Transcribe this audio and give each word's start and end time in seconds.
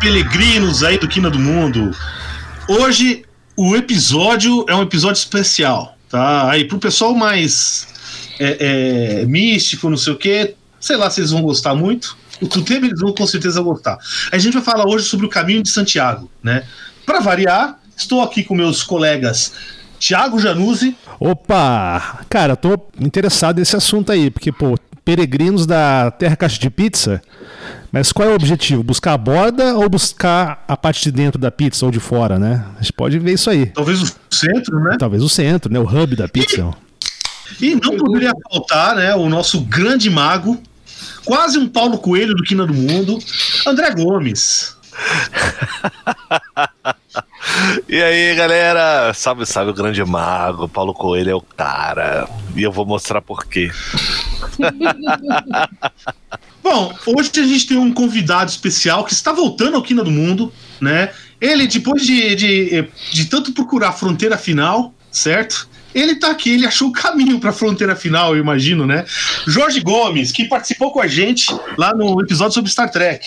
Peregrinos 0.00 0.82
aí 0.82 0.98
do 0.98 1.08
Quina 1.08 1.30
do 1.30 1.38
Mundo. 1.38 1.90
Hoje 2.68 3.24
o 3.56 3.74
episódio 3.74 4.64
é 4.68 4.74
um 4.74 4.82
episódio 4.82 5.18
especial, 5.18 5.96
tá? 6.08 6.50
Aí 6.50 6.64
pro 6.64 6.78
pessoal 6.78 7.14
mais 7.14 7.88
é, 8.38 9.20
é, 9.22 9.26
místico, 9.26 9.88
não 9.88 9.96
sei 9.96 10.12
o 10.12 10.16
que, 10.16 10.54
sei 10.78 10.96
lá 10.96 11.08
se 11.08 11.20
eles 11.20 11.30
vão 11.30 11.42
gostar 11.42 11.74
muito. 11.74 12.16
O 12.42 12.48
tema 12.48 12.86
eles 12.86 13.00
vão 13.00 13.14
com 13.14 13.26
certeza 13.26 13.62
gostar. 13.62 13.98
A 14.30 14.36
gente 14.36 14.52
vai 14.52 14.62
falar 14.62 14.86
hoje 14.86 15.06
sobre 15.06 15.24
o 15.24 15.28
caminho 15.30 15.62
de 15.62 15.70
Santiago, 15.70 16.30
né? 16.42 16.64
Para 17.06 17.20
variar, 17.20 17.78
estou 17.96 18.20
aqui 18.20 18.44
com 18.44 18.54
meus 18.54 18.82
colegas 18.82 19.52
Tiago 19.98 20.38
Januzzi. 20.38 20.96
Opa! 21.18 22.20
Cara, 22.28 22.54
tô 22.56 22.78
interessado 23.00 23.58
nesse 23.58 23.74
assunto 23.74 24.12
aí, 24.12 24.30
porque, 24.30 24.52
pô, 24.52 24.76
peregrinos 25.04 25.66
da 25.66 26.10
Terra 26.10 26.36
Caixa 26.36 26.60
de 26.60 26.68
Pizza. 26.68 27.22
Mas 27.96 28.12
qual 28.12 28.28
é 28.28 28.32
o 28.32 28.34
objetivo? 28.34 28.82
Buscar 28.82 29.14
a 29.14 29.16
borda 29.16 29.74
ou 29.74 29.88
buscar 29.88 30.62
a 30.68 30.76
parte 30.76 31.04
de 31.04 31.10
dentro 31.10 31.40
da 31.40 31.50
pizza 31.50 31.86
ou 31.86 31.90
de 31.90 31.98
fora, 31.98 32.38
né? 32.38 32.62
A 32.78 32.82
gente 32.82 32.92
pode 32.92 33.18
ver 33.18 33.32
isso 33.32 33.48
aí. 33.48 33.64
Talvez 33.68 34.02
o 34.02 34.14
centro, 34.30 34.78
né? 34.80 34.96
Talvez 34.98 35.22
o 35.22 35.30
centro, 35.30 35.72
né? 35.72 35.80
O 35.80 35.84
hub 35.84 36.14
da 36.14 36.28
pizza. 36.28 36.76
E, 37.58 37.70
e 37.70 37.74
não 37.74 37.96
poderia 37.96 38.34
faltar, 38.52 38.96
né? 38.96 39.14
O 39.16 39.30
nosso 39.30 39.62
grande 39.62 40.10
mago, 40.10 40.62
quase 41.24 41.58
um 41.58 41.66
Paulo 41.66 41.96
Coelho 41.96 42.34
do 42.34 42.42
Quina 42.42 42.66
do 42.66 42.74
Mundo, 42.74 43.18
André 43.66 43.90
Gomes. 43.94 44.76
E 47.88 48.02
aí, 48.02 48.34
galera? 48.34 49.14
Salve, 49.14 49.46
salve 49.46 49.70
o 49.70 49.74
grande 49.74 50.04
mago. 50.04 50.68
Paulo 50.68 50.92
Coelho 50.92 51.30
é 51.30 51.34
o 51.34 51.40
cara. 51.40 52.28
E 52.54 52.62
eu 52.62 52.70
vou 52.70 52.84
mostrar 52.84 53.22
por 53.22 53.46
quê. 53.46 53.70
Bom, 56.68 56.92
hoje 57.06 57.30
a 57.36 57.44
gente 57.44 57.68
tem 57.68 57.76
um 57.76 57.92
convidado 57.92 58.50
especial 58.50 59.04
que 59.04 59.12
está 59.12 59.32
voltando 59.32 59.76
ao 59.76 59.82
Quina 59.82 60.02
do 60.02 60.10
Mundo, 60.10 60.52
né? 60.80 61.12
Ele, 61.40 61.64
depois 61.64 62.04
de, 62.04 62.34
de, 62.34 62.88
de 63.12 63.24
tanto 63.26 63.52
procurar 63.52 63.90
a 63.90 63.92
fronteira 63.92 64.36
final, 64.36 64.92
certo? 65.08 65.68
Ele 65.94 66.16
tá 66.16 66.32
aqui, 66.32 66.50
ele 66.50 66.66
achou 66.66 66.88
o 66.88 66.92
caminho 66.92 67.38
para 67.38 67.50
a 67.50 67.52
fronteira 67.52 67.94
final, 67.94 68.34
eu 68.34 68.42
imagino, 68.42 68.84
né? 68.84 69.04
Jorge 69.46 69.78
Gomes, 69.78 70.32
que 70.32 70.46
participou 70.46 70.90
com 70.90 71.00
a 71.00 71.06
gente 71.06 71.54
lá 71.78 71.94
no 71.94 72.20
episódio 72.20 72.54
sobre 72.54 72.68
Star 72.68 72.90
Trek. 72.90 73.24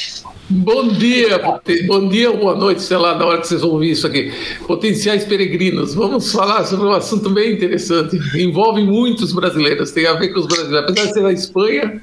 Bom 0.49 0.89
dia, 0.89 1.41
bom 1.87 2.09
dia 2.09 2.33
boa 2.33 2.57
noite, 2.57 2.81
sei 2.81 2.97
lá, 2.97 3.17
na 3.17 3.25
hora 3.25 3.39
que 3.39 3.47
vocês 3.47 3.61
vão 3.61 3.69
ouvir 3.69 3.91
isso 3.91 4.05
aqui. 4.05 4.33
Potenciais 4.67 5.23
peregrinos. 5.23 5.93
Vamos 5.93 6.29
falar 6.29 6.65
sobre 6.65 6.87
um 6.87 6.91
assunto 6.91 7.29
bem 7.29 7.53
interessante. 7.53 8.19
Envolve 8.35 8.83
muitos 8.83 9.31
brasileiros, 9.31 9.91
tem 9.91 10.05
a 10.05 10.13
ver 10.15 10.27
com 10.33 10.41
os 10.41 10.45
brasileiros. 10.45 10.89
Apesar 10.89 11.07
de 11.07 11.13
ser 11.13 11.23
da 11.23 11.31
Espanha, 11.31 12.01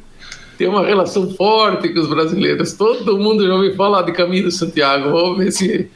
tem 0.57 0.69
uma 0.69 0.85
relação 0.85 1.31
forte 1.35 1.89
com 1.89 2.01
os 2.01 2.09
brasileiros. 2.09 2.73
Todo 2.73 3.19
mundo 3.19 3.47
já 3.47 3.55
ouviu 3.55 3.75
falar 3.75 4.03
de 4.03 4.13
Caminho 4.13 4.49
de 4.49 4.55
Santiago. 4.55 5.11
Vamos 5.11 5.39
ver 5.39 5.53
se, 5.53 5.89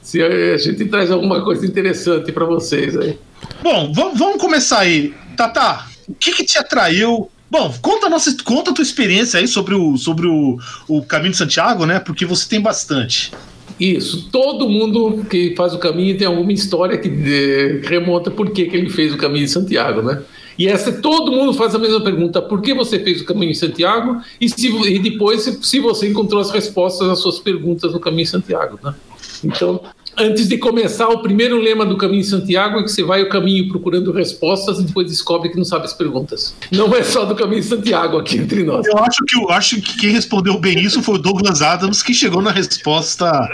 se 0.00 0.22
a 0.22 0.56
gente 0.56 0.84
traz 0.86 1.10
alguma 1.10 1.42
coisa 1.42 1.66
interessante 1.66 2.30
para 2.32 2.44
vocês 2.44 2.96
aí. 2.96 3.18
Bom, 3.62 3.92
vamos 3.92 4.40
começar 4.40 4.80
aí. 4.80 5.14
Tata, 5.36 5.86
o 6.08 6.14
que, 6.14 6.32
que 6.32 6.44
te 6.44 6.58
atraiu 6.58 7.30
Bom, 7.50 7.72
conta 7.80 8.06
a, 8.06 8.10
nossa, 8.10 8.34
conta 8.42 8.72
a 8.72 8.74
tua 8.74 8.82
experiência 8.82 9.38
aí 9.38 9.46
sobre 9.46 9.76
o, 9.76 9.96
sobre 9.96 10.26
o, 10.26 10.58
o 10.88 11.02
Caminho 11.02 11.30
de 11.30 11.36
Santiago, 11.36 11.86
né? 11.86 12.00
Porque 12.00 12.26
você 12.26 12.48
tem 12.48 12.60
bastante. 12.60 13.30
Isso, 13.78 14.28
todo 14.30 14.68
mundo 14.68 15.24
que 15.30 15.54
faz 15.56 15.72
o 15.72 15.78
caminho 15.78 16.16
tem 16.16 16.26
alguma 16.26 16.52
história 16.52 16.98
que 16.98 17.08
de, 17.08 17.80
remonta 17.84 18.30
por 18.30 18.50
que, 18.50 18.66
que 18.66 18.76
ele 18.76 18.90
fez 18.90 19.12
o 19.12 19.16
caminho 19.16 19.44
de 19.44 19.52
Santiago, 19.52 20.02
né? 20.02 20.22
E 20.58 20.68
essa 20.68 20.92
todo 20.92 21.32
mundo 21.32 21.52
faz 21.52 21.74
a 21.74 21.78
mesma 21.78 22.00
pergunta: 22.00 22.40
por 22.40 22.60
que 22.60 22.74
você 22.74 22.98
fez 22.98 23.20
o 23.20 23.24
caminho 23.24 23.52
de 23.52 23.58
Santiago? 23.58 24.20
E, 24.40 24.48
se, 24.48 24.68
e 24.68 24.98
depois, 24.98 25.42
se, 25.42 25.58
se 25.62 25.80
você 25.80 26.08
encontrou 26.08 26.40
as 26.40 26.50
respostas 26.50 27.08
às 27.08 27.18
suas 27.18 27.38
perguntas 27.38 27.92
no 27.92 28.00
caminho 28.00 28.24
de 28.24 28.30
Santiago, 28.30 28.78
né? 28.82 28.94
Então, 29.42 29.80
antes 30.16 30.48
de 30.48 30.56
começar, 30.56 31.08
o 31.08 31.20
primeiro 31.20 31.58
lema 31.58 31.84
do 31.84 31.96
Caminho 31.96 32.22
de 32.22 32.28
Santiago 32.28 32.78
é 32.78 32.82
que 32.82 32.90
você 32.90 33.02
vai 33.02 33.22
o 33.22 33.28
caminho 33.28 33.68
procurando 33.68 34.10
respostas 34.12 34.78
e 34.78 34.84
depois 34.84 35.06
descobre 35.06 35.50
que 35.50 35.56
não 35.56 35.64
sabe 35.64 35.84
as 35.84 35.92
perguntas. 35.92 36.54
Não 36.70 36.94
é 36.94 37.02
só 37.02 37.24
do 37.24 37.34
Caminho 37.34 37.60
de 37.60 37.66
Santiago 37.66 38.18
aqui 38.18 38.38
entre 38.38 38.62
nós. 38.62 38.86
Eu 38.86 38.98
acho 38.98 39.24
que, 39.26 39.36
eu 39.36 39.50
acho 39.50 39.82
que 39.82 39.98
quem 39.98 40.10
respondeu 40.10 40.58
bem 40.58 40.78
isso 40.80 41.02
foi 41.02 41.16
o 41.16 41.18
Douglas 41.18 41.60
Adams, 41.60 42.02
que 42.02 42.14
chegou 42.14 42.40
na 42.40 42.50
resposta 42.50 43.50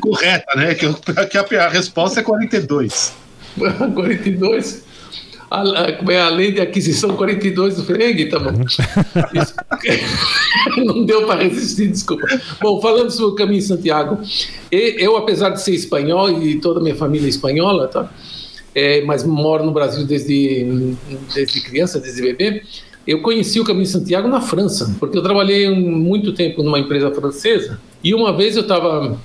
correta, 0.00 0.56
né? 0.56 0.74
Que, 0.74 0.86
que 1.26 1.56
a, 1.56 1.66
a 1.66 1.68
resposta 1.68 2.20
é 2.20 2.22
42. 2.22 3.14
42? 3.94 4.84
a, 5.50 5.92
como 5.92 6.12
é 6.12 6.20
a 6.20 6.28
lei 6.28 6.52
de 6.52 6.60
aquisição 6.60 7.16
42 7.16 7.76
do 7.76 7.84
Ferengue, 7.84 8.26
tá 8.26 8.38
bom. 8.38 8.52
não 10.84 11.04
deu 11.04 11.26
para 11.26 11.42
resistir, 11.42 11.88
desculpa. 11.88 12.26
Bom, 12.62 12.80
falando 12.80 13.10
sobre 13.10 13.32
o 13.32 13.34
caminho 13.34 13.60
de 13.60 13.66
Santiago, 13.66 14.20
eu, 14.70 15.16
apesar 15.16 15.50
de 15.50 15.60
ser 15.60 15.74
espanhol 15.74 16.30
e 16.30 16.60
toda 16.60 16.78
a 16.78 16.82
minha 16.82 16.94
família 16.94 17.26
é 17.26 17.30
espanhola, 17.30 17.88
tá? 17.88 18.08
É, 18.74 19.02
mas 19.02 19.24
moro 19.24 19.64
no 19.64 19.72
Brasil 19.72 20.06
desde, 20.06 20.94
desde 21.34 21.60
criança, 21.60 21.98
desde 21.98 22.22
bebê, 22.22 22.62
eu 23.04 23.20
conheci 23.20 23.58
o 23.58 23.64
Caminho 23.64 23.84
de 23.84 23.90
Santiago 23.90 24.28
na 24.28 24.40
França, 24.40 24.94
porque 25.00 25.18
eu 25.18 25.22
trabalhei 25.22 25.68
muito 25.68 26.32
tempo 26.32 26.62
numa 26.62 26.78
empresa 26.78 27.10
francesa 27.10 27.80
e 28.04 28.14
uma 28.14 28.32
vez 28.32 28.54
eu 28.54 28.62
estava 28.62 29.18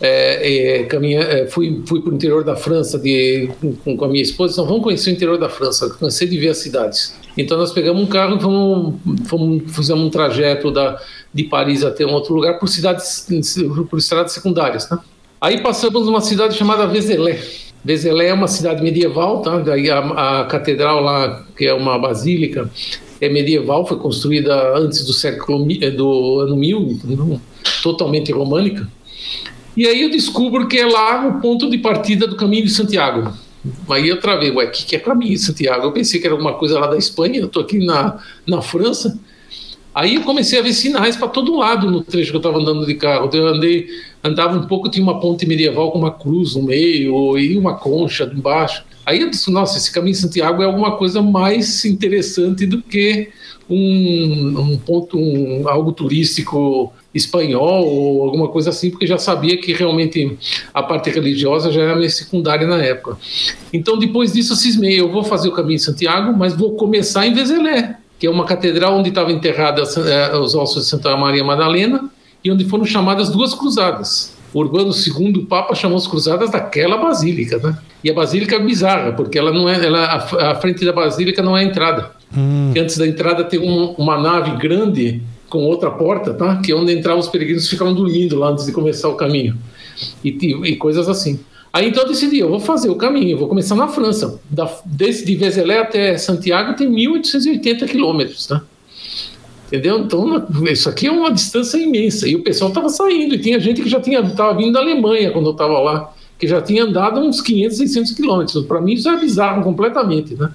é, 0.00 0.78
é, 0.80 0.84
caminha, 0.84 1.20
é, 1.20 1.46
fui, 1.46 1.82
fui 1.86 2.00
para 2.00 2.10
o 2.10 2.14
interior 2.14 2.42
da 2.42 2.56
França 2.56 2.98
de, 2.98 3.50
com, 3.84 3.96
com, 3.96 4.04
a 4.04 4.08
minha 4.08 4.22
esposa, 4.22 4.54
então 4.54 4.64
vamos 4.64 4.82
conhecer 4.82 5.10
o 5.10 5.12
interior 5.12 5.38
da 5.38 5.48
França, 5.48 5.90
cansei 5.90 6.26
de 6.26 6.38
ver 6.38 6.48
as 6.48 6.58
cidades. 6.58 7.14
Então 7.36 7.58
nós 7.58 7.70
pegamos 7.70 8.02
um 8.02 8.06
carro 8.06 8.36
e 8.36 8.40
fomos, 8.40 8.94
fomos, 9.28 9.76
fizemos 9.76 10.02
um 10.02 10.10
trajeto 10.10 10.70
da, 10.70 10.98
de 11.34 11.44
Paris 11.44 11.84
até 11.84 12.06
um 12.06 12.12
outro 12.12 12.34
lugar 12.34 12.58
por 12.58 12.66
cidades, 12.68 13.26
por 13.90 13.98
estradas 13.98 14.32
secundárias, 14.32 14.88
né? 14.90 14.98
Aí 15.38 15.62
passamos 15.62 16.06
numa 16.06 16.20
cidade 16.20 16.54
chamada 16.54 16.86
Vézelay. 16.86 17.38
Vézelay 17.82 18.28
é 18.28 18.34
uma 18.34 18.48
cidade 18.48 18.82
medieval, 18.82 19.40
tá? 19.40 19.58
Daí 19.58 19.90
a, 19.90 20.40
a 20.40 20.44
catedral 20.44 21.00
lá, 21.00 21.46
que 21.56 21.66
é 21.66 21.72
uma 21.72 21.98
basílica, 21.98 22.70
é 23.20 23.28
medieval, 23.28 23.86
foi 23.86 23.98
construída 23.98 24.76
antes 24.76 25.04
do 25.04 25.12
século 25.12 25.66
do 25.96 26.40
ano 26.40 26.56
1000, 26.56 27.00
totalmente 27.82 28.32
românica. 28.32 28.86
E 29.76 29.86
aí 29.86 30.02
eu 30.02 30.10
descubro 30.10 30.66
que 30.66 30.78
é 30.78 30.86
lá 30.86 31.26
o 31.26 31.40
ponto 31.40 31.70
de 31.70 31.78
partida 31.78 32.26
do 32.26 32.36
caminho 32.36 32.64
de 32.64 32.70
Santiago. 32.70 33.32
Aí 33.88 34.08
eu 34.08 34.20
travei, 34.20 34.50
ué, 34.50 34.66
o 34.66 34.70
que, 34.70 34.84
que 34.84 34.96
é 34.96 34.98
caminho 34.98 35.32
de 35.32 35.38
Santiago? 35.38 35.86
Eu 35.86 35.92
pensei 35.92 36.20
que 36.20 36.26
era 36.26 36.34
alguma 36.34 36.54
coisa 36.54 36.78
lá 36.78 36.86
da 36.86 36.96
Espanha, 36.96 37.40
eu 37.40 37.46
estou 37.46 37.62
aqui 37.62 37.78
na, 37.78 38.18
na 38.46 38.62
França. 38.62 39.18
Aí 39.94 40.14
eu 40.14 40.22
comecei 40.22 40.58
a 40.58 40.62
ver 40.62 40.72
sinais 40.72 41.16
para 41.16 41.28
todo 41.28 41.56
lado 41.56 41.90
no 41.90 42.02
trecho 42.02 42.30
que 42.30 42.36
eu 42.36 42.40
estava 42.40 42.58
andando 42.58 42.86
de 42.86 42.94
carro. 42.94 43.28
Eu 43.32 43.48
andei, 43.48 43.88
andava 44.22 44.56
um 44.56 44.66
pouco, 44.66 44.88
tinha 44.88 45.02
uma 45.02 45.18
ponte 45.20 45.46
medieval 45.46 45.90
com 45.90 45.98
uma 45.98 46.12
cruz 46.12 46.54
no 46.54 46.62
meio 46.62 47.36
e 47.36 47.58
uma 47.58 47.74
concha 47.74 48.24
embaixo. 48.24 48.84
Aí 49.04 49.20
eu 49.20 49.30
disse, 49.30 49.50
nossa, 49.50 49.76
esse 49.76 49.92
caminho 49.92 50.14
de 50.14 50.20
Santiago 50.20 50.62
é 50.62 50.66
alguma 50.66 50.96
coisa 50.96 51.20
mais 51.20 51.84
interessante 51.84 52.66
do 52.66 52.80
que 52.80 53.30
um, 53.68 54.72
um 54.72 54.78
ponto, 54.78 55.18
um, 55.18 55.68
algo 55.68 55.92
turístico 55.92 56.92
espanhol 57.14 57.86
ou 57.86 58.22
alguma 58.22 58.48
coisa 58.48 58.70
assim, 58.70 58.90
porque 58.90 59.06
já 59.06 59.18
sabia 59.18 59.56
que 59.56 59.72
realmente 59.72 60.38
a 60.72 60.82
parte 60.82 61.10
religiosa 61.10 61.72
já 61.72 61.82
era 61.82 61.96
meio 61.96 62.10
secundária 62.10 62.66
na 62.66 62.78
época. 62.78 63.18
Então, 63.72 63.98
depois 63.98 64.32
disso, 64.32 64.52
eu 64.52 64.56
cismei, 64.56 65.00
eu 65.00 65.10
vou 65.10 65.24
fazer 65.24 65.48
o 65.48 65.52
caminho 65.52 65.76
de 65.76 65.84
Santiago, 65.84 66.36
mas 66.36 66.54
vou 66.54 66.74
começar 66.74 67.26
em 67.26 67.34
Vezelé, 67.34 67.96
que 68.18 68.26
é 68.26 68.30
uma 68.30 68.44
catedral 68.44 68.96
onde 68.96 69.08
estavam 69.08 69.32
enterrados 69.32 69.96
eh, 69.96 70.36
os 70.36 70.54
ossos 70.54 70.84
de 70.84 70.90
Santa 70.90 71.16
Maria 71.16 71.42
Madalena 71.42 72.08
e 72.44 72.50
onde 72.50 72.64
foram 72.64 72.84
chamadas 72.84 73.28
duas 73.28 73.54
cruzadas. 73.54 74.38
Urbano 74.52 74.90
II, 74.92 75.42
o 75.42 75.46
Papa 75.46 75.74
chamou 75.74 75.96
as 75.96 76.06
cruzadas 76.06 76.50
daquela 76.50 76.96
basílica, 76.96 77.58
né? 77.58 77.78
E 78.02 78.10
a 78.10 78.14
basílica 78.14 78.56
é 78.56 78.58
bizarra, 78.58 79.12
porque 79.12 79.38
ela 79.38 79.52
não 79.52 79.68
é, 79.68 79.84
ela, 79.84 80.04
a, 80.04 80.50
a 80.50 80.54
frente 80.56 80.84
da 80.84 80.92
basílica 80.92 81.42
não 81.42 81.56
é 81.56 81.60
a 81.60 81.64
entrada. 81.64 82.10
Hum. 82.36 82.72
Antes 82.76 82.98
da 82.98 83.06
entrada 83.06 83.44
tem 83.44 83.60
um, 83.60 83.92
uma 83.92 84.18
nave 84.18 84.56
grande 84.56 85.22
com 85.50 85.64
outra 85.64 85.90
porta, 85.90 86.32
tá? 86.32 86.56
Que 86.56 86.72
é 86.72 86.74
onde 86.74 86.92
entravam 86.92 87.18
os 87.18 87.28
peregrinos 87.28 87.68
ficavam 87.68 87.92
dormindo 87.92 88.38
lá 88.38 88.50
antes 88.50 88.64
de 88.64 88.72
começar 88.72 89.08
o 89.08 89.16
caminho. 89.16 89.58
E, 90.24 90.30
e, 90.30 90.76
coisas 90.76 91.08
assim. 91.08 91.40
Aí 91.72 91.88
então 91.88 92.04
eu 92.04 92.08
decidi, 92.08 92.38
eu 92.38 92.48
vou 92.48 92.60
fazer 92.60 92.88
o 92.88 92.96
caminho, 92.96 93.36
vou 93.36 93.48
começar 93.48 93.74
na 93.74 93.88
França. 93.88 94.40
Da, 94.48 94.70
desde 94.84 95.36
de 95.36 95.72
até 95.72 96.16
Santiago 96.16 96.74
tem 96.74 96.88
1.880 96.88 97.86
quilômetros, 97.86 98.46
tá? 98.46 98.62
Entendeu? 99.66 99.98
Então 99.98 100.46
isso 100.68 100.88
aqui 100.88 101.06
é 101.06 101.12
uma 101.12 101.32
distância 101.32 101.78
imensa. 101.78 102.28
E 102.28 102.34
o 102.34 102.42
pessoal 102.42 102.70
estava 102.70 102.88
saindo, 102.88 103.34
e 103.34 103.38
tinha 103.38 103.58
gente 103.60 103.82
que 103.82 103.88
já 103.88 103.98
estava 103.98 104.56
vindo 104.56 104.72
da 104.72 104.80
Alemanha 104.80 105.30
quando 105.32 105.46
eu 105.46 105.52
estava 105.52 105.78
lá, 105.78 106.12
que 106.38 106.46
já 106.46 106.62
tinha 106.62 106.84
andado 106.84 107.20
uns 107.20 107.40
500, 107.40 107.76
600 107.76 108.12
quilômetros. 108.12 108.64
Para 108.66 108.80
mim 108.80 108.94
isso 108.94 109.08
é 109.08 109.16
bizarro 109.16 109.62
completamente, 109.62 110.34
né? 110.34 110.50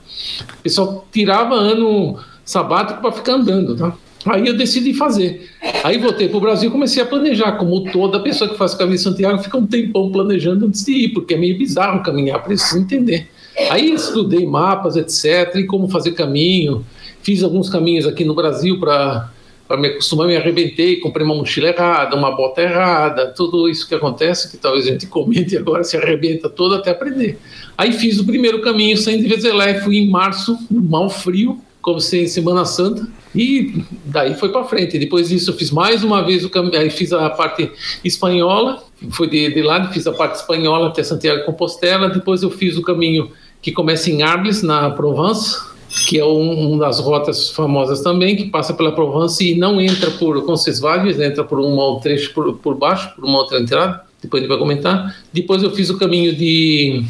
O 0.60 0.64
pessoal 0.64 1.08
tirava 1.12 1.56
ano 1.56 2.18
sabático 2.44 3.02
para 3.02 3.12
ficar 3.12 3.34
andando, 3.34 3.76
tá? 3.76 3.96
Aí 4.26 4.48
eu 4.48 4.58
decidi 4.58 4.94
fazer. 4.94 5.50
Aí 5.84 5.98
voltei 5.98 6.28
para 6.28 6.38
o 6.38 6.42
Brasil 6.42 6.70
e 6.70 6.72
comecei 6.72 7.02
a 7.02 7.06
planejar, 7.06 7.54
como 7.54 7.84
toda 7.92 8.20
pessoa 8.20 8.50
que 8.50 8.58
faz 8.58 8.74
o 8.74 8.78
caminho 8.78 8.98
de 8.98 9.04
Santiago 9.04 9.38
fica 9.38 9.58
um 9.58 9.68
tempão 9.68 10.12
planejando 10.12 10.66
antes 10.66 10.84
de 10.84 10.92
ir, 10.92 11.10
porque 11.10 11.36
é 11.36 11.38
meio 11.38 11.58
bizarro 11.58 12.02
caminhar, 12.02 12.44
preciso 12.44 12.80
entender. 12.80 13.30
Aí 13.70 13.92
estudei 13.92 14.46
mapas, 14.46 14.96
etc., 14.96 15.56
e 15.56 15.64
como 15.66 15.88
fazer 15.88 16.12
caminho. 16.14 16.86
Fiz 17.22 17.44
alguns 17.44 17.70
caminhos 17.70 18.06
aqui 18.06 18.26
no 18.26 18.34
Brasil 18.34 18.80
para 18.80 19.32
me 19.78 19.88
acostumar, 19.88 20.28
me 20.28 20.36
arrebentei, 20.36 20.98
comprei 20.98 21.26
uma 21.26 21.36
mochila 21.36 21.70
errada, 21.70 22.16
uma 22.16 22.36
bota 22.36 22.62
errada, 22.62 23.28
tudo 23.28 23.70
isso 23.70 23.88
que 23.88 23.96
acontece, 23.96 24.52
que 24.52 24.58
talvez 24.58 24.88
a 24.88 24.92
gente 24.92 25.08
comente 25.08 25.56
agora, 25.58 25.84
se 25.84 25.98
arrebenta 25.98 26.50
todo 26.50 26.76
até 26.76 26.92
aprender. 26.92 27.40
Aí 27.78 27.92
fiz 27.92 28.20
o 28.20 28.26
primeiro 28.26 28.62
caminho 28.62 28.98
sem 28.98 29.20
de 29.20 29.28
Vezelé, 29.28 29.82
fui 29.82 29.98
em 29.98 30.10
março, 30.10 30.58
mal 30.70 31.10
frio, 31.10 31.60
como 31.82 32.00
se 32.00 32.20
em 32.20 32.28
Semana 32.28 32.66
Santa, 32.66 33.08
e 33.36 33.84
daí 34.06 34.34
foi 34.36 34.50
para 34.50 34.64
frente. 34.64 34.98
Depois 34.98 35.30
disso, 35.30 35.52
eu 35.52 35.56
fiz 35.56 35.70
mais 35.70 36.04
uma 36.04 36.24
vez 36.24 36.46
o 36.46 36.50
caminho, 36.50 36.90
fiz 36.90 37.12
a 37.12 37.30
parte 37.30 37.70
espanhola, 38.04 38.82
foi 39.12 39.28
de, 39.28 39.54
de 39.54 39.62
lado, 39.62 39.94
fiz 39.94 40.08
a 40.08 40.14
parte 40.14 40.36
espanhola 40.36 40.88
até 40.88 41.04
Santiago 41.04 41.40
de 41.40 41.46
Compostela. 41.46 42.10
Depois 42.10 42.44
eu 42.44 42.50
fiz 42.50 42.78
o 42.78 42.82
caminho 42.82 43.30
que 43.62 43.72
começa 43.72 44.10
em 44.10 44.24
Arles, 44.24 44.64
na 44.64 44.90
Provence, 44.90 45.60
que 46.08 46.18
é 46.18 46.26
um, 46.26 46.74
um, 46.74 46.78
das 46.78 47.00
rotas 47.00 47.50
famosas 47.50 48.02
também, 48.02 48.36
que 48.36 48.46
passa 48.46 48.74
pela 48.74 48.94
Provence 48.94 49.44
e 49.44 49.56
não 49.56 49.82
entra 49.82 50.12
por 50.12 50.46
Concesvalles, 50.46 51.20
entra 51.20 51.44
por 51.44 51.60
um 51.60 52.00
trecho 52.00 52.34
por, 52.34 52.54
por 52.58 52.76
baixo, 52.76 53.14
por 53.16 53.26
uma 53.26 53.40
outra 53.40 53.60
entrada. 53.60 54.02
Depois 54.22 54.42
ele 54.42 54.50
vai 54.50 54.58
comentar. 54.58 55.16
Depois 55.34 55.62
eu 55.62 55.72
fiz 55.72 55.90
o 55.90 55.98
caminho 55.98 56.34
de 56.34 57.04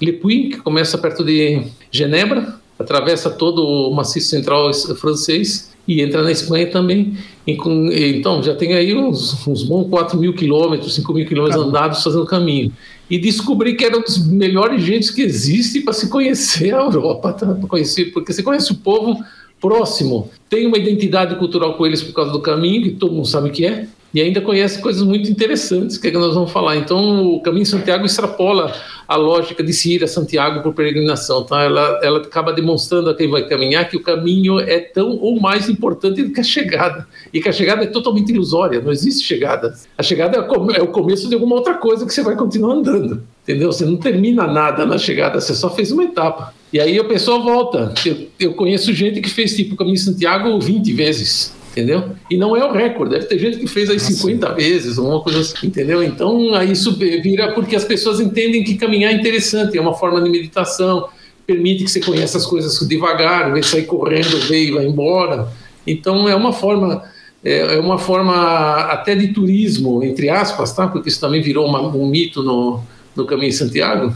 Le 0.00 0.12
Puy, 0.14 0.50
que 0.50 0.56
começa 0.58 0.98
perto 0.98 1.24
de 1.24 1.62
Genebra, 1.90 2.59
atravessa 2.80 3.28
todo 3.28 3.62
o 3.62 3.94
maciço 3.94 4.30
central 4.30 4.72
francês 4.96 5.70
e 5.86 6.00
entra 6.00 6.22
na 6.22 6.32
Espanha 6.32 6.66
também. 6.70 7.16
Então, 7.46 8.42
já 8.42 8.54
tem 8.54 8.72
aí 8.72 8.94
uns, 8.94 9.46
uns 9.46 9.62
bons 9.64 9.88
4 9.90 10.18
mil 10.18 10.32
quilômetros, 10.32 10.94
5 10.94 11.12
mil 11.12 11.26
quilômetros 11.26 11.62
andados 11.62 12.02
fazendo 12.02 12.24
caminho. 12.24 12.72
E 13.10 13.18
descobri 13.18 13.74
que 13.74 13.84
era 13.84 13.98
um 13.98 14.00
dos 14.00 14.24
melhores 14.26 14.82
jeitos 14.82 15.10
que 15.10 15.20
existe 15.20 15.80
para 15.80 15.92
se 15.92 16.08
conhecer 16.08 16.74
a 16.74 16.78
Europa, 16.78 17.32
tá? 17.32 17.54
conhecer, 17.68 18.06
porque 18.12 18.32
você 18.32 18.42
conhece 18.42 18.72
o 18.72 18.76
povo 18.76 19.22
próximo, 19.60 20.30
tem 20.48 20.66
uma 20.66 20.78
identidade 20.78 21.34
cultural 21.36 21.74
com 21.74 21.84
eles 21.84 22.02
por 22.02 22.14
causa 22.14 22.32
do 22.32 22.40
caminho, 22.40 22.82
que 22.82 22.90
todo 22.92 23.12
mundo 23.12 23.26
sabe 23.26 23.50
o 23.50 23.52
que 23.52 23.66
é, 23.66 23.86
e 24.12 24.20
ainda 24.20 24.40
conhece 24.40 24.80
coisas 24.80 25.02
muito 25.02 25.30
interessantes 25.30 25.96
que, 25.98 26.08
é 26.08 26.10
que 26.10 26.16
nós 26.16 26.34
vamos 26.34 26.50
falar. 26.50 26.76
Então, 26.76 27.34
o 27.34 27.40
Caminho 27.40 27.62
de 27.62 27.68
Santiago 27.68 28.04
extrapola 28.04 28.74
a 29.10 29.16
lógica 29.16 29.60
de 29.60 29.72
se 29.72 29.92
ir 29.92 30.04
a 30.04 30.06
Santiago 30.06 30.62
por 30.62 30.72
peregrinação. 30.72 31.42
Tá? 31.42 31.64
Ela, 31.64 31.98
ela 32.00 32.18
acaba 32.18 32.52
demonstrando 32.52 33.10
a 33.10 33.14
quem 33.14 33.28
vai 33.28 33.44
caminhar 33.48 33.88
que 33.88 33.96
o 33.96 34.00
caminho 34.00 34.60
é 34.60 34.78
tão 34.78 35.18
ou 35.18 35.40
mais 35.40 35.68
importante 35.68 36.22
do 36.22 36.32
que 36.32 36.38
a 36.38 36.44
chegada. 36.44 37.08
E 37.34 37.40
que 37.40 37.48
a 37.48 37.52
chegada 37.52 37.82
é 37.82 37.88
totalmente 37.88 38.30
ilusória, 38.30 38.80
não 38.80 38.92
existe 38.92 39.24
chegada. 39.24 39.74
A 39.98 40.02
chegada 40.04 40.36
é, 40.36 40.78
é 40.78 40.80
o 40.80 40.86
começo 40.86 41.28
de 41.28 41.34
alguma 41.34 41.56
outra 41.56 41.74
coisa 41.74 42.06
que 42.06 42.14
você 42.14 42.22
vai 42.22 42.36
continuar 42.36 42.74
andando. 42.74 43.20
Entendeu? 43.42 43.72
Você 43.72 43.84
não 43.84 43.96
termina 43.96 44.46
nada 44.46 44.86
na 44.86 44.96
chegada, 44.96 45.40
você 45.40 45.56
só 45.56 45.68
fez 45.68 45.90
uma 45.90 46.04
etapa. 46.04 46.54
E 46.72 46.78
aí 46.78 46.96
a 46.96 47.02
pessoa 47.02 47.40
volta. 47.40 47.92
Eu, 48.06 48.28
eu 48.38 48.54
conheço 48.54 48.92
gente 48.92 49.20
que 49.20 49.28
fez 49.28 49.56
tipo 49.56 49.74
o 49.74 49.76
Caminho 49.76 49.98
Santiago 49.98 50.56
20 50.60 50.92
vezes 50.92 51.52
entendeu? 51.80 52.10
E 52.30 52.36
não 52.36 52.54
é 52.54 52.64
o 52.64 52.72
recorde, 52.72 53.14
deve 53.14 53.26
ter 53.26 53.38
gente 53.38 53.58
que 53.58 53.66
fez 53.66 53.88
aí 53.88 53.96
Nossa. 53.96 54.12
50 54.12 54.52
vezes, 54.54 54.98
uma 54.98 55.20
coisa 55.20 55.40
assim, 55.40 55.66
entendeu? 55.66 56.02
Então, 56.02 56.54
aí 56.54 56.72
isso 56.72 56.96
vira 56.96 57.52
porque 57.52 57.74
as 57.74 57.84
pessoas 57.84 58.20
entendem 58.20 58.62
que 58.62 58.76
caminhar 58.76 59.12
é 59.12 59.16
interessante, 59.16 59.76
é 59.76 59.80
uma 59.80 59.94
forma 59.94 60.20
de 60.20 60.28
meditação, 60.28 61.08
permite 61.46 61.84
que 61.84 61.90
você 61.90 62.00
conheça 62.00 62.38
as 62.38 62.46
coisas 62.46 62.86
devagar, 62.86 63.50
vai 63.50 63.62
sair 63.62 63.84
correndo, 63.84 64.38
vê 64.46 64.66
e 64.66 64.70
vai 64.70 64.84
embora. 64.84 65.48
Então, 65.86 66.28
é 66.28 66.34
uma 66.34 66.52
forma 66.52 67.02
é, 67.42 67.76
é 67.76 67.80
uma 67.80 67.98
forma 67.98 68.76
até 68.84 69.14
de 69.14 69.28
turismo, 69.28 70.04
entre 70.04 70.28
aspas, 70.28 70.74
tá? 70.74 70.86
Porque 70.86 71.08
isso 71.08 71.20
também 71.20 71.40
virou 71.40 71.66
uma, 71.66 71.80
um 71.80 72.06
mito 72.06 72.42
no, 72.42 72.80
no 73.16 73.24
Caminho 73.24 73.50
de 73.50 73.56
Santiago. 73.56 74.14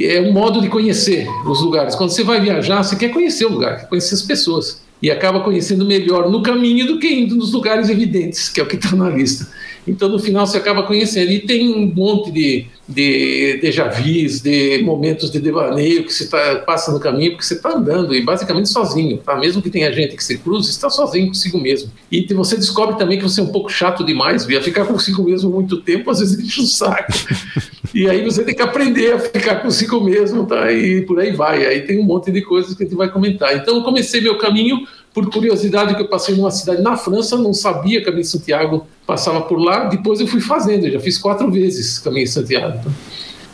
É 0.00 0.20
um 0.20 0.32
modo 0.32 0.60
de 0.60 0.68
conhecer 0.68 1.28
os 1.46 1.62
lugares. 1.62 1.94
Quando 1.94 2.10
você 2.10 2.24
vai 2.24 2.40
viajar, 2.40 2.82
você 2.82 2.96
quer 2.96 3.10
conhecer 3.10 3.46
o 3.46 3.52
lugar, 3.52 3.80
quer 3.80 3.88
conhecer 3.88 4.14
as 4.14 4.22
pessoas 4.22 4.82
e 5.00 5.10
acaba 5.10 5.40
conhecendo 5.40 5.84
melhor 5.84 6.30
no 6.30 6.42
caminho 6.42 6.86
do 6.86 6.98
que 6.98 7.08
indo 7.08 7.36
nos 7.36 7.52
lugares 7.52 7.88
evidentes, 7.88 8.48
que 8.48 8.60
é 8.60 8.62
o 8.62 8.66
que 8.66 8.76
está 8.76 8.96
na 8.96 9.08
lista. 9.08 9.46
Então, 9.86 10.08
no 10.08 10.18
final, 10.18 10.46
você 10.46 10.58
acaba 10.58 10.82
conhecendo. 10.82 11.30
E 11.30 11.40
tem 11.40 11.72
um 11.74 11.86
monte 11.86 12.30
de, 12.30 12.66
de 12.88 13.58
déjà 13.60 13.88
vus, 13.88 14.40
de 14.40 14.82
momentos 14.82 15.30
de 15.30 15.40
devaneio 15.40 16.04
que 16.04 16.12
você 16.12 16.26
tá, 16.26 16.56
passa 16.66 16.92
no 16.92 17.00
caminho, 17.00 17.32
porque 17.32 17.44
você 17.44 17.54
está 17.54 17.74
andando 17.74 18.14
e 18.14 18.22
basicamente 18.22 18.68
sozinho. 18.68 19.18
Tá? 19.18 19.36
Mesmo 19.36 19.62
que 19.62 19.70
tenha 19.70 19.92
gente 19.92 20.16
que 20.16 20.24
se 20.24 20.38
cruza, 20.38 20.70
está 20.70 20.90
sozinho 20.90 21.28
consigo 21.28 21.58
mesmo. 21.58 21.90
E 22.10 22.26
você 22.34 22.56
descobre 22.56 22.96
também 22.96 23.18
que 23.18 23.24
você 23.24 23.40
é 23.40 23.44
um 23.44 23.52
pouco 23.52 23.68
chato 23.68 24.04
demais, 24.04 24.44
via 24.44 24.62
ficar 24.62 24.84
consigo 24.84 25.24
mesmo 25.24 25.50
muito 25.50 25.80
tempo, 25.80 26.10
às 26.10 26.20
vezes 26.20 26.38
enche 26.44 26.60
o 26.60 26.66
saco. 26.66 27.12
e 27.94 28.08
aí 28.08 28.24
você 28.24 28.44
tem 28.44 28.54
que 28.54 28.62
aprender 28.62 29.12
a 29.14 29.18
ficar 29.18 29.56
consigo 29.56 30.00
mesmo, 30.00 30.46
tá? 30.46 30.70
E 30.72 31.02
por 31.02 31.18
aí 31.18 31.32
vai. 31.32 31.64
Aí 31.66 31.80
tem 31.82 31.98
um 31.98 32.04
monte 32.04 32.30
de 32.30 32.42
coisas 32.42 32.74
que 32.74 32.82
a 32.82 32.86
gente 32.86 32.96
vai 32.96 33.10
comentar. 33.10 33.56
Então, 33.56 33.76
eu 33.76 33.82
comecei 33.82 34.20
meu 34.20 34.38
caminho 34.38 34.86
por 35.18 35.30
curiosidade 35.30 35.96
que 35.96 36.02
eu 36.02 36.06
passei 36.06 36.36
numa 36.36 36.50
cidade 36.50 36.80
na 36.80 36.96
França, 36.96 37.36
não 37.36 37.52
sabia 37.52 37.98
que 37.98 38.04
Caminho 38.04 38.22
de 38.22 38.28
Santiago 38.28 38.86
passava 39.04 39.40
por 39.40 39.58
lá, 39.58 39.84
depois 39.86 40.20
eu 40.20 40.28
fui 40.28 40.40
fazendo, 40.40 40.86
eu 40.86 40.92
já 40.92 41.00
fiz 41.00 41.18
quatro 41.18 41.50
vezes 41.50 41.98
Caminho 41.98 42.24
de 42.24 42.30
Santiago. 42.30 42.78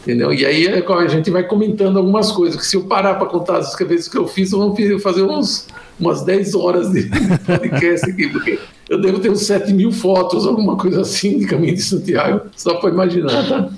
Entendeu? 0.02 0.31
E 0.34 0.44
aí 0.44 0.66
é 0.66 0.84
a 0.87 1.08
gente 1.08 1.31
vai 1.31 1.43
comentando 1.44 1.99
algumas 1.99 2.31
coisas, 2.31 2.61
que 2.61 2.66
se 2.66 2.76
eu 2.76 2.82
parar 2.82 3.14
para 3.14 3.26
contar 3.26 3.56
as 3.56 3.75
vezes 3.75 4.08
que 4.08 4.19
eu 4.19 4.28
fiz, 4.28 4.52
eu 4.52 4.58
vou 4.58 5.00
fazer 5.00 5.22
uns, 5.22 5.66
umas 5.99 6.22
10 6.22 6.55
horas 6.55 6.93
de 6.93 7.08
podcast 7.46 8.10
aqui, 8.10 8.28
porque 8.28 8.58
eu 8.90 9.00
devo 9.00 9.19
ter 9.19 9.31
uns 9.31 9.46
7 9.46 9.72
mil 9.72 9.90
fotos, 9.90 10.46
alguma 10.46 10.76
coisa 10.76 11.00
assim, 11.00 11.38
de 11.38 11.46
Caminho 11.46 11.75
de 11.75 11.81
Santiago, 11.81 12.43
só 12.55 12.75
para 12.75 12.90
imaginar, 12.90 13.49
tá? 13.49 13.70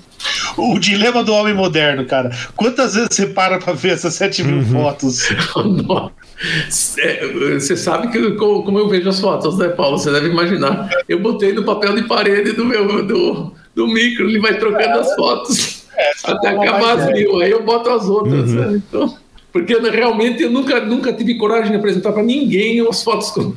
O 0.57 0.77
dilema 0.77 1.23
do 1.23 1.31
homem 1.31 1.53
moderno, 1.53 2.03
cara. 2.05 2.31
Quantas 2.53 2.95
vezes 2.95 3.09
você 3.11 3.27
para 3.27 3.59
para 3.59 3.71
ver 3.71 3.93
essas 3.93 4.15
7 4.15 4.43
mil 4.43 4.57
uhum. 4.57 4.65
fotos? 4.65 5.29
Você 6.69 7.75
sabe 7.75 8.09
que 8.11 8.31
como 8.35 8.77
eu 8.77 8.87
vejo 8.87 9.09
as 9.09 9.19
fotos, 9.19 9.57
né, 9.57 9.69
Paulo? 9.69 9.97
Você 9.97 10.11
deve 10.11 10.29
imaginar. 10.29 10.89
Eu 11.09 11.19
botei 11.19 11.51
no 11.51 11.63
papel 11.63 11.95
de 11.95 12.03
parede 12.03 12.51
do 12.51 12.63
meu 12.63 13.05
do, 13.05 13.51
do 13.75 13.87
micro, 13.87 14.29
ele 14.29 14.39
vai 14.39 14.57
trocando 14.57 14.99
as 14.99 15.15
fotos 15.15 15.85
é, 15.97 16.11
até 16.31 16.49
acabar 16.49 16.99
as 16.99 17.11
mil. 17.11 17.39
Aí 17.39 17.51
eu 17.51 17.63
boto 17.63 17.89
as 17.89 18.07
outras. 18.07 18.51
Uhum. 18.51 18.55
Né? 18.55 18.81
Então, 18.87 19.17
porque 19.51 19.73
realmente 19.73 20.43
eu 20.43 20.51
nunca, 20.51 20.79
nunca 20.79 21.11
tive 21.11 21.35
coragem 21.35 21.71
de 21.71 21.77
apresentar 21.77 22.11
para 22.11 22.21
ninguém 22.21 22.85
as 22.87 23.03
fotos 23.03 23.31
com 23.31 23.53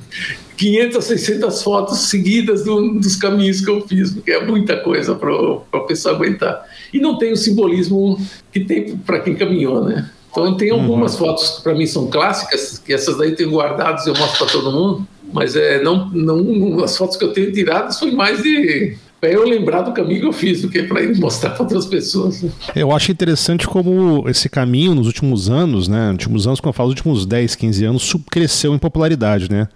500 0.56 1.04
600 1.04 1.62
fotos 1.62 1.98
seguidas 2.08 2.64
do, 2.64 2.94
dos 2.94 3.16
caminhos 3.16 3.60
que 3.60 3.70
eu 3.70 3.86
fiz, 3.86 4.10
porque 4.10 4.30
é 4.30 4.44
muita 4.44 4.76
coisa 4.78 5.14
para 5.14 5.30
a 5.72 5.80
pessoa 5.80 6.14
aguentar. 6.14 6.64
E 6.92 6.98
não 6.98 7.18
tem 7.18 7.32
o 7.32 7.36
simbolismo 7.36 8.18
que 8.52 8.60
tem 8.60 8.96
para 8.96 9.20
quem 9.20 9.34
caminhou, 9.34 9.84
né? 9.84 10.10
Então 10.30 10.56
tem 10.56 10.70
algumas 10.70 11.12
uhum. 11.12 11.26
fotos 11.26 11.56
que 11.56 11.62
para 11.62 11.74
mim 11.74 11.86
são 11.86 12.08
clássicas, 12.08 12.78
que 12.78 12.92
essas 12.92 13.16
daí 13.18 13.34
tenho 13.34 13.50
guardadas 13.50 14.06
e 14.06 14.10
eu 14.10 14.16
mostro 14.16 14.38
para 14.38 14.52
todo 14.52 14.72
mundo, 14.72 15.06
mas 15.32 15.56
é, 15.56 15.82
não, 15.82 16.08
não, 16.10 16.82
as 16.82 16.96
fotos 16.96 17.16
que 17.16 17.24
eu 17.24 17.32
tenho 17.32 17.52
tiradas 17.52 17.98
foi 17.98 18.12
mais 18.12 18.42
de 18.42 18.96
para 19.20 19.30
eu 19.30 19.44
lembrar 19.44 19.82
do 19.82 19.92
caminho 19.92 20.20
que 20.20 20.26
eu 20.26 20.32
fiz 20.32 20.62
do 20.62 20.70
que 20.70 20.82
para 20.84 21.02
ir 21.02 21.14
mostrar 21.18 21.50
para 21.50 21.62
outras 21.62 21.84
pessoas. 21.84 22.42
Eu 22.74 22.90
acho 22.90 23.12
interessante 23.12 23.68
como 23.68 24.26
esse 24.26 24.48
caminho 24.48 24.94
nos 24.94 25.06
últimos 25.06 25.50
anos, 25.50 25.88
né? 25.88 26.06
Nos 26.06 26.12
últimos 26.12 26.46
anos, 26.46 26.58
quando 26.58 26.68
eu 26.68 26.72
falo 26.72 26.88
os 26.88 26.94
últimos 26.94 27.26
10, 27.26 27.54
15 27.54 27.84
anos, 27.84 28.16
cresceu 28.30 28.74
em 28.74 28.78
popularidade, 28.78 29.50
né? 29.50 29.68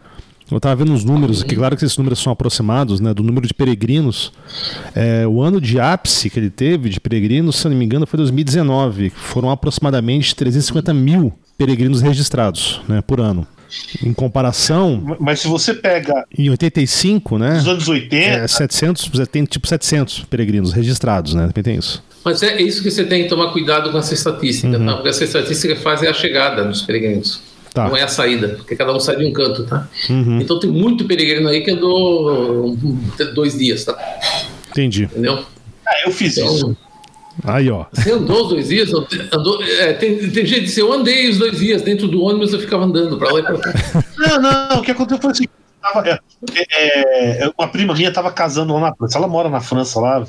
Eu 0.51 0.59
estava 0.59 0.77
vendo 0.77 0.93
os 0.93 1.05
números 1.05 1.43
aqui, 1.43 1.57
claro 1.57 1.77
que 1.77 1.85
esses 1.85 1.97
números 1.97 2.19
são 2.19 2.33
aproximados, 2.33 3.01
né? 3.01 3.15
Do 3.15 3.23
número 3.23 3.47
de 3.47 3.55
peregrinos. 3.55 4.33
É, 4.95 5.27
o 5.27 5.41
ano 5.41 5.61
de 5.61 5.81
ápice 5.81 6.29
que 6.29 6.39
ele 6.39 6.51
teve 6.51 6.91
de 6.91 7.01
peregrinos, 7.01 7.57
se 7.57 7.69
não 7.69 7.77
me 7.77 7.85
engano, 7.85 8.07
foi 8.07 8.19
2019. 8.19 9.11
Foram 9.11 9.51
aproximadamente 9.51 10.35
350 10.37 10.93
mil 10.93 11.33
peregrinos 11.57 12.03
registrados 12.03 12.81
né, 12.87 13.01
por 13.01 13.21
ano. 13.21 13.47
Em 14.05 14.13
comparação. 14.13 15.17
Mas 15.19 15.41
se 15.41 15.49
você 15.49 15.75
pega. 15.75 16.25
Em 16.37 16.51
85, 16.51 17.39
né? 17.39 17.55
Nos 17.55 17.67
anos 17.67 17.89
80. 17.89 18.25
É, 18.25 18.47
700, 18.47 19.11
tem 19.29 19.45
tipo 19.45 19.67
700 19.67 20.27
peregrinos 20.27 20.73
registrados, 20.73 21.35
né? 21.35 21.49
Também 21.49 21.65
tem 21.65 21.77
isso. 21.77 22.03
Mas 22.25 22.43
é 22.43 22.61
isso 22.61 22.83
que 22.83 22.91
você 22.91 23.05
tem 23.05 23.25
que 23.25 23.29
tomar 23.29 23.51
cuidado 23.53 23.91
com 23.91 23.99
essa 23.99 24.15
estatística, 24.15 24.79
uhum. 24.79 24.87
tá? 24.87 24.95
Porque 24.95 25.09
essa 25.09 25.25
estatística 25.25 25.75
faz 25.77 26.03
é 26.03 26.09
a 26.09 26.15
chegada 26.15 26.65
dos 26.65 26.83
peregrinos. 26.83 27.54
Tá. 27.75 27.89
Não 27.89 27.97
é 27.97 28.05
a 28.05 28.09
saída, 28.09 28.51
porque 28.51 28.77
cada 28.77 28.95
um 28.95 29.01
sai 29.01 29.17
de 29.17 29.27
um 29.27 29.33
canto, 29.33 29.67
tá? 29.67 29.89
Uhum. 30.09 30.41
Então 30.41 30.61
tem 30.61 30.71
muito 30.71 31.05
peregrino 31.07 31.49
aí 31.49 31.61
que 31.61 31.73
andou 31.73 32.77
dois 33.35 33.59
dias, 33.59 33.85
tá? 33.85 33.99
Entendi. 34.71 35.05
Entendeu? 35.05 35.45
Ah, 35.85 36.07
eu 36.07 36.13
fiz 36.13 36.39
então, 36.39 36.55
isso. 36.55 36.77
Aí, 37.43 37.69
ó. 37.69 37.87
Você 37.93 38.13
andou 38.13 38.45
os 38.45 38.49
dois 38.51 38.69
dias? 38.69 38.93
Andou, 39.33 39.61
é, 39.61 39.93
tem, 39.95 40.31
tem 40.31 40.47
gente 40.47 40.73
que 40.73 40.81
eu 40.81 40.93
andei 40.93 41.29
os 41.29 41.37
dois 41.37 41.59
dias 41.59 41.83
dentro 41.83 42.07
do 42.07 42.23
ônibus, 42.23 42.53
eu 42.53 42.61
ficava 42.61 42.85
andando 42.85 43.19
para 43.19 43.33
lá 43.33 43.41
e 43.41 43.43
para 43.43 43.59
cá. 43.59 43.75
Não, 44.19 44.41
não, 44.41 44.79
o 44.79 44.83
que 44.83 44.93
aconteceu 44.93 45.21
foi 45.21 45.33
assim. 45.33 45.45
Tava, 45.83 46.09
é, 46.09 47.45
é, 47.45 47.51
uma 47.59 47.67
prima 47.67 47.93
minha 47.93 48.09
estava 48.09 48.31
casando 48.31 48.73
lá 48.73 48.81
na 48.81 48.95
França, 48.95 49.19
ela 49.19 49.27
mora 49.27 49.49
na 49.49 49.61
França 49.61 50.01
lá, 50.01 50.25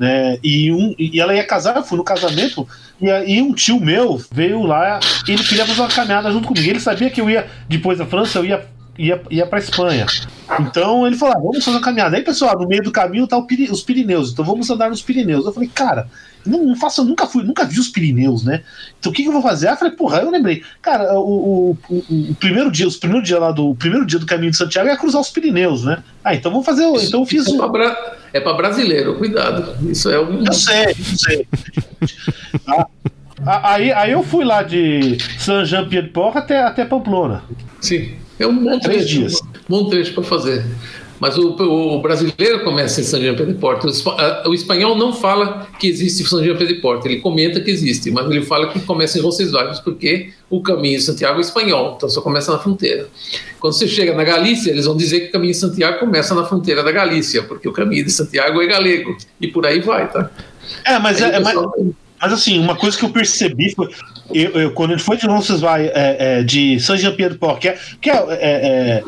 né? 0.00 0.38
E, 0.42 0.72
um, 0.72 0.94
e 0.98 1.20
ela 1.20 1.34
ia 1.34 1.44
casar, 1.44 1.76
eu 1.76 1.84
fui 1.84 1.98
no 1.98 2.02
casamento, 2.02 2.66
e 2.98 3.10
aí 3.10 3.42
um 3.42 3.52
tio 3.52 3.78
meu 3.78 4.18
veio 4.32 4.62
lá, 4.62 4.98
ele 5.28 5.44
queria 5.44 5.66
fazer 5.66 5.82
uma 5.82 5.88
caminhada 5.88 6.32
junto 6.32 6.48
comigo. 6.48 6.66
Ele 6.66 6.80
sabia 6.80 7.10
que 7.10 7.20
eu 7.20 7.28
ia, 7.28 7.46
depois 7.68 7.98
da 7.98 8.06
França, 8.06 8.38
eu 8.38 8.46
ia 8.46 8.66
ia, 8.98 9.20
ia 9.30 9.46
para 9.46 9.58
Espanha. 9.58 10.06
Então 10.60 11.06
ele 11.06 11.16
falou: 11.16 11.34
ah, 11.36 11.40
vamos 11.40 11.64
fazer 11.64 11.76
uma 11.76 11.82
caminhada. 11.82 12.16
Aí, 12.16 12.22
pessoal, 12.22 12.58
no 12.58 12.66
meio 12.66 12.82
do 12.82 12.92
caminho 12.92 13.26
tá 13.26 13.38
os 13.38 13.82
Pirineus, 13.82 14.32
então 14.32 14.44
vamos 14.44 14.68
andar 14.68 14.90
nos 14.90 15.02
Pirineus. 15.02 15.46
Eu 15.46 15.52
falei, 15.52 15.70
cara, 15.72 16.08
não, 16.44 16.64
não 16.64 16.76
faço, 16.76 17.00
eu 17.00 17.04
nunca 17.04 17.26
fui, 17.26 17.42
nunca 17.42 17.64
vi 17.64 17.78
os 17.78 17.88
Pirineus, 17.88 18.44
né? 18.44 18.62
Então 18.98 19.10
o 19.10 19.14
que, 19.14 19.22
que 19.22 19.28
eu 19.28 19.32
vou 19.32 19.42
fazer? 19.42 19.68
Aí 19.68 19.74
eu 19.74 19.78
falei, 19.78 19.94
porra, 19.94 20.18
eu 20.18 20.30
lembrei, 20.30 20.62
cara, 20.82 21.18
o, 21.18 21.70
o, 21.78 21.78
o, 21.88 22.30
o 22.30 22.34
primeiro 22.34 22.70
dia, 22.70 22.86
os 22.86 22.96
primeiros 22.96 23.26
dia 23.26 23.38
lá 23.38 23.52
do 23.52 23.70
o 23.70 23.74
primeiro 23.74 24.04
dia 24.04 24.18
do 24.18 24.26
caminho 24.26 24.50
de 24.50 24.56
Santiago 24.56 24.88
é 24.88 24.96
cruzar 24.96 25.20
os 25.20 25.30
Pirineus, 25.30 25.84
né? 25.84 26.02
Ah, 26.24 26.34
então 26.34 26.50
vamos 26.50 26.66
fazer. 26.66 26.84
Então 27.02 27.20
eu 27.20 27.26
fiz. 27.26 27.46
É 27.46 27.56
pra, 27.56 28.16
é 28.32 28.40
pra 28.40 28.52
brasileiro, 28.54 29.14
cuidado. 29.16 29.76
Isso 29.90 30.08
é 30.10 30.20
um. 30.20 30.44
Eu 30.44 30.52
sei, 30.52 30.84
eu 30.90 30.94
sei. 31.16 31.46
ah, 33.46 33.72
aí, 33.74 33.92
aí 33.92 34.12
eu 34.12 34.22
fui 34.22 34.44
lá 34.44 34.62
de 34.62 35.18
Saint-Jean-Pied-de-Port 35.38 36.36
até, 36.36 36.62
até 36.62 36.84
Pamplona. 36.84 37.42
Sim, 37.80 38.14
é 38.38 38.46
um 38.46 38.56
bom 38.62 38.78
Três 38.78 39.02
trecho. 39.04 39.18
dias. 39.18 39.40
Bom 39.68 39.88
trecho 39.88 40.12
para 40.14 40.22
fazer. 40.24 40.64
Mas 41.20 41.36
o, 41.36 41.50
o, 41.50 42.00
brasileiro 42.00 42.64
começa 42.64 43.00
em 43.02 43.04
São 43.04 43.20
Jean 43.20 43.34
de 43.34 43.54
Porto. 43.54 43.86
O 44.46 44.54
espanhol 44.54 44.96
não 44.96 45.12
fala 45.12 45.68
que 45.78 45.86
existe 45.86 46.24
São 46.24 46.42
Jean 46.42 46.56
de 46.56 46.74
Porto. 46.76 47.06
Ele 47.06 47.16
comenta 47.20 47.60
que 47.60 47.70
existe, 47.70 48.10
mas 48.10 48.28
ele 48.30 48.42
fala 48.42 48.68
que 48.68 48.80
começa 48.80 49.18
em 49.18 49.20
Roncesvalles 49.20 49.78
porque 49.80 50.30
o 50.48 50.62
caminho 50.62 50.98
de 50.98 51.04
Santiago 51.04 51.38
é 51.38 51.42
espanhol, 51.42 51.94
então 51.96 52.08
só 52.08 52.22
começa 52.22 52.50
na 52.50 52.58
fronteira. 52.58 53.06
Quando 53.60 53.74
você 53.74 53.86
chega 53.86 54.14
na 54.14 54.24
Galícia, 54.24 54.70
eles 54.70 54.86
vão 54.86 54.96
dizer 54.96 55.20
que 55.20 55.26
o 55.28 55.32
caminho 55.32 55.52
de 55.52 55.58
Santiago 55.58 55.98
começa 55.98 56.34
na 56.34 56.44
fronteira 56.44 56.82
da 56.82 56.90
Galícia, 56.90 57.42
porque 57.42 57.68
o 57.68 57.72
caminho 57.72 58.04
de 58.04 58.10
Santiago 58.10 58.60
é 58.62 58.66
galego. 58.66 59.16
E 59.38 59.46
por 59.46 59.66
aí 59.66 59.80
vai, 59.80 60.10
tá? 60.10 60.30
É, 60.86 60.98
mas, 60.98 61.20
Aí 61.22 61.32
é, 61.32 61.40
mas, 61.40 61.54
mas 62.20 62.32
assim, 62.32 62.58
uma 62.58 62.76
coisa 62.76 62.96
que 62.96 63.04
eu 63.04 63.10
percebi 63.10 63.74
foi. 63.74 63.88
Eu, 64.32 64.50
eu- 64.52 64.70
quando 64.72 64.92
a 64.92 64.96
gente 64.96 65.04
foi 65.04 65.16
de 65.16 65.26
Roncesvalles, 65.26 65.90
é, 65.94 66.38
é, 66.38 66.42
de 66.42 66.80
Saint-Jean-Pied-de-Port, 66.80 67.60
que 67.60 67.68
é, 67.68 67.78
que 68.00 68.10
é, 68.10 68.14
é, 68.14 68.36
é, 68.40 69.02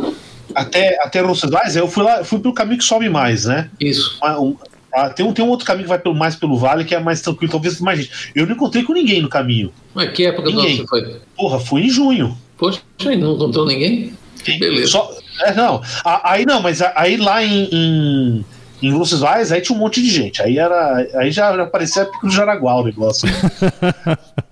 até, 0.54 0.96
até 1.02 1.20
Roncesvalles, 1.20 1.76
eu 1.76 1.88
fui 1.88 2.02
lá, 2.04 2.24
fui 2.24 2.38
pelo 2.40 2.54
caminho 2.54 2.78
que 2.78 2.84
sobe 2.84 3.08
mais, 3.08 3.44
né? 3.46 3.68
Isso. 3.80 4.18
Uma- 4.22 4.40
um- 4.40 4.56
ah, 4.94 5.08
tem, 5.08 5.24
um, 5.24 5.32
tem 5.32 5.42
um 5.44 5.48
outro 5.48 5.64
caminho 5.66 5.84
que 5.84 5.88
vai 5.88 5.98
pelo, 5.98 6.14
mais 6.14 6.36
pelo 6.36 6.56
vale, 6.58 6.84
que 6.84 6.94
é 6.94 7.00
mais 7.00 7.20
tranquilo, 7.22 7.50
talvez 7.50 7.80
mais 7.80 7.98
gente. 8.00 8.10
Eu 8.34 8.46
não 8.46 8.54
encontrei 8.54 8.82
com 8.84 8.92
ninguém 8.92 9.22
no 9.22 9.28
caminho. 9.28 9.72
Mas 9.94 10.10
que 10.12 10.26
época 10.26 10.42
do 10.42 10.50
ano 10.50 10.60
Ninguém. 10.60 10.76
você 10.78 10.86
foi? 10.86 11.16
Porra, 11.36 11.58
fui 11.60 11.82
em 11.82 11.88
junho. 11.88 12.36
Poxa, 12.58 12.80
não 13.02 13.12
encontrou 13.34 13.66
ninguém? 13.66 14.12
Que 14.44 14.58
beleza. 14.58 14.88
Só, 14.88 15.10
é, 15.40 15.54
não. 15.54 15.80
A- 16.04 16.32
Aí 16.32 16.44
não, 16.44 16.60
mas 16.60 16.82
aí 16.82 17.16
lá 17.16 17.42
em, 17.42 17.68
em, 17.72 18.44
em 18.82 18.90
Roncesvalles, 18.92 19.50
aí 19.50 19.60
tinha 19.62 19.74
um 19.76 19.80
monte 19.80 20.02
de 20.02 20.10
gente. 20.10 20.42
Aí, 20.42 20.58
era, 20.58 21.06
aí 21.14 21.30
já, 21.30 21.56
já 21.56 21.64
parecia 21.64 22.04
Pico 22.04 22.26
do 22.26 22.32
Jaraguá 22.32 22.74
o 22.76 22.84
negócio. 22.84 23.26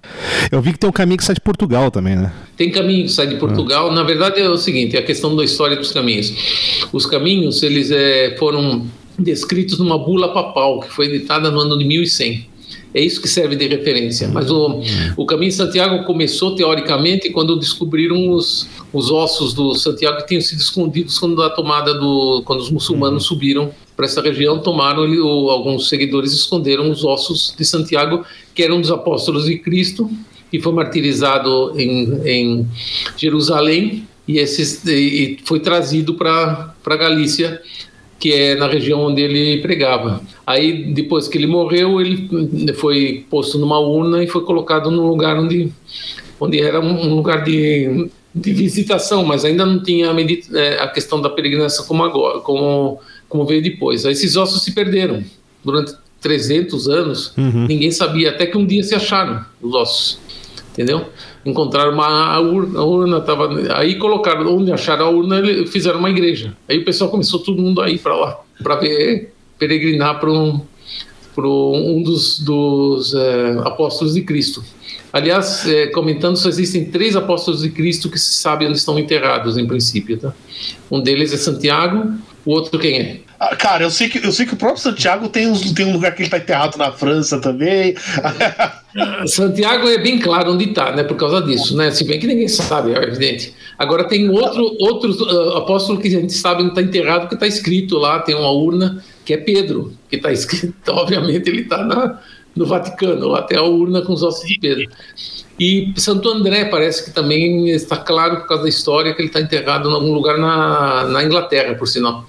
Eu 0.50 0.61
vi 0.61 0.73
que 0.73 0.79
tem 0.79 0.88
um 0.88 0.93
caminho 0.93 1.19
que 1.19 1.25
sai 1.25 1.35
de 1.35 1.40
Portugal 1.40 1.90
também, 1.90 2.17
né? 2.17 2.33
Tem 2.57 2.71
caminho 2.71 3.05
que 3.05 3.12
sai 3.12 3.26
de 3.26 3.37
Portugal. 3.37 3.93
Na 3.93 4.02
verdade 4.02 4.40
é 4.40 4.49
o 4.49 4.57
seguinte, 4.57 4.97
é 4.97 5.00
a 5.00 5.02
questão 5.02 5.35
da 5.37 5.45
história 5.45 5.76
dos 5.76 5.93
caminhos. 5.93 6.33
Os 6.93 7.07
caminhos 7.07 7.62
eles 7.62 7.90
é, 7.90 8.37
foram 8.38 8.87
descritos 9.19 9.79
numa 9.79 9.99
bula 9.99 10.33
papal 10.33 10.81
que 10.81 10.90
foi 10.90 11.07
editada 11.07 11.50
no 11.50 11.61
ano 11.61 11.79
de 11.79 11.85
1100. 11.85 12.50
É 12.93 13.00
isso 13.00 13.23
que 13.23 13.29
serve 13.29 13.55
de 13.55 13.69
referência. 13.69 14.29
Mas 14.29 14.50
o, 14.50 14.81
o 15.17 15.25
caminho 15.25 15.50
de 15.50 15.57
Santiago 15.57 16.05
começou 16.05 16.57
teoricamente 16.57 17.31
quando 17.31 17.57
descobriram 17.57 18.31
os, 18.31 18.69
os 18.93 19.11
ossos 19.11 19.55
do 19.55 19.75
Santiago 19.75 20.19
que 20.19 20.26
tinham 20.26 20.40
sido 20.40 20.59
escondidos 20.59 21.19
quando 21.19 21.40
a 21.43 21.50
tomada 21.50 21.95
do 21.95 22.43
quando 22.45 22.61
os 22.61 22.71
muçulmanos 22.71 23.25
subiram 23.26 23.71
para 24.00 24.07
essa 24.07 24.23
região, 24.23 24.59
tomaram 24.61 25.04
ele, 25.04 25.21
o, 25.21 25.50
alguns 25.50 25.90
seguidores 25.90 26.33
esconderam 26.33 26.90
os 26.90 27.04
ossos 27.04 27.54
de 27.54 27.66
Santiago 27.66 28.25
que 28.54 28.62
eram 28.62 28.80
dos 28.80 28.90
apóstolos 28.90 29.45
de 29.45 29.59
Cristo 29.59 30.11
e 30.50 30.59
foi 30.59 30.73
martirizado 30.73 31.78
em, 31.78 32.19
em 32.25 32.66
Jerusalém 33.14 34.09
e, 34.26 34.38
esses, 34.38 34.83
e 34.87 35.37
foi 35.45 35.61
trazido 35.61 36.14
para 36.14 36.75
a 36.83 36.97
Galícia, 36.97 37.61
que 38.19 38.33
é 38.33 38.54
na 38.54 38.66
região 38.66 39.02
onde 39.02 39.21
ele 39.21 39.61
pregava. 39.61 40.23
Aí, 40.47 40.95
depois 40.95 41.28
que 41.28 41.37
ele 41.37 41.47
morreu, 41.47 42.00
ele 42.00 42.73
foi 42.76 43.26
posto 43.28 43.59
numa 43.59 43.78
urna 43.78 44.25
e 44.25 44.26
foi 44.26 44.42
colocado 44.45 44.90
num 44.90 45.09
lugar 45.09 45.38
onde, 45.38 45.71
onde 46.40 46.59
era 46.59 46.80
um 46.80 47.07
um 47.07 47.14
lugar 47.16 47.45
de, 47.45 48.09
de 48.35 48.52
visitação, 48.54 49.25
mas 49.25 49.45
ainda 49.45 49.66
não 49.66 49.83
tinha 49.83 50.11
a, 50.11 50.21
eh, 50.21 50.78
a 50.80 50.88
questão 50.88 51.21
da 51.21 51.28
peregrinação 51.28 51.85
como 51.85 52.02
agora, 52.02 52.40
como, 52.40 52.99
como 53.30 53.46
veio 53.46 53.62
depois. 53.62 54.04
Aí 54.04 54.12
esses 54.12 54.37
ossos 54.37 54.62
se 54.62 54.72
perderam 54.72 55.25
durante 55.64 55.94
300 56.20 56.87
anos, 56.88 57.32
ninguém 57.37 57.90
sabia, 57.90 58.28
até 58.28 58.44
que 58.44 58.58
um 58.58 58.66
dia 58.66 58.82
se 58.82 58.94
acharam 58.94 59.42
os 59.62 59.75
ossos 59.75 60.18
entendeu? 60.72 61.06
Encontraram 61.44 61.92
uma 61.92 62.34
a 62.34 62.40
urna, 62.40 62.78
a 62.78 62.84
urna 62.84 63.20
tava 63.20 63.49
aí 63.75 63.96
colocaram 63.96 64.56
onde 64.56 64.72
acharam 64.72 65.06
a 65.06 65.10
urna, 65.10 65.42
fizeram 65.66 65.99
uma 65.99 66.10
igreja. 66.10 66.56
Aí 66.68 66.78
o 66.78 66.84
pessoal 66.84 67.10
começou 67.10 67.40
todo 67.40 67.60
mundo 67.60 67.82
a 67.82 67.90
ir 67.90 67.99
para 67.99 68.14
lá 68.14 68.40
para 68.62 68.76
ver 68.76 69.32
peregrinar 69.58 70.18
para 70.20 70.30
um 70.30 70.60
um 71.42 72.02
dos, 72.02 72.40
dos 72.40 73.14
eh, 73.14 73.56
apóstolos 73.64 74.12
de 74.12 74.20
Cristo. 74.20 74.62
Aliás, 75.10 75.66
eh, 75.66 75.87
comentando, 75.87 76.37
só 76.37 76.50
existem 76.50 76.84
três 76.84 77.16
apóstolos 77.16 77.62
de 77.62 77.70
Cristo 77.70 78.10
que 78.10 78.18
se 78.18 78.34
sabe 78.34 78.66
onde 78.66 78.76
estão 78.76 78.99
enterrados, 78.99 79.56
em 79.56 79.66
princípio. 79.66 80.18
Tá? 80.18 80.34
Um 80.90 81.00
deles 81.00 81.32
é 81.32 81.38
Santiago, 81.38 82.12
o 82.44 82.52
outro 82.52 82.78
quem 82.78 83.00
é? 83.00 83.20
Ah, 83.38 83.56
Cara, 83.56 83.85
eu 83.85 83.90
sei, 83.90 84.09
que, 84.09 84.18
eu 84.25 84.32
sei 84.32 84.47
que 84.47 84.54
o 84.54 84.56
próprio 84.56 84.82
Santiago 84.82 85.28
tem, 85.28 85.47
uns, 85.47 85.73
tem 85.73 85.87
um 85.87 85.92
lugar 85.92 86.14
que 86.14 86.23
ele 86.23 86.30
tá 86.30 86.38
enterrado 86.38 86.76
na 86.76 86.92
França 86.92 87.40
também. 87.40 87.94
Santiago 89.26 89.88
é 89.88 89.99
bem 89.99 90.18
claro 90.18 90.52
onde 90.52 90.68
está, 90.68 90.92
né? 90.94 91.02
Por 91.02 91.16
causa 91.16 91.40
disso, 91.42 91.76
né? 91.76 91.90
Se 91.90 92.04
bem 92.04 92.18
que 92.18 92.26
ninguém 92.26 92.49
sabe, 92.49 92.92
é 92.92 93.02
evidente. 93.02 93.54
Agora 93.78 94.04
tem 94.09 94.28
outro, 94.28 94.76
outro 94.80 95.11
uh, 95.25 95.56
apóstolo 95.56 95.99
que 95.99 96.09
a 96.09 96.11
gente 96.11 96.32
sabe 96.32 96.62
onde 96.62 96.70
está 96.70 96.82
enterrado, 96.82 97.28
que 97.28 97.35
está 97.35 97.47
escrito 97.47 97.97
lá, 97.97 98.20
tem 98.20 98.35
uma 98.35 98.50
urna, 98.50 99.02
que 99.25 99.32
é 99.32 99.37
Pedro, 99.38 99.92
que 100.09 100.16
está 100.16 100.32
escrito, 100.32 100.75
obviamente 100.92 101.49
ele 101.49 101.62
está 101.62 102.18
no 102.54 102.66
Vaticano, 102.66 103.28
lá 103.28 103.42
tem 103.42 103.56
a 103.56 103.62
urna 103.62 104.02
com 104.02 104.12
os 104.12 104.23
ossos 104.23 104.47
de 104.47 104.59
Pedro. 104.59 104.90
E 105.61 105.93
Santo 105.97 106.26
André 106.31 106.64
parece 106.64 107.05
que 107.05 107.11
também 107.11 107.69
está 107.69 107.97
claro 107.99 108.38
por 108.38 108.49
causa 108.49 108.62
da 108.62 108.69
história 108.71 109.12
que 109.14 109.21
ele 109.21 109.29
está 109.29 109.40
enterrado 109.43 109.90
em 109.90 109.93
algum 109.93 110.11
lugar 110.14 110.38
na, 110.38 111.05
na 111.05 111.23
Inglaterra, 111.23 111.75
por 111.75 111.87
sinal. 111.87 112.25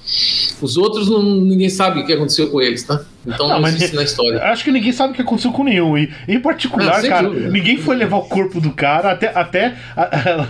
Os 0.61 0.75
outros 0.75 1.09
não, 1.09 1.23
ninguém 1.23 1.69
sabe 1.69 2.01
o 2.01 2.05
que 2.05 2.11
aconteceu 2.11 2.49
com 2.49 2.61
eles, 2.61 2.83
tá? 2.83 3.01
Então 3.25 3.47
não, 3.47 3.61
Não, 3.61 3.67
existe 3.67 3.95
na 3.95 4.03
história. 4.03 4.41
Acho 4.45 4.63
que 4.63 4.71
ninguém 4.71 4.91
sabe 4.91 5.13
o 5.13 5.15
que 5.15 5.21
aconteceu 5.21 5.51
com 5.51 5.63
nenhum. 5.63 5.95
E, 5.95 6.09
em 6.27 6.39
particular, 6.39 6.99
sem 7.01 7.09
cara, 7.09 7.27
dúvida. 7.29 7.49
ninguém 7.51 7.77
foi 7.77 7.95
levar 7.95 8.17
o 8.17 8.23
corpo 8.23 8.59
do 8.59 8.71
cara 8.71 9.11
até, 9.11 9.31
até 9.33 9.75
a- 9.95 10.01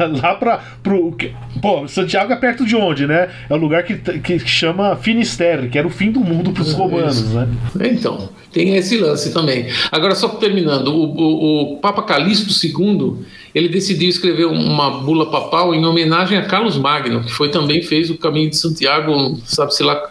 a- 0.03 0.07
lá 0.23 0.35
pra. 0.35 0.57
Pro, 0.81 1.11
que- 1.11 1.33
pô, 1.61 1.85
Santiago 1.87 2.31
é 2.31 2.35
perto 2.37 2.65
de 2.65 2.75
onde, 2.75 3.05
né? 3.05 3.29
É 3.49 3.53
o 3.53 3.57
lugar 3.57 3.83
que, 3.83 3.95
que 3.97 4.39
chama 4.39 4.95
Finisterre, 4.95 5.67
que 5.69 5.77
era 5.77 5.85
o 5.85 5.91
fim 5.91 6.11
do 6.11 6.21
mundo 6.21 6.51
pros 6.53 6.71
romanos, 6.71 7.17
isso. 7.19 7.33
né? 7.35 7.47
Então, 7.91 8.29
tem 8.53 8.75
esse 8.77 8.97
lance 8.97 9.33
também. 9.33 9.67
Agora, 9.91 10.15
só 10.15 10.29
terminando, 10.29 10.87
o, 10.87 11.03
o- 11.13 11.73
o 11.73 11.77
Papa 11.77 12.03
Calixto 12.03 12.49
II, 12.65 12.70
ele 13.53 13.67
decidiu 13.69 14.09
escrever 14.09 14.45
uma 14.45 15.01
bula 15.01 15.29
papal 15.29 15.73
em 15.75 15.85
homenagem 15.85 16.37
a 16.37 16.45
Carlos 16.45 16.77
Magno, 16.77 17.23
que 17.23 17.31
foi 17.31 17.49
também 17.49 17.81
fez 17.81 18.09
o 18.09 18.17
Caminho 18.17 18.49
de 18.49 18.57
Santiago, 18.57 19.39
sabe-se 19.45 19.83
lá 19.83 20.01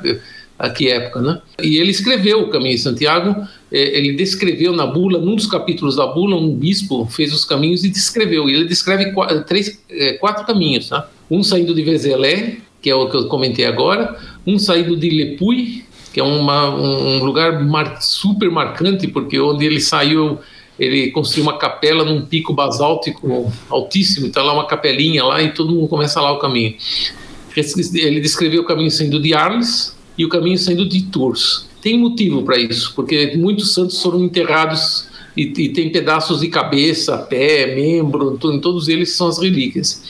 a 0.58 0.68
que 0.68 0.88
época, 0.88 1.20
né? 1.22 1.40
E 1.62 1.78
ele 1.78 1.90
escreveu 1.90 2.42
o 2.42 2.50
Caminho 2.50 2.74
de 2.74 2.82
Santiago, 2.82 3.34
eh, 3.72 3.98
ele 3.98 4.12
descreveu 4.12 4.72
na 4.74 4.86
bula, 4.86 5.18
num 5.18 5.34
dos 5.34 5.46
capítulos 5.46 5.96
da 5.96 6.06
bula, 6.06 6.36
um 6.36 6.54
bispo 6.54 7.06
fez 7.06 7.32
os 7.32 7.44
caminhos 7.46 7.82
e 7.82 7.88
descreveu. 7.88 8.48
E 8.48 8.54
ele 8.54 8.64
descreve 8.66 9.12
qua- 9.12 9.40
três, 9.42 9.82
eh, 9.90 10.12
quatro 10.20 10.44
caminhos, 10.44 10.88
tá? 10.90 11.08
Um 11.30 11.42
saindo 11.42 11.74
de 11.74 11.82
Vézelé, 11.82 12.58
que 12.82 12.90
é 12.90 12.94
o 12.94 13.08
que 13.08 13.16
eu 13.16 13.26
comentei 13.26 13.64
agora, 13.64 14.16
um 14.46 14.58
saindo 14.58 14.96
de 14.96 15.08
Lepuy, 15.08 15.84
que 16.12 16.20
é 16.20 16.22
uma, 16.24 16.68
um 16.74 17.24
lugar 17.24 17.64
mar- 17.64 18.02
super 18.02 18.50
marcante, 18.50 19.06
porque 19.06 19.38
onde 19.40 19.64
ele 19.64 19.80
saiu, 19.80 20.40
ele 20.80 21.10
construiu 21.10 21.44
uma 21.44 21.58
capela 21.58 22.02
num 22.02 22.22
pico 22.24 22.54
basáltico 22.54 23.52
altíssimo, 23.68 24.28
está 24.28 24.42
lá 24.42 24.54
uma 24.54 24.66
capelinha 24.66 25.22
lá 25.22 25.42
e 25.42 25.52
todo 25.52 25.70
mundo 25.72 25.86
começa 25.86 26.20
lá 26.22 26.32
o 26.32 26.38
caminho. 26.38 26.74
Ele 27.94 28.20
descreveu 28.20 28.62
o 28.62 28.64
caminho 28.64 28.90
saindo 28.90 29.20
de 29.20 29.34
Arles 29.34 29.94
e 30.16 30.24
o 30.24 30.28
caminho 30.28 30.56
saindo 30.56 30.88
de 30.88 31.02
Tours. 31.02 31.66
Tem 31.82 31.98
motivo 31.98 32.42
para 32.42 32.58
isso, 32.58 32.94
porque 32.96 33.36
muitos 33.36 33.74
santos 33.74 34.00
foram 34.02 34.24
enterrados 34.24 35.08
e, 35.36 35.42
e 35.42 35.68
tem 35.68 35.90
pedaços 35.90 36.40
de 36.40 36.48
cabeça, 36.48 37.18
pé, 37.18 37.74
membro, 37.74 38.38
to- 38.38 38.52
em 38.52 38.60
todos 38.60 38.88
eles 38.88 39.12
são 39.12 39.28
as 39.28 39.38
relíquias. 39.38 40.02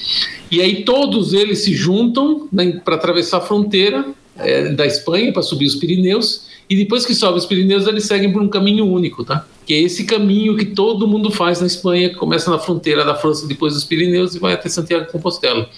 E 0.51 0.61
aí 0.61 0.85
todos 0.85 1.33
eles 1.33 1.61
se 1.65 1.75
juntam 1.75 2.49
né, 2.53 2.81
para 2.85 2.95
atravessar 2.95 3.39
a 3.39 3.41
fronteira 3.41 4.05
eh, 4.39 4.71
da 4.73 4.87
Espanha 4.87 5.33
para 5.33 5.43
subir 5.43 5.67
os 5.67 5.75
Pirineus 5.77 6.43
e 6.69 6.77
depois 6.77 7.05
que 7.05 7.15
sobe 7.15 7.39
os 7.39 7.47
Pirineus 7.47 7.87
eles 7.87 8.05
seguem 8.05 8.33
por 8.33 8.41
um 8.43 8.49
caminho 8.49 8.87
único, 8.87 9.25
tá? 9.25 9.47
Que 9.67 9.75
é 9.75 9.81
esse 9.81 10.05
caminho 10.05 10.57
que 10.57 10.67
todo 10.67 11.07
mundo 11.07 11.31
faz 11.31 11.61
na 11.61 11.67
Espanha, 11.67 12.09
que 12.09 12.17
começa 12.17 12.51
na 12.51 12.59
fronteira 12.59 13.05
da 13.05 13.15
França 13.15 13.47
depois 13.47 13.75
dos 13.75 13.85
Pirineus 13.85 14.35
e 14.35 14.39
vai 14.39 14.55
até 14.55 14.69
Santiago 14.69 15.07
de 15.07 15.13
Compostela. 15.13 15.69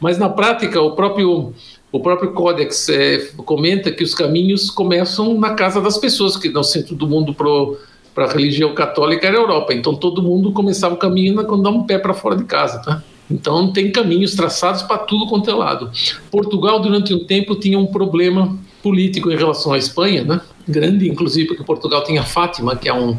Mas 0.00 0.18
na 0.18 0.28
prática 0.28 0.80
o 0.80 0.92
próprio 0.92 1.52
o 1.92 1.98
próprio 1.98 2.32
Codex 2.32 2.88
eh, 2.88 3.30
comenta 3.38 3.90
que 3.90 4.04
os 4.04 4.14
caminhos 4.14 4.70
começam 4.70 5.34
na 5.38 5.54
casa 5.54 5.80
das 5.80 5.98
pessoas, 5.98 6.36
que 6.36 6.48
no 6.48 6.62
centro 6.62 6.94
do 6.94 7.06
mundo 7.08 7.34
para 7.34 8.26
a 8.26 8.32
religião 8.32 8.72
católica 8.74 9.26
era 9.26 9.36
a 9.36 9.40
Europa. 9.40 9.74
Então 9.74 9.96
todo 9.96 10.22
mundo 10.22 10.52
começava 10.52 10.94
o 10.94 10.98
caminho 10.98 11.44
quando 11.44 11.64
dá 11.64 11.70
um 11.70 11.82
pé 11.82 11.98
para 11.98 12.14
fora 12.14 12.36
de 12.36 12.44
casa, 12.44 12.78
tá? 12.78 13.02
Então 13.28 13.72
tem 13.72 13.90
caminhos 13.90 14.34
traçados 14.34 14.82
para 14.82 14.98
tudo 14.98 15.26
quanto 15.26 15.50
é 15.50 15.54
lado. 15.54 15.90
Portugal 16.30 16.80
durante 16.80 17.12
um 17.12 17.24
tempo 17.24 17.56
tinha 17.56 17.78
um 17.78 17.86
problema 17.86 18.56
político 18.82 19.30
em 19.30 19.36
relação 19.36 19.72
à 19.72 19.78
Espanha, 19.78 20.24
né? 20.24 20.40
Grande, 20.68 21.08
inclusive, 21.08 21.48
porque 21.48 21.64
Portugal 21.64 22.04
tinha 22.04 22.22
Fátima, 22.22 22.76
que 22.76 22.88
é 22.88 22.94
um 22.94 23.16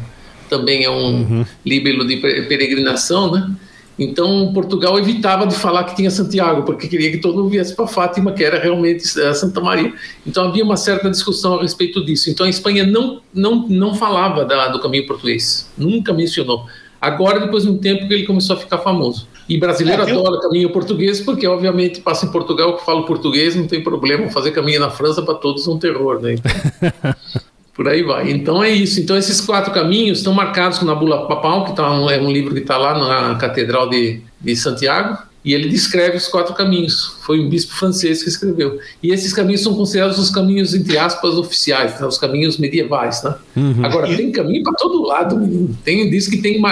também 0.48 0.84
é 0.84 0.90
um 0.90 1.22
uhum. 1.22 1.46
líbelo 1.64 2.06
de 2.06 2.18
peregrinação, 2.18 3.32
né? 3.32 3.50
Então, 3.98 4.50
Portugal 4.52 4.98
evitava 4.98 5.46
de 5.46 5.54
falar 5.54 5.84
que 5.84 5.94
tinha 5.94 6.10
Santiago, 6.10 6.62
porque 6.62 6.88
queria 6.88 7.10
que 7.10 7.18
todo 7.18 7.36
mundo 7.36 7.50
viesse 7.50 7.74
para 7.74 7.86
Fátima, 7.86 8.32
que 8.32 8.42
era 8.42 8.58
realmente 8.58 9.18
a 9.20 9.34
Santa 9.34 9.60
Maria. 9.60 9.92
Então, 10.26 10.48
havia 10.48 10.64
uma 10.64 10.76
certa 10.76 11.10
discussão 11.10 11.58
a 11.58 11.62
respeito 11.62 12.04
disso. 12.04 12.30
Então, 12.30 12.44
a 12.44 12.48
Espanha 12.48 12.84
não, 12.84 13.20
não, 13.32 13.66
não 13.68 13.94
falava 13.94 14.44
da, 14.44 14.68
do 14.68 14.80
caminho 14.80 15.06
português, 15.06 15.70
nunca 15.76 16.12
mencionou. 16.12 16.66
Agora, 17.00 17.40
depois 17.40 17.64
de 17.64 17.70
um 17.70 17.78
tempo, 17.78 18.06
que 18.08 18.14
ele 18.14 18.26
começou 18.26 18.56
a 18.56 18.58
ficar 18.58 18.78
famoso. 18.78 19.26
E 19.52 19.58
brasileiro 19.58 20.02
é, 20.02 20.10
adora 20.10 20.40
caminho 20.40 20.70
português, 20.70 21.20
porque, 21.20 21.46
obviamente, 21.46 22.00
passa 22.00 22.24
em 22.24 22.30
Portugal 22.30 22.74
que 22.76 22.84
fala 22.86 23.04
português, 23.04 23.54
não 23.54 23.66
tem 23.66 23.82
problema. 23.82 24.30
Fazer 24.30 24.50
caminho 24.52 24.80
na 24.80 24.88
França, 24.88 25.20
para 25.20 25.34
todos, 25.34 25.66
é 25.66 25.70
um 25.70 25.78
terror, 25.78 26.20
né? 26.20 26.34
Então... 26.34 26.52
Por 27.74 27.88
aí 27.88 28.02
vai. 28.02 28.30
Então 28.30 28.62
é 28.62 28.70
isso. 28.70 29.00
Então 29.00 29.16
esses 29.16 29.40
quatro 29.40 29.72
caminhos 29.72 30.18
estão 30.18 30.34
marcados 30.34 30.82
na 30.82 30.94
Bula 30.94 31.26
Papal, 31.26 31.64
que 31.64 31.74
tá 31.74 31.90
um, 31.90 32.08
é 32.08 32.20
um 32.20 32.30
livro 32.30 32.52
que 32.52 32.60
está 32.60 32.76
lá 32.76 32.98
na 32.98 33.34
Catedral 33.36 33.88
de, 33.88 34.20
de 34.38 34.54
Santiago, 34.54 35.18
e 35.44 35.54
ele 35.54 35.68
descreve 35.68 36.16
os 36.16 36.28
quatro 36.28 36.54
caminhos. 36.54 37.16
Foi 37.22 37.40
um 37.40 37.48
bispo 37.48 37.74
francês 37.74 38.22
que 38.22 38.28
escreveu. 38.28 38.78
E 39.02 39.10
esses 39.10 39.32
caminhos 39.32 39.62
são 39.62 39.74
considerados 39.74 40.18
os 40.18 40.30
caminhos, 40.30 40.72
entre 40.72 40.96
aspas, 40.96 41.34
oficiais, 41.34 41.98
né? 42.00 42.06
os 42.06 42.16
caminhos 42.16 42.58
medievais. 42.58 43.22
Né? 43.24 43.34
Uhum. 43.56 43.84
Agora, 43.84 44.14
tem 44.16 44.30
caminho 44.30 44.62
para 44.62 44.74
todo 44.74 45.02
lado. 45.02 45.76
Tem, 45.84 46.08
diz 46.08 46.28
que 46.28 46.38
tem 46.38 46.62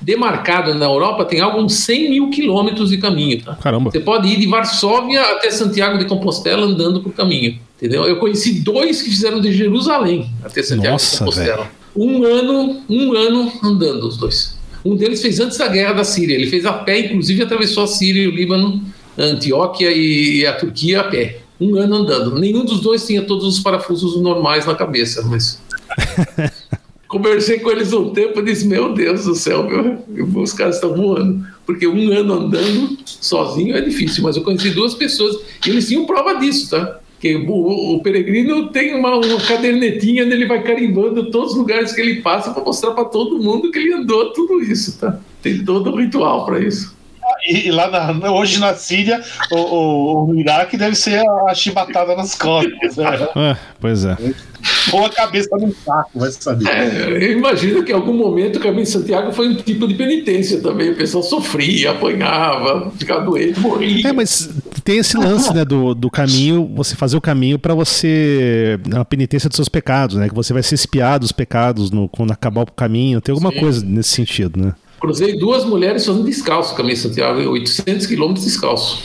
demarcado 0.00 0.74
na 0.74 0.86
Europa, 0.86 1.26
tem 1.26 1.40
algo 1.40 1.60
uns 1.60 1.74
100 1.74 2.10
mil 2.10 2.30
quilômetros 2.30 2.88
de 2.88 2.96
caminho. 2.96 3.42
Tá? 3.42 3.54
Caramba. 3.56 3.90
Você 3.90 4.00
pode 4.00 4.28
ir 4.28 4.38
de 4.38 4.46
Varsóvia 4.46 5.20
até 5.32 5.50
Santiago 5.50 5.98
de 5.98 6.06
Compostela 6.06 6.64
andando 6.64 7.02
por 7.02 7.12
caminho. 7.12 7.58
Entendeu? 7.76 8.04
Eu 8.04 8.16
conheci 8.16 8.60
dois 8.60 9.02
que 9.02 9.10
fizeram 9.10 9.40
de 9.40 9.52
Jerusalém 9.52 10.30
até 10.42 10.62
Santiago 10.62 10.92
Nossa, 10.92 11.12
de 11.12 11.18
Compostela. 11.18 11.56
Véio. 11.56 11.80
Um 11.96 12.24
ano, 12.24 12.82
um 12.88 13.14
ano 13.14 13.52
andando 13.62 14.06
os 14.06 14.16
dois. 14.16 14.59
Um 14.84 14.96
deles 14.96 15.20
fez 15.20 15.40
antes 15.40 15.58
da 15.58 15.68
guerra 15.68 15.94
da 15.94 16.04
Síria. 16.04 16.34
Ele 16.34 16.46
fez 16.46 16.64
a 16.64 16.72
pé, 16.72 17.00
inclusive 17.00 17.42
atravessou 17.42 17.84
a 17.84 17.86
Síria, 17.86 18.28
o 18.28 18.32
Líbano, 18.32 18.82
a 19.16 19.22
Antioquia 19.22 19.92
e 19.92 20.46
a 20.46 20.52
Turquia 20.54 21.00
a 21.00 21.04
pé. 21.04 21.40
Um 21.60 21.76
ano 21.76 21.96
andando. 21.96 22.38
Nenhum 22.38 22.64
dos 22.64 22.80
dois 22.80 23.06
tinha 23.06 23.22
todos 23.22 23.46
os 23.46 23.60
parafusos 23.60 24.20
normais 24.20 24.64
na 24.64 24.74
cabeça, 24.74 25.22
mas. 25.22 25.60
Conversei 27.06 27.58
com 27.58 27.70
eles 27.70 27.92
um 27.92 28.10
tempo 28.10 28.38
e 28.38 28.44
disse: 28.44 28.66
Meu 28.66 28.94
Deus 28.94 29.24
do 29.24 29.34
céu, 29.34 29.64
meu, 29.64 30.00
os 30.40 30.52
caras 30.52 30.76
estão 30.76 30.94
voando. 30.94 31.44
Porque 31.66 31.86
um 31.86 32.12
ano 32.12 32.34
andando 32.34 32.96
sozinho 33.04 33.76
é 33.76 33.80
difícil, 33.80 34.22
mas 34.22 34.36
eu 34.36 34.42
conheci 34.42 34.70
duas 34.70 34.94
pessoas 34.94 35.36
e 35.66 35.70
eles 35.70 35.88
tinham 35.88 36.06
prova 36.06 36.34
disso, 36.34 36.70
tá? 36.70 37.00
Que 37.20 37.36
o, 37.36 37.94
o, 37.94 38.02
peregrino 38.02 38.68
tem 38.68 38.94
uma, 38.94 39.14
uma 39.16 39.40
cadernetinha 39.42 40.24
onde 40.24 40.32
ele 40.32 40.46
vai 40.46 40.62
carimbando 40.62 41.30
todos 41.30 41.52
os 41.52 41.58
lugares 41.58 41.92
que 41.92 42.00
ele 42.00 42.22
passa 42.22 42.50
para 42.50 42.64
mostrar 42.64 42.92
para 42.92 43.04
todo 43.04 43.38
mundo 43.38 43.70
que 43.70 43.78
ele 43.78 43.92
andou 43.92 44.32
tudo 44.32 44.62
isso, 44.62 44.98
tá? 44.98 45.20
Tem 45.42 45.62
todo 45.62 45.92
um 45.92 45.96
ritual 45.96 46.46
para 46.46 46.60
isso. 46.60 46.96
E, 47.48 47.70
lá 47.70 47.88
na, 47.88 48.30
hoje 48.30 48.58
na 48.58 48.74
Síria, 48.74 49.22
o, 49.50 49.56
o, 49.56 50.30
o, 50.30 50.40
Iraque 50.40 50.76
deve 50.76 50.94
ser 50.94 51.22
a 51.48 51.54
chibatada 51.54 52.14
nas 52.14 52.34
costas. 52.34 52.96
Né? 52.96 53.28
É, 53.36 53.56
pois 53.80 54.04
é. 54.04 54.16
Ou 54.92 55.06
a 55.06 55.10
cabeça 55.10 55.56
no 55.56 55.74
saco, 55.74 56.10
vai 56.14 56.30
saber. 56.30 56.68
É, 56.68 57.08
eu 57.10 57.32
imagino 57.32 57.82
que 57.82 57.92
em 57.92 57.94
algum 57.94 58.12
momento 58.12 58.56
o 58.56 58.60
caminho 58.60 58.82
de 58.82 58.90
Santiago 58.90 59.32
foi 59.32 59.48
um 59.48 59.56
tipo 59.56 59.86
de 59.88 59.94
penitência 59.94 60.60
também. 60.60 60.90
O 60.90 60.96
pessoal 60.96 61.22
sofria, 61.22 61.92
apanhava, 61.92 62.90
ficava 62.98 63.24
doente, 63.24 63.58
morria. 63.58 64.08
É, 64.08 64.12
mas 64.12 64.50
tem 64.84 64.98
esse 64.98 65.16
lance 65.16 65.52
né, 65.54 65.64
do, 65.64 65.94
do 65.94 66.10
caminho, 66.10 66.70
você 66.74 66.94
fazer 66.94 67.16
o 67.16 67.20
caminho 67.20 67.58
para 67.58 67.74
você. 67.74 68.78
a 68.94 69.04
penitência 69.04 69.48
dos 69.48 69.56
seus 69.56 69.68
pecados, 69.68 70.16
né? 70.16 70.28
Que 70.28 70.34
você 70.34 70.52
vai 70.52 70.62
ser 70.62 70.74
espiado 70.74 71.20
dos 71.20 71.32
pecados 71.32 71.90
no, 71.90 72.08
quando 72.08 72.32
acabar 72.32 72.62
o 72.62 72.72
caminho. 72.72 73.20
Tem 73.20 73.32
alguma 73.32 73.52
Sim. 73.52 73.60
coisa 73.60 73.84
nesse 73.84 74.10
sentido, 74.10 74.60
né? 74.60 74.74
Cruzei 75.00 75.36
duas 75.36 75.64
mulheres 75.64 76.04
fazendo 76.04 76.24
descalço, 76.24 76.74
caminho 76.74 76.94
de 76.94 77.00
Santiago, 77.00 77.40
800 77.40 78.06
quilômetros 78.06 78.44
descalço. 78.44 79.02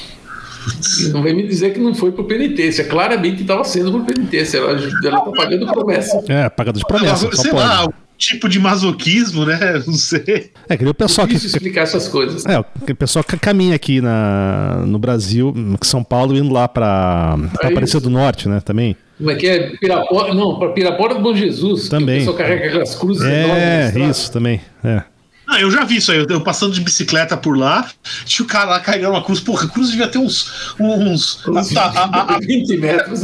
E 0.99 1.09
não 1.09 1.21
vem 1.21 1.35
me 1.35 1.47
dizer 1.47 1.73
que 1.73 1.79
não 1.79 1.93
foi 1.93 2.11
por 2.11 2.25
penitência. 2.25 2.83
Claramente 2.85 3.41
estava 3.41 3.63
sendo 3.63 3.91
por 3.91 4.03
penitência. 4.03 4.57
Ela 4.57 4.75
está 4.75 5.21
pagando 5.35 5.65
promessa. 5.67 6.23
É, 6.27 6.49
pagador 6.49 6.79
de 6.79 6.87
promessa. 6.87 7.31
Sei 7.33 7.51
lá, 7.51 7.87
tipo 8.17 8.49
de 8.49 8.59
masoquismo, 8.59 9.45
né? 9.45 9.59
Não 9.85 9.93
sei. 9.93 10.51
É, 10.67 10.77
que 10.77 10.85
o 10.85 10.93
pessoal 10.93 11.27
que 11.27 11.35
explicar 11.35 11.81
essas 11.81 12.07
coisas. 12.07 12.45
É, 12.45 12.59
o 12.59 12.95
pessoal 12.95 13.23
que 13.23 13.37
caminha 13.37 13.75
aqui 13.75 14.01
na, 14.01 14.83
no 14.85 14.97
Brasil, 14.97 15.53
São 15.81 16.03
Paulo, 16.03 16.35
indo 16.35 16.51
lá 16.51 16.67
para 16.67 17.37
é 17.61 17.67
Aparecida 17.67 17.99
do 17.99 18.09
Norte, 18.09 18.49
né? 18.49 18.59
Também. 18.59 18.95
Como 19.17 19.31
é 19.31 19.35
que 19.35 19.47
é? 19.47 19.69
Pirapora, 19.77 20.33
não, 20.33 20.59
para 20.59 20.69
Pirapora 20.69 21.15
do 21.15 21.21
Bom 21.21 21.35
Jesus. 21.35 21.87
Também. 21.87 22.15
O 22.15 22.19
pessoal 22.19 22.37
carrega 22.37 22.67
aquelas 22.67 22.95
cruzes 22.95 23.23
É, 23.23 23.93
isso 24.09 24.31
também. 24.31 24.59
É. 24.83 25.03
Ah, 25.47 25.61
eu 25.61 25.69
já 25.69 25.83
vi 25.83 25.97
isso 25.97 26.11
aí, 26.11 26.17
eu, 26.17 26.25
eu, 26.27 26.41
passando 26.41 26.73
de 26.73 26.81
bicicleta 26.81 27.37
por 27.37 27.57
lá, 27.57 27.89
tinha 28.25 28.45
o 28.45 28.47
cara 28.47 28.71
lá 28.71 28.79
carregando 28.79 29.13
uma 29.13 29.23
cruz. 29.23 29.39
Porra, 29.39 29.65
a 29.65 29.69
cruz 29.69 29.91
devia 29.91 30.07
ter 30.07 30.17
uns. 30.17 30.75
uns 30.79 31.39
a, 31.77 31.81
a, 31.81 32.35
a, 32.35 32.39
20 32.39 32.77
metros. 32.77 33.23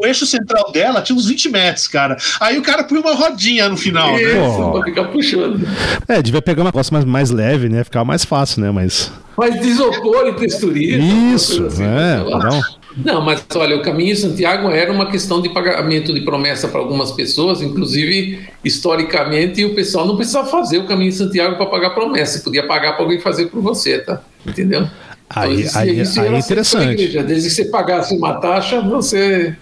O 0.00 0.06
eixo 0.06 0.24
central 0.24 0.70
dela 0.72 1.02
tinha 1.02 1.16
uns 1.16 1.26
20 1.26 1.48
metros, 1.48 1.88
cara. 1.88 2.16
Aí 2.40 2.58
o 2.58 2.62
cara 2.62 2.84
põe 2.84 2.98
uma 2.98 3.14
rodinha 3.14 3.68
no 3.68 3.76
final, 3.76 4.12
né? 4.12 4.22
Isso, 4.22 4.64
né? 4.64 4.72
pra 4.72 4.84
ficar 4.84 5.04
puxando. 5.04 5.68
É, 6.06 6.22
devia 6.22 6.40
pegar 6.40 6.62
uma 6.62 6.72
coisa 6.72 6.90
mais, 6.92 7.04
mais 7.04 7.30
leve, 7.30 7.68
né? 7.68 7.82
Ficava 7.84 8.04
mais 8.04 8.24
fácil, 8.24 8.60
né? 8.60 8.70
Mas. 8.70 9.12
Mas 9.36 9.60
de 9.60 9.68
isopor 9.68 10.26
e 10.28 10.32
texturista. 10.34 10.98
Isso, 11.34 11.66
assim, 11.66 11.84
é. 11.84 12.24
Não. 12.24 12.77
Não, 13.04 13.20
mas 13.20 13.44
olha, 13.54 13.76
o 13.76 13.82
caminho 13.82 14.14
de 14.14 14.20
Santiago 14.20 14.70
era 14.70 14.92
uma 14.92 15.06
questão 15.10 15.40
de 15.40 15.48
pagamento 15.48 16.12
de 16.12 16.20
promessa 16.22 16.66
para 16.66 16.80
algumas 16.80 17.12
pessoas, 17.12 17.62
inclusive 17.62 18.48
historicamente, 18.64 19.60
e 19.60 19.64
o 19.64 19.74
pessoal 19.74 20.06
não 20.06 20.16
precisava 20.16 20.48
fazer 20.48 20.78
o 20.78 20.86
caminho 20.86 21.10
de 21.10 21.16
Santiago 21.16 21.56
para 21.56 21.66
pagar 21.66 21.90
promessa, 21.90 22.40
podia 22.40 22.66
pagar 22.66 22.94
para 22.94 23.04
alguém 23.04 23.20
fazer 23.20 23.46
por 23.46 23.60
você, 23.60 23.98
tá? 23.98 24.20
Entendeu? 24.44 24.88
Aí, 25.30 25.62
então, 25.62 25.80
aí, 25.80 26.00
isso 26.00 26.20
aí 26.20 26.34
é 26.34 26.38
interessante. 26.38 26.92
Igreja. 26.92 27.22
Desde 27.22 27.48
que 27.48 27.54
você 27.54 27.64
pagasse 27.66 28.16
uma 28.16 28.34
taxa, 28.40 28.80
você 28.80 29.54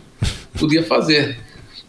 podia 0.59 0.83
fazer. 0.83 1.37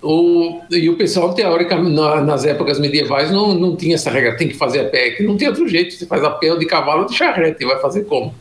O, 0.02 0.62
e 0.70 0.90
o 0.90 0.96
pessoal, 0.96 1.34
teoricamente, 1.34 1.96
nas 1.96 2.46
épocas 2.46 2.80
medievais, 2.80 3.32
não, 3.32 3.56
não 3.56 3.76
tinha 3.76 3.96
essa 3.96 4.12
regra, 4.12 4.38
tem 4.38 4.48
que 4.48 4.54
fazer 4.54 4.82
a 4.82 4.86
pé, 4.86 5.12
que 5.12 5.24
não 5.24 5.36
tem 5.36 5.48
outro 5.48 5.68
jeito, 5.68 5.96
você 5.96 6.06
faz 6.06 6.24
a 6.24 6.30
pé 6.30 6.54
ou 6.54 6.60
de 6.60 6.68
cavalo 6.68 7.02
ou 7.02 7.08
de 7.08 7.16
charrete, 7.16 7.66
vai 7.66 7.82
fazer 7.82 8.06
como? 8.06 8.34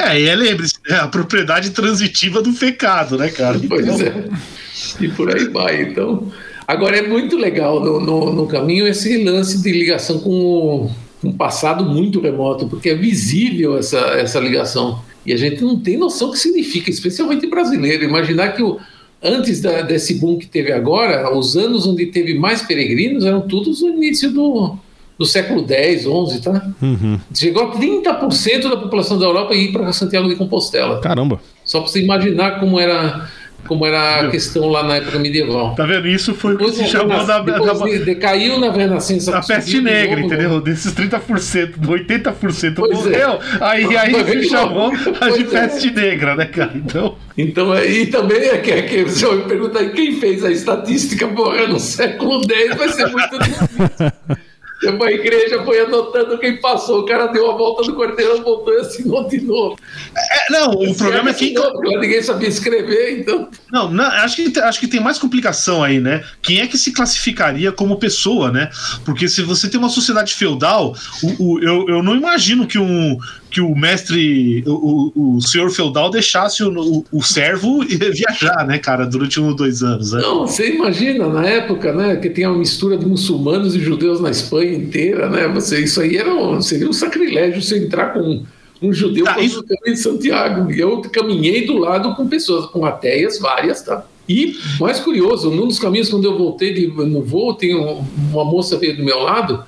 É, 0.00 0.20
e 0.20 0.28
é, 0.28 0.34
lembre-se, 0.34 0.74
é 0.88 0.94
a 0.94 1.06
propriedade 1.06 1.70
transitiva 1.70 2.42
do 2.42 2.52
pecado, 2.52 3.16
né, 3.16 3.30
cara? 3.30 3.60
Pois 3.68 3.86
então... 3.86 4.06
é, 4.08 5.04
e 5.04 5.08
por 5.08 5.34
aí 5.34 5.48
vai, 5.48 5.82
então... 5.82 6.32
Agora, 6.66 6.96
é 6.96 7.06
muito 7.06 7.36
legal 7.36 7.78
no, 7.78 8.00
no, 8.00 8.32
no 8.32 8.46
caminho 8.46 8.88
esse 8.88 9.22
lance 9.22 9.62
de 9.62 9.70
ligação 9.70 10.18
com 10.18 10.90
um 11.22 11.32
passado 11.32 11.84
muito 11.84 12.20
remoto, 12.20 12.66
porque 12.66 12.88
é 12.88 12.94
visível 12.94 13.76
essa, 13.76 13.98
essa 13.98 14.40
ligação. 14.40 15.02
E 15.26 15.32
a 15.32 15.36
gente 15.36 15.62
não 15.62 15.78
tem 15.78 15.96
noção 15.96 16.28
do 16.28 16.32
que 16.32 16.38
significa, 16.38 16.90
especialmente 16.90 17.46
brasileiro. 17.46 18.04
Imaginar 18.04 18.54
que 18.54 18.62
o, 18.62 18.78
antes 19.24 19.60
da, 19.60 19.80
desse 19.80 20.14
boom 20.14 20.38
que 20.38 20.46
teve 20.46 20.70
agora, 20.70 21.34
os 21.34 21.56
anos 21.56 21.86
onde 21.86 22.06
teve 22.06 22.34
mais 22.34 22.62
peregrinos 22.62 23.24
eram 23.24 23.40
todos 23.40 23.80
no 23.80 23.88
início 23.88 24.30
do, 24.30 24.76
do 25.18 25.24
século 25.24 25.66
X, 25.66 26.02
XI, 26.02 26.40
tá? 26.42 26.70
Uhum. 26.82 27.18
Chegou 27.34 27.62
a 27.64 27.72
30% 27.72 28.68
da 28.68 28.76
população 28.76 29.18
da 29.18 29.24
Europa 29.24 29.54
ir 29.54 29.72
para 29.72 29.92
Santiago 29.92 30.28
de 30.28 30.36
Compostela. 30.36 31.00
Caramba! 31.00 31.40
Só 31.64 31.80
para 31.80 31.88
você 31.88 32.02
imaginar 32.02 32.60
como 32.60 32.78
era 32.78 33.30
como 33.66 33.86
era 33.86 34.20
a 34.20 34.30
questão 34.30 34.68
lá 34.68 34.82
na 34.82 34.96
época 34.96 35.18
medieval. 35.18 35.74
Tá 35.74 35.84
vendo? 35.84 36.06
Isso 36.06 36.34
foi 36.34 36.54
o 36.54 36.58
que 36.58 36.72
se 36.72 36.86
chamou 36.86 37.24
da, 37.24 37.40
da, 37.40 37.58
Decaiu 38.04 38.58
na 38.58 38.70
Renascença. 38.70 39.36
A 39.36 39.42
peste 39.42 39.80
negra, 39.80 40.16
novo, 40.16 40.26
entendeu? 40.26 40.54
Né? 40.56 40.62
Desses 40.64 40.92
30%, 40.92 41.78
80% 41.78 42.74
pois 42.76 42.98
morreu. 42.98 43.30
É. 43.30 43.38
Aí, 43.60 43.96
aí 43.96 44.42
se 44.42 44.48
chamou 44.48 44.92
a 45.20 45.30
de 45.30 45.44
peste 45.44 45.88
é. 45.88 45.92
negra, 45.92 46.36
né, 46.36 46.46
cara? 46.46 46.72
Então. 46.74 47.16
Então, 47.36 47.72
aí 47.72 48.06
também 48.06 48.48
é 48.48 48.58
que, 48.58 48.70
é 48.70 48.82
que 48.82 49.02
você 49.04 49.26
me 49.32 49.42
pergunta 49.42 49.78
aí 49.78 49.90
quem 49.90 50.18
fez 50.20 50.44
a 50.44 50.50
estatística 50.50 51.26
morrer 51.26 51.66
no 51.66 51.80
século 51.80 52.42
X, 52.48 52.76
vai 52.76 52.88
ser 52.88 53.06
muito 53.08 53.38
difícil. 53.38 54.12
a 54.82 55.10
igreja 55.12 55.62
foi 55.64 55.80
anotando 55.80 56.38
quem 56.38 56.60
passou, 56.60 57.00
o 57.00 57.06
cara 57.06 57.26
deu 57.28 57.50
a 57.50 57.56
volta 57.56 57.90
no 57.90 57.96
quarteirão, 57.96 58.42
voltou 58.42 58.74
e 58.74 58.80
assinou 58.80 59.26
de 59.28 59.40
novo. 59.40 59.78
É, 60.16 60.52
não, 60.52 60.70
o 60.72 60.94
problema 60.94 61.30
é 61.30 61.34
que. 61.34 61.54
ninguém 62.00 62.22
sabia 62.22 62.48
escrever, 62.48 63.20
então. 63.20 63.48
Não, 63.72 63.90
não, 63.90 64.04
acho, 64.04 64.36
que, 64.36 64.58
acho 64.58 64.80
que 64.80 64.88
tem 64.88 65.00
mais 65.00 65.18
complicação 65.18 65.82
aí, 65.82 66.00
né? 66.00 66.24
Quem 66.42 66.60
é 66.60 66.66
que 66.66 66.76
se 66.76 66.92
classificaria 66.92 67.72
como 67.72 67.98
pessoa, 67.98 68.50
né? 68.50 68.70
Porque 69.04 69.28
se 69.28 69.42
você 69.42 69.68
tem 69.68 69.78
uma 69.78 69.88
sociedade 69.88 70.34
feudal, 70.34 70.94
o, 71.22 71.54
o 71.54 71.58
eu, 71.60 71.88
eu 71.88 72.02
não 72.02 72.14
imagino 72.14 72.66
que 72.66 72.78
um, 72.78 73.18
que 73.54 73.60
o 73.60 73.72
mestre, 73.72 74.64
o, 74.66 75.36
o, 75.36 75.40
senhor 75.40 75.70
feudal 75.70 76.10
deixasse 76.10 76.64
o, 76.64 76.72
o, 76.76 77.04
o 77.12 77.22
servo 77.22 77.84
viajar, 77.86 78.66
né, 78.66 78.78
cara, 78.78 79.06
durante 79.06 79.40
um 79.40 79.46
ou 79.46 79.54
dois 79.54 79.80
anos. 79.80 80.10
Né? 80.12 80.20
Não, 80.20 80.44
você 80.44 80.74
imagina, 80.74 81.28
na 81.28 81.46
época, 81.46 81.92
né, 81.92 82.16
que 82.16 82.28
tem 82.28 82.44
uma 82.48 82.58
mistura 82.58 82.96
de 82.96 83.06
muçulmanos 83.06 83.76
e 83.76 83.78
judeus 83.78 84.20
na 84.20 84.30
Espanha 84.30 84.74
inteira, 84.74 85.30
né? 85.30 85.46
Você, 85.46 85.84
isso 85.84 86.00
aí 86.00 86.16
era 86.16 86.34
um, 86.34 86.60
seria 86.60 86.88
um 86.88 86.92
sacrilégio 86.92 87.62
você 87.62 87.78
entrar 87.78 88.12
com 88.12 88.42
um 88.82 88.92
judeu 88.92 89.24
Tá, 89.24 89.40
isso- 89.40 89.64
de 89.84 89.96
Santiago. 89.96 90.72
E 90.72 90.80
eu 90.80 91.00
caminhei 91.02 91.64
do 91.64 91.78
lado 91.78 92.12
com 92.16 92.26
pessoas, 92.26 92.66
com 92.66 92.84
ateias 92.84 93.38
várias, 93.38 93.82
tá? 93.82 94.04
E 94.28 94.56
mais 94.80 94.98
curioso, 94.98 95.48
num 95.48 95.68
dos 95.68 95.78
caminhos, 95.78 96.08
quando 96.08 96.24
eu 96.24 96.36
voltei 96.36 96.74
de, 96.74 96.88
no 96.88 97.22
voo, 97.22 97.54
tem 97.54 97.76
um- 97.76 98.04
uma 98.32 98.44
moça 98.44 98.76
veio 98.76 98.96
do 98.96 99.04
meu 99.04 99.20
lado, 99.20 99.62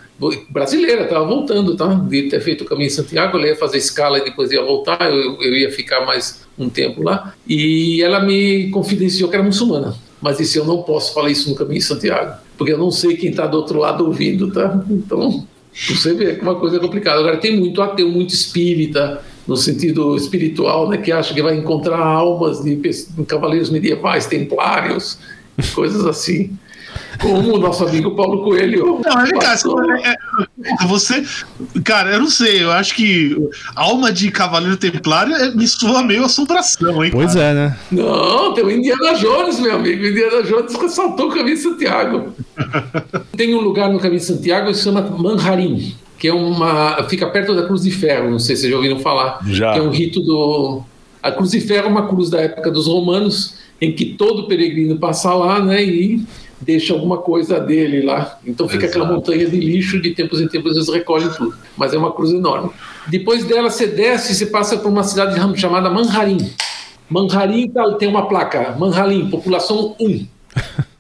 brasileira, 0.48 1.02
estava 1.02 1.26
voltando, 1.26 1.76
tá? 1.76 1.87
De 1.94 2.22
ter 2.24 2.40
feito 2.40 2.64
o 2.64 2.66
caminho 2.66 2.88
de 2.88 2.94
Santiago, 2.94 3.37
ela 3.37 3.48
ia 3.48 3.57
fazer 3.57 3.79
escala 3.79 4.18
e 4.18 4.24
depois 4.24 4.50
ia 4.50 4.62
voltar, 4.62 5.11
eu, 5.11 5.40
eu 5.42 5.55
ia 5.55 5.70
ficar 5.70 6.05
mais 6.07 6.46
um 6.59 6.68
tempo 6.68 7.02
lá. 7.02 7.35
E 7.46 8.02
ela 8.02 8.20
me 8.20 8.70
confidenciou 8.70 9.29
que 9.29 9.37
era 9.37 9.44
muçulmana. 9.44 9.94
Mas 10.20 10.38
disse: 10.38 10.59
Eu 10.59 10.64
não 10.64 10.83
posso 10.83 11.12
falar 11.12 11.31
isso 11.31 11.50
no 11.50 11.57
caminho 11.57 11.79
de 11.79 11.85
Santiago, 11.85 12.40
porque 12.57 12.72
eu 12.72 12.79
não 12.79 12.90
sei 12.90 13.16
quem 13.16 13.31
está 13.31 13.46
do 13.46 13.57
outro 13.57 13.79
lado 13.79 14.05
ouvindo, 14.07 14.50
tá? 14.50 14.83
Então, 14.90 15.46
você 15.72 16.14
vê 16.14 16.37
que 16.37 16.42
uma 16.42 16.55
coisa 16.55 16.76
é 16.76 16.81
complicada. 16.81 17.20
Agora, 17.20 17.37
tem 17.37 17.57
muito 17.57 17.83
ateu, 17.83 18.09
muito 18.09 18.31
espírita, 18.31 19.22
no 19.46 19.57
sentido 19.57 20.16
espiritual, 20.16 20.88
né, 20.88 20.96
que 20.96 21.12
acha 21.12 21.33
que 21.33 21.42
vai 21.42 21.57
encontrar 21.57 22.00
almas 22.00 22.62
de, 22.64 22.74
de 22.74 23.24
cavaleiros 23.26 23.70
medievais, 23.70 24.26
templários, 24.26 25.18
coisas 25.74 26.05
assim. 26.05 26.57
Como 27.20 27.55
o 27.55 27.59
nosso 27.59 27.85
amigo 27.87 28.14
Paulo 28.14 28.42
Coelho. 28.42 29.00
Não, 29.05 29.22
vem 29.22 29.33
cá, 29.38 29.50
passou. 29.50 29.81
é- 29.96 30.11
é- 30.11 30.87
você. 30.87 31.24
Cara, 31.85 32.12
eu 32.12 32.20
não 32.20 32.29
sei, 32.31 32.62
eu 32.62 32.70
acho 32.72 32.94
que 32.94 33.37
alma 33.74 34.12
de 34.12 34.31
Cavaleiro 34.31 34.76
Templário 34.76 35.35
é- 35.35 35.55
me 35.55 35.66
soa 35.66 36.02
meio 36.02 36.24
assombração, 36.24 37.05
hein? 37.05 37.11
Pois 37.12 37.35
cara? 37.35 37.44
é, 37.46 37.55
né? 37.55 37.76
Não, 37.92 38.52
tem 38.55 38.64
o 38.64 38.70
Indiana 38.70 39.14
Jones, 39.14 39.61
meu 39.61 39.74
amigo. 39.76 40.02
O 40.02 40.07
Indiana 40.09 40.42
Jones 40.42 40.74
ressaltou 40.74 41.29
o 41.29 41.35
caminho 41.35 41.57
de 41.57 41.62
Santiago. 41.62 42.35
tem 43.37 43.55
um 43.55 43.61
lugar 43.61 43.90
no 43.90 43.98
caminho 43.98 44.20
de 44.20 44.26
Santiago 44.26 44.68
que 44.68 44.74
se 44.74 44.85
chama 44.85 45.02
Manharim, 45.02 45.94
que 46.18 46.29
é 46.29 46.35
uma. 46.35 47.02
fica 47.09 47.26
perto 47.29 47.55
da 47.55 47.66
Cruz 47.66 47.83
de 47.83 47.90
Ferro, 47.90 48.31
não 48.31 48.38
sei 48.38 48.57
se 48.57 48.62
vocês 48.62 48.70
já 48.72 48.76
ouviram 48.76 48.98
falar. 49.00 49.38
Já. 49.46 49.72
Que 49.72 49.79
é 49.79 49.83
um 49.83 49.90
rito 49.90 50.20
do. 50.20 50.83
A 51.22 51.33
Cruz 51.33 51.50
de 51.50 51.61
Ferro 51.61 51.87
é 51.87 51.90
uma 51.90 52.07
cruz 52.07 52.31
da 52.31 52.40
época 52.40 52.70
dos 52.70 52.87
romanos, 52.87 53.55
em 53.81 53.92
que 53.92 54.05
todo 54.05 54.46
peregrino 54.46 54.96
passa 54.98 55.35
lá, 55.35 55.61
né? 55.61 55.83
E 55.85 56.24
deixa 56.61 56.92
alguma 56.95 57.19
coisa 57.19 57.61
dele 57.61 58.03
lá. 58.03 58.38
Então 58.47 58.69
fica 58.69 58.87
aquela 58.87 59.05
Exato. 59.05 59.14
montanha 59.21 59.47
de 59.49 59.59
lixo, 59.59 60.01
de 60.01 60.14
tempos 60.14 60.40
em 60.40 60.49
tempos 60.49 60.77
eles 60.77 60.88
recolhem 60.88 61.29
tudo. 61.31 61.55
Mas 61.77 61.92
é 61.92 61.99
uma 61.99 62.12
cruz 62.12 62.31
enorme. 62.33 62.71
Depois 63.07 63.45
dela 63.45 63.71
você 63.71 63.87
desce 63.87 64.33
e 64.33 64.35
você 64.35 64.47
passa 64.47 64.77
por 64.77 64.88
uma 64.88 65.05
cidade 65.05 65.38
chamada 65.61 65.90
Manharim. 65.90 66.51
Manharim 67.09 67.69
tá- 67.71 67.92
tem 67.95 68.09
uma 68.09 68.27
placa, 68.29 68.75
Manharim, 68.79 69.29
população 69.31 69.95
1. 70.01 70.27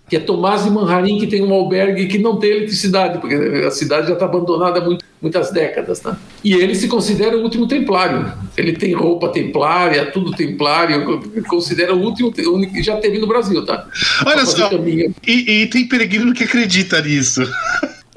Que 0.08 0.16
é 0.16 0.20
Tomás 0.20 0.62
de 0.64 0.70
Manharim, 0.70 1.18
que 1.18 1.26
tem 1.26 1.42
um 1.42 1.52
albergue 1.52 2.06
que 2.06 2.18
não 2.18 2.36
tem 2.36 2.50
eletricidade, 2.50 3.18
porque 3.18 3.34
a 3.34 3.70
cidade 3.72 4.06
já 4.06 4.12
está 4.12 4.24
abandonada 4.26 4.78
há 4.78 4.84
muito- 4.84 5.04
muitas 5.20 5.50
décadas. 5.50 5.98
Tá? 5.98 6.16
E 6.44 6.52
ele 6.54 6.76
se 6.76 6.86
considera 6.86 7.36
o 7.36 7.42
último 7.42 7.66
templário. 7.66 8.32
Ele 8.56 8.72
tem 8.72 8.92
roupa 8.94 9.28
templária, 9.30 10.06
tudo 10.06 10.30
templário, 10.30 11.20
considera 11.48 11.92
o 11.92 11.98
último, 12.00 12.30
que 12.32 12.82
já 12.84 12.96
teve 12.98 13.18
no 13.18 13.26
Brasil. 13.26 13.64
Tá? 13.66 13.84
Olha 14.24 14.46
só, 14.46 14.70
e, 15.26 15.62
e 15.62 15.66
tem 15.66 15.88
peregrino 15.88 16.32
que 16.32 16.44
acredita 16.44 17.00
nisso. 17.02 17.42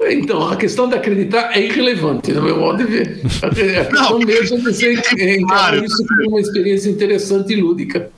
Então, 0.08 0.48
a 0.48 0.56
questão 0.56 0.88
de 0.88 0.94
acreditar 0.94 1.50
é 1.54 1.60
irrelevante, 1.60 2.32
no 2.32 2.40
meu 2.42 2.56
modo 2.58 2.78
de 2.78 2.84
ver. 2.84 3.20
A 3.42 3.50
questão 3.52 4.18
Não, 4.18 4.18
mesmo 4.20 4.56
é 4.58 4.60
você 4.72 4.94
encarar 4.94 5.38
claro. 5.46 5.84
isso 5.84 6.06
como 6.06 6.28
uma 6.30 6.40
experiência 6.40 6.88
interessante 6.88 7.52
e 7.52 7.56
lúdica. 7.56 8.10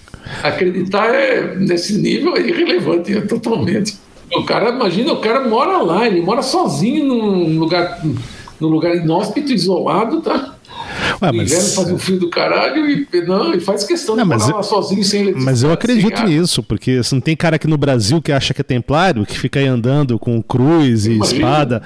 Acreditar 0.42 1.14
é, 1.14 1.56
nesse 1.56 1.98
nível 1.98 2.36
é 2.36 2.40
irrelevante, 2.40 3.16
é 3.16 3.20
totalmente. 3.20 3.96
O 4.34 4.44
cara, 4.44 4.70
imagina, 4.70 5.12
o 5.12 5.20
cara 5.20 5.46
mora 5.46 5.78
lá, 5.78 6.06
ele 6.06 6.22
mora 6.22 6.42
sozinho 6.42 7.04
num 7.04 7.58
lugar, 7.58 8.00
num 8.60 8.68
lugar 8.68 8.96
inóspito, 8.96 9.52
isolado, 9.52 10.22
tá? 10.22 10.56
Ué, 11.22 11.32
No 11.32 11.42
inverno 11.42 11.68
faz 11.68 11.90
um 11.90 11.98
frio 11.98 12.18
do 12.18 12.28
caralho 12.30 12.88
e, 12.88 13.06
não, 13.26 13.54
e 13.54 13.60
faz 13.60 13.84
questão 13.84 14.14
de 14.14 14.20
Não, 14.20 14.26
mas 14.26 14.42
morar 14.42 14.52
eu- 14.52 14.56
lá 14.56 14.62
sozinho 14.62 15.04
sem 15.04 15.20
eletricidade. 15.22 15.44
Mas 15.44 15.62
eu 15.62 15.72
acredito 15.72 16.22
nisso, 16.24 16.62
porque 16.62 17.02
se 17.02 17.14
não 17.14 17.20
tem 17.20 17.36
cara 17.36 17.56
aqui 17.56 17.66
no 17.68 17.76
Brasil 17.78 18.20
que 18.20 18.32
acha 18.32 18.52
que 18.52 18.60
é 18.60 18.64
templário, 18.64 19.24
que 19.24 19.38
fica 19.38 19.60
aí 19.60 19.66
andando 19.66 20.18
com 20.18 20.42
cruz 20.42 21.06
e 21.06 21.12
Imagina. 21.12 21.36
espada, 21.38 21.82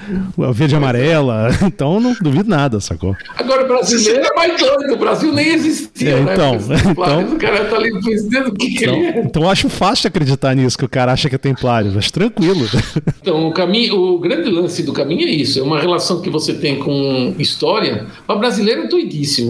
verde 0.53 0.73
e 0.73 0.77
amarela, 0.77 1.49
então 1.63 1.99
não 1.99 2.15
duvido 2.21 2.49
nada, 2.49 2.79
sacou? 2.79 3.15
Agora, 3.37 3.63
o 3.65 3.67
brasileiro 3.67 4.25
é 4.25 4.33
mais 4.35 4.59
doido, 4.59 4.93
o 4.93 4.97
Brasil 4.97 5.31
nem 5.33 5.49
existia, 5.53 6.09
É, 6.09 6.19
né? 6.21 6.33
então, 6.33 6.57
templários, 6.57 7.21
então- 7.23 7.35
O 7.35 7.39
cara 7.39 7.65
tá 7.65 7.75
ali 7.75 7.91
pensando 8.01 8.49
o 8.49 8.53
que, 8.53 8.69
que 8.71 8.83
Então, 8.85 8.95
ele 8.95 9.05
é. 9.05 9.19
então 9.21 9.43
eu 9.43 9.49
acho 9.49 9.69
fácil 9.69 10.03
de 10.03 10.07
acreditar 10.07 10.55
nisso, 10.55 10.77
que 10.77 10.85
o 10.85 10.89
cara 10.89 11.11
acha 11.11 11.29
que 11.29 11.35
é 11.35 11.37
templário, 11.37 11.91
mas 11.93 12.09
tranquilo. 12.11 12.65
Então, 13.21 13.45
o 13.49 13.51
caminho, 13.51 13.95
o 13.99 14.19
grande 14.19 14.49
lance 14.49 14.83
do 14.83 14.93
caminho 14.93 15.27
é 15.27 15.31
isso, 15.31 15.59
é 15.59 15.61
uma 15.61 15.79
relação 15.81 16.21
que 16.21 16.29
você 16.29 16.53
tem 16.53 16.77
com 16.79 17.35
história. 17.37 18.05
O 18.25 18.35
brasileiro 18.37 18.83
é 18.83 18.87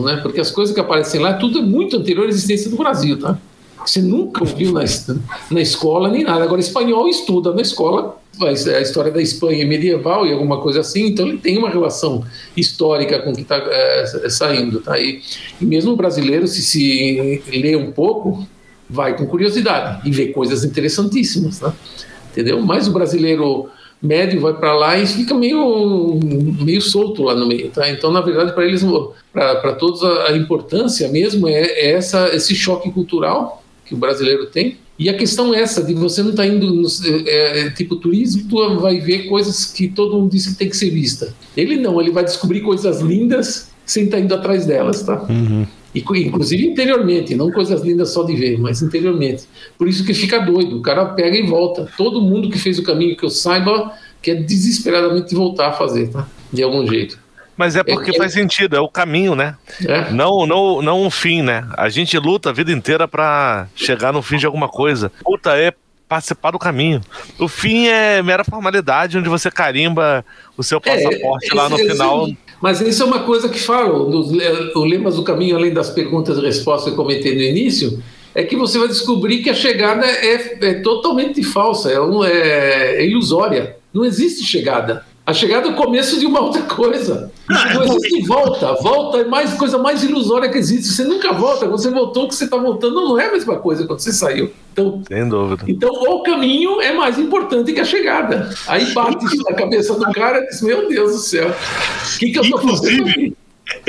né? 0.03 0.17
Porque 0.21 0.39
as 0.39 0.51
coisas 0.51 0.73
que 0.73 0.79
aparecem 0.81 1.19
lá, 1.21 1.33
tudo 1.33 1.59
é 1.59 1.61
muito 1.61 1.97
anterior 1.97 2.25
à 2.25 2.29
existência 2.29 2.69
do 2.69 2.75
Brasil, 2.77 3.19
tá? 3.19 3.37
Você 3.85 4.01
nunca 4.01 4.41
ouviu 4.41 4.73
na, 4.73 4.83
na 5.51 5.61
escola 5.61 6.09
nem 6.09 6.23
nada. 6.23 6.43
Agora, 6.43 6.59
espanhol 6.59 7.07
estuda 7.07 7.53
na 7.53 7.61
escola 7.61 8.17
a 8.41 8.51
his- 8.51 8.67
a 8.67 8.81
história 8.81 9.11
da 9.11 9.21
Espanha 9.21 9.65
medieval 9.65 10.25
e 10.27 10.33
alguma 10.33 10.59
coisa 10.59 10.81
assim, 10.81 11.07
então 11.07 11.27
ele 11.27 11.37
tem 11.37 11.57
uma 11.57 11.69
relação 11.69 12.23
histórica 12.55 13.19
com 13.19 13.31
o 13.31 13.35
que 13.35 13.41
está 13.41 13.61
saindo, 14.29 14.79
tá? 14.81 14.99
E, 14.99 15.21
e 15.61 15.65
mesmo 15.65 15.93
o 15.93 15.95
brasileiro, 15.95 16.47
se 16.47 16.61
se 16.61 17.41
lê 17.51 17.75
um 17.75 17.91
pouco, 17.91 18.45
vai 18.89 19.15
com 19.17 19.25
curiosidade 19.25 20.07
e 20.07 20.11
vê 20.11 20.27
coisas 20.27 20.63
interessantíssimas, 20.65 21.59
tá? 21.59 21.73
entendeu? 22.31 22.61
Mas 22.61 22.87
o 22.87 22.91
brasileiro 22.91 23.69
médio 24.01 24.39
vai 24.39 24.53
para 24.53 24.73
lá 24.73 24.97
e 24.97 25.07
fica 25.07 25.33
meio 25.33 26.19
meio 26.61 26.81
solto 26.81 27.23
lá 27.23 27.35
no 27.35 27.47
meio, 27.47 27.69
tá? 27.69 27.89
Então, 27.89 28.11
na 28.11 28.21
verdade, 28.21 28.53
para 28.53 28.65
eles, 28.65 28.85
para 29.33 29.73
todos 29.73 30.03
a, 30.03 30.27
a 30.27 30.37
importância 30.37 31.07
mesmo 31.09 31.47
é, 31.47 31.61
é 31.61 31.91
essa 31.91 32.29
esse 32.35 32.55
choque 32.55 32.91
cultural 32.91 33.63
que 33.85 33.93
o 33.93 33.97
brasileiro 33.97 34.47
tem. 34.47 34.77
E 34.99 35.09
a 35.09 35.13
questão 35.13 35.53
é 35.53 35.61
essa 35.61 35.83
de 35.83 35.93
você 35.93 36.23
não 36.23 36.31
estar 36.31 36.43
tá 36.43 36.49
indo 36.49 36.73
no, 36.73 36.87
é, 37.27 37.59
é, 37.59 37.69
tipo 37.69 37.97
turismo, 37.97 38.49
tu 38.49 38.79
vai 38.79 38.99
ver 38.99 39.27
coisas 39.27 39.65
que 39.65 39.87
todo 39.87 40.17
mundo 40.17 40.31
diz 40.31 40.47
que 40.47 40.55
tem 40.55 40.69
que 40.69 40.75
ser 40.75 40.89
vista. 40.89 41.33
Ele 41.55 41.77
não, 41.77 42.01
ele 42.01 42.09
vai 42.09 42.23
descobrir 42.23 42.61
coisas 42.61 42.99
lindas 42.99 43.69
sem 43.85 44.05
estar 44.05 44.17
tá 44.17 44.23
indo 44.23 44.33
atrás 44.33 44.65
delas, 44.65 45.03
tá? 45.03 45.23
Uhum. 45.29 45.67
E, 45.93 45.99
inclusive 45.99 46.67
interiormente, 46.67 47.35
não 47.35 47.51
coisas 47.51 47.81
lindas 47.81 48.11
só 48.11 48.23
de 48.23 48.35
ver, 48.35 48.59
mas 48.59 48.81
interiormente. 48.81 49.45
Por 49.77 49.87
isso 49.87 50.05
que 50.05 50.13
fica 50.13 50.39
doido, 50.39 50.77
o 50.77 50.81
cara 50.81 51.05
pega 51.05 51.37
e 51.37 51.47
volta. 51.47 51.89
Todo 51.97 52.21
mundo 52.21 52.49
que 52.49 52.59
fez 52.59 52.77
o 52.77 52.83
caminho 52.83 53.15
que 53.15 53.23
eu 53.23 53.29
saiba 53.29 53.93
quer 54.21 54.35
desesperadamente 54.35 55.33
voltar 55.33 55.69
a 55.69 55.73
fazer, 55.73 56.09
tá? 56.09 56.27
De 56.51 56.61
algum 56.61 56.85
jeito. 56.87 57.19
Mas 57.55 57.75
é 57.75 57.83
porque 57.83 58.13
faz 58.13 58.33
sentido, 58.33 58.75
é 58.75 58.79
o 58.79 58.87
caminho, 58.87 59.33
né? 59.33 59.55
É. 59.83 60.11
Não, 60.11 60.45
não, 60.45 60.79
não 60.81 61.01
um 61.01 61.09
fim, 61.09 61.41
né? 61.41 61.67
A 61.75 61.89
gente 61.89 62.17
luta 62.19 62.51
a 62.51 62.53
vida 62.53 62.71
inteira 62.71 63.07
pra 63.07 63.67
chegar 63.75 64.13
no 64.13 64.21
fim 64.21 64.37
de 64.37 64.45
alguma 64.45 64.69
coisa. 64.69 65.11
Luta 65.25 65.57
é 65.57 65.73
participar 66.07 66.51
do 66.51 66.59
caminho. 66.59 67.01
O 67.39 67.47
fim 67.47 67.87
é 67.87 68.21
mera 68.21 68.43
formalidade, 68.43 69.17
onde 69.17 69.27
você 69.27 69.49
carimba 69.49 70.23
o 70.55 70.63
seu 70.63 70.79
passaporte 70.79 71.51
É, 71.51 71.55
lá 71.55 71.67
no 71.67 71.77
final. 71.77 72.27
Mas 72.61 72.81
isso 72.81 73.03
é 73.03 73.05
uma 73.05 73.19
coisa 73.19 73.47
que 73.49 73.59
falam, 73.59 74.09
nos 74.09 74.31
le- 74.31 74.71
o 74.75 74.83
Lemas 74.83 75.15
do 75.15 75.23
Caminho, 75.23 75.55
além 75.55 75.73
das 75.73 75.89
perguntas 75.89 76.37
e 76.37 76.41
respostas 76.41 76.85
que 76.85 76.99
eu 76.99 77.03
comentei 77.03 77.35
no 77.35 77.41
início, 77.41 78.01
é 78.33 78.43
que 78.43 78.55
você 78.55 78.77
vai 78.79 78.87
descobrir 78.87 79.39
que 79.43 79.49
a 79.49 79.53
chegada 79.53 80.05
é, 80.05 80.57
é 80.61 80.73
totalmente 80.75 81.43
falsa, 81.43 81.91
é, 81.91 81.95
é- 82.29 82.95
é 83.03 83.05
ilusória. 83.07 83.77
Não 83.93 84.03
existe 84.05 84.43
chegada. 84.43 85.05
A 85.27 85.33
chegada 85.33 85.67
é 85.67 85.71
o 85.71 85.75
começo 85.75 86.17
de 86.17 86.25
uma 86.25 86.39
outra 86.39 86.61
coisa. 86.61 87.29
Não 87.49 87.83
existe 87.83 88.25
volta. 88.25 88.75
Volta 88.75 89.17
é 89.17 89.25
mais 89.25 89.53
coisa 89.55 89.77
mais 89.77 90.01
ilusória 90.01 90.49
que 90.49 90.57
existe. 90.57 90.87
Você 90.87 91.03
nunca 91.03 91.33
volta. 91.33 91.67
Quando 91.67 91.81
você 91.81 91.91
voltou, 91.91 92.23
o 92.23 92.27
que 92.29 92.35
você 92.35 92.45
está 92.45 92.55
voltando 92.55 92.95
não 92.95 93.19
é 93.19 93.25
a 93.25 93.31
mesma 93.33 93.57
coisa 93.57 93.85
quando 93.85 93.99
você 93.99 94.13
saiu. 94.13 94.53
Então, 94.71 95.03
Sem 95.05 95.27
dúvida. 95.27 95.65
então, 95.67 95.89
o 95.91 96.23
caminho 96.23 96.79
é 96.79 96.93
mais 96.93 97.19
importante 97.19 97.73
que 97.73 97.79
a 97.81 97.83
chegada. 97.83 98.49
Aí 98.67 98.93
bate 98.93 99.25
isso 99.25 99.43
na 99.43 99.53
cabeça 99.53 99.95
do 99.95 100.09
cara 100.13 100.39
e 100.39 100.47
diz: 100.47 100.61
Meu 100.61 100.87
Deus 100.87 101.11
do 101.11 101.19
céu, 101.19 101.49
o 101.49 102.19
que, 102.19 102.31
que 102.31 102.39
eu 102.39 102.43
estou 102.43 102.59
fazendo 102.61 103.09
aqui? 103.09 103.35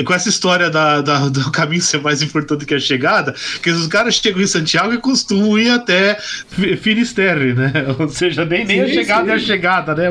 Com 0.05 0.13
essa 0.13 0.29
história 0.29 0.69
da, 0.69 1.01
da- 1.01 1.29
do 1.29 1.51
caminho 1.51 1.81
ser 1.81 2.01
mais 2.01 2.21
importante 2.21 2.65
que 2.65 2.73
a 2.73 2.79
chegada, 2.79 3.33
que 3.61 3.69
os 3.69 3.87
caras 3.87 4.15
chegam 4.15 4.41
em 4.41 4.47
Santiago 4.47 4.93
e 4.93 4.97
costumam 4.97 5.57
ir 5.57 5.69
até 5.69 6.17
Fi- 6.49 6.77
Finisterre, 6.77 7.53
né? 7.53 7.71
Ou 7.99 8.09
seja, 8.09 8.43
nem, 8.45 8.65
nem 8.65 8.81
a 8.81 8.87
Sim, 8.87 8.93
chegada 8.93 9.25
sim. 9.25 9.31
é 9.31 9.33
a 9.35 9.39
chegada, 9.39 9.95
né? 9.95 10.09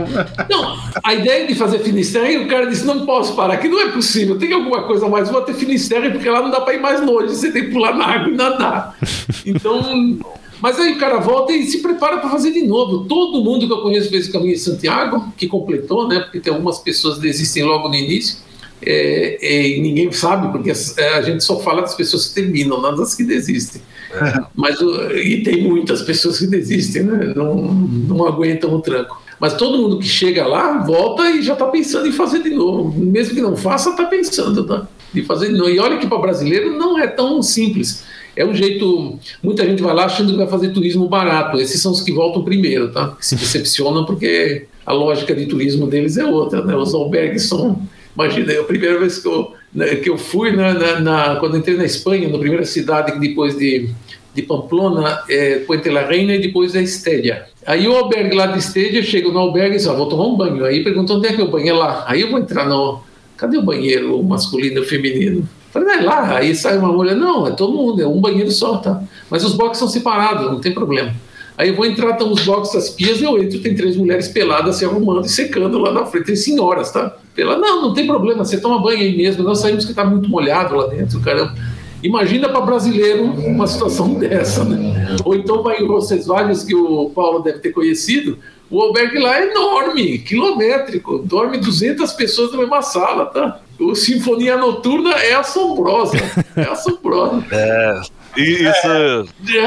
Não, 0.51 0.79
a 1.03 1.15
ideia 1.15 1.47
de 1.47 1.55
fazer 1.55 1.81
Finisterre, 1.81 2.39
o 2.39 2.49
cara 2.49 2.67
disse: 2.67 2.85
Não 2.87 3.05
posso 3.05 3.35
parar, 3.35 3.57
que 3.59 3.69
não 3.69 3.81
é 3.81 3.89
possível, 3.91 4.39
tem 4.39 4.53
alguma 4.53 4.83
coisa 4.85 5.09
mais, 5.09 5.29
vou 5.29 5.41
até 5.41 5.53
Finisterre, 5.55 6.11
porque 6.11 6.29
lá 6.29 6.41
não 6.43 6.51
dá 6.51 6.61
para 6.61 6.75
ir 6.75 6.81
mais 6.81 7.01
longe, 7.01 7.29
você 7.35 7.51
tem 7.53 7.65
que 7.67 7.71
pular 7.71 7.95
na 7.95 8.07
água 8.07 8.29
e 8.33 8.37
nadar. 8.37 8.97
Então. 9.45 10.19
Mas 10.61 10.77
aí 10.81 10.95
o 10.95 10.99
cara 10.99 11.19
volta 11.19 11.53
e 11.53 11.65
se 11.67 11.81
prepara 11.81 12.19
para 12.19 12.31
fazer 12.31 12.51
de 12.53 12.63
novo. 12.67 13.05
Todo 13.05 13.45
mundo 13.45 13.65
que 13.67 13.73
eu 13.73 13.81
conheço 13.81 14.11
fez 14.11 14.27
o 14.27 14.33
caminho 14.33 14.55
de 14.55 14.59
Santiago, 14.59 15.33
que 15.37 15.47
completou, 15.47 16.09
né? 16.09 16.19
Porque 16.19 16.41
tem 16.41 16.53
algumas 16.53 16.81
pessoas 16.81 17.15
que 17.17 17.21
desistem 17.23 17.63
logo 17.63 17.89
no 17.89 17.95
início. 17.95 18.39
É, 18.81 19.39
é, 19.41 19.69
e 19.69 19.81
ninguém 19.81 20.11
sabe, 20.13 20.53
porque 20.53 20.71
a 20.71 21.23
gente 21.23 21.43
só 21.43 21.59
fala 21.61 21.83
das 21.83 21.95
pessoas 21.95 22.29
que 22.29 22.35
terminam, 22.35 22.81
não 22.81 22.97
das 22.97 23.15
que 23.15 23.25
desistem. 23.25 23.83
É. 24.13 24.41
Mas, 24.55 24.79
e 24.81 25.43
tem 25.43 25.63
muitas 25.63 26.03
pessoas 26.03 26.39
que 26.39 26.47
desistem, 26.47 27.03
né? 27.03 27.33
não, 27.35 27.57
não 27.57 28.27
aguentam 28.27 28.73
o 28.75 28.81
tranco. 28.81 29.21
Mas 29.41 29.55
todo 29.55 29.79
mundo 29.79 29.99
que 29.99 30.07
chega 30.07 30.47
lá 30.47 30.79
volta 30.79 31.31
e 31.31 31.43
já 31.43 31.53
está 31.53 31.67
pensando 31.67 32.09
em 32.09 32.13
fazer 32.13 32.43
de 32.43 32.51
novo. 32.51 32.99
Mesmo 32.99 33.35
que 33.35 33.41
não 33.41 33.57
faça, 33.57 33.91
está 33.91 34.05
pensando 34.05 34.65
tá? 34.65 34.89
de 35.13 35.23
fazer 35.23 35.49
de 35.49 35.55
novo. 35.55 35.71
E 35.71 35.79
olha 35.79 35.99
que 35.99 36.07
para 36.07 36.19
brasileiro 36.19 36.77
não 36.77 36.99
é 36.99 37.07
tão 37.07 37.43
simples. 37.43 38.03
É 38.37 38.45
um 38.45 38.55
jeito. 38.55 39.19
Muita 39.43 39.65
gente 39.65 39.83
vai 39.83 39.95
lá 39.95 40.07
achando 40.07 40.33
que 40.33 40.39
vai 40.39 40.49
fazer 40.49 40.71
turismo 40.71 41.09
barato. 41.09 41.59
Esses 41.59 41.81
são 41.81 41.93
os 41.93 42.01
que 42.01 42.13
voltam 42.13 42.43
primeiro, 42.43 42.91
tá? 42.91 43.17
Que 43.19 43.27
se 43.27 43.37
decepcionam 43.37 44.05
porque 44.05 44.67
a 44.85 44.93
lógica 44.93 45.35
de 45.35 45.47
turismo 45.47 45.87
deles 45.87 46.17
é 46.17 46.25
outra, 46.25 46.65
né? 46.65 46.77
Os 46.77 46.95
albergues 46.95 47.45
são. 47.45 47.81
Imagina, 48.19 48.53
é 48.53 48.59
a 48.59 48.65
primeira 48.65 48.99
vez 48.99 49.19
que 49.19 49.29
eu, 49.29 49.53
né, 49.73 49.95
que 49.95 50.11
eu 50.11 50.19
fui, 50.19 50.51
na, 50.51 50.75
na, 50.75 51.01
na, 51.01 51.37
quando 51.37 51.57
entrei 51.57 51.77
na 51.77 51.85
Espanha, 51.85 52.29
na 52.29 52.37
primeira 52.37 52.65
cidade 52.65 53.13
que 53.13 53.21
depois 53.21 53.57
de, 53.57 53.91
de 54.35 54.43
Pamplona, 54.43 55.23
é, 55.31 55.61
Puente 55.61 55.89
la 55.89 56.03
Reina 56.03 56.35
e 56.35 56.41
depois 56.41 56.75
é 56.75 56.83
Estédia. 56.83 57.47
Aí 57.65 57.87
o 57.87 57.95
albergue 57.95 58.35
lá 58.35 58.49
de 58.49 58.59
Estédia, 58.59 59.05
chego 59.05 59.31
no 59.31 59.39
albergue 59.39 59.77
e 59.77 59.79
diz, 59.79 59.87
ah, 59.87 59.93
vou 59.93 60.09
tomar 60.09 60.25
um 60.25 60.37
banho. 60.37 60.65
Aí 60.65 60.83
perguntou 60.83 61.19
onde 61.19 61.29
é 61.29 61.33
que 61.33 61.41
é 61.41 61.45
o 61.45 61.49
banho 61.49 61.69
é 61.69 61.73
lá. 61.73 62.05
Aí 62.09 62.23
eu 62.23 62.31
vou 62.31 62.41
entrar 62.41 62.69
no... 62.69 63.01
Cadê 63.37 63.57
o 63.57 63.63
banheiro 63.63 64.21
masculino 64.25 64.83
e 64.83 64.85
feminino? 64.85 65.49
Falei, 65.71 65.99
é 65.99 66.01
lá. 66.01 66.39
Aí 66.39 66.57
sai 66.57 66.77
uma 66.77 66.93
mulher, 66.93 67.15
não, 67.15 67.47
é 67.47 67.53
todo 67.53 67.73
mundo, 67.73 68.03
é 68.03 68.07
um 68.09 68.21
banheiro 68.21 68.51
só, 68.51 68.79
tá? 68.79 69.01
Mas 69.31 69.45
os 69.45 69.55
boxes 69.55 69.79
são 69.79 69.87
separados, 69.87 70.51
não 70.51 70.59
tem 70.59 70.75
problema. 70.75 71.15
Aí 71.59 71.73
vou 71.73 71.85
entrar, 71.85 72.13
estão 72.13 72.31
os 72.31 72.45
boxes 72.45 72.73
das 72.73 72.91
pias, 72.91 73.21
eu 73.21 73.37
entro, 73.43 73.59
tem 73.59 73.75
três 73.75 73.97
mulheres 73.97 74.29
peladas 74.29 74.77
se 74.77 74.85
arrumando 74.85 75.27
e 75.27 75.29
secando 75.29 75.77
lá 75.77 75.93
na 75.93 76.07
frente, 76.07 76.27
tem 76.27 76.37
senhoras, 76.37 76.93
tá? 76.93 77.17
Pela, 77.35 77.59
não, 77.59 77.83
não 77.83 77.95
tem 77.95 78.07
problema, 78.07 78.45
você 78.45 78.61
toma 78.61 78.81
banho 78.81 79.01
aí 79.01 79.17
mesmo, 79.17 79.43
nós 79.43 79.59
saímos 79.59 79.85
que 79.85 79.93
tá 79.93 80.05
muito 80.05 80.29
molhado 80.29 80.77
lá 80.77 80.87
dentro, 80.87 81.19
caramba. 81.21 81.57
Imagina 82.01 82.49
para 82.49 82.61
brasileiro 82.61 83.25
uma 83.25 83.67
situação 83.67 84.15
dessa, 84.21 84.65
né? 84.65 85.17
Ou 85.25 85.35
então 85.35 85.61
vai 85.61 85.83
em 85.83 85.87
Roncesvalles, 85.89 86.63
que 86.63 86.77
o 86.77 87.11
Paulo 87.11 87.41
deve 87.41 87.59
ter 87.59 87.73
conhecido, 87.73 88.39
o 88.71 88.81
albergue 88.81 89.19
lá 89.19 89.41
é 89.41 89.51
enorme, 89.51 90.19
quilométrico, 90.19 91.19
dorme 91.19 91.59
200 91.59 92.13
pessoas 92.13 92.53
na 92.53 92.59
mesma 92.59 92.83
sala, 92.83 93.27
tá? 93.27 93.61
O 93.81 93.97
Sinfonia 93.97 94.57
Noturna 94.57 95.11
é 95.11 95.35
assombrosa, 95.35 96.19
é 96.55 96.63
assombrosa. 96.63 97.45
É, 97.51 98.01
isso. 98.41 98.87
É. 98.87 99.67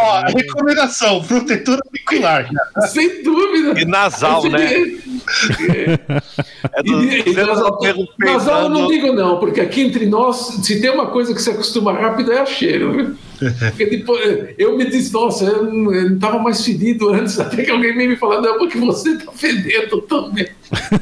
Ah, 0.00 0.24
recomendação: 0.34 1.22
protetor 1.24 1.80
auricular. 1.86 2.48
Sem 2.88 3.22
dúvida. 3.22 3.80
E 3.80 3.84
nasal, 3.84 4.44
né? 4.44 5.00
É 6.72 6.82
do, 6.82 7.02
e, 7.04 7.32
nasal, 7.32 7.78
nasal 8.18 8.62
eu 8.62 8.68
não 8.68 8.88
digo 8.88 9.12
não, 9.12 9.38
porque 9.38 9.60
aqui 9.60 9.82
entre 9.82 10.06
nós, 10.06 10.58
se 10.62 10.80
tem 10.80 10.90
uma 10.90 11.06
coisa 11.06 11.34
que 11.34 11.40
se 11.40 11.50
acostuma 11.50 11.92
rápido 11.92 12.32
é 12.32 12.40
a 12.40 12.46
cheiro. 12.46 12.92
Viu? 12.92 13.16
Porque 13.50 13.86
depois, 13.86 14.54
eu 14.58 14.76
me 14.76 14.84
disse, 14.88 15.12
nossa, 15.12 15.44
eu 15.44 15.64
não 15.64 16.14
estava 16.14 16.38
mais 16.38 16.64
fedido 16.64 17.10
antes, 17.10 17.38
até 17.40 17.62
que 17.62 17.70
alguém 17.70 18.08
me 18.08 18.16
falou, 18.16 18.40
não, 18.40 18.58
porque 18.58 18.78
você 18.78 19.10
está 19.10 19.32
fedendo 19.32 20.00
também. 20.02 20.48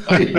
Aí, 0.08 0.32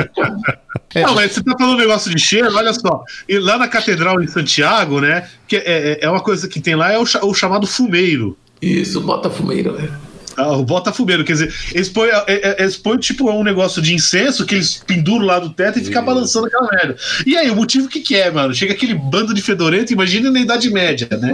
não, 1.03 1.15
mas 1.15 1.31
você 1.31 1.43
tá 1.43 1.55
falando 1.57 1.75
um 1.75 1.79
negócio 1.79 2.13
de 2.13 2.21
cheiro, 2.21 2.53
olha 2.55 2.73
só. 2.73 3.03
E 3.27 3.39
lá 3.39 3.57
na 3.57 3.67
Catedral 3.67 4.21
em 4.21 4.27
Santiago, 4.27 4.99
né? 4.99 5.27
Que 5.47 5.57
é, 5.57 5.63
é, 5.65 5.99
é 6.01 6.09
uma 6.09 6.21
coisa 6.21 6.47
que 6.47 6.59
tem 6.59 6.75
lá, 6.75 6.91
é 6.91 6.97
o, 6.97 7.03
o 7.23 7.33
chamado 7.33 7.67
fumeiro. 7.67 8.37
Isso, 8.61 9.01
bota 9.01 9.29
fumeiro, 9.29 9.73
né? 9.73 9.89
Ah, 10.37 10.53
o 10.53 10.63
botafumeiro, 10.63 11.23
quer 11.23 11.33
dizer, 11.33 11.53
eles 11.73 11.89
põem, 11.89 12.09
é, 12.09 12.23
é, 12.27 12.55
eles 12.61 12.77
põem 12.77 12.97
tipo 12.97 13.29
um 13.31 13.43
negócio 13.43 13.81
de 13.81 13.93
incenso 13.93 14.45
que 14.45 14.55
eles 14.55 14.83
penduram 14.85 15.25
lá 15.25 15.39
do 15.39 15.49
teto 15.49 15.79
e 15.79 15.83
ficam 15.83 16.03
balançando 16.03 16.47
aquela 16.47 16.67
merda. 16.71 16.95
E 17.25 17.35
aí, 17.37 17.49
o 17.49 17.55
motivo 17.55 17.87
que, 17.87 17.99
que 17.99 18.15
é, 18.15 18.31
mano? 18.31 18.53
Chega 18.53 18.73
aquele 18.73 18.93
bando 18.93 19.33
de 19.33 19.41
fedorento, 19.41 19.93
imagina 19.93 20.31
na 20.31 20.39
Idade 20.39 20.69
Média, 20.69 21.07
né? 21.11 21.31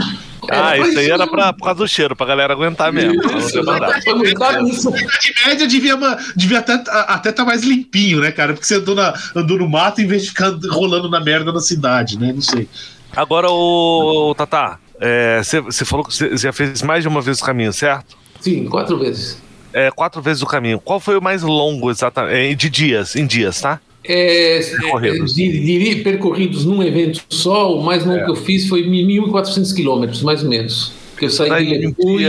Ah, 0.50 0.78
isso 0.78 1.00
aí 1.00 1.10
era 1.10 1.28
pra, 1.28 1.54
por 1.54 1.66
causa 1.66 1.80
do 1.80 1.88
cheiro, 1.88 2.16
pra 2.16 2.26
galera 2.26 2.54
aguentar 2.54 2.92
mesmo. 2.92 3.22
Isso, 3.38 3.64
Na 3.64 3.78
Idade 3.78 5.34
Média 5.46 5.68
devia, 5.68 5.98
devia 6.36 6.60
até 6.60 6.76
estar 6.76 7.02
até 7.02 7.32
tá 7.32 7.46
mais 7.46 7.64
limpinho, 7.64 8.22
né, 8.22 8.32
cara? 8.32 8.54
Porque 8.54 8.66
você 8.66 8.76
andou, 8.76 8.96
na, 8.96 9.14
andou 9.36 9.58
no 9.58 9.70
mato 9.70 10.02
em 10.02 10.08
vez 10.08 10.24
de 10.24 10.30
ficar 10.30 10.54
rolando 10.70 11.10
na 11.10 11.20
merda 11.20 11.52
na 11.52 11.60
cidade, 11.60 12.18
né? 12.18 12.32
Não 12.34 12.42
sei. 12.42 12.68
Agora, 13.16 13.50
o 13.50 14.34
Tata, 14.38 14.80
você 15.00 15.84
é, 15.84 15.86
falou 15.86 16.06
que 16.06 16.16
você 16.16 16.38
já 16.38 16.54
fez 16.54 16.82
mais 16.82 17.04
de 17.04 17.08
uma 17.08 17.22
vez 17.22 17.40
o 17.40 17.44
caminho, 17.44 17.74
certo? 17.74 18.18
Sim, 18.39 18.65
quatro 18.65 18.97
vezes. 18.97 19.41
É, 19.73 19.91
quatro 19.91 20.21
vezes 20.21 20.41
o 20.41 20.45
caminho. 20.45 20.80
Qual 20.80 21.00
foi 21.00 21.17
o 21.17 21.21
mais 21.21 21.43
longo, 21.43 21.91
exatamente? 21.91 22.36
É, 22.36 22.54
de 22.56 22.69
dias, 22.69 23.15
em 23.15 23.26
dias, 23.26 23.62
tá? 23.62 23.80
É, 24.04 24.60
percorridos. 24.60 25.36
De, 25.36 25.50
de, 25.50 25.95
percorridos 26.02 26.65
num 26.65 26.82
evento 26.82 27.21
só, 27.30 27.78
o 27.78 27.84
mais 27.84 28.06
longo 28.06 28.19
é. 28.19 28.23
que 28.23 28.32
eu 28.32 28.36
fiz 28.36 28.67
foi 28.67 28.84
1.400 28.84 29.76
quilômetros, 29.76 30.23
mais 30.23 30.43
ou 30.43 30.50
menos. 30.50 30.93
Que 31.17 31.26
eu 31.26 31.30
saí 31.30 31.65
de 31.65 31.73
Liverpool 31.76 32.21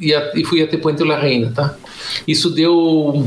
e, 0.00 0.12
e, 0.12 0.44
fui 0.44 0.62
até 0.62 0.76
Puente 0.76 1.02
La 1.04 1.18
Reina, 1.18 1.52
tá? 1.54 1.76
Isso 2.26 2.50
deu 2.50 3.26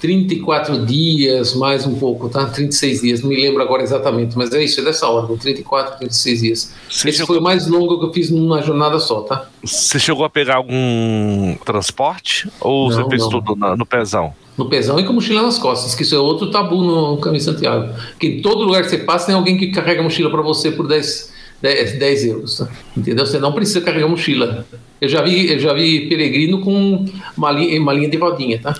34 0.00 0.84
dias, 0.84 1.54
mais 1.54 1.86
um 1.86 1.94
pouco, 1.94 2.28
tá? 2.28 2.46
36 2.46 3.00
dias, 3.00 3.22
não 3.22 3.28
me 3.28 3.40
lembro 3.40 3.62
agora 3.62 3.82
exatamente, 3.82 4.36
mas 4.36 4.52
é 4.52 4.62
isso, 4.62 4.80
é 4.80 4.84
dessa 4.84 5.08
ordem, 5.08 5.36
34, 5.36 5.98
36 5.98 6.40
dias. 6.40 6.74
Você 6.88 7.08
Esse 7.08 7.18
chegou... 7.18 7.26
foi 7.28 7.38
o 7.38 7.42
mais 7.42 7.66
longo 7.66 7.98
que 7.98 8.06
eu 8.06 8.12
fiz 8.12 8.30
numa 8.30 8.60
jornada 8.62 8.98
só, 8.98 9.22
tá? 9.22 9.48
Você 9.64 9.98
chegou 9.98 10.24
a 10.24 10.30
pegar 10.30 10.56
algum 10.56 11.56
transporte 11.64 12.48
ou 12.60 12.90
não, 12.90 12.96
você 12.96 13.08
fez 13.08 13.22
não. 13.22 13.30
tudo 13.30 13.56
no, 13.56 13.76
no 13.76 13.86
pezão? 13.86 14.34
No 14.56 14.68
pezão 14.68 14.98
e 14.98 15.04
com 15.04 15.12
mochila 15.12 15.42
nas 15.42 15.58
costas, 15.58 15.94
que 15.94 16.02
isso 16.02 16.14
é 16.14 16.18
outro 16.18 16.50
tabu 16.50 16.82
no 16.82 17.16
Caminho 17.18 17.42
Santiago. 17.42 17.92
Que 18.18 18.26
em 18.26 18.42
todo 18.42 18.64
lugar 18.64 18.82
que 18.82 18.90
você 18.90 18.98
passa 18.98 19.26
tem 19.26 19.34
alguém 19.34 19.56
que 19.56 19.68
carrega 19.68 20.00
a 20.00 20.04
mochila 20.04 20.30
para 20.30 20.40
você 20.40 20.70
por 20.70 20.86
10, 20.86 21.32
10, 21.60 21.98
10 21.98 22.24
euros, 22.26 22.58
tá? 22.58 22.68
entendeu? 22.96 23.26
Você 23.26 23.38
não 23.38 23.52
precisa 23.52 23.80
carregar 23.80 24.08
mochila. 24.08 24.66
Eu 25.00 25.08
já 25.08 25.20
vi, 25.20 25.52
eu 25.52 25.58
já 25.58 25.74
vi 25.74 26.08
peregrino 26.08 26.60
com 26.60 27.04
uma 27.36 27.52
linha, 27.52 27.80
uma 27.80 27.92
linha 27.92 28.08
de 28.08 28.16
rodinha, 28.16 28.58
tá? 28.58 28.74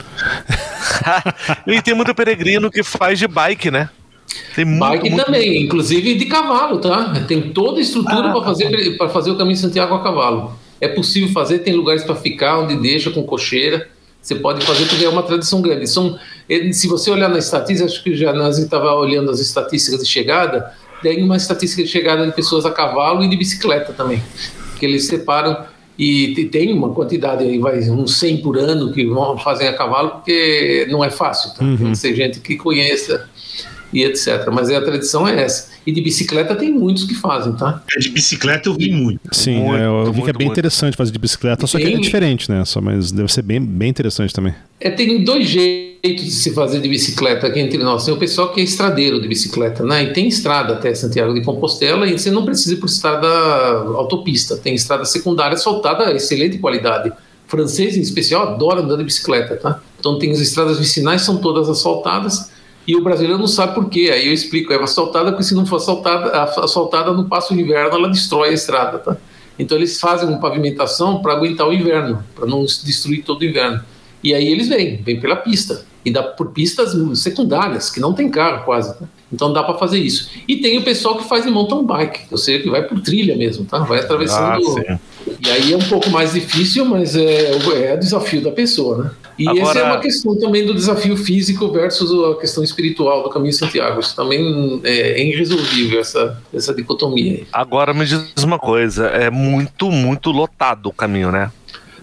e 1.67 1.81
tem 1.83 1.95
muito 1.95 2.15
peregrino 2.15 2.71
que 2.71 2.83
faz 2.83 3.19
de 3.19 3.27
bike, 3.27 3.71
né? 3.71 3.91
Tem 4.55 4.65
muito, 4.65 4.81
bike 4.81 5.11
muito, 5.11 5.25
também, 5.25 5.51
muito... 5.51 5.65
inclusive 5.65 6.15
de 6.15 6.27
cavalo, 6.27 6.79
tá? 6.79 7.25
Tem 7.27 7.51
toda 7.51 7.79
a 7.79 7.83
estrutura 7.83 8.29
ah, 8.29 8.33
para 8.33 8.43
fazer, 8.43 8.97
para 8.97 9.09
fazer 9.09 9.31
o 9.31 9.37
caminho 9.37 9.55
de 9.55 9.61
Santiago 9.61 9.95
a 9.95 10.03
cavalo. 10.03 10.59
É 10.81 10.89
possível 10.89 11.29
fazer, 11.31 11.61
tem 11.61 11.75
lugares 11.75 12.05
para 12.05 12.15
ficar 12.15 12.59
onde 12.59 12.77
deixa 12.77 13.11
com 13.11 13.23
cocheira. 13.23 13.89
Você 14.21 14.35
pode 14.35 14.65
fazer 14.67 14.87
porque 14.87 15.05
é 15.05 15.09
uma 15.09 15.23
tradição 15.23 15.63
grande. 15.63 15.87
São, 15.87 16.19
se 16.73 16.89
você 16.89 17.11
olhar 17.11 17.29
na 17.29 17.39
estatística, 17.39 17.89
acho 17.89 18.03
que 18.03 18.15
já 18.15 18.33
nós 18.33 18.59
estava 18.59 18.93
olhando 18.95 19.31
as 19.31 19.41
estatísticas 19.41 20.01
de 20.01 20.07
chegada, 20.07 20.73
tem 21.03 21.23
uma 21.23 21.37
estatística 21.37 21.83
de 21.83 21.89
chegada 21.89 22.27
de 22.27 22.33
pessoas 22.33 22.67
a 22.67 22.71
cavalo 22.71 23.23
e 23.23 23.29
de 23.29 23.37
bicicleta 23.37 23.93
também, 23.93 24.23
que 24.79 24.85
eles 24.85 25.07
separam 25.07 25.65
e 25.99 26.45
tem 26.53 26.73
uma 26.73 26.91
quantidade 26.91 27.43
aí, 27.43 27.59
vai 27.59 27.79
uns 27.91 28.19
100 28.19 28.39
por 28.39 28.59
ano 28.59 28.93
que 28.93 29.07
vão 29.07 29.39
fazem 29.39 29.67
a 29.67 29.73
cavalo, 29.73 30.11
porque 30.11 30.87
não 30.91 31.03
é 31.03 31.11
fácil, 31.11 31.55
tá? 31.55 31.65
Uhum. 31.65 31.77
tem 31.77 31.91
que 31.93 31.99
ser 31.99 32.15
gente 32.15 32.41
que 32.41 32.57
conheça 32.57 33.29
e 33.93 34.05
etc. 34.05 34.49
Mas 34.53 34.71
a 34.71 34.81
tradição 34.81 35.27
é 35.27 35.43
essa. 35.43 35.71
E 35.87 35.93
de 35.93 36.01
bicicleta 36.01 36.55
tem 36.55 36.73
muitos 36.73 37.05
que 37.05 37.15
fazem, 37.15 37.55
tá? 37.55 37.83
É, 37.95 37.99
de 37.99 38.11
bicicleta 38.11 38.69
eu 38.69 38.75
vi 38.75 38.93
muito. 38.93 39.21
Sim, 39.33 39.61
muito, 39.61 39.77
é, 39.77 39.87
eu 39.87 40.05
vi 40.05 40.11
muito, 40.11 40.25
que 40.25 40.31
é 40.31 40.33
bem 40.33 40.47
muito. 40.49 40.59
interessante 40.59 40.97
fazer 40.97 41.13
de 41.13 41.19
bicicleta, 41.19 41.67
só 41.67 41.79
que 41.79 41.85
é 41.85 41.97
diferente, 41.97 42.51
né? 42.51 42.65
Só, 42.65 42.81
mas 42.81 43.11
deve 43.13 43.33
ser 43.33 43.43
bem, 43.43 43.61
bem 43.61 43.89
interessante 43.89 44.35
também. 44.35 44.55
É, 44.81 44.91
tem 44.91 45.23
dois 45.25 45.49
jeitos 45.49 45.96
de 46.03 46.31
se 46.31 46.53
fazer 46.53 46.81
de 46.81 46.89
bicicleta 46.89 47.47
aqui 47.47 47.59
entre 47.59 47.79
nós. 47.79 48.05
Tem 48.05 48.15
o 48.15 48.17
pessoal 48.17 48.53
que 48.53 48.61
é 48.61 48.65
estradeiro 48.65 49.21
de 49.21 49.29
bicicleta, 49.29 49.85
né? 49.85 50.05
E 50.05 50.13
tem 50.13 50.29
estrada 50.29 50.75
até 50.75 50.95
Santiago 50.95 51.35
de 51.35 51.43
Compostela 51.43 52.07
e 52.07 52.19
você 52.19 52.31
não 52.31 52.45
precisa 52.45 52.75
ir 52.75 52.77
por 52.77 52.87
estrada 52.87 53.27
autopista. 53.97 54.57
Tem 54.57 54.75
estrada 54.75 55.05
secundária 55.05 55.55
asfaltada, 55.55 56.13
excelente 56.13 56.59
qualidade. 56.59 57.13
Francês, 57.47 57.97
em 57.97 58.01
especial, 58.01 58.49
adora 58.49 58.81
andar 58.81 58.97
de 58.97 59.05
bicicleta, 59.05 59.57
tá? 59.57 59.81
Então 59.99 60.19
tem 60.19 60.31
as 60.31 60.41
estradas 60.41 60.79
vicinais, 60.79 61.23
são 61.23 61.39
todas 61.39 61.69
asfaltadas 61.69 62.51
e 62.87 62.95
o 62.95 63.03
brasileiro 63.03 63.39
não 63.39 63.49
sabe 63.49 63.75
por 63.75 63.89
quê. 63.89 64.11
Aí 64.13 64.27
eu 64.27 64.33
explico, 64.33 64.73
é 64.73 64.83
assaltada 64.83 65.31
porque 65.31 65.45
se 65.45 65.55
não 65.55 65.67
for 65.67 65.77
assaltada, 65.77 66.43
assaltada 66.43 67.13
no 67.13 67.29
passo 67.29 67.55
inverno, 67.55 67.97
ela 67.97 68.09
destrói 68.09 68.51
a 68.51 68.53
estrada, 68.53 68.99
tá? 68.99 69.17
Então 69.59 69.77
eles 69.77 69.99
fazem 69.99 70.29
uma 70.29 70.39
pavimentação 70.39 71.21
para 71.23 71.33
aguentar 71.33 71.67
o 71.67 71.73
inverno, 71.73 72.23
para 72.35 72.47
não 72.47 72.63
destruir 72.65 73.25
todo 73.25 73.41
o 73.41 73.45
inverno. 73.45 73.81
E 74.23 74.35
aí 74.35 74.47
eles 74.47 74.69
vêm, 74.69 74.97
vêm 74.97 75.21
pela 75.21 75.37
pista. 75.37 75.85
E 76.05 76.11
dá 76.11 76.23
por 76.23 76.53
pistas 76.53 76.93
secundárias, 77.19 77.91
que 77.91 77.99
não 77.99 78.13
tem 78.13 78.31
carro 78.31 78.65
quase. 78.65 78.97
Tá? 78.97 79.07
Então 79.33 79.53
dá 79.53 79.63
para 79.63 79.77
fazer 79.77 79.99
isso. 79.99 80.31
E 80.47 80.57
tem 80.57 80.79
o 80.79 80.85
pessoal 80.85 81.17
que 81.17 81.29
faz 81.29 81.45
em 81.45 81.51
mountain 81.51 81.85
bike, 81.85 82.21
ou 82.31 82.39
seja, 82.39 82.63
que 82.63 82.71
vai 82.71 82.83
por 82.83 83.01
trilha 83.01 83.37
mesmo, 83.37 83.65
tá? 83.65 83.81
Vai 83.81 83.99
atravessando. 83.99 84.63
Ah, 84.89 84.99
e 85.45 85.51
aí 85.51 85.73
é 85.73 85.77
um 85.77 85.89
pouco 85.89 86.09
mais 86.11 86.33
difícil, 86.33 86.85
mas 86.85 87.17
é, 87.17 87.51
é 87.51 87.95
o 87.95 87.99
desafio 87.99 88.41
da 88.41 88.53
pessoa, 88.53 89.05
né? 89.05 89.11
E 89.39 89.49
Agora... 89.49 89.69
essa 89.69 89.79
é 89.81 89.83
uma 89.83 90.01
questão 90.01 90.39
também 90.39 90.65
do 90.65 90.73
desafio 90.73 91.17
físico 91.17 91.71
versus 91.71 92.11
a 92.11 92.41
questão 92.41 92.65
espiritual 92.65 93.23
do 93.23 93.29
caminho 93.29 93.51
de 93.51 93.59
Santiago. 93.59 94.01
Isso 94.01 94.17
também 94.17 94.81
é, 94.83 95.21
é 95.21 95.29
irresolvível, 95.29 96.01
essa, 96.01 96.41
essa 96.55 96.73
dicotomia. 96.73 97.45
Agora 97.53 97.93
me 97.93 98.07
diz 98.07 98.43
uma 98.43 98.59
coisa: 98.59 99.07
é 99.09 99.29
muito, 99.29 99.91
muito 99.91 100.31
lotado 100.31 100.87
o 100.87 100.93
caminho, 100.93 101.31
né? 101.31 101.51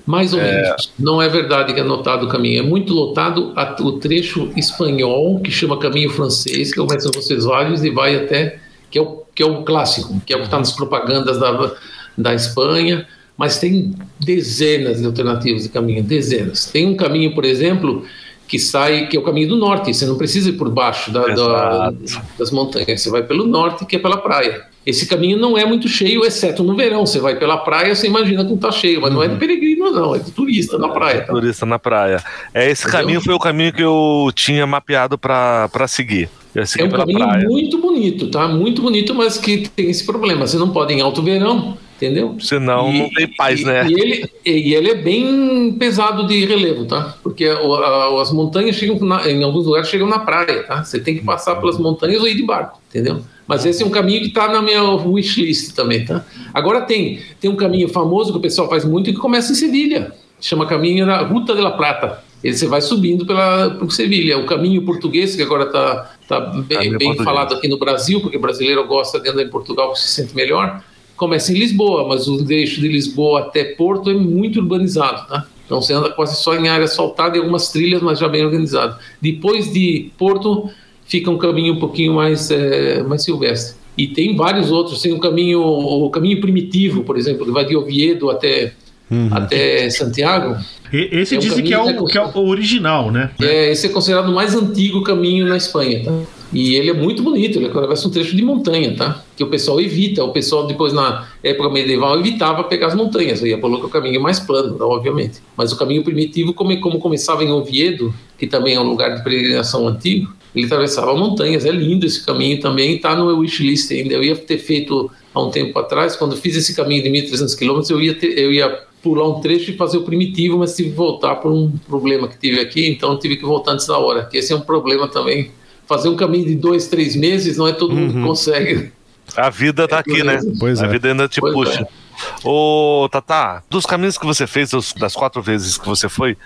Mais 0.05 0.33
ou 0.33 0.39
é... 0.39 0.63
menos. 0.63 0.91
Não 0.99 1.21
é 1.21 1.29
verdade 1.29 1.73
que 1.73 1.79
é 1.79 1.83
lotado 1.83 2.25
o 2.25 2.29
caminho. 2.29 2.59
É 2.59 2.65
muito 2.65 2.93
lotado 2.93 3.53
o 3.79 3.91
trecho 3.93 4.51
espanhol, 4.55 5.39
que 5.39 5.51
chama 5.51 5.79
caminho 5.79 6.09
francês, 6.09 6.71
que 6.71 6.79
começa 6.79 7.09
vocês 7.13 7.45
vários 7.45 7.83
e 7.83 7.89
vai 7.89 8.15
até. 8.15 8.59
que 8.91 8.97
é 8.97 9.01
o, 9.01 9.23
que 9.33 9.41
é 9.41 9.45
o 9.45 9.63
clássico, 9.63 10.19
que 10.25 10.33
é 10.33 10.35
o 10.35 10.39
que 10.39 10.45
está 10.45 10.59
nas 10.59 10.73
propagandas 10.73 11.39
da, 11.39 11.71
da 12.17 12.33
Espanha. 12.33 13.07
Mas 13.37 13.57
tem 13.57 13.93
dezenas 14.19 14.99
de 14.99 15.05
alternativas 15.05 15.63
de 15.63 15.69
caminho, 15.69 16.03
dezenas. 16.03 16.65
Tem 16.65 16.85
um 16.85 16.95
caminho, 16.95 17.33
por 17.33 17.43
exemplo, 17.43 18.05
que 18.47 18.59
sai, 18.59 19.07
que 19.07 19.17
é 19.17 19.19
o 19.19 19.23
caminho 19.23 19.49
do 19.49 19.55
norte. 19.55 19.91
Você 19.91 20.05
não 20.05 20.17
precisa 20.17 20.49
ir 20.49 20.53
por 20.53 20.69
baixo 20.69 21.11
da, 21.11 21.25
da, 21.27 21.93
das 22.37 22.51
montanhas, 22.51 23.01
você 23.01 23.09
vai 23.09 23.23
pelo 23.23 23.47
norte, 23.47 23.85
que 23.85 23.95
é 23.95 23.99
pela 23.99 24.17
praia. 24.17 24.72
Esse 24.85 25.07
caminho 25.07 25.37
não 25.37 25.57
é 25.57 25.65
muito 25.65 25.87
cheio, 25.87 26.25
exceto 26.25 26.63
no 26.63 26.75
verão. 26.75 27.05
Você 27.05 27.19
vai 27.19 27.37
pela 27.37 27.57
praia, 27.57 27.95
você 27.95 28.07
imagina 28.07 28.43
que 28.43 28.53
está 28.53 28.71
cheio, 28.71 29.01
mas 29.01 29.11
uhum. 29.11 29.17
não 29.17 29.23
é 29.23 29.27
de 29.27 29.33
uhum. 29.33 29.39
peregrino, 29.39 29.91
não, 29.91 30.15
é 30.15 30.19
de 30.19 30.31
turista 30.31 30.77
na 30.77 30.89
praia. 30.89 31.21
Tá? 31.21 31.33
Turista 31.33 31.65
na 31.65 31.79
praia. 31.79 32.23
É 32.53 32.69
esse 32.69 32.83
Entendeu? 32.83 32.99
caminho 32.99 33.21
foi 33.21 33.33
o 33.33 33.39
caminho 33.39 33.73
que 33.73 33.83
eu 33.83 34.29
tinha 34.35 34.67
mapeado 34.67 35.17
para 35.17 35.87
seguir. 35.87 36.29
É 36.55 36.83
um 36.83 36.89
caminho 36.89 37.19
praia. 37.19 37.47
muito 37.47 37.79
bonito, 37.79 38.29
tá? 38.29 38.47
Muito 38.47 38.81
bonito, 38.81 39.15
mas 39.15 39.37
que 39.37 39.69
tem 39.75 39.89
esse 39.89 40.05
problema. 40.05 40.45
Você 40.45 40.57
não 40.57 40.69
pode 40.69 40.93
ir 40.93 40.97
em 40.97 41.01
alto 41.01 41.23
verão, 41.23 41.77
entendeu? 42.03 42.35
Senão 42.39 42.91
e, 42.91 42.99
não 42.99 43.09
tem 43.09 43.27
paz, 43.27 43.61
e, 43.61 43.65
né? 43.65 43.87
E 43.87 43.93
ele, 43.93 44.29
e 44.45 44.73
ele 44.73 44.89
é 44.91 44.95
bem 44.95 45.73
pesado 45.79 46.27
de 46.27 46.45
relevo, 46.45 46.85
tá? 46.85 47.17
Porque 47.23 47.45
as 47.45 48.31
montanhas 48.31 48.75
chegam, 48.75 48.99
na, 48.99 49.29
em 49.29 49.43
alguns 49.43 49.65
lugares 49.65 49.87
chegam 49.87 50.07
na 50.07 50.19
praia, 50.19 50.63
tá? 50.63 50.83
Você 50.83 50.99
tem 50.99 51.15
que 51.15 51.23
passar 51.23 51.55
pelas 51.55 51.77
montanhas 51.77 52.21
ou 52.21 52.27
ir 52.27 52.35
de 52.35 52.43
barco, 52.43 52.79
entendeu? 52.89 53.21
Mas 53.47 53.65
esse 53.65 53.83
é 53.83 53.85
um 53.85 53.89
caminho 53.89 54.21
que 54.21 54.27
está 54.27 54.47
na 54.47 54.61
minha 54.61 54.83
wishlist 54.83 55.73
também, 55.73 56.05
tá? 56.05 56.25
Agora 56.53 56.81
tem, 56.81 57.21
tem 57.39 57.49
um 57.49 57.55
caminho 57.55 57.89
famoso 57.89 58.31
que 58.31 58.37
o 58.37 58.41
pessoal 58.41 58.69
faz 58.69 58.85
muito 58.85 59.09
e 59.09 59.13
que 59.13 59.19
começa 59.19 59.51
em 59.51 59.55
Sevilha. 59.55 60.11
Chama 60.39 60.65
caminho 60.65 61.05
da 61.05 61.21
Ruta 61.21 61.55
de 61.55 61.61
la 61.61 61.71
Plata. 61.71 62.21
Ele 62.43 62.55
você 62.55 62.67
vai 62.67 62.81
subindo 62.81 63.25
pela 63.25 63.69
por 63.71 63.91
Sevilha. 63.91 64.37
O 64.37 64.45
caminho 64.45 64.81
português 64.83 65.35
que 65.35 65.41
agora 65.41 65.63
está 65.63 66.11
tá 66.27 66.39
bem, 66.39 66.97
bem 66.97 67.15
falado 67.17 67.55
aqui 67.55 67.69
no 67.69 67.77
Brasil, 67.77 68.19
porque 68.19 68.35
o 68.35 68.41
brasileiro 68.41 68.85
gosta 68.85 69.19
de 69.19 69.29
andar 69.29 69.43
em 69.43 69.49
Portugal 69.49 69.93
que 69.93 69.99
se 69.99 70.09
sente 70.09 70.35
melhor. 70.35 70.83
Começa 71.23 71.53
em 71.53 71.55
Lisboa, 71.55 72.05
mas 72.05 72.27
o 72.27 72.43
trecho 72.43 72.81
de 72.81 72.87
Lisboa 72.89 73.39
até 73.39 73.63
Porto 73.63 74.09
é 74.09 74.13
muito 74.13 74.59
urbanizado, 74.59 75.25
tá? 75.25 75.45
Então 75.65 75.81
você 75.81 75.93
anda 75.93 76.09
quase 76.09 76.35
só 76.35 76.53
em 76.53 76.67
área 76.67 76.83
asfaltada 76.83 77.37
e 77.37 77.39
algumas 77.39 77.69
trilhas, 77.69 78.01
mas 78.01 78.19
já 78.19 78.27
bem 78.27 78.43
organizado. 78.43 78.97
Depois 79.21 79.71
de 79.71 80.11
Porto 80.17 80.69
fica 81.05 81.31
um 81.31 81.37
caminho 81.37 81.75
um 81.75 81.79
pouquinho 81.79 82.13
mais, 82.13 82.51
é, 82.51 83.01
mais 83.03 83.23
silvestre. 83.23 83.77
E 83.97 84.05
tem 84.05 84.35
vários 84.35 84.69
outros, 84.69 85.01
tem 85.01 85.13
um 85.13 85.19
caminho, 85.19 85.61
o 85.61 86.09
caminho 86.09 86.41
primitivo, 86.41 87.05
por 87.05 87.17
exemplo, 87.17 87.45
que 87.45 87.51
vai 87.53 87.63
de 87.63 87.73
Oviedo 87.73 88.29
até, 88.29 88.73
uhum. 89.09 89.29
até 89.31 89.89
Santiago. 89.91 90.57
E, 90.91 91.07
esse 91.21 91.35
é 91.35 91.37
um 91.37 91.41
dizem 91.41 91.63
que 91.63 91.73
é, 91.73 91.79
o, 91.79 92.05
que 92.05 92.17
é 92.17 92.21
o 92.21 92.47
original, 92.49 93.09
né? 93.09 93.31
É, 93.41 93.71
esse 93.71 93.87
é 93.87 93.89
considerado 93.89 94.27
o 94.27 94.35
mais 94.35 94.53
antigo 94.53 95.01
caminho 95.03 95.47
na 95.47 95.55
Espanha, 95.55 96.03
tá? 96.03 96.11
E 96.51 96.75
ele 96.75 96.89
é 96.89 96.93
muito 96.93 97.23
bonito, 97.23 97.59
ele 97.59 97.67
atravessa 97.67 98.09
um 98.09 98.11
trecho 98.11 98.35
de 98.35 98.43
montanha, 98.43 98.93
tá? 98.93 99.22
Que 99.35 99.43
o 99.43 99.47
pessoal 99.47 99.81
evita, 99.81 100.23
o 100.23 100.31
pessoal 100.31 100.67
depois 100.67 100.93
na 100.93 101.27
época 101.43 101.69
medieval 101.69 102.19
evitava 102.19 102.63
pegar 102.65 102.87
as 102.87 102.95
montanhas, 102.95 103.41
ia 103.41 103.57
pelo 103.57 103.83
o 103.83 103.89
caminho 103.89 104.21
mais 104.21 104.39
plano, 104.39 104.77
obviamente. 104.79 105.41
Mas 105.57 105.71
o 105.71 105.77
caminho 105.77 106.03
primitivo, 106.03 106.53
como, 106.53 106.79
como 106.79 106.99
começava 106.99 107.43
em 107.43 107.51
Oviedo, 107.51 108.13
que 108.37 108.45
também 108.45 108.75
é 108.75 108.79
um 108.79 108.87
lugar 108.87 109.15
de 109.15 109.23
peregrinação 109.23 109.87
antigo, 109.87 110.31
ele 110.55 110.65
atravessava 110.65 111.15
montanhas, 111.15 111.65
é 111.65 111.71
lindo 111.71 112.05
esse 112.05 112.23
caminho 112.23 112.59
também, 112.59 112.95
está 112.95 113.15
no 113.15 113.25
meu 113.25 113.39
wishlist 113.39 113.91
ainda. 113.91 114.13
Eu 114.13 114.23
ia 114.23 114.35
ter 114.35 114.59
feito 114.59 115.09
há 115.33 115.41
um 115.41 115.49
tempo 115.49 115.77
atrás, 115.79 116.15
quando 116.15 116.37
fiz 116.37 116.55
esse 116.55 116.75
caminho 116.75 117.01
de 117.01 117.09
1.300 117.09 117.57
quilômetros, 117.57 117.89
eu 117.89 117.99
ia, 117.99 118.13
ter, 118.13 118.37
eu 118.37 118.51
ia 118.51 118.69
pular 119.01 119.27
um 119.27 119.41
trecho 119.41 119.71
e 119.71 119.75
fazer 119.75 119.97
o 119.97 120.03
primitivo, 120.03 120.59
mas 120.59 120.75
tive 120.75 120.91
que 120.91 120.95
voltar 120.95 121.35
por 121.35 121.51
um 121.51 121.71
problema 121.87 122.27
que 122.27 122.39
tive 122.39 122.59
aqui, 122.59 122.87
então 122.87 123.17
tive 123.17 123.37
que 123.37 123.45
voltar 123.45 123.73
antes 123.73 123.87
da 123.87 123.97
hora, 123.97 124.25
que 124.25 124.37
esse 124.37 124.53
é 124.53 124.55
um 124.55 124.61
problema 124.61 125.07
também. 125.07 125.51
Fazer 125.85 126.07
um 126.07 126.15
caminho 126.15 126.45
de 126.45 126.55
dois, 126.55 126.87
três 126.87 127.15
meses, 127.15 127.57
não 127.57 127.67
é 127.67 127.73
todo 127.73 127.93
mundo 127.93 128.13
que 128.13 128.19
uhum. 128.19 128.27
consegue. 128.27 128.91
A 129.35 129.49
vida 129.49 129.85
está 129.85 129.99
aqui, 129.99 130.23
né? 130.23 130.39
Pois 130.59 130.81
a 130.81 130.85
é. 130.85 130.89
vida 130.89 131.07
ainda 131.09 131.27
te 131.27 131.39
pois 131.39 131.53
puxa. 131.53 131.81
É. 131.81 132.03
Ô, 132.43 133.07
Tata, 133.11 133.63
dos 133.69 133.85
caminhos 133.85 134.17
que 134.17 134.25
você 134.25 134.45
fez, 134.45 134.71
das 134.97 135.15
quatro 135.15 135.41
vezes 135.41 135.77
que 135.77 135.87
você 135.87 136.07
foi, 136.07 136.37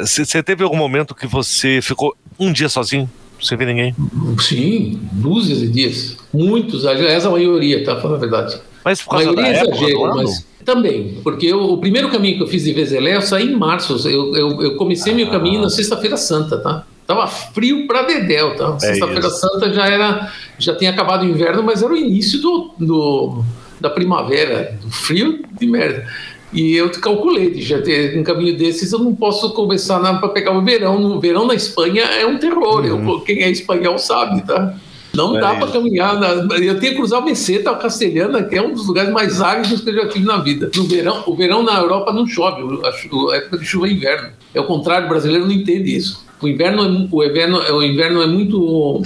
você 0.00 0.38
é, 0.38 0.42
teve 0.42 0.64
algum 0.64 0.76
momento 0.76 1.14
que 1.14 1.26
você 1.26 1.80
ficou 1.80 2.16
um 2.38 2.52
dia 2.52 2.68
sozinho? 2.68 3.08
Sem 3.40 3.58
ver 3.58 3.66
ninguém? 3.66 3.94
Sim, 4.38 5.00
dúzias 5.12 5.58
de 5.60 5.68
dias. 5.68 6.16
Muitos, 6.32 6.86
aliás, 6.86 7.26
a 7.26 7.30
maioria, 7.30 7.84
tá? 7.84 8.00
Falando 8.00 8.16
a 8.16 8.18
verdade. 8.18 8.60
Mas 8.84 9.02
por 9.02 9.10
causa 9.10 9.30
a 9.30 9.32
maioria 9.32 9.64
da 9.64 9.70
exagero, 9.70 10.14
mas 10.14 10.46
também, 10.64 11.20
porque 11.22 11.46
eu, 11.46 11.60
o 11.60 11.78
primeiro 11.78 12.10
caminho 12.10 12.38
que 12.38 12.42
eu 12.42 12.46
fiz 12.46 12.64
de 12.64 12.72
Vezelé, 12.72 13.16
eu 13.16 13.22
saí 13.22 13.52
em 13.52 13.56
março. 13.56 14.08
Eu, 14.08 14.34
eu, 14.34 14.62
eu 14.62 14.76
comecei 14.76 15.12
ah. 15.12 15.16
meu 15.16 15.28
caminho 15.28 15.60
na 15.60 15.68
Sexta-feira 15.68 16.16
Santa, 16.16 16.58
tá? 16.58 16.86
Tava 17.06 17.26
frio 17.26 17.86
para 17.86 18.02
dedéu, 18.02 18.56
tá? 18.56 18.76
É 18.76 18.80
Sexta-feira 18.80 19.30
Santa 19.30 19.72
já 19.72 19.86
era, 19.86 20.32
já 20.58 20.74
tinha 20.74 20.90
acabado 20.90 21.22
o 21.22 21.28
inverno, 21.28 21.62
mas 21.62 21.82
era 21.82 21.92
o 21.92 21.96
início 21.96 22.40
do, 22.40 22.74
do 22.78 23.44
da 23.80 23.90
primavera, 23.90 24.78
do 24.82 24.90
frio 24.90 25.42
de 25.58 25.66
merda. 25.66 26.06
E 26.52 26.74
eu 26.76 26.88
calculei, 26.90 27.60
já 27.60 27.82
ter 27.82 28.16
um 28.18 28.22
caminho 28.22 28.56
desses, 28.56 28.92
eu 28.92 29.00
não 29.00 29.14
posso 29.14 29.52
começar 29.52 29.98
para 30.20 30.28
pegar 30.28 30.52
o 30.52 30.62
verão. 30.62 31.00
No 31.00 31.20
verão 31.20 31.46
na 31.46 31.54
Espanha 31.54 32.04
é 32.04 32.24
um 32.24 32.38
terror. 32.38 32.84
Uhum. 32.84 33.10
Eu, 33.10 33.20
quem 33.20 33.42
é 33.42 33.50
espanhol 33.50 33.98
sabe, 33.98 34.40
tá? 34.42 34.74
Não 35.12 35.36
é 35.36 35.40
dá 35.40 35.54
para 35.56 35.68
caminhar. 35.68 36.18
Na, 36.18 36.56
eu 36.56 36.78
tenho 36.78 36.92
que 36.92 36.94
cruzar 36.94 37.20
o 37.20 37.24
Meseta, 37.24 37.72
a 37.72 37.76
Castelhana, 37.76 38.42
que 38.44 38.56
é 38.56 38.62
um 38.62 38.72
dos 38.72 38.86
lugares 38.86 39.12
mais 39.12 39.40
áridos 39.40 39.80
que 39.80 39.90
eu 39.90 39.94
já 39.94 40.08
tive 40.08 40.24
na 40.24 40.38
vida. 40.38 40.70
No 40.76 40.84
verão, 40.84 41.24
o 41.26 41.34
verão 41.34 41.62
na 41.62 41.78
Europa 41.78 42.12
não 42.12 42.26
chove, 42.26 42.62
a, 42.84 43.36
época 43.36 43.58
de 43.58 43.64
chuva 43.64 43.88
é 43.88 43.90
inverno. 43.90 44.28
É 44.54 44.60
o 44.60 44.64
contrário, 44.64 45.06
o 45.06 45.08
brasileiro 45.08 45.46
não 45.46 45.52
entende 45.52 45.94
isso. 45.94 46.24
O 46.44 46.48
inverno, 46.48 46.82
é, 46.82 47.08
o 47.10 47.24
inverno, 47.24 47.58
o 47.58 47.82
inverno 47.82 48.22
é 48.22 48.26
muito 48.26 49.02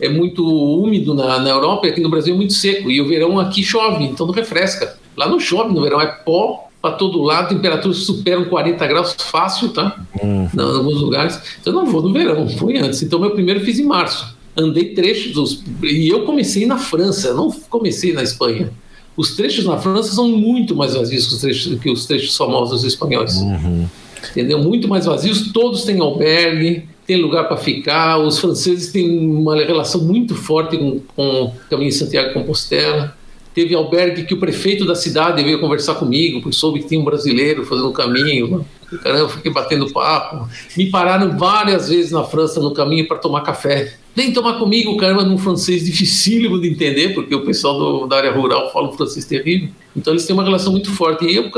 é 0.00 0.08
muito 0.08 0.44
úmido 0.44 1.14
na, 1.14 1.38
na 1.38 1.50
Europa 1.50 1.86
e 1.86 1.90
aqui 1.90 2.00
no 2.00 2.08
Brasil 2.08 2.34
é 2.34 2.36
muito 2.36 2.52
seco. 2.52 2.90
E 2.90 3.00
o 3.00 3.08
verão 3.08 3.38
aqui 3.38 3.62
chove, 3.62 4.04
então 4.04 4.26
não 4.26 4.34
refresca. 4.34 4.96
Lá 5.16 5.28
não 5.28 5.38
chove 5.38 5.72
no 5.72 5.82
verão, 5.82 6.00
é 6.00 6.06
pó 6.06 6.68
para 6.80 6.96
todo 6.96 7.22
lado, 7.22 7.48
temperaturas 7.48 7.98
superam 7.98 8.44
40 8.44 8.86
graus 8.86 9.16
fácil, 9.18 9.70
tá? 9.70 10.04
Uhum. 10.22 10.48
Em 10.54 10.60
alguns 10.60 11.00
lugares. 11.00 11.40
Então 11.60 11.72
eu 11.72 11.82
não 11.82 11.86
vou 11.86 12.02
no 12.02 12.12
verão, 12.12 12.46
fui 12.46 12.76
antes. 12.76 13.02
Então 13.02 13.18
meu 13.18 13.30
primeiro 13.30 13.60
fiz 13.60 13.78
em 13.78 13.84
março. 13.84 14.36
Andei 14.56 14.94
trechos 14.94 15.32
dos. 15.32 15.64
E 15.82 16.08
eu 16.08 16.24
comecei 16.24 16.66
na 16.66 16.76
França, 16.76 17.32
não 17.32 17.50
comecei 17.70 18.12
na 18.12 18.22
Espanha. 18.22 18.70
Os 19.16 19.34
trechos 19.34 19.64
na 19.64 19.78
França 19.78 20.12
são 20.12 20.28
muito 20.28 20.76
mais 20.76 20.94
vazios 20.94 21.26
que 21.26 21.34
os 21.34 21.40
trechos, 21.40 21.80
que 21.80 21.90
os 21.90 22.06
trechos 22.06 22.36
famosos 22.36 22.84
espanhóis. 22.84 23.36
Uhum. 23.36 23.86
Entendeu? 24.30 24.58
Muito 24.58 24.88
mais 24.88 25.06
vazios, 25.06 25.52
todos 25.52 25.84
têm 25.84 26.00
albergue, 26.00 26.84
tem 27.06 27.20
lugar 27.20 27.48
para 27.48 27.56
ficar. 27.56 28.18
Os 28.18 28.38
franceses 28.38 28.90
têm 28.92 29.18
uma 29.18 29.56
relação 29.56 30.02
muito 30.02 30.34
forte 30.34 30.76
com, 30.76 31.00
com 31.14 31.44
o 31.44 31.52
caminho 31.68 31.90
de 31.90 31.96
Santiago 31.96 32.32
Compostela. 32.32 33.16
Teve 33.54 33.74
albergue 33.74 34.24
que 34.24 34.34
o 34.34 34.38
prefeito 34.38 34.84
da 34.84 34.96
cidade 34.96 35.42
veio 35.44 35.60
conversar 35.60 35.94
comigo, 35.94 36.40
porque 36.40 36.56
soube 36.56 36.80
que 36.80 36.88
tinha 36.88 37.00
um 37.00 37.04
brasileiro 37.04 37.64
fazendo 37.64 37.88
o 37.88 37.92
caminho. 37.92 38.66
Caramba, 39.02 39.28
fiquei 39.28 39.52
batendo 39.52 39.92
papo. 39.92 40.48
Me 40.76 40.90
pararam 40.90 41.38
várias 41.38 41.88
vezes 41.88 42.10
na 42.10 42.24
França 42.24 42.60
no 42.60 42.72
caminho 42.72 43.06
para 43.06 43.18
tomar 43.18 43.42
café. 43.42 43.94
Vem 44.14 44.32
tomar 44.32 44.58
comigo, 44.58 44.96
caramba, 44.96 45.24
num 45.24 45.38
francês 45.38 45.84
dificílimo 45.84 46.60
de 46.60 46.68
entender, 46.68 47.14
porque 47.14 47.34
o 47.34 47.44
pessoal 47.44 47.78
do, 47.78 48.06
da 48.06 48.16
área 48.16 48.32
rural 48.32 48.72
fala 48.72 48.88
um 48.88 48.92
francês 48.92 49.24
terrível. 49.24 49.68
Então 49.96 50.12
eles 50.12 50.26
têm 50.26 50.34
uma 50.34 50.44
relação 50.44 50.72
muito 50.72 50.90
forte. 50.92 51.24
E 51.24 51.36
eu 51.36 51.50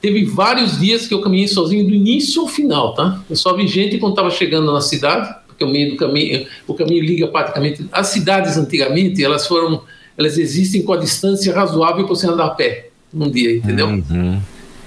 teve 0.00 0.24
vários 0.24 0.78
dias 0.78 1.06
que 1.06 1.14
eu 1.14 1.20
caminhei 1.20 1.48
sozinho 1.48 1.86
do 1.86 1.94
início 1.94 2.42
ao 2.42 2.48
final, 2.48 2.94
tá? 2.94 3.22
Eu 3.28 3.36
só 3.36 3.54
vi 3.54 3.66
gente 3.66 3.98
quando 3.98 4.12
estava 4.12 4.30
chegando 4.30 4.72
na 4.72 4.80
cidade, 4.80 5.34
porque 5.46 5.64
o 5.64 5.68
meio 5.68 5.90
do 5.90 5.96
caminho, 5.96 6.46
o 6.66 6.74
caminho 6.74 7.04
liga 7.04 7.26
praticamente. 7.28 7.86
As 7.90 8.08
cidades 8.08 8.56
antigamente, 8.56 9.22
elas 9.22 9.46
foram 9.46 9.82
elas 10.18 10.36
existem 10.36 10.82
com 10.82 10.92
a 10.92 10.96
distância 10.96 11.54
razoável 11.54 12.04
para 12.04 12.14
você 12.14 12.26
andar 12.26 12.46
a 12.46 12.50
pé 12.50 12.88
num 13.12 13.30
dia, 13.30 13.56
entendeu? 13.56 13.86
Uhum. 13.86 14.40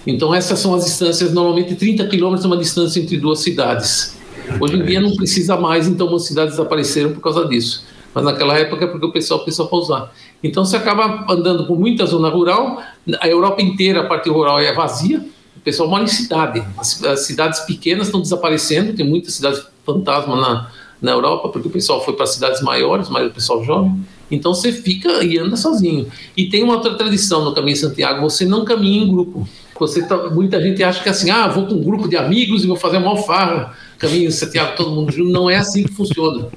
Então 0.06 0.36
essas 0.36 0.60
são 0.60 0.76
as 0.76 0.84
distâncias, 0.84 1.32
normalmente 1.32 1.74
30 1.74 2.06
quilômetros 2.08 2.44
é 2.44 2.48
uma 2.48 2.58
distância 2.58 3.00
entre 3.00 3.18
duas 3.18 3.40
cidades. 3.40 4.18
Hoje 4.60 4.76
em 4.76 4.84
dia 4.84 5.00
não 5.00 5.16
precisa 5.16 5.56
mais, 5.56 5.88
então 5.88 6.08
algumas 6.08 6.26
cidades 6.26 6.58
desapareceram 6.58 7.14
por 7.14 7.22
causa 7.22 7.48
disso. 7.48 7.86
Mas 8.14 8.24
naquela 8.24 8.58
época 8.58 8.86
é 8.86 8.88
porque 8.88 9.06
o 9.06 9.12
pessoal 9.12 9.44
pensou 9.46 9.68
para 9.68 9.78
usar. 9.78 10.14
Então 10.44 10.66
você 10.66 10.78
acaba 10.78 11.26
andando 11.30 11.66
por 11.66 11.80
muita 11.80 12.06
zona 12.06 12.30
rural, 12.30 12.82
a 13.20 13.28
Europa 13.28 13.62
inteira, 13.62 14.02
a 14.02 14.06
parte 14.06 14.30
rural 14.30 14.60
é 14.60 14.74
vazia, 14.74 15.26
o 15.56 15.60
pessoal 15.62 15.90
mora 15.90 16.04
em 16.04 16.08
cidade. 16.08 16.64
As, 16.78 17.04
as 17.04 17.22
cidades 17.22 17.62
pequenas 17.62 18.08
estão 18.08 18.22
desaparecendo, 18.22 18.94
tem 18.94 19.08
muitas 19.08 19.34
cidades 19.34 19.66
fantasma 19.86 20.36
na, 20.36 20.72
na 21.02 21.12
Europa, 21.12 21.50
porque 21.50 21.68
o 21.68 21.72
pessoal 21.72 22.04
foi 22.04 22.14
para 22.16 22.26
cidades 22.26 22.62
maiores, 22.62 23.10
mas 23.10 23.28
o 23.28 23.32
pessoal 23.32 23.64
jovem. 23.64 24.06
Então 24.30 24.54
você 24.54 24.72
fica 24.72 25.24
e 25.24 25.38
anda 25.38 25.58
sozinho. 25.58 26.08
E 26.38 26.48
tem 26.48 26.64
uma 26.64 26.76
outra 26.76 26.96
tradição 26.96 27.44
no 27.44 27.54
Caminho 27.54 27.74
de 27.74 27.82
Santiago: 27.82 28.22
você 28.22 28.46
não 28.46 28.64
caminha 28.64 29.04
em 29.04 29.10
grupo. 29.10 29.48
Você 29.80 30.04
tá, 30.04 30.30
muita 30.30 30.62
gente 30.62 30.84
acha 30.84 31.02
que 31.02 31.10
é 31.10 31.12
assim, 31.12 31.32
ah, 31.32 31.48
vou 31.48 31.66
com 31.66 31.74
um 31.74 31.84
grupo 31.84 32.08
de 32.08 32.16
amigos 32.16 32.64
e 32.64 32.68
vou 32.68 32.76
fazer 32.76 32.98
uma 32.98 33.18
farra. 33.18 33.76
Caminho 33.98 34.28
de 34.28 34.34
Santiago, 34.34 34.76
todo 34.76 34.92
mundo 34.92 35.12
junto. 35.12 35.32
Não 35.32 35.50
é 35.50 35.58
assim 35.58 35.84
que 35.84 35.92
funciona. 35.92 36.48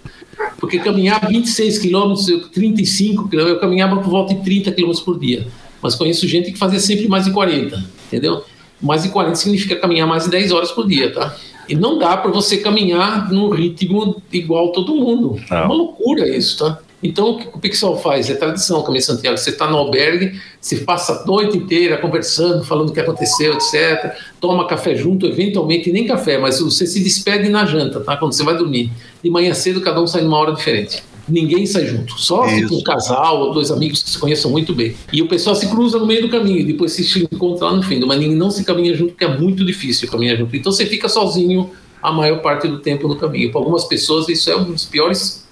Porque 0.59 0.79
caminhar 0.79 1.27
26 1.29 1.79
quilômetros, 1.79 2.27
35 2.53 3.29
quilômetros, 3.29 3.57
eu 3.57 3.61
caminhava 3.61 3.97
por 3.97 4.11
volta 4.11 4.35
de 4.35 4.43
30 4.43 4.73
quilômetros 4.73 5.05
por 5.05 5.19
dia. 5.19 5.47
Mas 5.83 5.95
conheço 5.95 6.27
gente 6.27 6.53
que 6.53 6.59
fazia 6.59 6.81
sempre 6.81 7.09
mais 7.09 7.27
de 7.27 7.33
40, 7.33 7.85
entendeu? 8.07 8.45
Mais 8.81 9.03
de 9.03 9.11
40 9.11 9.35
significa 9.37 9.77
caminhar 9.77 10.07
mais 10.07 10.25
de 10.25 10.31
10 10.31 10.53
horas 10.53 10.71
por 10.71 10.87
dia, 10.87 11.13
tá? 11.13 11.37
E 11.69 11.75
não 11.75 11.99
dá 11.99 12.17
para 12.17 12.31
você 12.31 12.59
caminhar 12.59 13.31
no 13.31 13.51
ritmo 13.51 14.23
igual 14.33 14.73
todo 14.73 14.95
mundo. 14.95 15.41
Não. 15.51 15.57
É 15.57 15.65
uma 15.65 15.75
loucura 15.75 16.29
isso, 16.29 16.59
tá? 16.59 16.79
Então, 17.05 17.33
o 17.33 17.39
que 17.39 17.49
o 17.49 17.61
pessoal 17.61 18.01
faz? 18.01 18.31
É 18.31 18.35
tradição, 18.35 18.83
Caminho 18.83 19.05
Santiago. 19.05 19.37
Você 19.37 19.51
está 19.51 19.71
no 19.71 19.77
albergue, 19.77 20.41
você 20.59 20.77
passa 20.79 21.13
a 21.21 21.27
noite 21.27 21.59
inteira 21.59 21.99
conversando, 21.99 22.65
falando 22.65 22.89
o 22.89 22.93
que 22.93 23.01
aconteceu, 23.01 23.53
etc. 23.53 24.17
Toma 24.41 24.67
café 24.67 24.95
junto, 24.95 25.27
eventualmente 25.27 25.93
nem 25.93 26.07
café, 26.07 26.39
mas 26.39 26.61
você 26.61 26.87
se 26.87 27.05
despede 27.05 27.51
na 27.51 27.67
janta, 27.67 28.01
tá? 28.01 28.17
Quando 28.17 28.33
você 28.33 28.43
vai 28.43 28.57
dormir. 28.57 28.91
De 29.23 29.29
manhã 29.29 29.53
cedo, 29.53 29.83
cada 29.83 30.01
um 30.01 30.07
sai 30.07 30.23
numa 30.23 30.39
hora 30.39 30.53
diferente 30.53 31.03
ninguém 31.29 31.65
sai 31.67 31.87
junto. 31.87 32.21
Só 32.21 32.45
um 32.47 32.83
casal 32.83 33.41
ou 33.41 33.55
dois 33.55 33.71
amigos 33.71 34.03
que 34.03 34.11
se 34.11 34.19
conheçam 34.19 34.51
muito 34.51 34.75
bem. 34.75 34.95
E 35.13 35.23
o 35.23 35.29
pessoal 35.29 35.57
se 35.57 35.67
cruza 35.69 35.99
no 35.99 36.07
meio 36.07 36.23
do 36.23 36.29
caminho 36.29 36.59
e 36.59 36.65
depois 36.65 36.93
se 36.93 37.25
encontra 37.25 37.67
lá 37.67 37.77
no 37.77 37.83
fim. 37.83 37.99
Mas 38.05 38.19
ninguém 38.19 38.37
não 38.37 38.51
se 38.51 38.65
caminha 38.65 38.95
junto 38.95 39.13
porque 39.13 39.25
é 39.25 39.39
muito 39.39 39.65
difícil 39.65 40.09
caminhar 40.09 40.37
junto. 40.37 40.55
Então 40.55 40.71
você 40.71 40.87
fica 40.87 41.09
sozinho 41.09 41.71
a 42.03 42.13
maior 42.13 42.43
parte 42.43 42.69
do 42.69 42.79
tempo 42.79 43.09
no 43.09 43.17
caminho. 43.17 43.51
Para 43.51 43.61
algumas 43.61 43.85
pessoas 43.85 44.29
isso 44.29 44.51
é 44.51 44.57
um 44.57 44.65
dos 44.65 44.85
piores 44.85 45.45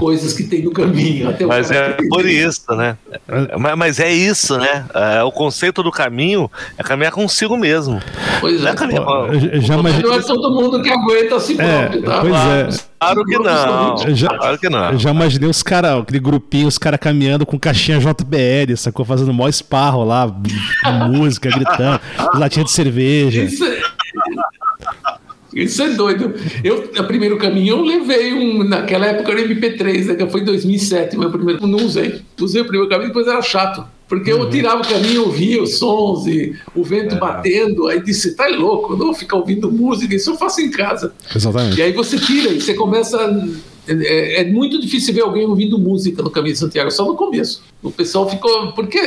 coisas 0.00 0.32
que 0.32 0.44
tem 0.44 0.62
no 0.62 0.70
caminho. 0.70 1.28
Até 1.28 1.44
mas 1.44 1.70
é 1.70 1.96
por 2.08 2.26
isso, 2.26 2.74
né? 2.74 2.96
Mas 3.76 4.00
é 4.00 4.10
isso, 4.10 4.56
né? 4.56 4.86
É, 4.94 5.22
o 5.22 5.30
conceito 5.30 5.82
do 5.82 5.92
caminho 5.92 6.50
é 6.78 6.82
caminhar 6.82 7.12
consigo 7.12 7.56
mesmo. 7.56 8.00
Pois 8.40 8.64
é. 8.64 8.72
Caminhar, 8.72 9.04
já 9.60 9.76
imagine... 9.76 10.02
Não 10.02 10.14
é 10.14 10.22
todo 10.22 10.50
mundo 10.50 10.82
que 10.82 10.90
aguenta 10.90 11.36
a 11.36 11.40
si 11.40 11.60
é, 11.60 11.88
tá? 12.00 12.20
Pois 12.20 12.34
é. 12.34 12.90
Claro 12.98 13.24
que 13.24 13.38
não. 13.38 14.14
Já, 14.14 14.28
claro 14.28 14.58
que 14.58 14.68
não. 14.68 14.98
já 14.98 15.10
imaginei 15.10 15.48
os 15.48 15.62
caras, 15.62 16.00
aquele 16.02 16.18
grupinho, 16.18 16.66
os 16.66 16.78
caras 16.78 17.00
caminhando 17.00 17.46
com 17.46 17.58
caixinha 17.58 17.98
JBL, 17.98 18.76
sacou? 18.76 19.04
Fazendo 19.04 19.32
mó 19.32 19.48
esparro 19.48 20.04
lá, 20.04 20.26
música, 21.10 21.50
gritando, 21.50 22.00
latinha 22.34 22.64
de 22.64 22.70
cerveja. 22.70 23.42
Isso 23.42 23.64
é... 23.64 23.80
Isso 25.54 25.82
é 25.82 25.90
doido. 25.90 26.34
Eu, 26.62 26.90
o 26.98 27.04
primeiro 27.04 27.36
caminho, 27.36 27.76
eu 27.76 27.82
levei 27.82 28.32
um. 28.32 28.64
Naquela 28.64 29.06
época 29.06 29.32
era 29.32 29.42
MP3, 29.42 30.04
né, 30.06 30.14
que 30.14 30.26
foi 30.28 30.40
em 30.40 30.44
2007, 30.44 31.16
meu 31.18 31.30
primeiro. 31.30 31.66
Não 31.66 31.84
usei. 31.84 32.22
Usei 32.40 32.62
o 32.62 32.64
primeiro 32.64 32.88
caminho, 32.88 33.08
depois 33.08 33.26
era 33.26 33.42
chato. 33.42 33.84
Porque 34.10 34.32
uhum. 34.32 34.40
eu 34.40 34.50
tirava 34.50 34.82
o 34.82 34.88
caminho, 34.88 35.26
ouvia 35.26 35.62
os 35.62 35.78
sons 35.78 36.26
e 36.26 36.56
o 36.74 36.82
vento 36.82 37.14
é. 37.14 37.18
batendo. 37.18 37.86
Aí 37.86 38.02
disse: 38.02 38.34
tá 38.34 38.48
louco, 38.48 38.96
não 38.96 39.06
vou 39.06 39.14
ficar 39.14 39.36
ouvindo 39.36 39.70
música, 39.70 40.12
isso 40.12 40.30
eu 40.30 40.36
faço 40.36 40.60
em 40.60 40.68
casa. 40.68 41.12
Exatamente. 41.34 41.78
E 41.78 41.82
aí 41.82 41.92
você 41.92 42.18
tira 42.18 42.50
e 42.50 42.60
você 42.60 42.74
começa. 42.74 43.18
É, 43.88 44.42
é, 44.42 44.44
muito 44.44 44.80
difícil 44.80 45.14
ver 45.14 45.22
alguém 45.22 45.44
ouvindo 45.44 45.78
música 45.78 46.22
no 46.22 46.30
Caminho 46.30 46.54
de 46.54 46.60
Santiago, 46.60 46.90
só 46.90 47.04
no 47.04 47.14
começo. 47.14 47.62
O 47.82 47.90
pessoal 47.90 48.28
ficou. 48.28 48.72
Porque 48.72 48.98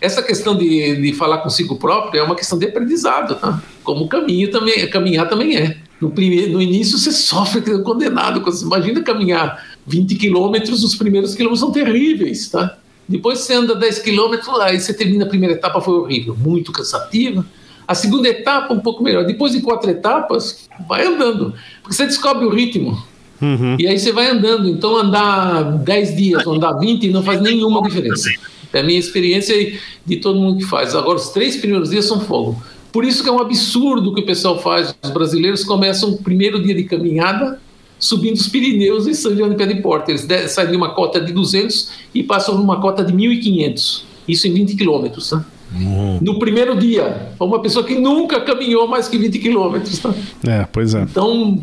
essa 0.00 0.22
questão 0.22 0.56
de, 0.56 1.00
de 1.00 1.12
falar 1.14 1.38
consigo 1.38 1.76
próprio 1.76 2.20
é 2.20 2.22
uma 2.22 2.36
questão 2.36 2.58
de 2.58 2.66
aprendizado, 2.66 3.34
tá? 3.36 3.62
Como 3.82 4.08
caminho 4.08 4.50
também, 4.50 4.88
caminhar 4.88 5.28
também 5.28 5.56
é. 5.56 5.76
No, 6.00 6.10
primeiro, 6.10 6.52
no 6.52 6.62
início 6.62 6.98
você 6.98 7.10
sofre 7.10 7.62
é 7.72 7.78
condenado. 7.78 8.40
Você 8.42 8.64
imagina 8.64 9.02
caminhar 9.02 9.64
20 9.86 10.14
quilômetros, 10.16 10.84
os 10.84 10.94
primeiros 10.94 11.34
quilômetros 11.34 11.60
são 11.60 11.72
terríveis, 11.72 12.48
tá? 12.48 12.78
Depois 13.08 13.40
você 13.40 13.54
anda 13.54 13.74
10 13.74 14.00
quilômetros, 14.00 14.48
aí 14.60 14.80
você 14.80 14.92
termina 14.92 15.24
a 15.24 15.28
primeira 15.28 15.54
etapa, 15.54 15.80
foi 15.80 15.94
horrível, 15.94 16.36
muito 16.36 16.72
cansativa. 16.72 17.46
A 17.86 17.94
segunda 17.94 18.28
etapa, 18.28 18.74
um 18.74 18.80
pouco 18.80 19.02
melhor. 19.02 19.24
Depois 19.24 19.52
de 19.52 19.60
quatro 19.60 19.88
etapas, 19.88 20.68
vai 20.88 21.06
andando. 21.06 21.54
Porque 21.82 21.94
você 21.94 22.04
descobre 22.04 22.44
o 22.44 22.50
ritmo. 22.50 23.00
Uhum. 23.40 23.76
E 23.78 23.86
aí 23.86 23.98
você 23.98 24.12
vai 24.12 24.30
andando. 24.30 24.68
Então, 24.68 24.96
andar 24.96 25.62
10 25.78 26.16
dias, 26.16 26.46
andar 26.46 26.72
20 26.74 27.10
não 27.10 27.22
faz 27.22 27.40
nenhuma 27.40 27.82
diferença. 27.82 28.30
É 28.72 28.80
a 28.80 28.82
minha 28.82 28.98
experiência 28.98 29.72
de 30.04 30.16
todo 30.16 30.38
mundo 30.38 30.58
que 30.58 30.64
faz. 30.64 30.94
Agora, 30.94 31.16
os 31.16 31.30
três 31.30 31.56
primeiros 31.56 31.90
dias 31.90 32.04
são 32.04 32.20
fogo. 32.20 32.62
Por 32.92 33.04
isso 33.04 33.22
que 33.22 33.28
é 33.28 33.32
um 33.32 33.40
absurdo 33.40 34.12
que 34.14 34.20
o 34.20 34.26
pessoal 34.26 34.60
faz. 34.60 34.94
Os 35.02 35.10
brasileiros 35.10 35.64
começam 35.64 36.10
o 36.10 36.18
primeiro 36.18 36.62
dia 36.62 36.74
de 36.74 36.84
caminhada 36.84 37.58
subindo 37.98 38.36
os 38.36 38.48
Pirineus 38.48 39.06
em 39.06 39.14
São 39.14 39.34
João 39.34 39.48
de 39.48 39.56
Pé 39.56 39.66
de 39.66 39.80
Porta. 39.80 40.10
Eles 40.10 40.26
saem 40.50 40.70
de 40.70 40.76
uma 40.76 40.94
cota 40.94 41.20
de 41.20 41.32
200 41.32 41.90
e 42.14 42.22
passam 42.22 42.56
numa 42.56 42.80
cota 42.80 43.04
de 43.04 43.12
1.500. 43.12 44.02
Isso 44.28 44.48
em 44.48 44.52
20 44.52 44.76
quilômetros, 44.76 45.30
tá? 45.30 45.44
Uhum. 45.74 46.18
No 46.20 46.38
primeiro 46.38 46.76
dia, 46.76 47.32
uma 47.40 47.60
pessoa 47.60 47.84
que 47.84 47.94
nunca 47.94 48.40
caminhou 48.40 48.86
mais 48.86 49.08
que 49.08 49.18
20 49.18 49.38
quilômetros. 49.38 49.98
Tá? 49.98 50.14
É, 50.46 50.66
pois 50.70 50.94
é. 50.94 51.02
Então, 51.02 51.60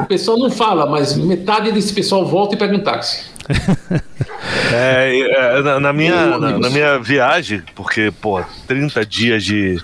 o 0.00 0.06
pessoal 0.06 0.38
não 0.38 0.50
fala, 0.50 0.86
mas 0.86 1.16
metade 1.16 1.72
desse 1.72 1.92
pessoal 1.92 2.26
volta 2.26 2.54
e 2.54 2.58
pega 2.58 2.74
um 2.74 2.80
táxi. 2.80 3.24
é, 4.72 5.20
é 5.20 5.62
na, 5.62 5.80
na, 5.80 5.92
minha, 5.92 6.38
na, 6.38 6.58
na, 6.58 6.70
minha 6.70 6.98
viagem, 6.98 7.62
porque, 7.74 8.12
pô, 8.20 8.42
30 8.66 9.04
dias 9.04 9.44
de, 9.44 9.78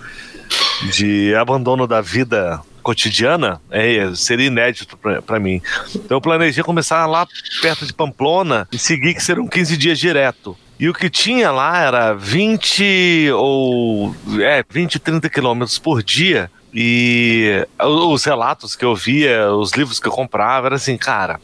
de 0.93 1.35
abandono 1.35 1.87
da 1.87 2.01
vida 2.01 2.61
cotidiana 2.83 3.61
é, 3.71 4.11
seria 4.15 4.47
inédito 4.47 4.97
para 4.97 5.39
mim. 5.39 5.61
Então 5.95 6.17
eu 6.17 6.21
planejei 6.21 6.65
começar 6.65 7.07
lá 7.07 7.27
perto 7.61 7.87
de 7.87 7.93
Pamplona 7.93 8.67
e 8.73 8.79
seguir 8.79 9.15
que 9.15 9.23
serão 9.23 9.47
15 9.47 9.77
dias 9.77 9.99
direto. 9.99 10.57
E 10.79 10.89
o 10.89 10.95
que 10.95 11.11
tinha 11.11 11.51
lá 11.51 11.79
era 11.79 12.15
20 12.15 13.31
ou 13.35 14.15
é, 14.41 14.65
20, 14.69 14.99
30 14.99 15.29
quilômetros 15.29 15.79
por 15.79 16.03
dia 16.03 16.51
e 16.73 17.67
os 17.79 18.25
relatos 18.25 18.77
que 18.77 18.85
eu 18.85 18.95
via, 18.95 19.53
os 19.53 19.73
livros 19.73 19.99
que 19.99 20.07
eu 20.07 20.13
comprava, 20.13 20.69
era 20.69 20.77
assim, 20.77 20.97
cara, 20.97 21.41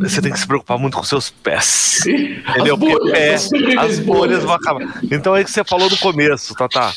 você 0.00 0.20
tem 0.20 0.32
que 0.32 0.38
se 0.38 0.46
preocupar 0.46 0.78
muito 0.78 0.96
com 0.96 1.02
seus 1.02 1.30
pés. 1.30 2.04
Entendeu? 2.06 2.74
As 2.74 2.80
bolhas, 2.80 3.48
pé, 3.48 3.78
as 3.78 3.98
bolhas 3.98 4.42
vão 4.44 4.54
acabar. 4.54 5.00
Então 5.10 5.36
é 5.36 5.44
que 5.44 5.50
você 5.50 5.64
falou 5.64 5.88
no 5.90 5.96
começo, 5.98 6.54
tá, 6.54 6.68
tá. 6.68 6.92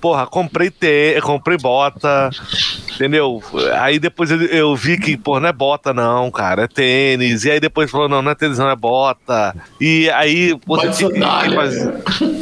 Porra, 0.00 0.26
comprei 0.26 0.70
te, 0.70 1.20
comprei 1.20 1.58
bota, 1.58 2.30
entendeu? 2.94 3.42
Aí 3.78 3.98
depois 3.98 4.30
eu, 4.30 4.74
vi 4.74 4.98
que, 4.98 5.16
pô, 5.16 5.38
não 5.38 5.48
é 5.48 5.52
bota 5.52 5.92
não, 5.92 6.30
cara, 6.30 6.64
é 6.64 6.68
tênis. 6.68 7.44
E 7.44 7.50
aí 7.50 7.60
depois 7.60 7.90
falou, 7.90 8.08
não, 8.08 8.22
não 8.22 8.30
é 8.30 8.34
tênis, 8.34 8.58
não 8.58 8.70
é 8.70 8.76
bota. 8.76 9.54
E 9.80 10.08
aí, 10.10 10.58
você 10.66 10.90
tinha 10.90 11.10
que, 11.10 11.54
fazer... 11.54 11.94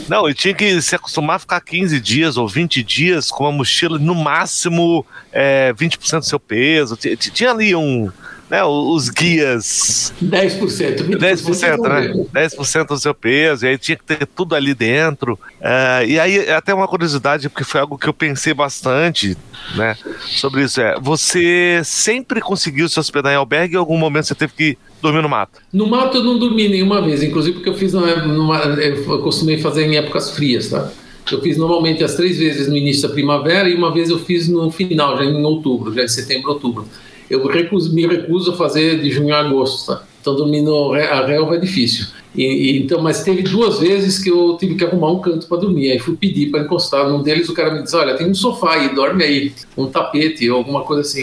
Não, 0.09 0.29
eu 0.29 0.35
tinha 0.35 0.55
que 0.55 0.81
se 0.81 0.95
acostumar 0.95 1.37
a 1.37 1.39
ficar 1.39 1.61
15 1.61 2.01
dias 2.01 2.37
ou 2.37 2.47
20 2.47 2.83
dias 2.83 3.31
com 3.31 3.45
uma 3.45 3.53
mochila, 3.53 3.99
no 3.99 4.15
máximo 4.15 5.05
é, 5.33 5.73
20% 5.73 6.19
do 6.19 6.25
seu 6.25 6.41
peso. 6.41 6.97
Tinha 6.97 7.51
ali 7.51 7.75
um 7.75 8.11
né, 8.53 8.63
os 8.63 9.09
guias. 9.09 10.13
10%. 10.23 11.09
10%, 11.17 11.89
né? 11.89 12.27
10% 12.35 12.87
do 12.87 12.99
seu 12.99 13.15
peso, 13.15 13.65
e 13.65 13.71
aí 13.71 13.79
tinha 13.79 13.97
que 13.97 14.05
ter 14.05 14.27
tudo 14.27 14.55
ali 14.55 14.75
dentro. 14.75 15.39
Uh, 15.59 16.05
e 16.07 16.21
aí, 16.21 16.51
até 16.51 16.75
uma 16.75 16.87
curiosidade, 16.87 17.49
porque 17.49 17.65
foi 17.65 17.81
algo 17.81 17.97
que 17.97 18.07
eu 18.07 18.13
pensei 18.13 18.53
bastante, 18.53 19.39
né, 19.75 19.97
sobre 20.27 20.65
isso, 20.65 20.83
é, 20.83 21.01
você 21.01 21.81
sempre 21.83 22.43
conseguiu 22.43 22.91
se 22.91 23.01
hospedar 23.01 23.33
em 23.33 23.37
albergue 23.37 23.77
ou 23.77 23.81
em 23.81 23.85
algum 23.85 23.97
momento 23.97 24.27
você 24.27 24.35
teve 24.35 24.53
que 24.53 24.79
dormir 25.01 25.23
no 25.23 25.31
mato? 25.31 25.59
No 25.73 25.87
mato 25.87 26.19
eu 26.19 26.25
não 26.25 26.39
dormi 26.39 26.69
nenhuma 26.69 27.01
vez, 27.01 27.23
inclusive 27.23 27.55
porque 27.55 27.71
eu 27.71 27.75
fiz, 27.75 27.95
numa, 27.95 28.59
eu 28.59 29.23
costumei 29.23 29.57
fazer 29.63 29.87
em 29.87 29.97
épocas 29.97 30.31
frias, 30.31 30.69
tá? 30.69 30.93
Eu 31.31 31.41
fiz 31.41 31.57
normalmente 31.57 32.05
as 32.05 32.17
três 32.17 32.37
vezes 32.37 32.69
no 32.69 32.77
início 32.77 33.09
da 33.09 33.15
primavera 33.15 33.67
e 33.67 33.75
uma 33.75 33.95
vez 33.95 34.11
eu 34.11 34.19
fiz 34.19 34.47
no 34.47 34.71
final, 34.71 35.17
já 35.17 35.25
em 35.25 35.43
outubro, 35.43 35.95
já 35.95 36.03
em 36.03 36.09
setembro, 36.09 36.51
outubro 36.51 36.87
eu 37.33 37.47
recuso, 37.47 37.95
me 37.95 38.07
recuso 38.07 38.53
a 38.53 38.57
fazer 38.57 39.01
de 39.01 39.11
junho 39.11 39.35
a 39.35 39.41
agosto, 39.41 39.87
tá? 39.87 40.05
Então 40.21 40.37
dormir 40.37 40.61
no, 40.61 40.93
a 40.93 41.27
relva 41.27 41.57
é 41.57 41.59
difícil. 41.59 42.07
E, 42.35 42.45
e, 42.45 42.79
então, 42.79 43.03
mas 43.03 43.25
teve 43.25 43.43
duas 43.43 43.79
vezes 43.79 44.23
que 44.23 44.31
eu 44.31 44.57
tive 44.59 44.75
que 44.75 44.85
arrumar 44.85 45.11
um 45.11 45.21
canto 45.21 45.47
para 45.47 45.59
dormir. 45.59 45.91
Aí 45.91 45.99
fui 45.99 46.17
pedir 46.17 46.51
para 46.51 46.61
encostar. 46.61 47.09
Num 47.09 47.23
deles 47.23 47.49
o 47.49 47.55
cara 47.55 47.75
me 47.75 47.83
disse: 47.83 47.97
Olha, 47.97 48.17
tem 48.17 48.31
um 48.31 48.35
sofá 48.35 48.75
aí, 48.75 48.95
dorme 48.95 49.25
aí, 49.25 49.53
um 49.77 49.87
tapete 49.87 50.49
ou 50.51 50.59
alguma 50.59 50.83
coisa 50.83 51.03
assim. 51.03 51.23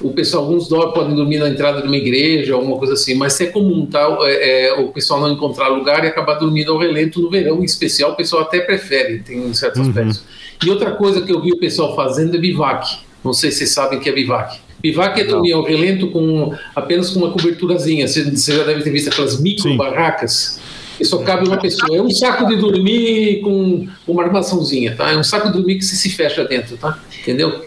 O 0.00 0.10
pessoal, 0.10 0.44
alguns 0.44 0.68
dormem, 0.68 0.92
podem 0.92 1.16
dormir 1.16 1.38
na 1.38 1.48
entrada 1.48 1.80
de 1.80 1.86
uma 1.86 1.96
igreja, 1.96 2.54
alguma 2.54 2.76
coisa 2.76 2.92
assim, 2.92 3.14
mas 3.14 3.40
é 3.40 3.46
comum, 3.46 3.86
tá? 3.86 4.06
É, 4.24 4.66
é, 4.66 4.72
o 4.74 4.88
pessoal 4.88 5.20
não 5.20 5.32
encontrar 5.32 5.68
lugar 5.68 6.04
e 6.04 6.08
acabar 6.08 6.34
dormindo 6.34 6.70
ao 6.70 6.78
relento 6.78 7.20
no 7.20 7.30
verão, 7.30 7.62
em 7.62 7.64
especial, 7.64 8.12
o 8.12 8.14
pessoal 8.14 8.42
até 8.42 8.60
prefere, 8.60 9.20
tem 9.20 9.54
certos 9.54 9.80
uhum. 9.80 9.88
aspectos. 9.88 10.22
E 10.64 10.68
outra 10.68 10.90
coisa 10.92 11.22
que 11.22 11.32
eu 11.32 11.40
vi 11.40 11.50
o 11.52 11.58
pessoal 11.58 11.96
fazendo 11.96 12.36
é 12.36 12.38
bivac. 12.38 12.98
Não 13.24 13.32
sei 13.32 13.50
se 13.50 13.58
vocês 13.58 13.70
sabem 13.70 13.98
o 13.98 14.02
que 14.02 14.10
é 14.10 14.12
bivac. 14.12 14.65
Bivac 14.80 15.20
é 15.20 15.24
dormir 15.24 15.52
ao 15.52 15.62
relento 15.62 16.08
com 16.08 16.54
apenas 16.74 17.10
com 17.10 17.20
uma 17.20 17.30
coberturazinha. 17.30 18.06
Você, 18.06 18.24
você 18.30 18.56
já 18.56 18.64
deve 18.64 18.82
ter 18.82 18.90
visto 18.90 19.08
aquelas 19.08 19.40
micro 19.40 19.76
barracas. 19.76 20.60
E 20.98 21.04
só 21.04 21.18
cabe 21.18 21.46
uma 21.46 21.58
pessoa. 21.58 21.96
É 21.96 22.00
um 22.00 22.10
saco 22.10 22.46
de 22.46 22.56
dormir 22.56 23.40
com 23.42 23.86
uma 24.06 24.22
armaçãozinha, 24.22 24.94
tá? 24.96 25.10
É 25.10 25.16
um 25.16 25.22
saco 25.22 25.48
de 25.48 25.54
dormir 25.54 25.76
que 25.76 25.84
você 25.84 25.94
se 25.94 26.08
fecha 26.10 26.44
dentro, 26.44 26.76
tá? 26.76 26.98
Entendeu? 27.20 27.64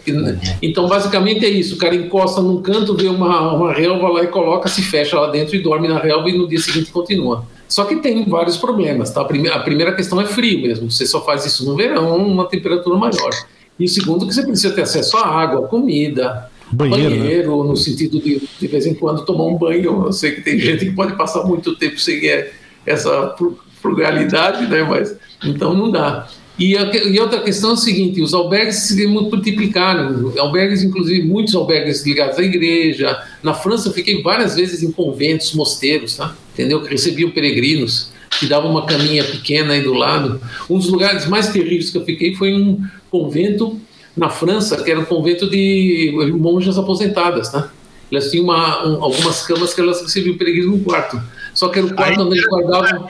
Então, 0.60 0.88
basicamente 0.88 1.44
é 1.44 1.48
isso. 1.48 1.76
O 1.76 1.78
cara 1.78 1.94
encosta 1.94 2.40
num 2.40 2.60
canto, 2.60 2.96
vê 2.96 3.06
uma, 3.06 3.54
uma 3.54 3.72
relva 3.72 4.08
lá 4.08 4.24
e 4.24 4.26
coloca, 4.26 4.68
se 4.68 4.82
fecha 4.82 5.18
lá 5.18 5.30
dentro 5.30 5.54
e 5.54 5.60
dorme 5.60 5.86
na 5.86 5.98
relva 5.98 6.28
e 6.28 6.36
no 6.36 6.48
dia 6.48 6.58
seguinte 6.58 6.90
continua. 6.90 7.44
Só 7.68 7.84
que 7.84 7.96
tem 7.96 8.24
vários 8.24 8.56
problemas, 8.56 9.12
tá? 9.12 9.20
A 9.20 9.24
primeira, 9.24 9.56
a 9.56 9.60
primeira 9.60 9.94
questão 9.94 10.20
é 10.20 10.26
frio 10.26 10.62
mesmo. 10.62 10.90
Você 10.90 11.06
só 11.06 11.24
faz 11.24 11.46
isso 11.46 11.64
no 11.64 11.76
verão, 11.76 12.16
uma 12.16 12.46
temperatura 12.46 12.96
maior. 12.96 13.30
E 13.78 13.84
o 13.84 13.88
segundo, 13.88 14.26
que 14.26 14.34
você 14.34 14.42
precisa 14.42 14.74
ter 14.74 14.82
acesso 14.82 15.16
à 15.16 15.26
água, 15.26 15.68
comida, 15.68 16.49
banheiro, 16.72 17.16
banheiro 17.16 17.62
né? 17.62 17.68
no 17.70 17.76
sentido 17.76 18.20
de 18.20 18.40
de 18.60 18.66
vez 18.66 18.86
em 18.86 18.94
quando 18.94 19.24
tomar 19.24 19.44
um 19.44 19.56
banho. 19.56 20.04
Eu 20.06 20.12
sei 20.12 20.32
que 20.32 20.42
tem 20.42 20.58
gente 20.58 20.86
que 20.86 20.92
pode 20.92 21.16
passar 21.16 21.44
muito 21.44 21.76
tempo 21.76 21.98
sem 21.98 22.20
essa 22.86 23.34
frugalidade, 23.80 24.66
né? 24.66 24.82
Mas 24.82 25.16
então 25.44 25.74
não 25.74 25.90
dá. 25.90 26.28
E, 26.58 26.76
a, 26.76 26.94
e 26.94 27.18
outra 27.18 27.40
questão 27.40 27.70
é 27.70 27.72
o 27.72 27.76
seguinte: 27.76 28.20
os 28.20 28.34
albergues 28.34 28.76
se 28.76 29.06
multiplicaram. 29.06 30.32
Albergues, 30.38 30.82
inclusive, 30.82 31.26
muitos 31.26 31.54
albergues 31.54 32.04
ligados 32.04 32.38
à 32.38 32.42
igreja. 32.42 33.18
Na 33.42 33.54
França, 33.54 33.88
eu 33.88 33.92
fiquei 33.92 34.22
várias 34.22 34.56
vezes 34.56 34.82
em 34.82 34.92
conventos, 34.92 35.54
mosteiros, 35.54 36.16
tá? 36.16 36.36
Entendeu? 36.52 36.82
Que 36.82 36.90
recebiam 36.90 37.30
peregrinos, 37.30 38.12
que 38.38 38.46
davam 38.46 38.70
uma 38.70 38.84
caminha 38.84 39.24
pequena 39.24 39.72
aí 39.72 39.82
do 39.82 39.94
lado. 39.94 40.38
Um 40.68 40.76
dos 40.76 40.90
lugares 40.90 41.26
mais 41.26 41.48
terríveis 41.48 41.88
que 41.88 41.96
eu 41.96 42.04
fiquei 42.04 42.34
foi 42.34 42.52
um 42.52 42.78
convento 43.10 43.80
na 44.16 44.28
França, 44.28 44.82
que 44.82 44.90
era 44.90 45.00
um 45.00 45.04
convento 45.04 45.48
de 45.48 46.12
monjas 46.38 46.76
aposentadas, 46.78 47.50
tá? 47.50 47.70
Elas 48.10 48.30
tinham 48.30 48.44
uma, 48.44 48.86
um, 48.86 49.04
algumas 49.04 49.46
camas 49.46 49.72
que 49.72 49.80
elas 49.80 50.02
recebiam 50.02 50.36
peregrinos 50.36 50.78
no 50.78 50.84
quarto. 50.84 51.20
Só 51.54 51.68
que 51.68 51.78
era 51.78 51.86
o 51.86 51.94
quarto 51.94 52.22
onde 52.22 52.38
eles 52.38 52.48
guardavam 52.48 53.08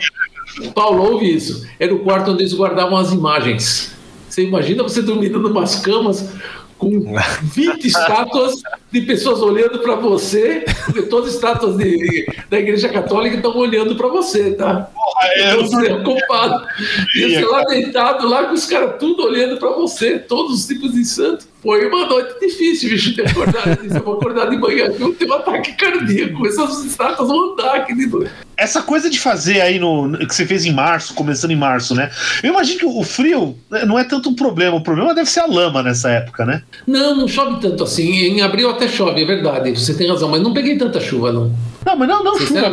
Paulo, 0.74 1.12
ouve 1.12 1.32
isso. 1.32 1.66
Era 1.78 1.94
o 1.94 2.00
quarto 2.00 2.32
onde 2.32 2.42
eles 2.42 2.52
guardavam 2.52 2.96
as 2.96 3.12
imagens. 3.12 3.92
Você 4.28 4.44
imagina 4.44 4.82
você 4.82 5.02
dormindo 5.02 5.38
numas 5.38 5.76
camas 5.76 6.32
com 6.76 7.14
20 7.42 7.84
estátuas 7.86 8.60
de 8.90 9.00
pessoas 9.02 9.40
olhando 9.40 9.78
para 9.78 9.94
você, 9.94 10.64
todas 11.08 11.34
estátuas 11.34 11.76
de, 11.76 12.26
da 12.48 12.58
Igreja 12.58 12.88
Católica 12.88 13.36
estão 13.36 13.56
olhando 13.56 13.94
para 13.94 14.08
você, 14.08 14.52
tá? 14.52 14.90
Porra, 14.92 15.28
é, 15.36 15.56
você 15.56 15.86
é 15.86 16.02
culpado. 16.02 16.66
E 17.14 17.34
você 17.34 17.44
lá 17.44 17.62
deitado, 17.64 18.28
lá 18.28 18.44
com 18.44 18.54
os 18.54 18.66
caras 18.66 18.96
tudo 18.98 19.24
olhando 19.24 19.58
para 19.58 19.70
você, 19.70 20.18
todos 20.18 20.60
os 20.60 20.66
tipos 20.66 20.92
de 20.92 21.04
santo. 21.04 21.50
Foi 21.62 21.86
uma 21.86 22.06
noite 22.06 22.40
difícil, 22.40 22.88
bicho, 22.88 23.14
ter 23.14 23.28
acordado. 23.28 23.78
Eu 23.84 24.02
vou 24.02 24.14
acordar 24.14 24.48
de 24.48 24.56
manhã, 24.56 24.86
eu 24.98 25.14
tenho 25.14 25.30
um 25.30 25.34
ataque 25.34 25.72
cardíaco. 25.74 26.46
Essas 26.46 26.84
estátuas 26.84 27.28
vão 27.28 27.52
andar 27.52 27.74
aqui 27.76 27.94
de 27.94 28.06
noite. 28.06 28.30
Essa 28.56 28.82
coisa 28.82 29.10
de 29.10 29.18
fazer 29.18 29.60
aí 29.60 29.78
no. 29.78 30.18
que 30.18 30.34
você 30.34 30.46
fez 30.46 30.64
em 30.64 30.72
março, 30.72 31.14
começando 31.14 31.50
em 31.50 31.56
março, 31.56 31.94
né? 31.94 32.10
Eu 32.42 32.50
imagino 32.50 32.78
que 32.78 32.84
o 32.86 33.02
frio 33.02 33.56
né, 33.70 33.84
não 33.84 33.98
é 33.98 34.04
tanto 34.04 34.30
um 34.30 34.34
problema. 34.34 34.76
O 34.76 34.82
problema 34.82 35.14
deve 35.14 35.28
ser 35.28 35.40
a 35.40 35.46
lama 35.46 35.82
nessa 35.82 36.10
época, 36.10 36.46
né? 36.46 36.62
Não, 36.86 37.14
não 37.14 37.28
chove 37.28 37.60
tanto 37.60 37.84
assim. 37.84 38.10
Em 38.10 38.40
abril 38.40 38.70
até 38.70 38.79
chove, 38.88 39.22
é 39.22 39.24
verdade. 39.24 39.70
Você 39.70 39.94
tem 39.94 40.08
razão, 40.08 40.28
mas 40.28 40.42
não 40.42 40.52
peguei 40.52 40.76
tanta 40.76 41.00
chuva, 41.00 41.32
não. 41.32 41.52
Não, 41.84 41.96
mas 41.96 42.08
não, 42.08 42.24
não 42.24 42.38
chuva, 42.38 42.70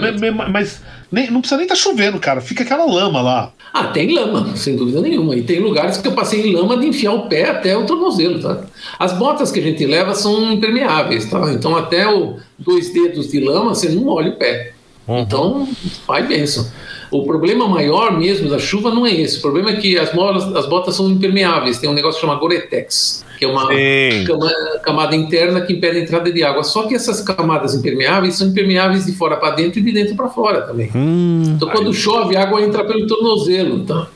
mas 0.50 0.82
nem, 1.12 1.32
não 1.32 1.40
precisa 1.40 1.58
nem 1.58 1.66
estar 1.66 1.76
tá 1.76 1.82
chovendo, 1.82 2.20
cara. 2.20 2.42
Fica 2.42 2.64
aquela 2.64 2.86
lama 2.86 3.22
lá. 3.22 3.54
Ah, 3.74 3.86
tem 3.88 4.14
lama, 4.14 4.56
sem 4.56 4.76
dúvida 4.76 5.02
nenhuma. 5.02 5.36
E 5.36 5.44
tem 5.44 5.60
lugares 5.60 5.98
que 5.98 6.08
eu 6.08 6.14
passei 6.14 6.42
em 6.42 6.56
lama 6.56 6.78
de 6.78 6.88
enfiar 6.88 7.14
o 7.14 7.28
pé 7.28 7.50
até 7.50 7.78
o 7.78 7.86
tornozelo, 7.86 8.40
tá? 8.40 8.62
As 9.00 9.14
botas 9.14 9.52
que 9.52 9.60
a 9.60 9.64
gente 9.64 9.86
leva 9.86 10.14
são 10.14 10.54
impermeáveis, 10.54 11.30
tá? 11.30 11.52
Então 11.54 11.76
até 11.76 12.08
o 12.08 12.38
dois 12.58 12.92
dedos 12.92 13.30
de 13.30 13.40
lama 13.40 13.76
você 13.76 13.90
não 13.90 14.04
molha 14.04 14.32
o 14.32 14.36
pé. 14.36 14.74
Uhum. 15.08 15.20
Então, 15.20 15.68
vai 16.06 16.28
benção. 16.28 16.68
O 17.10 17.24
problema 17.24 17.68
maior 17.68 18.18
mesmo 18.18 18.50
da 18.50 18.60
chuva 18.60 18.94
não 18.94 19.06
é 19.06 19.14
esse. 19.14 19.38
O 19.38 19.42
problema 19.42 19.70
é 19.70 19.76
que 19.78 19.98
as, 19.98 20.14
molas, 20.14 20.44
as 20.56 20.66
botas 20.66 20.96
são 20.96 21.10
impermeáveis. 21.10 21.80
Tem 21.80 21.90
um 21.90 21.94
negócio 21.94 22.20
chamado 22.20 22.40
Gore-Tex, 22.42 23.26
que 23.40 23.46
é 23.46 23.48
uma 23.48 23.70
camada, 24.26 24.80
camada 24.84 25.16
interna 25.16 25.62
que 25.62 25.74
impede 25.74 26.00
a 26.00 26.02
entrada 26.02 26.32
de 26.32 26.44
água. 26.44 26.64
Só 26.64 26.84
que 26.84 26.96
essas 26.96 27.22
camadas 27.22 27.74
impermeáveis 27.74 28.36
são 28.36 28.48
impermeáveis 28.48 29.06
de 29.06 29.14
fora 29.14 29.38
para 29.38 29.56
dentro 29.56 29.80
e 29.80 29.84
de 29.84 29.92
dentro 29.94 30.16
para 30.16 30.28
fora 30.28 30.64
também. 30.64 30.92
Hum, 30.94 31.44
então, 31.56 31.70
quando 31.70 31.88
aí. 31.88 31.94
chove, 31.94 32.36
a 32.36 32.44
água 32.44 32.62
entra 32.62 32.84
pelo 32.84 33.08
tornozelo. 33.08 33.86
Tá? 33.86 34.10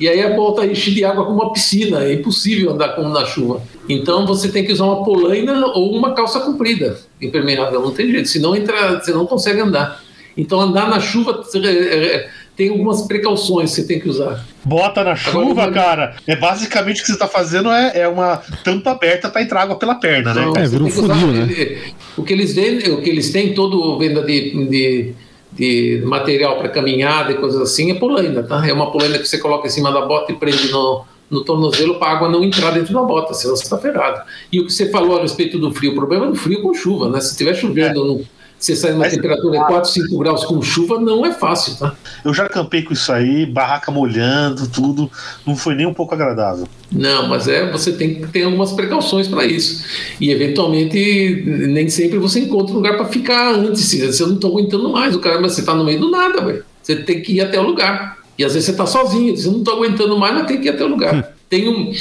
E 0.00 0.08
aí 0.08 0.20
a 0.20 0.34
volta 0.34 0.66
enche 0.66 0.90
de 0.90 1.04
água 1.04 1.24
como 1.24 1.42
uma 1.42 1.52
piscina. 1.52 2.02
É 2.02 2.12
impossível 2.12 2.72
andar 2.72 2.96
como 2.96 3.08
na 3.08 3.24
chuva. 3.24 3.62
Então, 3.88 4.26
você 4.26 4.48
tem 4.48 4.64
que 4.64 4.72
usar 4.72 4.86
uma 4.86 5.04
polaina 5.04 5.64
ou 5.66 5.96
uma 5.96 6.12
calça 6.12 6.40
comprida 6.40 6.98
impermeável. 7.20 7.80
Não 7.80 7.92
tem 7.92 8.10
jeito. 8.10 8.28
Senão, 8.28 8.56
entra, 8.56 8.98
você 8.98 9.12
não 9.12 9.26
consegue 9.26 9.60
andar. 9.60 10.02
Então, 10.36 10.60
andar 10.60 10.88
na 10.88 11.00
chuva 11.00 11.42
é, 11.54 11.68
é, 11.68 12.30
tem 12.56 12.68
algumas 12.68 13.02
precauções 13.02 13.70
que 13.70 13.80
você 13.80 13.86
tem 13.86 14.00
que 14.00 14.08
usar. 14.08 14.44
Bota 14.64 15.02
na 15.02 15.16
chuva, 15.16 15.64
Agora, 15.64 15.72
cara. 15.72 16.16
É 16.26 16.36
basicamente 16.36 16.98
o 16.98 17.00
que 17.00 17.06
você 17.08 17.14
está 17.14 17.26
fazendo 17.26 17.70
é, 17.70 18.00
é 18.00 18.08
uma 18.08 18.36
tampa 18.64 18.90
aberta 18.90 19.28
para 19.28 19.42
entrar 19.42 19.62
água 19.62 19.76
pela 19.76 19.94
perna, 19.94 20.34
né? 20.34 20.52
é, 20.56 20.66
vira 20.66 20.84
um 20.84 20.90
funil, 20.90 21.28
né? 21.28 21.78
O 22.16 22.22
que 22.22 22.32
eles 22.32 22.54
vendem, 22.54 22.92
o 22.92 23.02
que 23.02 23.10
eles 23.10 23.30
têm 23.30 23.54
todo 23.54 23.98
venda 23.98 24.22
de, 24.22 24.66
de, 24.68 25.14
de 25.52 26.02
material 26.04 26.58
para 26.58 26.68
caminhada 26.68 27.32
e 27.32 27.36
coisas 27.36 27.60
assim 27.60 27.90
é 27.90 27.94
polaina, 27.94 28.42
tá? 28.42 28.66
É 28.66 28.72
uma 28.72 28.90
polaina 28.90 29.18
que 29.18 29.26
você 29.26 29.38
coloca 29.38 29.66
em 29.66 29.70
cima 29.70 29.90
da 29.90 30.02
bota 30.02 30.32
e 30.32 30.36
prende 30.36 30.70
no, 30.70 31.04
no 31.30 31.42
tornozelo 31.42 31.98
para 31.98 32.08
a 32.08 32.12
água 32.12 32.28
não 32.28 32.44
entrar 32.44 32.72
dentro 32.72 32.92
da 32.92 33.02
bota, 33.02 33.32
senão 33.32 33.56
você 33.56 33.64
está 33.64 33.78
ferrado. 33.78 34.22
E 34.52 34.60
o 34.60 34.66
que 34.66 34.72
você 34.72 34.90
falou 34.90 35.18
a 35.18 35.22
respeito 35.22 35.58
do 35.58 35.72
frio, 35.72 35.92
o 35.92 35.94
problema 35.94 36.26
é 36.26 36.28
do 36.28 36.36
frio 36.36 36.60
com 36.60 36.74
chuva, 36.74 37.08
né? 37.08 37.20
Se 37.20 37.30
estiver 37.30 37.54
chovendo 37.54 38.02
é. 38.02 38.06
no 38.06 38.26
você 38.62 38.76
sai 38.76 38.92
numa 38.92 39.04
Mas, 39.04 39.12
temperatura 39.12 39.58
de 39.58 39.66
4, 39.66 39.90
5 39.90 40.18
graus 40.18 40.44
com 40.44 40.62
chuva, 40.62 41.00
não 41.00 41.26
é 41.26 41.32
fácil, 41.32 41.74
tá? 41.74 41.96
Eu 42.24 42.32
já 42.32 42.48
campei 42.48 42.82
com 42.82 42.92
isso 42.92 43.10
aí, 43.10 43.44
barraca 43.44 43.90
molhando, 43.90 44.68
tudo. 44.68 45.10
Não 45.44 45.56
foi 45.56 45.74
nem 45.74 45.84
um 45.84 45.92
pouco 45.92 46.14
agradável. 46.14 46.68
Não, 46.90 47.28
mas 47.28 47.48
é, 47.48 47.68
você 47.72 47.90
tem 47.90 48.14
que 48.14 48.28
ter 48.28 48.44
algumas 48.44 48.70
precauções 48.70 49.26
para 49.26 49.44
isso. 49.44 49.84
E 50.20 50.30
eventualmente, 50.30 51.42
nem 51.44 51.88
sempre 51.88 52.18
você 52.18 52.38
encontra 52.38 52.72
um 52.72 52.76
lugar 52.76 52.96
para 52.96 53.06
ficar 53.06 53.52
antes. 53.52 53.92
Você 53.92 54.24
não 54.24 54.36
está 54.36 54.46
aguentando 54.46 54.88
mais, 54.90 55.16
o 55.16 55.18
cara, 55.18 55.40
mas 55.40 55.54
você 55.54 55.60
está 55.60 55.74
no 55.74 55.82
meio 55.82 55.98
do 55.98 56.08
nada, 56.08 56.40
velho. 56.40 56.64
Você 56.80 56.94
tem 56.94 57.20
que 57.20 57.32
ir 57.32 57.40
até 57.40 57.58
o 57.58 57.64
lugar. 57.64 58.18
E 58.38 58.44
às 58.44 58.54
vezes 58.54 58.66
você 58.66 58.70
está 58.70 58.86
sozinho, 58.86 59.36
você 59.36 59.50
não 59.50 59.58
está 59.58 59.72
aguentando 59.72 60.16
mais, 60.16 60.34
mas 60.34 60.46
tem 60.46 60.60
que 60.60 60.68
ir 60.68 60.70
até 60.70 60.84
o 60.84 60.88
lugar. 60.88 61.16
Hum. 61.16 61.22
Tem 61.48 61.68
um, 61.68 61.92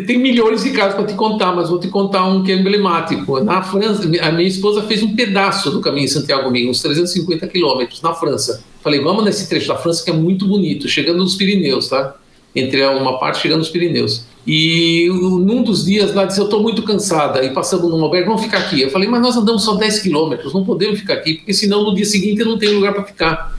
tem 0.00 0.18
milhões 0.18 0.62
de 0.62 0.70
casos 0.70 0.94
para 0.94 1.04
te 1.04 1.14
contar, 1.14 1.54
mas 1.54 1.70
vou 1.70 1.78
te 1.78 1.88
contar 1.88 2.26
um 2.26 2.42
que 2.42 2.52
é 2.52 2.56
emblemático. 2.56 3.40
Na 3.40 3.62
França, 3.62 4.02
a 4.22 4.32
minha 4.32 4.48
esposa 4.48 4.82
fez 4.82 5.02
um 5.02 5.14
pedaço 5.14 5.70
do 5.70 5.80
caminho 5.80 6.08
Santiago 6.08 6.44
comigo, 6.44 6.70
uns 6.70 6.82
350 6.82 7.46
quilômetros, 7.46 8.02
na 8.02 8.12
França. 8.12 8.62
Falei, 8.82 9.00
vamos 9.00 9.24
nesse 9.24 9.48
trecho 9.48 9.68
da 9.68 9.76
França 9.76 10.04
que 10.04 10.10
é 10.10 10.14
muito 10.14 10.46
bonito, 10.46 10.88
chegando 10.88 11.18
nos 11.18 11.36
Pirineus, 11.36 11.88
tá? 11.88 12.16
Entre 12.54 12.84
uma 12.86 13.18
parte 13.18 13.40
chegando 13.40 13.58
nos 13.58 13.68
Pirineus. 13.68 14.26
E 14.46 15.08
num 15.10 15.62
dos 15.62 15.84
dias 15.84 16.14
lá 16.14 16.24
disse: 16.24 16.38
Eu 16.38 16.44
estou 16.44 16.62
muito 16.62 16.82
cansada. 16.82 17.42
E 17.42 17.50
passamos 17.50 17.90
num 17.90 18.04
albergue, 18.04 18.28
vamos 18.28 18.42
ficar 18.42 18.58
aqui. 18.58 18.82
Eu 18.82 18.90
falei: 18.90 19.08
Mas 19.08 19.22
nós 19.22 19.36
andamos 19.36 19.64
só 19.64 19.74
10 19.74 20.00
quilômetros, 20.00 20.52
não 20.52 20.64
podemos 20.64 21.00
ficar 21.00 21.14
aqui, 21.14 21.34
porque 21.34 21.52
senão 21.52 21.82
no 21.82 21.94
dia 21.94 22.04
seguinte 22.04 22.40
eu 22.40 22.46
não 22.46 22.58
tenho 22.58 22.74
lugar 22.74 22.92
para 22.92 23.02
ficar 23.02 23.54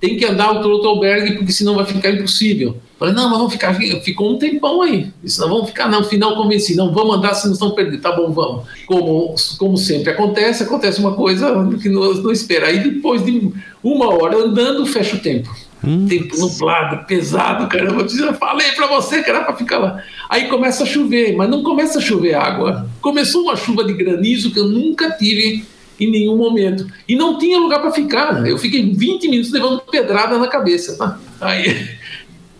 tem 0.00 0.16
que 0.16 0.24
andar 0.24 0.50
outro, 0.50 0.70
outro 0.70 0.88
albergue, 0.88 1.36
porque 1.36 1.52
senão 1.52 1.74
vai 1.74 1.84
ficar 1.84 2.10
impossível. 2.10 2.78
Falei, 3.00 3.14
não, 3.14 3.30
mas 3.30 3.38
vamos 3.38 3.52
ficar, 3.54 3.74
ficou 4.02 4.30
um 4.30 4.38
tempão 4.38 4.82
aí. 4.82 5.10
Disse, 5.24 5.40
não, 5.40 5.48
vamos 5.48 5.68
ficar, 5.70 5.88
não, 5.88 6.04
final 6.04 6.36
convenci, 6.36 6.76
não, 6.76 6.92
vamos 6.92 7.16
andar, 7.16 7.32
senão 7.32 7.54
estão 7.54 7.70
perdidos. 7.70 8.02
Tá 8.02 8.12
bom, 8.12 8.30
vamos. 8.30 8.66
Como, 8.84 9.34
como 9.58 9.78
sempre 9.78 10.10
acontece, 10.10 10.64
acontece 10.64 11.00
uma 11.00 11.14
coisa 11.14 11.46
que 11.80 11.88
não, 11.88 12.12
não 12.12 12.30
espera. 12.30 12.66
Aí 12.66 12.78
depois 12.78 13.24
de 13.24 13.50
uma 13.82 14.12
hora 14.12 14.36
andando, 14.36 14.84
fecha 14.84 15.16
o 15.16 15.18
tempo. 15.18 15.50
Hum. 15.82 16.06
Tempo 16.06 16.38
nublado, 16.38 17.06
pesado, 17.06 17.66
caramba. 17.68 18.02
Eu 18.02 18.34
falei 18.34 18.70
para 18.72 18.86
você 18.88 19.22
que 19.22 19.30
era 19.30 19.44
para 19.44 19.56
ficar 19.56 19.78
lá. 19.78 20.04
Aí 20.28 20.48
começa 20.48 20.82
a 20.82 20.86
chover, 20.86 21.34
mas 21.34 21.48
não 21.48 21.62
começa 21.62 22.00
a 22.00 22.02
chover 22.02 22.34
água. 22.34 22.86
Começou 23.00 23.44
uma 23.44 23.56
chuva 23.56 23.82
de 23.82 23.94
granizo 23.94 24.52
que 24.52 24.60
eu 24.60 24.68
nunca 24.68 25.10
tive 25.12 25.64
em 25.98 26.10
nenhum 26.10 26.36
momento. 26.36 26.86
E 27.08 27.16
não 27.16 27.38
tinha 27.38 27.58
lugar 27.58 27.80
para 27.80 27.92
ficar. 27.92 28.46
Eu 28.46 28.58
fiquei 28.58 28.92
20 28.92 29.26
minutos 29.26 29.50
levando 29.50 29.80
pedrada 29.90 30.38
na 30.38 30.48
cabeça. 30.48 30.98
Tá? 30.98 31.18
Aí, 31.40 31.98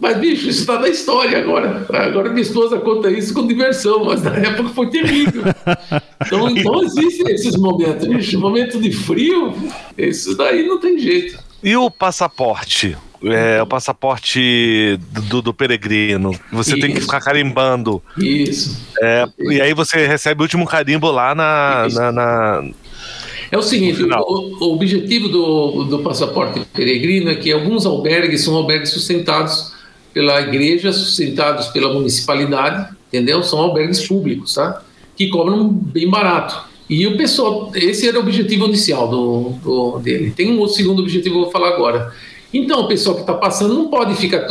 mas, 0.00 0.16
bicho, 0.18 0.48
isso 0.48 0.60
está 0.60 0.78
na 0.78 0.88
história 0.88 1.38
agora. 1.38 1.86
Agora 1.92 2.30
minha 2.30 2.42
esposa 2.42 2.78
conta 2.78 3.10
isso 3.10 3.34
com 3.34 3.46
diversão, 3.46 4.04
mas 4.04 4.22
na 4.22 4.34
época 4.34 4.70
foi 4.70 4.88
terrível. 4.88 5.42
Então, 6.26 6.48
então 6.50 6.82
existem 6.82 7.34
esses 7.34 7.56
momentos, 7.56 8.06
bicho. 8.06 8.38
Momento 8.40 8.80
de 8.80 8.92
frio, 8.92 9.54
isso 9.98 10.36
daí 10.36 10.66
não 10.66 10.78
tem 10.78 10.98
jeito. 10.98 11.38
E 11.62 11.76
o 11.76 11.90
passaporte? 11.90 12.96
É, 13.22 13.60
o 13.60 13.66
passaporte 13.66 14.98
do, 15.28 15.42
do 15.42 15.52
peregrino. 15.52 16.30
Você 16.50 16.70
Isso. 16.70 16.80
tem 16.80 16.94
que 16.94 17.02
ficar 17.02 17.20
carimbando. 17.20 18.02
Isso. 18.16 18.80
É, 19.02 19.26
e 19.38 19.60
aí 19.60 19.74
você 19.74 20.06
recebe 20.06 20.40
o 20.40 20.44
último 20.44 20.66
carimbo 20.66 21.10
lá 21.10 21.34
na, 21.34 21.86
na, 21.90 22.12
na, 22.12 22.64
é 23.52 23.58
o 23.58 23.62
seguinte, 23.62 24.02
o, 24.02 24.64
o, 24.64 24.74
objetivo 24.74 25.28
do, 25.28 25.84
do 25.84 25.98
passaporte 25.98 26.60
peregrino 26.72 27.30
é 27.30 27.34
que 27.34 27.52
alguns 27.52 27.84
albergues 27.84 28.42
são 28.42 28.54
albergues 28.54 28.90
sustentados 28.90 29.72
pela 30.12 30.40
igreja, 30.40 30.92
sustentados 30.92 31.68
pela 31.68 31.92
municipalidade, 31.92 32.94
entendeu? 33.08 33.42
São 33.42 33.60
albergues 33.60 34.06
públicos, 34.06 34.54
tá? 34.54 34.82
Que 35.16 35.28
cobram 35.28 35.68
bem 35.68 36.08
barato. 36.08 36.68
E 36.88 37.06
o 37.06 37.16
pessoal, 37.16 37.70
esse 37.74 38.08
era 38.08 38.18
o 38.18 38.22
objetivo 38.22 38.66
inicial 38.66 39.08
do, 39.08 39.50
do 39.62 39.98
dele. 40.00 40.32
Tem 40.32 40.52
um 40.52 40.58
outro 40.58 40.74
segundo 40.74 41.02
objetivo 41.02 41.34
que 41.34 41.40
eu 41.40 41.44
vou 41.44 41.52
falar 41.52 41.68
agora. 41.68 42.12
Então, 42.52 42.80
o 42.80 42.88
pessoal 42.88 43.14
que 43.14 43.22
está 43.22 43.34
passando 43.34 43.74
não 43.74 43.88
pode 43.88 44.16
ficar, 44.16 44.44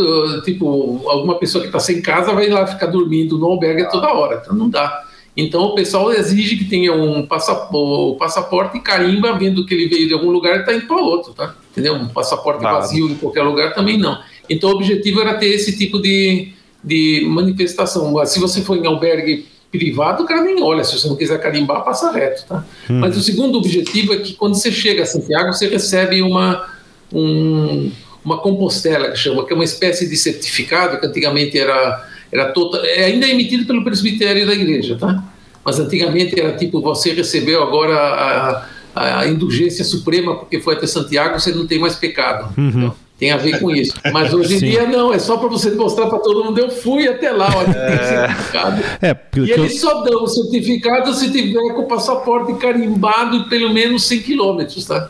tipo, 0.46 1.02
alguma 1.06 1.36
pessoa 1.36 1.62
que 1.62 1.68
está 1.68 1.80
sem 1.80 2.02
casa 2.02 2.34
vai 2.34 2.48
lá 2.48 2.66
ficar 2.66 2.86
dormindo 2.86 3.38
no 3.38 3.46
albergue 3.48 3.90
toda 3.92 4.14
hora. 4.14 4.42
Então, 4.42 4.56
não 4.56 4.70
dá. 4.70 5.04
Então 5.36 5.62
o 5.62 5.76
pessoal 5.76 6.12
exige 6.12 6.58
que 6.58 6.66
tenha 6.66 6.94
um 6.94 7.26
passaporte, 7.26 8.20
passaporte 8.20 8.78
e 8.78 8.82
carimba, 8.82 9.34
vendo 9.34 9.66
que 9.66 9.74
ele 9.74 9.88
veio 9.88 10.08
de 10.08 10.14
algum 10.14 10.30
lugar 10.32 10.58
e 10.58 10.60
está 10.60 10.74
indo 10.74 10.86
para 10.86 10.98
outro, 10.98 11.34
tá? 11.34 11.56
Entendeu? 11.72 11.94
Um 11.96 12.10
passaporte 12.10 12.66
ah. 12.66 12.74
vazio 12.74 13.10
em 13.10 13.16
qualquer 13.16 13.44
lugar 13.44 13.74
também 13.74 13.98
não. 13.98 14.18
Então 14.50 14.72
o 14.72 14.76
objetivo 14.76 15.22
era 15.22 15.36
ter 15.36 15.48
esse 15.48 15.78
tipo 15.78 16.02
de, 16.02 16.54
de 16.84 17.26
manifestação. 17.28 18.26
Se 18.26 18.40
você 18.40 18.62
for 18.62 18.78
em 18.78 18.86
albergue 18.86 19.46
privado, 19.72 20.24
o 20.24 20.26
cara 20.26 20.42
nem 20.42 20.62
olha. 20.62 20.84
Se 20.84 20.98
você 20.98 21.08
não 21.08 21.16
quiser 21.16 21.40
carimbar, 21.40 21.84
passa 21.84 22.12
reto, 22.12 22.46
tá? 22.48 22.66
Hum. 22.90 23.00
Mas 23.00 23.16
o 23.16 23.22
segundo 23.22 23.58
objetivo 23.58 24.14
é 24.14 24.18
que 24.18 24.34
quando 24.34 24.56
você 24.56 24.72
chega 24.72 25.04
a 25.04 25.06
Santiago, 25.06 25.54
você 25.54 25.68
recebe 25.68 26.22
uma, 26.22 26.68
um, 27.14 27.92
uma 28.24 28.38
compostela, 28.38 29.12
que 29.12 29.18
chama, 29.18 29.46
que 29.46 29.54
é 29.54 29.56
uma 29.56 29.64
espécie 29.64 30.10
de 30.10 30.18
certificado 30.18 31.00
que 31.00 31.06
antigamente 31.06 31.58
era, 31.58 32.08
era 32.32 32.52
total, 32.52 32.84
é 32.84 33.06
ainda 33.06 33.28
é 33.28 33.32
emitido 33.32 33.66
pelo 33.66 33.84
presbitério 33.84 34.46
da 34.46 34.54
igreja, 34.54 34.98
tá? 34.98 35.24
Mas 35.64 35.80
antigamente 35.80 36.40
era 36.40 36.54
tipo, 36.58 36.82
você 36.82 37.14
recebeu 37.14 37.62
agora 37.62 38.66
a, 38.96 39.20
a 39.20 39.28
indulgência 39.28 39.84
suprema 39.84 40.36
porque 40.36 40.60
foi 40.60 40.76
até 40.76 40.88
Santiago, 40.88 41.40
você 41.40 41.52
não 41.52 41.68
tem 41.68 41.78
mais 41.78 41.96
pecado. 41.96 42.54
Uhum. 42.58 42.70
Então, 42.70 42.96
tem 43.20 43.32
a 43.32 43.38
ver 43.38 43.60
com 43.60 43.70
isso. 43.70 43.94
Mas 44.14 44.34
hoje 44.34 44.56
em 44.56 44.60
Sim. 44.60 44.70
dia 44.70 44.88
não, 44.88 45.14
é 45.14 45.20
só 45.20 45.36
para 45.36 45.50
você 45.50 45.70
mostrar 45.72 46.08
para 46.08 46.20
todo 46.20 46.46
mundo. 46.46 46.58
Eu 46.58 46.70
fui 46.70 47.06
até 47.06 47.32
lá, 47.32 47.50
olha, 47.54 47.78
é... 47.78 47.98
tem 47.98 48.08
certificado. 48.08 48.84
É, 49.02 49.18
e 49.36 49.52
eles 49.52 49.84
eu... 49.84 49.90
só 49.90 50.02
dão 50.02 50.24
o 50.24 50.28
certificado 50.28 51.14
se 51.14 51.30
tiver 51.30 51.74
com 51.74 51.82
o 51.82 51.88
passaporte 51.88 52.54
carimbado 52.54 53.50
pelo 53.50 53.74
menos 53.74 54.08
100 54.08 54.22
quilômetros, 54.22 54.86
tá? 54.86 55.10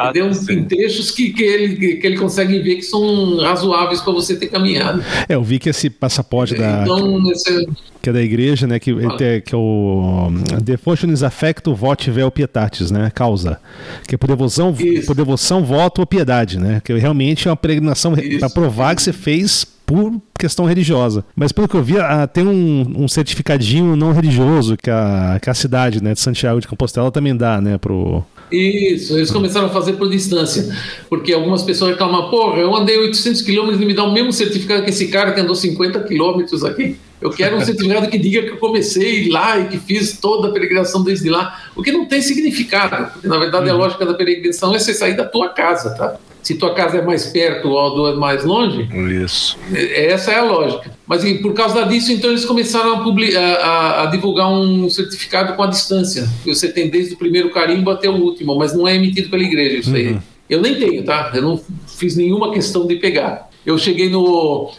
Ah, 0.00 0.12
tem, 0.12 0.22
uns, 0.22 0.46
tem 0.46 0.62
trechos 0.62 1.10
que, 1.10 1.32
que, 1.32 1.42
ele, 1.42 1.96
que 1.96 2.06
ele 2.06 2.16
consegue 2.16 2.60
ver 2.60 2.76
que 2.76 2.82
são 2.82 3.38
razoáveis 3.38 4.00
para 4.00 4.12
você 4.12 4.36
ter 4.36 4.46
caminhado. 4.46 5.02
É, 5.28 5.34
eu 5.34 5.42
vi 5.42 5.58
que 5.58 5.68
esse 5.68 5.90
passaporte 5.90 6.54
da. 6.54 6.82
Então, 6.82 7.28
esse... 7.32 7.68
Que 8.00 8.10
é 8.10 8.12
da 8.12 8.22
igreja, 8.22 8.64
né? 8.68 8.78
Que, 8.78 8.94
tem, 9.16 9.40
que 9.40 9.52
é 9.52 9.58
o 9.58 10.28
Devotionis 10.62 11.24
Affecto 11.24 11.74
Vote 11.74 12.12
Vel 12.12 12.30
Pietatis, 12.30 12.92
né? 12.92 13.10
Causa. 13.12 13.58
Que 14.06 14.14
é 14.14 14.18
por 14.18 14.28
devoção, 14.28 14.72
por 15.04 15.16
devoção, 15.16 15.64
voto 15.64 16.00
ou 16.00 16.06
piedade, 16.06 16.60
né? 16.60 16.80
Que 16.84 16.94
realmente 16.94 17.48
é 17.48 17.50
uma 17.50 17.56
peregrinação 17.56 18.14
para 18.38 18.50
provar 18.50 18.94
que 18.94 19.02
você 19.02 19.12
fez 19.12 19.66
por 19.84 20.22
questão 20.38 20.64
religiosa. 20.64 21.24
Mas 21.34 21.50
pelo 21.50 21.66
que 21.66 21.74
eu 21.74 21.82
vi, 21.82 21.94
tem 22.32 22.46
um, 22.46 23.02
um, 23.04 23.08
certificadinho 23.08 23.96
não 23.96 24.12
religioso 24.12 24.76
que 24.76 24.90
a, 24.90 25.40
que 25.42 25.50
a 25.50 25.54
cidade 25.54 26.00
né, 26.00 26.12
de 26.12 26.20
Santiago 26.20 26.60
de 26.60 26.68
Compostela 26.68 27.10
também 27.10 27.34
dá, 27.34 27.60
né, 27.60 27.78
pro, 27.78 28.22
isso, 28.50 29.16
eles 29.16 29.30
começaram 29.30 29.66
a 29.66 29.70
fazer 29.70 29.94
por 29.94 30.08
distância, 30.08 30.68
porque 31.08 31.32
algumas 31.32 31.62
pessoas 31.62 31.92
reclamam, 31.92 32.30
porra, 32.30 32.60
eu 32.60 32.74
andei 32.74 32.98
800 32.98 33.42
quilômetros 33.42 33.80
e 33.80 33.84
me 33.84 33.94
dá 33.94 34.04
o 34.04 34.12
mesmo 34.12 34.32
certificado 34.32 34.82
que 34.82 34.90
esse 34.90 35.08
cara 35.08 35.32
que 35.32 35.40
andou 35.40 35.54
50 35.54 36.00
quilômetros 36.00 36.64
aqui. 36.64 36.96
Eu 37.20 37.30
quero 37.30 37.56
um 37.56 37.60
certificado 37.60 38.08
que 38.08 38.16
diga 38.16 38.42
que 38.42 38.50
eu 38.50 38.58
comecei 38.58 39.28
lá 39.28 39.58
e 39.58 39.66
que 39.66 39.78
fiz 39.78 40.18
toda 40.18 40.48
a 40.48 40.52
peregrinação 40.52 41.02
desde 41.02 41.28
lá, 41.28 41.62
o 41.74 41.82
que 41.82 41.90
não 41.90 42.06
tem 42.06 42.22
significado, 42.22 43.10
porque 43.12 43.26
na 43.26 43.38
verdade 43.38 43.68
uhum. 43.68 43.74
a 43.74 43.78
lógica 43.78 44.06
da 44.06 44.14
peregrinação 44.14 44.72
é 44.74 44.78
você 44.78 44.94
sair 44.94 45.16
da 45.16 45.24
tua 45.24 45.48
casa, 45.48 45.90
tá? 45.90 46.16
Se 46.48 46.54
tua 46.54 46.72
casa 46.72 46.96
é 46.96 47.02
mais 47.02 47.26
perto 47.26 47.68
ou 47.68 48.08
é 48.08 48.16
mais 48.16 48.42
longe. 48.42 48.88
Isso. 49.22 49.58
Essa 49.70 50.32
é 50.32 50.38
a 50.38 50.44
lógica. 50.44 50.90
Mas 51.06 51.22
por 51.42 51.52
causa 51.52 51.84
disso, 51.84 52.10
então 52.10 52.30
eles 52.30 52.46
começaram 52.46 52.94
a, 52.94 53.38
a, 53.38 54.02
a, 54.04 54.06
divulgar 54.06 54.50
um 54.50 54.88
certificado 54.88 55.52
com 55.52 55.62
a 55.62 55.66
distância, 55.66 56.26
que 56.42 56.54
você 56.54 56.72
tem 56.72 56.88
desde 56.88 57.12
o 57.12 57.18
primeiro 57.18 57.50
carimbo 57.50 57.90
até 57.90 58.08
o 58.08 58.14
último, 58.14 58.56
mas 58.56 58.72
não 58.72 58.88
é 58.88 58.94
emitido 58.94 59.28
pela 59.28 59.42
igreja 59.42 59.76
isso 59.76 59.94
aí. 59.94 60.12
Uhum. 60.12 60.20
Eu 60.48 60.62
nem 60.62 60.74
tenho, 60.76 61.04
tá? 61.04 61.30
Eu 61.34 61.42
não 61.42 61.60
fiz 61.86 62.16
nenhuma 62.16 62.50
questão 62.50 62.86
de 62.86 62.96
pegar. 62.96 63.50
Eu 63.66 63.76
cheguei 63.76 64.08
no 64.08 64.70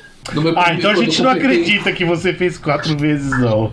ah, 0.55 0.73
então 0.73 0.89
a 0.89 0.95
gente 0.95 1.21
não 1.21 1.29
acredita 1.29 1.91
que 1.91 2.03
você 2.03 2.33
fez 2.33 2.57
quatro 2.57 2.97
vezes, 2.97 3.29
não. 3.39 3.69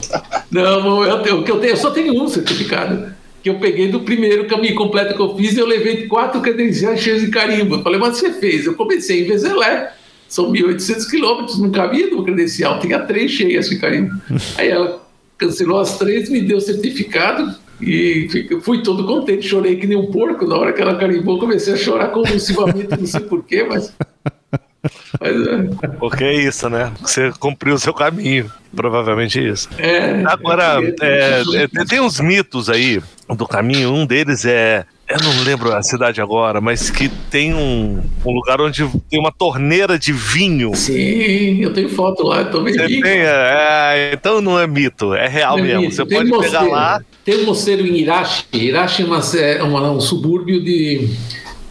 Não, 0.50 1.02
eu, 1.02 1.24
eu, 1.24 1.44
eu, 1.44 1.64
eu 1.64 1.76
só 1.76 1.90
tenho 1.90 2.22
um 2.22 2.28
certificado 2.28 3.10
que 3.46 3.50
eu 3.50 3.60
peguei 3.60 3.86
do 3.86 4.00
primeiro 4.00 4.46
caminho 4.46 4.74
completo 4.74 5.14
que 5.14 5.20
eu 5.20 5.36
fiz 5.36 5.56
e 5.56 5.60
eu 5.60 5.66
levei 5.66 6.08
quatro 6.08 6.40
credenciais 6.40 6.98
cheios 6.98 7.20
de 7.20 7.28
carimbo. 7.28 7.76
Eu 7.76 7.82
falei, 7.84 7.96
mas 7.96 8.16
você 8.16 8.32
fez? 8.32 8.66
Eu 8.66 8.74
comecei 8.74 9.20
em 9.20 9.24
Vezelé, 9.24 9.92
são 10.26 10.50
1.800 10.50 11.08
quilômetros, 11.08 11.60
não 11.60 11.70
cabia 11.70 12.08
no 12.08 12.24
credencial, 12.24 12.80
tinha 12.80 12.98
três 12.98 13.30
cheias 13.30 13.68
de 13.68 13.78
carimbo. 13.78 14.12
Aí 14.58 14.68
ela 14.68 15.00
cancelou 15.38 15.78
as 15.78 15.96
três, 15.96 16.28
me 16.28 16.40
deu 16.40 16.60
certificado 16.60 17.54
e 17.80 18.28
fui 18.62 18.82
todo 18.82 19.06
contente, 19.06 19.46
chorei 19.46 19.76
que 19.76 19.86
nem 19.86 19.96
um 19.96 20.10
porco 20.10 20.44
na 20.44 20.56
hora 20.56 20.72
que 20.72 20.82
ela 20.82 20.96
carimbou, 20.96 21.38
comecei 21.38 21.74
a 21.74 21.76
chorar 21.76 22.08
convulsivamente, 22.08 22.98
não 22.98 23.06
sei 23.06 23.20
porquê, 23.20 23.62
mas 23.62 23.92
mas, 25.20 25.46
é. 25.46 25.88
Porque 25.98 26.24
é 26.24 26.34
isso, 26.34 26.68
né? 26.68 26.92
Você 27.00 27.30
cumpriu 27.38 27.74
o 27.74 27.78
seu 27.78 27.94
caminho. 27.94 28.50
Provavelmente 28.74 29.40
isso. 29.40 29.68
É, 29.78 30.22
Agora, 30.26 30.78
é, 31.00 31.42
é, 31.54 31.84
tem 31.86 32.00
uns 32.00 32.20
mitos 32.20 32.68
aí 32.68 33.00
do 33.34 33.46
caminho. 33.46 33.92
Um 33.92 34.04
deles 34.04 34.44
é. 34.44 34.84
Eu 35.08 35.18
não 35.22 35.44
lembro 35.44 35.72
a 35.72 35.84
cidade 35.84 36.20
agora, 36.20 36.60
mas 36.60 36.90
que 36.90 37.08
tem 37.30 37.54
um, 37.54 38.02
um 38.24 38.30
lugar 38.32 38.60
onde 38.60 38.84
tem 39.08 39.20
uma 39.20 39.30
torneira 39.30 39.96
de 39.96 40.12
vinho. 40.12 40.74
Sim, 40.74 41.62
eu 41.62 41.72
tenho 41.72 41.88
foto 41.88 42.24
lá, 42.24 42.40
eu 42.40 42.50
tomei 42.50 42.74
Você 42.74 42.88
vinho. 42.88 43.02
Tem, 43.02 43.20
é, 43.20 44.10
então 44.12 44.40
não 44.40 44.58
é 44.58 44.66
mito, 44.66 45.14
é 45.14 45.28
real 45.28 45.60
é 45.60 45.62
mesmo. 45.62 45.80
Mito. 45.82 45.94
Você 45.94 46.06
tem 46.06 46.28
pode 46.28 46.44
pegar 46.44 46.62
lá. 46.62 47.00
Tem 47.24 47.40
um 47.40 47.46
mosteiro 47.46 47.86
em 47.86 47.98
Irache. 47.98 48.46
Irache 48.52 49.02
é, 49.02 49.06
uma, 49.06 49.20
é 49.36 49.62
uma, 49.62 49.90
um 49.92 50.00
subúrbio 50.00 50.62
de 50.62 51.08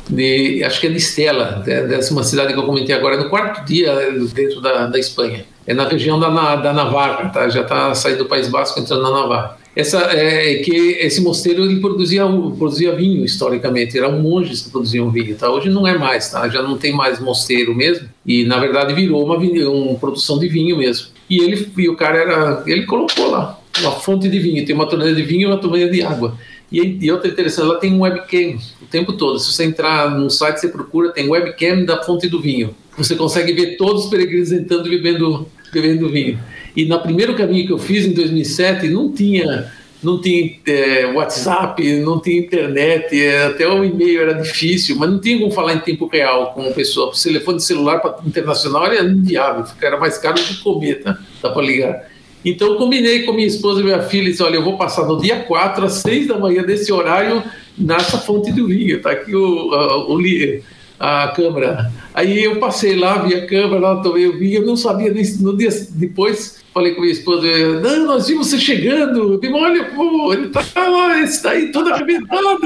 de, 0.09 0.63
acho 0.63 0.79
que 0.79 0.87
é 0.87 0.89
de 0.89 0.97
Estela, 0.97 1.63
dessa 1.65 2.13
uma 2.13 2.23
cidade 2.23 2.53
que 2.53 2.59
eu 2.59 2.65
comentei 2.65 2.95
agora, 2.95 3.15
é 3.15 3.17
no 3.17 3.29
quarto 3.29 3.65
dia 3.65 3.93
dentro 4.33 4.61
da, 4.61 4.87
da 4.87 4.99
Espanha. 4.99 5.45
É 5.67 5.73
na 5.73 5.87
região 5.87 6.19
da, 6.19 6.55
da 6.55 6.71
Navarra, 6.71 7.29
tá? 7.29 7.49
já 7.49 7.61
está 7.61 7.93
saindo 7.95 8.19
do 8.19 8.25
País 8.25 8.47
Basco, 8.47 8.79
entrando 8.79 9.01
na 9.01 9.09
Navarra. 9.09 9.57
Essa, 9.75 9.99
é, 10.13 10.55
que 10.55 10.71
esse 10.71 11.21
mosteiro 11.21 11.65
ele 11.65 11.81
produzia, 11.81 12.23
produzia 12.57 12.95
vinho 12.95 13.25
historicamente, 13.25 13.97
eram 13.97 14.21
monges 14.21 14.61
que 14.61 14.69
produziam 14.69 15.09
vinho. 15.09 15.35
Tá? 15.35 15.49
Hoje 15.49 15.69
não 15.69 15.85
é 15.85 15.97
mais, 15.97 16.31
tá? 16.31 16.47
já 16.47 16.61
não 16.61 16.77
tem 16.77 16.93
mais 16.93 17.19
mosteiro 17.19 17.75
mesmo, 17.75 18.07
e 18.25 18.45
na 18.45 18.59
verdade 18.59 18.93
virou 18.93 19.25
uma, 19.25 19.35
uma 19.37 19.95
produção 19.95 20.39
de 20.39 20.47
vinho 20.47 20.77
mesmo. 20.77 21.07
E 21.29 21.39
ele 21.39 21.67
e 21.77 21.89
o 21.89 21.95
cara 21.95 22.17
era, 22.19 22.63
ele 22.67 22.85
colocou 22.85 23.29
lá 23.31 23.59
uma 23.81 23.91
fonte 23.91 24.29
de 24.29 24.39
vinho, 24.39 24.65
tem 24.65 24.75
uma 24.75 24.87
torneira 24.87 25.13
de 25.13 25.23
vinho 25.23 25.41
e 25.41 25.45
uma 25.45 25.57
torneira 25.57 25.91
de 25.91 26.01
água. 26.01 26.37
E, 26.71 26.97
e 27.01 27.11
outra 27.11 27.29
interessante, 27.29 27.65
ela 27.65 27.79
tem 27.79 27.93
um 27.93 28.01
webcam 28.01 28.57
o 28.81 28.85
tempo 28.85 29.13
todo. 29.13 29.39
Se 29.39 29.53
você 29.53 29.65
entrar 29.65 30.09
no 30.09 30.29
site, 30.29 30.59
você 30.59 30.67
procura, 30.67 31.11
tem 31.11 31.29
webcam 31.29 31.85
da 31.85 32.01
fonte 32.03 32.27
do 32.27 32.41
vinho. 32.41 32.75
Você 32.97 33.15
consegue 33.15 33.53
ver 33.53 33.77
todos 33.77 34.05
os 34.05 34.09
peregrinos 34.09 34.51
entrando 34.51 34.87
e 34.87 34.97
bebendo, 34.97 35.47
bebendo 35.71 36.09
vinho. 36.09 36.39
E 36.75 36.85
no 36.85 36.99
primeiro 36.99 37.35
caminho 37.35 37.67
que 37.67 37.73
eu 37.73 37.77
fiz, 37.77 38.05
em 38.05 38.13
2007, 38.13 38.87
não 38.89 39.11
tinha 39.11 39.71
não 40.05 40.21
tinha 40.21 40.51
é, 40.67 41.05
WhatsApp, 41.07 41.81
não 41.99 42.19
tinha 42.19 42.39
internet, 42.39 43.19
é, 43.19 43.45
até 43.47 43.67
o 43.67 43.83
e-mail 43.83 44.21
era 44.21 44.33
difícil, 44.33 44.95
mas 44.97 45.09
não 45.09 45.19
tinha 45.19 45.39
como 45.39 45.51
falar 45.51 45.73
em 45.73 45.79
tempo 45.79 46.07
real 46.07 46.53
com 46.53 46.61
uma 46.61 46.71
pessoa. 46.71 47.09
O 47.09 47.11
telefone 47.11 47.59
celular 47.59 47.99
para 47.99 48.17
internacional 48.23 48.85
era 48.85 49.03
inviável, 49.03 49.65
era 49.81 49.97
mais 49.97 50.17
caro 50.19 50.35
do 50.35 50.43
que 50.43 50.57
cometa, 50.61 51.17
dá 51.41 51.49
para 51.49 51.61
ligar. 51.63 52.07
Então 52.45 52.75
combinei 52.75 53.23
com 53.23 53.33
minha 53.33 53.47
esposa 53.47 53.81
e 53.81 53.83
minha 53.83 54.03
filha, 54.03 54.29
disse, 54.29 54.43
olha, 54.43 54.55
eu 54.55 54.63
vou 54.63 54.77
passar 54.77 55.07
no 55.07 55.19
dia 55.19 55.39
4 55.39 55.85
às 55.85 55.93
6 55.93 56.27
da 56.27 56.37
manhã 56.37 56.61
desse 56.61 56.93
horário 56.93 57.41
nessa 57.75 58.19
fonte 58.19 58.51
do 58.51 58.67
vinho, 58.67 59.01
tá 59.01 59.11
aqui 59.11 59.35
o, 59.35 59.73
a, 59.73 60.07
o, 60.07 60.17
a. 60.99 61.91
Aí 62.13 62.43
eu 62.43 62.59
passei 62.59 62.95
lá, 62.95 63.17
vi 63.17 63.33
a 63.33 63.47
câmera, 63.47 63.79
lá 63.79 64.01
tomei 64.01 64.27
o 64.27 64.37
vinho, 64.37 64.61
eu 64.61 64.65
não 64.65 64.77
sabia 64.77 65.11
nem 65.11 65.25
no 65.39 65.57
dia 65.57 65.69
depois 65.91 66.63
falei 66.75 66.93
com 66.93 66.99
minha 66.99 67.13
esposa, 67.13 67.47
não, 67.81 68.05
nós 68.05 68.27
vimos 68.27 68.47
você 68.47 68.59
chegando, 68.59 69.39
olha, 69.53 69.85
pô, 69.85 70.33
ele 70.33 70.49
tá 70.49 70.61
lá, 70.75 71.21
esse 71.21 71.41
daí 71.41 71.71
todo 71.71 71.93
arrebentado. 71.93 72.59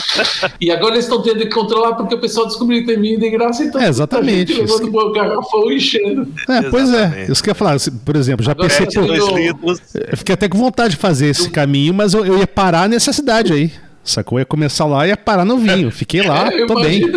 e 0.58 0.70
agora 0.70 0.94
eles 0.94 1.04
estão 1.04 1.22
tendo 1.22 1.40
que 1.40 1.50
controlar 1.50 1.92
porque 1.92 2.14
o 2.14 2.18
pessoal 2.18 2.46
descobriu 2.46 2.80
que 2.80 2.86
tem 2.86 2.98
vinho 2.98 3.20
de 3.20 3.28
graça, 3.28 3.62
então 3.62 3.78
é, 3.78 3.88
exatamente. 3.88 4.54
Tá 4.54 4.62
levando 4.62 4.96
o 4.96 5.12
garrafão 5.12 5.70
enchendo. 5.70 6.26
É, 6.48 6.62
pois 6.62 6.94
é, 6.94 7.26
isso 7.28 7.42
que 7.42 7.50
eu 7.50 7.52
ia 7.52 7.54
falar, 7.54 7.76
por 8.06 8.16
exemplo, 8.16 8.42
já 8.42 8.52
agora, 8.52 8.70
pensei, 8.70 8.86
pô, 8.86 9.72
eu 10.10 10.16
fiquei 10.16 10.32
até 10.32 10.48
com 10.48 10.56
vontade 10.56 10.92
de 10.92 10.96
fazer 10.96 11.26
esse 11.26 11.50
caminho, 11.50 11.92
mas 11.92 12.14
eu, 12.14 12.24
eu 12.24 12.38
ia 12.38 12.46
parar 12.46 12.88
nessa 12.88 13.12
cidade 13.12 13.52
aí. 13.52 13.70
Sacou? 14.04 14.38
Ia 14.38 14.44
começar 14.44 14.84
lá 14.84 15.06
e 15.06 15.10
ia 15.10 15.16
parar 15.16 15.44
no 15.44 15.58
vinho. 15.58 15.90
Fiquei 15.90 16.22
lá, 16.22 16.48
é, 16.52 16.66
tô 16.66 16.74
bem. 16.74 17.02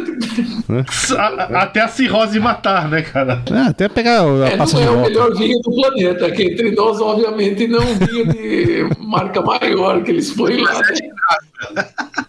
Até 1.54 1.82
a 1.82 1.88
cirrose 1.88 2.40
matar, 2.40 2.88
né, 2.90 3.02
cara? 3.02 3.44
É, 3.52 3.70
até 3.70 3.88
pegar 3.88 4.22
a 4.22 4.48
é, 4.48 4.58
passa 4.58 4.80
não 4.80 4.84
é 4.84 4.90
o 4.90 5.02
melhor 5.02 5.36
vinho 5.36 5.60
do 5.60 5.72
planeta, 5.74 6.30
que 6.32 6.44
entre 6.44 6.72
nós, 6.72 7.00
obviamente, 7.00 7.68
não 7.68 7.80
um 7.80 7.96
vinho 7.96 8.28
de 8.28 8.90
marca 9.00 9.42
maior 9.42 10.04
que 10.04 10.12
eles 10.12 10.32
põem 10.32 10.58
lá. 10.58 10.82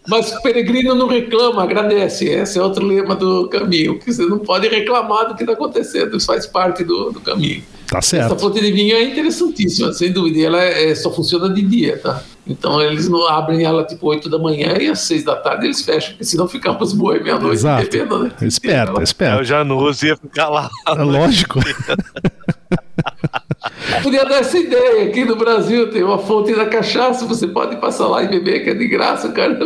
Mas 0.09 0.33
o 0.33 0.43
peregrino 0.43 0.95
não 0.95 1.09
reclama, 1.09 1.63
agradece. 1.63 2.27
Esse 2.27 2.59
é 2.59 2.63
outro 2.63 2.87
lema 2.87 3.17
do 3.17 3.49
caminho, 3.49 3.99
que 3.99 4.13
você 4.13 4.25
não 4.25 4.39
pode 4.39 4.69
reclamar 4.69 5.29
do 5.29 5.35
que 5.35 5.43
está 5.43 5.55
acontecendo, 5.55 6.17
isso 6.17 6.27
faz 6.27 6.47
parte 6.47 6.85
do, 6.85 7.11
do 7.11 7.21
caminho. 7.21 7.63
Tá 7.89 8.01
certo. 8.01 8.27
Essa 8.27 8.39
fonte 8.39 8.61
de 8.61 8.71
vinho 8.71 8.97
é 8.97 9.03
interessantíssima, 9.05 9.93
sem 9.93 10.13
dúvida. 10.13 10.41
Ela 10.41 10.63
é, 10.63 10.95
só 10.95 11.11
funciona 11.11 11.49
de 11.49 11.63
dia, 11.63 11.99
tá? 11.99 12.23
Então 12.47 12.81
eles 12.81 13.09
não 13.09 13.27
abrem 13.27 13.65
ela 13.65 13.85
tipo 13.85 14.07
8 14.07 14.31
da 14.31 14.39
manhã 14.39 14.77
e 14.79 14.89
às 14.89 15.01
6 15.01 15.25
da 15.25 15.35
tarde 15.35 15.67
eles 15.67 15.83
fecham, 15.83 16.11
porque 16.11 16.25
senão 16.25 16.47
ficamos 16.47 16.93
boi 16.93 17.19
meia-noite 17.21 17.63
bebendo, 17.65 18.21
né? 18.21 18.31
Esperta, 18.43 19.03
esperta. 19.03 19.41
Eu 19.41 19.45
já 19.45 19.65
não 19.65 19.85
ia 19.89 20.17
ficar 20.17 20.49
lá. 20.49 20.71
É 20.87 21.03
lógico. 21.03 21.59
Podia 24.03 24.25
dar 24.25 24.37
essa 24.37 24.59
ideia. 24.59 25.09
Aqui 25.09 25.25
no 25.25 25.37
Brasil 25.37 25.91
tem 25.91 26.05
uma 26.05 26.19
fonte 26.19 26.55
da 26.55 26.67
cachaça, 26.67 27.27
você 27.27 27.49
pode 27.49 27.77
passar 27.77 28.07
lá 28.07 28.23
e 28.23 28.29
beber, 28.29 28.63
que 28.63 28.71
é 28.71 28.75
de 28.75 28.87
graça, 28.87 29.31
cara. 29.31 29.59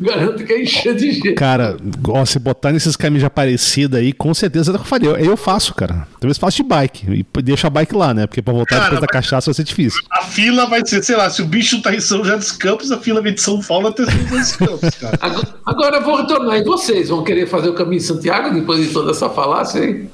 Garanto 0.00 0.44
que 0.44 0.52
é 0.52 0.62
encher 0.62 0.94
de 0.94 1.12
gente. 1.12 1.34
Cara, 1.34 1.76
ó, 2.08 2.24
se 2.24 2.38
botar 2.38 2.72
nesses 2.72 2.96
caminhos 2.96 3.20
de 3.20 3.26
Aparecida 3.26 3.98
aí, 3.98 4.12
com 4.12 4.34
certeza 4.34 4.70
é 4.70 4.74
o 4.74 4.78
que 4.78 4.82
eu 4.82 4.86
faria. 4.86 5.10
Eu, 5.10 5.16
eu 5.16 5.36
faço, 5.36 5.74
cara. 5.74 6.06
Talvez 6.18 6.36
faço 6.36 6.56
de 6.56 6.62
bike. 6.64 7.06
E 7.10 7.42
deixa 7.42 7.68
a 7.68 7.70
bike 7.70 7.94
lá, 7.94 8.12
né? 8.12 8.26
Porque 8.26 8.42
pra 8.42 8.52
voltar 8.52 8.76
Cara, 8.76 8.84
depois 8.84 9.00
da 9.00 9.06
cachaça 9.06 9.46
vai 9.46 9.54
ser 9.54 9.64
difícil. 9.64 10.00
A 10.10 10.22
fila 10.22 10.66
vai 10.66 10.84
ser, 10.84 11.02
sei 11.02 11.16
lá, 11.16 11.30
se 11.30 11.42
o 11.42 11.44
bicho 11.44 11.80
tá 11.80 11.94
em 11.94 12.00
São 12.00 12.18
José 12.18 12.36
dos 12.36 12.52
Campos, 12.52 12.90
a 12.90 12.98
fila 12.98 13.20
vem 13.22 13.34
de 13.34 13.40
São 13.40 13.60
Paulo 13.60 13.88
até 13.88 14.04
São 14.04 14.18
José 14.18 14.36
dos 14.36 14.56
Campos, 14.56 14.90
cara. 14.96 15.18
Agora, 15.20 15.48
agora 15.64 15.96
eu 15.96 16.02
vou 16.02 16.16
retornar. 16.16 16.58
E 16.58 16.64
vocês 16.64 17.08
vão 17.08 17.22
querer 17.22 17.46
fazer 17.46 17.68
o 17.68 17.74
caminho 17.74 18.00
de 18.00 18.06
Santiago 18.06 18.52
depois 18.52 18.80
de 18.80 18.92
toda 18.92 19.12
essa 19.12 19.28
falácia 19.30 19.80
aí? 19.80 20.08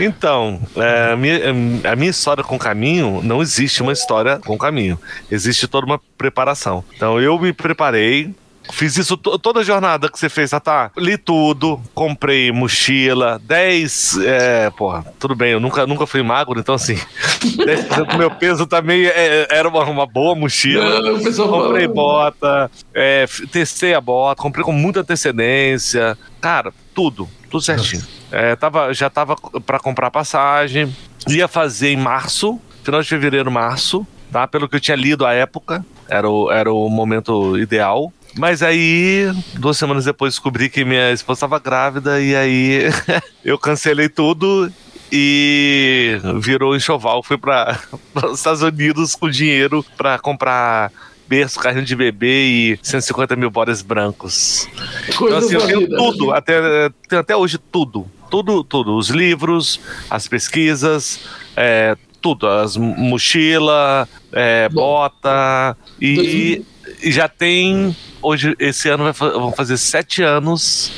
Então, 0.00 0.60
é, 0.76 1.12
a, 1.12 1.16
minha, 1.16 1.40
a 1.84 1.96
minha 1.96 2.10
história 2.10 2.42
com 2.42 2.58
caminho, 2.58 3.20
não 3.22 3.40
existe 3.40 3.82
uma 3.82 3.92
história 3.92 4.38
com 4.38 4.58
caminho. 4.58 4.98
Existe 5.30 5.68
toda 5.68 5.86
uma 5.86 6.00
preparação. 6.18 6.84
Então, 6.94 7.20
eu 7.20 7.38
me 7.38 7.52
preparei. 7.52 8.34
Fiz 8.72 8.96
isso 8.96 9.16
to- 9.16 9.38
toda 9.38 9.60
a 9.60 9.62
jornada 9.62 10.08
que 10.08 10.18
você 10.18 10.28
fez, 10.28 10.50
Tatá. 10.50 10.90
Li 10.96 11.16
tudo, 11.18 11.80
comprei 11.94 12.50
mochila, 12.52 13.40
10. 13.42 14.18
É, 14.24 14.70
porra, 14.70 15.04
tudo 15.18 15.34
bem, 15.34 15.52
eu 15.52 15.60
nunca, 15.60 15.86
nunca 15.86 16.06
fui 16.06 16.22
magro, 16.22 16.58
então 16.60 16.74
assim, 16.74 16.94
10% 17.42 18.04
do 18.06 18.18
meu 18.18 18.30
peso 18.30 18.66
também 18.66 19.04
é- 19.06 19.46
era 19.50 19.68
uma, 19.68 19.84
uma 19.84 20.06
boa 20.06 20.34
mochila. 20.34 21.00
Não, 21.00 21.20
Comprei 21.48 21.86
bota, 21.88 22.70
é, 22.94 23.26
testei 23.50 23.94
a 23.94 24.00
bota, 24.00 24.40
comprei 24.42 24.64
com 24.64 24.72
muita 24.72 25.00
antecedência. 25.00 26.16
Cara, 26.40 26.72
tudo, 26.94 27.28
tudo 27.50 27.62
certinho. 27.62 28.02
É, 28.32 28.54
tava, 28.56 28.92
já 28.94 29.10
tava 29.10 29.36
pra 29.66 29.78
comprar 29.78 30.10
passagem, 30.10 30.94
ia 31.28 31.48
fazer 31.48 31.88
em 31.90 31.96
março, 31.96 32.58
final 32.84 33.02
de 33.02 33.08
fevereiro, 33.08 33.50
março, 33.50 34.06
tá? 34.30 34.46
Pelo 34.46 34.68
que 34.68 34.76
eu 34.76 34.80
tinha 34.80 34.96
lido 34.96 35.26
à 35.26 35.32
época, 35.32 35.84
era 36.08 36.28
o, 36.28 36.50
era 36.50 36.72
o 36.72 36.88
momento 36.88 37.58
ideal. 37.58 38.12
Mas 38.36 38.62
aí, 38.62 39.30
duas 39.54 39.76
semanas 39.76 40.04
depois, 40.04 40.34
descobri 40.34 40.68
que 40.68 40.84
minha 40.84 41.12
esposa 41.12 41.38
estava 41.38 41.58
grávida 41.58 42.20
e 42.20 42.34
aí 42.34 42.82
eu 43.44 43.58
cancelei 43.58 44.08
tudo 44.08 44.72
e 45.12 46.18
virou 46.40 46.76
enxoval. 46.76 47.22
Fui 47.22 47.36
para 47.36 47.78
os 48.24 48.38
Estados 48.38 48.62
Unidos 48.62 49.14
com 49.14 49.28
dinheiro 49.28 49.84
para 49.96 50.18
comprar 50.18 50.92
berço, 51.28 51.60
carrinho 51.60 51.84
de 51.84 51.94
bebê 51.94 52.44
e 52.46 52.78
150 52.82 53.36
mil 53.36 53.50
bóres 53.50 53.82
brancos. 53.82 54.68
Coisa 55.16 55.36
Então, 55.46 55.60
assim, 55.60 55.72
eu 55.72 55.86
tenho 55.86 55.96
tudo, 55.96 56.32
até, 56.32 56.90
tenho 57.08 57.20
até 57.20 57.36
hoje 57.36 57.56
tudo. 57.56 58.04
Tudo, 58.28 58.62
tudo. 58.64 58.96
Os 58.96 59.08
livros, 59.10 59.80
as 60.08 60.26
pesquisas, 60.26 61.20
é, 61.56 61.96
tudo. 62.20 62.48
As 62.48 62.76
mochila, 62.76 64.08
é, 64.32 64.68
bota. 64.68 65.76
E, 66.00 66.64
e 67.02 67.12
já 67.12 67.28
tem. 67.28 67.94
Hoje, 68.22 68.54
esse 68.58 68.88
ano 68.88 69.10
vão 69.12 69.52
fazer 69.52 69.76
sete 69.76 70.22
anos 70.22 70.92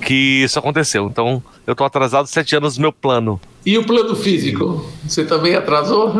que 0.00 0.42
isso 0.44 0.58
aconteceu. 0.58 1.06
Então, 1.06 1.42
eu 1.66 1.74
tô 1.74 1.84
atrasado 1.84 2.26
sete 2.26 2.56
anos 2.56 2.76
no 2.76 2.82
meu 2.82 2.92
plano. 2.92 3.40
E 3.64 3.76
o 3.78 3.84
plano 3.84 4.14
físico? 4.14 4.84
Você 5.06 5.24
também 5.24 5.54
atrasou? 5.54 6.12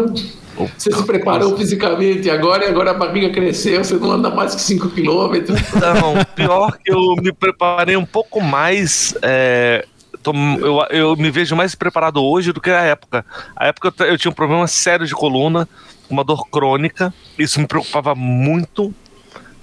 Você 0.79 0.93
se 0.93 1.03
preparou 1.05 1.57
fisicamente 1.57 2.31
agora 2.31 2.65
e 2.65 2.69
agora 2.69 2.93
a 2.93 2.95
barriga 2.95 3.31
cresceu, 3.31 3.83
você 3.83 3.95
não 3.97 4.13
anda 4.13 4.31
mais 4.31 4.55
que 4.55 4.61
5 4.63 4.89
quilômetros. 4.91 5.59
Não, 5.75 6.25
pior 6.37 6.79
que 6.79 6.93
eu 6.93 7.17
me 7.17 7.33
preparei 7.33 7.97
um 7.97 8.05
pouco 8.07 8.41
mais. 8.41 9.15
é, 9.21 9.85
tô- 10.23 10.33
eu, 10.33 10.81
eu 10.91 11.17
me 11.17 11.29
vejo 11.31 11.57
mais 11.57 11.75
preparado 11.75 12.23
hoje 12.23 12.53
do 12.53 12.61
que 12.61 12.71
a 12.71 12.83
época. 12.83 13.27
A 13.57 13.67
época 13.67 13.93
eu, 13.99 14.07
eu 14.07 14.17
tinha 14.19 14.31
um 14.31 14.35
problema 14.35 14.67
sério 14.69 15.05
de 15.07 15.13
coluna, 15.13 15.69
uma 16.09 16.23
dor 16.23 16.47
crônica. 16.49 17.13
Isso 17.37 17.59
me 17.61 17.67
preocupava 17.67 18.15
muito. 18.15 18.95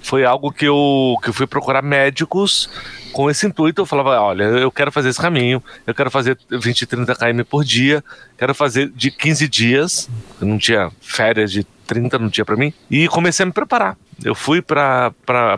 Foi 0.02 0.24
algo 0.24 0.52
que 0.52 0.66
eu, 0.66 1.16
que 1.22 1.30
eu 1.30 1.32
fui 1.32 1.46
procurar 1.46 1.82
médicos 1.82 2.68
com 3.12 3.30
esse 3.30 3.46
intuito. 3.46 3.82
Eu 3.82 3.86
falava: 3.86 4.20
olha, 4.20 4.44
eu 4.44 4.70
quero 4.70 4.90
fazer 4.90 5.10
esse 5.10 5.20
caminho, 5.20 5.62
eu 5.86 5.94
quero 5.94 6.10
fazer 6.10 6.38
20, 6.50 6.86
30 6.86 7.14
km 7.14 7.42
por 7.48 7.64
dia, 7.64 8.02
quero 8.36 8.54
fazer 8.54 8.90
de 8.90 9.10
15 9.10 9.48
dias. 9.48 10.10
Eu 10.40 10.46
não 10.46 10.58
tinha 10.58 10.90
férias 11.00 11.52
de 11.52 11.64
30, 11.86 12.18
não 12.18 12.30
tinha 12.30 12.44
pra 12.44 12.56
mim. 12.56 12.72
E 12.90 13.08
comecei 13.08 13.44
a 13.44 13.46
me 13.46 13.52
preparar. 13.52 13.96
Eu 14.24 14.34
fui 14.34 14.60
pra 14.62 15.12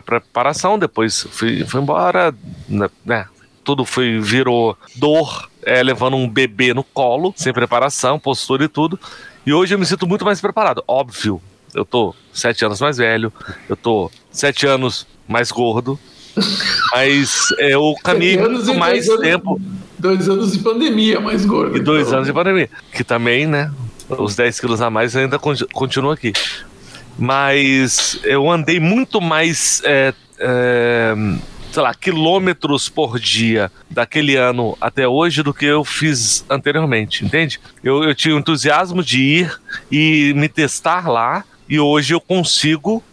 preparação, 0.05 0.77
depois 0.77 1.27
fui, 1.31 1.63
fui 1.65 1.81
embora, 1.81 2.33
né, 2.67 2.89
né, 3.05 3.25
tudo 3.63 3.83
foi, 3.83 4.19
virou 4.19 4.77
dor, 4.95 5.49
é, 5.63 5.81
levando 5.83 6.15
um 6.15 6.29
bebê 6.29 6.73
no 6.73 6.83
colo, 6.83 7.33
sem 7.35 7.51
preparação, 7.51 8.19
postura 8.19 8.65
e 8.65 8.67
tudo. 8.67 8.99
E 9.45 9.51
hoje 9.51 9.73
eu 9.73 9.79
me 9.79 9.85
sinto 9.85 10.07
muito 10.07 10.23
mais 10.23 10.39
preparado. 10.39 10.83
Óbvio, 10.87 11.41
eu 11.75 11.85
tô 11.85 12.15
sete 12.33 12.65
anos 12.65 12.79
mais 12.81 12.97
velho, 12.97 13.31
eu 13.69 13.75
tô 13.75 14.09
sete 14.31 14.65
anos 14.65 15.05
mais 15.27 15.51
gordo, 15.51 15.99
mas 16.93 17.49
eu 17.59 17.93
caminhei 18.03 18.35
Sete 18.35 18.45
anos 18.45 18.63
muito 18.65 18.75
e 18.75 18.79
mais 18.79 19.05
dois 19.05 19.09
anos- 19.19 19.21
tempo 19.31 19.61
Dois 19.97 20.27
anos 20.29 20.51
de 20.51 20.59
pandemia, 20.59 21.19
mais 21.19 21.45
gordo. 21.45 21.77
e 21.77 21.79
dois 21.79 22.03
então. 22.07 22.15
anos 22.17 22.27
de 22.27 22.33
pandemia. 22.33 22.69
Que 22.91 23.03
também, 23.03 23.45
né? 23.47 23.71
Os 24.09 24.35
10 24.35 24.59
quilos 24.59 24.81
a 24.81 24.89
mais 24.89 25.15
ainda 25.15 25.39
con- 25.39 25.55
continuam 25.73 26.11
aqui. 26.13 26.31
Mas 27.17 28.19
eu 28.23 28.51
andei 28.51 28.79
muito 28.79 29.21
mais, 29.21 29.81
é, 29.85 30.13
é, 30.37 31.15
sei 31.71 31.81
lá, 31.81 31.93
quilômetros 31.93 32.89
por 32.89 33.17
dia 33.19 33.71
daquele 33.89 34.35
ano 34.35 34.77
até 34.81 35.07
hoje 35.07 35.41
do 35.41 35.53
que 35.53 35.65
eu 35.65 35.83
fiz 35.85 36.45
anteriormente, 36.49 37.23
entende? 37.25 37.59
Eu, 37.83 38.03
eu 38.03 38.13
tinha 38.13 38.35
o 38.35 38.39
entusiasmo 38.39 39.01
de 39.01 39.21
ir 39.21 39.59
e 39.91 40.33
me 40.35 40.49
testar 40.49 41.07
lá, 41.09 41.43
e 41.67 41.79
hoje 41.79 42.13
eu 42.13 42.21
consigo 42.21 43.03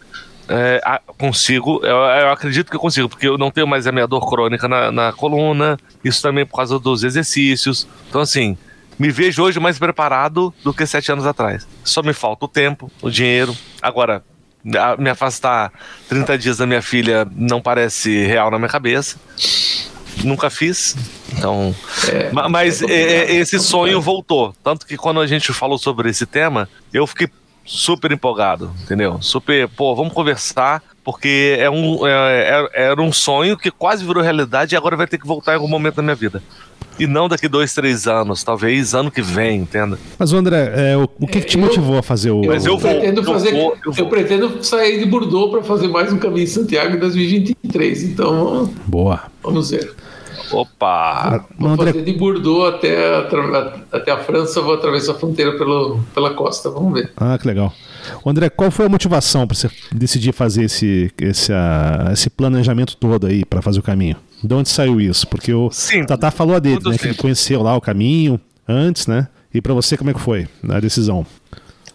é, 0.49 0.81
a- 0.83 0.99
consigo, 1.17 1.79
eu, 1.83 1.95
eu 1.95 2.29
acredito 2.31 2.69
que 2.69 2.75
eu 2.75 2.79
consigo, 2.79 3.07
porque 3.07 3.27
eu 3.27 3.37
não 3.37 3.49
tenho 3.49 3.65
mais 3.65 3.87
a 3.87 3.91
minha 3.93 4.05
dor 4.05 4.29
crônica 4.29 4.67
na, 4.67 4.91
na 4.91 5.13
coluna, 5.13 5.77
isso 6.03 6.21
também 6.21 6.45
por 6.45 6.57
causa 6.57 6.77
dos 6.77 7.03
exercícios. 7.03 7.87
Então, 8.09 8.19
assim, 8.19 8.57
me 8.99 9.09
vejo 9.09 9.41
hoje 9.41 9.57
mais 9.59 9.79
preparado 9.79 10.53
do 10.63 10.73
que 10.73 10.85
sete 10.85 11.11
anos 11.11 11.25
atrás. 11.25 11.65
Só 11.83 12.03
me 12.03 12.11
falta 12.13 12.43
o 12.45 12.47
tempo, 12.49 12.91
o 13.01 13.09
dinheiro. 13.09 13.55
Agora, 13.81 14.21
me 14.99 15.09
afastar 15.09 15.71
30 16.09 16.37
dias 16.37 16.57
da 16.57 16.65
minha 16.67 16.81
filha 16.81 17.25
não 17.35 17.61
parece 17.61 18.25
real 18.25 18.51
na 18.51 18.57
minha 18.59 18.69
cabeça. 18.69 19.17
Nunca 20.23 20.49
fiz. 20.49 20.95
Então. 21.37 21.73
ma- 22.31 22.47
mas 22.47 22.81
é 22.81 22.85
é, 22.85 23.01
é, 23.31 23.35
esse 23.35 23.55
é 23.55 23.59
sonho 23.59 23.99
voltou. 24.01 24.53
Tanto 24.63 24.85
que 24.85 24.95
quando 24.97 25.19
a 25.19 25.25
gente 25.27 25.51
falou 25.53 25.77
sobre 25.77 26.09
esse 26.09 26.25
tema, 26.25 26.69
eu 26.93 27.07
fiquei 27.07 27.27
super 27.65 28.11
empolgado, 28.11 28.71
entendeu? 28.83 29.17
Super, 29.21 29.67
pô, 29.69 29.95
vamos 29.95 30.13
conversar, 30.13 30.81
porque 31.03 31.55
é 31.59 31.69
um, 31.69 32.05
é- 32.05 32.67
é- 32.75 32.83
era 32.91 33.01
um 33.01 33.11
sonho 33.11 33.57
que 33.57 33.71
quase 33.71 34.05
virou 34.05 34.21
realidade 34.23 34.75
e 34.75 34.77
agora 34.77 34.95
vai 34.97 35.07
ter 35.07 35.17
que 35.17 35.27
voltar 35.27 35.53
em 35.53 35.55
algum 35.55 35.67
momento 35.67 35.95
da 35.95 36.01
minha 36.03 36.15
vida. 36.15 36.41
E 36.99 37.07
não 37.07 37.27
daqui 37.27 37.47
dois, 37.47 37.73
três 37.73 38.05
anos, 38.05 38.43
talvez 38.43 38.93
ano 38.93 39.09
que 39.09 39.21
vem, 39.21 39.61
entenda. 39.61 39.97
Mas, 40.19 40.31
André, 40.31 40.71
é, 40.75 40.95
o, 40.95 41.09
o 41.19 41.25
que, 41.25 41.41
que 41.41 41.47
te 41.47 41.57
Eu- 41.57 41.63
motivou 41.63 41.97
a 41.97 42.03
fazer 42.03 42.29
o. 42.29 42.41
Mas 42.45 42.67
eu 42.67 42.77
vou, 42.77 42.91
pretendo 42.91 43.21
eu 43.21 43.25
fazer, 43.25 43.51
vou, 43.51 43.71
eu, 43.71 43.77
eu 43.87 43.93
vou. 43.93 44.09
pretendo 44.09 44.63
sair 44.63 44.99
de 44.99 45.05
Bordeaux 45.05 45.49
para 45.49 45.63
fazer 45.63 45.87
mais 45.87 46.13
um 46.13 46.19
caminho 46.19 46.45
de 46.45 46.51
Santiago 46.51 46.95
em 46.95 46.99
2023. 46.99 48.03
Então, 48.03 48.71
Boa. 48.85 49.23
vamos 49.41 49.71
ver. 49.71 49.91
Opa! 50.53 51.45
Vou 51.57 51.69
André, 51.69 51.87
fazer 51.93 52.03
de 52.05 52.13
Bordeaux 52.13 52.73
até, 52.75 53.17
atra- 53.19 53.81
até 53.91 54.11
a 54.11 54.17
França, 54.17 54.61
vou 54.61 54.73
atravessar 54.73 55.13
a 55.13 55.15
fronteira 55.15 55.57
pelo, 55.57 55.99
pela 56.13 56.33
costa. 56.33 56.69
Vamos 56.69 56.93
ver. 56.93 57.11
Ah, 57.17 57.37
que 57.37 57.47
legal. 57.47 57.73
Ô, 58.23 58.29
André, 58.29 58.49
qual 58.49 58.69
foi 58.71 58.85
a 58.85 58.89
motivação 58.89 59.47
para 59.47 59.55
você 59.55 59.69
decidir 59.91 60.33
fazer 60.33 60.63
esse, 60.65 61.11
esse, 61.19 61.51
ah, 61.53 62.09
esse 62.11 62.29
planejamento 62.29 62.95
todo 62.97 63.27
aí 63.27 63.45
para 63.45 63.61
fazer 63.61 63.79
o 63.79 63.83
caminho? 63.83 64.15
De 64.43 64.53
onde 64.53 64.69
saiu 64.69 64.99
isso? 64.99 65.25
Porque 65.27 65.53
o 65.53 65.69
Sim, 65.71 66.05
Tatá 66.05 66.29
falou 66.29 66.55
a 66.55 66.59
dele, 66.59 66.79
né? 66.85 66.97
Que 66.97 67.07
ele 67.07 67.13
conheceu 67.15 67.61
lá 67.63 67.75
o 67.75 67.81
caminho 67.81 68.39
antes, 68.67 69.07
né? 69.07 69.27
E 69.53 69.61
para 69.61 69.73
você, 69.73 69.95
como 69.95 70.09
é 70.09 70.13
que 70.13 70.19
foi 70.19 70.47
a 70.69 70.79
decisão? 70.79 71.25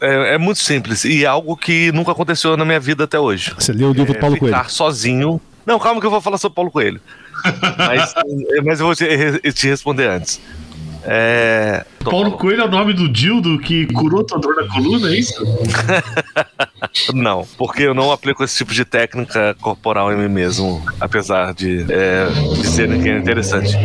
É, 0.00 0.34
é 0.34 0.38
muito 0.38 0.60
simples 0.60 1.04
e 1.04 1.24
é 1.24 1.26
algo 1.26 1.56
que 1.56 1.90
nunca 1.92 2.12
aconteceu 2.12 2.56
na 2.56 2.64
minha 2.64 2.78
vida 2.80 3.04
até 3.04 3.18
hoje. 3.18 3.52
Você 3.58 3.72
leu 3.72 3.90
o 3.90 3.92
livro 3.92 4.12
do 4.12 4.16
É, 4.16 4.20
Paulo 4.20 4.36
ficar 4.36 4.50
Coelho? 4.60 4.70
sozinho. 4.70 5.40
Não, 5.66 5.78
calma 5.78 6.00
que 6.00 6.06
eu 6.06 6.10
vou 6.10 6.20
falar 6.20 6.38
sobre 6.38 6.54
Paulo 6.54 6.70
Coelho. 6.70 7.00
Mas, 7.76 8.14
mas 8.64 8.80
eu 8.80 8.86
vou 8.86 8.94
te, 8.94 9.52
te 9.52 9.68
responder 9.68 10.08
antes. 10.08 10.40
É, 11.10 11.86
Paulo 12.04 12.32
Coelho 12.32 12.62
é 12.62 12.64
o 12.64 12.70
nome 12.70 12.92
do 12.92 13.08
dildo 13.08 13.58
que 13.58 13.86
curou 13.86 14.24
tua 14.24 14.38
dor 14.38 14.56
na 14.56 14.66
coluna, 14.66 15.08
é 15.08 15.18
isso? 15.18 15.42
Não, 17.14 17.46
porque 17.56 17.82
eu 17.82 17.94
não 17.94 18.10
aplico 18.12 18.42
esse 18.42 18.56
tipo 18.58 18.72
de 18.72 18.84
técnica 18.84 19.56
corporal 19.60 20.12
em 20.12 20.16
mim 20.16 20.28
mesmo, 20.28 20.82
apesar 21.00 21.52
de 21.54 21.86
é, 21.90 22.28
dizerem 22.60 23.00
que 23.00 23.08
é 23.08 23.18
interessante. 23.18 23.76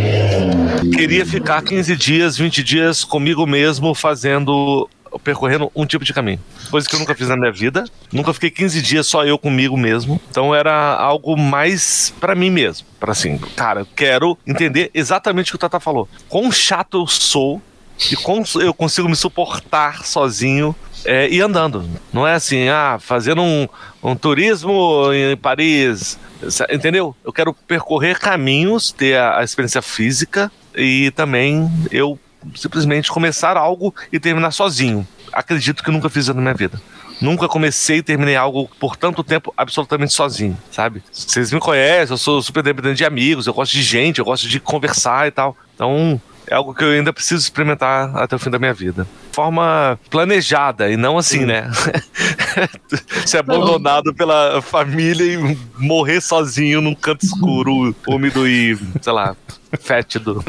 Queria 0.93 1.25
ficar 1.25 1.61
15 1.61 1.95
dias, 1.95 2.37
20 2.37 2.63
dias 2.63 3.03
comigo 3.03 3.45
mesmo 3.45 3.93
fazendo 3.93 4.89
percorrendo 5.19 5.71
um 5.75 5.85
tipo 5.85 6.03
de 6.03 6.13
caminho. 6.13 6.39
Coisa 6.69 6.87
que 6.87 6.95
eu 6.95 6.99
nunca 6.99 7.15
fiz 7.15 7.27
na 7.27 7.37
minha 7.37 7.51
vida. 7.51 7.85
Nunca 8.11 8.33
fiquei 8.33 8.49
15 8.49 8.81
dias 8.81 9.07
só 9.07 9.25
eu 9.25 9.37
comigo 9.37 9.77
mesmo. 9.77 10.19
Então 10.29 10.53
era 10.53 10.95
algo 10.95 11.37
mais 11.37 12.13
pra 12.19 12.35
mim 12.35 12.49
mesmo. 12.49 12.87
Pra 12.99 13.11
assim, 13.11 13.37
cara, 13.55 13.81
eu 13.81 13.87
quero 13.95 14.37
entender 14.45 14.89
exatamente 14.93 15.49
o 15.49 15.51
que 15.51 15.55
o 15.55 15.59
Tata 15.59 15.79
falou. 15.79 16.07
Quão 16.27 16.51
chato 16.51 16.97
eu 16.97 17.07
sou 17.07 17.61
e 18.11 18.15
como 18.15 18.43
eu 18.59 18.73
consigo 18.73 19.07
me 19.07 19.15
suportar 19.15 20.05
sozinho 20.05 20.75
é, 21.05 21.29
e 21.29 21.41
andando. 21.41 21.85
Não 22.11 22.27
é 22.27 22.33
assim, 22.33 22.67
ah, 22.69 22.97
fazendo 22.99 23.41
um, 23.41 23.67
um 24.01 24.15
turismo 24.15 25.11
em 25.13 25.35
Paris, 25.37 26.17
entendeu? 26.71 27.15
Eu 27.23 27.31
quero 27.31 27.53
percorrer 27.53 28.19
caminhos, 28.19 28.91
ter 28.91 29.17
a, 29.17 29.39
a 29.39 29.43
experiência 29.43 29.81
física 29.81 30.51
e 30.75 31.11
também 31.11 31.69
eu 31.91 32.17
simplesmente 32.55 33.11
começar 33.11 33.57
algo 33.57 33.93
e 34.11 34.19
terminar 34.19 34.51
sozinho. 34.51 35.07
Acredito 35.31 35.83
que 35.83 35.91
nunca 35.91 36.09
fiz 36.09 36.25
isso 36.25 36.33
na 36.33 36.41
minha 36.41 36.53
vida. 36.53 36.81
Nunca 37.21 37.47
comecei 37.47 37.97
e 37.97 38.03
terminei 38.03 38.35
algo 38.35 38.69
por 38.79 38.97
tanto 38.97 39.23
tempo 39.23 39.53
absolutamente 39.55 40.13
sozinho, 40.13 40.57
sabe? 40.71 41.01
Vocês 41.11 41.51
me 41.51 41.59
conhecem, 41.59 42.13
eu 42.13 42.17
sou 42.17 42.41
super 42.41 42.61
dependente 42.61 42.97
de 42.97 43.05
amigos, 43.05 43.47
eu 43.47 43.53
gosto 43.53 43.71
de 43.71 43.81
gente, 43.81 44.19
eu 44.19 44.25
gosto 44.25 44.47
de 44.47 44.59
conversar 44.59 45.27
e 45.27 45.31
tal. 45.31 45.55
Então, 45.73 46.19
é 46.47 46.55
algo 46.55 46.73
que 46.73 46.83
eu 46.83 46.89
ainda 46.89 47.13
preciso 47.13 47.41
experimentar 47.41 48.15
até 48.17 48.35
o 48.35 48.39
fim 48.39 48.49
da 48.49 48.59
minha 48.59 48.73
vida. 48.73 49.07
Forma 49.31 49.97
planejada 50.09 50.89
e 50.91 50.97
não 50.97 51.17
assim, 51.17 51.45
né? 51.45 51.69
Ser 53.25 53.37
abandonado 53.37 54.13
pela 54.13 54.61
família 54.61 55.23
e 55.23 55.57
morrer 55.77 56.21
sozinho 56.21 56.81
num 56.81 56.93
canto 56.93 57.25
escuro, 57.25 57.95
úmido 58.07 58.47
e, 58.47 58.77
sei 59.01 59.13
lá, 59.13 59.35
fétido. 59.79 60.43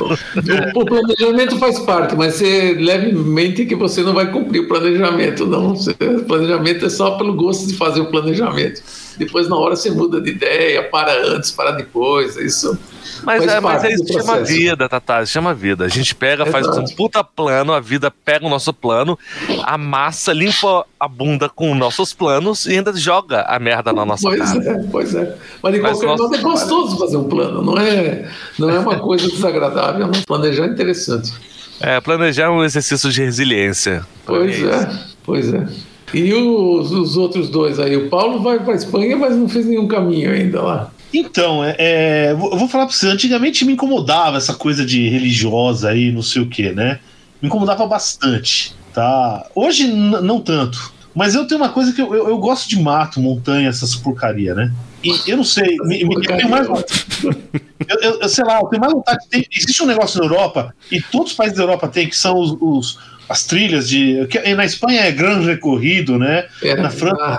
O, 0.74 0.80
o, 0.80 0.84
planejamento 0.84 1.58
faz 1.58 1.78
parte, 1.80 2.14
mas 2.14 2.34
você 2.34 2.74
leve 2.74 3.10
em 3.10 3.14
mente 3.14 3.64
que 3.66 3.74
você 3.74 4.02
não 4.02 4.14
vai 4.14 4.30
cumprir 4.30 4.60
o 4.60 4.68
planejamento, 4.68 5.46
não. 5.46 5.72
O 5.72 6.24
planejamento 6.24 6.86
é 6.86 6.90
só 6.90 7.12
pelo 7.12 7.34
gosto 7.34 7.66
de 7.66 7.74
fazer 7.74 8.00
o 8.00 8.06
planejamento. 8.06 8.82
Depois, 9.16 9.48
na 9.48 9.56
hora, 9.56 9.76
você 9.76 9.90
muda 9.90 10.20
de 10.20 10.30
ideia, 10.30 10.82
para 10.82 11.12
antes, 11.26 11.50
para 11.50 11.72
depois. 11.72 12.36
Isso 12.36 12.78
mas, 13.22 13.46
é, 13.46 13.60
mas 13.60 13.84
é 13.84 13.92
isso 13.92 14.12
chama 14.12 14.42
vida, 14.42 14.88
Tatá, 14.88 15.24
chama 15.24 15.54
vida. 15.54 15.84
A 15.84 15.88
gente 15.88 16.14
pega, 16.14 16.46
faz 16.46 16.66
um 16.66 16.84
puta 16.84 17.22
plano, 17.22 17.72
a 17.72 17.80
vida 17.80 18.10
pega 18.10 18.46
o 18.46 18.48
nosso 18.48 18.72
plano, 18.72 19.18
amassa, 19.62 20.32
limpa 20.32 20.86
a 20.98 21.06
bunda 21.06 21.48
com 21.48 21.74
nossos 21.74 22.12
planos 22.12 22.66
e 22.66 22.72
ainda 22.72 22.92
joga 22.94 23.42
a 23.42 23.58
merda 23.58 23.92
na 23.92 24.04
nossa 24.04 24.28
pois 24.28 24.40
cara. 24.40 24.70
É, 24.70 24.82
pois 24.90 25.14
é. 25.14 25.36
Mas 25.62 25.74
de 25.74 25.80
qualquer 25.80 26.06
modo 26.06 26.34
é 26.34 26.38
gostoso 26.38 26.98
fazer 26.98 27.16
um 27.16 27.24
plano, 27.24 27.62
não 27.62 27.78
é, 27.78 28.28
não 28.58 28.70
é 28.70 28.78
uma 28.78 28.98
coisa 28.98 29.13
desagradável, 29.16 30.06
não. 30.06 30.22
planejar 30.26 30.64
é 30.64 30.68
interessante. 30.68 31.32
É, 31.80 32.00
planejar 32.00 32.44
é 32.44 32.50
um 32.50 32.64
exercício 32.64 33.10
de 33.10 33.22
resiliência. 33.22 34.06
Pois 34.24 34.62
é, 34.62 34.66
é 34.66 34.98
pois 35.24 35.52
é. 35.52 35.66
E 36.12 36.32
os, 36.32 36.92
os 36.92 37.16
outros 37.16 37.48
dois 37.48 37.80
aí? 37.80 37.96
O 37.96 38.08
Paulo 38.08 38.40
vai 38.40 38.60
para 38.60 38.74
Espanha, 38.74 39.16
mas 39.16 39.36
não 39.36 39.48
fez 39.48 39.66
nenhum 39.66 39.88
caminho 39.88 40.30
ainda 40.30 40.62
lá. 40.62 40.90
Então, 41.12 41.64
é, 41.64 41.76
é, 41.78 42.32
eu 42.32 42.36
vou 42.36 42.68
falar 42.68 42.86
pra 42.86 42.94
você, 42.94 43.08
antigamente 43.08 43.64
me 43.64 43.72
incomodava 43.72 44.36
essa 44.36 44.54
coisa 44.54 44.84
de 44.84 45.08
religiosa 45.08 45.90
aí, 45.90 46.12
não 46.12 46.22
sei 46.22 46.42
o 46.42 46.46
que, 46.46 46.72
né? 46.72 46.98
Me 47.40 47.48
incomodava 47.48 47.86
bastante, 47.86 48.74
tá? 48.92 49.46
Hoje 49.54 49.86
não 49.86 50.40
tanto. 50.40 50.92
Mas 51.14 51.34
eu 51.34 51.46
tenho 51.46 51.60
uma 51.60 51.68
coisa 51.68 51.92
que 51.92 52.02
eu, 52.02 52.12
eu, 52.14 52.28
eu, 52.28 52.38
gosto 52.38 52.68
de 52.68 52.80
mato, 52.80 53.20
montanha, 53.20 53.68
essas 53.68 53.94
porcaria, 53.94 54.54
né? 54.54 54.72
E 55.04 55.30
eu 55.30 55.36
não 55.36 55.44
sei, 55.44 55.76
me, 55.82 56.02
me, 56.02 56.14
eu 56.14 56.20
tenho 56.22 56.48
mais 56.48 56.66
eu, 56.66 58.00
eu, 58.00 58.20
eu, 58.20 58.28
sei 58.28 58.44
lá, 58.44 58.58
eu 58.60 58.66
tenho 58.68 58.80
mais 58.80 58.92
vontade. 58.92 59.18
De, 59.30 59.46
existe 59.52 59.82
um 59.82 59.86
negócio 59.86 60.18
na 60.18 60.24
Europa, 60.24 60.74
e 60.90 61.00
todos 61.02 61.32
os 61.32 61.36
países 61.36 61.58
da 61.58 61.64
Europa 61.64 61.88
têm, 61.88 62.08
que 62.08 62.16
são 62.16 62.38
os, 62.38 62.56
os 62.58 62.98
as 63.28 63.44
trilhas 63.44 63.88
de. 63.88 64.26
Que, 64.26 64.54
na 64.54 64.64
Espanha 64.64 65.02
é 65.02 65.10
Gran 65.10 65.40
Recorrido, 65.40 66.18
né? 66.18 66.46
É, 66.62 66.74
na 66.74 66.90
França, 66.90 67.16
ah, 67.20 67.38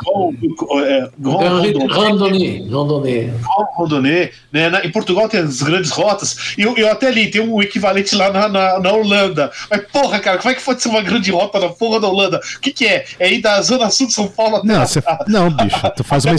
é, 0.81 1.09
Grand 1.17 1.61
Randonnée. 1.89 2.67
Randonnée. 2.69 3.33
Randonnée. 3.77 4.31
Né? 4.51 4.69
Na, 4.69 4.86
em 4.86 4.91
Portugal 4.91 5.29
tem 5.29 5.41
as 5.41 5.61
grandes 5.61 5.91
rotas. 5.91 6.55
E 6.57 6.61
eu, 6.61 6.75
eu 6.77 6.91
até 6.91 7.07
ali, 7.07 7.29
tem 7.29 7.41
um 7.41 7.61
equivalente 7.61 8.15
lá 8.15 8.31
na, 8.31 8.47
na, 8.47 8.79
na, 8.79 8.91
Holanda. 8.93 9.51
Mas, 9.69 9.81
porra, 9.91 10.19
cara, 10.19 10.38
como 10.38 10.51
é 10.51 10.55
que 10.55 10.63
pode 10.63 10.81
ser 10.81 10.89
uma 10.89 11.01
grande 11.01 11.31
rota 11.31 11.59
na 11.59 11.69
porra 11.69 11.99
da 11.99 12.07
Holanda? 12.07 12.39
O 12.57 12.59
que, 12.59 12.71
que 12.71 12.86
é? 12.86 13.05
É 13.19 13.31
ir 13.31 13.41
da 13.41 13.61
Zona 13.61 13.89
Sul 13.89 14.07
de 14.07 14.13
São 14.13 14.27
Paulo 14.27 14.57
até. 14.57 14.67
Não, 14.67 14.86
você, 14.86 15.03
não 15.27 15.49
bicho, 15.49 15.77
tu 15.95 16.03
faz 16.03 16.25
uma, 16.25 16.36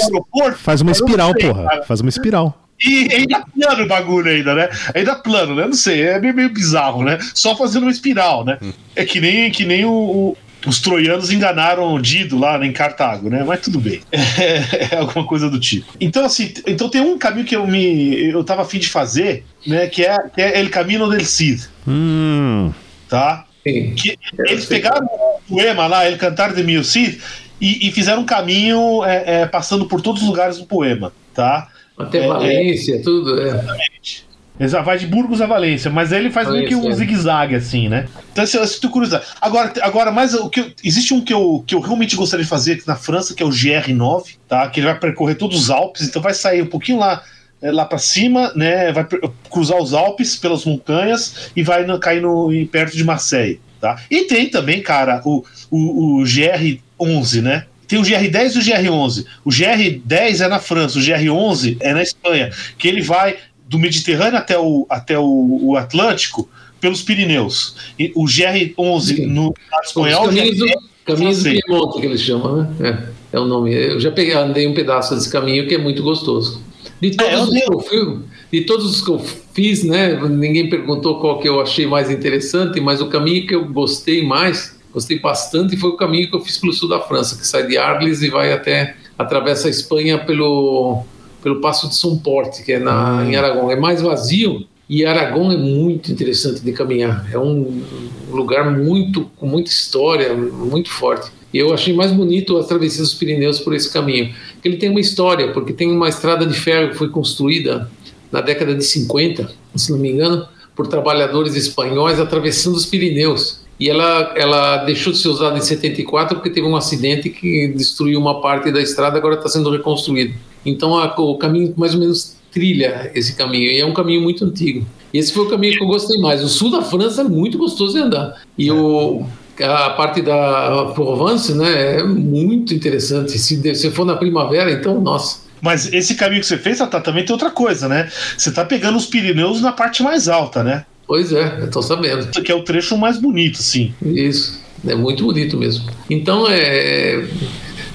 faz 0.55 0.80
uma 0.80 0.92
espiral, 0.92 1.32
sei, 1.38 1.49
porra. 1.49 1.64
Cara. 1.64 1.82
Faz 1.84 2.01
uma 2.01 2.11
espiral. 2.11 2.66
E 2.85 3.09
ainda 3.12 3.45
plano 3.59 3.85
o 3.85 3.89
bagulho 3.89 4.31
ainda, 4.31 4.55
né? 4.55 4.68
Ainda 4.95 5.14
plano, 5.14 5.55
né? 5.55 5.64
Não 5.64 5.72
sei, 5.72 6.03
é 6.03 6.20
meio, 6.20 6.35
meio 6.35 6.51
bizarro, 6.51 7.03
né? 7.03 7.18
Só 7.35 7.57
fazendo 7.57 7.85
uma 7.85 7.93
espiral, 7.93 8.45
né? 8.45 8.59
É 8.95 9.05
que 9.05 9.20
nem, 9.20 9.51
que 9.51 9.64
nem 9.64 9.85
o, 9.85 9.91
o 9.91 10.37
os 10.66 10.81
troianos 10.81 11.31
enganaram 11.31 12.01
Dido 12.01 12.39
lá 12.39 12.64
em 12.64 12.72
Cartago, 12.72 13.31
né? 13.31 13.45
Mas 13.45 13.61
tudo 13.61 13.81
bem. 13.81 14.01
É, 14.11 14.91
é, 14.95 14.97
alguma 14.97 15.24
coisa 15.24 15.49
do 15.49 15.61
tipo. 15.61 15.87
Então, 16.01 16.24
assim, 16.24 16.53
então 16.66 16.89
tem 16.89 17.01
um 17.01 17.16
caminho 17.16 17.47
que 17.47 17.55
eu 17.55 17.66
me. 17.66 18.31
eu 18.31 18.43
tava 18.43 18.62
afim 18.62 18.79
de 18.79 18.89
fazer, 18.89 19.45
né? 19.66 19.87
Que 19.87 20.05
é, 20.05 20.18
que 20.35 20.43
é 20.43 20.59
El 20.59 20.68
Camino 20.70 21.09
del 21.09 21.24
Cid. 21.24 21.68
Hum. 21.87 22.72
Tá? 23.09 23.47
Sim. 23.62 23.95
Que 23.95 24.18
eles 24.47 24.66
pegaram 24.66 25.07
o 25.07 25.41
poema 25.49 25.87
lá, 25.87 26.09
El 26.09 26.18
Cantar 26.18 26.53
de 26.53 26.62
Mil 26.64 26.83
Cid, 26.83 27.20
e, 27.61 27.89
e 27.89 27.93
fizeram 27.93 28.22
um 28.22 28.27
caminho 28.27 29.05
é, 29.05 29.43
é, 29.43 29.47
passando 29.47 29.87
por 29.87 30.01
todos 30.01 30.22
os 30.22 30.29
lugares 30.29 30.59
do 30.59 30.66
poema, 30.66 31.12
tá? 31.33 31.68
Até 31.99 32.24
é, 32.24 32.26
Valência, 32.26 32.97
é, 32.97 32.99
tudo. 32.99 33.40
É. 33.40 33.49
Exatamente. 33.49 34.26
Exato, 34.59 34.84
vai 34.86 34.99
de 34.99 35.07
Burgos 35.07 35.42
a 35.42 35.47
Valência, 35.47 35.90
mas 35.90 36.12
aí 36.12 36.20
ele 36.20 36.30
faz 36.30 36.49
meio 36.49 36.66
que 36.66 36.74
um 36.74 36.90
zigue-zague, 36.90 37.55
assim, 37.55 37.90
né? 37.90 38.09
Então, 38.32 38.47
se, 38.47 38.66
se 38.66 38.80
tu 38.80 38.88
curiosidade. 38.88 39.26
Agora, 39.38 39.72
agora 39.82 40.11
mais 40.11 40.32
o 40.32 40.49
que 40.49 40.61
eu, 40.61 40.72
existe 40.82 41.12
um 41.12 41.20
que 41.20 41.32
eu, 41.32 41.62
que 41.66 41.74
eu 41.74 41.80
realmente 41.80 42.16
gostaria 42.16 42.42
de 42.42 42.49
fazer 42.49 42.72
aqui 42.72 42.86
na 42.86 42.97
França, 42.97 43.34
que 43.34 43.42
é 43.42 43.47
o 43.47 43.51
GR9, 43.51 44.36
tá? 44.49 44.66
Que 44.70 44.80
ele 44.80 44.86
vai 44.86 44.99
percorrer 44.99 45.34
todos 45.34 45.61
os 45.61 45.70
Alpes, 45.70 46.09
então 46.09 46.22
vai 46.22 46.32
sair 46.32 46.62
um 46.62 46.66
pouquinho 46.66 46.99
lá 46.99 47.22
é, 47.61 47.70
lá 47.70 47.84
para 47.84 47.99
cima, 47.99 48.51
né? 48.55 48.92
Vai 48.92 49.07
cruzar 49.51 49.78
os 49.78 49.92
Alpes 49.92 50.36
pelas 50.36 50.64
montanhas 50.64 51.51
e 51.55 51.62
vai 51.62 51.84
no, 51.84 51.99
cair 51.99 52.22
no, 52.22 52.51
perto 52.72 52.97
de 52.97 53.05
Marseille, 53.05 53.61
tá? 53.78 54.01
E 54.11 54.24
tem 54.24 54.49
também, 54.49 54.80
cara, 54.80 55.20
o, 55.22 55.44
o, 55.70 56.20
o 56.20 56.24
GR11, 56.24 57.42
né? 57.42 57.66
Tem 57.87 57.99
o 57.99 58.03
GR10 58.03 58.57
e 58.57 58.59
o 58.59 58.62
GR11. 58.62 59.26
O 59.45 59.51
GR10 59.51 60.45
é 60.45 60.49
na 60.49 60.59
França, 60.59 60.99
o 60.99 61.03
GR11 61.03 61.76
é 61.80 61.95
na 61.95 62.03
Espanha, 62.03 62.51
que 62.76 62.89
ele 62.89 63.03
vai 63.03 63.37
do 63.68 63.78
Mediterrâneo 63.78 64.39
até 64.39 64.59
o, 64.59 64.87
até 64.89 65.18
o, 65.18 65.59
o 65.62 65.76
Atlântico 65.76 66.49
pelos 66.80 67.03
Pirineus. 67.03 67.76
E 67.99 68.12
o 68.14 68.24
GR11 68.24 69.01
Sim. 69.01 69.26
no 69.26 69.55
espanhol. 69.82 70.26
Caminhos 70.26 70.59
do, 70.59 70.66
caminhos 71.05 71.43
do 71.43 71.51
Piemonte, 71.51 72.01
que 72.01 72.07
eles 72.07 72.20
chamam, 72.20 72.57
né? 72.78 73.09
É, 73.32 73.37
é 73.37 73.41
o 73.41 73.45
nome. 73.45 73.74
Eu 73.74 74.01
já 74.01 74.11
peguei, 74.11 74.34
andei 74.34 74.66
um 74.66 74.74
pedaço 74.74 75.14
desse 75.14 75.30
caminho 75.30 75.66
que 75.66 75.74
é 75.74 75.78
muito 75.78 76.03
gostoso. 76.03 76.62
De 77.01 77.11
todos, 77.11 77.32
é, 77.32 77.43
os 77.43 77.51
que 77.51 77.72
eu 77.72 77.80
fiz, 77.80 78.18
de 78.53 78.61
todos 78.62 78.87
os 78.87 79.05
que 79.05 79.11
eu 79.11 79.18
fiz, 79.53 79.84
né? 79.84 80.14
Ninguém 80.28 80.68
perguntou 80.68 81.20
qual 81.20 81.39
que 81.41 81.49
eu 81.49 81.61
achei 81.61 81.87
mais 81.87 82.11
interessante, 82.11 82.80
mas 82.80 83.01
o 83.03 83.09
caminho 83.09 83.47
que 83.47 83.55
eu 83.55 83.66
gostei 83.66 84.24
mais 84.24 84.76
gostei 84.97 85.18
bastante 85.18 85.74
e 85.74 85.78
foi 85.78 85.90
o 85.90 85.97
caminho 85.97 86.26
que 86.30 86.34
eu 86.34 86.40
fiz 86.40 86.57
pelo 86.57 86.72
sul 86.72 86.88
da 86.88 86.99
França, 86.99 87.36
que 87.36 87.47
sai 87.47 87.66
de 87.66 87.76
Arles 87.76 88.22
e 88.22 88.30
vai 88.30 88.51
até 88.51 88.97
atravessa 89.18 89.68
a 89.68 89.70
Espanha 89.70 90.16
pelo 90.16 91.05
pelo 91.42 91.61
Passo 91.61 91.86
de 91.86 91.94
São 91.94 92.16
Porte, 92.16 92.64
que 92.64 92.72
é 92.72 92.78
na, 92.78 93.22
em 93.28 93.36
Aragão. 93.36 93.70
É 93.70 93.76
mais 93.76 94.01
vazio 94.01 94.66
e 94.88 95.05
Aragão 95.05 95.53
é 95.53 95.57
muito 95.57 96.11
interessante 96.11 96.61
de 96.61 96.72
caminhar. 96.72 97.28
É 97.30 97.38
um 97.38 97.82
lugar 98.30 98.70
muito 98.74 99.30
com 99.36 99.47
muita 99.47 99.68
história, 99.68 100.34
muito 100.34 100.88
forte. 100.88 101.30
E 101.53 101.59
eu 101.59 101.74
achei 101.74 101.92
mais 101.92 102.11
bonito 102.11 102.57
a 102.57 102.64
travessia 102.64 103.03
dos 103.03 103.12
Pirineus 103.12 103.61
por 103.61 103.74
esse 103.74 103.92
caminho. 103.92 104.34
Ele 104.64 104.78
tem 104.78 104.88
uma 104.88 104.99
história, 104.99 105.53
porque 105.53 105.74
tem 105.74 105.92
uma 105.92 106.09
estrada 106.09 106.47
de 106.47 106.55
ferro 106.55 106.88
que 106.88 106.97
foi 106.97 107.11
construída 107.11 107.88
na 108.32 108.40
década 108.40 108.74
de 108.74 108.82
50, 108.82 109.53
se 109.74 109.92
não 109.92 109.99
me 109.99 110.11
engano, 110.11 110.49
por 110.74 110.86
trabalhadores 110.86 111.55
espanhóis 111.55 112.18
atravessando 112.18 112.76
os 112.76 112.86
Pirineus 112.86 113.66
e 113.79 113.91
ela, 113.91 114.33
ela 114.37 114.77
deixou 114.85 115.12
de 115.12 115.18
ser 115.18 115.29
usada 115.29 115.57
em 115.57 115.61
74 115.61 116.37
porque 116.37 116.51
teve 116.51 116.66
um 116.66 116.77
acidente 116.77 117.29
que 117.29 117.68
destruiu 117.68 118.18
uma 118.18 118.41
parte 118.41 118.72
da 118.72 118.81
estrada, 118.81 119.18
agora 119.18 119.35
está 119.35 119.49
sendo 119.49 119.70
reconstruído. 119.70 120.35
Então 120.64 120.97
a, 120.99 121.14
o 121.20 121.37
caminho 121.37 121.74
mais 121.77 121.95
ou 121.95 122.01
menos 122.01 122.37
trilha 122.51 123.11
esse 123.14 123.37
caminho, 123.37 123.70
e 123.70 123.79
é 123.79 123.85
um 123.85 123.93
caminho 123.93 124.22
muito 124.22 124.45
antigo. 124.45 124.87
Esse 125.12 125.33
foi 125.33 125.45
o 125.45 125.51
caminho 125.51 125.77
que 125.77 125.83
eu 125.83 125.87
gostei 125.87 126.18
mais. 126.18 126.43
O 126.43 126.49
sul 126.49 126.70
da 126.70 126.83
França 126.83 127.20
é 127.20 127.24
muito 127.24 127.59
gostoso 127.59 127.95
de 127.95 128.01
andar. 128.01 128.41
E 128.57 128.70
o, 128.70 129.24
a 129.62 129.91
parte 129.91 130.22
da 130.22 130.93
Provence 130.95 131.55
né, 131.55 131.99
é 131.99 132.03
muito 132.03 132.74
interessante. 132.74 133.39
Se 133.39 133.57
você 133.57 133.91
for 133.91 134.05
na 134.07 134.16
primavera, 134.16 134.70
então, 134.70 135.01
nossa. 135.01 135.47
Mas 135.61 135.93
esse 135.93 136.14
caminho 136.14 136.41
que 136.41 136.47
você 136.47 136.59
fez, 136.59 136.79
tá, 136.79 137.01
também 137.01 137.24
tem 137.24 137.33
outra 137.33 137.51
coisa, 137.51 137.89
né? 137.89 138.11
Você 138.37 138.51
está 138.51 138.64
pegando 138.64 138.97
os 138.97 139.07
Pirineus 139.07 139.61
na 139.61 139.72
parte 139.72 140.03
mais 140.03 140.29
alta, 140.29 140.62
né? 140.62 140.85
Pois 141.07 141.33
é, 141.33 141.59
eu 141.61 141.71
tô 141.71 141.83
sabendo. 141.83 142.29
Que 142.43 142.51
é 142.51 142.55
o 142.55 142.63
trecho 142.63 142.97
mais 142.97 143.21
bonito, 143.21 143.63
sim. 143.63 143.95
Isso, 144.03 144.61
é 144.87 144.95
muito 144.95 145.25
bonito 145.25 145.57
mesmo. 145.57 145.89
Então, 146.11 146.47
é 146.49 147.25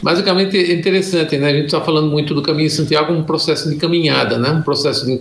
basicamente 0.02 0.58
é 0.58 0.74
interessante, 0.74 1.38
né? 1.38 1.50
A 1.50 1.54
gente 1.54 1.66
está 1.66 1.80
falando 1.80 2.10
muito 2.10 2.34
do 2.34 2.42
caminho 2.42 2.68
de 2.68 2.74
Santiago 2.74 3.08
como 3.08 3.20
um 3.20 3.24
processo 3.24 3.70
de 3.70 3.76
caminhada, 3.76 4.38
né? 4.38 4.50
Um 4.52 4.62
processo 4.62 5.06
de, 5.06 5.18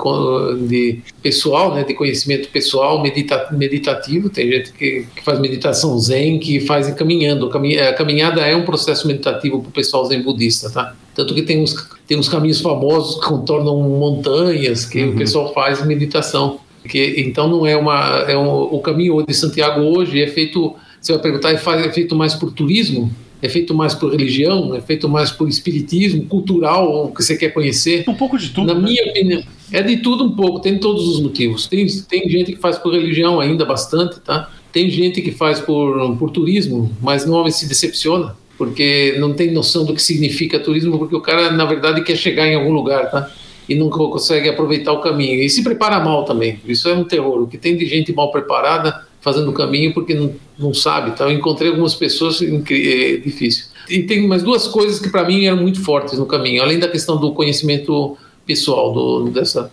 de 0.67 1.01
pessoal, 1.23 1.75
né? 1.75 1.85
De 1.85 1.95
conhecimento 1.95 2.49
pessoal, 2.49 3.03
medita, 3.03 3.49
meditativo. 3.53 4.31
Tem 4.31 4.51
gente 4.51 4.73
que, 4.73 5.07
que, 5.15 5.23
faz 5.23 5.39
meditação 5.39 5.99
zen, 5.99 6.39
que 6.39 6.61
faz 6.61 6.93
caminhando. 6.95 7.47
A 7.47 7.93
caminhada 7.93 8.41
é 8.41 8.57
um 8.57 8.65
processo 8.65 9.07
meditativo 9.07 9.61
para 9.61 9.69
o 9.69 9.73
pessoal 9.73 10.05
zen 10.07 10.23
budista, 10.23 10.71
tá? 10.71 10.95
Tanto 11.15 11.35
que 11.35 11.43
tem 11.43 11.63
uns, 11.63 11.75
tem 12.07 12.19
uns 12.19 12.29
caminhos 12.29 12.61
famosos 12.61 13.21
que 13.21 13.27
contornam 13.29 13.77
montanhas, 13.77 14.87
que 14.87 15.03
uhum. 15.03 15.11
o 15.11 15.17
pessoal 15.17 15.53
faz 15.53 15.85
meditação. 15.85 16.61
Que, 16.89 17.15
então 17.19 17.49
não 17.49 17.67
é 17.67 17.77
uma. 17.77 18.25
É 18.29 18.37
um, 18.37 18.49
o 18.49 18.81
caminho 18.81 19.25
de 19.27 19.35
Santiago 19.35 19.81
hoje 19.81 20.21
é 20.21 20.27
feito. 20.27 20.75
Você 21.01 21.13
vai 21.13 21.23
perguntar, 21.23 21.53
é 21.53 21.93
feito 21.93 22.15
mais 22.15 22.35
por 22.35 22.53
turismo? 22.53 23.11
É 23.43 23.49
feito 23.49 23.75
mais 23.75 23.95
por 23.95 24.13
religião? 24.13 24.75
É 24.75 24.81
feito 24.81 25.09
mais 25.09 25.31
por 25.31 25.49
espiritismo, 25.49 26.27
cultural, 26.27 27.07
o 27.07 27.15
que 27.15 27.23
você 27.23 27.37
quer 27.37 27.51
conhecer? 27.51 28.05
Um 28.07 28.15
pouco 28.15 28.37
de 28.39 28.51
tudo. 28.51 28.67
Na 28.67 28.75
né? 28.75 28.81
minha 28.81 29.05
opinião, 29.05 29.43
é 29.73 29.83
de 29.83 29.99
tudo 29.99 30.25
um 30.25 30.33
pouco, 30.33 30.61
tem 30.61 30.79
todos 30.79 31.09
os 31.09 31.21
motivos. 31.21 31.67
Tem, 31.67 31.87
tem 31.87 32.29
gente 32.29 32.53
que 32.53 32.59
faz 32.59 32.77
por 32.77 32.93
religião 32.93 33.41
ainda 33.41 33.65
bastante, 33.65 34.21
tá? 34.21 34.51
Tem 34.73 34.91
gente 34.91 35.23
que 35.23 35.33
faz 35.33 35.59
por, 35.59 36.17
por 36.17 36.31
turismo, 36.31 36.95
mas 37.01 37.25
não 37.25 37.49
se 37.51 37.67
decepciona, 37.67 38.37
porque 38.59 39.17
não 39.19 39.33
tem 39.33 39.51
noção 39.51 39.85
do 39.85 39.95
que 39.95 40.03
significa 40.03 40.61
turismo, 40.61 40.99
porque 40.99 41.17
o 41.17 41.21
cara, 41.21 41.51
na 41.51 41.65
verdade, 41.65 42.03
quer 42.03 42.17
chegar 42.17 42.47
em 42.47 42.55
algum 42.55 42.73
lugar, 42.73 43.11
tá? 43.11 43.31
E 43.71 43.75
nunca 43.77 43.97
consegue 43.99 44.49
aproveitar 44.49 44.93
o 44.93 45.01
caminho. 45.01 45.41
E 45.43 45.49
se 45.49 45.63
prepara 45.63 46.01
mal 46.01 46.25
também. 46.25 46.61
Isso 46.67 46.89
é 46.89 46.93
um 46.93 47.05
terror. 47.05 47.43
O 47.43 47.47
que 47.47 47.57
tem 47.57 47.77
de 47.77 47.87
gente 47.87 48.13
mal 48.13 48.33
preparada 48.33 49.07
fazendo 49.21 49.51
o 49.51 49.53
caminho 49.53 49.95
porque 49.95 50.13
não, 50.13 50.35
não 50.59 50.75
sabe. 50.75 51.13
Tá? 51.13 51.25
Eu 51.25 51.33
encontrei 51.33 51.71
algumas 51.71 51.95
pessoas, 51.95 52.43
é 52.43 53.17
difícil. 53.17 53.67
E 53.89 54.03
tem 54.03 54.27
mais 54.27 54.43
duas 54.43 54.67
coisas 54.67 54.99
que 54.99 55.09
para 55.09 55.25
mim 55.25 55.45
eram 55.45 55.59
muito 55.59 55.81
fortes 55.83 56.19
no 56.19 56.27
caminho, 56.27 56.63
além 56.63 56.79
da 56.79 56.89
questão 56.89 57.17
do 57.17 57.33
conhecimento 57.33 58.17
pessoal 58.47 58.93
do, 58.93 59.31
dessa. 59.31 59.71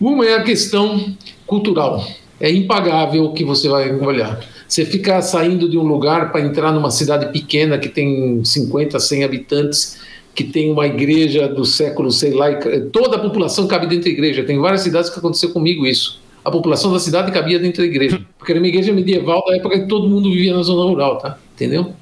Uma 0.00 0.26
é 0.26 0.34
a 0.34 0.42
questão 0.42 1.14
cultural. 1.46 2.06
É 2.40 2.50
impagável 2.50 3.24
o 3.24 3.32
que 3.32 3.44
você 3.44 3.68
vai 3.68 3.94
olhar. 3.94 4.40
Você 4.66 4.84
ficar 4.84 5.22
saindo 5.22 5.68
de 5.68 5.78
um 5.78 5.82
lugar 5.82 6.32
para 6.32 6.40
entrar 6.40 6.72
numa 6.72 6.90
cidade 6.90 7.30
pequena 7.30 7.78
que 7.78 7.88
tem 7.88 8.42
50, 8.44 8.98
100 8.98 9.24
habitantes, 9.24 10.00
que 10.34 10.44
tem 10.44 10.70
uma 10.70 10.86
igreja 10.86 11.48
do 11.48 11.64
século, 11.64 12.10
sei 12.10 12.32
lá, 12.32 12.48
toda 12.92 13.16
a 13.16 13.18
população 13.18 13.66
cabe 13.66 13.86
dentro 13.86 14.04
da 14.04 14.10
igreja. 14.10 14.44
Tem 14.44 14.58
várias 14.58 14.80
cidades 14.80 15.10
que 15.10 15.18
aconteceu 15.18 15.50
comigo 15.50 15.86
isso 15.86 16.22
a 16.44 16.50
população 16.50 16.92
da 16.92 16.98
cidade 16.98 17.30
cabia 17.30 17.58
dentro 17.58 17.82
da 17.82 17.86
igreja. 17.86 18.20
Porque 18.38 18.52
era 18.52 18.60
uma 18.60 18.66
igreja 18.66 18.92
medieval 18.92 19.44
da 19.46 19.56
época 19.56 19.80
que 19.80 19.86
todo 19.86 20.08
mundo 20.08 20.30
vivia 20.30 20.54
na 20.54 20.62
zona 20.62 20.88
rural, 20.88 21.18
tá? 21.18 21.38
Entendeu? 21.54 21.92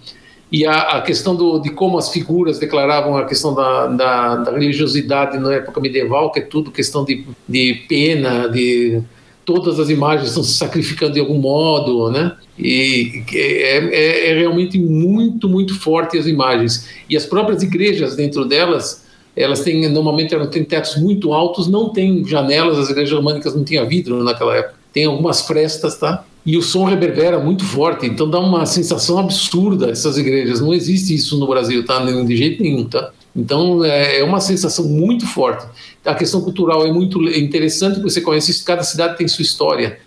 E 0.50 0.66
a, 0.66 0.74
a 0.74 1.02
questão 1.02 1.36
do, 1.36 1.60
de 1.60 1.70
como 1.70 1.96
as 1.96 2.08
figuras 2.08 2.58
declaravam 2.58 3.16
a 3.16 3.24
questão 3.24 3.54
da, 3.54 3.86
da, 3.86 4.36
da, 4.36 4.52
religiosidade 4.52 5.38
na 5.38 5.54
época 5.54 5.80
medieval, 5.80 6.32
que 6.32 6.40
é 6.40 6.42
tudo 6.42 6.72
questão 6.72 7.04
de, 7.04 7.24
de 7.48 7.84
pena, 7.88 8.48
de 8.48 9.00
todas 9.44 9.80
as 9.80 9.90
imagens 9.90 10.28
estão 10.28 10.42
se 10.42 10.54
sacrificando 10.54 11.14
de 11.14 11.20
algum 11.20 11.38
modo, 11.38 12.10
né? 12.10 12.36
E 12.58 13.24
é, 13.32 13.78
é, 13.78 14.30
é 14.30 14.38
realmente 14.38 14.78
muito, 14.78 15.48
muito 15.48 15.78
forte 15.78 16.18
as 16.18 16.26
imagens. 16.26 16.88
E 17.08 17.16
as 17.16 17.26
próprias 17.26 17.62
igrejas 17.62 18.16
dentro 18.16 18.44
delas 18.44 19.08
elas 19.36 19.60
têm 19.60 19.88
normalmente 19.88 20.34
elas 20.34 20.48
têm 20.48 20.64
tetos 20.64 20.96
muito 20.96 21.32
altos, 21.32 21.68
não 21.68 21.88
tem 21.88 22.24
janelas, 22.24 22.78
as 22.78 22.90
igrejas 22.90 23.16
românicas 23.16 23.54
não 23.54 23.64
tinham 23.64 23.86
vidro 23.86 24.22
naquela 24.22 24.56
época. 24.56 24.74
Tem 24.92 25.04
algumas 25.04 25.42
frestas, 25.42 25.96
tá? 25.96 26.24
E 26.44 26.56
o 26.56 26.62
som 26.62 26.84
reverbera 26.84 27.38
muito 27.38 27.64
forte, 27.64 28.06
então 28.06 28.28
dá 28.28 28.40
uma 28.40 28.66
sensação 28.66 29.18
absurda 29.18 29.90
essas 29.90 30.18
igrejas. 30.18 30.60
Não 30.60 30.74
existe 30.74 31.14
isso 31.14 31.38
no 31.38 31.46
Brasil, 31.46 31.84
tá? 31.84 31.98
De 32.04 32.36
jeito 32.36 32.62
nenhum, 32.62 32.84
tá? 32.84 33.12
Então 33.34 33.84
é, 33.84 34.20
é 34.20 34.24
uma 34.24 34.40
sensação 34.40 34.86
muito 34.86 35.26
forte. 35.26 35.66
A 36.04 36.14
questão 36.14 36.40
cultural 36.40 36.86
é 36.86 36.92
muito 36.92 37.22
interessante 37.22 37.96
porque 37.96 38.10
você 38.10 38.20
conhece 38.20 38.64
cada 38.64 38.82
cidade 38.82 39.16
tem 39.16 39.28
sua 39.28 39.42
história. 39.42 39.98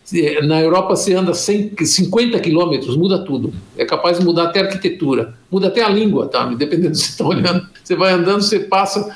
Na 0.44 0.62
Europa 0.62 0.96
você 0.96 1.14
anda 1.14 1.34
100, 1.34 1.76
50 1.80 2.40
quilômetros, 2.40 2.98
muda 2.98 3.24
tudo. 3.24 3.54
É 3.78 3.86
capaz 3.86 4.20
de 4.20 4.26
mudar 4.26 4.46
até 4.46 4.60
a 4.60 4.64
arquitetura, 4.64 5.36
muda 5.50 5.68
até 5.68 5.84
a 5.84 5.90
língua, 5.90 6.28
tá? 6.28 6.46
Dependendo 6.46 6.90
do 6.90 6.98
que 6.98 7.04
você 7.04 7.12
está 7.12 7.26
olhando. 7.26 7.68
Você 7.84 7.96
vai 7.96 8.14
andando, 8.14 8.42
você 8.42 8.60
passa, 8.60 9.16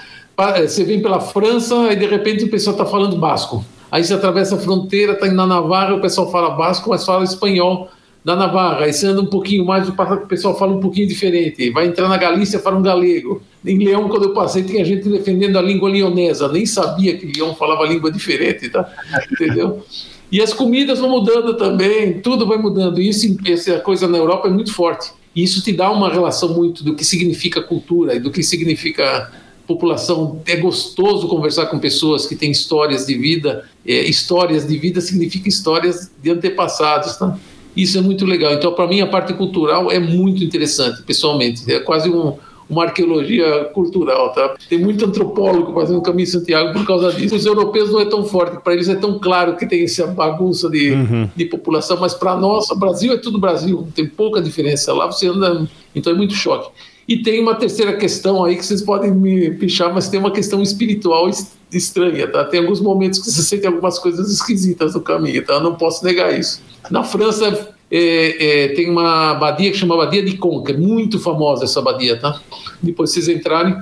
você 0.62 0.84
vem 0.84 1.02
pela 1.02 1.20
França 1.20 1.92
e 1.92 1.96
de 1.96 2.06
repente 2.06 2.46
o 2.46 2.50
pessoal 2.50 2.76
está 2.76 2.86
falando 2.86 3.18
basco. 3.18 3.66
Aí 3.92 4.04
você 4.04 4.14
atravessa 4.14 4.56
a 4.56 4.60
fronteira, 4.60 5.14
está 5.14 5.28
indo 5.28 5.36
na 5.36 5.48
Navarra, 5.48 5.96
o 5.96 6.02
pessoal 6.02 6.32
fala 6.32 6.52
basco, 6.52 6.90
mas 6.90 7.06
fala 7.06 7.24
espanhol 7.24 7.90
da 8.28 8.36
Navarra, 8.36 8.92
você 8.92 9.08
anda 9.08 9.22
um 9.22 9.26
pouquinho 9.26 9.66
mais, 9.66 9.88
o 9.88 9.94
pessoal 10.28 10.60
fala 10.60 10.74
um 10.74 10.82
pouquinho 10.82 11.08
diferente. 11.08 11.70
Vai 11.70 11.88
entrar 11.88 12.10
na 12.10 12.18
Galícia, 12.18 12.60
fala 12.60 12.76
um 12.76 12.82
galego. 12.82 13.42
Em 13.66 13.78
Leão, 13.78 14.10
quando 14.10 14.24
eu 14.24 14.34
passei, 14.34 14.64
tinha 14.64 14.84
gente 14.84 15.08
defendendo 15.08 15.58
a 15.58 15.62
língua 15.62 15.90
leonesa. 15.90 16.52
Nem 16.52 16.66
sabia 16.66 17.18
que 17.18 17.26
Leão 17.26 17.56
falava 17.56 17.86
língua 17.86 18.12
diferente, 18.12 18.68
tá? 18.68 18.86
Entendeu? 19.32 19.82
E 20.30 20.42
as 20.42 20.52
comidas 20.52 21.00
vão 21.00 21.10
mudando 21.10 21.54
também, 21.54 22.20
tudo 22.20 22.46
vai 22.46 22.58
mudando. 22.58 23.00
E 23.00 23.08
isso, 23.08 23.34
essa 23.48 23.80
coisa 23.80 24.10
na 24.10 24.18
Europa 24.18 24.50
é 24.50 24.52
muito 24.52 24.74
forte. 24.74 25.10
E 25.34 25.42
isso 25.42 25.64
te 25.64 25.72
dá 25.72 25.90
uma 25.90 26.12
relação 26.12 26.54
muito 26.54 26.84
do 26.84 26.96
que 26.96 27.06
significa 27.06 27.62
cultura 27.62 28.14
e 28.14 28.20
do 28.20 28.30
que 28.30 28.44
significa 28.44 29.32
população. 29.66 30.42
É 30.46 30.58
gostoso 30.58 31.30
conversar 31.30 31.68
com 31.68 31.80
pessoas 31.80 32.26
que 32.26 32.36
têm 32.36 32.52
histórias 32.52 33.06
de 33.06 33.18
vida. 33.18 33.64
É, 33.86 34.02
histórias 34.02 34.68
de 34.68 34.78
vida 34.78 35.00
significa 35.00 35.48
histórias 35.48 36.12
de 36.22 36.30
antepassados, 36.30 37.16
tá? 37.16 37.40
Isso 37.78 37.98
é 37.98 38.02
muito 38.02 38.26
legal. 38.26 38.54
Então, 38.54 38.74
para 38.74 38.88
mim, 38.88 39.00
a 39.02 39.08
parte 39.08 39.34
cultural 39.34 39.92
é 39.92 40.00
muito 40.00 40.44
interessante, 40.44 41.04
pessoalmente. 41.04 41.72
É 41.72 41.80
quase 41.80 42.10
um, 42.10 42.34
uma 42.70 42.86
arqueologia 42.86 43.66
cultural, 43.66 44.34
tá? 44.34 44.56
Tem 44.68 44.80
muito 44.80 45.06
antropólogo 45.06 45.74
fazendo 45.74 46.00
o 46.00 46.02
caminho 46.02 46.26
de 46.26 46.32
Santiago 46.32 46.74
por 46.74 46.86
causa 46.86 47.14
disso. 47.14 47.36
Os 47.36 47.46
europeus 47.46 47.92
não 47.92 48.02
é 48.02 48.06
tão 48.06 48.26
forte, 48.26 48.62
para 48.64 48.74
eles 48.74 48.90
é 48.90 48.96
tão 48.96 49.20
claro 49.20 49.56
que 49.56 49.66
tem 49.66 49.84
essa 49.84 50.08
bagunça 50.08 50.70
de, 50.70 50.92
uhum. 50.92 51.30
de 51.36 51.46
população, 51.46 51.98
mas 52.00 52.14
para 52.14 52.36
nós, 52.36 52.70
o 52.70 52.76
Brasil 52.76 53.14
é 53.14 53.18
tudo 53.18 53.40
Brasil, 53.40 53.88
tem 53.96 54.06
pouca 54.06 54.42
diferença. 54.42 54.94
Lá 54.94 55.06
você 55.06 55.28
anda, 55.28 55.68
então 55.96 56.12
é 56.12 56.16
muito 56.16 56.34
choque. 56.34 56.72
E 57.08 57.18
tem 57.18 57.40
uma 57.40 57.56
terceira 57.56 57.96
questão 57.96 58.44
aí 58.44 58.58
que 58.58 58.66
vocês 58.66 58.82
podem 58.82 59.12
me 59.12 59.52
pichar, 59.52 59.94
mas 59.94 60.10
tem 60.10 60.20
uma 60.20 60.32
questão 60.32 60.62
espiritual 60.62 61.30
estranha, 61.72 62.28
tá? 62.28 62.44
Tem 62.46 62.60
alguns 62.60 62.80
momentos 62.80 63.20
que 63.20 63.30
você 63.30 63.42
sente 63.42 63.68
algumas 63.68 64.00
coisas 64.00 64.32
esquisitas 64.32 64.94
no 64.94 65.02
caminho, 65.02 65.46
tá? 65.46 65.56
Eu 65.56 65.62
não 65.62 65.76
posso 65.76 66.04
negar 66.04 66.38
isso. 66.38 66.62
Na 66.90 67.04
França 67.04 67.76
é, 67.92 68.66
é, 68.66 68.68
tem 68.70 68.90
uma 68.90 69.32
abadia 69.32 69.72
que 69.72 69.78
chama 69.78 69.96
Abadia 69.96 70.24
de 70.24 70.38
Conca, 70.38 70.74
muito 70.74 71.20
famosa 71.20 71.66
essa 71.66 71.80
abadia, 71.80 72.20
tá? 72.20 72.40
Depois 72.82 73.12
vocês 73.12 73.28
entrarem. 73.28 73.78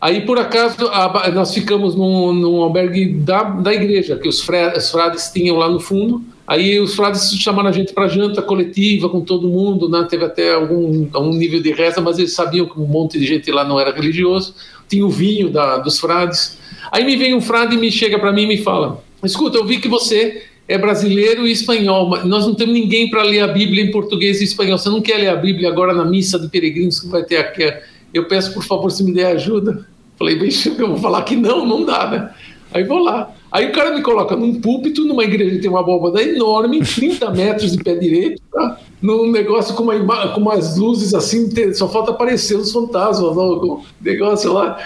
Aí, 0.00 0.22
por 0.22 0.38
acaso, 0.38 0.88
a, 0.88 1.30
nós 1.30 1.52
ficamos 1.52 1.94
num, 1.94 2.32
num 2.32 2.62
albergue 2.62 3.12
da, 3.12 3.42
da 3.42 3.72
igreja, 3.72 4.16
que 4.16 4.28
os, 4.28 4.40
fre, 4.40 4.72
os 4.76 4.90
frades 4.90 5.30
tinham 5.30 5.56
lá 5.56 5.68
no 5.68 5.78
fundo. 5.78 6.22
Aí 6.46 6.80
os 6.80 6.96
frades 6.96 7.30
chamaram 7.34 7.68
a 7.68 7.72
gente 7.72 7.92
para 7.92 8.08
janta 8.08 8.42
coletiva 8.42 9.08
com 9.08 9.20
todo 9.20 9.46
mundo, 9.46 9.88
né? 9.88 10.04
teve 10.10 10.24
até 10.24 10.54
algum, 10.54 11.06
algum 11.12 11.32
nível 11.32 11.62
de 11.62 11.70
reza, 11.70 12.00
mas 12.00 12.18
eles 12.18 12.32
sabiam 12.32 12.66
que 12.66 12.80
um 12.80 12.86
monte 12.86 13.18
de 13.18 13.26
gente 13.26 13.52
lá 13.52 13.62
não 13.62 13.78
era 13.78 13.92
religioso. 13.92 14.54
Tinha 14.88 15.06
o 15.06 15.10
vinho 15.10 15.50
da, 15.50 15.76
dos 15.78 16.00
frades. 16.00 16.58
Aí 16.90 17.04
me 17.04 17.16
vem 17.16 17.34
um 17.34 17.40
frade 17.40 17.74
e 17.76 17.78
me 17.78 17.90
chega 17.90 18.18
para 18.18 18.32
mim 18.32 18.42
e 18.42 18.46
me 18.46 18.58
fala: 18.58 19.02
Escuta, 19.22 19.58
eu 19.58 19.64
vi 19.64 19.78
que 19.78 19.88
você 19.88 20.42
é 20.66 20.78
brasileiro 20.78 21.46
e 21.46 21.52
espanhol, 21.52 22.08
mas 22.08 22.24
nós 22.24 22.46
não 22.46 22.54
temos 22.54 22.74
ninguém 22.74 23.10
para 23.10 23.22
ler 23.22 23.40
a 23.40 23.48
Bíblia 23.48 23.82
em 23.84 23.90
português 23.90 24.40
e 24.40 24.44
espanhol. 24.44 24.78
Você 24.78 24.88
não 24.88 25.00
quer 25.00 25.16
ler 25.16 25.28
a 25.28 25.36
Bíblia 25.36 25.68
agora 25.68 25.92
na 25.92 26.04
missa 26.04 26.38
de 26.38 26.48
peregrinos 26.48 27.00
que 27.00 27.08
vai 27.08 27.24
ter 27.24 27.38
aqui? 27.38 27.72
Eu 28.14 28.26
peço, 28.26 28.52
por 28.54 28.64
favor, 28.64 28.90
se 28.90 29.02
me 29.02 29.12
der 29.12 29.32
ajuda. 29.32 29.86
Falei, 30.18 30.36
bicho, 30.36 30.74
eu 30.78 30.88
vou 30.88 30.96
falar 30.96 31.22
que 31.22 31.34
não, 31.34 31.66
não 31.66 31.84
dá, 31.84 32.08
né? 32.10 32.30
Aí 32.72 32.84
vou 32.84 32.98
lá. 32.98 33.34
Aí 33.50 33.66
o 33.66 33.72
cara 33.72 33.94
me 33.94 34.02
coloca 34.02 34.36
num 34.36 34.60
púlpito, 34.60 35.04
numa 35.04 35.24
igreja 35.24 35.56
que 35.56 35.58
tem 35.62 35.70
uma 35.70 35.80
abóbada 35.80 36.22
enorme, 36.22 36.80
30 36.80 37.30
metros 37.30 37.72
de 37.72 37.82
pé 37.82 37.94
direito, 37.94 38.40
tá? 38.52 38.78
num 39.02 39.30
negócio 39.30 39.74
com, 39.74 39.84
uma, 39.84 40.28
com 40.28 40.40
umas 40.40 40.76
luzes 40.76 41.14
assim, 41.14 41.48
só 41.74 41.88
falta 41.88 42.10
aparecer 42.10 42.56
os 42.56 42.70
fantasmas, 42.70 43.36
o 43.36 43.82
negócio 44.00 44.52
lá. 44.52 44.78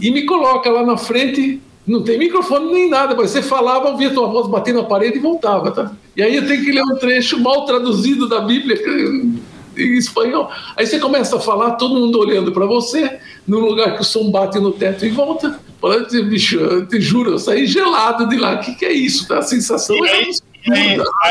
E 0.00 0.10
me 0.10 0.26
coloca 0.26 0.68
lá 0.70 0.84
na 0.84 0.96
frente 0.96 1.60
não 1.86 2.02
tem 2.02 2.18
microfone 2.18 2.72
nem 2.72 2.88
nada, 2.88 3.16
mas 3.16 3.30
você 3.30 3.42
falava, 3.42 3.90
ouvia 3.90 4.12
tua 4.12 4.28
voz 4.28 4.46
batendo 4.46 4.82
na 4.82 4.88
parede 4.88 5.16
e 5.16 5.20
voltava, 5.20 5.70
tá? 5.70 5.92
E 6.16 6.22
aí 6.22 6.36
eu 6.36 6.46
tenho 6.46 6.62
que 6.62 6.70
ler 6.70 6.82
um 6.82 6.96
trecho 6.96 7.40
mal 7.40 7.64
traduzido 7.64 8.28
da 8.28 8.40
Bíblia 8.40 8.76
em 9.76 9.96
espanhol. 9.96 10.50
Aí 10.76 10.86
você 10.86 10.98
começa 10.98 11.36
a 11.36 11.40
falar, 11.40 11.72
todo 11.72 11.98
mundo 11.98 12.18
olhando 12.18 12.52
para 12.52 12.66
você, 12.66 13.18
num 13.46 13.60
lugar 13.60 13.96
que 13.96 14.02
o 14.02 14.04
som 14.04 14.30
bate 14.30 14.60
no 14.60 14.72
teto 14.72 15.04
e 15.04 15.08
volta. 15.08 15.58
Falando, 15.80 16.24
bicho, 16.26 16.58
eu 16.58 16.86
te 16.86 17.00
juro, 17.00 17.30
eu 17.30 17.38
saí 17.38 17.66
gelado 17.66 18.28
de 18.28 18.36
lá. 18.36 18.54
O 18.54 18.60
que, 18.60 18.74
que 18.74 18.84
é 18.84 18.92
isso? 18.92 19.26
Tá? 19.26 19.38
A 19.38 19.42
sensação 19.42 19.96
e 19.96 20.08
é 20.08 20.28
isso. 20.28 20.42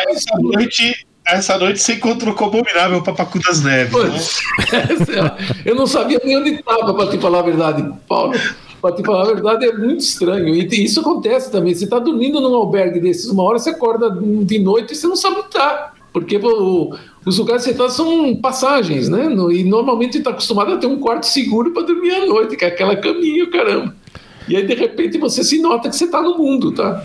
Essa 0.10 0.38
noite, 0.40 1.08
essa 1.28 1.58
noite 1.58 1.80
você 1.80 1.94
encontrou 1.94 2.34
com 2.34 2.46
o 2.46 2.48
abominável 2.48 3.04
Papacu 3.04 3.40
das 3.40 3.62
Neves. 3.64 3.94
Né? 3.94 5.38
eu 5.66 5.76
não 5.76 5.86
sabia 5.86 6.20
nem 6.24 6.38
onde 6.38 6.56
estava, 6.56 6.94
para 6.94 7.12
te 7.12 7.20
falar 7.20 7.40
a 7.40 7.44
verdade, 7.44 7.88
Paulo. 8.08 8.34
Para 8.82 8.96
te 8.96 9.04
falar 9.04 9.24
a 9.24 9.34
verdade, 9.34 9.66
é 9.66 9.74
muito 9.74 10.00
estranho. 10.00 10.48
E 10.48 10.84
isso 10.84 11.02
acontece 11.02 11.52
também. 11.52 11.76
Você 11.76 11.84
está 11.84 12.00
dormindo 12.00 12.42
num 12.42 12.56
albergue 12.56 13.00
desses, 13.00 13.30
uma 13.30 13.44
hora 13.44 13.60
você 13.60 13.70
acorda 13.70 14.10
de 14.10 14.58
noite 14.58 14.94
e 14.94 14.96
você 14.96 15.06
não 15.06 15.16
sabe 15.16 15.38
onde 15.38 15.48
está. 15.48 15.94
Porque 16.12 16.38
o, 16.38 16.96
os 17.24 17.38
lugares 17.38 17.64
que 17.64 17.70
você 17.70 17.76
está 17.76 17.90
são 17.90 18.36
passagens, 18.38 19.10
né? 19.10 19.26
E 19.52 19.64
normalmente 19.64 20.18
está 20.18 20.32
acostumado 20.32 20.74
a 20.74 20.78
ter 20.78 20.88
um 20.88 21.00
quarto 21.00 21.26
seguro 21.26 21.72
para 21.72 21.84
dormir 21.84 22.12
à 22.12 22.26
noite, 22.26 22.56
que 22.56 22.66
é 22.66 22.70
aquela 22.70 22.96
caminha, 22.96 23.48
caramba. 23.50 23.96
E 24.50 24.56
aí, 24.56 24.66
de 24.66 24.74
repente, 24.74 25.18
você 25.20 25.44
se 25.44 25.60
nota 25.60 25.88
que 25.88 25.96
você 25.96 26.06
está 26.06 26.22
no 26.22 26.38
mundo, 26.38 26.72
tá? 26.72 27.04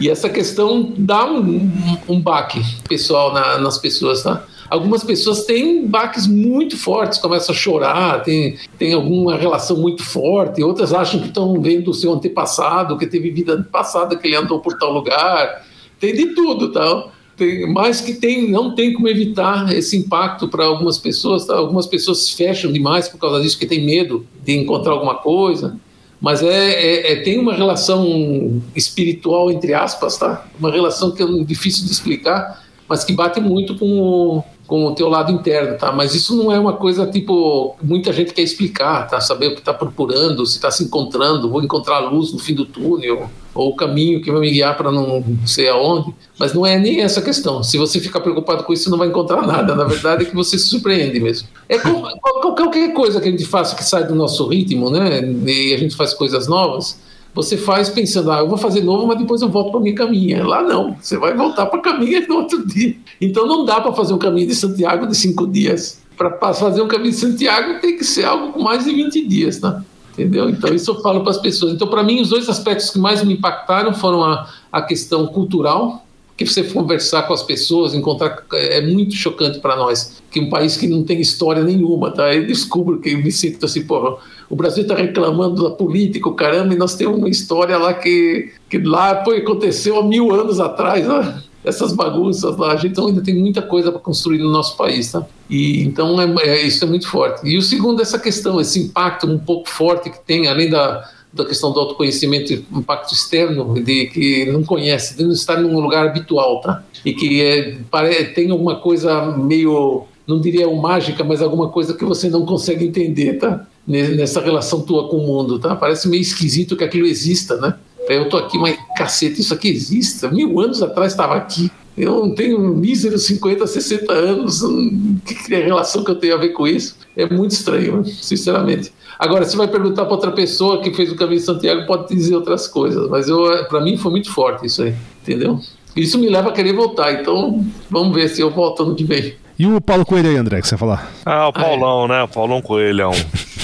E 0.00 0.08
essa 0.08 0.28
questão 0.28 0.92
dá 0.96 1.28
um, 1.28 1.70
um, 2.08 2.20
baque 2.20 2.60
pessoal 2.88 3.32
na, 3.32 3.58
nas 3.58 3.78
pessoas, 3.78 4.22
tá? 4.22 4.44
Algumas 4.70 5.02
pessoas 5.02 5.44
têm 5.44 5.86
baques 5.86 6.26
muito 6.26 6.76
fortes, 6.76 7.18
começam 7.18 7.54
a 7.54 7.58
chorar, 7.58 8.22
tem, 8.22 8.56
tem 8.78 8.92
alguma 8.92 9.36
relação 9.36 9.76
muito 9.76 10.04
forte, 10.04 10.62
outras 10.62 10.92
acham 10.92 11.20
que 11.20 11.28
estão 11.28 11.60
vendo 11.60 11.90
o 11.90 11.94
seu 11.94 12.12
antepassado, 12.12 12.96
que 12.96 13.06
teve 13.06 13.30
vida 13.30 13.66
passada, 13.70 14.16
que 14.16 14.26
ele 14.26 14.36
andou 14.36 14.60
por 14.60 14.76
tal 14.78 14.92
lugar, 14.92 15.64
tem 15.98 16.14
de 16.14 16.34
tudo, 16.34 16.72
tal. 16.72 17.12
Tem, 17.36 17.70
mas 17.70 18.00
que 18.00 18.14
tem, 18.14 18.50
não 18.50 18.74
tem 18.74 18.92
como 18.92 19.08
evitar 19.08 19.70
esse 19.72 19.96
impacto 19.96 20.48
para 20.48 20.64
algumas 20.64 20.96
pessoas. 20.96 21.44
Tá? 21.44 21.54
Algumas 21.54 21.86
pessoas 21.86 22.24
se 22.24 22.34
fecham 22.34 22.72
demais 22.72 23.08
por 23.08 23.18
causa 23.18 23.40
disso, 23.42 23.56
porque 23.56 23.66
tem 23.66 23.84
medo 23.84 24.26
de 24.42 24.56
encontrar 24.56 24.92
alguma 24.92 25.16
coisa. 25.16 25.78
Mas 26.26 26.42
é, 26.42 26.48
é, 26.48 27.12
é 27.12 27.16
tem 27.22 27.38
uma 27.38 27.54
relação 27.54 28.60
espiritual, 28.74 29.48
entre 29.48 29.72
aspas, 29.72 30.18
tá? 30.18 30.44
uma 30.58 30.72
relação 30.72 31.12
que 31.12 31.22
é 31.22 31.26
difícil 31.44 31.84
de 31.84 31.92
explicar, 31.92 32.64
mas 32.88 33.04
que 33.04 33.12
bate 33.12 33.38
muito 33.38 33.78
com 33.78 33.86
o, 34.00 34.44
com 34.66 34.86
o 34.86 34.94
teu 34.94 35.08
lado 35.08 35.30
interno, 35.32 35.78
tá? 35.78 35.92
Mas 35.92 36.14
isso 36.14 36.36
não 36.36 36.50
é 36.50 36.58
uma 36.58 36.72
coisa 36.72 37.06
tipo 37.06 37.76
muita 37.82 38.12
gente 38.12 38.34
quer 38.34 38.42
explicar, 38.42 39.06
tá? 39.08 39.20
Saber 39.20 39.48
o 39.48 39.54
que 39.54 39.60
está 39.60 39.72
procurando, 39.72 40.44
se 40.44 40.56
está 40.56 40.70
se 40.70 40.84
encontrando, 40.84 41.50
vou 41.50 41.62
encontrar 41.62 41.96
a 41.96 42.10
luz 42.10 42.32
no 42.32 42.38
fim 42.38 42.54
do 42.54 42.66
túnel 42.66 43.30
ou 43.54 43.70
o 43.70 43.76
caminho 43.76 44.20
que 44.20 44.30
vai 44.30 44.40
me 44.40 44.50
guiar 44.50 44.76
para 44.76 44.92
não 44.92 45.24
sei 45.46 45.68
aonde. 45.68 46.14
Mas 46.38 46.52
não 46.52 46.66
é 46.66 46.78
nem 46.78 47.00
essa 47.00 47.22
questão. 47.22 47.62
Se 47.62 47.78
você 47.78 47.98
ficar 47.98 48.20
preocupado 48.20 48.62
com 48.64 48.72
isso, 48.72 48.90
não 48.90 48.98
vai 48.98 49.08
encontrar 49.08 49.46
nada. 49.46 49.74
Na 49.74 49.84
verdade, 49.84 50.24
é 50.24 50.26
que 50.26 50.34
você 50.34 50.58
se 50.58 50.66
surpreende 50.66 51.18
mesmo. 51.18 51.48
É 51.66 51.78
como, 51.78 52.06
qualquer 52.20 52.92
coisa 52.92 53.18
que 53.20 53.28
a 53.28 53.30
gente 53.30 53.46
faça 53.46 53.74
que 53.74 53.82
sai 53.82 54.06
do 54.06 54.14
nosso 54.14 54.46
ritmo, 54.46 54.90
né? 54.90 55.22
E 55.46 55.72
a 55.72 55.78
gente 55.78 55.96
faz 55.96 56.12
coisas 56.12 56.46
novas 56.46 56.98
você 57.36 57.58
faz 57.58 57.90
pensando, 57.90 58.32
ah, 58.32 58.38
eu 58.38 58.48
vou 58.48 58.56
fazer 58.56 58.80
novo, 58.80 59.06
mas 59.06 59.18
depois 59.18 59.42
eu 59.42 59.50
volto 59.50 59.70
para 59.70 59.80
minha 59.80 59.94
caminha. 59.94 60.42
Lá 60.42 60.62
não, 60.62 60.96
você 60.98 61.18
vai 61.18 61.36
voltar 61.36 61.66
para 61.66 61.78
a 61.80 61.82
caminha 61.82 62.26
no 62.26 62.36
outro 62.36 62.66
dia. 62.66 62.96
Então 63.20 63.46
não 63.46 63.62
dá 63.62 63.78
para 63.78 63.92
fazer 63.92 64.14
um 64.14 64.18
caminho 64.18 64.48
de 64.48 64.54
Santiago 64.54 65.06
de 65.06 65.14
cinco 65.14 65.46
dias. 65.46 66.00
Para 66.16 66.54
fazer 66.54 66.80
um 66.80 66.88
caminho 66.88 67.10
de 67.10 67.18
Santiago 67.18 67.78
tem 67.78 67.94
que 67.94 68.04
ser 68.04 68.24
algo 68.24 68.54
com 68.54 68.62
mais 68.62 68.86
de 68.86 68.90
20 68.90 69.28
dias, 69.28 69.58
tá? 69.58 69.84
Entendeu? 70.14 70.48
Então 70.48 70.74
isso 70.74 70.90
eu 70.90 71.02
falo 71.02 71.20
para 71.20 71.30
as 71.30 71.36
pessoas. 71.36 71.74
Então 71.74 71.86
para 71.86 72.02
mim 72.02 72.22
os 72.22 72.30
dois 72.30 72.48
aspectos 72.48 72.88
que 72.88 72.98
mais 72.98 73.22
me 73.22 73.34
impactaram 73.34 73.92
foram 73.92 74.24
a, 74.24 74.50
a 74.72 74.80
questão 74.80 75.26
cultural, 75.26 76.06
que 76.38 76.46
você 76.46 76.62
conversar 76.62 77.24
com 77.24 77.34
as 77.34 77.42
pessoas, 77.42 77.92
encontrar 77.92 78.44
é 78.54 78.80
muito 78.80 79.14
chocante 79.14 79.58
para 79.58 79.76
nós 79.76 80.22
que 80.30 80.40
um 80.40 80.48
país 80.48 80.76
que 80.76 80.86
não 80.86 81.02
tem 81.02 81.20
história 81.20 81.62
nenhuma, 81.62 82.10
tá? 82.10 82.34
Eu 82.34 82.46
descubro 82.46 82.98
que 82.98 83.10
eu 83.10 83.18
me 83.18 83.30
sinto 83.30 83.66
assim, 83.66 83.84
porra, 83.84 84.16
o 84.48 84.56
Brasil 84.56 84.82
está 84.82 84.94
reclamando 84.94 85.62
da 85.62 85.70
política, 85.70 86.32
caramba, 86.32 86.74
e 86.74 86.76
nós 86.76 86.94
temos 86.94 87.18
uma 87.18 87.28
história 87.28 87.76
lá 87.76 87.94
que, 87.94 88.52
que 88.68 88.78
lá 88.78 89.24
foi, 89.24 89.38
aconteceu 89.38 89.98
há 89.98 90.04
mil 90.04 90.32
anos 90.32 90.60
atrás, 90.60 91.06
né? 91.06 91.42
essas 91.66 91.92
bagunças 91.92 92.56
lá. 92.56 92.72
A 92.72 92.76
gente 92.76 92.98
ainda 92.98 93.20
tem 93.20 93.34
muita 93.34 93.60
coisa 93.60 93.90
para 93.90 94.00
construir 94.00 94.38
no 94.38 94.50
nosso 94.50 94.76
país, 94.76 95.10
tá? 95.10 95.26
E 95.50 95.82
então 95.82 96.20
é, 96.20 96.48
é, 96.48 96.62
isso 96.62 96.84
é 96.84 96.86
muito 96.86 97.08
forte. 97.08 97.46
E 97.46 97.58
o 97.58 97.62
segundo, 97.62 98.00
essa 98.00 98.18
questão, 98.18 98.60
esse 98.60 98.78
impacto 98.78 99.26
um 99.26 99.38
pouco 99.38 99.68
forte 99.68 100.08
que 100.08 100.24
tem, 100.24 100.46
além 100.46 100.70
da, 100.70 101.10
da 101.32 101.44
questão 101.44 101.72
do 101.72 101.80
autoconhecimento, 101.80 102.52
impacto 102.52 103.12
externo, 103.12 103.74
de 103.82 104.06
que 104.06 104.46
não 104.46 104.62
conhece, 104.62 105.16
de 105.16 105.24
não 105.24 105.32
estar 105.32 105.60
num 105.60 105.78
lugar 105.80 106.06
habitual, 106.06 106.60
tá? 106.60 106.84
E 107.04 107.12
que 107.12 107.42
é, 107.42 108.24
tem 108.32 108.50
alguma 108.50 108.76
coisa 108.76 109.36
meio, 109.36 110.04
não 110.24 110.40
diria 110.40 110.72
mágica, 110.72 111.24
mas 111.24 111.42
alguma 111.42 111.68
coisa 111.68 111.94
que 111.94 112.04
você 112.04 112.30
não 112.30 112.46
consegue 112.46 112.86
entender, 112.86 113.34
tá? 113.34 113.66
Nessa 113.86 114.40
relação 114.40 114.80
tua 114.80 115.08
com 115.08 115.18
o 115.18 115.26
mundo, 115.26 115.58
tá? 115.58 115.76
Parece 115.76 116.08
meio 116.08 116.20
esquisito 116.20 116.76
que 116.76 116.84
aquilo 116.84 117.06
exista, 117.06 117.56
né? 117.56 117.74
Eu 118.08 118.28
tô 118.28 118.36
aqui, 118.36 118.58
mas 118.58 118.76
cacete, 118.96 119.40
isso 119.40 119.52
aqui 119.52 119.68
existe. 119.68 120.26
Mil 120.28 120.58
anos 120.60 120.82
atrás 120.82 121.12
estava 121.12 121.34
aqui. 121.34 121.70
Eu 121.96 122.26
não 122.26 122.34
tenho 122.34 122.58
míseros 122.60 123.24
50, 123.24 123.66
60 123.66 124.12
anos. 124.12 124.62
O 124.62 124.90
que 125.24 125.54
é 125.54 125.62
a 125.62 125.64
relação 125.64 126.04
que 126.04 126.10
eu 126.10 126.14
tenho 126.14 126.34
a 126.34 126.36
ver 126.36 126.50
com 126.50 126.66
isso? 126.66 126.96
É 127.16 127.28
muito 127.28 127.52
estranho, 127.52 128.04
sinceramente. 128.04 128.92
Agora, 129.18 129.44
se 129.44 129.56
vai 129.56 129.66
perguntar 129.66 130.04
para 130.04 130.14
outra 130.14 130.30
pessoa 130.30 130.82
que 130.82 130.92
fez 130.92 131.10
o 131.10 131.16
caminho 131.16 131.38
de 131.38 131.46
Santiago, 131.46 131.86
pode 131.86 132.14
dizer 132.14 132.34
outras 132.34 132.68
coisas. 132.68 133.08
Mas 133.08 133.26
para 133.68 133.80
mim 133.80 133.96
foi 133.96 134.10
muito 134.10 134.30
forte 134.30 134.66
isso 134.66 134.82
aí, 134.82 134.94
entendeu? 135.22 135.58
Isso 135.96 136.18
me 136.18 136.28
leva 136.28 136.50
a 136.50 136.52
querer 136.52 136.74
voltar. 136.74 137.12
Então, 137.14 137.64
vamos 137.88 138.14
ver 138.14 138.28
se 138.28 138.42
eu 138.42 138.50
volto 138.50 138.82
ano 138.82 138.94
que 138.94 139.04
vem. 139.04 139.34
E 139.58 139.66
o 139.66 139.80
Paulo 139.80 140.04
Coelho 140.04 140.28
aí, 140.28 140.36
André, 140.36 140.60
que 140.60 140.68
você 140.68 140.76
falar? 140.76 141.10
Ah, 141.24 141.48
o 141.48 141.52
Paulão, 141.52 142.02
ah, 142.02 142.04
é. 142.04 142.08
né? 142.08 142.22
O 142.24 142.28
Paulão 142.28 142.60
Coelhão. 142.60 143.12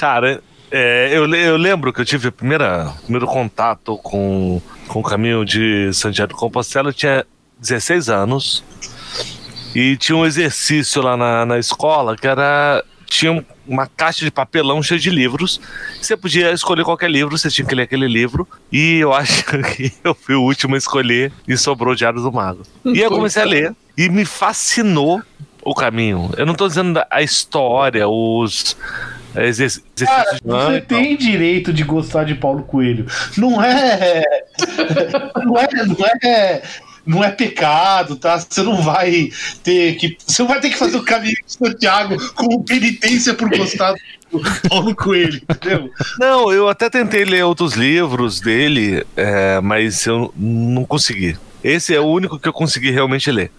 Cara, 0.00 0.42
é, 0.70 1.10
eu, 1.12 1.30
eu 1.34 1.58
lembro 1.58 1.92
que 1.92 2.00
eu 2.00 2.06
tive 2.06 2.28
o 2.28 2.32
primeiro 2.32 3.26
contato 3.26 3.98
com, 3.98 4.58
com 4.88 5.00
o 5.00 5.02
caminho 5.02 5.44
de 5.44 5.92
Santiago 5.92 6.32
de 6.32 6.38
Compostela, 6.38 6.88
eu 6.88 6.94
tinha 6.94 7.26
16 7.58 8.08
anos. 8.08 8.64
E 9.74 9.98
tinha 9.98 10.16
um 10.16 10.24
exercício 10.24 11.02
lá 11.02 11.18
na, 11.18 11.44
na 11.44 11.58
escola 11.58 12.16
que 12.16 12.26
era. 12.26 12.82
Tinha 13.04 13.44
uma 13.68 13.86
caixa 13.86 14.24
de 14.24 14.30
papelão 14.30 14.82
cheia 14.82 14.98
de 14.98 15.10
livros. 15.10 15.60
Você 16.00 16.16
podia 16.16 16.50
escolher 16.50 16.82
qualquer 16.82 17.10
livro, 17.10 17.36
você 17.36 17.50
tinha 17.50 17.66
que 17.68 17.74
ler 17.74 17.82
aquele 17.82 18.08
livro. 18.08 18.48
E 18.72 19.00
eu 19.00 19.12
acho 19.12 19.44
que 19.76 19.92
eu 20.02 20.14
fui 20.14 20.34
o 20.34 20.40
último 20.40 20.76
a 20.76 20.78
escolher 20.78 21.30
e 21.46 21.58
sobrou 21.58 21.94
Diário 21.94 22.22
do 22.22 22.32
Mago. 22.32 22.62
E 22.86 23.00
eu 23.00 23.10
comecei 23.10 23.42
a 23.42 23.44
ler 23.44 23.76
e 23.98 24.08
me 24.08 24.24
fascinou 24.24 25.20
o 25.62 25.74
caminho. 25.74 26.30
Eu 26.38 26.46
não 26.46 26.52
estou 26.52 26.68
dizendo 26.68 27.02
a 27.10 27.20
história, 27.20 28.08
os 28.08 28.74
Exerc 29.36 29.82
Cara, 29.96 30.38
você 30.42 30.80
tem 30.80 31.16
direito 31.16 31.72
de 31.72 31.84
gostar 31.84 32.24
de 32.24 32.34
Paulo 32.34 32.62
Coelho. 32.62 33.06
Não 33.36 33.62
é. 33.62 34.22
não 35.44 35.58
é. 35.58 35.68
Não 35.86 36.06
é. 36.24 36.62
Não 37.06 37.24
é 37.24 37.30
pecado, 37.30 38.16
tá? 38.16 38.38
Você 38.38 38.62
não 38.62 38.82
vai 38.82 39.30
ter 39.64 39.94
que. 39.96 40.16
Você 40.24 40.42
vai 40.44 40.60
ter 40.60 40.70
que 40.70 40.78
fazer 40.78 40.96
o 40.96 41.02
caminho 41.02 41.34
de 41.34 41.52
Santiago 41.52 42.16
como 42.34 42.62
penitência 42.62 43.34
por 43.34 43.48
gostar 43.48 43.94
do 44.30 44.40
Paulo 44.68 44.94
Coelho, 44.94 45.40
entendeu? 45.48 45.90
Não, 46.18 46.52
eu 46.52 46.68
até 46.68 46.88
tentei 46.88 47.24
ler 47.24 47.44
outros 47.44 47.74
livros 47.74 48.40
dele, 48.40 49.04
é, 49.16 49.60
mas 49.60 50.06
eu 50.06 50.32
não 50.36 50.84
consegui. 50.84 51.36
Esse 51.62 51.94
é 51.94 52.00
o 52.00 52.06
único 52.06 52.38
que 52.38 52.48
eu 52.48 52.52
consegui 52.52 52.90
realmente 52.90 53.30
ler. 53.30 53.50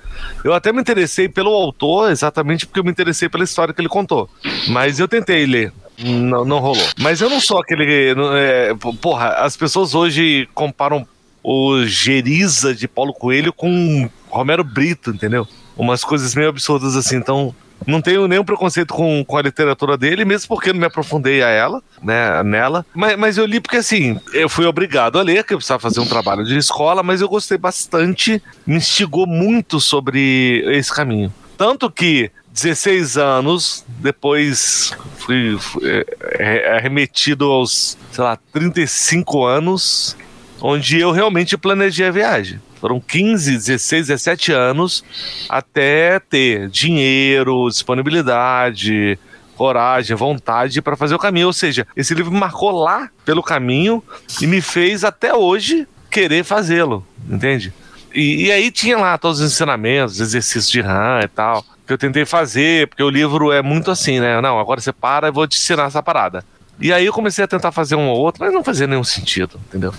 Eu 0.43 0.54
até 0.54 0.72
me 0.74 0.82
interessei 0.82 1.30
pelo 1.30 1.52
autor, 1.52 2.12
exatamente 2.12 2.66
porque 2.66 2.80
eu 2.80 2.84
me 2.84 2.91
interessei 2.91 3.30
pela 3.30 3.43
história 3.43 3.74
que 3.74 3.82
ele 3.82 3.89
contou. 3.89 4.30
Mas 4.68 4.99
eu 4.99 5.08
tentei 5.08 5.45
ler. 5.45 5.72
Não, 5.99 6.43
não 6.43 6.60
rolou. 6.60 6.86
Mas 6.99 7.22
eu 7.22 7.30
não 7.30 7.39
sou 7.39 7.60
aquele. 7.60 8.14
É, 8.36 8.74
porra, 8.99 9.30
as 9.36 9.56
pessoas 9.56 9.93
hoje 9.93 10.49
comparam 10.54 11.08
o 11.43 11.84
Geriza 11.86 12.74
de 12.74 12.88
Paulo 12.88 13.14
Coelho 13.14 13.54
com 13.54 14.10
Romero 14.30 14.64
Brito, 14.64 15.12
entendeu? 15.12 15.47
Umas 15.78 16.04
coisas 16.04 16.36
meio 16.36 16.49
absurdas 16.49 16.95
assim. 16.95 17.18
Então, 17.18 17.56
não 17.86 18.01
tenho 18.01 18.27
nenhum 18.27 18.43
preconceito 18.43 18.93
com, 18.93 19.23
com 19.25 19.38
a 19.38 19.41
literatura 19.41 19.97
dele, 19.97 20.25
mesmo 20.25 20.47
porque 20.47 20.71
não 20.71 20.79
me 20.79 20.86
aprofundei 20.86 21.41
a 21.41 21.49
ela, 21.49 21.82
né, 22.01 22.43
nela. 22.43 22.86
Mas, 22.93 23.17
mas 23.17 23.38
eu 23.38 23.45
li 23.45 23.59
porque, 23.59 23.77
assim, 23.77 24.19
eu 24.34 24.49
fui 24.49 24.65
obrigado 24.65 25.17
a 25.19 25.21
ler, 25.21 25.43
que 25.43 25.53
eu 25.53 25.57
precisava 25.57 25.79
fazer 25.79 25.99
um 25.99 26.05
trabalho 26.05 26.43
de 26.43 26.57
escola, 26.57 27.03
mas 27.03 27.21
eu 27.21 27.29
gostei 27.29 27.57
bastante, 27.57 28.41
me 28.65 28.75
instigou 28.75 29.25
muito 29.25 29.79
sobre 29.79 30.63
esse 30.75 30.93
caminho. 30.93 31.34
Tanto 31.57 31.91
que 31.91 32.32
16 32.53 33.17
anos 33.17 33.86
depois 33.88 34.93
fui, 35.17 35.57
fui 35.59 36.05
é, 36.39 36.75
arremetido 36.75 37.45
aos, 37.45 37.97
sei 38.11 38.23
lá, 38.23 38.38
35 38.51 39.45
anos, 39.45 40.17
onde 40.59 40.99
eu 40.99 41.11
realmente 41.11 41.57
planejei 41.57 42.07
a 42.07 42.11
viagem. 42.11 42.59
Foram 42.82 42.99
15, 42.99 43.51
16, 43.51 44.07
17 44.07 44.51
anos 44.51 45.03
até 45.47 46.19
ter 46.19 46.67
dinheiro, 46.67 47.69
disponibilidade, 47.69 49.19
coragem, 49.55 50.15
vontade 50.15 50.82
para 50.82 50.97
fazer 50.97 51.13
o 51.13 51.19
caminho. 51.19 51.45
Ou 51.45 51.53
seja, 51.53 51.86
esse 51.95 52.15
livro 52.15 52.32
me 52.32 52.39
marcou 52.39 52.71
lá 52.71 53.07
pelo 53.23 53.43
caminho 53.43 54.03
e 54.41 54.47
me 54.47 54.59
fez 54.61 55.03
até 55.03 55.32
hoje 55.32 55.88
querer 56.09 56.43
fazê-lo, 56.43 57.05
entende? 57.29 57.71
E, 58.13 58.47
e, 58.47 58.51
aí 58.51 58.71
tinha 58.71 58.97
lá 58.97 59.15
todos 59.17 59.39
os 59.39 59.51
ensinamentos, 59.51 60.19
exercícios 60.19 60.69
de 60.69 60.82
RAM 60.82 61.21
e 61.23 61.27
tal, 61.27 61.63
que 61.86 61.93
eu 61.93 61.97
tentei 61.99 62.25
fazer, 62.25 62.88
porque 62.88 63.03
o 63.03 63.09
livro 63.09 63.51
é 63.51 63.61
muito 63.61 63.91
assim, 63.91 64.19
né? 64.19 64.41
Não, 64.41 64.59
agora 64.59 64.82
você 64.82 64.91
para 64.91 65.27
e 65.27 65.32
vou 65.32 65.47
te 65.47 65.55
ensinar 65.55 65.86
essa 65.86 66.01
parada. 66.01 66.43
E 66.79 66.91
aí 66.91 67.05
eu 67.05 67.13
comecei 67.13 67.45
a 67.45 67.47
tentar 67.47 67.71
fazer 67.71 67.95
um 67.95 68.09
ou 68.09 68.17
outro, 68.17 68.43
mas 68.43 68.51
não 68.51 68.63
fazia 68.63 68.88
nenhum 68.88 69.03
sentido, 69.03 69.61
entendeu? 69.67 69.93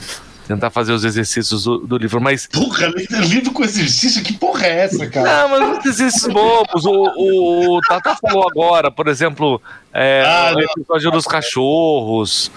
Tentar 0.46 0.70
fazer 0.70 0.92
os 0.92 1.04
exercícios 1.04 1.64
do, 1.64 1.78
do 1.78 1.96
livro, 1.96 2.20
mas. 2.20 2.46
Porra, 2.46 2.86
livro 3.20 3.52
com 3.52 3.64
exercício? 3.64 4.22
Que 4.22 4.32
porra 4.32 4.66
é 4.66 4.80
essa, 4.80 5.08
cara? 5.08 5.48
Não, 5.48 5.48
mas 5.48 5.78
os 5.78 5.86
exercícios 5.86 6.32
bobos. 6.32 6.84
O, 6.84 6.92
o, 6.92 7.76
o 7.76 7.80
Tata 7.82 8.16
falou 8.16 8.48
agora, 8.48 8.90
por 8.90 9.08
exemplo, 9.08 9.60
é, 9.92 10.22
ah, 10.26 10.54
o 10.54 10.60
episódio 10.60 11.10
dos 11.10 11.26
cachorros. 11.26 12.50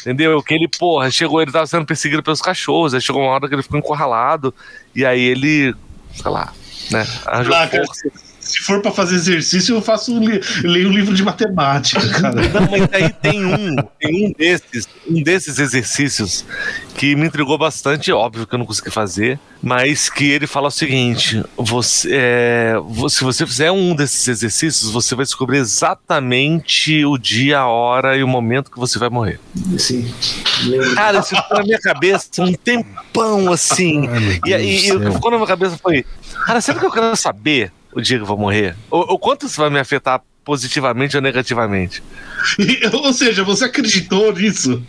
Entendeu? 0.00 0.42
Que 0.42 0.54
ele, 0.54 0.68
porra, 0.68 1.10
chegou, 1.10 1.40
ele 1.40 1.52
tava 1.52 1.66
sendo 1.66 1.86
perseguido 1.86 2.22
pelos 2.22 2.40
cachorros, 2.42 2.92
aí 2.94 3.00
chegou 3.00 3.22
uma 3.22 3.30
hora 3.30 3.48
que 3.48 3.54
ele 3.54 3.62
ficou 3.62 3.78
encurralado, 3.78 4.54
e 4.94 5.04
aí 5.04 5.20
ele, 5.20 5.74
sei 6.14 6.30
lá, 6.30 6.52
né, 6.90 7.06
arranjou 7.26 7.54
ah, 7.54 7.68
força. 7.68 8.10
Se 8.44 8.60
for 8.60 8.80
pra 8.80 8.92
fazer 8.92 9.16
exercício, 9.16 9.74
eu 9.74 9.82
faço 9.82 10.14
um 10.14 10.20
li- 10.20 10.40
leio 10.62 10.88
um 10.88 10.92
livro 10.92 11.14
de 11.14 11.22
matemática, 11.22 12.06
cara. 12.10 12.42
Não, 12.52 12.68
mas 12.70 12.88
aí 12.92 13.12
tem 13.12 13.44
um, 13.44 13.74
tem 14.00 14.26
um 14.26 14.32
desses, 14.32 14.86
um 15.08 15.22
desses 15.22 15.58
exercícios 15.58 16.44
que 16.96 17.16
me 17.16 17.26
intrigou 17.26 17.56
bastante, 17.58 18.12
óbvio 18.12 18.46
que 18.46 18.54
eu 18.54 18.58
não 18.58 18.66
consegui 18.66 18.90
fazer, 18.90 19.38
mas 19.60 20.08
que 20.08 20.30
ele 20.30 20.46
fala 20.46 20.68
o 20.68 20.70
seguinte: 20.70 21.42
você, 21.56 22.08
é, 22.12 22.74
se 23.08 23.24
você 23.24 23.46
fizer 23.46 23.72
um 23.72 23.96
desses 23.96 24.28
exercícios, 24.28 24.90
você 24.90 25.14
vai 25.14 25.24
descobrir 25.24 25.58
exatamente 25.58 27.04
o 27.04 27.18
dia, 27.18 27.60
a 27.60 27.66
hora 27.66 28.16
e 28.16 28.22
o 28.22 28.28
momento 28.28 28.70
que 28.70 28.78
você 28.78 28.98
vai 28.98 29.08
morrer. 29.08 29.40
Sim. 29.78 30.12
Cara, 30.94 31.18
isso 31.18 31.34
ficou 31.34 31.58
na 31.58 31.64
minha 31.64 31.78
cabeça 31.80 32.28
um 32.42 32.52
tempão 32.52 33.52
assim. 33.52 34.06
Ai, 34.08 34.62
E, 34.64 34.92
o 34.92 35.00
céu. 35.00 35.12
ficou 35.12 35.30
na 35.30 35.36
minha 35.38 35.46
cabeça 35.48 35.76
foi: 35.78 36.04
cara, 36.46 36.60
sempre 36.60 36.80
que 36.80 36.86
eu 36.86 36.92
quero 36.92 37.16
saber 37.16 37.72
o 37.94 38.00
dia 38.00 38.16
que 38.16 38.22
eu 38.22 38.26
vou 38.26 38.38
morrer, 38.38 38.76
o, 38.90 39.18
quanto 39.18 39.46
isso 39.46 39.60
vai 39.60 39.70
me 39.70 39.78
afetar 39.78 40.22
positivamente 40.44 41.16
ou 41.16 41.22
negativamente? 41.22 42.02
Ou 42.92 43.12
seja, 43.12 43.42
você 43.42 43.64
acreditou 43.64 44.32
nisso? 44.32 44.82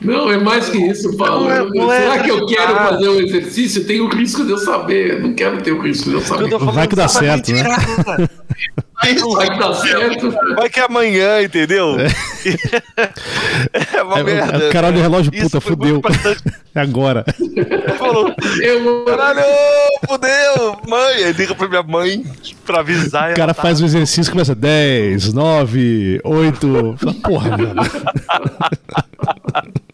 Não, 0.00 0.30
é 0.30 0.36
mais 0.36 0.68
que 0.68 0.78
isso, 0.78 1.16
Paulo. 1.16 1.44
Não 1.44 1.50
é- 1.52 1.64
não 1.70 1.92
é 1.92 2.00
Será 2.00 2.18
que 2.22 2.30
eu 2.30 2.46
quero 2.46 2.62
acreditar. 2.62 2.88
fazer 2.88 3.08
o 3.08 3.20
exercício? 3.20 3.84
Tem 3.86 4.00
o 4.00 4.08
risco 4.08 4.44
de 4.44 4.50
eu 4.52 4.58
saber. 4.58 5.20
Não 5.20 5.32
quero 5.32 5.60
ter 5.62 5.72
o 5.72 5.80
risco 5.80 6.10
de 6.10 6.16
eu 6.16 6.20
saber. 6.20 6.52
Eu 6.52 6.58
Vai 6.58 6.86
que 6.86 6.94
dá 6.94 7.08
certo, 7.08 7.52
né? 7.52 7.62
cara. 7.62 8.30
Vai 9.02 9.50
que 9.50 9.58
dá 9.58 9.74
certo. 9.74 10.30
Vai 10.56 10.68
que 10.68 10.80
é 10.80 10.84
amanhã, 10.84 11.42
entendeu? 11.42 11.96
É, 13.94 14.02
uma 14.02 14.18
É, 14.18 14.22
merda. 14.22 14.64
é 14.64 14.68
o 14.68 14.72
caralho 14.72 14.96
do 14.96 15.00
relógio, 15.02 15.32
Isso 15.34 15.44
puta, 15.44 15.60
fudeu. 15.60 16.02
É 16.74 16.80
agora. 16.80 17.24
Ele 17.40 17.94
falou, 17.96 18.34
Eu, 18.62 19.04
caralho, 19.06 19.40
fudeu, 20.06 20.76
mãe. 20.86 21.24
Aí 21.24 21.32
liga 21.32 21.54
pra 21.54 21.68
minha 21.68 21.82
mãe 21.82 22.22
pra 22.66 22.80
avisar. 22.80 23.32
O 23.32 23.34
cara 23.34 23.54
faz 23.54 23.80
o 23.80 23.84
exercício 23.86 24.28
e 24.28 24.32
começa 24.32 24.54
10, 24.54 25.32
9, 25.32 26.20
8. 26.22 26.96
Fala, 26.98 27.14
Porra, 27.22 27.50
mano. 27.56 27.74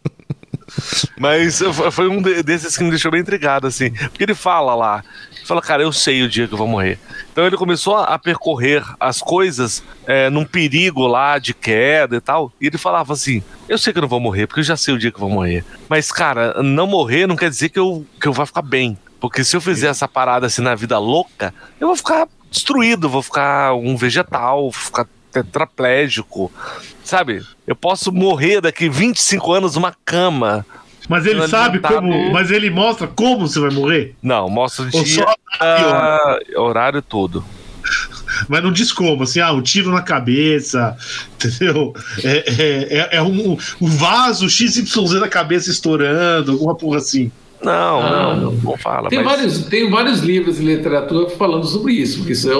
Mas 1.19 1.61
foi- 1.90 2.09
um 2.09 2.20
de- 2.20 2.43
desses 2.43 2.77
que 2.77 2.82
me 2.85 2.90
deixou 2.90 3.11
bem 3.11 3.20
intrigado, 3.20 3.66
assim. 3.66 3.90
Porque 3.93 4.23
ele 4.24 4.35
fala 4.35 4.74
lá, 4.74 5.05
ele 5.36 5.47
fala, 5.47 5.61
cara, 5.62 5.82
eu 5.82 5.93
sei 5.93 6.23
o 6.23 6.28
dia 6.28 6.47
que 6.49 6.55
eu 6.55 6.59
vou 6.59 6.66
morrer. 6.66 6.99
Então 7.32 7.47
ele 7.47 7.57
começou 7.57 7.97
a, 7.97 8.05
a 8.05 8.19
percorrer 8.19 8.85
as 9.01 9.20
coisas 9.20 9.82
é, 10.07 10.28
num 10.31 10.44
perigo 10.44 11.07
lá 11.07 11.39
de 11.39 11.55
queda 11.55 12.16
e 12.16 12.20
tal. 12.20 12.53
E 12.61 12.66
ele 12.66 12.78
falava 12.78 13.12
assim: 13.12 13.43
eu 13.69 13.78
sei 13.78 13.93
que 13.93 13.99
eu 13.99 14.03
não 14.03 14.09
vou 14.09 14.20
morrer, 14.20 14.47
porque 14.47 14.61
eu 14.61 14.65
já 14.65 14.77
sei 14.77 14.94
o 14.94 14.99
dia 14.99 15.11
que 15.11 15.16
eu 15.16 15.20
vou 15.20 15.31
morrer. 15.31 15.65
Mas, 15.89 16.11
cara, 16.12 16.62
não 16.62 16.86
morrer 16.86 17.27
não 17.27 17.36
quer 17.36 17.51
dizer 17.51 17.69
que 17.69 17.78
eu, 17.78 18.07
que 18.20 18.27
eu 18.28 18.32
vá 18.32 18.44
ficar 18.47 18.62
bem. 18.62 18.97
Porque 19.20 19.44
se 19.44 19.55
eu 19.57 19.61
fizer 19.61 19.86
essa 19.89 20.09
parada 20.09 20.47
assim 20.47 20.62
na 20.62 20.74
vida 20.74 20.99
louca, 20.99 21.55
eu 21.81 21.86
vou 21.86 21.97
ficar 21.97 22.27
destruído, 22.51 23.09
vou 23.09 23.23
ficar 23.23 23.73
um 23.74 23.97
vegetal, 23.97 24.62
vou 24.62 24.73
ficar 24.73 25.07
tetraplégico. 25.31 26.51
Sabe? 27.12 27.43
Eu 27.66 27.76
posso 27.76 28.10
morrer 28.10 28.62
daqui 28.62 28.89
25 28.89 29.52
anos 29.52 29.74
numa 29.74 29.94
cama. 30.02 30.64
Mas 31.06 31.26
ele 31.26 31.47
sabe 31.47 31.78
tá 31.78 31.90
como. 31.90 32.32
Mas 32.32 32.51
ele 32.51 32.70
mostra 32.70 33.06
como 33.06 33.47
você 33.47 33.60
vai 33.60 33.68
morrer. 33.68 34.14
Não, 34.22 34.48
mostra 34.48 34.86
o 34.86 34.89
Ou 34.94 35.05
dia, 35.05 35.22
só 35.22 35.34
ah, 35.60 36.39
horário 36.56 37.02
tudo. 37.02 37.44
Mas 38.48 38.62
não 38.62 38.72
diz 38.72 38.94
como, 38.94 39.24
assim, 39.24 39.40
ah, 39.40 39.52
um 39.52 39.60
tiro 39.60 39.90
na 39.90 40.01
cabeça, 40.01 40.97
entendeu? 41.36 41.93
É, 42.24 42.44
é, 42.48 42.98
é, 42.98 43.16
é 43.18 43.22
um, 43.22 43.59
um 43.78 43.86
vaso 43.89 44.48
XYZ 44.48 45.20
na 45.20 45.28
cabeça 45.28 45.70
estourando, 45.70 46.52
alguma 46.52 46.74
porra 46.74 46.97
assim. 46.97 47.30
Não, 47.62 48.01
Ah, 48.01 48.34
não, 48.36 48.52
não 48.52 48.76
fala. 48.78 49.10
Tem, 49.10 49.22
mas- 49.22 49.36
vários, 49.36 49.64
tem 49.66 49.90
vários 49.90 50.20
livros 50.20 50.56
de 50.56 50.64
literatura 50.64 51.28
falando 51.28 51.66
sobre 51.66 51.93
isso, 51.93 52.18
porque 52.18 52.32
isso 52.32 52.51
é 52.51 52.56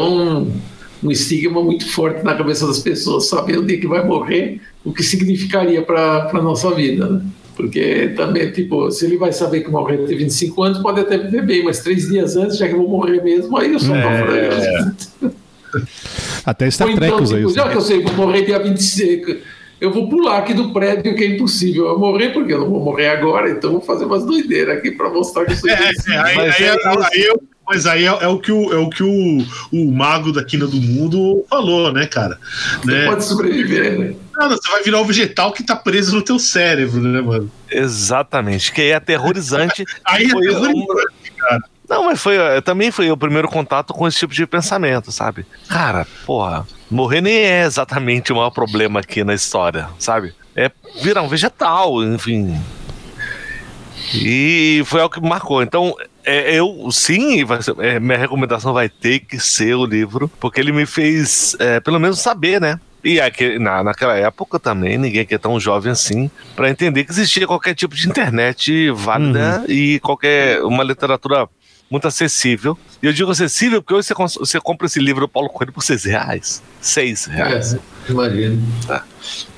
um, 1.02 1.10
estigma 1.10 1.62
muito 1.62 1.88
forte 1.90 2.22
na 2.24 2.34
cabeça 2.34 2.66
das 2.66 2.78
pessoas, 2.78 3.28
saber 3.28 3.58
o 3.58 3.64
dia 3.64 3.78
que 3.78 3.86
vai 3.86 4.04
morrer, 4.04 4.60
o 4.84 4.92
que 4.92 5.02
significaria 5.02 5.82
para 5.82 6.30
a 6.32 6.42
nossa 6.42 6.70
vida, 6.74 7.08
né? 7.08 7.22
Porque 7.54 8.12
também, 8.16 8.50
tipo, 8.50 8.90
se 8.90 9.04
ele 9.04 9.18
vai 9.18 9.32
saber 9.32 9.60
que 9.60 9.70
morrer 9.70 9.98
tem 9.98 10.16
25 10.16 10.62
anos, 10.62 10.78
pode 10.78 11.00
até 11.00 11.18
viver 11.18 11.44
bem, 11.44 11.62
mas 11.62 11.80
três 11.80 12.08
dias 12.08 12.34
antes, 12.36 12.56
já 12.56 12.66
que 12.66 12.74
eu 12.74 12.78
vou 12.78 12.88
morrer 12.88 13.22
mesmo, 13.22 13.56
aí 13.56 13.72
eu 13.72 13.78
sou 13.78 13.94
É. 13.94 14.92
Até 16.44 16.70
Star 16.70 16.88
Ou 16.88 16.94
Trek 16.94 17.12
então, 17.12 17.22
usa 17.24 17.36
tipo, 17.36 17.48
isso. 17.48 17.56
já 17.56 17.68
que 17.68 17.76
eu 17.76 17.80
sei 17.80 18.02
que 18.02 18.10
vou 18.10 18.26
morrer 18.26 18.42
dia 18.44 18.58
25, 18.58 19.36
eu 19.80 19.90
vou 19.92 20.08
pular 20.08 20.38
aqui 20.38 20.54
do 20.54 20.72
prédio, 20.72 21.14
que 21.14 21.24
é 21.24 21.28
impossível 21.28 21.86
eu 21.86 21.98
morrer, 21.98 22.30
porque 22.30 22.52
eu 22.52 22.60
não 22.60 22.70
vou 22.70 22.80
morrer 22.80 23.08
agora, 23.08 23.50
então 23.50 23.70
eu 23.70 23.78
vou 23.78 23.86
fazer 23.86 24.04
umas 24.04 24.24
doideiras 24.24 24.76
aqui 24.76 24.90
para 24.90 25.08
mostrar 25.10 25.44
que 25.44 25.52
eu 25.52 25.56
sou 25.56 25.70
É, 25.70 25.72
é, 25.72 25.76
aí, 26.18 26.38
aí, 26.38 26.62
é 26.64 26.66
é- 26.66 26.78
aí 27.12 27.22
eu- 27.24 27.42
mas 27.73 27.86
aí 27.86 28.05
é, 28.05 28.09
é 28.09 28.28
o 28.28 28.39
que, 28.39 28.53
o, 28.53 28.70
é 28.70 28.77
o, 28.77 28.90
que 28.90 29.03
o, 29.03 29.39
o 29.73 29.90
mago 29.90 30.31
da 30.31 30.44
quina 30.44 30.66
do 30.66 30.77
mundo 30.77 31.43
falou, 31.49 31.90
né, 31.90 32.07
cara? 32.07 32.39
Né? 32.85 33.07
Pode 33.07 33.24
sobreviver, 33.24 33.99
né? 33.99 34.15
Não, 34.36 34.51
não, 34.51 34.57
você 34.57 34.70
vai 34.70 34.82
virar 34.82 35.01
um 35.01 35.07
vegetal 35.07 35.53
que 35.53 35.62
tá 35.62 35.74
preso 35.74 36.15
no 36.15 36.20
teu 36.20 36.39
cérebro, 36.39 37.01
né, 37.01 37.23
mano? 37.23 37.51
Exatamente, 37.70 38.70
que 38.73 38.82
é 38.82 38.94
aterrorizante. 38.94 39.86
Aí 40.05 40.24
é 40.24 40.28
terrorizante, 40.28 40.77
um- 40.77 41.36
cara. 41.39 41.62
Não, 41.89 42.05
mas 42.05 42.20
foi, 42.20 42.36
também 42.62 42.90
foi 42.90 43.11
o 43.11 43.16
primeiro 43.16 43.49
contato 43.49 43.94
com 43.94 44.07
esse 44.07 44.19
tipo 44.19 44.35
de 44.35 44.47
pensamento, 44.47 45.11
sabe? 45.11 45.47
Cara, 45.69 46.07
porra, 46.27 46.66
morrer 46.90 47.23
nem 47.23 47.36
é 47.36 47.65
exatamente 47.65 48.32
o 48.32 48.36
maior 48.36 48.51
problema 48.51 49.01
aqui 49.01 49.24
na 49.24 49.35
história, 49.35 49.89
sabe? 49.99 50.35
É 50.55 50.70
virar 51.03 51.23
um 51.23 51.28
vegetal, 51.28 52.05
enfim. 52.05 52.61
E 54.15 54.82
foi 54.86 55.01
algo 55.01 55.15
que 55.15 55.20
me 55.20 55.28
marcou. 55.28 55.62
Então, 55.62 55.94
é, 56.24 56.55
eu 56.59 56.89
sim, 56.90 57.44
vai 57.44 57.62
ser- 57.62 57.74
é, 57.81 57.99
minha 58.01 58.19
recomendação 58.19 58.73
vai 58.73 58.89
ter 58.89 59.20
que 59.20 59.39
ser 59.40 59.74
o 59.74 59.85
livro, 59.85 60.31
porque 60.40 60.61
ele 60.61 60.73
me 60.73 60.86
fez, 60.86 61.57
é, 61.59 61.81
pelo 61.81 61.99
menos, 62.01 62.20
saber, 62.20 62.61
né? 62.61 62.78
E 63.05 63.20
aqui, 63.20 63.59
na, 63.59 63.82
naquela 63.82 64.15
época 64.16 64.61
também, 64.61 64.97
ninguém 64.97 65.27
que 65.27 65.35
é 65.35 65.39
tão 65.39 65.59
jovem 65.59 65.90
assim, 65.90 66.31
para 66.55 66.70
entender 66.70 67.05
que 67.05 67.11
existia 67.11 67.47
qualquer 67.49 67.74
tipo 67.74 67.97
de 67.97 68.09
internet 68.09 68.90
válida 68.93 69.65
e 69.69 69.99
qualquer 70.01 70.62
uma 70.62 70.85
literatura 70.85 71.49
muito 71.90 72.07
acessível. 72.07 72.78
E 73.03 73.07
eu 73.07 73.12
digo 73.12 73.31
acessível 73.32 73.82
porque 73.82 73.93
hoje 73.94 74.09
você, 74.15 74.39
você 74.39 74.61
compra 74.61 74.86
esse 74.86 75.01
livro 75.01 75.23
do 75.23 75.28
Paulo 75.28 75.49
Coelho 75.49 75.73
por 75.73 75.82
seis 75.82 76.05
reais. 76.05 76.62
Seis 76.81 77.24
reais. 77.27 77.74
É, 77.74 77.78
imagina. 78.12 78.57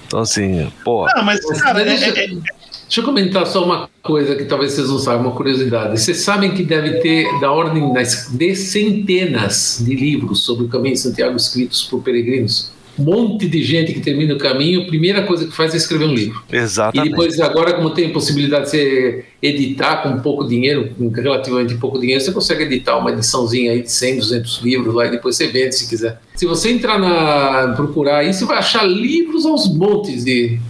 Então, 0.07 0.21
assim, 0.21 0.73
pô. 0.83 1.07
Não, 1.15 1.23
mas, 1.23 1.41
cara, 1.61 1.83
é- 1.83 2.25
é- 2.25 2.31
deixa 2.85 3.01
eu 3.01 3.05
comentar 3.05 3.47
só 3.47 3.65
uma 3.65 3.89
coisa 4.03 4.35
que 4.37 4.45
talvez 4.45 4.73
vocês 4.73 4.89
não 4.89 4.99
saibam, 4.99 5.27
uma 5.27 5.37
curiosidade. 5.37 6.01
Vocês 6.01 6.19
sabem 6.19 6.53
que 6.53 6.63
deve 6.63 7.01
ter 7.01 7.27
da 7.41 7.51
ordem 7.51 7.93
das, 7.93 8.29
de 8.31 8.55
centenas 8.55 9.83
de 9.85 9.95
livros 9.95 10.45
sobre 10.45 10.67
o 10.67 10.69
caminho 10.69 10.95
de 10.95 11.01
Santiago 11.01 11.37
escritos 11.37 11.85
por 11.85 12.03
peregrinos. 12.03 12.73
Um 12.99 13.05
monte 13.05 13.49
de 13.49 13.63
gente 13.63 13.93
que 13.93 14.01
termina 14.01 14.35
o 14.35 14.39
caminho, 14.39 14.83
a 14.83 14.85
primeira 14.87 15.25
coisa 15.25 15.45
que 15.47 15.53
faz 15.53 15.75
é 15.75 15.77
escrever 15.77 16.05
um 16.05 16.15
livro. 16.15 16.41
E 16.53 16.57
Exatamente. 16.57 17.11
depois, 17.11 17.41
agora, 17.41 17.73
como 17.75 17.91
tem 17.91 18.13
possibilidade 18.13 18.67
de 18.67 18.71
você 18.71 19.25
editar 19.43 20.03
com 20.03 20.21
pouco 20.21 20.47
dinheiro, 20.47 20.91
com 20.97 21.09
relativamente 21.09 21.75
pouco 21.75 21.99
dinheiro, 21.99 22.23
você 22.23 22.31
consegue 22.31 22.65
editar 22.65 22.97
uma 22.97 23.11
ediçãozinha 23.11 23.73
aí 23.73 23.83
de 23.83 23.91
100, 23.91 24.19
200 24.19 24.61
livros 24.63 24.95
lá 24.95 25.07
e 25.07 25.11
depois 25.11 25.37
você 25.37 25.49
vende 25.49 25.75
se 25.75 25.89
quiser. 25.89 26.21
Se 26.37 26.47
você 26.47 26.71
entrar 26.71 26.99
na. 26.99 27.75
procurar 27.75 28.19
aí, 28.19 28.33
você 28.33 28.45
vai 28.45 28.59
achar 28.59 28.85
livros 28.85 29.45
aos 29.45 29.69
montes 29.75 30.25
de. 30.25 30.61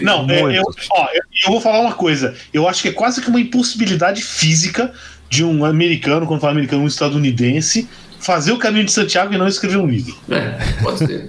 Não, 0.00 0.28
é, 0.28 0.58
eu, 0.58 0.64
ó, 0.90 1.08
eu 1.14 1.52
vou 1.52 1.60
falar 1.60 1.80
uma 1.80 1.94
coisa. 1.94 2.34
Eu 2.52 2.68
acho 2.68 2.82
que 2.82 2.88
é 2.88 2.92
quase 2.92 3.20
que 3.20 3.28
uma 3.28 3.40
impossibilidade 3.40 4.22
física 4.22 4.92
de 5.28 5.44
um 5.44 5.64
americano, 5.64 6.26
quando 6.26 6.40
fala 6.40 6.52
americano, 6.52 6.82
um 6.82 6.86
estadunidense, 6.86 7.88
fazer 8.20 8.52
o 8.52 8.58
caminho 8.58 8.84
de 8.84 8.92
Santiago 8.92 9.32
e 9.32 9.38
não 9.38 9.48
escrever 9.48 9.78
um 9.78 9.86
livro. 9.86 10.16
É, 10.30 10.58
pode 10.82 10.98
ser. 10.98 11.26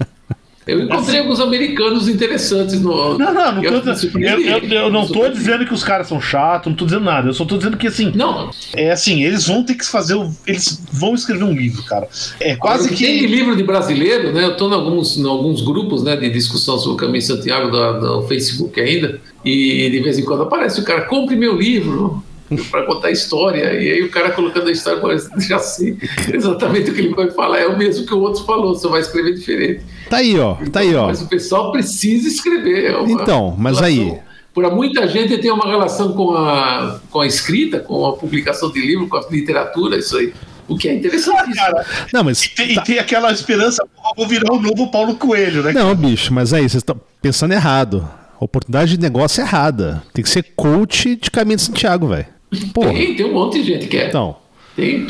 Eu 0.66 0.80
encontrei 0.82 1.20
alguns 1.20 1.40
americanos 1.40 2.08
interessantes 2.08 2.80
no. 2.80 3.18
Não, 3.18 3.34
não, 3.34 3.52
não 3.56 3.64
Eu 3.64 3.82
tô, 3.82 3.90
eu, 4.18 4.40
eu- 4.40 4.60
eu 4.70 4.90
não 4.92 5.06
tô 5.06 5.28
dizendo 5.30 5.66
que 5.66 5.74
os 5.74 5.84
caras 5.84 6.08
são 6.08 6.22
chatos, 6.22 6.70
não 6.70 6.76
tô 6.78 6.86
dizendo 6.86 7.04
nada. 7.04 7.28
Eu 7.28 7.34
só 7.34 7.44
tô 7.44 7.58
dizendo 7.58 7.76
que 7.78 7.88
assim, 7.88 8.12
Não, 8.16 8.50
é 8.76 8.92
assim, 8.92 9.24
eles 9.24 9.46
vão 9.48 9.64
ter 9.64 9.76
que 9.76 9.86
fazer, 9.86 10.16
o- 10.16 10.32
eles 10.48 10.82
vão 10.92 11.14
escrever 11.16 11.44
um 11.44 11.54
livro, 11.54 11.84
cara. 11.84 12.08
É 12.40 12.56
quase 12.56 12.86
Agora, 12.88 12.96
o 12.96 12.98
Tem 12.98 13.20
que 13.20 13.28
livro 13.28 13.56
de 13.56 13.64
brasileiro, 13.64 14.32
né? 14.32 14.44
Eu 14.46 14.52
estou 14.54 14.70
em 14.70 14.74
alguns, 14.74 15.18
em 15.18 15.26
alguns 15.28 15.62
grupos 15.62 16.04
né, 16.04 16.16
de 16.16 16.30
discussão 16.30 16.78
sobre 16.78 16.94
o 16.94 16.98
Caminho 16.98 17.22
Santiago 17.22 17.70
do, 17.70 18.00
do 18.22 18.28
Facebook 18.28 18.80
ainda, 18.80 19.20
e 19.44 19.90
de 19.90 20.00
vez 20.00 20.18
em 20.18 20.24
quando 20.24 20.44
aparece 20.44 20.80
o 20.80 20.84
cara, 20.84 21.02
compre 21.02 21.36
meu 21.36 21.58
livro 21.58 22.24
para 22.56 22.86
contar 22.86 23.08
a 23.08 23.12
história, 23.12 23.74
e 23.74 23.92
aí 23.92 24.02
o 24.04 24.10
cara 24.10 24.32
colocando 24.32 24.68
a 24.68 24.72
história, 24.72 25.18
já 25.40 25.60
sei 25.60 25.98
exatamente 26.34 26.92
o 26.92 26.94
que 26.94 27.02
ele 27.02 27.14
vai 27.16 27.30
falar, 27.32 27.60
é 27.60 27.68
o 27.68 27.78
mesmo 27.78 28.06
que 28.06 28.14
o 28.14 28.20
outro 28.20 28.44
falou, 28.46 28.76
só 28.76 28.90
vai 28.90 29.02
escrever 29.02 29.34
diferente. 29.34 29.82
Tá 30.10 30.18
aí, 30.18 30.40
ó. 30.40 30.56
Tá 30.72 30.82
aí, 30.82 30.96
ó. 30.96 31.08
Mas 31.08 31.22
o 31.22 31.28
pessoal 31.28 31.72
precisa 31.72 32.28
escrever. 32.28 32.92
é 32.94 33.02
Então, 33.04 33.56
mas 33.58 33.82
aí. 33.82 34.00
relação- 34.00 34.24
Para 34.54 34.70
muita 34.70 35.08
gente 35.08 35.36
tem 35.40 35.52
uma 35.52 35.66
relação 35.66 36.14
com 36.14 36.32
a, 36.36 37.00
com 37.10 37.22
a 37.22 37.26
escrita, 37.26 37.80
com 37.80 38.06
a 38.06 38.14
publicação 38.16 38.72
de 38.72 38.80
livro, 38.80 39.08
com 39.08 39.18
a 39.18 39.26
literatura, 39.32 39.98
isso 39.98 40.16
aí. 40.18 40.32
O 40.68 40.78
que 40.78 40.88
é 40.88 40.94
interessante. 40.94 41.54
cara, 41.56 41.84
Não, 42.14 42.24
mas. 42.24 42.44
e 42.46 42.50
tem, 42.56 42.76
tá- 42.76 42.82
e 42.82 42.86
tem 42.86 43.00
aquela 43.00 43.32
esperança, 43.32 43.84
"Pô, 43.84 44.14
vou 44.16 44.28
virar 44.28 44.54
o 44.54 44.62
novo 44.62 44.90
Paulo 44.92 45.16
Coelho, 45.16 45.64
né? 45.64 45.74
Não, 45.74 45.94
bicho, 45.96 46.32
mas 46.34 46.54
aí, 46.54 46.62
vocês 46.62 46.76
estão 46.76 46.96
pensando 47.22 47.52
errado. 47.54 48.08
Oportunidade 48.40 48.96
de 48.96 49.00
negócio 49.02 49.42
é 49.42 49.44
errada. 49.46 50.04
Tem 50.14 50.24
que 50.24 50.30
ser 50.30 50.44
coach 50.56 51.16
de 51.16 51.32
caminho 51.32 51.56
de 51.58 51.64
Santiago, 51.64 52.08
velho. 52.08 52.26
Porra. 52.74 52.94
Tem, 52.94 53.16
tem 53.16 53.26
um 53.26 53.34
monte 53.34 53.62
de 53.62 53.68
gente 53.68 53.88
que 53.88 53.98
é. 53.98 54.08
Então. 54.08 54.36
Tem. 54.76 55.08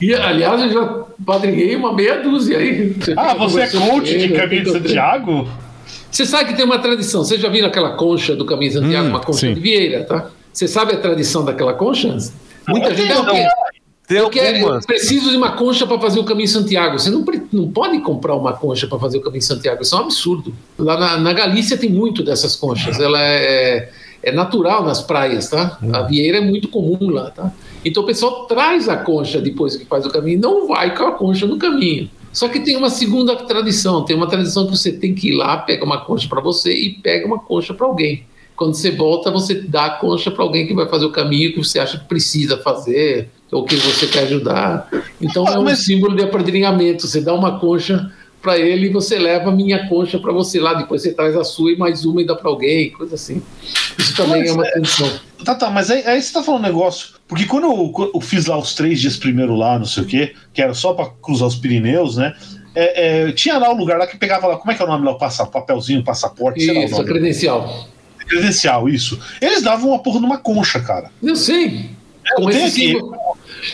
E, 0.00 0.14
aliás, 0.14 0.60
eu 0.62 0.70
já 0.70 1.04
padrinhei 1.24 1.76
uma 1.76 1.92
meia 1.92 2.20
dúzia 2.20 2.58
aí. 2.58 2.94
ah, 3.16 3.34
você 3.34 3.60
é 3.60 3.68
coach 3.68 4.18
de 4.18 4.28
Caminho 4.30 4.64
de 4.64 4.70
Santiago? 4.72 5.48
Você 6.10 6.24
sabe 6.26 6.50
que 6.50 6.56
tem 6.56 6.64
uma 6.64 6.78
tradição. 6.78 7.24
Você 7.24 7.38
já 7.38 7.48
viu 7.48 7.66
aquela 7.66 7.96
concha 7.96 8.36
do 8.36 8.44
Caminho 8.44 8.72
de 8.72 8.78
Santiago, 8.78 9.06
hum, 9.06 9.10
uma 9.10 9.20
concha 9.20 9.40
sim. 9.40 9.54
de 9.54 9.60
Vieira, 9.60 10.04
tá? 10.04 10.30
Você 10.52 10.68
sabe 10.68 10.92
a 10.92 10.96
tradição 10.96 11.44
daquela 11.44 11.74
concha? 11.74 12.16
Muita 12.68 12.90
não, 12.90 12.96
gente 12.96 13.08
não, 13.08 13.24
não, 13.24 13.34
tem 13.34 13.46
eu, 14.08 14.28
quero, 14.28 14.58
eu 14.58 14.80
preciso 14.80 15.30
de 15.30 15.36
uma 15.36 15.52
concha 15.52 15.86
para 15.86 15.98
fazer 15.98 16.20
o 16.20 16.24
caminho 16.24 16.48
Santiago. 16.48 16.98
Você 16.98 17.08
não, 17.10 17.24
não 17.50 17.70
pode 17.70 17.98
comprar 18.00 18.34
uma 18.34 18.52
concha 18.52 18.86
para 18.86 18.98
fazer 18.98 19.16
o 19.18 19.22
caminho 19.22 19.42
Santiago. 19.42 19.82
Isso 19.82 19.94
é 19.94 19.98
um 19.98 20.02
absurdo. 20.02 20.54
Lá 20.78 20.98
na, 20.98 21.16
na 21.16 21.32
Galícia 21.32 21.78
tem 21.78 21.90
muito 21.90 22.22
dessas 22.22 22.54
conchas. 22.54 23.00
Ela 23.00 23.18
é, 23.20 23.90
é 24.24 24.32
natural 24.32 24.84
nas 24.84 25.00
praias, 25.00 25.48
tá? 25.48 25.78
A 25.92 26.02
vieira 26.02 26.38
é 26.38 26.40
muito 26.40 26.68
comum 26.68 27.10
lá, 27.10 27.30
tá? 27.30 27.52
Então 27.84 28.02
o 28.02 28.06
pessoal 28.06 28.46
traz 28.46 28.88
a 28.88 28.96
concha 28.96 29.40
depois 29.40 29.76
que 29.76 29.84
faz 29.84 30.06
o 30.06 30.10
caminho, 30.10 30.40
não 30.40 30.66
vai 30.66 30.94
com 30.96 31.04
a 31.04 31.12
concha 31.12 31.46
no 31.46 31.58
caminho. 31.58 32.10
Só 32.32 32.48
que 32.48 32.58
tem 32.60 32.76
uma 32.76 32.90
segunda 32.90 33.36
tradição, 33.36 34.04
tem 34.04 34.16
uma 34.16 34.26
tradição 34.26 34.66
que 34.66 34.76
você 34.76 34.90
tem 34.90 35.14
que 35.14 35.28
ir 35.28 35.36
lá, 35.36 35.58
pega 35.58 35.84
uma 35.84 36.04
concha 36.04 36.28
para 36.28 36.40
você 36.40 36.74
e 36.74 36.94
pega 36.94 37.26
uma 37.26 37.38
concha 37.38 37.72
para 37.72 37.86
alguém. 37.86 38.24
Quando 38.56 38.74
você 38.74 38.90
volta, 38.90 39.30
você 39.30 39.54
dá 39.54 39.86
a 39.86 39.90
concha 39.90 40.30
para 40.30 40.42
alguém 40.42 40.66
que 40.66 40.74
vai 40.74 40.88
fazer 40.88 41.04
o 41.04 41.10
caminho 41.10 41.52
que 41.52 41.58
você 41.58 41.78
acha 41.78 41.98
que 41.98 42.06
precisa 42.06 42.56
fazer 42.56 43.28
ou 43.52 43.64
que 43.64 43.76
você 43.76 44.06
quer 44.06 44.24
ajudar. 44.24 44.88
Então 45.20 45.46
é 45.46 45.58
um 45.58 45.64
Mas... 45.64 45.84
símbolo 45.84 46.16
de 46.16 46.22
apadrinhamento. 46.22 47.06
Você 47.06 47.20
dá 47.20 47.34
uma 47.34 47.58
concha 47.58 48.10
para 48.44 48.58
ele 48.58 48.86
e 48.86 48.90
você 48.90 49.18
leva 49.18 49.48
a 49.48 49.52
minha 49.52 49.88
concha 49.88 50.18
para 50.18 50.30
você 50.30 50.60
lá. 50.60 50.74
Depois 50.74 51.00
você 51.02 51.14
traz 51.14 51.34
a 51.34 51.42
sua 51.42 51.72
e 51.72 51.76
mais 51.76 52.04
uma 52.04 52.20
e 52.20 52.26
dá 52.26 52.36
para 52.36 52.50
alguém, 52.50 52.90
coisa 52.90 53.14
assim. 53.14 53.42
Isso 53.98 54.14
também 54.14 54.42
mas, 54.42 54.50
é 54.50 54.52
uma 54.52 54.64
tradição. 54.64 55.08
É... 55.08 55.44
Tá, 55.44 55.54
tá, 55.54 55.70
mas 55.70 55.90
aí, 55.90 56.06
aí 56.06 56.20
você 56.20 56.32
tá 56.32 56.42
falando 56.42 56.60
um 56.60 56.66
negócio. 56.66 57.14
Porque 57.26 57.46
quando 57.46 57.64
eu, 57.64 58.10
eu, 58.14 58.20
fiz 58.20 58.44
lá 58.44 58.58
os 58.58 58.74
três 58.74 59.00
dias 59.00 59.16
primeiro 59.16 59.54
lá, 59.54 59.78
não 59.78 59.86
sei 59.86 60.02
o 60.02 60.06
quê, 60.06 60.34
que 60.52 60.60
era 60.60 60.74
só 60.74 60.92
para 60.92 61.10
cruzar 61.22 61.48
os 61.48 61.56
Pirineus, 61.56 62.18
né? 62.18 62.34
É, 62.74 63.28
é, 63.28 63.32
tinha 63.32 63.56
lá 63.56 63.72
um 63.72 63.76
lugar 63.76 63.98
lá 63.98 64.06
que 64.06 64.18
pegava 64.18 64.46
lá, 64.46 64.56
como 64.56 64.70
é 64.70 64.74
que 64.74 64.82
é 64.82 64.84
o 64.84 64.88
nome 64.88 65.06
lá? 65.06 65.12
O 65.12 65.18
passa, 65.18 65.46
papelzinho, 65.46 66.04
passaporte, 66.04 66.58
isso, 66.58 66.66
sei 66.66 66.78
lá. 66.78 66.84
Isso, 66.84 67.04
credencial. 67.04 67.88
Credencial, 68.26 68.88
isso. 68.88 69.18
Eles 69.40 69.62
davam 69.62 69.90
uma 69.90 69.98
porra 69.98 70.20
numa 70.20 70.38
concha, 70.38 70.80
cara. 70.80 71.10
Eu 71.22 71.36
sei. 71.36 71.90
É, 72.26 72.42
eu 72.42 72.46
tenho 72.46 72.66
aqui. 72.66 73.00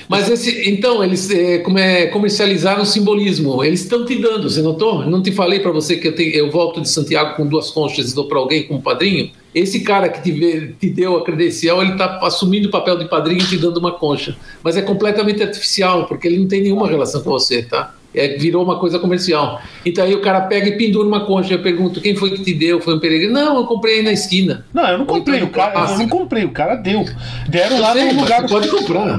Mas 0.08 0.28
esse, 0.28 0.70
então, 0.70 1.02
eles 1.02 1.30
é, 1.30 1.58
como 1.58 1.78
é, 1.78 2.06
comercializaram 2.06 2.82
o 2.82 2.86
simbolismo. 2.86 3.62
Eles 3.64 3.82
estão 3.82 4.04
te 4.04 4.16
dando, 4.16 4.48
você 4.48 4.62
notou? 4.62 5.04
Não 5.06 5.22
te 5.22 5.32
falei 5.32 5.60
para 5.60 5.70
você 5.72 5.96
que 5.96 6.08
eu, 6.08 6.14
tenho, 6.14 6.30
eu 6.34 6.50
volto 6.50 6.80
de 6.80 6.88
Santiago 6.88 7.36
com 7.36 7.46
duas 7.46 7.70
conchas 7.70 8.10
e 8.10 8.14
dou 8.14 8.26
para 8.26 8.38
alguém 8.38 8.64
como 8.64 8.80
padrinho? 8.80 9.30
Esse 9.54 9.80
cara 9.80 10.08
que 10.08 10.22
te, 10.22 10.74
te 10.78 10.90
deu 10.90 11.16
a 11.16 11.24
credencial, 11.24 11.82
ele 11.82 11.92
está 11.92 12.18
assumindo 12.22 12.68
o 12.68 12.70
papel 12.70 12.98
de 12.98 13.08
padrinho 13.08 13.40
e 13.40 13.46
te 13.46 13.56
dando 13.56 13.78
uma 13.78 13.92
concha. 13.92 14.36
Mas 14.62 14.76
é 14.76 14.82
completamente 14.82 15.42
artificial, 15.42 16.06
porque 16.06 16.28
ele 16.28 16.38
não 16.38 16.46
tem 16.46 16.62
nenhuma 16.62 16.86
relação 16.86 17.22
com 17.22 17.30
você, 17.30 17.62
tá? 17.62 17.94
É, 18.14 18.36
virou 18.36 18.64
uma 18.64 18.78
coisa 18.78 18.98
comercial. 18.98 19.60
Então 19.86 20.04
aí 20.04 20.14
o 20.14 20.20
cara 20.20 20.40
pega 20.42 20.68
e 20.68 20.76
pendura 20.76 21.06
uma 21.06 21.24
concha. 21.24 21.54
Eu 21.54 21.62
pergunto, 21.62 22.00
quem 22.00 22.16
foi 22.16 22.30
que 22.30 22.42
te 22.42 22.52
deu? 22.52 22.80
Foi 22.80 22.94
um 22.94 22.98
peregrino? 22.98 23.32
Não, 23.32 23.58
eu 23.58 23.66
comprei 23.66 23.98
aí 23.98 24.02
na 24.02 24.12
esquina. 24.12 24.66
Não, 24.74 24.86
eu 24.88 24.98
não 24.98 25.06
comprei. 25.06 25.42
O 25.42 25.50
cara, 25.50 25.90
eu 25.90 25.98
não 25.98 26.08
comprei, 26.08 26.44
o 26.44 26.50
cara 26.50 26.74
deu. 26.74 27.04
Deram 27.48 27.76
eu 27.76 27.82
lá 27.82 27.92
sei, 27.92 28.12
no 28.12 28.20
lugar. 28.20 28.42
Você 28.42 28.48
pode 28.48 28.68
comprar. 28.68 29.18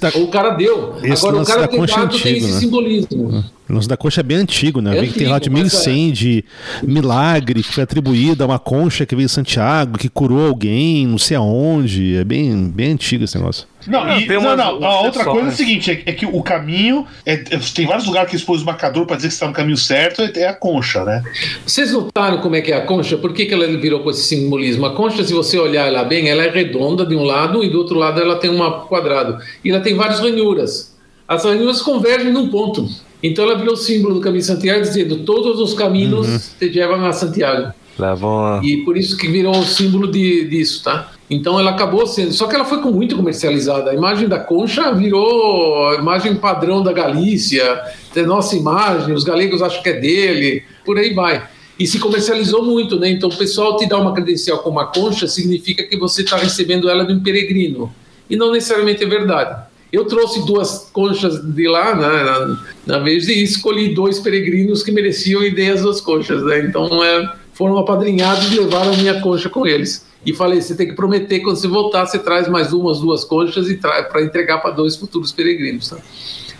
Tá... 0.00 0.18
O 0.18 0.28
cara 0.28 0.50
deu. 0.50 0.96
Agora 0.96 1.36
o 1.36 1.44
cara 1.44 1.68
tem, 1.68 1.80
dado, 1.86 2.02
antigo, 2.02 2.22
tem 2.22 2.36
esse 2.38 2.52
né? 2.52 2.58
simbolismo. 2.58 3.44
O 3.70 3.74
lance 3.74 3.88
da 3.88 3.96
concha 3.96 4.20
é 4.20 4.24
bem 4.24 4.38
antigo, 4.38 4.80
né? 4.80 4.96
É 4.96 5.00
antigo, 5.00 5.18
tem 5.18 5.28
lá 5.28 5.38
de 5.38 5.48
1100 5.48 6.08
é. 6.08 6.12
de 6.12 6.44
milagre 6.82 7.62
que 7.62 7.72
foi 7.72 7.84
atribuído 7.84 8.42
a 8.42 8.46
uma 8.46 8.58
concha 8.58 9.06
que 9.06 9.14
veio 9.14 9.28
de 9.28 9.32
Santiago, 9.32 9.96
que 9.96 10.08
curou 10.08 10.48
alguém, 10.48 11.06
não 11.06 11.18
sei 11.18 11.36
aonde. 11.36 12.16
É 12.16 12.24
bem, 12.24 12.68
bem 12.68 12.92
antigo 12.92 13.22
esse 13.22 13.38
negócio. 13.38 13.68
Não, 13.86 14.04
não, 14.04 14.20
e, 14.20 14.26
não, 14.26 14.56
não. 14.56 14.84
a 14.84 15.00
outra 15.02 15.24
coisa 15.24 15.48
é 15.48 15.52
a 15.52 15.54
seguinte: 15.54 15.90
é, 15.90 16.02
é 16.04 16.12
que 16.12 16.26
o 16.26 16.42
caminho. 16.42 17.06
É, 17.24 17.34
é 17.34 17.60
tem 17.74 17.86
vários 17.86 18.06
lugares 18.06 18.28
que 18.28 18.36
expôs 18.36 18.62
o 18.62 18.64
marcador 18.66 19.06
para 19.06 19.16
dizer 19.16 19.28
que 19.28 19.34
está 19.34 19.46
no 19.46 19.52
caminho 19.52 19.76
certo, 19.76 20.22
é 20.22 20.48
a 20.48 20.52
concha, 20.52 21.04
né? 21.04 21.22
Vocês 21.64 21.92
notaram 21.92 22.38
como 22.38 22.56
é 22.56 22.60
que 22.60 22.72
é 22.72 22.76
a 22.76 22.84
concha? 22.84 23.16
Por 23.16 23.32
que, 23.32 23.46
que 23.46 23.54
ela 23.54 23.66
virou 23.78 24.00
com 24.00 24.10
esse 24.10 24.24
simbolismo? 24.24 24.84
A 24.84 24.94
concha, 24.94 25.22
se 25.22 25.32
você 25.32 25.58
olhar 25.58 25.86
ela 25.86 26.02
bem, 26.02 26.28
ela 26.28 26.42
é 26.42 26.50
redonda 26.50 27.06
de 27.06 27.14
um 27.14 27.22
lado 27.22 27.62
e 27.62 27.70
do 27.70 27.78
outro 27.78 27.96
lado 27.96 28.20
ela 28.20 28.36
tem 28.36 28.50
um 28.50 28.70
quadrado. 28.88 29.38
E 29.64 29.70
ela 29.70 29.80
tem 29.80 29.94
várias 29.94 30.18
ranhuras. 30.18 30.96
As 31.28 31.44
ranhuras 31.44 31.80
convergem 31.80 32.32
num 32.32 32.48
ponto. 32.48 32.88
Então 33.22 33.44
ela 33.44 33.56
virou 33.56 33.76
símbolo 33.76 34.14
do 34.14 34.20
caminho 34.20 34.40
de 34.40 34.46
Santiago, 34.46 34.82
dizendo 34.82 35.18
todos 35.18 35.60
os 35.60 35.74
caminhos 35.74 36.26
uhum. 36.26 36.40
te 36.58 36.68
levam 36.68 37.04
a 37.04 37.12
Santiago. 37.12 37.72
Levam 37.98 38.62
E 38.62 38.78
por 38.78 38.96
isso 38.96 39.16
que 39.16 39.28
virou 39.28 39.58
o 39.58 39.64
símbolo 39.64 40.10
de, 40.10 40.48
disso, 40.48 40.82
tá? 40.82 41.12
Então 41.28 41.60
ela 41.60 41.70
acabou 41.70 42.06
sendo. 42.06 42.32
Só 42.32 42.46
que 42.46 42.54
ela 42.54 42.64
foi 42.64 42.78
muito 42.78 43.14
comercializada. 43.14 43.90
A 43.90 43.94
imagem 43.94 44.26
da 44.26 44.38
concha 44.38 44.90
virou 44.92 45.88
a 45.90 45.96
imagem 45.96 46.34
padrão 46.34 46.82
da 46.82 46.92
Galícia, 46.92 47.80
da 48.14 48.22
nossa 48.22 48.56
imagem, 48.56 49.14
os 49.14 49.22
galegos 49.22 49.62
acham 49.62 49.82
que 49.82 49.90
é 49.90 50.00
dele, 50.00 50.64
por 50.84 50.98
aí 50.98 51.14
vai. 51.14 51.46
E 51.78 51.86
se 51.86 51.98
comercializou 51.98 52.64
muito, 52.64 52.98
né? 52.98 53.10
Então 53.10 53.28
o 53.28 53.36
pessoal 53.36 53.76
te 53.76 53.86
dá 53.86 53.96
uma 53.98 54.12
credencial 54.12 54.58
com 54.58 54.70
uma 54.70 54.86
concha, 54.86 55.26
significa 55.28 55.82
que 55.84 55.96
você 55.96 56.22
está 56.22 56.36
recebendo 56.36 56.90
ela 56.90 57.04
de 57.04 57.12
um 57.12 57.20
peregrino. 57.20 57.92
E 58.28 58.36
não 58.36 58.50
necessariamente 58.52 59.02
é 59.02 59.06
verdade. 59.06 59.69
Eu 59.92 60.04
trouxe 60.04 60.46
duas 60.46 60.88
conchas 60.92 61.42
de 61.42 61.68
lá, 61.68 61.94
né, 61.94 62.22
na, 62.24 62.58
na 62.86 62.98
vez, 63.00 63.28
e 63.28 63.42
escolhi 63.42 63.94
dois 63.94 64.20
peregrinos 64.20 64.82
que 64.82 64.92
mereciam 64.92 65.42
e 65.42 65.50
dei 65.50 65.70
as 65.70 65.82
duas 65.82 66.00
conchas. 66.00 66.42
Né? 66.44 66.60
Então 66.60 67.02
é, 67.02 67.32
foram 67.54 67.76
apadrinhados 67.78 68.52
e 68.52 68.58
levaram 68.58 68.92
a 68.92 68.96
minha 68.96 69.20
concha 69.20 69.48
com 69.48 69.66
eles. 69.66 70.06
E 70.24 70.32
falei: 70.32 70.60
você 70.60 70.74
tem 70.74 70.88
que 70.88 70.94
prometer 70.94 71.40
quando 71.40 71.56
você 71.56 71.66
voltar, 71.66 72.06
você 72.06 72.18
traz 72.18 72.48
mais 72.48 72.72
umas 72.72 73.00
duas 73.00 73.24
conchas 73.24 73.68
e 73.68 73.76
para 73.76 74.22
entregar 74.22 74.58
para 74.58 74.70
dois 74.70 74.96
futuros 74.96 75.32
peregrinos. 75.32 75.88
Tá? 75.88 75.98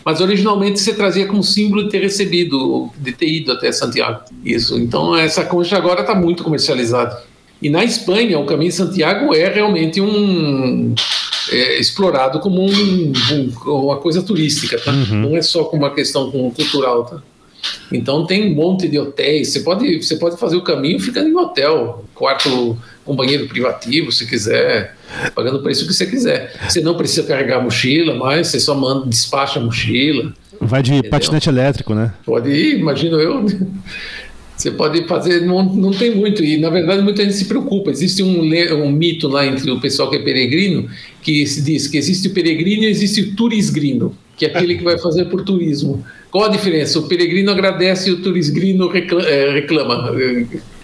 Mas 0.05 0.21
originalmente 0.21 0.81
você 0.81 0.95
trazia 0.95 1.27
como 1.27 1.43
símbolo 1.43 1.85
de 1.85 1.91
ter 1.91 2.01
recebido, 2.01 2.91
de 2.99 3.13
ter 3.13 3.29
ido 3.29 3.53
até 3.53 3.71
Santiago. 3.71 4.21
Isso. 4.45 4.79
Então 4.79 5.15
essa 5.15 5.45
concha 5.45 5.77
agora 5.77 6.01
está 6.01 6.15
muito 6.15 6.43
comercializada. 6.43 7.23
E 7.63 7.69
na 7.69 7.85
Espanha, 7.85 8.39
o 8.39 8.47
Caminho 8.47 8.71
de 8.71 8.77
Santiago 8.77 9.35
é 9.35 9.49
realmente 9.49 10.01
um 10.01 10.95
é, 11.51 11.81
explorado 11.81 12.41
como 12.41 12.63
um, 12.63 13.13
um, 13.33 13.71
uma 13.71 13.97
coisa 13.97 14.23
turística, 14.23 14.79
tá? 14.79 14.93
Uhum. 14.93 15.23
Não 15.23 15.37
é 15.37 15.43
só 15.43 15.65
como 15.65 15.83
uma 15.83 15.95
questão 15.95 16.31
cultural, 16.31 17.05
tá? 17.05 17.23
Então 17.93 18.27
tem 18.27 18.51
um 18.51 18.55
monte 18.55 18.89
de 18.89 18.99
hotéis. 18.99 19.53
Você 19.53 19.61
pode, 19.61 20.03
você 20.03 20.17
pode 20.17 20.37
fazer 20.39 20.57
o 20.57 20.63
caminho 20.63 20.99
ficando 20.99 21.29
em 21.29 21.37
hotel, 21.37 22.05
quarto 22.15 22.79
com 23.05 23.17
banheiro 23.17 23.47
privativo, 23.49 24.13
se 24.13 24.27
quiser, 24.27 24.97
pagando 25.35 25.59
o 25.59 25.63
preço 25.63 25.87
que 25.87 25.93
você 25.93 26.07
quiser. 26.07 26.55
Você 26.69 26.81
não 26.81 26.97
precisa 26.97 27.25
carregar 27.25 27.59
a 27.59 27.63
mochila, 27.63 28.15
mas 28.15 28.49
você 28.49 28.61
só 28.61 28.75
manda, 28.75 29.07
despacha 29.07 29.59
a 29.59 29.63
mochila. 29.63 30.33
Vai 30.61 30.83
de 30.83 30.93
entendeu? 30.93 31.11
patinete 31.11 31.49
elétrico, 31.49 31.95
né? 31.95 32.13
Pode 32.25 32.51
ir, 32.51 32.79
imagino 32.79 33.19
eu. 33.19 33.47
Você 34.61 34.71
pode 34.71 35.05
fazer, 35.05 35.41
não, 35.41 35.63
não 35.63 35.91
tem 35.91 36.15
muito, 36.15 36.45
e 36.45 36.59
na 36.59 36.69
verdade 36.69 37.01
muita 37.01 37.23
gente 37.23 37.35
se 37.35 37.47
preocupa. 37.47 37.91
Existe 37.91 38.23
um, 38.23 38.43
um 38.43 38.93
mito 38.93 39.27
lá 39.27 39.47
entre 39.47 39.71
o 39.71 39.81
pessoal 39.81 40.11
que 40.11 40.17
é 40.17 40.19
peregrino, 40.19 40.87
que 41.23 41.47
se 41.47 41.63
diz 41.63 41.87
que 41.87 41.97
existe 41.97 42.29
o 42.29 42.35
peregrino 42.35 42.83
e 42.83 42.87
existe 42.87 43.23
o 43.23 43.35
turisgrino, 43.35 44.15
que 44.37 44.45
é 44.45 44.49
aquele 44.49 44.77
que 44.77 44.85
vai 44.85 44.99
fazer 44.99 45.25
por 45.31 45.43
turismo. 45.45 46.05
Qual 46.31 46.45
a 46.45 46.49
diferença? 46.49 46.99
O 46.99 47.09
peregrino 47.09 47.51
agradece 47.51 48.11
e 48.11 48.13
o 48.13 48.21
turisgrino 48.21 48.91
é, 48.95 49.51
reclama. 49.51 50.13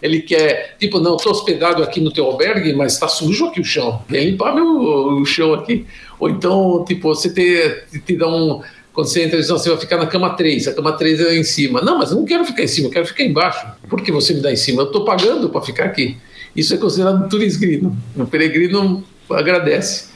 Ele 0.02 0.20
quer, 0.20 0.74
tipo, 0.80 0.98
não, 0.98 1.16
estou 1.16 1.32
hospedado 1.32 1.82
aqui 1.82 2.00
no 2.00 2.10
teu 2.10 2.24
albergue, 2.24 2.72
mas 2.72 2.94
está 2.94 3.08
sujo 3.08 3.44
aqui 3.44 3.60
o 3.60 3.64
chão. 3.64 4.00
Vem 4.08 4.30
limpar 4.30 4.54
meu, 4.54 4.66
o 5.20 5.24
chão 5.26 5.52
aqui. 5.52 5.84
Ou 6.18 6.30
então, 6.30 6.82
tipo, 6.88 7.14
você 7.14 7.28
te, 7.28 8.00
te 8.06 8.16
dá 8.16 8.26
um 8.26 8.62
quando 8.97 9.09
você 9.09 9.24
entra, 9.24 9.43
você 9.43 9.68
vai 9.68 9.78
ficar 9.78 9.98
na 9.98 10.06
cama 10.06 10.31
3, 10.31 10.68
a 10.68 10.73
cama 10.73 10.90
3 10.90 11.20
é 11.20 11.36
em 11.36 11.44
cima. 11.44 11.82
Não, 11.82 11.98
mas 11.98 12.12
eu 12.12 12.16
não 12.16 12.24
quero 12.24 12.47
ficar 12.47 12.62
em 12.62 12.66
cima, 12.66 12.86
eu 12.86 12.90
quero 12.90 13.05
ficar 13.05 13.24
embaixo. 13.24 13.66
Por 13.90 14.01
que 14.01 14.10
você 14.10 14.32
me 14.32 14.40
dá 14.40 14.51
em 14.51 14.56
cima? 14.56 14.81
Eu 14.81 14.86
estou 14.86 15.05
pagando 15.05 15.51
para 15.51 15.60
ficar 15.60 15.85
aqui. 15.85 16.16
Isso 16.56 16.73
é 16.73 16.78
considerado 16.78 17.28
turisgrino. 17.28 17.94
O 18.16 18.24
peregrino 18.24 19.05
agradece. 19.28 20.06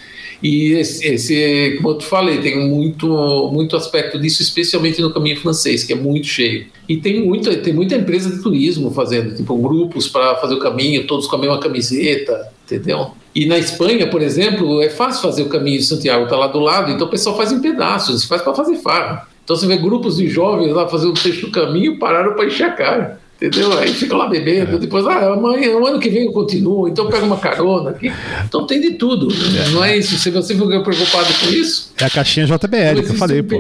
E 0.43 0.73
esse, 0.73 1.07
esse, 1.07 1.75
como 1.77 1.91
eu 1.91 1.99
te 1.99 2.07
falei, 2.07 2.39
tem 2.39 2.59
muito, 2.59 3.51
muito 3.53 3.77
aspecto 3.77 4.19
disso, 4.19 4.41
especialmente 4.41 5.03
no 5.03 5.13
caminho 5.13 5.39
francês, 5.39 5.85
que 5.85 5.93
é 5.93 5.97
muito 5.97 6.27
cheio. 6.27 6.67
E 6.89 6.97
tem 6.97 7.23
muita, 7.23 7.55
tem 7.59 7.75
muita 7.75 7.97
empresa 7.97 8.35
de 8.35 8.43
turismo 8.43 8.91
fazendo, 8.91 9.37
tipo 9.37 9.59
grupos 9.59 10.09
para 10.09 10.37
fazer 10.37 10.55
o 10.55 10.59
caminho, 10.59 11.07
todos 11.07 11.27
com 11.27 11.37
a 11.37 11.39
mesma 11.39 11.61
camiseta, 11.61 12.51
entendeu? 12.77 13.13
E 13.35 13.47
na 13.47 13.59
Espanha, 13.59 14.09
por 14.09 14.23
exemplo, 14.23 14.83
é 14.83 14.89
fácil 14.89 15.23
fazer 15.23 15.43
o 15.43 15.49
caminho 15.49 15.79
de 15.79 15.85
Santiago, 15.85 16.25
está 16.25 16.37
lá 16.37 16.49
do 16.49 16.59
lado, 16.59 16.91
então 16.91 17.07
o 17.07 17.11
pessoal 17.11 17.37
faz 17.37 17.53
em 17.53 17.61
pedaços, 17.61 18.25
faz 18.25 18.43
para 18.43 18.55
fazer 18.55 18.77
farra. 18.77 19.29
Então 19.45 19.57
você 19.57 19.67
vê 19.67 19.77
grupos 19.77 20.17
de 20.17 20.29
jovens 20.29 20.73
lá 20.73 20.89
fazendo 20.89 21.11
o 21.11 21.15
trecho 21.15 21.47
do 21.47 21.53
caminho, 21.53 21.99
pararam 21.99 22.35
para 22.35 22.47
encher 22.47 22.65
a 22.65 22.73
cara. 22.73 23.21
Entendeu? 23.41 23.73
Aí 23.79 23.89
fica 23.95 24.15
lá 24.15 24.29
bebendo, 24.29 24.77
é. 24.77 24.79
depois, 24.79 25.07
ah, 25.07 25.33
amanhã, 25.33 25.71
o 25.71 25.87
ano 25.87 25.99
que 25.99 26.11
vem 26.11 26.27
eu 26.27 26.33
continuo, 26.33 26.87
então 26.87 27.09
pega 27.09 27.25
uma 27.25 27.39
carona 27.39 27.91
aqui. 27.91 28.13
Então 28.47 28.67
tem 28.67 28.81
de 28.83 28.93
tudo. 28.93 29.29
É. 29.33 29.71
Não 29.71 29.83
é 29.83 29.97
isso. 29.97 30.19
Se 30.19 30.31
você 30.31 30.55
for 30.55 30.69
preocupado 30.69 31.33
com 31.41 31.47
isso. 31.51 31.91
É 31.99 32.05
a 32.05 32.11
caixinha 32.11 32.45
JBL 32.45 33.03
que 33.03 33.13
eu 33.13 33.15
falei, 33.15 33.41
um 33.41 33.45
pô. 33.45 33.57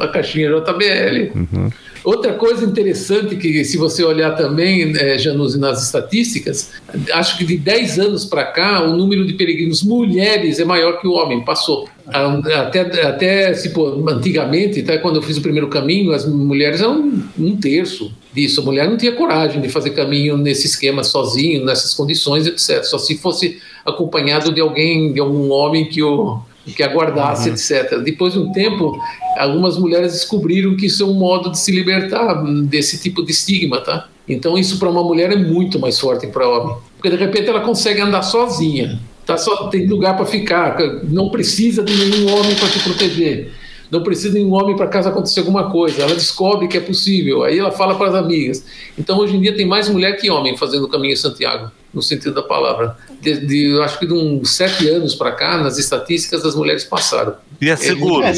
A 0.00 0.08
caixinha 0.08 0.48
JBL. 0.48 1.38
Uhum. 1.38 1.70
Outra 2.02 2.32
coisa 2.32 2.64
interessante 2.64 3.36
que, 3.36 3.62
se 3.64 3.76
você 3.76 4.02
olhar 4.02 4.30
também, 4.34 4.96
é, 4.96 5.18
Januzzi, 5.18 5.58
nas 5.58 5.84
estatísticas, 5.84 6.72
acho 7.12 7.36
que 7.36 7.44
de 7.44 7.58
10 7.58 7.98
anos 7.98 8.24
para 8.24 8.44
cá, 8.44 8.82
o 8.82 8.96
número 8.96 9.26
de 9.26 9.34
peregrinos 9.34 9.82
mulheres 9.82 10.58
é 10.58 10.64
maior 10.64 10.98
que 10.98 11.06
o 11.06 11.12
homem, 11.12 11.44
passou. 11.44 11.88
Até, 12.06 12.80
até 13.02 13.52
tipo, 13.52 14.08
antigamente, 14.08 14.80
até 14.80 14.98
quando 14.98 15.16
eu 15.16 15.22
fiz 15.22 15.36
o 15.36 15.42
primeiro 15.42 15.68
caminho, 15.68 16.12
as 16.12 16.26
mulheres 16.26 16.80
eram 16.80 17.22
um 17.38 17.56
terço 17.56 18.12
disso. 18.32 18.62
A 18.62 18.64
mulher 18.64 18.88
não 18.88 18.96
tinha 18.96 19.12
coragem 19.12 19.60
de 19.60 19.68
fazer 19.68 19.90
caminho 19.90 20.36
nesse 20.36 20.66
esquema 20.66 21.04
sozinho, 21.04 21.64
nessas 21.64 21.92
condições, 21.92 22.46
etc. 22.46 22.82
Só 22.82 22.98
se 22.98 23.18
fosse 23.18 23.58
acompanhado 23.84 24.52
de 24.52 24.60
alguém, 24.60 25.12
de 25.12 25.20
algum 25.20 25.50
homem 25.50 25.84
que 25.84 26.02
o 26.02 26.40
que 26.70 26.82
aguardasse, 26.82 27.48
uhum. 27.48 27.54
etc. 27.54 27.98
Depois 28.02 28.32
de 28.32 28.38
um 28.38 28.52
tempo, 28.52 28.98
algumas 29.36 29.76
mulheres 29.78 30.12
descobriram 30.12 30.76
que 30.76 30.86
isso 30.86 31.02
é 31.02 31.06
um 31.06 31.14
modo 31.14 31.50
de 31.50 31.58
se 31.58 31.70
libertar 31.70 32.42
desse 32.64 33.00
tipo 33.00 33.24
de 33.24 33.32
estigma, 33.32 33.80
tá? 33.80 34.08
Então 34.28 34.56
isso 34.56 34.78
para 34.78 34.88
uma 34.88 35.02
mulher 35.02 35.32
é 35.32 35.36
muito 35.36 35.78
mais 35.78 35.98
forte 35.98 36.26
que 36.26 36.32
para 36.32 36.48
homem, 36.48 36.76
porque 36.96 37.10
de 37.10 37.16
repente 37.16 37.48
ela 37.48 37.60
consegue 37.60 38.00
andar 38.00 38.22
sozinha, 38.22 39.00
tá 39.26 39.36
só 39.36 39.68
tem 39.68 39.86
lugar 39.86 40.16
para 40.16 40.24
ficar, 40.24 40.76
não 41.04 41.30
precisa 41.30 41.82
de 41.82 41.92
nenhum 41.94 42.32
homem 42.32 42.54
para 42.54 42.68
te 42.68 42.78
proteger 42.80 43.52
não 43.90 44.02
precisa 44.02 44.38
de 44.38 44.44
um 44.44 44.52
homem 44.54 44.76
para 44.76 44.86
caso 44.86 45.08
aconteça 45.08 45.40
alguma 45.40 45.68
coisa. 45.70 46.02
Ela 46.02 46.14
descobre 46.14 46.68
que 46.68 46.76
é 46.76 46.80
possível, 46.80 47.42
aí 47.42 47.58
ela 47.58 47.72
fala 47.72 47.96
para 47.96 48.08
as 48.08 48.14
amigas. 48.14 48.64
Então, 48.96 49.18
hoje 49.18 49.36
em 49.36 49.40
dia, 49.40 49.54
tem 49.54 49.66
mais 49.66 49.88
mulher 49.88 50.16
que 50.16 50.30
homem 50.30 50.56
fazendo 50.56 50.84
o 50.84 50.88
caminho 50.88 51.14
de 51.14 51.20
Santiago, 51.20 51.70
no 51.92 52.02
sentido 52.02 52.34
da 52.34 52.42
palavra. 52.42 52.96
De, 53.20 53.46
de 53.46 53.80
acho 53.82 53.98
que 53.98 54.06
de 54.06 54.12
uns 54.12 54.50
sete 54.50 54.88
anos 54.88 55.14
para 55.14 55.32
cá, 55.32 55.58
nas 55.58 55.78
estatísticas, 55.78 56.44
as 56.44 56.54
mulheres 56.54 56.84
passaram. 56.84 57.34
E 57.60 57.68
é 57.68 57.76
seguro. 57.76 58.24
É, 58.24 58.32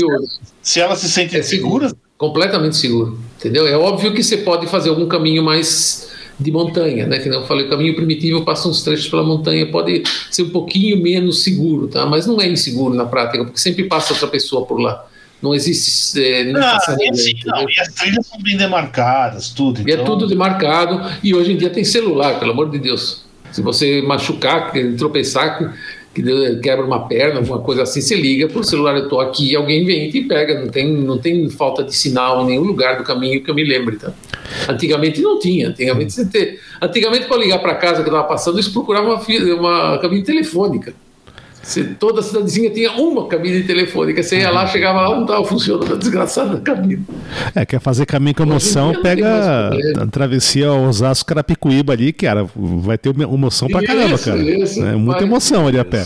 se 0.63 0.81
elas 0.81 0.99
se 0.99 1.09
sentem 1.09 1.41
é 1.41 1.43
seguras? 1.43 1.91
Seguro, 1.91 2.03
completamente 2.17 2.77
seguro, 2.77 3.19
entendeu? 3.39 3.67
É 3.67 3.77
óbvio 3.77 4.15
que 4.15 4.23
você 4.23 4.39
pode 4.39 4.67
fazer 4.67 4.91
algum 4.91 5.07
caminho 5.07 5.43
mais 5.43 6.11
de 6.39 6.51
montanha, 6.51 7.07
né? 7.07 7.19
Que 7.19 7.29
eu 7.29 7.47
falei, 7.47 7.67
o 7.67 7.71
caminho 7.71 7.95
primitivo 7.95 8.45
passa 8.45 8.69
uns 8.69 8.83
trechos 8.83 9.09
pela 9.09 9.23
montanha, 9.23 9.71
pode 9.71 10.03
ser 10.31 10.43
um 10.43 10.51
pouquinho 10.51 11.01
menos 11.01 11.43
seguro, 11.43 11.89
tá? 11.89 12.07
Mas 12.07 12.27
não 12.27 12.41
é 12.41 12.49
inseguro 12.49 12.95
na 12.95 13.05
prática, 13.05 13.45
porque 13.45 13.59
sempre 13.59 13.85
passa 13.85 14.13
outra 14.13 14.29
pessoa 14.29 14.67
por 14.67 14.81
lá. 14.81 15.07
Não 15.41 15.55
existe. 15.55 16.23
É, 16.23 16.45
não, 16.45 16.61
ah, 16.61 16.79
é 17.01 17.09
assim, 17.11 17.35
não, 17.45 17.69
e 17.69 17.81
as 17.81 17.89
trilhas 17.89 18.27
são 18.27 18.41
bem 18.41 18.57
demarcadas, 18.57 19.51
tudo. 19.51 19.81
Então... 19.81 19.89
E 19.89 19.91
é 19.91 19.95
então 19.95 20.07
tudo 20.07 20.29
demarcado, 20.29 21.01
e 21.23 21.35
hoje 21.35 21.53
em 21.53 21.57
dia 21.57 21.69
tem 21.69 21.83
celular, 21.83 22.39
pelo 22.39 22.53
amor 22.53 22.71
de 22.71 22.79
Deus. 22.79 23.25
Se 23.53 23.63
você 23.63 24.03
machucar, 24.03 24.73
tropeçar, 24.97 25.75
que 26.15 26.23
quebra 26.61 26.85
uma 26.85 27.07
perna, 27.09 27.41
alguma 27.41 27.61
coisa 27.61 27.83
assim, 27.83 28.01
você 28.01 28.15
liga 28.15 28.47
o 28.59 28.65
celular, 28.65 28.97
eu 28.97 29.05
estou 29.05 29.21
aqui, 29.21 29.57
alguém 29.57 29.85
vem 29.85 30.09
e 30.09 30.25
pega, 30.25 30.61
não 30.61 30.69
tem, 30.69 30.93
não 30.93 31.19
tem 31.19 31.49
falta 31.49 31.83
de 31.83 31.95
sinal 31.95 32.43
em 32.43 32.49
nenhum 32.49 32.63
lugar 32.63 32.99
do 32.99 33.05
caminho 33.05 33.43
que 33.43 33.51
eu 33.51 33.55
me 33.55 33.65
lembre. 33.65 33.97
Tá? 33.97 34.13
Antigamente 34.69 35.23
não 35.23 35.39
tinha, 35.39 35.69
antigamente 35.69 36.13
você 36.13 36.27
ter, 36.27 36.61
antigamente 36.81 37.27
para 37.27 37.39
ligar 37.39 37.59
para 37.61 37.75
casa 37.75 38.03
que 38.03 38.09
eu 38.09 38.13
estava 38.13 38.29
passando, 38.29 38.57
eles 38.57 38.69
procuravam 38.69 39.15
uma, 39.15 39.55
uma 39.55 39.99
cabine 39.99 40.23
telefônica. 40.23 40.95
Se 41.63 41.85
toda 41.85 42.21
a 42.21 42.23
cidadezinha 42.23 42.71
tinha 42.71 42.93
uma 42.93 43.27
cabine 43.29 43.63
telefônica. 43.63 44.23
Você 44.23 44.39
ia 44.39 44.51
lá, 44.51 44.67
chegava 44.67 45.01
lá, 45.01 45.15
não 45.15 45.23
estava 45.23 45.45
funcionando 45.45 45.95
a 45.95 45.97
desgraçada 45.97 46.61
cabine. 46.61 47.05
É, 47.55 47.65
quer 47.65 47.81
fazer 47.81 48.05
caminho 48.05 48.35
com 48.35 48.43
emoção, 48.43 48.93
pega 49.01 49.71
a 49.99 50.07
travessia 50.07 50.73
Osasco 50.73 51.29
Carapicuíba 51.29 51.93
ali, 51.93 52.13
cara. 52.13 52.47
Vai 52.55 52.99
ter 52.99 53.11
emoção 53.11 53.69
pra 53.69 53.83
caramba, 53.83 54.19
cara. 54.19 54.39
Isso, 54.39 54.83
é 54.83 54.97
muita 54.97 55.23
emoção 55.23 55.67
ali 55.69 55.79
a 55.79 55.85
pé. 55.85 56.05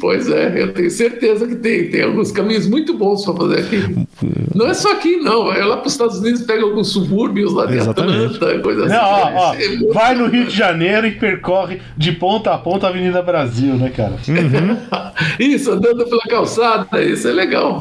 Pois 0.00 0.28
é, 0.28 0.62
eu 0.62 0.72
tenho 0.72 0.90
certeza 0.90 1.46
que 1.46 1.56
tem. 1.56 1.90
Tem 1.90 2.02
alguns 2.02 2.30
caminhos 2.30 2.68
muito 2.68 2.94
bons 2.94 3.24
para 3.24 3.34
fazer 3.34 3.58
aqui. 3.58 4.06
Não 4.54 4.68
é 4.68 4.74
só 4.74 4.92
aqui, 4.92 5.16
não. 5.16 5.46
Vai 5.46 5.60
lá 5.64 5.76
para 5.76 5.86
os 5.86 5.92
Estados 5.92 6.18
Unidos, 6.18 6.42
pega 6.42 6.62
alguns 6.62 6.92
subúrbios 6.92 7.52
lá 7.52 7.66
de 7.66 7.78
Exatamente. 7.78 8.36
Atlanta, 8.36 8.58
coisa 8.60 8.84
assim. 8.84 8.94
Não, 8.94 9.02
ó, 9.02 9.30
ó, 9.34 9.54
é 9.54 9.92
vai 9.92 10.14
no 10.14 10.28
Rio 10.28 10.46
de 10.46 10.56
Janeiro 10.56 11.06
e 11.06 11.12
percorre 11.12 11.80
de 11.96 12.12
ponta 12.12 12.52
a 12.52 12.58
ponta 12.58 12.86
a 12.86 12.90
Avenida 12.90 13.20
Brasil, 13.22 13.74
né, 13.74 13.90
cara? 13.90 14.12
Uhum. 14.28 14.76
isso, 15.40 15.72
andando 15.72 16.04
pela 16.04 16.22
calçada, 16.22 17.02
isso 17.02 17.26
é 17.26 17.32
legal. 17.32 17.80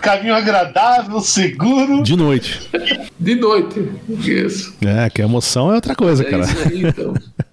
Caminho 0.00 0.34
agradável, 0.34 1.20
seguro. 1.20 2.02
De 2.02 2.16
noite. 2.16 2.60
De 3.18 3.34
noite, 3.34 3.90
isso. 4.08 4.74
É, 4.80 5.10
que 5.10 5.20
a 5.20 5.24
emoção 5.26 5.70
é 5.70 5.74
outra 5.74 5.94
coisa, 5.94 6.22
é 6.22 6.30
cara. 6.30 6.44
Isso 6.44 6.68
aí, 6.68 6.82
então. 6.86 7.12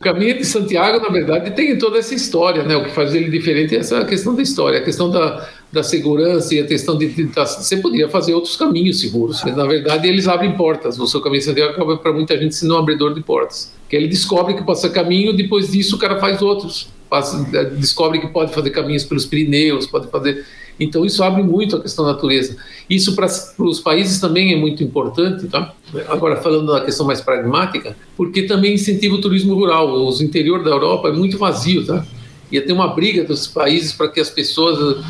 O 0.00 0.04
caminho 0.04 0.38
de 0.38 0.44
Santiago, 0.44 1.02
na 1.02 1.08
verdade, 1.08 1.50
tem 1.50 1.76
toda 1.76 1.98
essa 1.98 2.14
história, 2.14 2.62
né? 2.62 2.76
O 2.76 2.84
que 2.84 2.90
faz 2.90 3.12
ele 3.16 3.28
diferente 3.28 3.74
é 3.74 3.80
essa 3.80 4.04
questão 4.04 4.32
da 4.32 4.40
história, 4.42 4.78
a 4.78 4.82
questão 4.82 5.10
da, 5.10 5.48
da 5.72 5.82
segurança 5.82 6.54
e 6.54 6.60
a 6.60 6.66
questão 6.66 6.96
de, 6.96 7.08
você 7.34 7.78
poderia 7.78 8.08
fazer 8.08 8.32
outros 8.32 8.54
caminhos 8.54 9.00
seguros, 9.00 9.42
mas 9.42 9.56
na 9.56 9.66
verdade 9.66 10.06
eles 10.06 10.28
abrem 10.28 10.56
portas. 10.56 11.00
O 11.00 11.06
seu 11.08 11.20
caminho 11.20 11.40
de 11.40 11.46
Santiago 11.46 11.72
acaba 11.72 11.96
para 11.96 12.12
muita 12.12 12.38
gente 12.38 12.54
sendo 12.54 12.74
um 12.74 12.78
abridor 12.78 13.12
de 13.12 13.20
portas. 13.22 13.74
Que 13.88 13.96
ele 13.96 14.06
descobre 14.06 14.54
que 14.54 14.74
ser 14.76 14.90
caminho, 14.90 15.32
depois 15.32 15.72
disso 15.72 15.96
o 15.96 15.98
cara 15.98 16.20
faz 16.20 16.40
outros. 16.40 16.88
Passa, 17.10 17.42
descobre 17.76 18.20
que 18.20 18.28
pode 18.28 18.54
fazer 18.54 18.70
caminhos 18.70 19.02
pelos 19.02 19.26
Pirineus, 19.26 19.88
pode 19.88 20.06
fazer 20.08 20.46
então, 20.78 21.04
isso 21.04 21.22
abre 21.24 21.42
muito 21.42 21.76
a 21.76 21.80
questão 21.80 22.04
da 22.04 22.12
natureza. 22.12 22.56
Isso 22.88 23.14
para 23.14 23.26
os 23.58 23.80
países 23.80 24.20
também 24.20 24.52
é 24.52 24.56
muito 24.56 24.82
importante, 24.82 25.46
tá? 25.48 25.74
Agora, 26.08 26.36
falando 26.36 26.72
da 26.72 26.80
questão 26.82 27.06
mais 27.06 27.20
pragmática, 27.20 27.96
porque 28.16 28.42
também 28.42 28.74
incentiva 28.74 29.14
o 29.14 29.20
turismo 29.20 29.54
rural. 29.54 29.90
Os 30.06 30.20
interior 30.20 30.62
da 30.62 30.70
Europa 30.70 31.08
é 31.08 31.12
muito 31.12 31.36
vazio, 31.36 31.84
tá? 31.84 32.06
Ia 32.50 32.62
ter 32.64 32.72
uma 32.72 32.88
briga 32.88 33.24
dos 33.24 33.46
países 33.46 33.92
para 33.92 34.08
que 34.08 34.20
as 34.20 34.30
pessoas, 34.30 35.04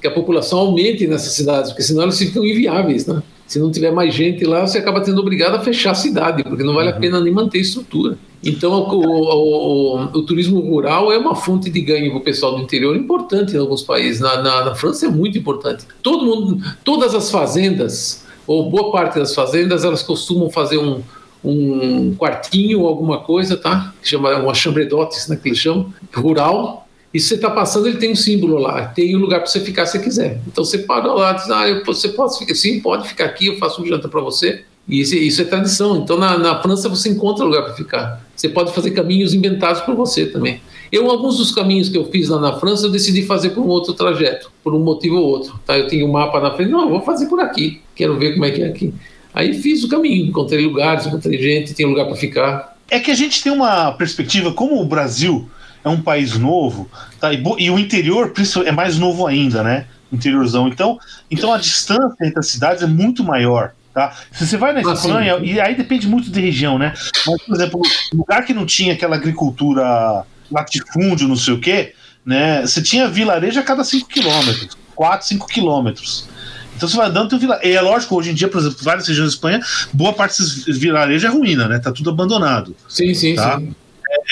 que 0.00 0.06
a 0.06 0.10
população 0.10 0.58
aumente 0.58 1.06
nessas 1.06 1.32
cidades, 1.32 1.70
porque 1.70 1.82
senão 1.82 2.02
elas 2.02 2.18
ficam 2.18 2.44
inviáveis, 2.44 3.06
né? 3.06 3.22
Se 3.46 3.58
não 3.58 3.70
tiver 3.70 3.90
mais 3.90 4.14
gente 4.14 4.44
lá, 4.44 4.64
você 4.64 4.78
acaba 4.78 5.04
sendo 5.04 5.20
obrigado 5.20 5.56
a 5.56 5.60
fechar 5.60 5.90
a 5.90 5.94
cidade, 5.94 6.44
porque 6.44 6.62
não 6.62 6.74
vale 6.74 6.90
a 6.90 6.94
uhum. 6.94 7.00
pena 7.00 7.20
nem 7.20 7.32
manter 7.32 7.58
estrutura. 7.58 8.16
Então, 8.44 8.72
o, 8.72 9.04
o, 9.04 9.96
o, 9.96 10.02
o, 10.04 10.22
turismo 10.22 10.60
rural 10.60 11.12
é 11.12 11.18
uma 11.18 11.34
fonte 11.34 11.68
de 11.68 11.80
ganho 11.80 12.10
para 12.10 12.20
o 12.20 12.22
pessoal 12.22 12.56
do 12.56 12.62
interior 12.62 12.96
importante 12.96 13.54
em 13.54 13.58
alguns 13.58 13.82
países. 13.82 14.20
Na, 14.20 14.40
na, 14.40 14.64
na, 14.66 14.74
França 14.74 15.06
é 15.06 15.08
muito 15.08 15.36
importante. 15.36 15.84
Todo 16.02 16.24
mundo, 16.24 16.64
todas 16.84 17.14
as 17.14 17.30
fazendas, 17.30 18.24
ou 18.46 18.70
boa 18.70 18.92
parte 18.92 19.18
das 19.18 19.34
fazendas, 19.34 19.84
elas 19.84 20.02
costumam 20.02 20.48
fazer 20.48 20.78
um, 20.78 21.02
um 21.44 22.14
quartinho 22.14 22.82
ou 22.82 22.88
alguma 22.88 23.18
coisa, 23.18 23.56
tá? 23.56 23.92
Que 24.00 24.08
chama 24.08 24.34
uma 24.36 24.54
chambredotes, 24.54 25.28
né, 25.28 25.36
que 25.36 25.48
eles 25.48 25.58
chamam, 25.58 25.92
rural, 26.14 26.88
e 27.12 27.18
você 27.18 27.34
está 27.34 27.50
passando, 27.50 27.88
ele 27.88 27.98
tem 27.98 28.12
um 28.12 28.16
símbolo 28.16 28.56
lá, 28.58 28.86
tem 28.86 29.16
um 29.16 29.18
lugar 29.18 29.40
para 29.40 29.48
você 29.48 29.60
ficar 29.60 29.84
se 29.84 29.98
quiser. 29.98 30.40
Então 30.46 30.64
você 30.64 30.78
para 30.78 31.12
lá, 31.12 31.32
diz, 31.32 31.50
ah, 31.50 31.82
você 31.84 32.08
pode 32.10 32.38
ficar, 32.38 32.54
sim, 32.54 32.80
pode 32.80 33.08
ficar 33.08 33.24
aqui, 33.24 33.46
eu 33.46 33.58
faço 33.58 33.82
um 33.82 33.86
janta 33.86 34.08
para 34.08 34.20
você. 34.20 34.62
E 34.88 35.00
isso, 35.00 35.14
isso, 35.14 35.42
é 35.42 35.44
tradição. 35.44 35.96
Então 35.96 36.16
na, 36.16 36.38
na 36.38 36.62
França 36.62 36.88
você 36.88 37.08
encontra 37.08 37.44
lugar 37.44 37.64
para 37.64 37.74
ficar. 37.74 38.24
Você 38.34 38.48
pode 38.48 38.72
fazer 38.72 38.92
caminhos 38.92 39.34
inventados 39.34 39.80
por 39.82 39.94
você 39.94 40.26
também. 40.26 40.60
Eu, 40.90 41.10
alguns 41.10 41.36
dos 41.36 41.52
caminhos 41.52 41.88
que 41.88 41.98
eu 41.98 42.04
fiz 42.10 42.28
lá 42.28 42.40
na 42.40 42.58
França, 42.58 42.86
eu 42.86 42.90
decidi 42.90 43.22
fazer 43.22 43.50
por 43.50 43.60
um 43.60 43.68
outro 43.68 43.92
trajeto, 43.92 44.50
por 44.62 44.74
um 44.74 44.80
motivo 44.80 45.16
ou 45.16 45.24
outro. 45.24 45.60
Tá? 45.66 45.78
Eu 45.78 45.88
tinha 45.88 46.04
um 46.06 46.10
mapa 46.10 46.40
na 46.40 46.52
frente, 46.52 46.70
não, 46.70 46.82
eu 46.82 46.90
vou 46.90 47.02
fazer 47.02 47.26
por 47.26 47.40
aqui, 47.40 47.80
quero 47.94 48.18
ver 48.18 48.32
como 48.32 48.44
é 48.44 48.50
que 48.50 48.62
é 48.62 48.66
aqui. 48.66 48.94
Aí 49.32 49.54
fiz 49.54 49.84
o 49.84 49.88
caminho, 49.88 50.26
encontrei 50.26 50.64
lugares, 50.64 51.06
encontrei 51.06 51.40
gente, 51.40 51.74
tinha 51.74 51.86
lugar 51.86 52.06
para 52.06 52.16
ficar. 52.16 52.76
É 52.88 52.98
que 52.98 53.10
a 53.10 53.14
gente 53.14 53.42
tem 53.42 53.52
uma 53.52 53.92
perspectiva, 53.92 54.52
como 54.52 54.80
o 54.80 54.84
Brasil 54.84 55.48
é 55.84 55.88
um 55.88 56.00
país 56.00 56.36
novo, 56.36 56.88
tá? 57.18 57.32
e, 57.32 57.42
e 57.58 57.70
o 57.70 57.78
interior 57.78 58.32
é 58.64 58.72
mais 58.72 58.98
novo 58.98 59.26
ainda, 59.26 59.62
né? 59.62 59.86
Interiorzão. 60.12 60.68
Então, 60.68 60.98
então 61.30 61.52
a 61.52 61.58
distância 61.58 62.16
entre 62.22 62.38
as 62.38 62.48
cidades 62.48 62.82
é 62.82 62.86
muito 62.86 63.22
maior. 63.24 63.72
Tá? 63.92 64.14
Se 64.30 64.46
você 64.46 64.56
vai 64.56 64.72
na 64.72 64.88
ah, 64.88 64.92
Espanha, 64.92 65.34
ah, 65.36 65.40
e 65.40 65.60
aí 65.60 65.74
depende 65.74 66.06
muito 66.06 66.30
de 66.30 66.40
região, 66.40 66.78
né? 66.78 66.94
Mas, 67.26 67.42
por 67.42 67.54
exemplo, 67.54 67.82
lugar 68.12 68.44
que 68.44 68.54
não 68.54 68.64
tinha 68.64 68.92
aquela 68.92 69.16
agricultura 69.16 70.24
latifúndio, 70.50 71.26
não 71.26 71.36
sei 71.36 71.54
o 71.54 71.60
quê, 71.60 71.94
né? 72.24 72.62
Você 72.62 72.82
tinha 72.82 73.08
vilarejo 73.08 73.58
a 73.58 73.62
cada 73.62 73.82
5 73.82 74.08
quilômetros, 74.08 74.76
4, 74.94 75.26
5 75.26 75.46
quilômetros. 75.48 76.28
Então 76.76 76.88
você 76.88 76.96
vai 76.96 77.08
andando 77.08 77.28
tem 77.30 77.36
um 77.36 77.40
vilarejo. 77.40 77.68
E 77.68 77.76
é 77.76 77.80
lógico, 77.80 78.16
hoje 78.16 78.30
em 78.30 78.34
dia, 78.34 78.48
por 78.48 78.58
exemplo, 78.60 78.78
várias 78.82 79.08
regiões 79.08 79.30
da 79.30 79.34
Espanha, 79.34 79.60
boa 79.92 80.12
parte 80.12 80.40
desses 80.40 80.78
vilarejos 80.78 81.24
é 81.24 81.28
ruína, 81.28 81.66
né? 81.66 81.78
Tá 81.78 81.90
tudo 81.92 82.10
abandonado. 82.10 82.76
Sim, 82.88 83.12
sim, 83.12 83.34
tá? 83.34 83.58
sim. 83.58 83.74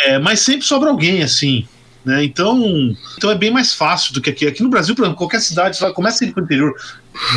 É, 0.05 0.19
mas 0.19 0.41
sempre 0.41 0.67
sobra 0.67 0.91
alguém, 0.91 1.23
assim. 1.23 1.67
Né? 2.05 2.25
Então, 2.25 2.97
então 3.17 3.31
é 3.31 3.35
bem 3.35 3.51
mais 3.51 3.75
fácil 3.75 4.15
do 4.15 4.21
que 4.21 4.31
aqui. 4.31 4.47
Aqui 4.47 4.63
no 4.63 4.71
Brasil, 4.71 4.95
por 4.95 5.03
exemplo, 5.03 5.19
qualquer 5.19 5.41
cidade, 5.41 5.79
vai, 5.79 5.93
começa 5.93 6.25
a 6.25 6.27
ir 6.27 6.33
para 6.33 6.41
o 6.41 6.45
interior, 6.45 6.75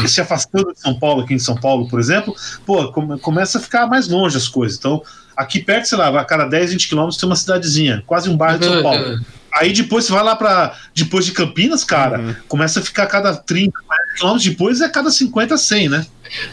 se 0.08 0.22
afastando 0.22 0.72
de 0.74 0.80
São 0.80 0.98
Paulo, 0.98 1.24
aqui 1.24 1.34
em 1.34 1.40
São 1.40 1.56
Paulo, 1.56 1.90
por 1.90 2.00
exemplo, 2.00 2.36
pô, 2.66 2.92
come, 2.92 3.20
começa 3.20 3.58
a 3.58 3.62
ficar 3.62 3.88
mais 3.88 4.08
longe 4.08 4.38
as 4.38 4.48
coisas. 4.48 4.78
Então, 4.78 5.04
aqui 5.36 5.60
perto, 5.60 5.90
sei 5.90 5.98
lá, 5.98 6.08
a 6.08 6.24
cada 6.24 6.46
10, 6.46 6.72
20 6.72 6.88
quilômetros 6.88 7.20
tem 7.20 7.28
uma 7.28 7.36
cidadezinha, 7.36 8.04
quase 8.06 8.30
um 8.30 8.38
bairro 8.38 8.60
de 8.60 8.66
São 8.66 8.84
Paulo. 8.84 9.06
Uhum. 9.06 9.22
Aí 9.54 9.74
depois 9.74 10.06
você 10.06 10.14
vai 10.14 10.24
lá 10.24 10.36
para 10.36 10.78
depois 10.96 11.26
de 11.26 11.34
Campinas, 11.34 11.84
cara, 11.84 12.20
uhum. 12.20 12.36
começa 12.48 12.80
a 12.80 12.84
ficar 12.84 13.04
a 13.04 13.08
cada 13.08 13.36
30, 13.36 13.74
40 13.86 14.14
quilômetros, 14.16 14.50
depois 14.50 14.80
é 14.80 14.86
a 14.86 14.90
cada 14.90 15.12
50, 15.12 15.58
100, 15.58 15.90
né? 15.90 16.06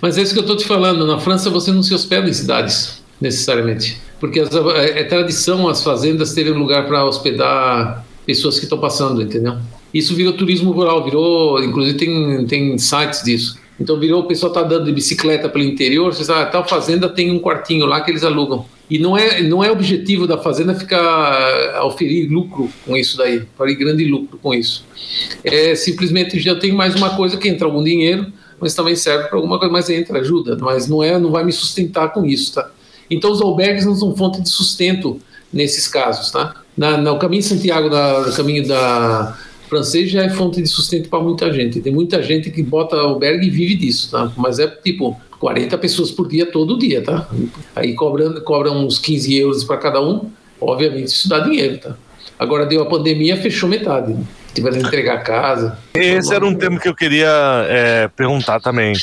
Mas 0.03 0.19
é 0.19 0.23
isso 0.23 0.33
que 0.33 0.41
eu 0.41 0.43
estou 0.43 0.57
te 0.57 0.67
falando. 0.67 1.07
Na 1.07 1.21
França 1.21 1.49
você 1.49 1.71
não 1.71 1.83
se 1.83 1.95
hospeda 1.95 2.29
em 2.29 2.33
cidades, 2.33 2.98
necessariamente. 3.21 4.01
Porque 4.21 4.41
as, 4.41 4.55
é, 4.55 5.01
é 5.01 5.05
tradição 5.05 5.69
as 5.69 5.83
fazendas 5.83 6.33
terem 6.33 6.53
lugar 6.53 6.87
para 6.87 7.05
hospedar 7.05 8.05
pessoas 8.27 8.59
que 8.59 8.65
estão 8.65 8.79
passando, 8.79 9.23
entendeu? 9.23 9.57
Isso 9.93 10.15
virou 10.15 10.35
turismo 10.35 10.71
rural, 10.71 11.03
virou, 11.05 11.63
inclusive 11.63 11.97
tem, 11.97 12.47
tem 12.47 12.77
sites 12.79 13.23
disso. 13.23 13.59
Então 13.81 13.99
virou, 13.99 14.23
o 14.23 14.27
pessoal 14.27 14.53
tá 14.53 14.63
dando 14.63 14.87
de 14.87 14.93
bicicleta 14.93 15.49
pelo 15.49 15.65
interior, 15.65 16.13
você 16.13 16.25
sabe, 16.25 16.43
ah, 16.43 16.47
tal 16.47 16.67
fazenda 16.67 17.09
tem 17.09 17.31
um 17.31 17.39
quartinho 17.39 17.87
lá 17.87 18.01
que 18.01 18.11
eles 18.11 18.25
alugam. 18.25 18.67
E 18.91 18.99
não 18.99 19.17
é, 19.17 19.43
não 19.43 19.63
é 19.63 19.71
objetivo 19.71 20.27
da 20.27 20.39
fazenda 20.39 20.75
ficar 20.75 21.83
oferir 21.85 22.31
lucro 22.31 22.71
com 22.85 22.97
isso 22.97 23.17
daí, 23.17 23.43
oferir 23.55 23.79
grande 23.79 24.05
lucro 24.05 24.39
com 24.43 24.53
isso. 24.53 24.85
É 25.45 25.75
simplesmente 25.75 26.41
já 26.41 26.57
tem 26.57 26.73
mais 26.73 26.95
uma 26.97 27.15
coisa 27.15 27.37
que 27.37 27.49
entra 27.49 27.67
algum 27.67 27.85
dinheiro, 27.85 28.27
mas 28.59 28.75
também 28.75 28.97
serve 28.97 29.29
para 29.29 29.37
alguma 29.37 29.59
coisa, 29.59 29.73
mas 29.73 29.89
entra, 29.89 30.19
ajuda, 30.19 30.57
mas 30.61 30.89
não 30.89 31.03
é, 31.03 31.19
não 31.19 31.31
vai 31.31 31.45
me 31.45 31.53
sustentar 31.53 32.13
com 32.13 32.25
isso, 32.25 32.55
tá? 32.55 32.71
Então 33.11 33.31
os 33.31 33.41
albergues 33.41 33.85
não 33.85 33.95
são 33.95 34.15
fonte 34.17 34.41
de 34.41 34.49
sustento 34.49 35.21
nesses 35.53 35.89
casos, 35.89 36.31
tá? 36.31 36.55
Na, 36.77 36.97
no 36.97 37.19
caminho 37.19 37.43
de 37.43 37.49
Santiago, 37.49 37.89
da, 37.89 38.21
no 38.21 38.33
caminho 38.33 38.67
da 38.67 39.37
francês 39.69 40.11
já 40.11 40.23
é 40.25 40.31
fonte 40.31 40.63
de 40.63 40.69
sustento 40.69 41.09
para 41.09 41.21
muita 41.21 41.53
gente. 41.53 41.81
Tem 41.81 41.93
muita 41.93 42.23
gente 42.23 42.51
que 42.51 42.63
bota 42.63 42.97
albergue 42.97 43.47
e 43.47 43.51
vive 43.51 43.77
disso, 43.77 44.11
tá? 44.11 44.33
Mas 44.37 44.59
é 44.59 44.67
tipo 44.67 45.21
40 45.39 45.77
pessoas 45.79 46.11
por 46.11 46.29
dia, 46.29 46.47
todo 46.47 46.79
dia, 46.79 47.03
tá? 47.03 47.29
Aí 47.77 47.95
cobram, 47.95 48.41
cobram 48.41 48.85
uns 48.85 48.99
15 48.99 49.37
euros 49.37 49.65
para 49.65 49.77
cada 49.77 50.01
um. 50.01 50.31
Obviamente 50.61 51.09
isso 51.09 51.29
dá 51.29 51.41
dinheiro, 51.41 51.79
tá? 51.79 51.97
Agora 52.39 52.67
deu 52.67 52.83
a 52.83 52.87
pandemia, 52.87 53.37
fechou 53.37 53.69
metade. 53.69 54.13
Né? 54.13 54.23
Tiveram 54.55 54.79
que 54.79 54.87
entregar 54.87 55.15
a 55.15 55.21
casa. 55.21 55.79
Esse 55.95 56.35
era 56.35 56.45
um 56.45 56.55
tema 56.55 56.81
que 56.81 56.89
eu 56.89 56.95
queria 56.95 57.67
é, 57.69 58.09
perguntar 58.09 58.61
também. 58.61 58.95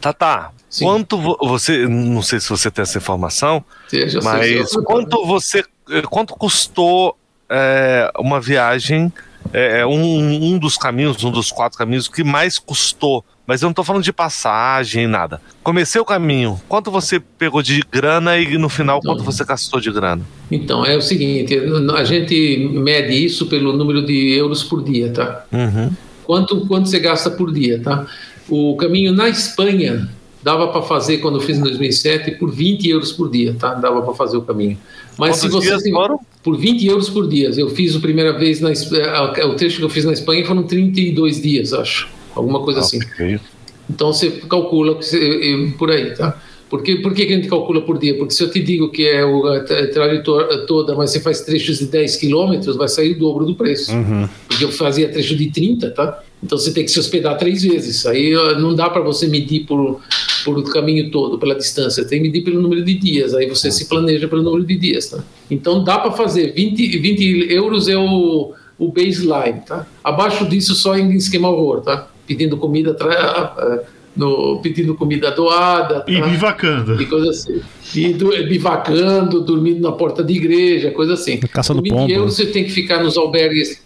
Tata, 0.00 0.50
Sim. 0.68 0.84
quanto 0.84 1.18
você, 1.18 1.86
não 1.88 2.22
sei 2.22 2.40
se 2.40 2.48
você 2.48 2.70
tem 2.70 2.82
essa 2.82 2.98
informação, 2.98 3.64
Sim, 3.88 4.04
mas 4.22 4.70
sei, 4.70 4.82
quanto 4.84 5.24
você, 5.24 5.64
quanto 6.10 6.34
custou 6.34 7.16
é, 7.48 8.10
uma 8.18 8.40
viagem 8.40 9.12
é, 9.52 9.80
é, 9.80 9.86
um, 9.86 10.52
um 10.54 10.58
dos 10.58 10.76
caminhos, 10.76 11.22
um 11.24 11.30
dos 11.30 11.50
quatro 11.50 11.78
caminhos 11.78 12.08
que 12.08 12.22
mais 12.22 12.58
custou. 12.58 13.24
Mas 13.46 13.62
eu 13.62 13.66
não 13.66 13.70
estou 13.70 13.84
falando 13.84 14.02
de 14.02 14.12
passagem, 14.12 15.06
nada. 15.06 15.40
Comecei 15.62 15.98
o 15.98 16.04
caminho. 16.04 16.60
Quanto 16.68 16.90
você 16.90 17.18
pegou 17.18 17.62
de 17.62 17.82
grana 17.90 18.36
e 18.36 18.58
no 18.58 18.68
final 18.68 18.98
então, 18.98 19.14
quanto 19.14 19.24
você 19.24 19.42
gastou 19.42 19.80
de 19.80 19.90
grana? 19.90 20.20
Então, 20.50 20.84
é 20.84 20.94
o 20.94 21.00
seguinte: 21.00 21.58
a 21.96 22.04
gente 22.04 22.68
mede 22.74 23.24
isso 23.24 23.46
pelo 23.46 23.72
número 23.72 24.04
de 24.04 24.34
euros 24.36 24.62
por 24.62 24.84
dia, 24.84 25.10
tá? 25.10 25.46
Uhum. 25.50 25.90
Quanto, 26.24 26.66
quanto 26.66 26.90
você 26.90 26.98
gasta 26.98 27.30
por 27.30 27.50
dia, 27.50 27.80
tá? 27.82 28.06
O 28.50 28.76
caminho 28.76 29.14
na 29.14 29.30
Espanha 29.30 30.10
dava 30.42 30.68
para 30.68 30.82
fazer 30.82 31.18
quando 31.18 31.36
eu 31.36 31.40
fiz 31.40 31.58
em 31.58 31.62
2007 31.62 32.32
por 32.32 32.50
20 32.50 32.88
euros 32.88 33.12
por 33.12 33.30
dia, 33.30 33.54
tá? 33.58 33.74
Dava 33.74 34.02
para 34.02 34.14
fazer 34.14 34.36
o 34.36 34.42
caminho. 34.42 34.78
Mas 35.18 35.40
Quantos 35.40 35.64
se 35.64 35.72
você 35.72 35.90
por 36.42 36.56
20 36.56 36.86
euros 36.86 37.10
por 37.10 37.28
dia. 37.28 37.50
Eu 37.56 37.68
fiz 37.70 37.94
a 37.96 38.00
primeira 38.00 38.38
vez 38.38 38.60
na 38.60 38.70
o 38.70 39.54
trecho 39.54 39.78
que 39.78 39.84
eu 39.84 39.90
fiz 39.90 40.04
na 40.04 40.12
Espanha 40.12 40.44
foram 40.46 40.62
32 40.62 41.42
dias, 41.42 41.72
acho, 41.72 42.08
alguma 42.34 42.60
coisa 42.60 42.80
assim. 42.80 43.00
Então 43.90 44.12
você 44.12 44.30
calcula 44.30 44.98
por 45.78 45.90
aí, 45.90 46.14
tá? 46.14 46.40
Por 46.70 46.82
que, 46.82 46.96
por 46.96 47.14
que 47.14 47.22
a 47.22 47.28
gente 47.28 47.48
calcula 47.48 47.80
por 47.80 47.98
dia? 47.98 48.16
Porque 48.18 48.34
se 48.34 48.42
eu 48.42 48.50
te 48.50 48.60
digo 48.60 48.90
que 48.90 49.06
é 49.06 49.22
a 49.22 49.88
trajetória 49.90 50.58
toda, 50.66 50.94
mas 50.94 51.10
você 51.10 51.20
faz 51.20 51.40
trechos 51.40 51.78
de 51.78 51.86
10 51.86 52.16
quilômetros, 52.16 52.76
vai 52.76 52.88
sair 52.88 53.12
o 53.12 53.18
dobro 53.18 53.46
do 53.46 53.54
preço. 53.54 53.90
Uhum. 53.92 54.28
Porque 54.46 54.64
eu 54.64 54.70
fazia 54.70 55.08
trecho 55.08 55.34
de 55.34 55.50
30, 55.50 55.90
tá? 55.90 56.22
Então 56.42 56.56
você 56.56 56.72
tem 56.72 56.84
que 56.84 56.90
se 56.90 56.98
hospedar 56.98 57.36
três 57.36 57.62
vezes. 57.62 58.06
Aí 58.06 58.32
não 58.58 58.74
dá 58.74 58.88
para 58.88 59.02
você 59.02 59.26
medir 59.26 59.66
por, 59.66 60.00
por 60.44 60.58
o 60.58 60.62
caminho 60.64 61.10
todo, 61.10 61.38
pela 61.38 61.54
distância. 61.54 62.04
Tem 62.04 62.22
que 62.22 62.28
medir 62.28 62.42
pelo 62.42 62.62
número 62.62 62.84
de 62.84 62.94
dias. 62.94 63.34
Aí 63.34 63.48
você 63.48 63.70
se 63.70 63.88
planeja 63.88 64.28
pelo 64.28 64.42
número 64.42 64.64
de 64.64 64.76
dias, 64.76 65.08
tá? 65.08 65.22
Então 65.50 65.82
dá 65.82 65.98
para 65.98 66.12
fazer. 66.12 66.52
20, 66.52 66.98
20 66.98 67.52
euros 67.52 67.88
é 67.88 67.96
o, 67.96 68.52
o 68.78 68.92
baseline, 68.92 69.62
tá? 69.66 69.86
Abaixo 70.02 70.46
disso 70.46 70.74
só 70.74 70.96
em 70.96 71.16
esquema 71.16 71.50
horror, 71.50 71.80
tá? 71.80 72.08
Pedindo 72.26 72.56
comida 72.56 72.96
no, 74.18 74.60
pedindo 74.60 74.94
comida 74.96 75.30
doada. 75.30 76.04
E 76.08 76.20
tá? 76.20 76.26
bivacando. 76.26 77.00
E 77.00 77.06
coisa 77.06 77.30
assim. 77.30 77.60
E 77.94 78.12
do, 78.12 78.30
bivacando, 78.48 79.40
dormindo 79.40 79.80
na 79.80 79.92
porta 79.92 80.24
de 80.24 80.34
igreja, 80.34 80.90
coisa 80.90 81.14
assim. 81.14 81.38
Caçando 81.38 81.82
pombo. 81.82 82.10
euros 82.10 82.34
você 82.34 82.46
tem 82.46 82.64
que 82.64 82.70
ficar 82.70 83.02
nos 83.02 83.16
albergues. 83.16 83.80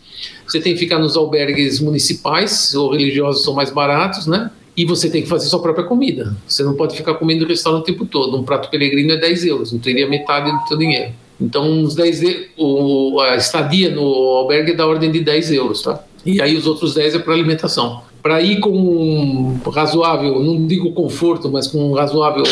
Você 0.52 0.60
tem 0.60 0.74
que 0.74 0.80
ficar 0.80 0.98
nos 0.98 1.16
albergues 1.16 1.80
municipais 1.80 2.74
ou 2.74 2.92
religiosos 2.92 3.42
são 3.42 3.54
mais 3.54 3.70
baratos, 3.70 4.26
né? 4.26 4.50
E 4.76 4.84
você 4.84 5.08
tem 5.08 5.22
que 5.22 5.28
fazer 5.28 5.48
sua 5.48 5.62
própria 5.62 5.86
comida. 5.86 6.36
Você 6.46 6.62
não 6.62 6.74
pode 6.74 6.94
ficar 6.94 7.14
comendo 7.14 7.44
no 7.44 7.48
restaurante 7.48 7.84
o 7.84 7.86
tempo 7.86 8.04
todo. 8.04 8.36
Um 8.36 8.42
prato 8.42 8.68
peregrino 8.68 9.12
é 9.12 9.16
10 9.16 9.46
euros, 9.46 9.72
não 9.72 9.78
teria 9.78 10.06
metade 10.06 10.52
do 10.52 10.68
seu 10.68 10.76
dinheiro. 10.76 11.10
Então, 11.40 11.64
uns 11.70 11.94
10 11.94 12.50
o, 12.58 13.18
a 13.20 13.36
estadia 13.36 13.94
no 13.94 14.02
albergue 14.02 14.72
é 14.72 14.74
da 14.74 14.86
ordem 14.86 15.10
de 15.10 15.20
10 15.20 15.52
euros, 15.52 15.80
tá? 15.80 16.04
E 16.24 16.38
aí 16.42 16.54
os 16.54 16.66
outros 16.66 16.92
10 16.92 17.14
é 17.14 17.18
para 17.18 17.32
alimentação 17.32 18.02
para 18.22 18.40
ir 18.40 18.60
com 18.60 18.70
um 18.70 19.58
razoável, 19.70 20.40
não 20.40 20.64
digo 20.66 20.92
conforto, 20.92 21.50
mas 21.50 21.66
com 21.66 21.90
um 21.90 21.92
razoável 21.92 22.44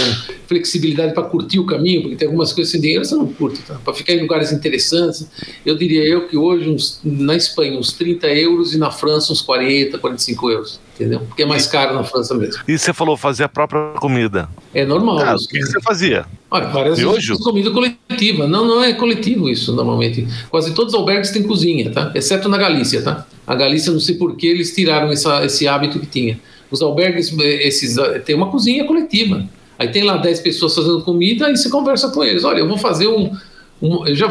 flexibilidade 0.46 1.14
para 1.14 1.22
curtir 1.22 1.60
o 1.60 1.64
caminho, 1.64 2.02
porque 2.02 2.16
tem 2.16 2.26
algumas 2.26 2.52
coisas 2.52 2.72
sem 2.72 2.80
dinheiro 2.80 3.04
você 3.04 3.14
não 3.14 3.28
curte, 3.28 3.62
tá? 3.62 3.78
para 3.84 3.94
ficar 3.94 4.14
em 4.14 4.20
lugares 4.20 4.50
interessantes. 4.50 5.28
Eu 5.64 5.76
diria 5.76 6.02
eu 6.04 6.26
que 6.26 6.36
hoje 6.36 6.68
uns, 6.68 7.00
na 7.04 7.36
Espanha 7.36 7.78
uns 7.78 7.92
30 7.92 8.26
euros 8.28 8.74
e 8.74 8.78
na 8.78 8.90
França 8.90 9.32
uns 9.32 9.42
40, 9.42 9.96
45 9.96 10.50
euros, 10.50 10.80
entendeu? 11.00 11.20
Porque 11.20 11.42
é 11.42 11.46
mais 11.46 11.66
caro 11.66 11.94
na 11.94 12.04
França 12.04 12.34
mesmo. 12.34 12.62
E 12.68 12.78
você 12.78 12.92
falou 12.92 13.16
fazer 13.16 13.44
a 13.44 13.48
própria 13.48 13.92
comida. 13.98 14.48
É 14.74 14.84
normal. 14.84 15.18
Ah, 15.20 15.34
o 15.34 15.48
que 15.48 15.60
você 15.60 15.80
fazia? 15.80 16.26
Olha, 16.50 16.66
várias 16.68 17.00
comida 17.38 17.70
coletiva. 17.70 18.46
Não, 18.46 18.66
não 18.66 18.84
é 18.84 18.92
coletivo 18.92 19.48
isso 19.48 19.72
normalmente. 19.72 20.26
Quase 20.50 20.74
todos 20.74 20.92
os 20.92 20.98
albergues 20.98 21.30
têm 21.30 21.42
cozinha, 21.42 21.90
tá? 21.90 22.12
Exceto 22.14 22.48
na 22.48 22.58
Galícia, 22.58 23.02
tá? 23.02 23.26
A 23.46 23.54
Galícia, 23.54 23.92
não 23.92 24.00
sei 24.00 24.16
por 24.16 24.36
que 24.36 24.46
eles 24.46 24.74
tiraram 24.74 25.10
essa, 25.10 25.44
esse 25.44 25.66
hábito 25.66 25.98
que 25.98 26.06
tinha. 26.06 26.38
Os 26.70 26.82
albergues, 26.82 27.36
esses, 27.38 27.96
tem 28.24 28.36
uma 28.36 28.48
cozinha 28.48 28.84
coletiva. 28.84 29.44
Aí 29.78 29.88
tem 29.88 30.04
lá 30.04 30.18
10 30.18 30.40
pessoas 30.40 30.74
fazendo 30.74 31.00
comida, 31.02 31.46
aí 31.46 31.56
você 31.56 31.70
conversa 31.70 32.10
com 32.10 32.22
eles. 32.22 32.44
Olha, 32.44 32.58
eu 32.58 32.68
vou 32.68 32.76
fazer 32.76 33.08
um. 33.08 33.34
um 33.80 34.06
eu 34.06 34.14
já 34.14 34.28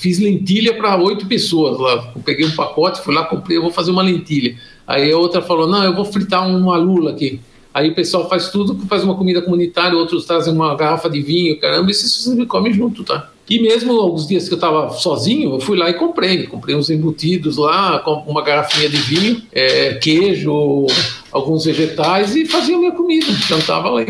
fiz 0.00 0.18
lentilha 0.18 0.74
para 0.74 1.00
oito 1.00 1.26
pessoas 1.26 1.78
lá. 1.78 2.12
Eu 2.16 2.22
peguei 2.22 2.44
um 2.44 2.50
pacote, 2.50 3.00
fui 3.00 3.14
lá, 3.14 3.24
comprei, 3.24 3.56
eu 3.56 3.62
vou 3.62 3.70
fazer 3.70 3.92
uma 3.92 4.02
lentilha. 4.02 4.56
Aí 4.88 5.12
a 5.12 5.18
outra 5.18 5.42
falou: 5.42 5.68
não, 5.68 5.84
eu 5.84 5.94
vou 5.94 6.06
fritar 6.06 6.48
uma 6.48 6.78
lula 6.78 7.10
aqui. 7.10 7.40
Aí 7.74 7.90
o 7.90 7.94
pessoal 7.94 8.26
faz 8.28 8.50
tudo, 8.50 8.74
faz 8.88 9.04
uma 9.04 9.14
comida 9.14 9.42
comunitária, 9.42 9.96
outros 9.96 10.24
trazem 10.24 10.52
uma 10.52 10.74
garrafa 10.74 11.10
de 11.10 11.20
vinho, 11.20 11.60
caramba, 11.60 11.90
e 11.90 11.94
vocês 11.94 12.26
comem 12.48 12.72
junto, 12.72 13.04
tá? 13.04 13.30
E 13.48 13.60
mesmo 13.60 13.92
alguns 13.98 14.26
dias 14.26 14.46
que 14.46 14.54
eu 14.54 14.56
estava 14.56 14.90
sozinho, 14.90 15.54
eu 15.54 15.60
fui 15.60 15.78
lá 15.78 15.88
e 15.88 15.94
comprei. 15.94 16.46
Comprei 16.46 16.74
uns 16.74 16.90
embutidos 16.90 17.56
lá, 17.56 18.02
uma 18.26 18.42
garrafinha 18.42 18.88
de 18.88 18.96
vinho, 18.96 19.42
é, 19.52 19.94
queijo, 19.94 20.86
alguns 21.30 21.64
vegetais 21.64 22.34
e 22.34 22.44
fazia 22.46 22.76
minha 22.76 22.92
comida. 22.92 23.26
Jantava 23.48 23.90
lá 23.90 24.02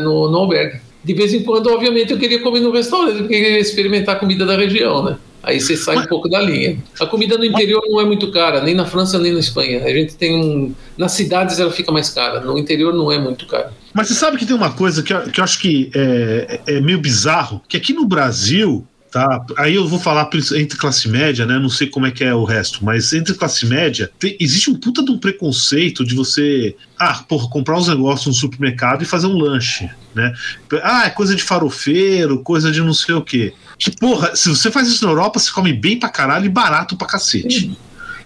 no, 0.00 0.30
no 0.30 0.38
albergue. 0.38 0.80
De 1.02 1.12
vez 1.12 1.34
em 1.34 1.42
quando, 1.42 1.68
obviamente, 1.68 2.12
eu 2.12 2.18
queria 2.18 2.40
comer 2.40 2.60
no 2.60 2.70
restaurante, 2.70 3.18
porque 3.18 3.34
eu 3.34 3.42
queria 3.42 3.58
experimentar 3.58 4.16
a 4.16 4.18
comida 4.18 4.46
da 4.46 4.56
região, 4.56 5.02
né? 5.02 5.16
Aí 5.44 5.60
você 5.60 5.76
sai 5.76 5.98
um 5.98 6.06
pouco 6.06 6.28
da 6.28 6.40
linha. 6.40 6.78
A 6.98 7.06
comida 7.06 7.36
no 7.36 7.44
interior 7.44 7.82
não 7.88 8.00
é 8.00 8.04
muito 8.04 8.30
cara, 8.32 8.62
nem 8.62 8.74
na 8.74 8.86
França 8.86 9.18
nem 9.18 9.32
na 9.32 9.40
Espanha. 9.40 9.84
A 9.84 9.90
gente 9.90 10.14
tem 10.16 10.36
um. 10.36 10.74
Nas 10.96 11.12
cidades 11.12 11.58
ela 11.58 11.70
fica 11.70 11.92
mais 11.92 12.08
cara, 12.10 12.40
no 12.40 12.58
interior 12.58 12.94
não 12.94 13.12
é 13.12 13.18
muito 13.18 13.46
cara. 13.46 13.72
Mas 13.92 14.08
você 14.08 14.14
sabe 14.14 14.38
que 14.38 14.46
tem 14.46 14.56
uma 14.56 14.72
coisa 14.72 15.02
que 15.02 15.12
eu, 15.12 15.22
que 15.22 15.40
eu 15.40 15.44
acho 15.44 15.60
que 15.60 15.90
é, 15.94 16.60
é 16.66 16.80
meio 16.80 16.98
bizarro, 16.98 17.60
que 17.68 17.76
aqui 17.76 17.92
no 17.92 18.06
Brasil 18.06 18.86
Tá? 19.14 19.46
Aí 19.58 19.76
eu 19.76 19.86
vou 19.86 20.00
falar 20.00 20.28
entre 20.56 20.76
classe 20.76 21.08
média, 21.08 21.46
né? 21.46 21.56
Não 21.56 21.68
sei 21.68 21.86
como 21.86 22.04
é 22.04 22.10
que 22.10 22.24
é 22.24 22.34
o 22.34 22.42
resto, 22.42 22.84
mas 22.84 23.12
entre 23.12 23.32
classe 23.34 23.64
média, 23.64 24.10
tem, 24.18 24.36
existe 24.40 24.68
um 24.68 24.74
puta 24.74 25.04
de 25.04 25.12
um 25.12 25.18
preconceito 25.18 26.04
de 26.04 26.16
você, 26.16 26.74
ah, 26.98 27.22
porra, 27.28 27.48
comprar 27.48 27.78
uns 27.78 27.86
negócios 27.86 28.26
no 28.26 28.32
supermercado 28.32 29.02
e 29.02 29.06
fazer 29.06 29.28
um 29.28 29.38
lanche, 29.38 29.88
né? 30.16 30.34
Ah, 30.82 31.06
é 31.06 31.10
coisa 31.10 31.36
de 31.36 31.44
farofeiro, 31.44 32.42
coisa 32.42 32.72
de 32.72 32.80
não 32.80 32.92
sei 32.92 33.14
o 33.14 33.22
quê. 33.22 33.54
Porra, 33.92 34.34
se 34.34 34.48
você 34.48 34.70
faz 34.70 34.88
isso 34.88 35.04
na 35.04 35.10
Europa, 35.10 35.38
você 35.38 35.50
come 35.50 35.72
bem 35.72 35.98
pra 35.98 36.08
caralho 36.08 36.46
e 36.46 36.48
barato 36.48 36.96
pra 36.96 37.06
cacete. 37.06 37.76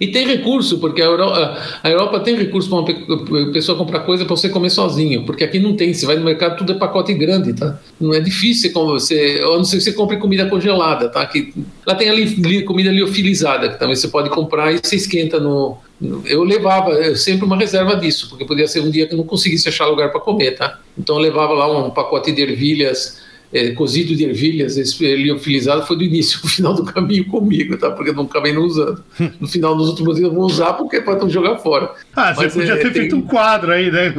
E 0.01 0.07
tem 0.07 0.27
recurso, 0.27 0.79
porque 0.79 1.03
a 1.03 1.07
Europa, 1.07 1.59
a 1.83 1.91
Europa 1.91 2.21
tem 2.21 2.37
recurso 2.37 2.69
para 2.69 2.79
uma 2.79 3.53
pessoa 3.53 3.77
comprar 3.77 4.01
coisa 4.01 4.25
para 4.25 4.37
você 4.37 4.49
comer 4.49 4.71
sozinho, 4.71 5.25
porque 5.27 5.43
aqui 5.43 5.59
não 5.59 5.75
tem. 5.75 5.93
Você 5.93 6.07
vai 6.07 6.17
no 6.17 6.25
mercado, 6.25 6.57
tudo 6.57 6.73
é 6.73 6.77
pacote 6.77 7.13
grande, 7.15 7.53
tá? 7.53 7.79
Não 8.01 8.15
é 8.15 8.21
difícil 8.21 8.73
como 8.73 8.93
você. 8.93 9.41
A 9.43 9.57
não 9.57 9.65
ser 9.65 9.79
que 9.79 9.83
você 9.83 9.93
compre 9.93 10.17
comida 10.19 10.47
congelada, 10.47 11.09
tá? 11.09 11.27
Que, 11.27 11.53
lá 11.85 11.97
tem 11.97 12.09
ali 12.09 12.63
comida 12.63 12.93
liofilizada, 12.93 13.71
que 13.71 13.79
também 13.79 13.97
você 13.97 14.07
pode 14.09 14.31
comprar 14.31 14.73
e 14.73 14.79
você 14.81 14.95
esquenta 14.95 15.41
no. 15.41 15.77
Eu 16.25 16.45
levava 16.45 17.17
sempre 17.17 17.45
uma 17.45 17.57
reserva 17.57 17.97
disso, 17.97 18.29
porque 18.29 18.45
podia 18.45 18.69
ser 18.69 18.81
um 18.81 18.91
dia 18.91 19.05
que 19.05 19.15
eu 19.15 19.19
não 19.19 19.25
conseguisse 19.25 19.69
achar 19.69 19.87
lugar 19.87 20.13
para 20.13 20.21
comer, 20.21 20.53
tá? 20.53 20.79
Então 20.97 21.17
eu 21.17 21.23
levava 21.23 21.55
lá 21.55 21.87
um 21.87 21.91
pacote 21.91 22.31
de 22.31 22.41
ervilhas 22.41 23.19
é, 23.53 23.71
cozido 23.71 24.15
de 24.15 24.25
ervilhas, 24.25 24.77
liofilizado, 25.01 25.87
foi 25.87 25.97
do 25.97 26.05
início 26.05 26.39
ao 26.43 26.49
final 26.49 26.75
do 26.75 26.85
caminho 26.85 27.25
comigo, 27.27 27.77
tá? 27.79 27.91
Porque 27.91 28.11
eu 28.11 28.15
não 28.15 28.25
acabei 28.25 28.53
não 28.53 28.63
usando. 28.63 29.03
No 29.41 29.49
final 29.49 29.75
dos 29.75 29.89
últimos 29.89 30.17
dias 30.17 30.29
eu 30.29 30.35
vou 30.35 30.45
usar 30.45 30.75
porque 30.75 30.97
é 30.97 31.01
para 31.01 31.17
não 31.17 31.31
jogar 31.31 31.57
fora. 31.57 31.93
Ah, 32.15 32.35
Mas, 32.37 32.53
você 32.53 32.61
podia 32.61 32.75
é, 32.75 32.77
ter 32.77 32.83
tem... 32.85 32.93
feito 32.93 33.17
um 33.17 33.23
quadro 33.23 33.73
aí, 33.73 33.91
né? 33.91 34.13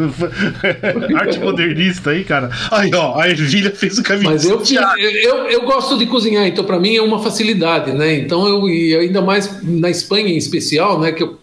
Arte 1.15 1.39
modernista 1.39 2.09
aí, 2.09 2.23
cara. 2.23 2.49
Aí, 2.71 2.89
ó, 2.93 3.19
a 3.19 3.29
ervilha 3.29 3.71
fez 3.71 3.99
o 3.99 4.03
caminho. 4.03 4.31
Mas 4.31 4.45
eu, 4.45 4.61
eu, 4.97 5.35
eu 5.45 5.61
gosto 5.61 5.97
de 5.97 6.07
cozinhar, 6.07 6.47
então 6.47 6.63
para 6.63 6.79
mim 6.79 6.95
é 6.95 7.01
uma 7.01 7.19
facilidade, 7.19 7.91
né? 7.91 8.15
Então 8.15 8.47
eu, 8.47 8.67
e 8.67 8.95
ainda 8.95 9.21
mais 9.21 9.61
na 9.63 9.89
Espanha 9.89 10.29
em 10.29 10.37
especial, 10.37 10.99
né? 10.99 11.11
Que 11.11 11.23
eu 11.23 11.37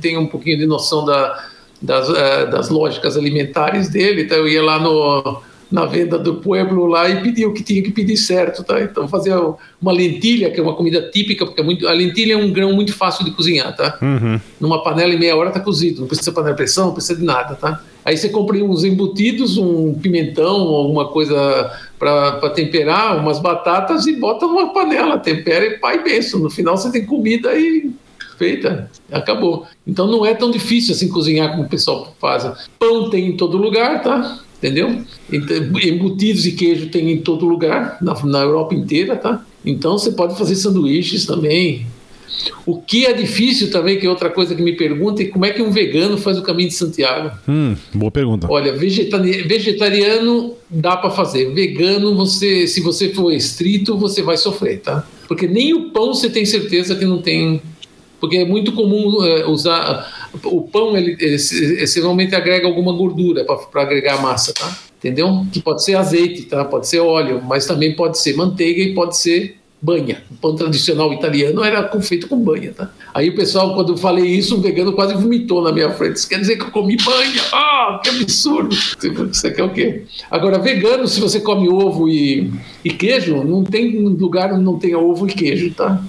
tenho 0.00 0.20
um 0.20 0.26
pouquinho 0.26 0.58
de 0.58 0.66
noção 0.66 1.04
da 1.06 1.48
das, 1.80 2.10
uh, 2.10 2.50
das 2.50 2.68
lógicas 2.68 3.16
alimentares 3.16 3.88
dele. 3.88 4.22
Então 4.22 4.36
eu 4.36 4.48
ia 4.48 4.62
lá 4.62 4.78
no, 4.78 5.40
na 5.70 5.86
venda 5.86 6.18
do 6.18 6.36
pueblo 6.36 6.86
lá 6.86 7.08
e 7.08 7.22
pedia 7.22 7.48
o 7.48 7.54
que 7.54 7.62
tinha 7.62 7.82
que 7.82 7.92
pedir 7.92 8.16
certo, 8.16 8.64
tá? 8.64 8.80
Então 8.82 9.06
fazia 9.06 9.38
uma 9.80 9.92
lentilha, 9.92 10.50
que 10.50 10.58
é 10.58 10.62
uma 10.62 10.74
comida 10.74 11.10
típica, 11.10 11.46
porque 11.46 11.60
é 11.60 11.64
muito, 11.64 11.86
a 11.86 11.92
lentilha 11.92 12.34
é 12.34 12.36
um 12.36 12.52
grão 12.52 12.72
muito 12.72 12.92
fácil 12.92 13.24
de 13.24 13.30
cozinhar, 13.30 13.74
tá? 13.76 13.96
Uhum. 14.02 14.40
Numa 14.58 14.82
panela 14.82 15.14
em 15.14 15.18
meia 15.18 15.36
hora 15.36 15.50
tá 15.50 15.60
cozido, 15.60 16.00
não 16.00 16.08
precisa 16.08 16.32
panela 16.32 16.54
de 16.54 16.56
pressão, 16.56 16.86
não 16.86 16.94
precisa 16.94 17.18
de 17.18 17.24
nada, 17.24 17.54
tá? 17.54 17.82
Aí 18.04 18.16
você 18.16 18.28
compra 18.28 18.56
uns 18.64 18.82
embutidos, 18.82 19.58
um 19.58 19.94
pimentão, 19.94 20.56
alguma 20.56 21.08
coisa 21.08 21.70
para 21.98 22.50
temperar, 22.50 23.18
umas 23.18 23.38
batatas 23.38 24.06
e 24.06 24.16
bota 24.16 24.46
numa 24.46 24.72
panela, 24.72 25.18
tempera 25.18 25.66
e 25.66 25.78
pai 25.78 26.02
benção. 26.02 26.40
No 26.40 26.50
final 26.50 26.76
você 26.76 26.90
tem 26.90 27.04
comida 27.04 27.54
e 27.54 27.90
feita, 28.38 28.90
acabou. 29.12 29.66
Então 29.86 30.06
não 30.06 30.24
é 30.24 30.34
tão 30.34 30.50
difícil 30.50 30.94
assim 30.94 31.08
cozinhar 31.08 31.50
como 31.50 31.64
o 31.64 31.68
pessoal 31.68 32.16
faz. 32.18 32.50
Pão 32.78 33.10
tem 33.10 33.28
em 33.28 33.36
todo 33.36 33.58
lugar, 33.58 34.02
tá? 34.02 34.40
Entendeu? 34.60 35.02
Embutidos 35.32 36.44
e 36.46 36.52
queijo 36.52 36.88
tem 36.90 37.10
em 37.10 37.18
todo 37.18 37.46
lugar, 37.46 37.96
na, 38.00 38.14
na 38.24 38.40
Europa 38.40 38.74
inteira, 38.74 39.16
tá? 39.16 39.44
Então 39.64 39.98
você 39.98 40.12
pode 40.12 40.36
fazer 40.36 40.54
sanduíches 40.54 41.24
também, 41.24 41.86
o 42.64 42.80
que 42.80 43.06
é 43.06 43.12
difícil 43.12 43.70
também, 43.70 43.98
que 43.98 44.06
é 44.06 44.10
outra 44.10 44.30
coisa 44.30 44.54
que 44.54 44.62
me 44.62 44.72
pergunta, 44.72 45.22
é 45.22 45.26
como 45.26 45.44
é 45.44 45.50
que 45.50 45.62
um 45.62 45.70
vegano 45.70 46.16
faz 46.16 46.38
o 46.38 46.42
caminho 46.42 46.68
de 46.68 46.74
Santiago? 46.74 47.36
Hum, 47.48 47.74
boa 47.92 48.10
pergunta. 48.10 48.46
Olha, 48.50 48.72
vegetariano 48.72 50.54
dá 50.68 50.96
para 50.96 51.10
fazer. 51.10 51.52
Vegano, 51.52 52.14
você, 52.14 52.66
se 52.66 52.80
você 52.80 53.10
for 53.10 53.32
estrito, 53.32 53.96
você 53.96 54.22
vai 54.22 54.36
sofrer, 54.36 54.80
tá? 54.80 55.06
Porque 55.26 55.46
nem 55.46 55.74
o 55.74 55.90
pão 55.90 56.14
você 56.14 56.30
tem 56.30 56.44
certeza 56.44 56.94
que 56.94 57.04
não 57.04 57.20
tem. 57.20 57.60
Porque 58.20 58.36
é 58.36 58.44
muito 58.44 58.72
comum 58.72 59.24
é, 59.24 59.46
usar. 59.46 60.19
O 60.44 60.62
pão, 60.62 60.96
ele, 60.96 61.16
ele, 61.18 61.36
normalmente 61.96 62.34
agrega 62.34 62.66
alguma 62.66 62.92
gordura 62.92 63.44
para 63.44 63.82
agregar 63.82 64.22
massa, 64.22 64.52
tá? 64.52 64.76
Entendeu? 64.98 65.46
Que 65.52 65.60
pode 65.60 65.82
ser 65.82 65.94
azeite, 65.94 66.42
tá? 66.42 66.64
Pode 66.64 66.86
ser 66.86 67.00
óleo, 67.00 67.42
mas 67.42 67.66
também 67.66 67.94
pode 67.94 68.18
ser 68.18 68.36
manteiga 68.36 68.82
e 68.82 68.94
pode 68.94 69.16
ser 69.16 69.60
banha. 69.80 70.22
O 70.30 70.34
pão 70.34 70.54
tradicional 70.54 71.12
italiano 71.12 71.64
era 71.64 71.88
feito 72.00 72.28
com 72.28 72.38
banha, 72.38 72.72
tá? 72.72 72.90
Aí 73.14 73.30
o 73.30 73.34
pessoal, 73.34 73.74
quando 73.74 73.92
eu 73.92 73.96
falei 73.96 74.26
isso, 74.26 74.56
um 74.56 74.60
vegano 74.60 74.92
quase 74.92 75.14
vomitou 75.14 75.62
na 75.62 75.72
minha 75.72 75.90
frente. 75.90 76.16
Isso 76.16 76.28
quer 76.28 76.38
dizer 76.38 76.56
que 76.56 76.64
eu 76.64 76.70
comi 76.70 76.96
banha? 76.96 77.42
Ah, 77.52 78.00
que 78.02 78.10
absurdo! 78.10 78.76
Você 78.76 79.50
quer 79.50 79.62
o 79.62 79.70
quê? 79.70 80.02
Agora, 80.30 80.58
vegano, 80.58 81.08
se 81.08 81.20
você 81.20 81.40
come 81.40 81.68
ovo 81.68 82.08
e, 82.08 82.52
e 82.84 82.90
queijo, 82.90 83.42
não 83.42 83.64
tem 83.64 83.98
lugar 83.98 84.52
onde 84.52 84.64
não 84.64 84.78
tenha 84.78 84.98
ovo 84.98 85.26
e 85.26 85.32
queijo, 85.32 85.72
tá? 85.72 86.02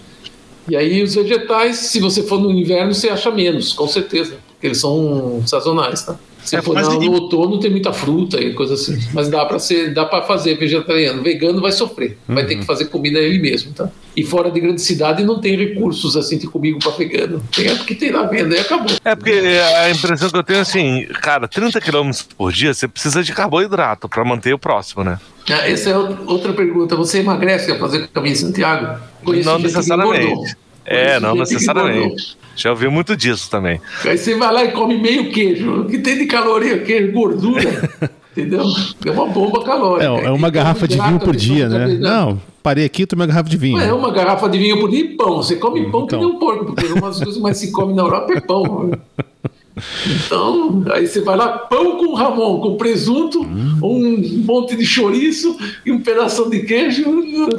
E 0.72 0.76
aí 0.78 1.04
os 1.04 1.16
vegetais, 1.16 1.76
se 1.76 2.00
você 2.00 2.24
for 2.24 2.40
no 2.40 2.50
inverno, 2.50 2.94
você 2.94 3.10
acha 3.10 3.30
menos, 3.30 3.74
com 3.74 3.86
certeza, 3.90 4.38
porque 4.54 4.68
eles 4.68 4.80
são 4.80 5.44
sazonais, 5.46 6.02
tá? 6.04 6.18
Se 6.44 6.56
é, 6.56 6.62
for 6.62 6.76
no, 6.76 7.00
no 7.00 7.12
outono 7.14 7.60
tem 7.60 7.70
muita 7.70 7.94
fruta 7.94 8.40
e 8.40 8.54
coisa 8.54 8.74
assim, 8.74 8.98
mas 9.14 9.30
dá 9.30 9.46
para 9.46 9.60
ser, 9.60 9.94
dá 9.94 10.06
para 10.06 10.24
fazer 10.24 10.56
vegetariano. 10.56 11.22
Vegano 11.22 11.62
vai 11.62 11.72
sofrer, 11.72 12.18
uhum. 12.28 12.36
vai 12.36 12.46
ter 12.46 12.56
que 12.56 12.62
uhum. 12.62 12.66
fazer 12.66 12.86
comida 12.86 13.20
ele 13.20 13.40
mesmo, 13.40 13.74
tá? 13.74 13.90
E 14.16 14.24
fora 14.24 14.52
de 14.52 14.60
grande 14.60 14.82
cidade 14.82 15.24
não 15.24 15.40
tem 15.40 15.56
recursos 15.56 16.18
assim 16.18 16.38
de 16.38 16.48
comigo 16.48 16.80
para 16.80 16.92
vegano. 16.92 17.42
Tem 17.56 17.68
é 17.68 17.76
porque 17.76 17.96
tem 17.96 18.12
na 18.12 18.24
venda 18.24 18.56
e 18.56 18.60
acabou. 18.60 18.96
É 19.06 19.16
porque 19.16 19.32
a 19.32 19.90
impressão 19.90 20.30
que 20.30 20.38
eu 20.38 20.44
tenho 20.44 20.58
é 20.58 20.62
assim, 20.62 21.06
cara, 21.22 21.48
30 21.48 21.80
km 21.80 22.12
por 22.38 22.52
dia 22.52 22.74
você 22.74 22.88
precisa 22.88 23.24
de 23.24 23.34
carboidrato 23.34 24.10
para 24.10 24.26
manter 24.26 24.54
o 24.54 24.60
próximo, 24.60 25.04
né? 25.04 25.20
Ah, 25.50 25.70
essa 25.70 25.90
é 25.90 25.98
outra 25.98 26.54
pergunta. 26.54 26.96
Você 26.96 27.20
emagrece 27.20 27.72
a 27.72 27.80
fazer 27.80 28.08
caminho 28.10 28.34
de 28.34 28.42
Santiago? 28.42 29.02
Conheço 29.24 29.50
não 29.50 29.60
necessariamente. 29.60 30.56
É, 30.86 31.20
não 31.20 31.36
necessariamente. 31.36 32.38
Já 32.56 32.72
ouvi 32.72 32.88
muito 32.88 33.16
disso 33.16 33.50
também. 33.50 33.80
Aí 34.04 34.18
você 34.18 34.36
vai 34.36 34.54
lá 34.54 34.64
e 34.66 34.72
come 34.72 34.98
meio 34.98 35.32
queijo. 35.32 35.82
O 35.82 35.86
que 35.86 36.00
tem 36.00 36.18
de 36.18 36.26
caloria? 36.26 36.80
Queijo, 36.80 37.12
gordura. 37.12 37.90
entendeu? 38.36 38.66
É 39.06 39.12
uma 39.12 39.26
bomba 39.28 39.64
calórica. 39.64 40.06
É, 40.06 40.26
é 40.26 40.32
uma 40.32 40.50
garrafa 40.50 40.88
de 40.88 41.00
vinho 41.00 41.20
por 41.20 41.36
dia, 41.36 41.70
né? 41.70 41.88
Não, 41.88 42.42
parei 42.62 42.86
aqui 42.86 43.04
e 43.04 43.06
tomei 43.06 43.26
uma 43.26 43.28
garrafa 43.28 43.50
de 43.50 43.58
vinho. 43.58 43.80
é 43.80 43.94
uma 43.94 44.12
garrafa 44.12 44.50
de 44.50 44.58
vinho 44.58 44.80
por 44.80 44.90
dia 44.90 45.02
e 45.02 45.16
pão. 45.16 45.38
Você 45.38 45.56
come 45.56 45.90
pão 45.90 46.04
então. 46.04 46.20
que 46.20 46.26
nem 46.26 46.36
um 46.36 46.40
porco, 46.40 46.66
porque 46.66 46.86
uma 46.88 47.08
das 47.08 47.18
coisas 47.18 47.36
que 47.36 47.42
mais 47.42 47.58
se 47.58 47.72
come 47.72 47.94
na 47.94 48.04
Europa 48.04 48.34
é 48.34 48.42
pão. 48.42 48.92
Então, 50.26 50.84
aí 50.92 51.08
você 51.08 51.22
vai 51.22 51.38
lá, 51.38 51.50
pão 51.50 51.98
com 51.98 52.14
ramon, 52.14 52.60
com 52.60 52.76
presunto, 52.76 53.42
hum. 53.42 53.80
um 53.82 54.44
monte 54.46 54.76
de 54.76 54.86
chouriço 54.86 55.58
e 55.86 55.92
um 55.92 56.02
pedaço 56.02 56.50
de 56.50 56.60
queijo. 56.62 57.06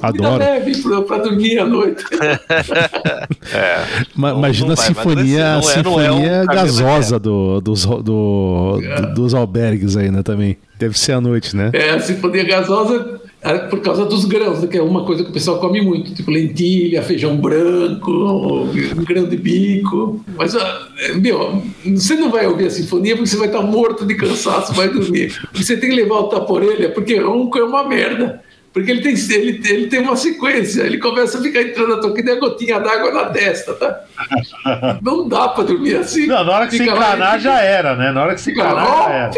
Adoro. 0.03 0.39
leve 0.39 0.73
para 1.07 1.19
dormir 1.19 1.59
à 1.59 1.65
noite. 1.65 2.05
é. 3.53 3.85
Imagina 4.17 4.75
a 4.75 4.77
sinfonia, 4.77 5.41
é, 5.41 5.55
a 5.57 5.63
sinfonia 5.63 6.07
é 6.07 6.43
um 6.43 6.47
gasosa 6.47 7.19
do, 7.19 7.61
dos, 7.61 7.87
do, 7.87 8.81
é. 8.83 9.01
dos 9.15 9.35
albergues 9.35 9.97
aí, 9.97 10.11
né, 10.11 10.23
também. 10.23 10.59
Deve 10.79 10.99
ser 10.99 11.13
à 11.13 11.21
noite, 11.21 11.57
né? 11.57 11.71
É, 11.73 11.91
a 11.91 12.01
sinfonia 12.01 12.45
gasosa 12.45 13.22
é 13.45 13.59
por 13.59 13.81
causa 13.81 14.05
dos 14.05 14.25
grãos, 14.25 14.61
né, 14.61 14.69
que 14.69 14.79
é 14.79 14.83
uma 14.83 15.05
coisa 15.05 15.25
que 15.25 15.31
o 15.31 15.33
pessoal 15.33 15.59
come 15.59 15.81
muito, 15.81 16.15
tipo 16.15 16.31
lentilha, 16.31 17.03
feijão 17.03 17.37
branco, 17.37 18.69
grão 19.05 19.25
de 19.25 19.37
bico. 19.37 20.25
Mas, 20.37 20.55
ah, 20.55 20.89
meu, 21.17 21.61
você 21.85 22.15
não 22.15 22.31
vai 22.31 22.47
ouvir 22.47 22.67
a 22.67 22.71
sinfonia 22.71 23.17
porque 23.17 23.29
você 23.29 23.37
vai 23.37 23.49
estar 23.49 23.63
morto 23.63 24.07
de 24.07 24.15
cansaço, 24.15 24.73
vai 24.75 24.89
dormir. 24.89 25.37
Você 25.53 25.77
tem 25.77 25.91
que 25.91 25.97
levar 25.97 26.21
o 26.21 26.29
tapa-orelha, 26.29 26.91
porque 26.91 27.19
ronco 27.19 27.59
é 27.59 27.65
uma 27.65 27.87
merda. 27.87 28.41
Porque 28.73 28.91
ele 28.91 29.03
tem, 29.03 29.15
ele, 29.37 29.61
ele 29.69 29.87
tem 29.89 30.01
uma 30.01 30.17
sequência, 30.17 30.83
ele 30.83 30.97
começa 30.97 31.39
a 31.39 31.43
ficar 31.43 31.61
entrando 31.61 32.01
tua 32.01 32.15
que 32.15 32.23
nem 32.23 32.35
a 32.35 32.41
gotinha 32.41 32.81
d'água 32.81 33.13
na 33.13 33.25
testa, 33.27 33.75
tá? 33.75 34.99
Não 35.03 35.29
dá 35.29 35.49
pra 35.49 35.65
dormir 35.65 35.97
assim. 35.97 36.27
Não, 36.27 36.43
na 36.43 36.53
hora 36.53 36.67
que 36.67 36.79
se 36.79 36.83
encanar 36.83 37.39
já 37.39 37.61
era, 37.61 37.95
né? 37.95 38.13
Na 38.13 38.23
hora 38.23 38.35
que 38.35 38.41
se 38.41 38.51
encanar 38.51 38.87
já 38.87 39.13
era. 39.13 39.31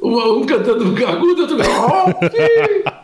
Um, 0.00 0.38
um 0.38 0.44
cantando 0.44 0.84
agudo, 1.04 1.42
outro 1.42 1.56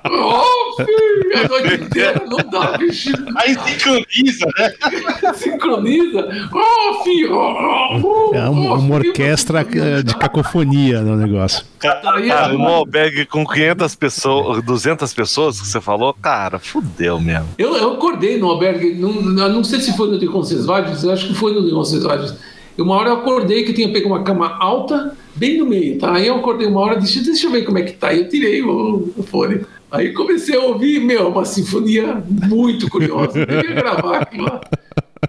a 0.05 1.49
noite 1.49 1.85
inteira 1.85 2.23
não 2.27 2.39
dá, 2.51 2.79
bicho. 2.79 3.11
Aí 3.37 3.55
sincroniza, 3.55 4.47
né? 4.59 5.33
sincroniza. 5.35 6.49
Oh, 6.53 7.05
filho, 7.05 7.37
oh, 7.37 8.35
é 8.35 8.49
uma, 8.49 8.75
uma 8.75 8.95
orquestra 8.97 9.65
de 9.65 10.17
cacofonia 10.17 11.01
no 11.03 11.17
negócio. 11.17 11.65
Cara, 11.79 12.55
um 12.55 12.67
albergue 12.67 13.27
com 13.27 13.47
500 13.47 13.95
pessoas, 13.95 14.63
200 14.63 15.13
pessoas 15.13 15.61
que 15.61 15.67
você 15.67 15.81
falou, 15.81 16.15
cara, 16.15 16.59
fudeu 16.59 17.21
mesmo. 17.21 17.49
Eu, 17.59 17.77
eu 17.77 17.93
acordei 17.95 18.39
no 18.39 18.49
albergue, 18.49 18.95
não, 18.95 19.13
não 19.13 19.65
sei 19.65 19.81
se 19.81 19.97
foi 19.97 20.11
no 20.11 20.19
de 20.19 20.27
Concesvalles, 20.27 21.05
acho 21.05 21.29
que 21.29 21.35
foi 21.35 21.53
no 21.53 21.65
de 21.65 21.73
Concesvalles. 21.73 22.35
Uma 22.79 22.95
hora 22.95 23.11
eu 23.11 23.15
acordei 23.17 23.65
que 23.65 23.75
tinha 23.75 23.93
pego 23.93 24.09
uma 24.09 24.23
cama 24.23 24.57
alta, 24.59 25.15
bem 25.35 25.59
no 25.59 25.67
meio, 25.67 25.99
tá? 25.99 26.15
Aí 26.15 26.27
eu 26.27 26.37
acordei 26.37 26.67
uma 26.67 26.81
hora, 26.81 26.99
disse, 26.99 27.23
deixa 27.23 27.47
eu 27.47 27.51
ver 27.51 27.63
como 27.63 27.79
é 27.79 27.83
que 27.83 27.93
tá. 27.93 28.09
Aí 28.09 28.21
eu 28.21 28.29
tirei 28.29 28.63
o, 28.63 29.13
o 29.17 29.23
fone. 29.23 29.61
Aí 29.91 30.13
comecei 30.13 30.57
a 30.57 30.61
ouvir, 30.61 31.01
meu, 31.01 31.29
uma 31.29 31.45
sinfonia 31.45 32.23
muito 32.29 32.89
curiosa. 32.89 33.39
Eu 33.41 33.71
ia 33.71 33.75
gravar 33.75 34.19
aquilo 34.19 34.45
lá. 34.45 34.61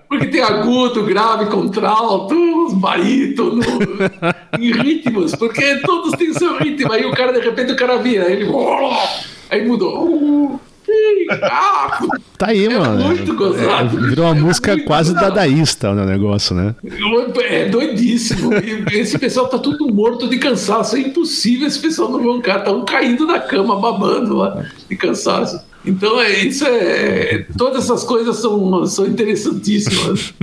Porque 0.07 0.27
tem 0.27 0.41
agudo, 0.41 1.03
grave, 1.03 1.45
contralto, 1.47 2.35
barítono, 2.75 3.61
em 4.59 4.71
ritmos, 4.71 5.35
porque 5.35 5.77
todos 5.77 6.11
têm 6.13 6.33
seu 6.33 6.57
ritmo. 6.57 6.91
Aí 6.91 7.05
o 7.05 7.11
cara, 7.11 7.33
de 7.33 7.39
repente, 7.39 7.71
o 7.71 7.75
cara 7.75 7.97
vira, 7.97 8.29
ele. 8.31 8.45
Aí 9.49 9.67
mudou. 9.67 10.59
Tá 12.38 12.47
aí, 12.47 12.65
é 12.65 12.77
mano. 12.77 13.05
Muito 13.05 13.35
gozado. 13.35 13.97
É, 13.97 14.09
virou 14.09 14.26
uma 14.26 14.35
é 14.35 14.39
música 14.39 14.84
quase 14.84 15.13
gozado. 15.13 15.35
dadaísta 15.35 15.91
o 15.91 15.95
negócio, 15.95 16.55
né? 16.55 16.76
É 17.41 17.69
doidíssimo. 17.69 18.51
esse 18.91 19.18
pessoal 19.19 19.47
tá 19.47 19.57
tudo 19.59 19.93
morto 19.93 20.27
de 20.27 20.38
cansaço. 20.38 20.95
É 20.95 20.99
impossível 20.99 21.68
esse 21.68 21.80
pessoal 21.80 22.09
não 22.09 22.23
roncar. 22.23 22.59
Estão 22.59 22.84
caindo 22.84 23.27
da 23.27 23.39
cama, 23.39 23.80
babando 23.80 24.38
lá 24.38 24.65
de 24.89 24.95
cansaço. 24.95 25.61
Então, 25.85 26.19
é, 26.19 26.31
isso 26.43 26.65
é. 26.65 27.45
Todas 27.57 27.85
essas 27.85 28.03
coisas 28.03 28.38
são, 28.38 28.85
são 28.85 29.05
interessantíssimas. 29.05 30.34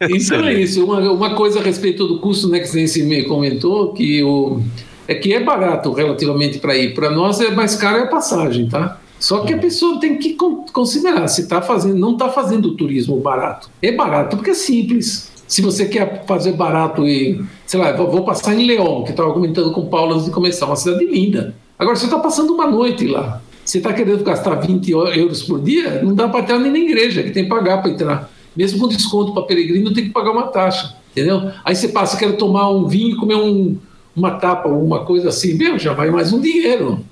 Então 0.00 0.44
é 0.44 0.54
isso. 0.54 0.84
Uma, 0.84 1.00
uma 1.10 1.34
coisa 1.34 1.60
a 1.60 1.62
respeito 1.62 2.06
do 2.06 2.18
custo, 2.18 2.48
né, 2.48 2.60
que 2.60 2.68
você 2.68 3.02
me 3.02 3.24
comentou, 3.24 3.92
que 3.92 4.22
o, 4.22 4.60
é 5.08 5.14
que 5.14 5.32
é 5.32 5.42
barato 5.42 5.92
relativamente 5.92 6.58
para 6.58 6.76
ir. 6.76 6.94
Para 6.94 7.10
nós 7.10 7.40
é 7.40 7.50
mais 7.50 7.76
caro 7.76 8.04
a 8.04 8.06
passagem, 8.06 8.68
tá? 8.68 9.00
Só 9.18 9.40
que 9.40 9.54
a 9.54 9.58
pessoa 9.58 9.98
tem 9.98 10.18
que 10.18 10.36
considerar 10.72 11.26
se 11.28 11.42
está 11.42 11.62
fazendo, 11.62 11.96
não 11.96 12.12
está 12.12 12.28
fazendo 12.28 12.74
turismo 12.74 13.18
barato. 13.18 13.70
É 13.80 13.92
barato 13.92 14.36
porque 14.36 14.50
é 14.50 14.54
simples. 14.54 15.32
Se 15.48 15.62
você 15.62 15.86
quer 15.86 16.24
fazer 16.26 16.52
barato 16.52 17.06
e, 17.06 17.40
sei 17.66 17.78
lá, 17.80 17.92
vou 17.92 18.24
passar 18.24 18.54
em 18.54 18.66
León, 18.66 19.04
que 19.04 19.10
estava 19.10 19.32
comentando 19.32 19.72
com 19.72 19.82
o 19.82 19.86
Paulo 19.86 20.14
antes 20.14 20.26
de 20.26 20.32
começar, 20.32 20.66
uma 20.66 20.76
cidade 20.76 21.06
linda. 21.06 21.54
Agora, 21.78 21.96
você 21.96 22.06
está 22.06 22.18
passando 22.18 22.52
uma 22.52 22.66
noite 22.66 23.06
lá, 23.06 23.40
você 23.64 23.78
está 23.78 23.92
querendo 23.92 24.24
gastar 24.24 24.54
20 24.56 24.90
euros 24.90 25.42
por 25.42 25.60
dia, 25.60 26.02
não 26.02 26.14
dá 26.14 26.28
para 26.28 26.40
entrar 26.40 26.58
nem 26.58 26.72
na 26.72 26.78
igreja, 26.78 27.22
que 27.22 27.30
tem 27.30 27.44
que 27.44 27.48
pagar 27.48 27.80
para 27.80 27.90
entrar. 27.90 28.30
Mesmo 28.56 28.80
com 28.80 28.88
desconto 28.88 29.32
para 29.32 29.42
peregrino, 29.42 29.92
tem 29.92 30.04
que 30.04 30.10
pagar 30.10 30.32
uma 30.32 30.48
taxa, 30.48 30.96
entendeu? 31.12 31.50
Aí 31.64 31.76
você 31.76 31.88
passa, 31.88 32.16
quer 32.16 32.36
tomar 32.36 32.70
um 32.70 32.86
vinho 32.86 33.16
comer 33.16 33.36
um, 33.36 33.76
uma 34.16 34.32
tapa, 34.32 34.68
uma 34.68 35.04
coisa 35.04 35.28
assim, 35.28 35.54
meu, 35.54 35.78
já 35.78 35.92
vai 35.92 36.10
mais 36.10 36.32
um 36.32 36.40
dinheiro. 36.40 37.04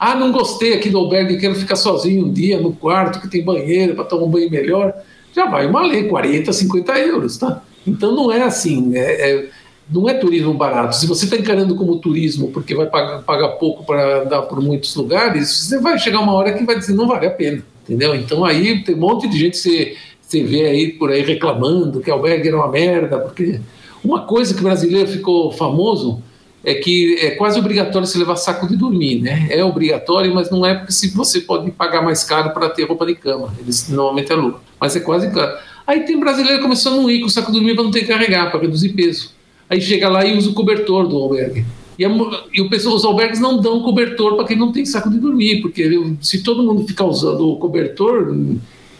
Ah, 0.00 0.14
não 0.14 0.32
gostei 0.32 0.74
aqui 0.74 0.88
do 0.88 0.98
albergue, 0.98 1.38
quero 1.38 1.54
ficar 1.54 1.76
sozinho 1.76 2.26
um 2.26 2.32
dia 2.32 2.58
no 2.58 2.72
quarto 2.72 3.20
que 3.20 3.28
tem 3.28 3.44
banheiro 3.44 3.94
para 3.94 4.04
tomar 4.04 4.24
um 4.24 4.30
banho 4.30 4.50
melhor. 4.50 4.94
Já 5.34 5.46
vai 5.46 5.66
uma 5.66 5.82
lei, 5.82 6.04
40, 6.04 6.52
50 6.52 6.98
euros, 7.00 7.36
tá? 7.36 7.62
Então 7.86 8.14
não 8.14 8.32
é 8.32 8.42
assim. 8.42 8.96
É, 8.96 9.30
é, 9.30 9.48
não 9.90 10.08
é 10.08 10.14
turismo 10.14 10.52
barato. 10.54 10.96
Se 10.96 11.06
você 11.06 11.24
está 11.24 11.36
encarando 11.36 11.74
como 11.74 11.98
turismo 11.98 12.48
porque 12.48 12.74
vai 12.74 12.86
pagar, 12.86 13.22
pagar 13.22 13.48
pouco 13.50 13.84
para 13.84 14.22
andar 14.22 14.42
por 14.42 14.60
muitos 14.60 14.94
lugares, 14.94 15.48
você 15.48 15.78
vai 15.78 15.98
chegar 15.98 16.20
uma 16.20 16.32
hora 16.32 16.52
que 16.52 16.64
vai 16.64 16.78
dizer 16.78 16.94
não 16.94 17.06
vale 17.06 17.26
a 17.26 17.30
pena, 17.30 17.62
entendeu? 17.84 18.14
Então 18.14 18.44
aí 18.44 18.82
tem 18.82 18.94
um 18.94 18.98
monte 18.98 19.28
de 19.28 19.38
gente 19.38 19.52
que 19.52 19.58
você, 19.58 19.96
você 20.20 20.42
vê 20.42 20.66
aí 20.66 20.92
por 20.92 21.10
aí 21.10 21.22
reclamando 21.22 22.00
que 22.00 22.10
albergue 22.10 22.48
era 22.48 22.56
uma 22.56 22.68
merda, 22.68 23.18
porque 23.18 23.60
uma 24.04 24.22
coisa 24.26 24.54
que 24.54 24.60
o 24.60 24.64
brasileiro 24.64 25.08
ficou 25.08 25.50
famoso 25.52 26.22
é 26.68 26.74
que 26.74 27.16
é 27.20 27.30
quase 27.30 27.58
obrigatório 27.58 28.06
se 28.06 28.18
levar 28.18 28.36
saco 28.36 28.68
de 28.68 28.76
dormir, 28.76 29.22
né? 29.22 29.48
É 29.50 29.64
obrigatório, 29.64 30.34
mas 30.34 30.50
não 30.50 30.66
é 30.66 30.74
porque 30.74 30.92
se 30.92 31.08
você 31.16 31.40
pode 31.40 31.70
pagar 31.70 32.02
mais 32.02 32.22
caro 32.22 32.50
para 32.50 32.68
ter 32.68 32.84
roupa 32.84 33.06
de 33.06 33.14
cama. 33.14 33.54
Eles 33.58 33.88
normalmente 33.88 34.30
é 34.30 34.34
lucro, 34.34 34.60
mas 34.78 34.94
é 34.94 35.00
quase 35.00 35.30
caro. 35.30 35.56
Aí 35.86 36.00
tem 36.00 36.20
brasileiro 36.20 36.60
começando 36.60 36.94
a 36.94 36.96
não 36.98 37.10
ir 37.10 37.20
com 37.20 37.26
o 37.26 37.30
saco 37.30 37.50
de 37.50 37.56
dormir 37.56 37.74
para 37.74 37.84
não 37.84 37.90
ter 37.90 38.00
que 38.00 38.08
carregar, 38.08 38.50
para 38.50 38.60
reduzir 38.60 38.90
peso. 38.90 39.32
Aí 39.70 39.80
chega 39.80 40.10
lá 40.10 40.26
e 40.26 40.36
usa 40.36 40.50
o 40.50 40.52
cobertor 40.52 41.08
do 41.08 41.16
albergue. 41.16 41.64
E, 41.98 42.04
a, 42.04 42.10
e 42.52 42.60
o 42.60 42.68
pessoal, 42.68 42.94
os 42.94 43.04
albergues 43.04 43.40
não 43.40 43.62
dão 43.62 43.82
cobertor 43.82 44.36
para 44.36 44.44
quem 44.44 44.56
não 44.58 44.70
tem 44.70 44.84
saco 44.84 45.08
de 45.08 45.18
dormir, 45.18 45.62
porque 45.62 45.90
se 46.20 46.42
todo 46.42 46.62
mundo 46.62 46.86
ficar 46.86 47.06
usando 47.06 47.48
o 47.48 47.56
cobertor, 47.56 48.36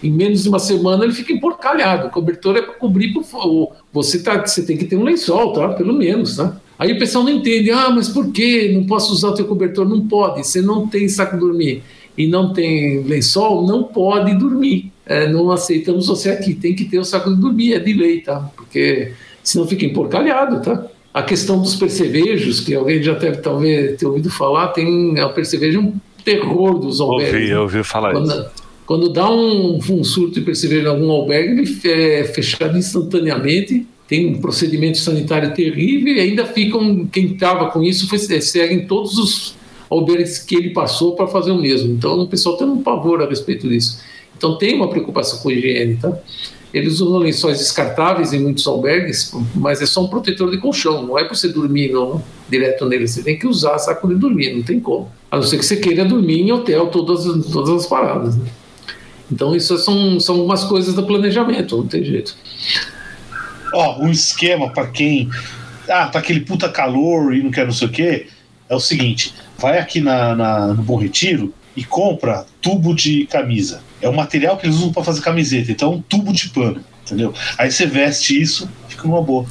em 0.03 0.11
menos 0.11 0.43
de 0.43 0.49
uma 0.49 0.59
semana 0.59 1.05
ele 1.05 1.13
fica 1.13 1.35
emporcalhado. 1.35 2.07
O 2.07 2.11
cobertor 2.11 2.57
é 2.57 2.63
para 2.63 2.73
cobrir, 2.73 3.13
por, 3.13 3.25
você, 3.93 4.23
tá, 4.23 4.39
você 4.39 4.65
tem 4.65 4.79
que 4.79 4.87
ter 4.87 4.97
um 4.97 5.05
lençol, 5.05 5.53
tá? 5.53 5.69
pelo 5.69 5.93
menos. 5.93 6.39
Tá? 6.39 6.59
Aí 6.79 6.93
o 6.93 6.99
pessoal 6.99 7.25
não 7.25 7.33
entende, 7.33 7.71
ah, 7.71 7.91
mas 7.91 8.09
por 8.09 8.31
que 8.31 8.69
não 8.69 8.85
posso 8.85 9.13
usar 9.13 9.29
o 9.29 9.35
teu 9.35 9.47
cobertor? 9.47 9.89
Não 9.89 10.07
pode, 10.07 10.47
você 10.47 10.61
não 10.61 10.87
tem 10.87 11.09
saco 11.09 11.35
de 11.35 11.41
dormir 11.41 11.83
e 12.17 12.27
não 12.27 12.53
tem 12.53 13.03
lençol, 13.03 13.67
não 13.67 13.85
pode 13.85 14.35
dormir. 14.35 14.93
É, 15.07 15.27
não 15.29 15.51
aceitamos 15.51 16.07
você 16.07 16.31
aqui, 16.31 16.55
tem 16.55 16.75
que 16.75 16.85
ter 16.85 16.99
o 16.99 17.05
saco 17.05 17.35
de 17.35 17.41
dormir, 17.41 17.75
é 17.75 17.79
de 17.79 17.93
lei, 17.95 18.21
tá? 18.21 18.51
Porque 18.55 19.13
senão 19.43 19.67
fica 19.67 19.87
emporcalhado, 19.87 20.61
tá? 20.61 20.87
A 21.15 21.23
questão 21.23 21.61
dos 21.61 21.75
percevejos, 21.75 22.61
que 22.61 22.75
alguém 22.75 23.03
já 23.03 23.15
deve 23.15 23.39
talvez 23.39 23.97
ter 23.99 24.07
ouvido 24.07 24.31
falar, 24.31 24.69
tem 24.69 25.19
a 25.19 25.29
percevejo 25.29 25.81
um 25.81 25.95
terror 26.25 26.79
dos 26.79 27.01
albergues. 27.01 27.35
Ouvi, 27.35 27.51
eu 27.51 27.63
ouvi 27.63 27.83
falar 27.83 28.13
quando, 28.13 28.31
isso. 28.31 28.51
Quando 28.85 29.09
dá 29.13 29.31
um, 29.31 29.79
um 29.79 30.05
surto 30.05 30.35
de 30.35 30.43
percevejo 30.43 30.87
em 30.87 30.89
algum 30.89 31.11
albergue, 31.11 31.63
ele 31.63 31.93
é 31.93 32.25
fechado 32.25 32.77
instantaneamente, 32.77 33.87
tem 34.09 34.27
um 34.27 34.41
procedimento 34.41 34.97
sanitário 34.97 35.53
terrível 35.53 36.15
e 36.17 36.21
ainda 36.21 36.47
ficam, 36.47 37.07
quem 37.07 37.27
estava 37.27 37.71
com 37.71 37.83
isso 37.83 38.09
foi, 38.09 38.19
seguem 38.19 38.87
todos 38.87 39.19
os 39.19 39.55
albergues 39.91 40.39
que 40.39 40.57
ele 40.57 40.71
passou 40.71 41.15
para 41.15 41.27
fazer 41.27 41.51
o 41.51 41.59
mesmo. 41.59 41.93
Então 41.93 42.19
o 42.19 42.27
pessoal 42.27 42.57
tem 42.57 42.67
um 42.67 42.83
pavor 42.83 43.23
a 43.23 43.29
respeito 43.29 43.69
disso. 43.69 44.01
Então 44.37 44.57
tem 44.57 44.75
uma 44.75 44.89
preocupação 44.89 45.41
com 45.41 45.51
higiene, 45.51 45.97
tá? 45.97 46.19
Eles 46.73 47.01
usam 47.01 47.19
lençóis 47.19 47.59
descartáveis 47.59 48.33
em 48.33 48.39
muitos 48.39 48.67
albergues, 48.67 49.33
mas 49.55 49.81
é 49.83 49.87
só 49.87 50.03
um 50.05 50.09
protetor 50.09 50.51
de 50.51 50.59
colchão, 50.59 51.07
não 51.07 51.19
é 51.19 51.25
para 51.25 51.35
você 51.35 51.49
dormir 51.49 51.91
não, 51.91 52.23
direto 52.49 52.85
nele, 52.87 53.09
você 53.09 53.23
tem 53.23 53.39
que 53.39 53.47
usar 53.47 53.79
saco 53.79 54.09
de 54.09 54.15
dormir, 54.15 54.55
não 54.55 54.63
tem 54.63 54.79
como. 54.79 55.11
A 55.31 55.37
não 55.37 55.43
ser 55.43 55.59
que 55.59 55.65
você 55.65 55.77
queira 55.77 56.05
dormir 56.05 56.41
em 56.41 56.53
hotel 56.53 56.89
todas, 56.89 57.25
todas 57.51 57.71
as 57.71 57.87
paradas. 57.87 58.37
Né? 58.37 58.47
Então 59.33 59.57
isso 59.57 59.77
são, 59.79 60.21
são 60.21 60.37
algumas 60.37 60.65
coisas 60.65 60.95
do 60.95 61.05
planejamento, 61.05 61.77
não 61.77 61.87
tem 61.87 62.05
jeito. 62.05 62.37
Ó, 63.73 64.01
um 64.01 64.11
esquema 64.11 64.71
para 64.71 64.87
quem. 64.89 65.29
Ah, 65.89 66.07
tá 66.07 66.19
aquele 66.19 66.41
puta 66.41 66.69
calor 66.69 67.35
e 67.35 67.43
não 67.43 67.51
quer 67.51 67.65
não 67.65 67.73
sei 67.73 67.89
o 67.89 67.91
quê. 67.91 68.27
É 68.69 68.75
o 68.75 68.81
seguinte: 68.81 69.35
vai 69.59 69.79
aqui 69.79 70.01
na, 70.01 70.35
na 70.35 70.67
no 70.69 70.83
Bom 70.83 70.97
Retiro 70.97 71.53
e 71.77 71.85
compra 71.85 72.45
tubo 72.61 72.95
de 72.95 73.27
camisa. 73.27 73.83
É 74.01 74.09
o 74.09 74.15
material 74.15 74.57
que 74.57 74.67
eles 74.67 74.77
usam 74.77 74.93
para 74.93 75.05
fazer 75.05 75.21
camiseta, 75.21 75.73
então 75.73 75.93
é 75.93 75.97
um 75.97 76.01
tubo 76.01 76.33
de 76.33 76.49
pano, 76.51 76.81
entendeu? 77.05 77.33
Aí 77.57 77.71
você 77.71 77.87
veste 77.87 78.41
isso, 78.41 78.69
fica 78.89 79.07
numa 79.07 79.23
boa. 79.23 79.47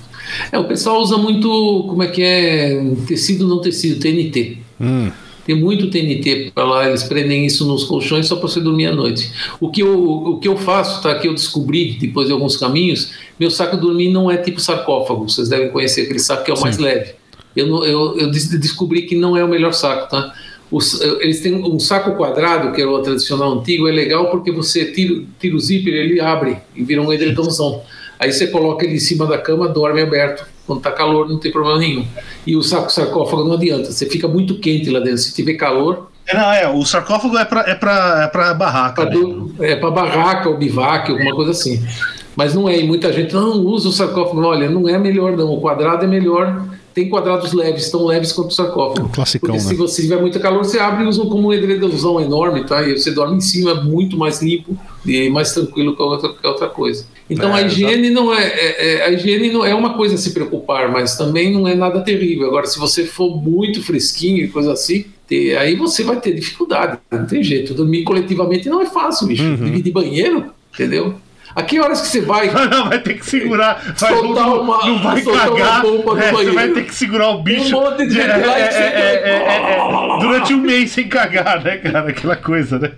É, 0.51 0.57
o 0.57 0.67
pessoal 0.67 0.99
usa 0.99 1.17
muito, 1.17 1.85
como 1.87 2.03
é 2.03 2.07
que 2.07 2.21
é, 2.21 2.81
tecido 3.07 3.47
não 3.47 3.61
tecido, 3.61 3.99
TNT. 3.99 4.57
Hum. 4.79 5.11
Tem 5.47 5.55
muito 5.55 5.89
TNT 5.89 6.51
para 6.53 6.65
lá, 6.65 6.89
eles 6.89 7.03
prendem 7.03 7.45
isso 7.45 7.65
nos 7.65 7.85
colchões 7.85 8.27
só 8.27 8.35
para 8.35 8.49
você 8.49 8.59
dormir 8.59 8.87
à 8.87 8.93
noite. 8.93 9.31
O 9.61 9.71
que, 9.71 9.81
eu, 9.81 9.97
o 9.97 10.39
que 10.39 10.47
eu 10.49 10.57
faço, 10.57 11.01
tá? 11.01 11.15
Que 11.15 11.25
eu 11.25 11.33
descobri 11.33 11.93
depois 11.93 12.27
de 12.27 12.33
alguns 12.33 12.57
caminhos, 12.57 13.13
meu 13.39 13.49
saco 13.49 13.77
dormir 13.77 14.09
não 14.09 14.29
é 14.29 14.35
tipo 14.35 14.59
sarcófago, 14.59 15.29
vocês 15.29 15.47
devem 15.47 15.69
conhecer 15.69 16.01
aquele 16.01 16.19
saco 16.19 16.43
que 16.43 16.51
é 16.51 16.53
o 16.53 16.57
Sim. 16.57 16.63
mais 16.63 16.77
leve. 16.77 17.13
Eu, 17.55 17.85
eu, 17.85 18.17
eu 18.17 18.29
descobri 18.29 19.03
que 19.03 19.15
não 19.15 19.37
é 19.37 19.43
o 19.43 19.47
melhor 19.47 19.73
saco, 19.73 20.11
tá? 20.11 20.33
Os, 20.69 20.99
eles 21.21 21.39
têm 21.39 21.55
um 21.55 21.79
saco 21.79 22.17
quadrado, 22.17 22.73
que 22.73 22.81
é 22.81 22.85
o 22.85 22.99
tradicional 22.99 23.57
antigo, 23.57 23.87
é 23.87 23.91
legal 23.93 24.29
porque 24.29 24.51
você 24.51 24.91
tira, 24.91 25.23
tira 25.39 25.55
o 25.55 25.59
zíper, 25.61 25.93
ele 25.93 26.19
abre 26.19 26.57
e 26.75 26.83
vira 26.83 27.01
um 27.01 27.13
edredomzão. 27.13 27.83
Aí 28.19 28.31
você 28.31 28.47
coloca 28.47 28.85
ele 28.85 28.95
em 28.95 28.99
cima 28.99 29.25
da 29.25 29.37
cama, 29.37 29.67
dorme 29.67 30.01
aberto. 30.01 30.45
Quando 30.65 30.81
tá 30.81 30.91
calor, 30.91 31.29
não 31.29 31.39
tem 31.39 31.51
problema 31.51 31.79
nenhum. 31.79 32.05
E 32.45 32.55
o 32.55 32.61
saco 32.61 32.91
sarcófago 32.91 33.43
não 33.45 33.53
adianta, 33.53 33.91
você 33.91 34.05
fica 34.05 34.27
muito 34.27 34.59
quente 34.59 34.89
lá 34.89 34.99
dentro. 34.99 35.19
Se 35.19 35.33
tiver 35.33 35.53
calor. 35.53 36.09
É, 36.27 36.35
não, 36.35 36.51
é, 36.51 36.69
o 36.69 36.83
sarcófago 36.85 37.37
é 37.37 37.45
para 37.45 37.61
é 37.61 37.75
pra, 37.75 38.23
é 38.23 38.27
pra 38.27 38.53
barraca. 38.53 39.05
Pra 39.05 39.05
né? 39.05 39.11
do, 39.11 39.55
é 39.59 39.75
para 39.75 39.91
barraca, 39.91 40.49
ou 40.49 40.57
bivac, 40.57 41.09
alguma 41.09 41.33
coisa 41.33 41.51
assim. 41.51 41.81
Mas 42.35 42.53
não 42.53 42.67
é, 42.67 42.77
e 42.77 42.85
muita 42.85 43.13
gente 43.13 43.33
não 43.33 43.53
usa 43.53 43.87
o 43.87 43.91
sarcófago. 43.91 44.43
Olha, 44.43 44.69
não 44.69 44.89
é 44.89 44.97
melhor, 44.97 45.37
não. 45.37 45.53
O 45.53 45.61
quadrado 45.61 46.03
é 46.03 46.07
melhor 46.07 46.67
tem 46.97 47.09
quadrados 47.09 47.53
leves, 47.53 47.91
tão 47.91 48.07
leves 48.07 48.31
quanto 48.31 48.49
o 48.49 48.53
sarcófago. 48.55 49.05
Um 49.05 49.11
classicão, 49.11 49.51
Porque 49.51 49.63
né? 49.63 49.69
se 49.69 49.75
você 49.75 50.01
tiver 50.01 50.19
muito 50.19 50.39
calor, 50.39 50.65
você 50.65 50.79
abre 50.79 51.03
e 51.03 51.07
usa 51.07 51.21
como 51.25 51.49
um 51.49 51.53
edredomzão 51.53 52.19
enorme, 52.19 52.65
tá? 52.65 52.81
E 52.81 52.97
você 52.97 53.11
dorme 53.11 53.37
em 53.37 53.39
cima, 53.39 53.69
é 53.69 53.73
muito 53.75 54.17
mais 54.17 54.41
limpo 54.41 54.75
e 55.05 55.29
mais 55.29 55.53
tranquilo 55.53 55.95
que 55.95 56.01
outra, 56.01 56.33
que 56.33 56.47
outra 56.47 56.67
coisa. 56.67 57.05
Então 57.29 57.55
é, 57.55 57.61
a 57.61 57.67
higiene 57.67 58.09
não 58.09 58.33
é, 58.33 58.47
é, 58.47 58.95
é, 58.95 59.05
a 59.05 59.11
higiene 59.11 59.51
não 59.51 59.63
é 59.63 59.75
uma 59.75 59.93
coisa 59.93 60.15
a 60.15 60.17
se 60.17 60.31
preocupar, 60.33 60.91
mas 60.91 61.15
também 61.15 61.53
não 61.53 61.67
é 61.67 61.75
nada 61.75 62.01
terrível. 62.01 62.47
Agora, 62.47 62.65
se 62.65 62.79
você 62.79 63.05
for 63.05 63.39
muito 63.39 63.83
fresquinho 63.83 64.43
e 64.43 64.47
coisa 64.47 64.73
assim, 64.73 65.05
ter, 65.27 65.55
aí 65.55 65.75
você 65.75 66.03
vai 66.03 66.19
ter 66.19 66.33
dificuldade. 66.33 66.97
Não 67.11 67.27
tem 67.27 67.43
jeito. 67.43 67.75
Dormir 67.75 68.05
coletivamente 68.05 68.67
não 68.67 68.81
é 68.81 68.87
fácil, 68.87 69.27
bicho. 69.27 69.43
Uhum. 69.43 69.65
Dividir 69.65 69.93
banheiro, 69.93 70.45
entendeu? 70.73 71.13
A 71.57 71.63
que 71.63 71.79
horas 71.79 72.01
que 72.01 72.07
você 72.07 72.21
vai? 72.21 72.51
Não, 72.69 72.87
vai 72.87 72.99
ter 72.99 73.15
que 73.15 73.25
segurar. 73.25 73.81
Vai, 73.97 74.13
soltar 74.15 74.45
não, 74.45 74.61
uma, 74.61 74.85
não 74.85 75.01
vai 75.01 75.23
cagar. 75.23 75.83
É, 75.83 76.31
você 76.31 76.51
vai 76.51 76.69
ter 76.69 76.85
que 76.85 76.93
segurar 76.93 77.29
o 77.29 77.41
bicho. 77.41 77.75
Um 77.75 77.81
monte 77.81 78.05
de 78.05 78.21
é, 78.21 78.27
lá 78.27 78.59
é, 78.59 80.19
Durante 80.21 80.53
um 80.53 80.59
mês 80.59 80.91
sem 80.91 81.07
cagar, 81.07 81.63
né, 81.63 81.77
cara? 81.77 82.09
Aquela 82.11 82.35
coisa, 82.35 82.77
né? 82.77 82.91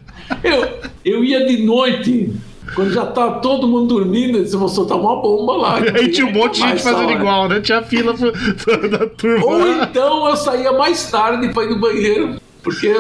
Eu, 0.44 0.68
eu 1.06 1.24
ia 1.24 1.46
de 1.46 1.64
noite. 1.64 2.34
Quando 2.76 2.92
já 2.92 3.06
tá 3.06 3.32
todo 3.32 3.66
mundo 3.66 3.96
dormindo, 3.96 4.40
eu 4.40 4.60
vou 4.60 4.68
soltar 4.68 4.98
uma 4.98 5.22
bomba 5.22 5.56
lá. 5.56 5.76
Aí 5.96 6.10
tinha 6.10 6.28
um 6.28 6.34
monte 6.34 6.62
de 6.62 6.68
gente 6.68 6.84
fazendo 6.84 7.14
igual, 7.14 7.48
né? 7.48 7.62
Tinha 7.62 7.82
fila 7.82 8.12
da 8.92 9.08
turma. 9.08 9.46
Ou 9.46 9.84
então 9.84 10.28
eu 10.28 10.36
saía 10.36 10.74
mais 10.74 11.10
tarde 11.10 11.48
para 11.54 11.64
ir 11.64 11.70
no 11.70 11.80
banheiro, 11.80 12.36
porque 12.62 12.94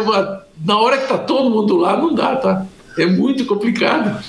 na 0.65 0.77
hora 0.77 0.97
que 0.97 1.07
tá 1.07 1.17
todo 1.17 1.49
mundo 1.49 1.75
lá, 1.75 1.97
não 1.97 2.15
dá, 2.15 2.37
tá? 2.37 2.65
É 2.97 3.05
muito 3.05 3.45
complicado. 3.45 4.23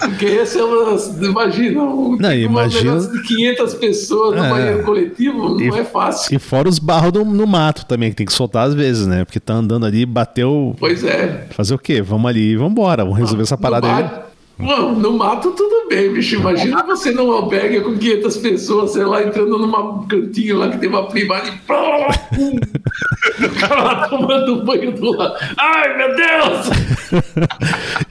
Porque 0.00 0.26
esse 0.26 0.58
é 0.58 0.64
uma. 0.64 0.96
Imagina, 1.26 1.82
um, 1.82 2.16
não, 2.16 2.32
imagina... 2.32 3.00
de 3.00 3.22
500 3.22 3.74
pessoas 3.74 4.36
no 4.36 4.44
é. 4.44 4.50
banheiro 4.50 4.82
coletivo, 4.84 5.48
não 5.50 5.60
e, 5.60 5.68
é 5.68 5.84
fácil. 5.84 6.34
E 6.34 6.38
fora 6.38 6.68
os 6.68 6.78
barros 6.78 7.12
no, 7.12 7.24
no, 7.24 7.46
mato 7.46 7.84
também, 7.86 8.10
que 8.10 8.16
tem 8.16 8.26
que 8.26 8.32
soltar 8.32 8.68
às 8.68 8.74
vezes, 8.74 9.06
né? 9.06 9.24
Porque 9.24 9.40
tá 9.40 9.54
andando 9.54 9.86
ali, 9.86 10.04
bateu. 10.06 10.74
Pois 10.78 11.04
é. 11.04 11.46
Fazer 11.50 11.74
o 11.74 11.78
quê? 11.78 12.00
Vamos 12.02 12.28
ali, 12.28 12.56
vamos 12.56 12.72
embora, 12.72 13.04
vamos 13.04 13.18
resolver 13.18 13.42
essa 13.42 13.56
parada 13.56 13.88
aí. 13.88 14.27
Não, 14.58 14.92
no 14.92 15.12
mato 15.12 15.52
tudo 15.52 15.88
bem, 15.88 16.12
bicho. 16.12 16.34
Imagina 16.34 16.82
você 16.82 17.12
num 17.12 17.30
albergue 17.30 17.80
com 17.80 17.96
500 17.96 18.36
pessoas, 18.38 18.90
sei 18.92 19.04
lá, 19.04 19.22
entrando 19.22 19.56
num 19.56 20.06
cantinho 20.08 20.58
lá 20.58 20.68
que 20.68 20.78
tem 20.78 20.88
uma 20.88 21.06
privada 21.06 21.48
e. 21.48 21.52
o 23.44 23.50
cara 23.60 23.82
lá 23.82 24.08
tomando 24.08 24.54
um 24.54 24.64
banho 24.64 24.92
do 24.92 25.12
lado. 25.12 25.36
Ai, 25.56 25.96
meu 25.96 26.16
Deus! 26.16 26.66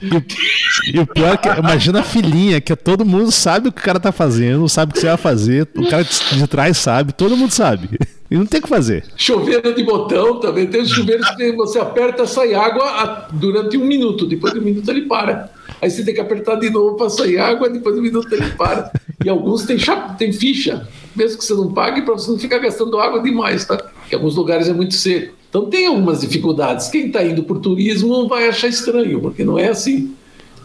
e, 0.00 0.96
e, 0.96 1.00
o 1.00 1.06
pior 1.06 1.34
é 1.34 1.36
que, 1.36 1.48
imagina 1.48 2.00
a 2.00 2.02
filhinha, 2.02 2.60
que 2.62 2.74
todo 2.74 3.04
mundo 3.04 3.30
sabe 3.30 3.68
o 3.68 3.72
que 3.72 3.80
o 3.80 3.84
cara 3.84 4.00
tá 4.00 4.10
fazendo, 4.10 4.66
sabe 4.70 4.92
o 4.92 4.94
que 4.94 5.00
você 5.00 5.08
vai 5.08 5.16
fazer, 5.18 5.68
o 5.76 5.86
cara 5.86 6.04
de 6.04 6.46
trás 6.46 6.78
sabe, 6.78 7.12
todo 7.12 7.36
mundo 7.36 7.50
sabe. 7.50 7.90
E 8.30 8.36
não 8.36 8.46
tem 8.46 8.60
o 8.60 8.62
que 8.62 8.68
fazer. 8.68 9.04
Chuveiro 9.16 9.74
de 9.74 9.82
botão 9.82 10.38
também. 10.38 10.66
Tem 10.66 10.82
os 10.82 10.90
chuveiros 10.90 11.28
que 11.30 11.52
você 11.52 11.78
aperta, 11.78 12.26
sai 12.26 12.54
água 12.54 13.26
durante 13.32 13.76
um 13.78 13.84
minuto. 13.86 14.26
Depois 14.26 14.52
de 14.52 14.60
um 14.60 14.62
minuto 14.62 14.88
ele 14.90 15.02
para. 15.02 15.50
Aí 15.80 15.90
você 15.90 16.04
tem 16.04 16.14
que 16.14 16.20
apertar 16.20 16.56
de 16.56 16.70
novo 16.70 16.96
para 16.96 17.08
sair 17.08 17.38
água, 17.38 17.68
depois 17.68 17.94
de 17.94 18.00
um 18.00 18.04
minuto 18.04 18.32
ele 18.32 18.50
para. 18.52 18.90
E 19.24 19.28
alguns 19.28 19.64
tem, 19.64 19.78
tem 20.18 20.32
ficha, 20.32 20.88
mesmo 21.14 21.38
que 21.38 21.44
você 21.44 21.54
não 21.54 21.72
pague, 21.72 22.02
para 22.02 22.14
você 22.14 22.30
não 22.30 22.38
ficar 22.38 22.58
gastando 22.58 22.98
água 22.98 23.22
demais, 23.22 23.64
tá? 23.64 23.76
Porque 23.76 24.14
alguns 24.14 24.36
lugares 24.36 24.68
é 24.68 24.72
muito 24.72 24.94
seco. 24.94 25.34
Então 25.48 25.66
tem 25.66 25.86
algumas 25.86 26.20
dificuldades. 26.20 26.88
Quem 26.88 27.06
está 27.06 27.24
indo 27.24 27.42
por 27.42 27.58
turismo 27.60 28.28
vai 28.28 28.48
achar 28.48 28.68
estranho, 28.68 29.20
porque 29.20 29.44
não 29.44 29.58
é 29.58 29.68
assim. 29.68 30.14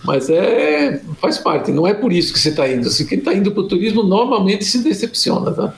Mas 0.04 0.30
é 0.30 1.02
faz 1.22 1.38
parte, 1.38 1.72
não 1.72 1.88
é 1.88 1.94
por 1.94 2.12
isso 2.12 2.34
que 2.34 2.40
você 2.40 2.50
está 2.50 2.68
indo. 2.68 2.90
Se 2.90 3.06
quem 3.06 3.20
está 3.20 3.34
indo 3.34 3.52
para 3.52 3.62
o 3.62 3.68
turismo 3.68 4.04
normalmente 4.04 4.66
se 4.66 4.84
decepciona, 4.84 5.52
tá? 5.52 5.74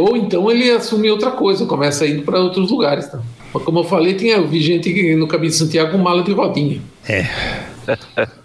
Ou 0.00 0.16
então 0.16 0.50
ele 0.50 0.70
assume 0.70 1.10
outra 1.10 1.30
coisa, 1.30 1.66
começa 1.66 2.06
indo 2.06 2.22
para 2.22 2.40
outros 2.40 2.70
lugares, 2.70 3.06
tá? 3.06 3.20
Mas 3.52 3.62
como 3.62 3.80
eu 3.80 3.84
falei, 3.84 4.14
tem, 4.14 4.30
eu 4.30 4.48
vi 4.48 4.60
gente 4.60 5.14
no 5.14 5.28
caminho 5.28 5.50
de 5.50 5.56
Santiago 5.56 5.92
com 5.92 5.98
mala 5.98 6.22
de 6.22 6.32
rodinha. 6.32 6.80
É. 7.06 7.26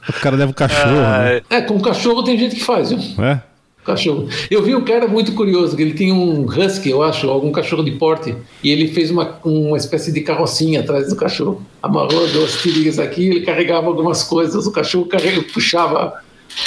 O 0.09 0.13
cara 0.22 0.35
leva 0.35 0.51
um 0.51 0.53
cachorro. 0.53 0.91
né? 0.91 1.41
É, 1.49 1.61
com 1.61 1.80
cachorro 1.80 2.23
tem 2.23 2.38
gente 2.38 2.55
que 2.55 2.63
faz, 2.63 2.89
viu? 2.91 2.99
É? 3.26 3.41
Cachorro. 3.84 4.30
Eu 4.51 4.61
vi 4.61 4.76
um 4.76 4.84
cara 4.84 5.07
muito 5.07 5.31
curioso, 5.34 5.76
que 5.76 5.81
ele 5.81 5.93
tinha 5.95 6.13
um 6.13 6.45
husky, 6.45 6.91
eu 6.91 7.01
acho, 7.01 7.27
algum 7.27 7.51
cachorro 7.51 7.84
de 7.84 7.91
porte, 7.93 8.35
e 8.63 8.69
ele 8.69 8.88
fez 8.89 9.09
uma, 9.09 9.39
uma 9.43 9.76
espécie 9.76 10.11
de 10.11 10.22
carrocinha 10.22 10.81
atrás 10.81 11.09
do 11.09 11.15
cachorro. 11.15 11.65
Amarrou 11.81 12.27
duas 12.27 12.61
tirinhas 12.61 12.99
aqui, 12.99 13.27
ele 13.27 13.41
carregava 13.41 13.88
algumas 13.88 14.23
coisas, 14.23 14.68
o 14.68 14.72
cachorro 14.72 15.05
carrega, 15.07 15.41
puxava 15.51 16.13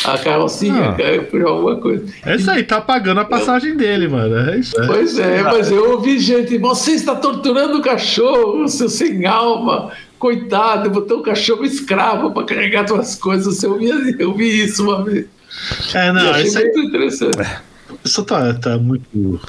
a 0.05 0.19
carrocinha, 0.19 0.97
Ah. 0.99 1.23
por 1.31 1.43
alguma 1.47 1.77
coisa. 1.77 2.05
É 2.27 2.35
isso 2.35 2.51
aí, 2.51 2.65
tá 2.65 2.81
pagando 2.81 3.21
a 3.21 3.25
passagem 3.25 3.77
dele, 3.77 4.09
mano. 4.09 4.51
É 4.51 4.57
isso 4.59 4.81
aí. 4.81 4.87
Pois 4.89 5.17
é, 5.19 5.43
mas 5.43 5.71
eu 5.71 5.93
ouvi 5.93 6.19
gente, 6.19 6.59
você 6.59 6.93
está 6.93 7.15
torturando 7.15 7.79
o 7.79 7.83
cachorro, 7.83 8.67
seu 8.67 8.89
sem 8.89 9.25
alma, 9.27 9.91
coitado, 10.19 10.91
botou 10.91 11.19
o 11.21 11.23
cachorro 11.23 11.65
escravo 11.65 12.33
para 12.33 12.45
carregar 12.45 12.87
suas 12.89 13.15
coisas. 13.17 13.63
Eu 13.63 13.79
vi, 13.79 14.17
eu 14.19 14.35
vi 14.35 14.65
isso 14.65 14.85
uma 14.85 15.05
vez. 15.05 15.27
É, 15.95 16.13
não, 16.13 16.31
achei 16.31 16.45
isso 16.47 16.59
muito 16.61 16.81
interessante. 16.81 17.39
isso 18.05 18.23
tá, 18.25 18.55
tá 18.55 18.77
muito. 18.79 19.41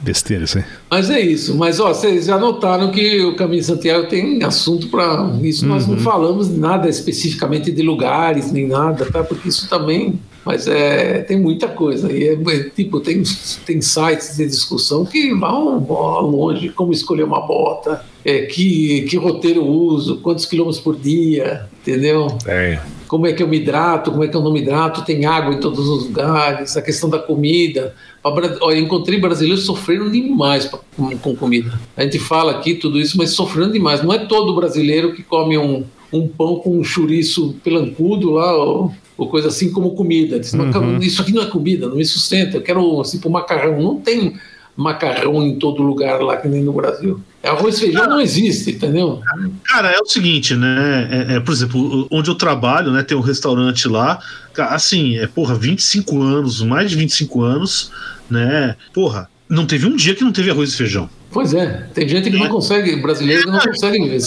Besteira 0.00 0.44
isso 0.44 0.58
aí. 0.58 0.64
Mas 0.88 1.10
é 1.10 1.20
isso. 1.20 1.56
Mas 1.56 1.80
ó, 1.80 1.88
vocês 1.88 2.26
já 2.26 2.38
notaram 2.38 2.92
que 2.92 3.20
o 3.24 3.34
Caminho 3.34 3.60
de 3.60 3.66
Santiago 3.66 4.06
tem 4.06 4.42
assunto 4.44 4.86
para 4.88 5.28
isso. 5.42 5.66
Nós 5.66 5.86
Uhum. 5.88 5.96
não 5.96 5.98
falamos 6.00 6.48
nada 6.56 6.88
especificamente 6.88 7.72
de 7.72 7.82
lugares 7.82 8.52
nem 8.52 8.68
nada, 8.68 9.04
tá? 9.06 9.24
Porque 9.24 9.48
isso 9.48 9.68
também. 9.68 10.20
Mas 10.48 10.66
é, 10.66 11.18
tem 11.24 11.38
muita 11.38 11.68
coisa. 11.68 12.10
E 12.10 12.26
é, 12.26 12.32
é, 12.32 12.70
tipo, 12.70 13.00
tem, 13.00 13.22
tem 13.66 13.82
sites 13.82 14.34
de 14.38 14.46
discussão 14.46 15.04
que 15.04 15.34
vão 15.34 15.78
longe, 16.22 16.70
como 16.70 16.90
escolher 16.90 17.24
uma 17.24 17.46
bota, 17.46 18.02
é, 18.24 18.46
que, 18.46 19.02
que 19.02 19.18
roteiro 19.18 19.60
eu 19.60 19.66
uso, 19.66 20.16
quantos 20.22 20.46
quilômetros 20.46 20.80
por 20.80 20.96
dia, 20.96 21.66
entendeu? 21.82 22.28
Tem. 22.42 22.78
como 23.06 23.26
é 23.26 23.34
que 23.34 23.42
eu 23.42 23.48
me 23.48 23.58
hidrato, 23.58 24.10
como 24.10 24.24
é 24.24 24.28
que 24.28 24.34
eu 24.34 24.42
não 24.42 24.50
me 24.50 24.60
hidrato, 24.62 25.04
tem 25.04 25.26
água 25.26 25.52
em 25.54 25.60
todos 25.60 25.86
os 25.86 26.04
lugares, 26.06 26.78
a 26.78 26.82
questão 26.82 27.10
da 27.10 27.18
comida. 27.18 27.94
Olha, 28.24 28.56
eu 28.74 28.78
encontrei 28.78 29.20
brasileiros 29.20 29.66
sofrendo 29.66 30.10
demais 30.10 30.64
pra- 30.64 30.80
com, 30.96 31.14
com 31.18 31.36
comida. 31.36 31.78
A 31.94 32.04
gente 32.04 32.18
fala 32.18 32.52
aqui 32.52 32.74
tudo 32.74 32.98
isso, 32.98 33.18
mas 33.18 33.30
sofrendo 33.32 33.74
demais. 33.74 34.02
Não 34.02 34.14
é 34.14 34.18
todo 34.18 34.54
brasileiro 34.54 35.12
que 35.14 35.22
come 35.22 35.58
um, 35.58 35.84
um 36.12 36.26
pão 36.26 36.56
com 36.56 36.78
um 36.78 36.84
chouriço 36.84 37.56
pelancudo 37.62 38.30
lá, 38.30 38.56
ou, 38.56 38.94
ou 39.16 39.28
coisa 39.28 39.48
assim 39.48 39.70
como 39.70 39.94
comida. 39.94 40.38
Diz, 40.38 40.54
"Mas, 40.54 40.72
cara, 40.72 40.86
Isso 41.04 41.20
aqui 41.22 41.32
não 41.32 41.42
é 41.42 41.46
comida, 41.46 41.88
não 41.88 41.96
me 41.96 42.04
sustenta. 42.04 42.56
Eu 42.56 42.62
quero, 42.62 43.02
tipo, 43.02 43.28
macarrão. 43.28 43.80
Não 43.80 44.00
tem 44.00 44.34
macarrão 44.76 45.42
em 45.42 45.56
todo 45.58 45.82
lugar 45.82 46.20
lá, 46.22 46.36
que 46.36 46.46
nem 46.46 46.62
no 46.62 46.72
Brasil. 46.72 47.20
Arroz 47.42 47.78
e 47.78 47.80
feijão 47.80 48.08
não 48.08 48.20
existe, 48.20 48.70
entendeu? 48.70 49.20
Cara, 49.64 49.90
é 49.90 49.98
o 49.98 50.06
seguinte, 50.06 50.54
né? 50.54 51.08
É, 51.10 51.34
é, 51.34 51.40
por 51.40 51.52
exemplo, 51.52 52.06
onde 52.10 52.30
eu 52.30 52.36
trabalho, 52.36 52.92
né? 52.92 53.02
Tem 53.02 53.16
um 53.16 53.20
restaurante 53.20 53.88
lá. 53.88 54.20
Assim, 54.56 55.18
é, 55.18 55.26
porra, 55.26 55.56
25 55.56 56.22
anos, 56.22 56.62
mais 56.62 56.90
de 56.90 56.96
25 56.96 57.42
anos, 57.42 57.90
né? 58.30 58.76
Porra, 58.94 59.28
não 59.48 59.66
teve 59.66 59.86
um 59.86 59.96
dia 59.96 60.14
que 60.14 60.22
não 60.22 60.30
teve 60.32 60.50
arroz 60.50 60.72
e 60.72 60.76
feijão. 60.76 61.10
Pois 61.30 61.52
é, 61.54 61.88
tem 61.92 62.08
gente 62.08 62.30
que 62.30 62.36
não 62.36 62.48
consegue, 62.48 62.96
brasileiro 62.96 63.44
que 63.44 63.50
não 63.50 63.60
consegue 63.60 63.98
viver 63.98 64.20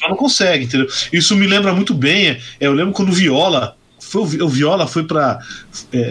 Só 0.00 0.08
não 0.08 0.16
consegue, 0.16 0.64
entendeu? 0.64 0.88
Isso 1.12 1.36
me 1.36 1.46
lembra 1.46 1.72
muito 1.74 1.92
bem. 1.94 2.28
é, 2.30 2.38
eu 2.60 2.72
lembro 2.72 2.92
quando 2.92 3.10
o 3.10 3.12
Viola. 3.12 3.76
Foi, 4.02 4.22
o 4.22 4.26
Vi- 4.26 4.42
o 4.42 4.48
Viola 4.48 4.86
foi 4.88 5.04
para 5.04 5.38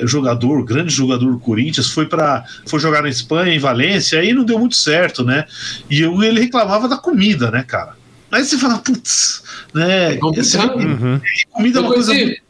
jogador, 0.06 0.64
grande 0.64 0.94
jogador 0.94 1.32
do 1.32 1.40
Corinthians, 1.40 1.88
foi 1.90 2.06
para 2.06 2.45
foi 2.66 2.80
jogar 2.80 3.02
na 3.02 3.10
Espanha, 3.10 3.53
em 3.53 3.60
Valência, 3.60 4.20
aí 4.20 4.32
não 4.32 4.45
deu 4.45 4.60
muito 4.60 4.76
certo, 4.76 5.24
né? 5.26 5.45
E 5.90 5.99
eu- 6.02 6.22
ele 6.24 6.40
reclamava 6.40 6.88
da 6.88 6.98
comida, 6.98 7.49
né, 7.52 7.64
cara? 7.68 7.98
Aí 8.32 8.45
você 8.45 8.57
fala, 8.60 8.78
putz, 8.78 9.41
né? 9.74 10.14
É 10.14 10.18
complicado. 10.18 10.40
esse- 10.80 10.86
Uhum. 10.88 11.20
comida 11.52 11.80
é 11.80 11.82
Eu 11.82 11.84
uma 11.86 11.94
coisa 11.94 12.11
conheci, 12.11 12.41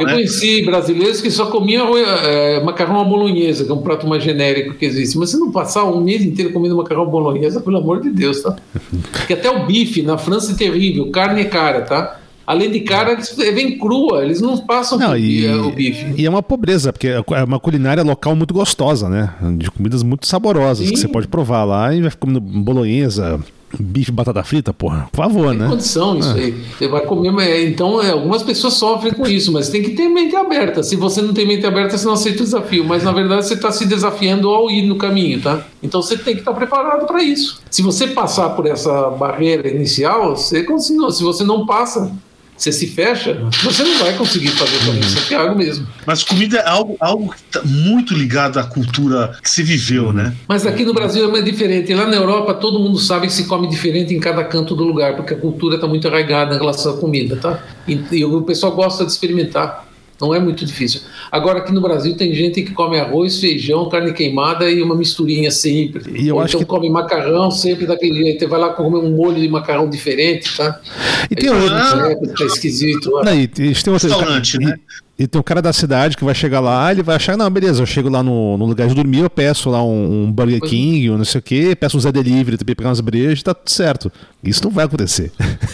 eu 0.00 0.06
né? 0.06 0.12
conheci 0.14 0.64
brasileiros 0.64 1.20
que 1.20 1.30
só 1.30 1.46
comiam 1.46 1.96
é, 1.96 2.62
macarrão 2.62 3.00
à 3.00 3.04
bolonhesa, 3.04 3.64
que 3.64 3.70
é 3.70 3.74
um 3.74 3.82
prato 3.82 4.06
mais 4.06 4.22
genérico 4.22 4.74
que 4.74 4.84
existe. 4.84 5.16
Mas 5.18 5.30
se 5.30 5.38
não 5.38 5.50
passar 5.50 5.84
um 5.84 6.00
mês 6.00 6.22
inteiro 6.22 6.52
comendo 6.52 6.76
macarrão 6.76 7.02
à 7.02 7.06
bolonhesa, 7.06 7.60
pelo 7.60 7.78
amor 7.78 8.00
de 8.00 8.10
Deus, 8.10 8.42
tá? 8.42 8.56
Porque 9.12 9.32
até 9.32 9.50
o 9.50 9.66
bife 9.66 10.02
na 10.02 10.18
França 10.18 10.52
é 10.52 10.54
terrível, 10.54 11.10
carne 11.10 11.42
é 11.42 11.44
cara, 11.44 11.82
tá? 11.82 12.20
Além 12.46 12.70
de 12.70 12.80
cara, 12.80 13.12
eles 13.12 13.36
vem 13.36 13.76
crua, 13.76 14.24
eles 14.24 14.40
não 14.40 14.56
passam 14.56 14.98
Não, 14.98 15.14
e, 15.14 15.44
é, 15.44 15.54
o 15.54 15.70
bife. 15.70 16.14
e 16.16 16.24
é 16.24 16.30
uma 16.30 16.42
pobreza, 16.42 16.90
porque 16.90 17.08
é 17.08 17.44
uma 17.44 17.60
culinária 17.60 18.02
local 18.02 18.34
muito 18.34 18.54
gostosa, 18.54 19.06
né? 19.06 19.34
De 19.58 19.70
comidas 19.70 20.02
muito 20.02 20.26
saborosas 20.26 20.86
Sim. 20.86 20.94
que 20.94 20.98
você 20.98 21.08
pode 21.08 21.28
provar 21.28 21.64
lá 21.64 21.94
e 21.94 22.00
vai 22.00 22.10
comendo 22.18 22.40
bolonhesa, 22.40 23.38
bife, 23.78 24.10
batata 24.10 24.42
frita, 24.42 24.72
porra. 24.72 25.08
Por 25.12 25.24
favor, 25.24 25.50
Tem 25.50 25.58
né? 25.58 25.68
condição 25.68 26.18
isso 26.18 26.30
aí. 26.30 26.52
Você 26.76 26.88
vai 26.88 27.02
comer, 27.02 27.30
mas, 27.30 27.46
é, 27.46 27.64
então 27.64 28.02
é, 28.02 28.10
algumas 28.10 28.42
pessoas 28.42 28.74
sofrem 28.74 29.12
com 29.12 29.26
isso, 29.26 29.52
mas 29.52 29.68
tem 29.68 29.82
que 29.82 29.90
ter 29.90 30.08
mente 30.08 30.34
aberta. 30.36 30.82
Se 30.82 30.96
você 30.96 31.20
não 31.20 31.34
tem 31.34 31.46
mente 31.46 31.66
aberta, 31.66 31.96
você 31.96 32.06
não 32.06 32.14
aceita 32.14 32.42
o 32.42 32.44
desafio. 32.44 32.84
Mas 32.84 33.02
na 33.02 33.12
verdade 33.12 33.46
você 33.46 33.54
está 33.54 33.70
se 33.70 33.86
desafiando 33.86 34.48
ao 34.48 34.70
ir 34.70 34.82
no 34.82 34.96
caminho, 34.96 35.40
tá? 35.40 35.66
Então 35.82 36.00
você 36.02 36.16
tem 36.16 36.34
que 36.34 36.40
estar 36.40 36.52
preparado 36.52 37.06
para 37.06 37.22
isso. 37.22 37.60
Se 37.70 37.82
você 37.82 38.08
passar 38.08 38.50
por 38.50 38.66
essa 38.66 39.10
barreira 39.10 39.68
inicial, 39.68 40.36
você 40.36 40.62
continua. 40.62 41.10
Se 41.10 41.22
você 41.22 41.44
não 41.44 41.66
passa, 41.66 42.12
você 42.58 42.72
se 42.72 42.88
fecha, 42.88 43.40
você 43.62 43.84
não 43.84 43.98
vai 43.98 44.14
conseguir 44.14 44.48
fazer 44.48 44.76
o 44.76 44.80
caminho 44.80 45.04
de 45.04 45.10
Santiago 45.10 45.56
mesmo. 45.56 45.86
Mas 46.04 46.24
comida 46.24 46.58
é 46.58 46.68
algo, 46.68 46.96
algo 46.98 47.32
que 47.32 47.42
tá 47.42 47.62
muito 47.64 48.14
ligado 48.14 48.58
à 48.58 48.64
cultura 48.64 49.38
que 49.40 49.48
se 49.48 49.62
viveu, 49.62 50.12
né? 50.12 50.34
Mas 50.48 50.66
aqui 50.66 50.84
no 50.84 50.92
Brasil 50.92 51.24
é 51.24 51.30
mais 51.30 51.44
diferente. 51.44 51.94
Lá 51.94 52.06
na 52.06 52.16
Europa, 52.16 52.54
todo 52.54 52.80
mundo 52.80 52.98
sabe 52.98 53.28
que 53.28 53.32
se 53.32 53.44
come 53.44 53.68
diferente 53.68 54.12
em 54.12 54.18
cada 54.18 54.42
canto 54.42 54.74
do 54.74 54.82
lugar, 54.82 55.14
porque 55.14 55.34
a 55.34 55.36
cultura 55.36 55.76
está 55.76 55.86
muito 55.86 56.08
arraigada 56.08 56.56
em 56.56 56.58
relação 56.58 56.94
à 56.94 56.96
comida, 56.98 57.36
tá? 57.36 57.62
E, 57.86 58.00
e 58.10 58.24
o 58.24 58.42
pessoal 58.42 58.72
gosta 58.72 59.06
de 59.06 59.12
experimentar. 59.12 59.87
Não 60.20 60.34
é 60.34 60.40
muito 60.40 60.64
difícil. 60.64 61.02
Agora, 61.30 61.58
aqui 61.60 61.72
no 61.72 61.80
Brasil, 61.80 62.16
tem 62.16 62.34
gente 62.34 62.62
que 62.62 62.72
come 62.72 62.98
arroz, 62.98 63.38
feijão, 63.38 63.88
carne 63.88 64.12
queimada 64.12 64.68
e 64.68 64.82
uma 64.82 64.94
misturinha 64.96 65.50
sempre. 65.50 66.20
E 66.20 66.26
eu 66.28 66.34
Ou 66.36 66.40
acho 66.40 66.56
então 66.56 66.60
que- 66.60 66.66
come 66.66 66.90
macarrão 66.90 67.50
sempre 67.50 67.86
daquele 67.86 68.14
jeito. 68.22 68.40
Você 68.40 68.46
vai 68.48 68.58
lá 68.58 68.70
comer 68.70 68.98
um 68.98 69.10
molho 69.14 69.40
de 69.40 69.48
macarrão 69.48 69.88
diferente, 69.88 70.56
tá? 70.56 70.80
E 71.30 71.36
tem 71.36 71.50
outro. 71.50 71.74
"É, 71.74 72.14
tá 72.36 72.44
esquisito. 72.44 73.10
Não, 73.24 73.32
e, 73.34 73.42
e 73.44 73.48
tem 73.48 73.68
outro 73.92 73.92
Restaurante, 74.08 74.54
e- 74.54 74.64
né? 74.64 74.74
E 75.18 75.26
tem 75.26 75.40
um 75.40 75.42
cara 75.42 75.60
da 75.60 75.72
cidade 75.72 76.16
que 76.16 76.24
vai 76.24 76.34
chegar 76.34 76.60
lá, 76.60 76.92
ele 76.92 77.02
vai 77.02 77.16
achar, 77.16 77.36
não, 77.36 77.50
beleza, 77.50 77.82
eu 77.82 77.86
chego 77.86 78.08
lá 78.08 78.22
no, 78.22 78.56
no 78.56 78.64
lugar 78.64 78.86
de 78.86 78.94
dormir, 78.94 79.18
eu 79.18 79.30
peço 79.30 79.68
lá 79.68 79.82
um, 79.82 80.22
um 80.22 80.32
Burger 80.32 80.60
Pois 80.60 80.70
King, 80.70 81.10
ou 81.10 81.18
não 81.18 81.24
sei 81.24 81.40
o 81.40 81.42
quê, 81.42 81.74
peço 81.74 81.96
um 81.96 82.00
Zé 82.00 82.12
Delivery, 82.12 82.56
também 82.56 82.76
pegar 82.76 82.90
umas 82.90 83.00
brejas, 83.00 83.42
tá 83.42 83.52
tudo 83.52 83.68
certo. 83.68 84.12
Isso 84.44 84.62
não 84.62 84.70
vai 84.70 84.84
acontecer. 84.84 85.32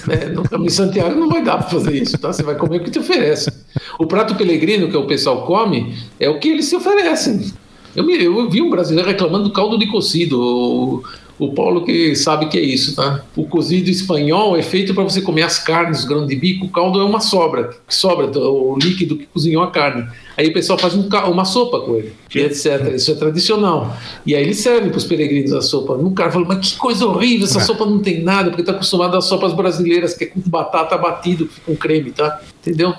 É, 0.09 0.31
no 0.31 0.43
caminho 0.45 0.69
de 0.69 0.75
Santiago 0.75 1.21
não 1.21 1.29
vai 1.29 1.45
dar 1.45 1.59
para 1.59 1.69
fazer 1.69 1.95
isso, 1.95 2.16
tá? 2.16 2.33
Você 2.33 2.43
vai 2.43 2.55
comer 2.55 2.79
o 2.79 2.85
que 2.85 2.91
te 2.91 2.99
oferece. 2.99 3.53
O 3.99 4.07
prato 4.07 4.35
pelegrino 4.35 4.89
que 4.89 4.97
o 4.97 5.07
pessoal 5.07 5.45
come 5.45 5.95
é 6.19 6.29
o 6.29 6.39
que 6.39 6.49
eles 6.49 6.65
se 6.65 6.77
oferecem. 6.77 7.53
Eu, 7.95 8.11
eu 8.11 8.51
vi 8.51 8.61
um 8.61 8.71
brasileiro 8.71 9.09
reclamando 9.09 9.45
do 9.45 9.53
caldo 9.53 9.79
de 9.79 9.87
cocido. 9.87 10.41
O, 10.41 11.03
o 11.39 11.52
Paulo 11.52 11.85
que 11.85 12.15
sabe 12.15 12.47
que 12.47 12.56
é 12.56 12.62
isso, 12.62 12.94
tá? 12.94 13.24
O 13.35 13.44
cozido 13.44 13.90
espanhol 13.90 14.56
é 14.56 14.62
feito 14.62 14.94
para 14.94 15.02
você 15.02 15.20
comer 15.20 15.43
as 15.43 15.59
carnes, 15.59 16.05
o 16.05 16.09
grão 16.09 16.27
de 16.27 16.36
bico. 16.36 16.66
O 16.66 16.69
caldo 16.69 17.01
é 17.01 17.05
uma 17.05 17.20
sobra, 17.20 17.70
que 17.86 17.94
sobra 17.94 18.27
o 18.39 18.78
líquido 18.78 19.16
que 19.16 19.27
cozinhou 19.27 19.62
a 19.62 19.70
carne. 19.70 20.06
Aí 20.36 20.48
o 20.48 20.52
pessoal 20.52 20.78
faz 20.78 20.94
um 20.94 21.09
uma 21.31 21.44
sopa 21.44 21.81
com 21.81 21.97
ele, 21.97 22.12
e 22.35 22.39
etc. 22.39 22.93
Isso 22.94 23.11
é 23.11 23.15
tradicional. 23.15 23.97
E 24.24 24.35
aí 24.35 24.43
eles 24.43 24.59
servem 24.59 24.90
para 24.90 24.98
os 24.98 25.05
peregrinos 25.05 25.52
a 25.52 25.61
sopa. 25.61 25.94
Um 25.94 26.15
cara 26.15 26.31
falou, 26.31 26.47
mas 26.47 26.73
que 26.73 26.78
coisa 26.78 27.06
horrível, 27.06 27.47
essa 27.47 27.61
sopa 27.61 27.85
não 27.85 27.98
tem 27.98 28.23
nada, 28.23 28.51
porque 28.51 28.62
está 28.62 28.73
acostumado 28.73 29.16
às 29.16 29.24
sopas 29.24 29.52
brasileiras, 29.52 30.15
que 30.15 30.24
é 30.24 30.27
com 30.28 30.40
batata 30.40 30.97
batido, 30.97 31.48
com 31.66 31.74
creme, 31.74 32.11
tá? 32.11 32.40
Entendeu? 32.61 32.94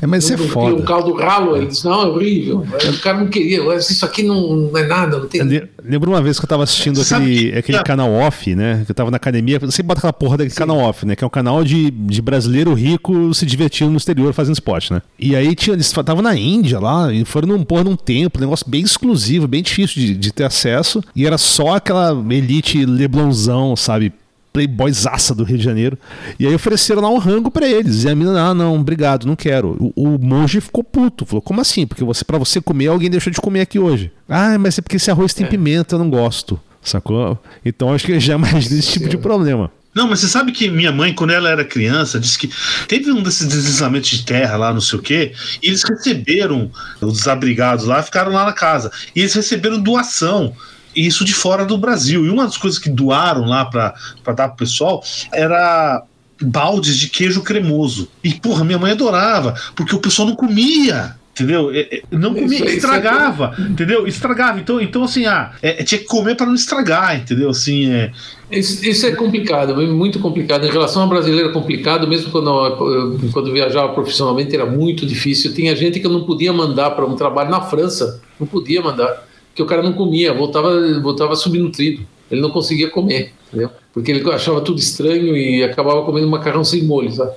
É, 0.00 0.06
mas 0.06 0.24
isso 0.24 0.34
é 0.34 0.36
foda. 0.36 0.74
Um 0.76 0.82
caldo 0.82 1.12
ralo, 1.14 1.56
ele 1.56 1.66
disse, 1.66 1.84
não, 1.84 2.02
é 2.02 2.06
horrível. 2.06 2.66
Aí 2.82 2.90
O 2.90 3.00
cara 3.00 3.18
não 3.18 3.28
queria, 3.28 3.60
isso 3.76 4.04
aqui 4.04 4.22
não, 4.22 4.56
não 4.56 4.78
é 4.78 4.86
nada, 4.86 5.18
não 5.18 5.26
tem. 5.26 5.42
Le- 5.42 5.68
Lembro 5.84 6.10
uma 6.10 6.22
vez 6.22 6.38
que 6.38 6.44
eu 6.44 6.48
tava 6.48 6.62
assistindo 6.64 7.00
aquele, 7.00 7.52
que- 7.52 7.58
aquele 7.58 7.82
canal 7.82 8.10
off, 8.12 8.54
né? 8.54 8.82
Que 8.86 8.90
eu 8.90 8.94
tava 8.94 9.10
na 9.10 9.16
academia. 9.16 9.58
Você 9.58 9.82
bota 9.82 10.00
aquela 10.00 10.12
porra 10.12 10.38
daquele 10.38 10.54
canal 10.54 10.78
off, 10.78 11.04
né? 11.04 11.14
Que 11.14 11.22
é 11.22 11.26
um 11.26 11.30
canal 11.30 11.62
de, 11.64 11.90
de 11.90 12.22
brasileiro 12.22 12.72
rico 12.74 13.32
se 13.34 13.44
divertindo 13.44 13.90
no 13.90 13.96
exterior 13.96 14.32
fazendo 14.32 14.54
esporte, 14.54 14.92
né? 14.92 15.02
E 15.18 15.36
aí 15.36 15.54
tinha, 15.54 15.74
eles 15.74 15.86
estavam 15.86 16.22
na 16.22 16.34
Índia 16.34 16.78
lá, 16.80 17.12
e 17.12 17.24
foram 17.24 17.48
num 17.48 17.62
porra 17.64 17.84
num 17.84 17.96
templo, 17.96 18.40
um 18.40 18.44
negócio 18.44 18.68
bem 18.68 18.82
exclusivo, 18.82 19.46
bem 19.46 19.62
difícil 19.62 20.00
de, 20.00 20.14
de 20.14 20.32
ter 20.32 20.44
acesso. 20.44 21.02
E 21.14 21.26
era 21.26 21.36
só 21.38 21.76
aquela 21.76 22.10
elite 22.30 22.84
leblonzão, 22.84 23.76
sabe? 23.76 24.12
Playboyzaça 24.54 25.34
do 25.34 25.42
Rio 25.42 25.58
de 25.58 25.64
Janeiro. 25.64 25.98
E 26.38 26.46
aí 26.46 26.54
ofereceram 26.54 27.02
lá 27.02 27.10
um 27.10 27.18
rango 27.18 27.50
pra 27.50 27.68
eles. 27.68 28.04
E 28.04 28.08
a 28.08 28.14
mina, 28.14 28.40
ah, 28.40 28.54
não, 28.54 28.76
obrigado, 28.76 29.26
não 29.26 29.34
quero. 29.34 29.76
O, 29.96 30.14
o 30.14 30.18
monge 30.18 30.60
ficou 30.60 30.84
puto. 30.84 31.26
Falou, 31.26 31.42
como 31.42 31.60
assim? 31.60 31.84
Porque 31.84 32.04
você, 32.04 32.24
para 32.24 32.38
você 32.38 32.60
comer, 32.60 32.86
alguém 32.86 33.10
deixou 33.10 33.32
de 33.32 33.40
comer 33.40 33.62
aqui 33.62 33.80
hoje. 33.80 34.12
Ah, 34.28 34.56
mas 34.56 34.78
é 34.78 34.82
porque 34.82 34.96
esse 34.96 35.10
arroz 35.10 35.34
tem 35.34 35.44
pimenta, 35.44 35.96
eu 35.96 35.98
não 35.98 36.08
gosto. 36.08 36.58
Sacou? 36.80 37.36
Então 37.64 37.92
acho 37.92 38.06
que 38.06 38.20
já 38.20 38.34
é 38.34 38.36
mais 38.36 38.68
desse 38.68 38.92
tipo 38.92 39.08
de 39.08 39.18
problema. 39.18 39.72
Não, 39.92 40.08
mas 40.08 40.20
você 40.20 40.28
sabe 40.28 40.52
que 40.52 40.68
minha 40.68 40.90
mãe, 40.92 41.14
quando 41.14 41.30
ela 41.30 41.48
era 41.48 41.64
criança, 41.64 42.18
disse 42.18 42.36
que 42.36 42.50
teve 42.88 43.10
um 43.12 43.22
desses 43.22 43.46
deslizamentos 43.46 44.10
de 44.10 44.24
terra 44.24 44.56
lá, 44.56 44.72
não 44.72 44.80
sei 44.80 44.98
o 44.98 45.02
quê, 45.02 45.32
e 45.62 45.68
eles 45.68 45.82
receberam, 45.84 46.70
os 47.00 47.18
desabrigados 47.18 47.86
lá, 47.86 48.02
ficaram 48.02 48.32
lá 48.32 48.44
na 48.44 48.52
casa. 48.52 48.90
E 49.14 49.20
eles 49.20 49.34
receberam 49.34 49.80
doação. 49.80 50.54
E 50.94 51.06
Isso 51.06 51.24
de 51.24 51.34
fora 51.34 51.64
do 51.64 51.78
Brasil. 51.78 52.24
E 52.24 52.30
uma 52.30 52.44
das 52.44 52.56
coisas 52.56 52.78
que 52.78 52.90
doaram 52.90 53.44
lá 53.44 53.64
para 53.64 53.94
dar 54.34 54.48
pro 54.48 54.58
pessoal 54.58 55.02
era 55.32 56.02
baldes 56.40 56.96
de 56.96 57.08
queijo 57.08 57.42
cremoso. 57.42 58.08
E, 58.22 58.34
porra, 58.34 58.64
minha 58.64 58.78
mãe 58.78 58.92
adorava, 58.92 59.54
porque 59.74 59.94
o 59.94 60.00
pessoal 60.00 60.28
não 60.28 60.36
comia. 60.36 61.16
Entendeu? 61.34 61.72
É, 61.74 61.96
é, 61.96 62.02
não 62.12 62.32
comia, 62.32 62.58
Isso 62.58 62.64
aí, 62.64 62.76
estragava, 62.76 63.56
entendeu? 63.58 64.06
Estragava. 64.06 64.60
Então, 64.60 64.80
então 64.80 65.02
assim, 65.02 65.26
ah, 65.26 65.50
é, 65.60 65.82
tinha 65.82 65.98
que 65.98 66.04
comer 66.04 66.36
para 66.36 66.46
não 66.46 66.54
estragar, 66.54 67.18
entendeu? 67.18 67.50
Assim, 67.50 67.90
é. 67.90 68.12
Isso, 68.52 68.86
isso 68.86 69.04
é 69.04 69.10
complicado, 69.16 69.74
muito 69.92 70.20
complicado. 70.20 70.64
Em 70.64 70.70
relação 70.70 71.02
ao 71.02 71.08
brasileiro, 71.08 71.48
é 71.48 71.52
complicado, 71.52 72.06
mesmo 72.06 72.30
quando 72.30 72.48
eu, 72.48 73.18
quando 73.32 73.52
viajava 73.52 73.92
profissionalmente, 73.92 74.54
era 74.54 74.64
muito 74.64 75.04
difícil. 75.04 75.52
Tinha 75.52 75.74
gente 75.74 75.98
que 75.98 76.06
eu 76.06 76.12
não 76.12 76.24
podia 76.24 76.52
mandar 76.52 76.92
para 76.92 77.04
um 77.04 77.16
trabalho 77.16 77.50
na 77.50 77.62
França, 77.62 78.22
não 78.38 78.46
podia 78.46 78.80
mandar, 78.80 79.26
porque 79.54 79.62
o 79.62 79.66
cara 79.66 79.84
não 79.84 79.92
comia, 79.92 80.34
voltava, 80.34 81.00
voltava 81.00 81.36
subnutrido, 81.36 82.04
ele 82.28 82.40
não 82.40 82.50
conseguia 82.50 82.90
comer, 82.90 83.32
entendeu? 83.46 83.70
Porque 83.92 84.10
ele 84.10 84.28
achava 84.32 84.60
tudo 84.60 84.80
estranho 84.80 85.36
e 85.36 85.62
acabava 85.62 86.02
comendo 86.02 86.26
macarrão 86.26 86.64
sem 86.64 86.82
molho, 86.82 87.12
sabe? 87.12 87.30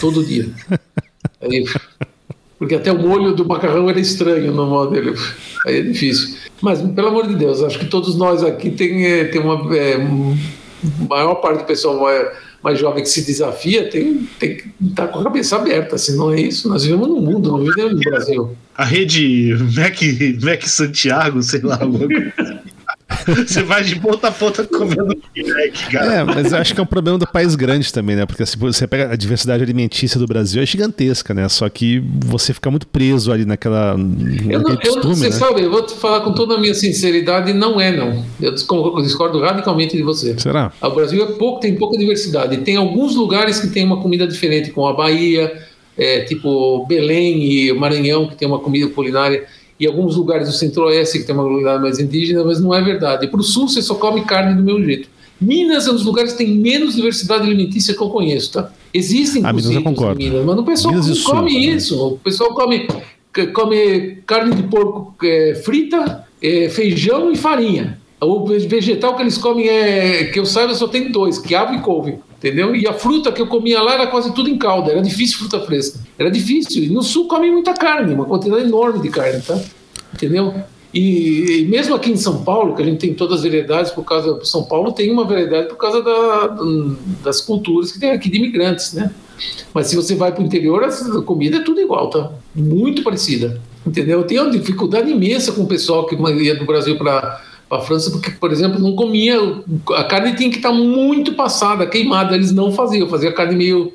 Todo 0.00 0.24
dia. 0.24 0.48
Aí, 1.42 1.64
porque 2.56 2.76
até 2.76 2.92
o 2.92 2.98
molho 2.98 3.34
do 3.34 3.44
macarrão 3.44 3.90
era 3.90 3.98
estranho 3.98 4.52
no 4.52 4.64
modo 4.64 4.92
dele. 4.92 5.14
Aí 5.66 5.80
é 5.80 5.82
difícil. 5.82 6.36
Mas, 6.62 6.80
pelo 6.80 7.08
amor 7.08 7.26
de 7.26 7.34
Deus, 7.34 7.60
acho 7.60 7.80
que 7.80 7.86
todos 7.86 8.14
nós 8.14 8.44
aqui 8.44 8.70
tem, 8.70 9.04
é, 9.04 9.24
tem 9.24 9.40
uma. 9.40 9.76
É, 9.76 9.98
maior 11.08 11.34
parte 11.36 11.62
do 11.62 11.64
pessoal 11.64 11.98
mais, 12.00 12.28
mais 12.66 12.80
jovem 12.80 13.00
que 13.00 13.08
se 13.08 13.24
desafia 13.24 13.88
tem, 13.88 14.28
tem 14.40 14.56
que 14.56 14.64
estar 14.88 15.06
com 15.06 15.20
a 15.20 15.22
cabeça 15.22 15.54
aberta. 15.54 15.96
Se 15.96 16.16
não 16.16 16.32
é 16.32 16.40
isso, 16.40 16.68
nós 16.68 16.82
vivemos 16.82 17.06
no 17.06 17.20
mundo, 17.20 17.52
não 17.52 17.64
vivemos 17.64 17.92
no 17.92 18.00
Brasil. 18.00 18.56
A 18.74 18.84
rede 18.84 19.56
Mac, 19.76 19.96
Mac 20.42 20.62
Santiago, 20.66 21.40
sei 21.44 21.60
lá, 21.60 21.78
alguma 21.80 22.08
coisa. 22.08 22.55
Você 23.46 23.62
vai 23.62 23.84
de 23.84 23.96
ponta 24.00 24.28
a 24.28 24.32
ponta 24.32 24.64
comendo 24.64 25.06
Mac, 25.06 25.92
cara. 25.92 26.12
É, 26.12 26.24
mas 26.24 26.52
eu 26.52 26.58
acho 26.58 26.74
que 26.74 26.80
é 26.80 26.82
um 26.82 26.86
problema 26.86 27.18
do 27.18 27.26
país 27.26 27.54
grande 27.54 27.92
também, 27.92 28.16
né? 28.16 28.26
Porque 28.26 28.44
se 28.44 28.58
você 28.58 28.86
pega 28.86 29.12
a 29.12 29.16
diversidade 29.16 29.62
alimentícia 29.62 30.18
do 30.18 30.26
Brasil 30.26 30.60
é 30.60 30.66
gigantesca, 30.66 31.32
né? 31.32 31.48
Só 31.48 31.68
que 31.68 32.02
você 32.24 32.52
fica 32.52 32.68
muito 32.68 32.86
preso 32.86 33.30
ali 33.30 33.44
naquela. 33.44 33.92
Eu 34.48 34.60
não, 34.60 34.70
eu, 34.70 34.78
costume, 34.78 35.14
você 35.14 35.26
né? 35.26 35.32
sabe, 35.32 35.62
eu 35.62 35.70
vou 35.70 35.82
te 35.82 35.94
falar 35.94 36.20
com 36.22 36.32
toda 36.32 36.56
a 36.56 36.58
minha 36.58 36.74
sinceridade, 36.74 37.52
não 37.52 37.80
é 37.80 37.92
não. 37.96 38.24
Eu 38.40 38.52
discordo, 38.52 39.00
discordo 39.00 39.40
radicalmente 39.40 39.96
de 39.96 40.02
você. 40.02 40.36
Será? 40.38 40.72
O 40.82 40.90
Brasil 40.90 41.22
é 41.22 41.32
pouco, 41.32 41.60
tem 41.60 41.76
pouca 41.76 41.96
diversidade. 41.96 42.56
Tem 42.58 42.76
alguns 42.76 43.14
lugares 43.14 43.60
que 43.60 43.68
tem 43.68 43.84
uma 43.84 44.00
comida 44.00 44.26
diferente, 44.26 44.72
como 44.72 44.88
a 44.88 44.92
Bahia, 44.92 45.62
é, 45.96 46.22
tipo 46.22 46.84
Belém 46.86 47.44
e 47.44 47.72
Maranhão, 47.72 48.26
que 48.26 48.34
tem 48.34 48.48
uma 48.48 48.58
comida 48.58 48.88
culinária, 48.88 49.46
e 49.78 49.86
alguns 49.86 50.16
lugares 50.16 50.48
do 50.48 50.54
Centro-Oeste 50.54 51.18
que 51.18 51.24
tem 51.24 51.34
uma 51.34 51.44
culinária 51.44 51.80
mais 51.80 51.98
indígena, 51.98 52.42
mas 52.44 52.60
não 52.60 52.74
é 52.74 52.80
verdade. 52.82 53.26
Para 53.28 53.40
o 53.40 53.42
Sul, 53.42 53.68
você 53.68 53.82
só 53.82 53.94
come 53.94 54.24
carne 54.24 54.54
do 54.56 54.62
meu 54.62 54.82
jeito. 54.84 55.08
Minas 55.40 55.86
é 55.86 55.90
um 55.90 55.94
dos 55.94 56.04
lugares 56.04 56.32
que 56.32 56.38
tem 56.38 56.48
menos 56.56 56.94
diversidade 56.94 57.44
alimentícia 57.44 57.92
que 57.94 58.00
eu 58.02 58.08
conheço, 58.08 58.52
tá? 58.52 58.72
Existem 58.94 59.42
Ah, 59.44 59.52
Minas 59.52 59.70
eu 59.70 59.82
concordo. 59.82 60.16
Minas, 60.16 60.44
mas 60.46 60.58
o 60.58 60.62
pessoal 60.64 60.94
Minas 60.94 61.08
não 61.08 61.14
Sul 61.14 61.34
come 61.34 61.52
também. 61.52 61.74
isso. 61.74 62.06
O 62.06 62.18
pessoal 62.18 62.54
come, 62.54 62.88
come 63.52 64.18
carne 64.26 64.54
de 64.54 64.62
porco 64.62 65.14
é, 65.22 65.54
frita, 65.62 66.24
é, 66.42 66.70
feijão 66.70 67.30
e 67.30 67.36
farinha. 67.36 67.98
O 68.18 68.46
vegetal 68.46 69.14
que 69.14 69.22
eles 69.22 69.36
comem 69.36 69.68
é, 69.68 70.24
que 70.24 70.38
eu 70.40 70.46
saiba, 70.46 70.74
só 70.74 70.88
tem 70.88 71.12
dois, 71.12 71.38
quiabo 71.38 71.74
e 71.74 71.80
couve, 71.80 72.14
entendeu? 72.38 72.74
E 72.74 72.86
a 72.86 72.92
fruta 72.92 73.32
que 73.32 73.40
eu 73.42 73.46
comia 73.46 73.80
lá 73.82 73.94
era 73.94 74.06
quase 74.06 74.34
tudo 74.34 74.48
em 74.48 74.58
calda, 74.58 74.92
era 74.92 75.02
difícil 75.02 75.38
fruta 75.38 75.60
fresca. 75.60 75.98
Era 76.18 76.30
difícil. 76.30 76.82
E 76.84 76.88
no 76.88 77.02
sul 77.02 77.26
comem 77.28 77.50
muita 77.52 77.74
carne, 77.74 78.14
uma 78.14 78.24
quantidade 78.24 78.62
enorme 78.64 79.00
de 79.00 79.08
carne, 79.08 79.40
tá? 79.42 79.58
Entendeu? 80.14 80.54
E, 80.94 81.60
e 81.60 81.64
mesmo 81.66 81.94
aqui 81.94 82.10
em 82.10 82.16
São 82.16 82.42
Paulo, 82.42 82.74
que 82.74 82.80
a 82.82 82.84
gente 82.84 82.98
tem 82.98 83.12
todas 83.12 83.38
as 83.38 83.42
variedades, 83.44 83.90
por 83.92 84.04
causa 84.04 84.42
São 84.44 84.64
Paulo 84.64 84.92
tem 84.92 85.10
uma 85.12 85.24
variedade 85.24 85.68
por 85.68 85.76
causa 85.76 86.00
da- 86.02 86.56
das 87.22 87.40
culturas 87.40 87.92
que 87.92 88.00
tem 88.00 88.10
aqui 88.12 88.30
de 88.30 88.38
imigrantes, 88.38 88.94
né? 88.94 89.10
Mas 89.74 89.88
se 89.88 89.96
você 89.96 90.14
vai 90.14 90.32
para 90.32 90.42
o 90.42 90.46
interior, 90.46 90.82
a 90.84 91.22
comida 91.22 91.58
é 91.58 91.60
tudo 91.60 91.80
igual, 91.82 92.08
tá? 92.08 92.32
Muito 92.54 93.02
parecida, 93.02 93.60
entendeu? 93.86 94.20
Eu 94.20 94.26
tenho 94.26 94.42
uma 94.44 94.50
dificuldade 94.50 95.10
imensa 95.10 95.52
com 95.52 95.62
o 95.64 95.66
pessoal 95.66 96.06
que 96.06 96.14
ia 96.14 96.54
do 96.54 96.64
Brasil 96.64 96.96
para 96.96 97.44
a 97.70 97.80
França, 97.80 98.10
porque, 98.10 98.30
por 98.30 98.52
exemplo, 98.52 98.80
não 98.80 98.94
comia. 98.94 99.36
A 99.94 100.04
carne 100.04 100.34
tinha 100.36 100.50
que 100.50 100.56
estar 100.56 100.72
muito 100.72 101.34
passada, 101.34 101.86
queimada. 101.86 102.34
Eles 102.34 102.52
não 102.52 102.72
faziam, 102.72 103.08
fazia 103.08 103.30
a 103.30 103.34
carne 103.34 103.56
meio 103.56 103.92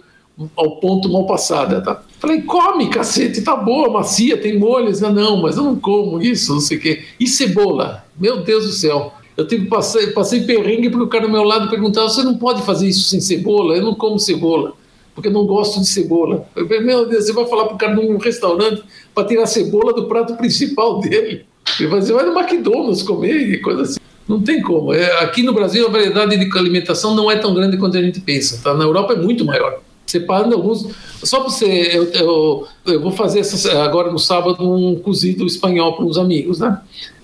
ao 0.55 0.77
ponto 0.77 1.09
mal 1.09 1.25
passada, 1.25 1.81
tá? 1.81 2.01
Falei, 2.19 2.41
come, 2.41 2.89
cacete, 2.89 3.41
tá 3.41 3.55
boa, 3.55 3.89
macia, 3.89 4.37
tem 4.37 4.57
molhos. 4.57 5.03
Ah, 5.03 5.11
não, 5.11 5.41
mas 5.41 5.57
eu 5.57 5.63
não 5.63 5.75
como 5.75 6.21
isso, 6.21 6.53
não 6.53 6.61
sei 6.61 6.77
o 6.77 6.81
quê. 6.81 7.03
E 7.19 7.27
cebola? 7.27 8.05
Meu 8.19 8.43
Deus 8.43 8.65
do 8.65 8.71
céu. 8.71 9.13
Eu 9.37 9.47
tive, 9.47 9.67
passei, 9.67 10.07
passei 10.07 10.41
perrengue 10.41 10.89
porque 10.89 11.05
o 11.05 11.09
cara 11.09 11.25
do 11.25 11.31
meu 11.31 11.43
lado 11.43 11.69
perguntava: 11.69 12.09
você 12.09 12.23
não 12.23 12.37
pode 12.37 12.61
fazer 12.63 12.87
isso 12.87 13.09
sem 13.09 13.21
cebola? 13.21 13.75
Eu 13.75 13.83
não 13.83 13.95
como 13.95 14.19
cebola, 14.19 14.73
porque 15.15 15.29
eu 15.29 15.33
não 15.33 15.45
gosto 15.45 15.79
de 15.79 15.87
cebola. 15.87 16.45
Eu 16.55 16.67
falei, 16.67 16.83
meu 16.83 17.07
Deus, 17.07 17.25
você 17.25 17.33
vai 17.33 17.45
falar 17.45 17.65
pro 17.65 17.77
cara 17.77 17.95
num 17.95 18.17
restaurante 18.17 18.83
para 19.15 19.27
tirar 19.27 19.43
a 19.43 19.47
cebola 19.47 19.93
do 19.93 20.07
prato 20.07 20.35
principal 20.35 20.99
dele. 20.99 21.45
Ele 21.79 21.89
vai 21.89 21.99
dizer, 21.99 22.13
vai 22.13 22.25
no 22.25 22.37
McDonald's 22.37 23.03
comer 23.03 23.53
e 23.53 23.57
coisa 23.59 23.83
assim. 23.83 23.99
Não 24.27 24.41
tem 24.41 24.61
como. 24.61 24.93
É, 24.93 25.23
aqui 25.23 25.43
no 25.43 25.53
Brasil, 25.53 25.85
a 25.87 25.89
variedade 25.89 26.37
de 26.37 26.57
alimentação 26.57 27.15
não 27.15 27.29
é 27.29 27.35
tão 27.35 27.53
grande 27.53 27.77
quanto 27.77 27.97
a 27.97 28.01
gente 28.01 28.21
pensa. 28.21 28.61
Tá? 28.63 28.73
Na 28.73 28.83
Europa 28.83 29.13
é 29.13 29.15
muito 29.17 29.43
maior. 29.43 29.79
Separando 30.05 30.55
alguns. 30.55 30.87
Só 31.23 31.39
para 31.39 31.49
você. 31.49 31.89
Eu, 31.93 32.03
eu, 32.11 32.67
eu 32.85 33.01
vou 33.01 33.11
fazer 33.11 33.39
essa, 33.39 33.83
agora 33.83 34.11
no 34.11 34.19
sábado 34.19 34.63
um 34.63 34.95
cozido 34.95 35.45
espanhol 35.45 35.95
para 35.95 36.05
uns 36.05 36.17
amigos, 36.17 36.59
né? 36.59 36.79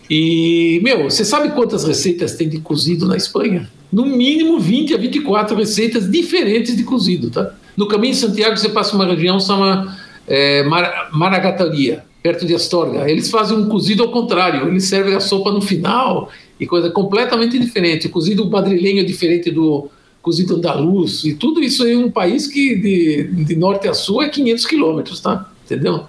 E, 0.10 0.80
meu, 0.84 1.10
você 1.10 1.26
sabe 1.26 1.49
quantas 1.49 1.84
receitas 1.84 2.36
tem 2.36 2.48
de 2.48 2.60
cozido 2.60 3.06
na 3.06 3.18
Espanha? 3.18 3.69
No 3.91 4.06
mínimo 4.06 4.60
20 4.60 4.94
a 4.94 4.98
24 4.98 5.56
receitas 5.56 6.10
diferentes 6.10 6.76
de 6.76 6.84
cozido, 6.84 7.30
tá? 7.30 7.53
No 7.76 7.88
caminho 7.88 8.14
de 8.14 8.19
Santiago, 8.19 8.56
você 8.56 8.69
passa 8.69 8.95
uma 8.95 9.06
região 9.06 9.40
chama 9.40 9.98
é, 10.26 10.64
Mar 10.64 11.10
Maragataria, 11.11 12.03
perto 12.28 12.45
de 12.45 12.54
Astorga. 12.54 13.10
Eles 13.10 13.30
fazem 13.30 13.58
um 13.58 13.70
cozido 13.70 14.04
ao 14.04 14.12
contrário, 14.12 14.68
eles 14.68 14.84
servem 14.84 15.16
a 15.16 15.20
sopa 15.22 15.49
no 15.49 15.62
final 15.62 16.30
e 16.60 16.68
coisa 16.68 16.90
completamente 16.90 17.58
diferente. 17.58 18.08
O 18.08 18.10
cozido 18.10 18.49
madrilenho 18.49 18.99
é 18.99 19.04
diferente 19.04 19.49
do 19.49 19.90
cozido 20.22 20.58
andaluz 20.58 21.24
e 21.24 21.36
tudo 21.36 21.64
isso 21.64 21.88
em 21.88 21.95
um 21.95 22.12
país 22.12 22.45
que 22.45 22.76
de, 22.76 23.45
de 23.45 23.56
norte 23.56 23.88
a 23.88 23.94
sul 23.94 24.22
é 24.22 24.28
500 24.28 24.66
quilômetros, 24.66 25.22
tá? 25.22 25.49
Entendeu? 25.64 26.04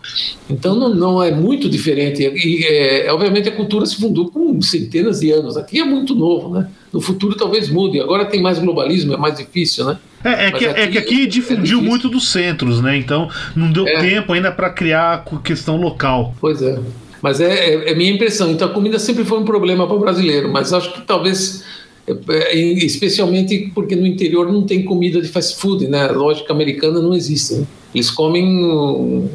Então 0.50 0.74
não, 0.74 0.92
não 0.92 1.22
é 1.22 1.30
muito 1.30 1.68
diferente. 1.68 2.24
E, 2.24 2.64
é, 2.64 3.12
obviamente 3.12 3.48
a 3.48 3.54
cultura 3.54 3.86
se 3.86 3.94
fundou 3.94 4.28
com 4.28 4.60
centenas 4.60 5.20
de 5.20 5.30
anos. 5.30 5.56
Aqui 5.56 5.78
é 5.78 5.84
muito 5.84 6.16
novo, 6.16 6.52
né? 6.52 6.68
No 6.92 7.00
futuro 7.00 7.36
talvez 7.36 7.68
mude. 7.68 8.00
Agora 8.00 8.24
tem 8.24 8.40
mais 8.40 8.58
globalismo, 8.58 9.12
é 9.14 9.16
mais 9.16 9.36
difícil, 9.36 9.84
né? 9.84 9.98
É, 10.24 10.46
é 10.46 10.50
Mas 10.50 10.58
que, 10.58 10.64
é 10.64 10.70
aqui 10.70 10.92
que 10.92 10.98
aqui 10.98 11.22
é 11.22 11.26
difundiu 11.26 11.62
difícil. 11.64 11.82
muito 11.82 12.08
dos 12.08 12.30
centros, 12.32 12.80
né? 12.80 12.96
Então 12.96 13.28
não 13.54 13.70
deu 13.70 13.86
É. 13.86 14.00
tempo 14.00 14.32
ainda 14.32 14.50
para 14.50 14.70
criar 14.70 15.24
co- 15.24 15.38
questão 15.38 15.76
local. 15.76 16.34
Pois 16.40 16.60
é. 16.62 16.78
Mas 17.22 17.40
é, 17.40 17.52
é, 17.74 17.90
é 17.90 17.94
minha 17.94 18.10
impressão. 18.12 18.50
Então 18.50 18.68
a 18.68 18.70
comida 18.72 18.98
sempre 18.98 19.24
foi 19.24 19.38
um 19.38 19.44
problema 19.44 19.86
para 19.86 19.96
o 19.96 19.98
brasileiro, 19.98 20.50
mas 20.50 20.72
acho 20.72 20.92
que 20.94 21.00
talvez, 21.02 21.62
é, 22.06 22.12
é, 22.30 22.56
especialmente 22.84 23.70
porque 23.74 23.94
no 23.94 24.06
interior 24.06 24.50
não 24.50 24.62
tem 24.62 24.82
comida 24.84 25.20
de 25.20 25.28
fast 25.28 25.60
food, 25.60 25.86
né? 25.88 26.06
A 26.08 26.12
lógica 26.12 26.52
americana 26.52 27.00
não 27.00 27.14
existe. 27.14 27.54
né? 27.54 27.64
Eles 27.94 28.10
comem 28.10 28.44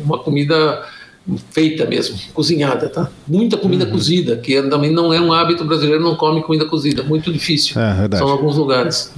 uma 0.06 0.18
comida 0.20 0.84
feita 1.52 1.86
mesmo, 1.86 2.18
cozinhada, 2.34 2.90
tá? 2.90 3.10
Muita 3.28 3.58
comida 3.58 3.86
cozida, 3.86 4.36
que 4.36 4.62
também 4.64 4.92
não 4.92 5.14
é 5.14 5.22
um 5.22 5.32
hábito 5.32 5.64
brasileiro, 5.64 6.04
não 6.04 6.16
come 6.16 6.42
comida 6.42 6.66
cozida, 6.66 7.02
muito 7.04 7.32
difícil. 7.32 7.80
É. 7.80 8.18
São 8.18 8.28
alguns 8.28 8.58
lugares. 8.58 9.12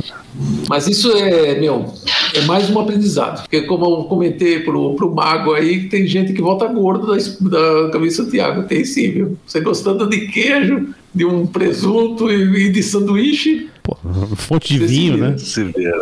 Mas 0.69 0.88
isso 0.88 1.11
é, 1.14 1.57
meu, 1.60 1.94
é 2.34 2.41
mais 2.41 2.69
um 2.69 2.80
aprendizado. 2.80 3.41
Porque 3.41 3.61
como 3.61 3.86
eu 3.86 4.03
comentei 4.03 4.60
pro, 4.60 4.94
pro 4.95 5.14
Mago 5.14 5.53
aí, 5.53 5.88
tem 5.88 6.06
gente 6.06 6.34
que 6.34 6.41
volta 6.41 6.68
gordo 6.68 7.07
da, 7.07 7.18
da 7.49 7.90
Caminho 7.90 8.11
Santiago. 8.11 8.64
Tem 8.64 8.84
sim, 8.84 9.11
viu? 9.11 9.38
Você 9.45 9.61
gostando 9.61 10.07
de 10.07 10.27
queijo, 10.27 10.90
de 11.14 11.26
um 11.26 11.48
presunto 11.48 12.30
e, 12.30 12.68
e 12.68 12.72
de 12.72 12.84
sanduíche, 12.84 13.69
Pô, 13.86 13.95
fonte 14.36 14.73
de 14.73 14.86
vinho, 14.86 15.18
né? 15.18 15.38
Se 15.38 15.64
vê. 15.64 15.94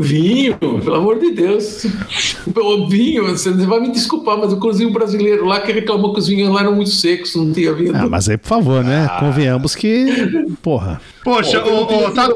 Vinho, 0.00 0.56
pelo 0.58 0.94
amor 0.94 1.18
de 1.18 1.30
Deus. 1.32 1.86
O 2.56 2.88
vinho, 2.88 3.24
você 3.28 3.50
vai 3.50 3.80
me 3.80 3.90
desculpar, 3.90 4.38
mas 4.38 4.52
o 4.52 4.58
cozinho 4.58 4.90
brasileiro 4.90 5.44
lá 5.44 5.60
que 5.60 5.72
reclamou 5.72 6.12
que 6.12 6.20
os 6.20 6.28
vinhos 6.28 6.52
lá 6.52 6.60
eram 6.60 6.74
muito 6.74 6.90
secos, 6.90 7.34
não 7.34 7.52
tinha 7.52 7.72
vinho. 7.72 7.92
Ah, 7.94 8.08
mas 8.08 8.28
aí, 8.28 8.36
por 8.36 8.48
favor, 8.48 8.84
né? 8.84 9.08
Convenhamos 9.20 9.74
que. 9.74 10.06
Porra. 10.62 11.00
Poxa, 11.26 11.60
ô, 11.64 11.82
ô, 11.82 12.10
Tata, 12.12 12.34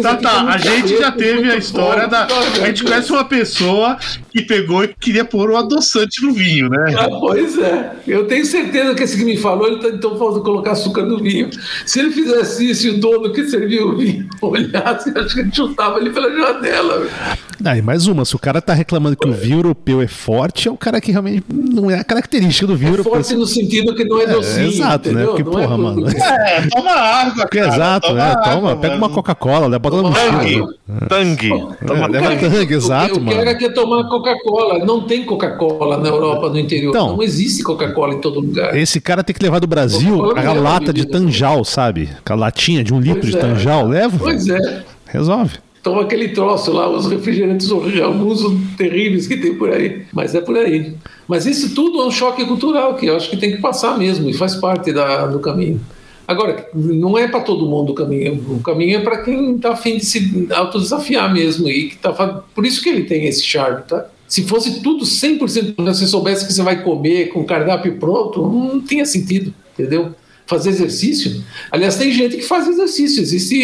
Tata, 0.00 0.30
a 0.48 0.56
gente 0.56 0.96
já 0.96 1.12
teve 1.12 1.50
a 1.50 1.56
história 1.56 2.04
bom. 2.04 2.08
da. 2.08 2.26
A 2.26 2.66
gente 2.66 2.82
conhece 2.82 3.12
uma 3.12 3.26
pessoa 3.26 3.98
que 4.30 4.40
pegou 4.40 4.82
e 4.82 4.88
queria 4.88 5.22
pôr 5.22 5.50
um 5.50 5.56
adoçante 5.56 6.24
no 6.24 6.32
vinho, 6.32 6.70
né? 6.70 6.94
Ah, 6.96 7.08
pois 7.10 7.58
é. 7.58 7.92
Eu 8.06 8.26
tenho 8.26 8.46
certeza 8.46 8.94
que 8.94 9.02
esse 9.02 9.18
que 9.18 9.24
me 9.24 9.36
falou, 9.36 9.66
ele 9.66 9.76
está 9.76 9.88
então 9.88 10.16
falando 10.18 10.42
colocar 10.42 10.72
açúcar 10.72 11.02
no 11.02 11.18
vinho. 11.18 11.50
Se 11.84 12.00
ele 12.00 12.10
fizesse 12.10 12.70
isso 12.70 12.86
e 12.86 12.90
o 12.90 13.00
dono 13.00 13.32
que 13.34 13.44
serviu 13.44 13.88
o 13.88 13.96
vinho 13.98 14.26
olhasse, 14.40 15.12
acho 15.14 15.34
que 15.34 15.40
ele 15.40 15.52
chutava 15.52 15.98
ele 15.98 16.08
pela 16.08 16.30
janela. 16.32 16.91
Sabe? 16.92 17.36
Ah, 17.64 17.76
e 17.78 17.82
mais 17.82 18.08
uma, 18.08 18.24
se 18.24 18.34
o 18.34 18.38
cara 18.40 18.60
tá 18.60 18.74
reclamando 18.74 19.16
que 19.16 19.28
o 19.28 19.32
vinho 19.32 19.58
europeu 19.58 20.02
é 20.02 20.08
forte, 20.08 20.66
é 20.66 20.70
o 20.70 20.76
cara 20.76 21.00
que 21.00 21.12
realmente 21.12 21.44
não 21.48 21.88
é 21.88 22.00
a 22.00 22.02
característica 22.02 22.66
do 22.66 22.74
vinho 22.76 22.88
É 22.90 22.92
europeu. 22.94 23.12
forte 23.12 23.34
no 23.34 23.46
sentido 23.46 23.94
que 23.94 24.04
não 24.04 24.18
é 24.20 24.24
É, 24.24 24.26
docinho. 24.26 24.66
exato, 24.68 25.12
né? 25.12 25.22
entendeu? 25.22 25.28
Porque, 25.28 25.44
Não 25.44 25.52
é 25.60 25.62
porra, 25.62 25.76
por- 25.76 25.82
mano. 25.84 26.08
É, 26.08 26.62
toma 26.68 26.90
água, 26.90 27.46
cara. 27.46 27.68
exato, 27.68 28.08
toma 28.08 28.18
né? 28.18 28.34
Toma, 28.34 28.50
água, 28.52 28.76
pega 28.76 28.94
mano. 28.94 29.06
uma 29.06 29.14
Coca-Cola, 29.14 29.68
né? 29.68 29.78
bota 29.78 29.96
no 29.96 30.02
Toma 30.02 30.32
mochila. 30.32 30.68
Tangue. 31.08 31.48
Toma 31.86 32.06
leva 32.08 32.28
tangue. 32.36 32.50
tangue, 32.50 32.74
exato, 32.74 33.14
o, 33.14 33.22
o 33.22 33.24
cara 33.26 33.44
mano. 33.44 33.58
quer 33.58 33.72
tomar 33.74 34.08
Coca-Cola. 34.08 34.84
Não 34.84 35.06
tem 35.06 35.24
Coca-Cola 35.24 35.98
na 35.98 36.08
Europa, 36.08 36.48
no 36.48 36.58
interior. 36.58 36.90
Então. 36.90 37.16
não 37.16 37.22
existe 37.22 37.62
Coca-Cola 37.62 38.14
em 38.14 38.20
todo 38.20 38.40
lugar. 38.40 38.76
Esse 38.76 39.00
cara 39.00 39.22
tem 39.22 39.34
que 39.36 39.42
levar 39.42 39.60
do 39.60 39.68
Brasil 39.68 40.32
a 40.36 40.52
lata 40.52 40.92
de 40.92 41.06
tanjal, 41.06 41.64
sabe? 41.64 42.10
Aquela 42.18 42.40
latinha 42.40 42.82
de 42.82 42.92
um 42.92 42.98
litro 42.98 43.20
Pois 43.20 43.32
de 43.32 43.38
é. 43.38 43.40
tanjal, 43.40 43.86
leva. 43.86 44.18
Pois 44.18 44.48
é. 44.48 44.82
Resolve. 45.06 45.58
Toma 45.82 46.02
aquele 46.02 46.28
troço 46.28 46.72
lá, 46.72 46.88
os 46.88 47.08
refrigerantes 47.08 47.68
alguns 47.70 48.42
terríveis 48.76 49.26
que 49.26 49.36
tem 49.36 49.54
por 49.54 49.70
aí. 49.70 50.02
Mas 50.12 50.34
é 50.34 50.40
por 50.40 50.56
aí. 50.56 50.94
Mas 51.26 51.44
isso 51.44 51.74
tudo 51.74 52.00
é 52.00 52.06
um 52.06 52.10
choque 52.10 52.44
cultural 52.44 52.94
que 52.94 53.06
eu 53.06 53.16
acho 53.16 53.28
que 53.28 53.36
tem 53.36 53.50
que 53.50 53.60
passar 53.60 53.98
mesmo 53.98 54.30
e 54.30 54.32
faz 54.32 54.54
parte 54.54 54.92
da, 54.92 55.26
do 55.26 55.40
caminho. 55.40 55.80
Agora, 56.26 56.68
não 56.72 57.18
é 57.18 57.26
para 57.26 57.40
todo 57.40 57.66
mundo 57.66 57.90
o 57.90 57.94
caminho. 57.94 58.34
O 58.48 58.60
caminho 58.60 58.98
é 58.98 59.00
para 59.00 59.22
quem 59.22 59.56
está 59.56 59.72
afim 59.72 59.96
de 59.96 60.04
se 60.04 60.48
autodesafiar 60.52 61.32
mesmo. 61.32 61.68
E 61.68 61.90
que 61.90 61.98
tá, 61.98 62.12
por 62.54 62.64
isso 62.64 62.80
que 62.80 62.88
ele 62.88 63.02
tem 63.02 63.26
esse 63.26 63.42
charme, 63.42 63.82
tá? 63.82 64.06
Se 64.28 64.44
fosse 64.44 64.80
tudo 64.82 65.04
100%, 65.04 65.44
se 65.44 65.74
você 65.76 66.06
soubesse 66.06 66.46
que 66.46 66.52
você 66.52 66.62
vai 66.62 66.82
comer 66.82 67.30
com 67.32 67.44
cardápio 67.44 67.98
pronto, 67.98 68.40
não 68.40 68.80
tinha 68.80 69.04
sentido, 69.04 69.52
entendeu? 69.74 70.14
Fazer 70.52 70.68
exercício. 70.68 71.42
Aliás, 71.70 71.96
tem 71.96 72.12
gente 72.12 72.36
que 72.36 72.42
faz 72.42 72.68
exercício. 72.68 73.22
Existe, 73.22 73.56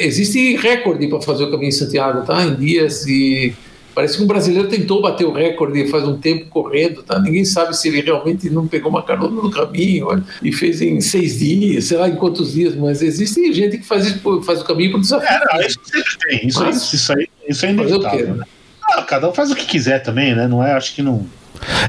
existe 0.00 0.56
recorde 0.56 1.08
para 1.08 1.20
fazer 1.20 1.42
o 1.44 1.50
caminho 1.50 1.70
de 1.70 1.74
Santiago, 1.76 2.24
tá? 2.24 2.44
Em 2.44 2.54
dias 2.54 3.04
e. 3.06 3.52
Parece 3.92 4.16
que 4.16 4.22
um 4.22 4.26
brasileiro 4.28 4.68
tentou 4.68 5.02
bater 5.02 5.24
o 5.26 5.32
recorde 5.32 5.88
faz 5.88 6.06
um 6.06 6.16
tempo 6.16 6.46
correndo, 6.48 7.02
tá? 7.02 7.18
Ninguém 7.18 7.44
sabe 7.44 7.76
se 7.76 7.88
ele 7.88 8.00
realmente 8.02 8.48
não 8.48 8.68
pegou 8.68 8.88
uma 8.88 9.02
carona 9.02 9.42
no 9.42 9.50
caminho 9.50 10.06
olha, 10.06 10.22
e 10.40 10.52
fez 10.52 10.80
em 10.80 11.00
seis 11.00 11.40
dias, 11.40 11.86
sei 11.86 11.98
lá 11.98 12.08
em 12.08 12.14
quantos 12.14 12.52
dias, 12.52 12.76
mas 12.76 13.02
existe 13.02 13.52
gente 13.52 13.78
que 13.78 13.84
faz, 13.84 14.06
isso 14.06 14.42
faz 14.42 14.60
o 14.60 14.64
caminho 14.64 14.92
por 14.92 15.00
desafio. 15.00 15.26
É, 15.28 15.40
não, 15.52 15.60
isso 15.66 15.80
sempre 15.84 16.18
tem. 16.28 16.46
Isso, 16.46 16.60
aí, 16.60 16.66
Mas- 16.66 16.92
isso, 16.92 17.12
aí, 17.12 17.26
isso 17.48 17.66
é 17.66 17.74
Fazer 17.74 17.94
o 17.94 17.98
quê, 17.98 18.06
inevitável. 18.06 18.34
né? 18.36 18.44
Ah, 18.84 19.02
cada 19.02 19.28
um 19.28 19.32
faz 19.34 19.50
o 19.50 19.56
que 19.56 19.66
quiser 19.66 20.00
também, 20.00 20.32
né? 20.32 20.46
Não 20.46 20.62
é, 20.62 20.74
acho 20.74 20.94
que 20.94 21.02
não. 21.02 21.26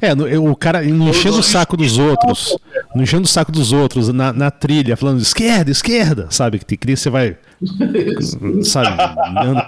É, 0.01 0.15
no- 0.15 0.27
eu- 0.27 0.43
o 0.45 0.55
cara 0.55 0.81
não 0.81 1.09
enchendo 1.09 1.37
o 1.37 1.43
saco 1.43 1.77
dos 1.77 1.99
outros, 1.99 2.57
não 2.75 2.78
enchendo 3.01 3.23
o 3.23 3.27
saco 3.27 3.51
dos 3.51 3.71
outros 3.71 4.09
na, 4.09 4.31
na 4.33 4.51
trilha, 4.51 4.95
falando 4.97 5.21
esquerda, 5.21 5.69
esquerda, 5.71 6.27
sabe? 6.29 6.59
Que, 6.59 6.77
que 6.77 6.95
você 6.95 7.09
vai, 7.09 7.37
sabe, 8.63 8.89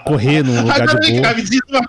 correr 0.04 0.42
num 0.44 0.60
lugar 0.62 0.82
Agora 0.82 1.00
de 1.00 1.58
boa. 1.68 1.80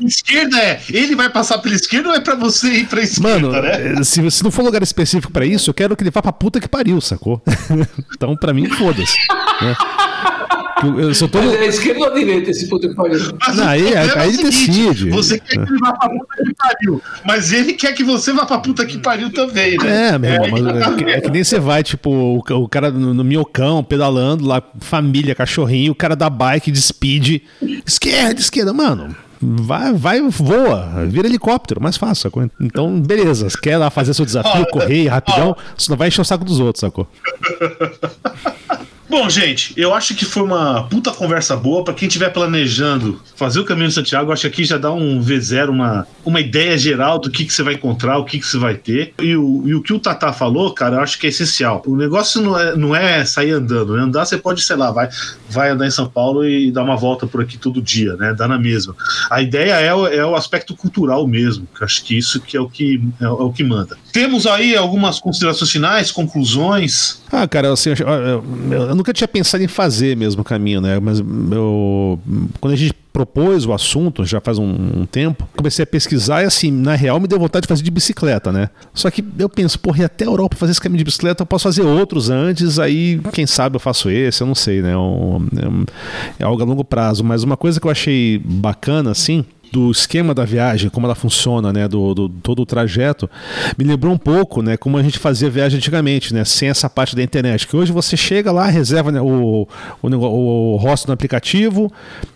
uma 0.00 0.08
esquerda 0.08 0.58
é, 0.58 0.80
ele 0.90 1.14
vai 1.14 1.28
passar 1.30 1.58
pela 1.58 1.74
esquerda 1.74 2.08
ou 2.10 2.14
é 2.14 2.20
pra 2.20 2.34
você 2.34 2.68
ir 2.68 2.86
pra 2.86 3.00
esquerda, 3.02 3.28
Mano, 3.48 3.52
né? 3.62 3.94
eh, 4.00 4.04
se, 4.04 4.30
se 4.30 4.42
não 4.44 4.50
for 4.50 4.62
lugar 4.64 4.82
específico 4.82 5.32
pra 5.32 5.44
isso, 5.46 5.70
eu 5.70 5.74
quero 5.74 5.96
que 5.96 6.02
ele 6.02 6.10
vá 6.10 6.20
pra 6.22 6.32
puta 6.32 6.60
que 6.60 6.68
pariu, 6.68 7.00
sacou? 7.00 7.40
então, 8.14 8.36
pra 8.36 8.52
mim, 8.52 8.68
foda-se. 8.70 9.16
né? 9.60 9.76
Eu, 10.86 11.14
no- 11.38 11.50
Mas 11.50 11.60
é 11.60 11.66
esquerda 11.66 12.00
ou 12.00 12.14
direita 12.14 12.50
esse 12.50 12.68
que? 12.68 13.34
Mas 13.40 13.56
Não, 13.56 13.68
aí- 13.68 13.96
aí 13.96 14.08
é 14.08 14.12
o 14.14 14.28
ele 14.28 14.42
decide. 14.44 15.10
Você 15.10 15.38
quer 15.38 15.56
que 15.64 15.72
ele 15.72 15.78
vá 15.78 15.92
pra 15.92 16.08
puta 16.08 16.44
que 16.44 16.54
pariu, 16.54 17.02
mas 17.24 17.52
ele 17.52 17.72
quer 17.74 17.92
que 17.92 18.04
você 18.04 18.32
vá 18.32 18.44
pra 18.46 18.58
puta 18.58 18.84
que 18.86 18.98
pariu 18.98 19.30
também, 19.32 19.76
né? 19.78 20.08
É, 20.14 20.18
meu 20.18 20.30
irmão, 20.32 20.48
mas 20.50 20.60
é, 20.60 20.64
que, 20.72 20.76
exatamente. 20.78 21.10
é 21.10 21.20
que 21.20 21.30
nem 21.30 21.44
você 21.44 21.58
vai, 21.60 21.82
tipo, 21.82 22.10
o, 22.10 22.38
o 22.38 22.68
cara 22.68 22.90
no, 22.90 23.14
no 23.14 23.24
minhocão, 23.24 23.82
pedalando 23.84 24.46
lá, 24.46 24.62
família, 24.80 25.34
cachorrinho, 25.34 25.92
o 25.92 25.94
cara 25.94 26.14
da 26.16 26.28
bike 26.30 26.70
de 26.70 26.80
speed, 26.80 27.42
esquerda, 27.86 28.40
esquerda, 28.40 28.72
mano. 28.72 29.14
Vai, 29.44 29.92
vai, 29.92 30.20
voa, 30.20 31.04
vira 31.08 31.26
helicóptero, 31.26 31.82
mais 31.82 31.96
fácil, 31.96 32.22
sacou? 32.22 32.48
Então, 32.60 33.00
beleza, 33.00 33.50
você 33.50 33.58
quer 33.60 33.76
lá 33.76 33.90
fazer 33.90 34.14
seu 34.14 34.24
desafio, 34.24 34.64
correr 34.70 35.08
rapidão, 35.08 35.56
você 35.76 35.90
não 35.90 35.96
vai 35.96 36.06
encher 36.06 36.20
o 36.20 36.24
saco 36.24 36.44
dos 36.44 36.60
outros, 36.60 36.78
sacou? 36.80 37.08
Bom, 39.12 39.28
gente, 39.28 39.74
eu 39.76 39.92
acho 39.92 40.14
que 40.14 40.24
foi 40.24 40.42
uma 40.42 40.84
puta 40.84 41.10
conversa 41.10 41.54
boa 41.54 41.84
pra 41.84 41.92
quem 41.92 42.08
estiver 42.08 42.30
planejando 42.30 43.20
fazer 43.36 43.60
o 43.60 43.64
caminho 43.66 43.88
de 43.88 43.94
Santiago. 43.94 44.32
Acho 44.32 44.40
que 44.40 44.46
aqui 44.46 44.64
já 44.64 44.78
dá 44.78 44.90
um 44.90 45.20
V0, 45.22 45.68
uma, 45.68 46.06
uma 46.24 46.40
ideia 46.40 46.78
geral 46.78 47.18
do 47.18 47.30
que, 47.30 47.44
que 47.44 47.52
você 47.52 47.62
vai 47.62 47.74
encontrar, 47.74 48.16
o 48.16 48.24
que, 48.24 48.38
que 48.38 48.46
você 48.46 48.56
vai 48.56 48.74
ter. 48.74 49.12
E 49.20 49.36
o, 49.36 49.64
e 49.66 49.74
o 49.74 49.82
que 49.82 49.92
o 49.92 49.98
Tata 49.98 50.32
falou, 50.32 50.72
cara, 50.72 50.96
eu 50.96 51.00
acho 51.00 51.18
que 51.18 51.26
é 51.26 51.28
essencial. 51.28 51.82
O 51.86 51.94
negócio 51.94 52.40
não 52.40 52.58
é, 52.58 52.74
não 52.74 52.96
é 52.96 53.22
sair 53.26 53.50
andando, 53.50 53.94
né? 53.94 54.02
Andar 54.02 54.24
você 54.24 54.38
pode, 54.38 54.62
sei 54.62 54.76
lá, 54.76 54.90
vai, 54.90 55.10
vai 55.50 55.68
andar 55.68 55.86
em 55.86 55.90
São 55.90 56.08
Paulo 56.08 56.42
e 56.42 56.72
dar 56.72 56.82
uma 56.82 56.96
volta 56.96 57.26
por 57.26 57.42
aqui 57.42 57.58
todo 57.58 57.82
dia, 57.82 58.16
né? 58.16 58.32
Dá 58.32 58.48
na 58.48 58.58
mesma. 58.58 58.96
A 59.30 59.42
ideia 59.42 59.74
é 59.74 59.92
o, 59.94 60.06
é 60.06 60.24
o 60.24 60.34
aspecto 60.34 60.74
cultural 60.74 61.26
mesmo, 61.26 61.68
que 61.76 61.84
acho 61.84 62.02
que 62.02 62.16
isso 62.16 62.40
que 62.40 62.56
é 62.56 62.60
o 62.62 62.66
que, 62.66 62.98
é, 63.20 63.24
é 63.24 63.28
o 63.28 63.52
que 63.52 63.62
manda. 63.62 63.94
Temos 64.10 64.46
aí 64.46 64.74
algumas 64.74 65.20
considerações 65.20 65.70
finais, 65.70 66.10
conclusões. 66.10 67.20
Ah, 67.30 67.46
cara, 67.46 67.70
assim, 67.72 67.90
eu, 67.90 68.08
eu- 68.08 68.72
eu 68.72 69.01
nunca 69.02 69.12
tinha 69.12 69.28
pensado 69.28 69.62
em 69.62 69.68
fazer 69.68 70.16
mesmo 70.16 70.42
o 70.42 70.44
caminho, 70.44 70.80
né? 70.80 70.98
Mas 71.00 71.18
eu, 71.20 72.18
quando 72.60 72.72
a 72.74 72.76
gente 72.76 72.94
propôs 73.12 73.66
o 73.66 73.74
assunto, 73.74 74.24
já 74.24 74.40
faz 74.40 74.56
um, 74.58 74.64
um 75.00 75.04
tempo, 75.04 75.46
comecei 75.54 75.82
a 75.82 75.86
pesquisar 75.86 76.42
e, 76.42 76.46
assim, 76.46 76.70
na 76.70 76.94
real, 76.94 77.20
me 77.20 77.28
deu 77.28 77.38
vontade 77.38 77.64
de 77.64 77.68
fazer 77.68 77.82
de 77.82 77.90
bicicleta, 77.90 78.50
né? 78.50 78.70
Só 78.94 79.10
que 79.10 79.22
eu 79.38 79.50
penso, 79.50 79.78
porra, 79.78 80.00
e 80.00 80.04
até 80.04 80.24
a 80.24 80.28
Europa 80.28 80.56
fazer 80.56 80.72
esse 80.72 80.80
caminho 80.80 80.98
de 80.98 81.04
bicicleta, 81.04 81.42
eu 81.42 81.46
posso 81.46 81.64
fazer 81.64 81.82
outros 81.82 82.30
antes, 82.30 82.78
aí, 82.78 83.20
quem 83.32 83.46
sabe 83.46 83.76
eu 83.76 83.80
faço 83.80 84.08
esse, 84.08 84.40
eu 84.42 84.46
não 84.46 84.54
sei, 84.54 84.80
né? 84.80 84.92
É, 84.92 84.96
um- 84.96 85.46
é 85.62 85.68
um- 85.68 85.84
é 86.38 86.44
algo 86.44 86.62
a 86.62 86.64
longo 86.64 86.84
prazo. 86.84 87.22
Mas 87.22 87.42
uma 87.42 87.56
coisa 87.56 87.78
que 87.78 87.86
eu 87.86 87.90
achei 87.90 88.40
bacana, 88.42 89.10
assim, 89.10 89.44
do 89.72 89.90
esquema 89.90 90.34
da 90.34 90.44
viagem, 90.44 90.90
como 90.90 91.06
ela 91.06 91.14
funciona, 91.14 91.72
né, 91.72 91.88
do, 91.88 92.14
do- 92.14 92.28
todo 92.28 92.62
o 92.62 92.66
trajeto, 92.66 93.28
me 93.78 93.84
lembrou 93.84 94.12
um 94.12 94.18
pouco, 94.18 94.60
né, 94.62 94.76
como 94.76 94.98
a 94.98 95.02
gente 95.02 95.18
fazia 95.18 95.48
viagem 95.48 95.78
antigamente, 95.78 96.34
né, 96.34 96.44
sem 96.44 96.68
essa 96.68 96.88
parte 96.90 97.16
da 97.16 97.22
internet, 97.22 97.66
que 97.66 97.76
hoje 97.76 97.90
você 97.90 98.16
chega 98.16 98.52
lá, 98.52 98.66
reserva 98.66 99.10
né, 99.10 99.20
o, 99.20 99.66
o, 100.02 100.08
o 100.08 100.76
rosto 100.76 101.06
no 101.08 101.14
aplicativo, 101.14 101.90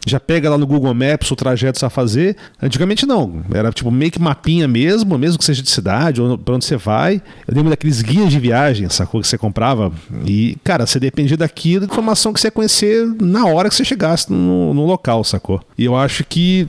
já 0.07 0.19
pega 0.19 0.49
lá 0.49 0.57
no 0.57 0.67
Google 0.67 0.95
Maps 0.95 1.31
o 1.31 1.37
trajeto 1.37 1.85
a 1.85 1.91
fazer. 1.91 2.37
Antigamente 2.63 3.05
não, 3.05 3.43
era 3.53 3.71
tipo 3.73 3.91
meio 3.91 4.11
que 4.11 4.21
mapinha 4.21 4.67
mesmo, 4.67 5.19
mesmo 5.19 5.39
que 5.39 5.45
seja 5.45 5.63
de 5.63 5.69
cidade 5.71 6.23
ou 6.23 6.39
para 6.39 6.55
onde 6.55 6.65
você 6.65 6.77
vai. 6.77 7.21
Eu 7.47 7.55
lembro 7.55 7.71
daqueles 7.71 8.01
guias 8.03 8.31
de 8.31 8.39
viagem, 8.39 8.89
sacou 8.89 9.21
que 9.21 9.27
você 9.29 9.37
comprava 9.37 9.93
e, 10.25 10.57
cara, 10.65 10.87
você 10.87 10.99
dependia 10.99 11.37
daquilo, 11.37 11.81
da 11.87 11.93
informação 11.93 12.33
que 12.33 12.41
você 12.41 12.47
ia 12.47 12.51
conhecer 12.53 13.07
na 13.21 13.47
hora 13.47 13.69
que 13.69 13.75
você 13.75 13.85
chegasse 13.85 14.33
no, 14.33 14.73
no 14.73 14.87
local, 14.87 15.23
sacou? 15.25 15.61
E 15.77 15.85
eu 15.85 15.95
acho 15.97 16.25
que 16.25 16.67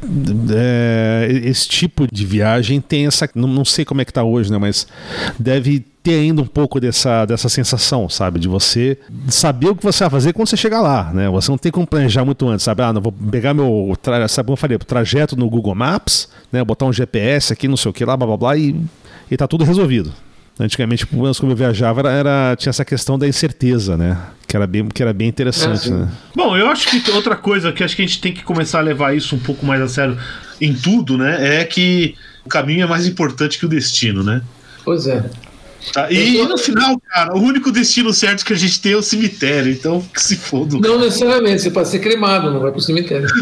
é, 0.60 1.28
esse 1.46 1.68
tipo 1.68 2.08
de 2.12 2.26
viagem 2.26 2.82
tem 2.82 3.08
essa. 3.08 3.30
Não, 3.36 3.48
não 3.48 3.64
sei 3.66 3.86
como 3.86 4.02
é 4.02 4.06
que 4.06 4.12
tá 4.14 4.24
hoje, 4.24 4.52
né? 4.52 4.58
Mas 4.58 4.88
deve 5.40 5.86
ter 6.04 6.16
ainda 6.22 6.42
um 6.42 6.46
pouco 6.46 6.80
dessa, 6.80 7.26
dessa 7.26 7.50
sensação, 7.50 8.08
sabe? 8.10 8.40
De 8.40 8.48
você 8.48 8.98
saber 9.28 9.68
o 9.70 9.76
que 9.76 9.84
você 9.84 10.04
vai 10.06 10.10
fazer 10.12 10.34
quando 10.34 10.48
você 10.48 10.58
chegar 10.58 10.82
lá, 10.82 11.12
né? 11.14 11.30
Você 11.30 11.52
não 11.52 11.58
tem 11.58 11.72
como 11.72 11.86
planejar 11.86 12.24
muito 12.26 12.48
antes, 12.48 12.64
sabe? 12.64 12.82
Ah, 12.82 12.94
não 12.94 13.02
vou 13.02 13.12
pegar 13.12 13.54
meu. 13.54 13.96
Tra... 14.02 14.28
Sabe 14.28 14.48
como 14.48 14.54
eu 14.54 14.58
falei? 14.58 14.78
Trajeto 14.78 15.36
no 15.36 15.50
Google 15.50 15.76
Maps, 15.76 16.30
né? 16.52 16.64
Botar 16.64 16.86
um 16.86 16.94
GPS 16.94 17.54
aqui, 17.54 17.68
não 17.68 17.78
sei 17.78 17.90
o 17.92 17.94
que 17.94 18.04
lá, 18.06 18.16
blá 18.18 18.26
blá 18.28 18.38
blá, 18.38 18.58
e, 18.58 18.76
e 19.30 19.38
tá 19.38 19.48
tudo 19.48 19.64
resolvido. 19.64 20.12
Antigamente, 20.60 21.06
pelo 21.06 21.22
menos 21.22 21.40
quando 21.40 21.52
eu 21.52 21.56
viajava, 21.56 22.00
era, 22.00 22.12
era- 22.12 22.56
tinha 22.56 22.72
essa 22.72 22.84
questão 22.84 23.20
da 23.20 23.28
incerteza, 23.28 23.96
né? 23.96 24.18
Que 24.48 24.56
era 24.56 24.66
bem, 24.66 24.88
que 24.88 25.04
era 25.04 25.14
bem 25.14 25.28
interessante, 25.28 25.90
É, 25.90 25.92
né? 25.94 26.08
Bom, 26.36 26.58
eu 26.58 26.68
acho 26.68 26.90
que 26.90 27.12
outra 27.12 27.36
coisa 27.36 27.72
que 27.72 27.84
acho 27.84 27.96
que 27.96 28.02
a 28.02 28.06
gente 28.08 28.20
tem 28.20 28.34
que 28.34 28.44
começar 28.44 28.80
a 28.80 28.82
levar 28.82 29.16
isso 29.16 29.36
um 29.36 29.40
pouco 29.40 29.64
mais 29.64 29.80
a 29.82 29.88
sério 29.88 30.18
em 30.60 30.74
tudo, 30.74 31.18
né? 31.18 31.62
É 31.62 31.64
que 31.64 32.16
o 32.46 32.50
caminho 32.50 32.84
é 32.84 32.88
mais 32.88 33.06
importante 33.06 33.60
que 33.60 33.66
o 33.66 33.70
destino, 33.70 34.24
né? 34.24 34.42
Pois 34.84 35.08
é. 35.08 35.30
Tá? 35.94 36.12
E, 36.12 36.44
no 36.44 36.58
final, 36.58 37.00
cara, 37.10 37.36
o 37.36 37.40
único 37.40 37.72
destino 37.72 38.14
certo 38.14 38.46
que 38.46 38.54
a 38.54 38.56
gente 38.56 38.82
tem 38.82 38.94
é 38.94 38.98
o 38.98 39.02
cemitério. 39.02 39.72
Então, 39.72 40.02
que 40.02 40.22
se 40.22 40.36
foda. 40.36 40.78
Não 40.80 41.00
necessariamente, 41.00 41.62
você 41.62 41.72
pode 41.72 41.88
ser 41.90 42.00
cremado, 42.00 42.52
não 42.52 42.60
vai 42.60 42.72
para 42.72 42.80
o 42.80 42.82
cemitério. 42.82 43.28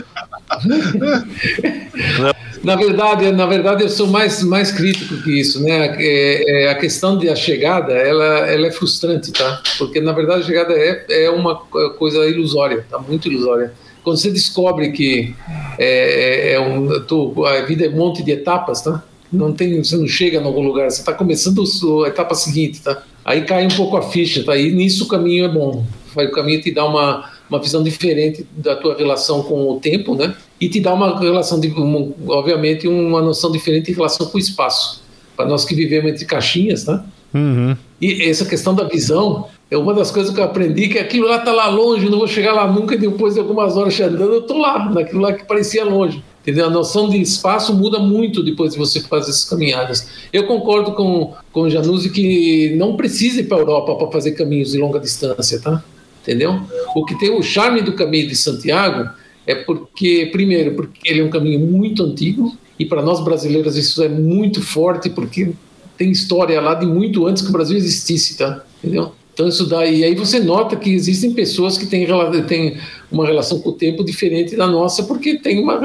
na 2.64 2.76
verdade, 2.76 3.32
na 3.32 3.46
verdade, 3.46 3.84
eu 3.84 3.90
sou 3.90 4.08
mais, 4.08 4.44
mais 4.44 4.72
crítico 4.72 5.18
que 5.24 5.40
isso, 5.40 5.64
né? 5.64 5.96
É, 6.00 6.66
é, 6.66 6.70
a 6.70 6.76
questão 6.76 7.18
de 7.18 7.30
a 7.30 7.36
chegada, 7.36 7.94
ela, 7.94 8.48
ela 8.48 8.68
é 8.68 8.72
frustrante, 8.72 9.32
tá? 9.32 9.62
Porque 9.78 10.00
na 10.02 10.12
verdade 10.12 10.42
a 10.42 10.46
chegada 10.46 10.74
é, 10.74 11.06
é 11.10 11.30
uma 11.30 11.56
coisa 11.98 12.26
ilusória, 12.28 12.86
tá? 12.90 13.00
Muito 13.00 13.28
ilusória. 13.28 13.74
Quando 14.06 14.18
você 14.18 14.32
descobre 14.32 14.92
que 14.92 15.36
é, 15.78 16.54
é 16.54 16.60
um, 16.60 17.02
tu- 17.06 17.44
a 17.44 17.64
vida 17.66 17.86
é 17.88 17.90
um 17.90 17.98
monte 17.98 18.24
de 18.24 18.32
etapas, 18.32 18.82
tá? 18.82 19.04
Não 19.34 19.52
tem, 19.52 19.84
você 19.84 19.98
não 19.98 20.08
chega 20.08 20.38
em 20.40 20.44
algum 20.44 20.62
lugar, 20.62 20.90
você 20.90 21.02
está 21.02 21.12
começando 21.12 21.64
a 22.06 22.08
etapa 22.08 22.36
seguinte, 22.36 22.82
tá? 22.82 23.04
Aí 23.26 23.42
cai 23.42 23.66
um 23.66 23.76
pouco 23.76 23.98
a 23.98 24.04
ficha, 24.04 24.44
tá? 24.44 24.56
E 24.56 24.72
nisso 24.72 25.06
o 25.06 25.08
caminho 25.08 25.46
é 25.46 25.50
bom. 25.50 25.84
O 26.16 26.32
caminho 26.32 26.62
te 26.62 26.72
dá 26.72 26.86
uma, 26.86 27.30
uma 27.50 27.60
visão 27.60 27.84
diferente 27.84 28.46
da 28.56 28.76
tua 28.76 28.96
relação 28.96 29.42
com 29.42 29.72
o 29.72 29.80
tempo, 29.80 30.16
né? 30.16 30.36
E 30.62 30.70
te 30.70 30.80
dá 30.80 30.94
uma 30.94 31.20
relação, 31.20 31.60
de, 31.60 31.68
um, 31.70 32.14
obviamente, 32.28 32.88
uma 32.88 33.22
noção 33.22 33.52
diferente 33.52 33.92
em 33.92 33.96
relação 33.96 34.28
com 34.28 34.38
o 34.38 34.40
espaço. 34.40 35.04
Para 35.36 35.48
nós 35.48 35.66
que 35.66 35.76
vivemos 35.76 36.12
entre 36.12 36.26
caixinhas, 36.26 36.84
tá? 36.84 37.04
Uhum. 37.34 37.76
E 38.00 38.24
essa 38.30 38.46
questão 38.46 38.74
da 38.74 38.86
visão, 38.86 39.48
É 39.70 39.78
uma 39.78 39.94
das 39.94 40.12
coisas 40.12 40.34
que 40.34 40.40
eu 40.40 40.44
aprendi, 40.44 40.88
que 40.90 41.00
aquilo 41.00 41.28
lá 41.28 41.40
tá 41.40 41.52
lá 41.52 41.68
longe, 41.68 42.08
não 42.10 42.20
vou 42.20 42.28
chegar 42.28 42.54
lá 42.54 42.72
nunca, 42.72 42.94
e 42.94 42.98
depois 42.98 43.34
de 43.34 43.40
algumas 43.40 43.76
horas 43.76 44.00
andando, 44.00 44.34
eu 44.34 44.42
tô 44.44 44.58
lá, 44.58 44.90
naquilo 44.92 45.22
lá 45.22 45.34
que 45.34 45.44
parecia 45.46 45.84
longe. 45.84 46.24
Entendeu? 46.42 46.68
A 46.68 46.70
noção 46.70 47.10
de 47.10 47.20
espaço 47.20 47.74
muda 47.74 47.98
muito 47.98 48.44
depois 48.44 48.74
de 48.74 48.78
você 48.78 49.02
fazer 49.02 49.32
essas 49.32 49.46
caminhadas. 49.46 50.08
Eu 50.32 50.46
concordo 50.46 50.92
com, 50.92 51.34
com 51.52 51.62
o 51.62 51.70
Januzzi 51.70 52.12
que 52.12 52.76
não 52.78 52.96
precisa 52.96 53.40
ir 53.40 53.46
para 53.46 53.58
a 53.58 53.62
Europa 53.62 53.96
para 53.96 54.12
fazer 54.12 54.34
caminhos 54.34 54.72
de 54.72 54.78
longa 54.78 55.00
distância, 55.00 55.60
tá? 55.60 55.84
Entendeu? 56.22 56.62
O 56.96 57.04
que 57.04 57.18
tem 57.18 57.32
o 57.32 57.42
charme 57.42 57.82
do 57.82 57.94
caminho 57.94 58.28
de 58.28 58.36
Santiago 58.36 59.10
é 59.48 59.56
porque, 59.56 60.30
primeiro, 60.32 60.76
porque 60.76 61.10
ele 61.10 61.22
é 61.22 61.24
um 61.24 61.32
caminho 61.32 61.60
muito 61.60 62.04
antigo, 62.04 62.56
e 62.78 62.86
para 62.86 63.02
nós 63.02 63.24
brasileiros 63.24 63.76
isso 63.76 64.04
é 64.04 64.10
muito 64.10 64.62
forte, 64.62 65.10
porque 65.10 65.52
tem 65.98 66.12
história 66.12 66.62
lá 66.62 66.76
de 66.76 66.86
muito 66.86 67.26
antes 67.26 67.42
que 67.42 67.50
o 67.50 67.54
Brasil 67.54 67.76
existisse, 67.76 68.38
tá? 68.38 68.64
Entendeu? 68.84 69.14
Então 69.36 69.50
isso 69.50 69.68
daí, 69.68 70.02
aí 70.06 70.16
você 70.16 70.40
nota 70.40 70.78
que 70.78 70.90
existem 70.90 71.34
pessoas 71.34 71.78
que 71.78 71.86
têm, 71.86 72.08
têm 72.48 72.78
uma 73.12 73.28
relação 73.28 73.60
com 73.60 73.72
o 73.72 73.74
tempo 73.74 74.02
diferente 74.02 74.56
da 74.56 74.66
nossa, 74.66 75.04
porque 75.04 75.38
tem 75.38 75.62
uma 75.62 75.78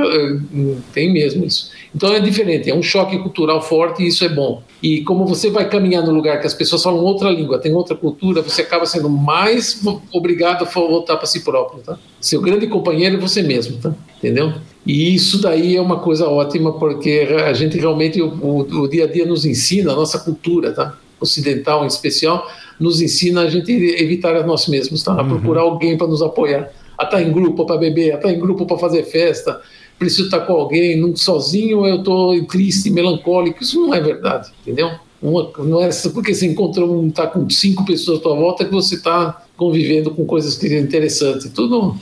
tem 0.94 1.12
mesmo 1.12 1.44
isso. 1.44 1.68
Então 1.92 2.14
é 2.14 2.20
diferente, 2.20 2.70
é 2.70 2.74
um 2.74 2.82
choque 2.82 3.18
cultural 3.18 3.60
forte 3.60 4.04
e 4.04 4.06
isso 4.06 4.24
é 4.24 4.28
bom. 4.28 4.62
E 4.80 5.02
como 5.02 5.26
você 5.26 5.50
vai 5.50 5.68
caminhar 5.68 6.06
no 6.06 6.12
lugar 6.12 6.40
que 6.40 6.46
as 6.46 6.54
pessoas 6.54 6.80
falam 6.80 7.00
outra 7.00 7.28
língua, 7.28 7.58
tem 7.58 7.74
outra 7.74 7.96
cultura, 7.96 8.40
você 8.40 8.62
acaba 8.62 8.86
sendo 8.86 9.10
mais 9.10 9.82
obrigado 10.12 10.62
a 10.62 10.66
voltar 10.66 11.16
para 11.16 11.26
si 11.26 11.40
próprio, 11.40 11.82
tá? 11.82 11.98
Seu 12.20 12.40
grande 12.40 12.68
companheiro 12.68 13.16
é 13.16 13.18
você 13.18 13.42
mesmo, 13.42 13.78
tá? 13.78 13.92
Entendeu? 14.18 14.52
E 14.86 15.12
isso 15.12 15.42
daí 15.42 15.74
é 15.74 15.80
uma 15.80 15.98
coisa 15.98 16.28
ótima 16.28 16.74
porque 16.74 17.26
a 17.44 17.52
gente 17.52 17.76
realmente 17.76 18.22
o, 18.22 18.28
o, 18.28 18.82
o 18.82 18.88
dia 18.88 19.06
a 19.06 19.08
dia 19.08 19.26
nos 19.26 19.44
ensina 19.44 19.90
a 19.92 19.96
nossa 19.96 20.20
cultura, 20.20 20.70
tá? 20.70 20.96
Ocidental 21.20 21.82
em 21.82 21.88
especial 21.88 22.46
nos 22.80 23.02
ensina 23.02 23.42
a 23.42 23.50
gente 23.50 23.70
evitar 23.70 24.34
a 24.34 24.44
nós 24.44 24.66
mesmos, 24.66 25.02
tá? 25.02 25.12
A 25.12 25.22
uhum. 25.22 25.28
procurar 25.28 25.60
alguém 25.60 25.98
para 25.98 26.06
nos 26.06 26.22
apoiar, 26.22 26.72
a 26.96 27.04
estar 27.04 27.18
tá 27.18 27.22
em 27.22 27.30
grupo 27.30 27.66
para 27.66 27.76
beber, 27.76 28.12
a 28.12 28.16
estar 28.16 28.28
tá 28.28 28.34
em 28.34 28.40
grupo 28.40 28.64
para 28.64 28.78
fazer 28.78 29.04
festa, 29.04 29.60
preciso 29.98 30.24
estar 30.24 30.40
tá 30.40 30.46
com 30.46 30.54
alguém, 30.54 30.96
não, 30.98 31.14
sozinho 31.14 31.86
eu 31.86 31.96
estou 31.96 32.42
triste, 32.46 32.90
melancólico, 32.90 33.62
isso 33.62 33.78
não 33.80 33.94
é 33.94 34.00
verdade, 34.00 34.50
entendeu? 34.62 34.90
Uma, 35.22 35.50
não 35.58 35.82
é 35.82 35.90
porque 36.14 36.34
você 36.34 36.46
encontrou, 36.46 37.06
está 37.06 37.26
com 37.26 37.48
cinco 37.50 37.84
pessoas 37.84 38.20
à 38.20 38.22
tua 38.22 38.34
volta 38.34 38.64
que 38.64 38.72
você 38.72 38.94
está 38.94 39.44
convivendo 39.54 40.10
com 40.10 40.24
coisas 40.24 40.56
que 40.56 40.66
é 40.74 40.80
interessantes, 40.80 41.50
tudo 41.50 41.94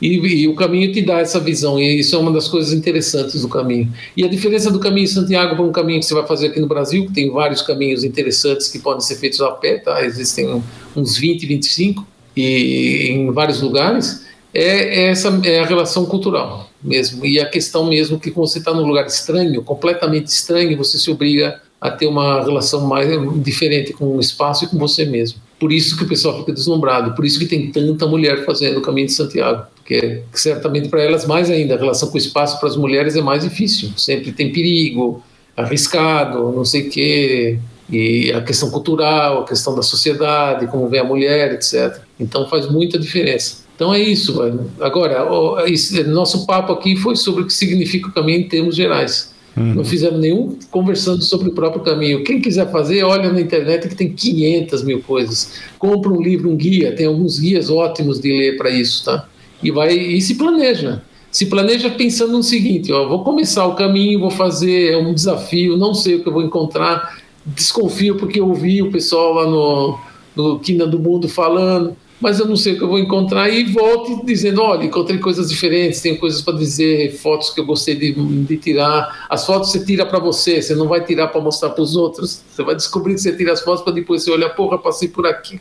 e, 0.00 0.16
e, 0.16 0.48
o 0.48 0.54
caminho 0.54 0.92
te 0.92 1.02
dá 1.02 1.20
essa 1.20 1.38
visão, 1.40 1.78
e 1.78 2.00
isso 2.00 2.14
é 2.16 2.18
uma 2.18 2.32
das 2.32 2.48
coisas 2.48 2.72
interessantes 2.72 3.42
do 3.42 3.48
caminho. 3.48 3.92
E 4.16 4.24
a 4.24 4.28
diferença 4.28 4.70
do 4.70 4.78
caminho 4.78 5.06
de 5.06 5.12
Santiago 5.12 5.56
para 5.56 5.64
um 5.64 5.72
caminho 5.72 6.00
que 6.00 6.06
você 6.06 6.14
vai 6.14 6.26
fazer 6.26 6.48
aqui 6.48 6.60
no 6.60 6.66
Brasil, 6.66 7.06
que 7.06 7.12
tem 7.12 7.30
vários 7.30 7.62
caminhos 7.62 8.04
interessantes 8.04 8.68
que 8.68 8.78
podem 8.78 9.00
ser 9.00 9.16
feitos 9.16 9.40
a 9.40 9.50
pé, 9.50 9.78
tá? 9.78 10.04
existem 10.04 10.62
uns 10.96 11.16
20, 11.16 11.46
25 11.46 12.06
e, 12.36 13.10
em 13.10 13.30
vários 13.32 13.60
lugares, 13.60 14.26
é, 14.54 14.62
é, 14.62 15.08
essa 15.08 15.28
é 15.44 15.60
a 15.60 15.66
relação 15.66 16.06
cultural 16.06 16.70
mesmo. 16.82 17.24
E 17.26 17.38
a 17.38 17.46
questão 17.46 17.86
mesmo 17.86 18.18
que 18.18 18.30
quando 18.30 18.48
você 18.48 18.58
está 18.58 18.72
num 18.72 18.86
lugar 18.86 19.06
estranho, 19.06 19.62
completamente 19.62 20.28
estranho, 20.28 20.76
você 20.76 20.98
se 20.98 21.10
obriga 21.10 21.60
a 21.80 21.90
ter 21.90 22.06
uma 22.06 22.42
relação 22.42 22.86
mais 22.86 23.08
diferente 23.42 23.92
com 23.92 24.16
o 24.16 24.20
espaço 24.20 24.64
e 24.64 24.68
com 24.68 24.78
você 24.78 25.04
mesmo. 25.04 25.40
Por 25.58 25.72
isso 25.72 25.96
que 25.96 26.04
o 26.04 26.08
pessoal 26.08 26.38
fica 26.38 26.52
deslumbrado, 26.52 27.14
por 27.14 27.24
isso 27.24 27.38
que 27.38 27.46
tem 27.46 27.70
tanta 27.72 28.06
mulher 28.06 28.44
fazendo 28.44 28.78
o 28.78 28.82
caminho 28.82 29.08
de 29.08 29.12
Santiago, 29.12 29.66
porque 29.74 30.22
certamente 30.32 30.88
para 30.88 31.02
elas 31.02 31.26
mais 31.26 31.50
ainda, 31.50 31.74
a 31.74 31.78
relação 31.78 32.08
com 32.08 32.14
o 32.14 32.18
espaço 32.18 32.60
para 32.60 32.68
as 32.68 32.76
mulheres 32.76 33.16
é 33.16 33.20
mais 33.20 33.42
difícil, 33.42 33.90
sempre 33.96 34.30
tem 34.30 34.52
perigo, 34.52 35.22
arriscado, 35.56 36.52
não 36.52 36.64
sei 36.64 36.86
o 36.86 36.90
quê, 36.90 37.58
e 37.90 38.30
a 38.32 38.40
questão 38.42 38.70
cultural, 38.70 39.42
a 39.42 39.44
questão 39.46 39.74
da 39.74 39.82
sociedade, 39.82 40.66
como 40.66 40.88
vê 40.88 40.98
a 40.98 41.04
mulher, 41.04 41.52
etc. 41.54 42.00
Então 42.20 42.48
faz 42.48 42.70
muita 42.70 42.98
diferença. 42.98 43.64
Então 43.74 43.94
é 43.94 44.00
isso, 44.00 44.36
mano. 44.36 44.70
Agora, 44.80 45.68
esse, 45.68 46.02
nosso 46.04 46.46
papo 46.46 46.72
aqui 46.72 46.96
foi 46.96 47.16
sobre 47.16 47.42
o 47.42 47.46
que 47.46 47.52
significa 47.52 48.08
o 48.08 48.12
caminho 48.12 48.40
em 48.40 48.48
termos 48.48 48.76
gerais. 48.76 49.32
Uhum. 49.58 49.74
Não 49.74 49.84
fizemos 49.84 50.20
nenhum 50.20 50.56
conversando 50.70 51.22
sobre 51.22 51.48
o 51.48 51.52
próprio 51.52 51.82
caminho. 51.82 52.22
Quem 52.22 52.40
quiser 52.40 52.70
fazer, 52.70 53.02
olha 53.02 53.32
na 53.32 53.40
internet 53.40 53.88
que 53.88 53.94
tem 53.94 54.12
500 54.12 54.82
mil 54.84 55.00
coisas. 55.02 55.54
Compra 55.78 56.12
um 56.12 56.22
livro, 56.22 56.50
um 56.50 56.56
guia, 56.56 56.94
tem 56.94 57.06
alguns 57.06 57.38
guias 57.38 57.70
ótimos 57.70 58.20
de 58.20 58.30
ler 58.30 58.56
para 58.56 58.70
isso, 58.70 59.04
tá? 59.04 59.26
E 59.62 59.70
vai 59.70 59.92
e 59.92 60.20
se 60.20 60.36
planeja. 60.36 61.02
Se 61.30 61.46
planeja 61.46 61.90
pensando 61.90 62.32
no 62.32 62.42
seguinte: 62.42 62.92
ó, 62.92 63.06
vou 63.08 63.24
começar 63.24 63.66
o 63.66 63.74
caminho, 63.74 64.20
vou 64.20 64.30
fazer 64.30 64.96
um 64.96 65.12
desafio, 65.12 65.76
não 65.76 65.92
sei 65.92 66.16
o 66.16 66.22
que 66.22 66.28
eu 66.28 66.32
vou 66.32 66.42
encontrar, 66.42 67.18
desconfio 67.44 68.16
porque 68.16 68.40
eu 68.40 68.48
ouvi 68.48 68.80
o 68.82 68.90
pessoal 68.90 69.34
lá 69.34 69.44
no, 69.46 69.98
no 70.36 70.58
Quina 70.60 70.86
do 70.86 70.98
Mundo 70.98 71.28
falando 71.28 71.96
mas 72.20 72.40
eu 72.40 72.46
não 72.46 72.56
sei 72.56 72.72
o 72.72 72.76
que 72.76 72.82
eu 72.82 72.88
vou 72.88 72.98
encontrar 72.98 73.48
e 73.48 73.64
volto 73.64 74.24
dizendo, 74.26 74.60
olha, 74.60 74.84
encontrei 74.84 75.18
coisas 75.18 75.48
diferentes, 75.48 76.00
tenho 76.00 76.18
coisas 76.18 76.42
para 76.42 76.56
dizer, 76.56 77.12
fotos 77.16 77.50
que 77.50 77.60
eu 77.60 77.64
gostei 77.64 77.94
de, 77.94 78.12
de 78.12 78.56
tirar. 78.56 79.26
As 79.28 79.46
fotos 79.46 79.70
você 79.70 79.84
tira 79.84 80.04
para 80.04 80.18
você, 80.18 80.60
você 80.60 80.74
não 80.74 80.88
vai 80.88 81.04
tirar 81.04 81.28
para 81.28 81.40
mostrar 81.40 81.70
para 81.70 81.82
os 81.82 81.94
outros. 81.94 82.42
Você 82.50 82.62
vai 82.62 82.74
descobrir 82.74 83.14
que 83.14 83.20
você 83.20 83.32
tira 83.36 83.52
as 83.52 83.60
fotos 83.60 83.82
para 83.82 83.92
depois 83.92 84.24
você 84.24 84.32
olhar, 84.32 84.50
porra, 84.50 84.78
passei 84.78 85.08
por 85.08 85.26
aqui. 85.26 85.60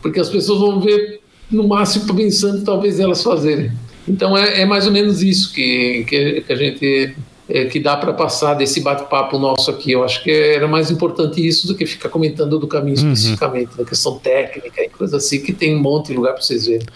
Porque 0.00 0.20
as 0.20 0.28
pessoas 0.28 0.60
vão 0.60 0.80
ver 0.80 1.20
no 1.50 1.66
máximo 1.66 2.14
pensando 2.14 2.64
talvez 2.64 3.00
elas 3.00 3.22
fazerem. 3.22 3.72
Então 4.06 4.36
é, 4.36 4.60
é 4.60 4.64
mais 4.64 4.86
ou 4.86 4.92
menos 4.92 5.22
isso 5.22 5.52
que, 5.52 6.04
que, 6.08 6.40
que 6.42 6.52
a 6.52 6.56
gente 6.56 7.16
é, 7.50 7.64
que 7.66 7.80
dá 7.80 7.96
para 7.96 8.12
passar 8.12 8.54
desse 8.54 8.80
bate-papo 8.80 9.38
nosso 9.38 9.70
aqui. 9.70 9.92
Eu 9.92 10.04
acho 10.04 10.22
que 10.22 10.30
era 10.30 10.68
mais 10.68 10.90
importante 10.90 11.46
isso 11.46 11.66
do 11.66 11.74
que 11.74 11.84
ficar 11.84 12.08
comentando 12.08 12.58
do 12.58 12.66
caminho 12.66 12.98
uhum. 13.00 13.12
especificamente, 13.12 13.76
da 13.76 13.84
questão 13.84 14.18
técnica 14.18 14.82
e 14.82 14.88
coisa 14.88 15.16
assim, 15.16 15.40
que 15.40 15.52
tem 15.52 15.76
um 15.76 15.80
monte 15.80 16.08
de 16.08 16.14
lugar 16.14 16.32
para 16.32 16.42
vocês 16.42 16.66
verem. 16.66 16.86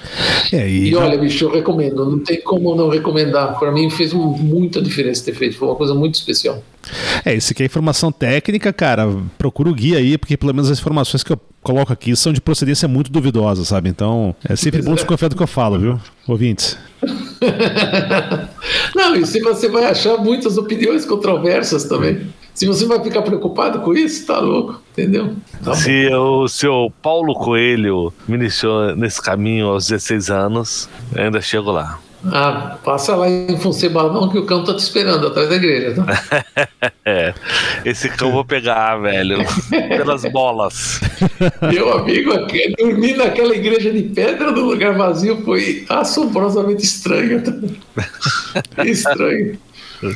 É, 0.52 0.68
e, 0.68 0.90
e 0.90 0.94
olha, 0.94 1.18
bicho, 1.18 1.44
eu 1.44 1.50
recomendo, 1.50 2.08
não 2.08 2.18
tem 2.18 2.40
como 2.40 2.74
não 2.74 2.88
recomendar. 2.88 3.58
Para 3.58 3.72
mim 3.72 3.90
fez 3.90 4.12
muita 4.12 4.80
diferença 4.80 5.24
ter 5.24 5.34
feito, 5.34 5.56
foi 5.56 5.68
uma 5.68 5.76
coisa 5.76 5.94
muito 5.94 6.14
especial. 6.14 6.62
É, 7.24 7.34
isso 7.34 7.52
aqui 7.52 7.62
é 7.62 7.66
informação 7.66 8.12
técnica, 8.12 8.72
cara. 8.72 9.08
Procura 9.38 9.70
o 9.70 9.74
guia 9.74 9.98
aí, 9.98 10.18
porque 10.18 10.36
pelo 10.36 10.52
menos 10.52 10.70
as 10.70 10.78
informações 10.78 11.22
que 11.22 11.32
eu 11.32 11.40
coloco 11.62 11.92
aqui 11.92 12.14
são 12.14 12.32
de 12.32 12.40
procedência 12.40 12.86
muito 12.86 13.10
duvidosa, 13.10 13.64
sabe? 13.64 13.88
Então 13.88 14.36
é 14.46 14.54
sempre 14.54 14.82
bom 14.82 14.94
desconfiar 14.94 15.28
do 15.28 15.36
que 15.36 15.42
eu 15.42 15.46
falo, 15.46 15.78
viu, 15.78 16.00
ouvintes? 16.28 16.76
Não, 18.94 19.14
e 19.16 19.26
se 19.26 19.40
você 19.40 19.68
vai 19.68 19.84
achar 19.84 20.16
muitas 20.18 20.56
opiniões 20.56 21.04
controversas 21.04 21.84
também. 21.84 22.26
Se 22.54 22.66
você 22.66 22.86
vai 22.86 23.02
ficar 23.02 23.22
preocupado 23.22 23.80
com 23.80 23.92
isso, 23.94 24.26
tá 24.26 24.38
louco, 24.38 24.80
entendeu? 24.92 25.34
Tá 25.64 25.74
se 25.74 26.08
o 26.14 26.46
seu 26.46 26.92
Paulo 27.02 27.34
Coelho 27.34 28.12
me 28.28 28.36
iniciou 28.36 28.94
nesse 28.94 29.20
caminho 29.20 29.66
aos 29.66 29.88
16 29.88 30.30
anos, 30.30 30.88
ainda 31.16 31.40
chego 31.40 31.72
lá. 31.72 31.98
Ah, 32.32 32.76
passa 32.82 33.14
lá 33.14 33.28
em 33.28 33.56
Funcebalão 33.58 34.28
que 34.28 34.38
o 34.38 34.46
cão 34.46 34.64
tá 34.64 34.74
te 34.74 34.78
esperando 34.78 35.26
atrás 35.26 35.48
da 35.48 35.56
igreja, 35.56 35.94
tá? 35.94 36.64
é, 37.04 37.34
esse 37.84 38.08
cão 38.08 38.28
eu 38.28 38.34
vou 38.34 38.44
pegar, 38.44 38.96
velho, 38.96 39.38
pelas 39.88 40.24
bolas. 40.24 41.00
Meu 41.70 41.92
amigo, 41.92 42.32
dormir 42.78 43.16
naquela 43.16 43.54
igreja 43.54 43.92
de 43.92 44.02
pedra 44.02 44.50
no 44.50 44.62
lugar 44.62 44.94
vazio 44.96 45.42
foi 45.44 45.84
assombrosamente 45.88 46.84
estranho. 46.84 47.42
Estranho. 48.84 49.58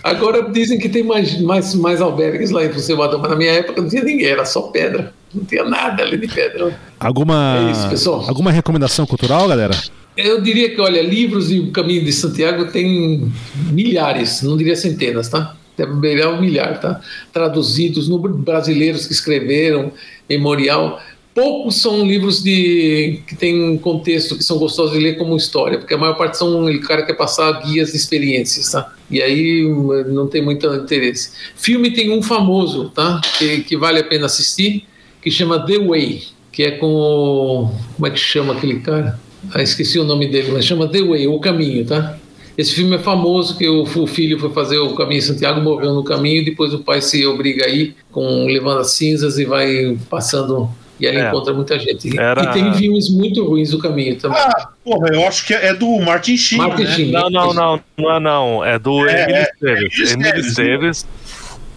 Agora 0.02 0.50
dizem 0.50 0.78
que 0.78 0.88
tem 0.88 1.02
mais, 1.02 1.40
mais, 1.40 1.74
mais 1.74 2.00
albergues 2.00 2.50
lá 2.50 2.64
em 2.64 2.72
Funcebalão, 2.72 3.18
mas 3.18 3.30
na 3.30 3.36
minha 3.36 3.52
época 3.52 3.80
não 3.80 3.88
tinha 3.88 4.02
ninguém, 4.02 4.26
era 4.26 4.44
só 4.44 4.62
pedra. 4.62 5.12
Não 5.32 5.44
tinha 5.44 5.64
nada 5.64 6.02
ali 6.02 6.16
de 6.16 6.28
pedra. 6.28 6.78
Alguma, 6.98 7.68
é 7.68 7.70
isso, 7.70 7.88
pessoal. 7.88 8.24
alguma 8.28 8.50
recomendação 8.50 9.06
cultural, 9.06 9.46
galera? 9.46 9.74
Eu 10.18 10.40
diria 10.40 10.68
que, 10.68 10.80
olha, 10.80 11.00
livros 11.00 11.48
e 11.52 11.60
o 11.60 11.70
Caminho 11.70 12.04
de 12.04 12.12
Santiago 12.12 12.64
tem 12.72 13.32
milhares, 13.70 14.42
não 14.42 14.56
diria 14.56 14.74
centenas, 14.74 15.28
tá? 15.28 15.56
Deve 15.76 15.92
um 16.26 16.40
milhar, 16.40 16.80
tá? 16.80 17.00
Traduzidos, 17.32 18.08
no 18.08 18.18
brasileiros 18.18 19.06
que 19.06 19.12
escreveram, 19.12 19.92
memorial. 20.28 21.00
Poucos 21.32 21.80
são 21.80 22.04
livros 22.04 22.42
de 22.42 23.20
que 23.28 23.36
têm 23.36 23.78
contexto, 23.78 24.36
que 24.36 24.42
são 24.42 24.58
gostosos 24.58 24.92
de 24.92 24.98
ler 24.98 25.16
como 25.16 25.36
história, 25.36 25.78
porque 25.78 25.94
a 25.94 25.98
maior 25.98 26.14
parte 26.14 26.36
são 26.36 26.66
o 26.66 26.80
cara 26.80 27.06
quer 27.06 27.14
passar 27.14 27.52
guias 27.62 27.92
de 27.92 27.96
experiências, 27.96 28.72
tá? 28.72 28.92
E 29.08 29.22
aí 29.22 29.62
não 30.08 30.26
tem 30.26 30.42
muito 30.42 30.66
interesse. 30.74 31.30
Filme 31.54 31.92
tem 31.92 32.10
um 32.10 32.22
famoso, 32.24 32.90
tá? 32.90 33.20
Que, 33.38 33.60
que 33.60 33.76
vale 33.76 34.00
a 34.00 34.04
pena 34.04 34.26
assistir, 34.26 34.84
que 35.22 35.30
chama 35.30 35.64
The 35.64 35.78
Way, 35.78 36.24
que 36.50 36.64
é 36.64 36.72
com 36.72 37.72
como 37.94 38.06
é 38.08 38.10
que 38.10 38.18
chama 38.18 38.54
aquele 38.54 38.80
cara? 38.80 39.27
Ah, 39.54 39.62
esqueci 39.62 39.98
o 39.98 40.04
nome 40.04 40.26
dele, 40.26 40.50
mas 40.52 40.64
chama 40.64 40.88
The 40.88 41.02
Way, 41.02 41.26
O 41.28 41.40
Caminho, 41.40 41.84
tá? 41.84 42.18
Esse 42.56 42.74
filme 42.74 42.96
é 42.96 42.98
famoso 42.98 43.56
que 43.56 43.68
o, 43.68 43.82
o 43.82 44.06
filho 44.06 44.38
foi 44.38 44.50
fazer 44.50 44.78
o 44.78 44.94
caminho 44.94 45.20
de 45.20 45.26
Santiago, 45.26 45.60
morreu 45.60 45.94
no 45.94 46.02
caminho, 46.02 46.42
e 46.42 46.44
depois 46.44 46.74
o 46.74 46.80
pai 46.80 47.00
se 47.00 47.24
obriga 47.24 47.66
a 47.66 47.68
ir, 47.68 47.94
com, 48.10 48.46
levando 48.46 48.80
as 48.80 48.90
cinzas 48.92 49.38
e 49.38 49.44
vai 49.44 49.96
passando 50.10 50.68
e 51.00 51.06
aí 51.06 51.16
é. 51.16 51.28
encontra 51.28 51.54
muita 51.54 51.78
gente. 51.78 52.18
Era... 52.18 52.42
E 52.42 52.52
tem 52.52 52.74
filmes 52.74 53.08
muito 53.08 53.44
ruins 53.44 53.70
do 53.70 53.78
caminho 53.78 54.16
também. 54.16 54.40
Ah, 54.40 54.68
porra, 54.84 55.08
eu 55.12 55.26
acho 55.26 55.46
que 55.46 55.54
é 55.54 55.72
do 55.72 56.00
Martin 56.00 56.36
Sheen. 56.36 56.58
Martin 56.58 56.82
né? 56.82 56.90
Sheen. 56.90 57.12
Não, 57.12 57.30
não, 57.30 57.54
não, 57.54 57.80
não 57.96 58.16
é 58.16 58.20
não. 58.20 58.64
É 58.64 58.78
do 58.78 59.06
é, 59.06 59.22
Emílio 59.22 59.36
é, 59.36 59.42
Esteves. 59.42 60.12
Emílio 60.12 60.40
Esteves. 60.40 61.06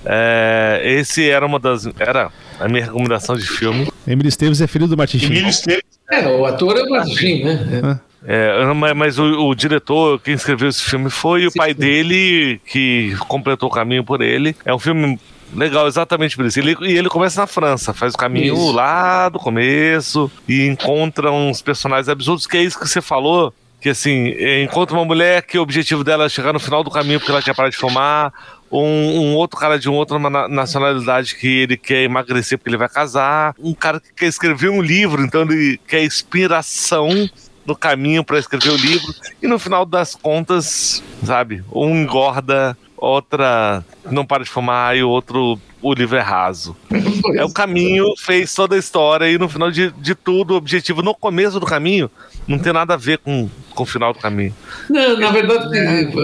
É, 0.04 0.82
esse 0.84 1.30
era 1.30 1.46
uma 1.46 1.60
das. 1.60 1.88
Era 2.00 2.32
a 2.62 2.68
minha 2.68 2.86
recomendação 2.86 3.36
de 3.36 3.46
filme. 3.46 3.88
Emílio 4.08 4.30
Esteves 4.30 4.62
é 4.62 4.68
filho 4.68 4.88
do 4.88 4.98
Martin 4.98 5.20
Sheen. 5.20 5.32
Emílio 5.32 5.50
Esteves. 5.50 5.84
É, 6.12 6.28
o 6.28 6.46
ator 6.46 6.78
é 6.78 6.84
o 6.84 6.90
Martin, 6.90 7.44
né? 7.44 8.00
É, 8.24 8.74
mas 8.74 8.96
mas 8.96 9.20
o, 9.20 9.48
o 9.48 9.56
diretor, 9.56 10.20
quem 10.20 10.34
escreveu 10.34 10.70
esse 10.70 10.84
filme 10.84 11.10
foi 11.10 11.48
o 11.48 11.52
Sim, 11.52 11.58
pai 11.58 11.74
sim. 11.74 11.80
dele, 11.80 12.62
que 12.66 13.16
completou 13.28 13.70
o 13.70 13.72
caminho 13.72 14.04
por 14.04 14.22
ele. 14.22 14.56
É 14.64 14.74
um 14.74 14.80
filme 14.80 15.20
legal, 15.56 15.88
exatamente 15.88 16.36
por 16.36 16.46
isso. 16.46 16.60
Ele, 16.60 16.76
e 16.82 16.98
ele 16.98 17.10
começa 17.10 17.42
na 17.42 17.48
França, 17.48 17.94
faz 17.94 18.14
o 18.14 18.18
caminho 18.18 18.54
Isso. 18.54 18.72
lá 18.72 19.30
do 19.30 19.40
começo 19.40 20.32
e 20.48 20.66
encontra 20.66 21.32
uns 21.32 21.62
personagens 21.62 22.10
absurdos, 22.10 22.48
que 22.48 22.58
é 22.58 22.64
isso 22.64 22.80
que 22.80 22.88
você 22.88 23.02
falou. 23.02 23.54
Que 23.80 23.90
assim, 23.90 24.30
é, 24.38 24.62
encontra 24.62 24.96
uma 24.96 25.04
mulher 25.04 25.42
que 25.42 25.58
o 25.58 25.62
objetivo 25.62 26.04
dela 26.04 26.26
é 26.26 26.30
chegar 26.30 26.54
no 26.54 26.60
final 26.60 26.84
do 26.84 26.92
caminho 26.92 27.20
porque 27.20 27.32
ela 27.32 27.42
quer 27.42 27.56
parar 27.56 27.70
de 27.70 27.78
fumar. 27.78 28.32
Um, 28.72 29.19
um 29.19 29.35
outro 29.35 29.60
cara 29.60 29.77
de 29.77 29.89
outra 29.89 30.18
na- 30.18 30.48
nacionalidade 30.48 31.35
que 31.35 31.48
ele 31.48 31.76
quer 31.77 32.03
emagrecer 32.03 32.57
porque 32.57 32.69
ele 32.69 32.77
vai 32.77 32.88
casar. 32.89 33.53
Um 33.60 33.73
cara 33.73 33.99
que 33.99 34.14
quer 34.14 34.27
escrever 34.27 34.69
um 34.69 34.81
livro, 34.81 35.22
então 35.23 35.41
ele 35.41 35.80
quer 35.88 36.03
inspiração 36.03 37.10
no 37.65 37.76
caminho 37.76 38.23
para 38.23 38.39
escrever 38.39 38.69
o 38.69 38.77
livro. 38.77 39.14
E 39.41 39.48
no 39.48 39.60
final 39.60 39.85
das 39.85 40.15
contas, 40.15 41.03
sabe, 41.23 41.64
um 41.72 41.89
engorda, 42.02 42.77
outra 42.98 43.84
não 44.10 44.26
para 44.26 44.43
de 44.43 44.49
fumar 44.49 44.95
e 44.95 45.03
o 45.03 45.10
outro 45.10 45.60
o 45.82 45.94
livro 45.94 46.18
é 46.18 46.22
raso. 46.22 46.76
É 47.36 47.44
o 47.44 47.49
caminho, 47.49 48.06
fez 48.18 48.53
toda 48.53 48.76
a 48.76 48.80
história 48.80 49.30
e 49.30 49.38
no 49.38 49.49
final 49.49 49.72
de, 49.72 49.91
de 49.91 50.14
tudo, 50.14 50.53
o 50.53 50.58
objetivo 50.58 51.02
no 51.02 51.14
começo 51.14 51.60
do 51.60 51.66
caminho 51.66 52.10
não 52.48 52.60
tem 52.60 52.72
nada 52.72 52.94
a 52.94 52.98
ver 52.98 53.18
com, 53.20 53.49
com 53.74 53.84
o 53.84 53.86
final 53.86 54.14
do 54.14 54.20
caminho. 54.20 54.53
Não, 54.90 55.18
na 55.18 55.32
verdade, 55.32 55.70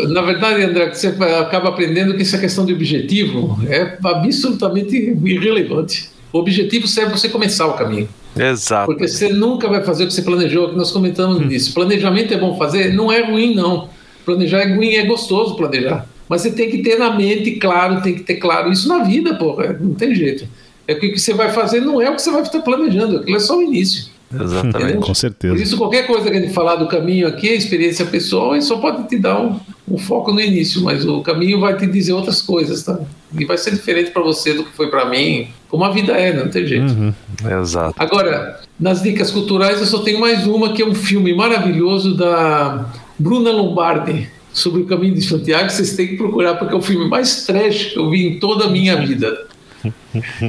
na 0.09 0.21
verdade, 0.21 0.63
André, 0.63 0.93
você 0.93 1.07
acaba 1.39 1.69
aprendendo 1.69 2.15
que 2.15 2.21
essa 2.21 2.37
questão 2.37 2.65
de 2.65 2.73
objetivo 2.73 3.57
é 3.67 3.97
absolutamente 4.03 4.95
irrelevante. 4.95 6.09
O 6.31 6.39
objetivo 6.39 6.87
serve 6.87 7.11
para 7.11 7.19
você 7.19 7.29
começar 7.29 7.67
o 7.67 7.73
caminho. 7.73 8.07
Exato. 8.35 8.85
Porque 8.85 9.07
você 9.07 9.29
nunca 9.29 9.67
vai 9.67 9.83
fazer 9.83 10.03
o 10.03 10.07
que 10.07 10.13
você 10.13 10.21
planejou, 10.21 10.69
que 10.69 10.75
nós 10.75 10.91
comentamos 10.91 11.39
nisso. 11.45 11.73
Planejamento 11.73 12.33
é 12.33 12.37
bom 12.37 12.57
fazer? 12.57 12.93
Não 12.93 13.11
é 13.11 13.21
ruim, 13.21 13.55
não. 13.55 13.89
Planejar 14.25 14.59
é 14.59 14.75
ruim, 14.75 14.95
é 14.95 15.05
gostoso 15.05 15.55
planejar. 15.55 16.05
Mas 16.27 16.41
você 16.41 16.51
tem 16.51 16.69
que 16.69 16.79
ter 16.79 16.97
na 16.97 17.15
mente 17.15 17.51
claro, 17.51 18.01
tem 18.01 18.15
que 18.15 18.23
ter 18.23 18.35
claro 18.35 18.71
isso 18.71 18.87
na 18.87 18.99
vida, 19.03 19.35
porra. 19.35 19.77
Não 19.79 19.93
tem 19.93 20.13
jeito. 20.13 20.47
É 20.87 20.95
que 20.95 21.07
o 21.07 21.13
que 21.13 21.19
você 21.19 21.33
vai 21.33 21.51
fazer 21.51 21.81
não 21.81 22.01
é 22.01 22.09
o 22.09 22.15
que 22.15 22.21
você 22.21 22.31
vai 22.31 22.41
estar 22.41 22.61
planejando, 22.61 23.17
aquilo 23.17 23.37
é 23.37 23.39
só 23.39 23.57
o 23.57 23.61
início. 23.61 24.17
Exatamente. 24.33 24.97
Com 24.97 25.07
Por 25.07 25.15
certeza. 25.15 25.61
isso, 25.61 25.77
qualquer 25.77 26.05
coisa 26.05 26.29
que 26.29 26.37
a 26.37 26.41
gente 26.41 26.53
falar 26.53 26.75
do 26.75 26.87
caminho 26.87 27.27
aqui, 27.27 27.49
a 27.49 27.53
experiência 27.53 28.05
pessoal, 28.05 28.53
ele 28.53 28.61
só 28.61 28.77
pode 28.77 29.07
te 29.07 29.17
dar 29.17 29.39
um, 29.39 29.57
um 29.89 29.97
foco 29.97 30.33
no 30.33 30.41
início, 30.41 30.81
mas 30.81 31.05
o 31.05 31.21
caminho 31.21 31.59
vai 31.59 31.77
te 31.77 31.87
dizer 31.87 32.13
outras 32.13 32.41
coisas, 32.41 32.83
tá? 32.83 32.99
E 33.37 33.45
vai 33.45 33.57
ser 33.57 33.71
diferente 33.71 34.11
para 34.11 34.21
você 34.21 34.53
do 34.53 34.65
que 34.65 34.73
foi 34.73 34.89
para 34.89 35.05
mim, 35.05 35.47
como 35.69 35.83
a 35.83 35.91
vida 35.91 36.13
é, 36.13 36.33
não 36.33 36.49
tem 36.49 36.65
jeito. 36.65 36.91
Uhum. 36.91 37.13
Exato. 37.61 37.95
Agora, 37.97 38.59
nas 38.77 39.01
dicas 39.01 39.31
culturais, 39.31 39.79
eu 39.79 39.85
só 39.85 39.99
tenho 39.99 40.19
mais 40.19 40.45
uma, 40.45 40.73
que 40.73 40.81
é 40.81 40.85
um 40.85 40.95
filme 40.95 41.33
maravilhoso 41.33 42.15
da 42.15 42.85
Bruna 43.17 43.51
Lombardi, 43.51 44.29
sobre 44.57 44.81
o 44.81 44.85
caminho 44.85 45.13
de 45.13 45.21
Santiago. 45.21 45.69
Vocês 45.69 45.95
têm 45.95 46.07
que 46.07 46.17
procurar, 46.17 46.55
porque 46.55 46.73
é 46.73 46.77
o 46.77 46.81
filme 46.81 47.07
mais 47.07 47.45
trash 47.45 47.93
que 47.93 47.99
eu 47.99 48.09
vi 48.09 48.27
em 48.27 48.39
toda 48.39 48.65
a 48.65 48.69
minha 48.69 48.95
vida. 48.97 49.47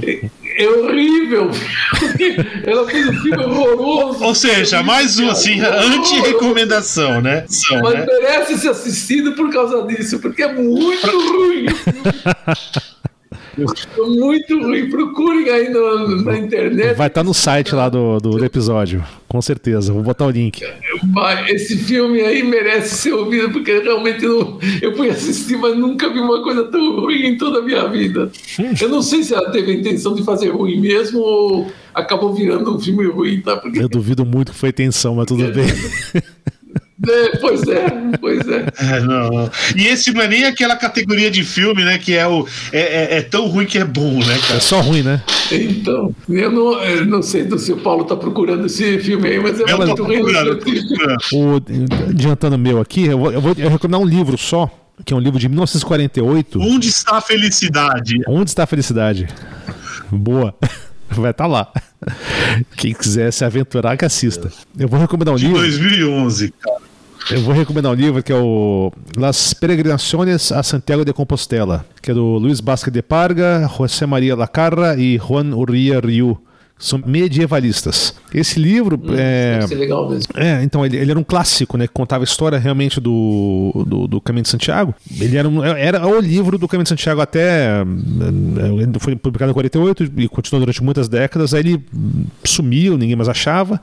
É, 0.03 0.31
é 0.57 0.69
horrível! 0.69 1.51
Ela 2.65 2.89
fez 2.89 3.09
um 3.09 3.13
filme 3.15 3.45
horroroso. 3.45 4.25
Ou 4.25 4.35
seja, 4.35 4.83
mais 4.83 5.19
um 5.19 5.31
assim, 5.31 5.61
anti-recomendação, 5.61 7.21
né? 7.21 7.45
São, 7.49 7.81
Mas 7.83 7.95
né? 7.95 8.07
merece 8.07 8.59
ser 8.59 8.71
assistido 8.71 9.33
por 9.33 9.51
causa 9.53 9.83
disso, 9.87 10.19
porque 10.19 10.43
é 10.43 10.53
muito 10.53 11.07
ruim. 11.07 11.67
É 13.59 14.01
muito 14.03 14.59
ruim. 14.61 14.89
Procurem 14.89 15.49
aí 15.51 15.69
no- 15.69 16.23
na 16.23 16.39
internet. 16.39 16.97
Vai 16.97 17.09
estar 17.09 17.23
no 17.23 17.35
site 17.35 17.75
lá 17.75 17.89
do, 17.89 18.19
do 18.19 18.45
episódio. 18.45 19.05
Com 19.29 19.43
certeza. 19.43 19.93
Vou 19.93 20.03
botar 20.03 20.27
o 20.27 20.31
link. 20.31 20.63
Esse 21.49 21.77
filme 21.77 22.21
aí 22.23 22.43
merece 22.43 22.95
ser 22.97 23.13
ouvido, 23.13 23.51
porque 23.51 23.79
realmente 23.81 24.25
eu, 24.25 24.59
eu 24.81 24.97
fui 24.97 25.11
assistir, 25.11 25.57
mas 25.59 25.77
nunca 25.77 26.09
vi 26.11 26.19
uma 26.19 26.43
coisa 26.43 26.65
tão 26.65 27.01
ruim 27.01 27.27
em 27.27 27.37
toda 27.37 27.59
a 27.59 27.63
minha 27.63 27.87
vida. 27.89 28.31
Eu 28.81 28.89
não 28.89 29.03
sei 29.03 29.23
se 29.23 29.35
ela 29.35 29.51
teve 29.51 29.73
a 29.73 29.75
intenção 29.75 30.15
de 30.15 30.23
fazer 30.25 30.49
ruim 30.49 30.81
mesmo 30.81 31.19
ou 31.21 31.71
acabou 31.95 32.33
virando 32.33 32.75
um 32.75 32.79
filme 32.81 33.07
ruim, 33.07 33.41
tá? 33.41 33.57
Porque, 33.57 33.81
Eu 33.83 33.89
duvido 33.89 34.25
muito 34.25 34.53
que 34.53 34.59
foi 34.59 34.73
tensão, 34.73 35.17
mas 35.17 35.27
tudo 35.27 35.45
bem. 35.53 35.67
é, 37.07 37.37
pois 37.39 37.63
é, 37.69 37.87
pois 38.21 38.49
é. 38.49 38.67
É, 38.79 39.01
não, 39.01 39.29
não. 39.31 39.51
E 39.77 39.87
esse 39.87 40.13
não 40.13 40.23
é 40.23 40.29
nem 40.29 40.45
aquela 40.45 40.77
categoria 40.77 41.31
de 41.31 41.45
filme, 41.45 41.85
né? 41.85 41.99
Que 41.99 42.15
é 42.15 42.27
o. 42.27 42.47
É, 42.73 42.81
é- 42.81 43.19
é 43.19 43.23
tão 43.23 43.47
ruim 43.47 43.67
que 43.67 43.79
é 43.79 43.85
bom, 43.85 44.19
né, 44.19 44.35
É 44.35 44.49
cara? 44.49 44.61
só 44.61 44.81
ruim, 44.81 45.03
né? 45.03 45.23
Então, 45.51 46.15
eu 46.29 46.51
não, 46.51 46.83
eu 46.85 47.07
não 47.07 47.23
sei 47.23 47.49
se 47.59 47.73
o 47.73 47.77
Paulo 47.79 48.05
tá 48.05 48.17
procurando 48.17 48.67
esse 48.67 48.99
filme 48.99 49.29
aí, 49.29 49.39
mas 49.41 49.59
é 49.61 49.65
Eu 49.73 49.79
muito 49.79 49.95
tô 49.97 50.05
ruim. 50.05 50.21
O, 51.33 51.57
adiantando 52.11 52.57
o 52.57 52.59
meu 52.59 52.81
aqui, 52.81 53.07
eu 53.07 53.19
vou, 53.19 53.33
eu 53.33 53.41
vou 53.41 53.53
recomendar 53.55 54.01
um 54.01 54.05
livro 54.07 54.37
só, 54.37 54.71
que 55.05 55.13
é 55.13 55.17
um 55.17 55.21
livro 55.21 55.39
de 55.39 55.49
1948. 55.49 56.61
Onde 56.61 56.89
está 56.89 57.17
a 57.19 57.21
felicidade? 57.21 58.17
Onde 58.27 58.51
está 58.51 58.65
a 58.65 58.67
felicidade? 58.67 59.29
Boa. 60.11 60.55
Vai 61.11 61.31
estar 61.31 61.47
lá. 61.47 61.73
Quem 62.77 62.93
quiser 62.93 63.33
se 63.33 63.43
aventurar, 63.43 63.97
que 63.97 64.05
assista. 64.05 64.53
Eu 64.79 64.87
vou 64.89 65.01
recomendar 65.01 65.33
um 65.33 65.39
De 65.39 65.47
livro. 65.47 65.61
2011, 65.63 66.53
cara. 66.61 66.78
Eu 67.31 67.43
vou 67.43 67.55
recomendar 67.55 67.93
um 67.93 67.95
livro 67.95 68.23
que 68.23 68.33
é 68.33 68.35
o 68.35 68.91
Las 69.15 69.53
Peregrinações 69.53 70.51
a 70.51 70.63
Santiago 70.63 71.05
de 71.05 71.13
Compostela, 71.13 71.85
que 72.01 72.11
é 72.11 72.15
do 72.15 72.39
Luiz 72.39 72.59
Basque 72.59 72.91
de 72.91 73.03
Parga, 73.03 73.69
José 73.69 74.07
Maria 74.07 74.35
Lacarra 74.35 74.97
e 74.97 75.19
Juan 75.19 75.55
Urria 75.55 76.01
Riu. 76.01 76.43
São 76.79 77.01
medievalistas. 77.05 78.15
Esse 78.33 78.61
livro 78.61 79.01
é, 79.17 79.55
Deve 79.55 79.67
ser 79.69 79.75
legal 79.75 80.09
mesmo. 80.09 80.33
é, 80.37 80.63
então, 80.63 80.85
ele, 80.87 80.97
ele 80.97 81.11
era 81.11 81.19
um 81.19 81.25
clássico, 81.25 81.77
né? 81.77 81.87
Que 81.87 81.93
contava 81.93 82.23
a 82.23 82.27
história 82.27 82.57
realmente 82.59 83.01
do, 83.01 83.73
do, 83.87 84.07
do 84.07 84.21
Caminho 84.21 84.43
de 84.45 84.49
Santiago. 84.49 84.95
Ele 85.21 85.37
era, 85.37 85.49
um- 85.49 85.65
era 85.65 86.07
o 86.07 86.21
livro 86.21 86.57
do 86.59 86.69
Caminho 86.69 86.85
de 86.85 86.91
Santiago 86.91 87.21
até. 87.21 87.81
eh, 87.81 88.83
Ele 88.83 88.93
foi 89.01 89.17
publicado 89.17 89.51
em 89.51 89.55
48 89.55 90.13
e 90.19 90.29
continuou 90.29 90.61
durante 90.61 90.83
muitas 90.83 91.09
décadas. 91.09 91.53
Aí 91.55 91.61
ele 91.61 91.85
hum, 91.95 92.25
sumiu, 92.45 92.97
ninguém 92.97 93.17
mais 93.17 93.29
achava. 93.29 93.81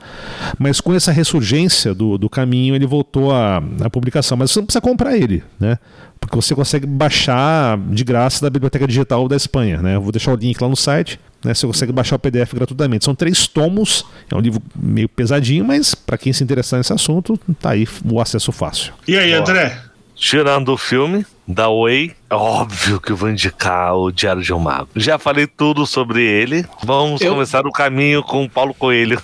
Mas 0.58 0.80
com 0.80 0.94
essa 0.94 1.12
ressurgência 1.12 1.92
do, 1.94 2.16
do 2.16 2.30
caminho, 2.30 2.74
ele 2.74 2.86
voltou 2.86 3.32
à, 3.32 3.62
à 3.82 3.90
publicação. 3.90 4.36
Mas 4.38 4.50
você 4.52 4.60
não 4.60 4.66
precisa 4.66 4.80
comprar 4.80 5.16
ele, 5.16 5.42
né? 5.60 5.78
Porque 6.18 6.34
você 6.34 6.54
consegue 6.54 6.86
baixar 6.86 7.78
de 7.90 8.02
graça 8.02 8.40
da 8.42 8.48
Biblioteca 8.48 8.86
Digital 8.86 9.28
da 9.28 9.36
Espanha, 9.36 9.82
né? 9.82 9.96
Eu 9.96 10.00
vou 10.00 10.10
deixar 10.12 10.32
o 10.32 10.36
link 10.36 10.58
lá 10.60 10.68
no 10.68 10.76
site. 10.76 11.20
Né, 11.44 11.54
você 11.54 11.66
consegue 11.66 11.92
baixar 11.92 12.16
o 12.16 12.18
PDF 12.18 12.54
gratuitamente. 12.54 13.04
São 13.04 13.14
três 13.14 13.46
tomos, 13.46 14.04
é 14.30 14.34
um 14.34 14.40
livro 14.40 14.60
meio 14.74 15.08
pesadinho, 15.08 15.64
mas 15.64 15.94
para 15.94 16.18
quem 16.18 16.32
se 16.32 16.42
interessar 16.42 16.78
nesse 16.78 16.92
assunto, 16.92 17.38
tá 17.60 17.70
aí 17.70 17.86
o 18.10 18.20
acesso 18.20 18.50
fácil. 18.52 18.92
E 19.06 19.16
aí, 19.16 19.30
Boa. 19.30 19.40
André? 19.42 19.80
Tirando 20.14 20.72
o 20.72 20.78
filme, 20.78 21.26
da 21.46 21.68
Way, 21.68 22.16
é 22.30 22.34
óbvio 22.34 22.98
que 22.98 23.12
eu 23.12 23.16
vou 23.16 23.28
indicar 23.28 23.94
o 23.94 24.10
Diário 24.10 24.42
de 24.42 24.52
um 24.52 24.58
Mago. 24.58 24.88
Já 24.96 25.18
falei 25.18 25.46
tudo 25.46 25.86
sobre 25.86 26.22
ele. 26.22 26.64
Vamos 26.82 27.20
Eu- 27.20 27.32
começar 27.34 27.66
o 27.66 27.70
caminho 27.70 28.22
com 28.22 28.42
o 28.44 28.48
Paulo 28.50 28.72
Coelho. 28.74 29.22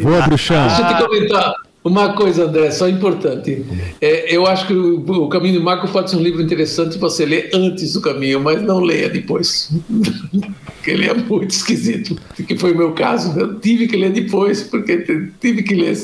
Boa, 0.00 0.22
Bruxão. 0.22 0.64
Deixa 0.68 0.82
eu 0.82 0.96
te 0.96 1.02
comentar 1.04 1.54
uma 1.84 2.12
coisa, 2.12 2.44
André, 2.44 2.70
só 2.70 2.88
importante. 2.88 3.64
É, 4.00 4.34
eu 4.34 4.46
acho 4.46 4.68
que 4.68 4.72
o, 4.72 5.28
Caminho 5.28 5.58
do 5.58 5.64
Marco 5.64 5.88
pode 5.88 6.10
ser 6.10 6.16
um 6.16 6.22
livro 6.22 6.40
interessante 6.40 6.96
você 6.96 7.26
ler 7.26 7.50
antes 7.52 7.94
do 7.94 8.00
caminho, 8.00 8.40
mas 8.40 8.62
não 8.62 8.78
leia 8.78 9.08
depois. 9.08 9.68
porque 10.64 10.90
ele 10.92 11.08
é 11.08 11.14
muito 11.14 11.50
esquisito, 11.50 12.16
que 12.46 12.56
foi 12.56 12.72
o 12.72 12.78
meu 12.78 12.92
caso. 12.92 13.38
Eu 13.38 13.58
tive 13.58 13.88
que 13.88 13.96
ler 13.96 14.12
depois, 14.12 14.62
porque 14.62 15.28
tive 15.40 15.62
que 15.64 15.74
ler. 15.74 15.98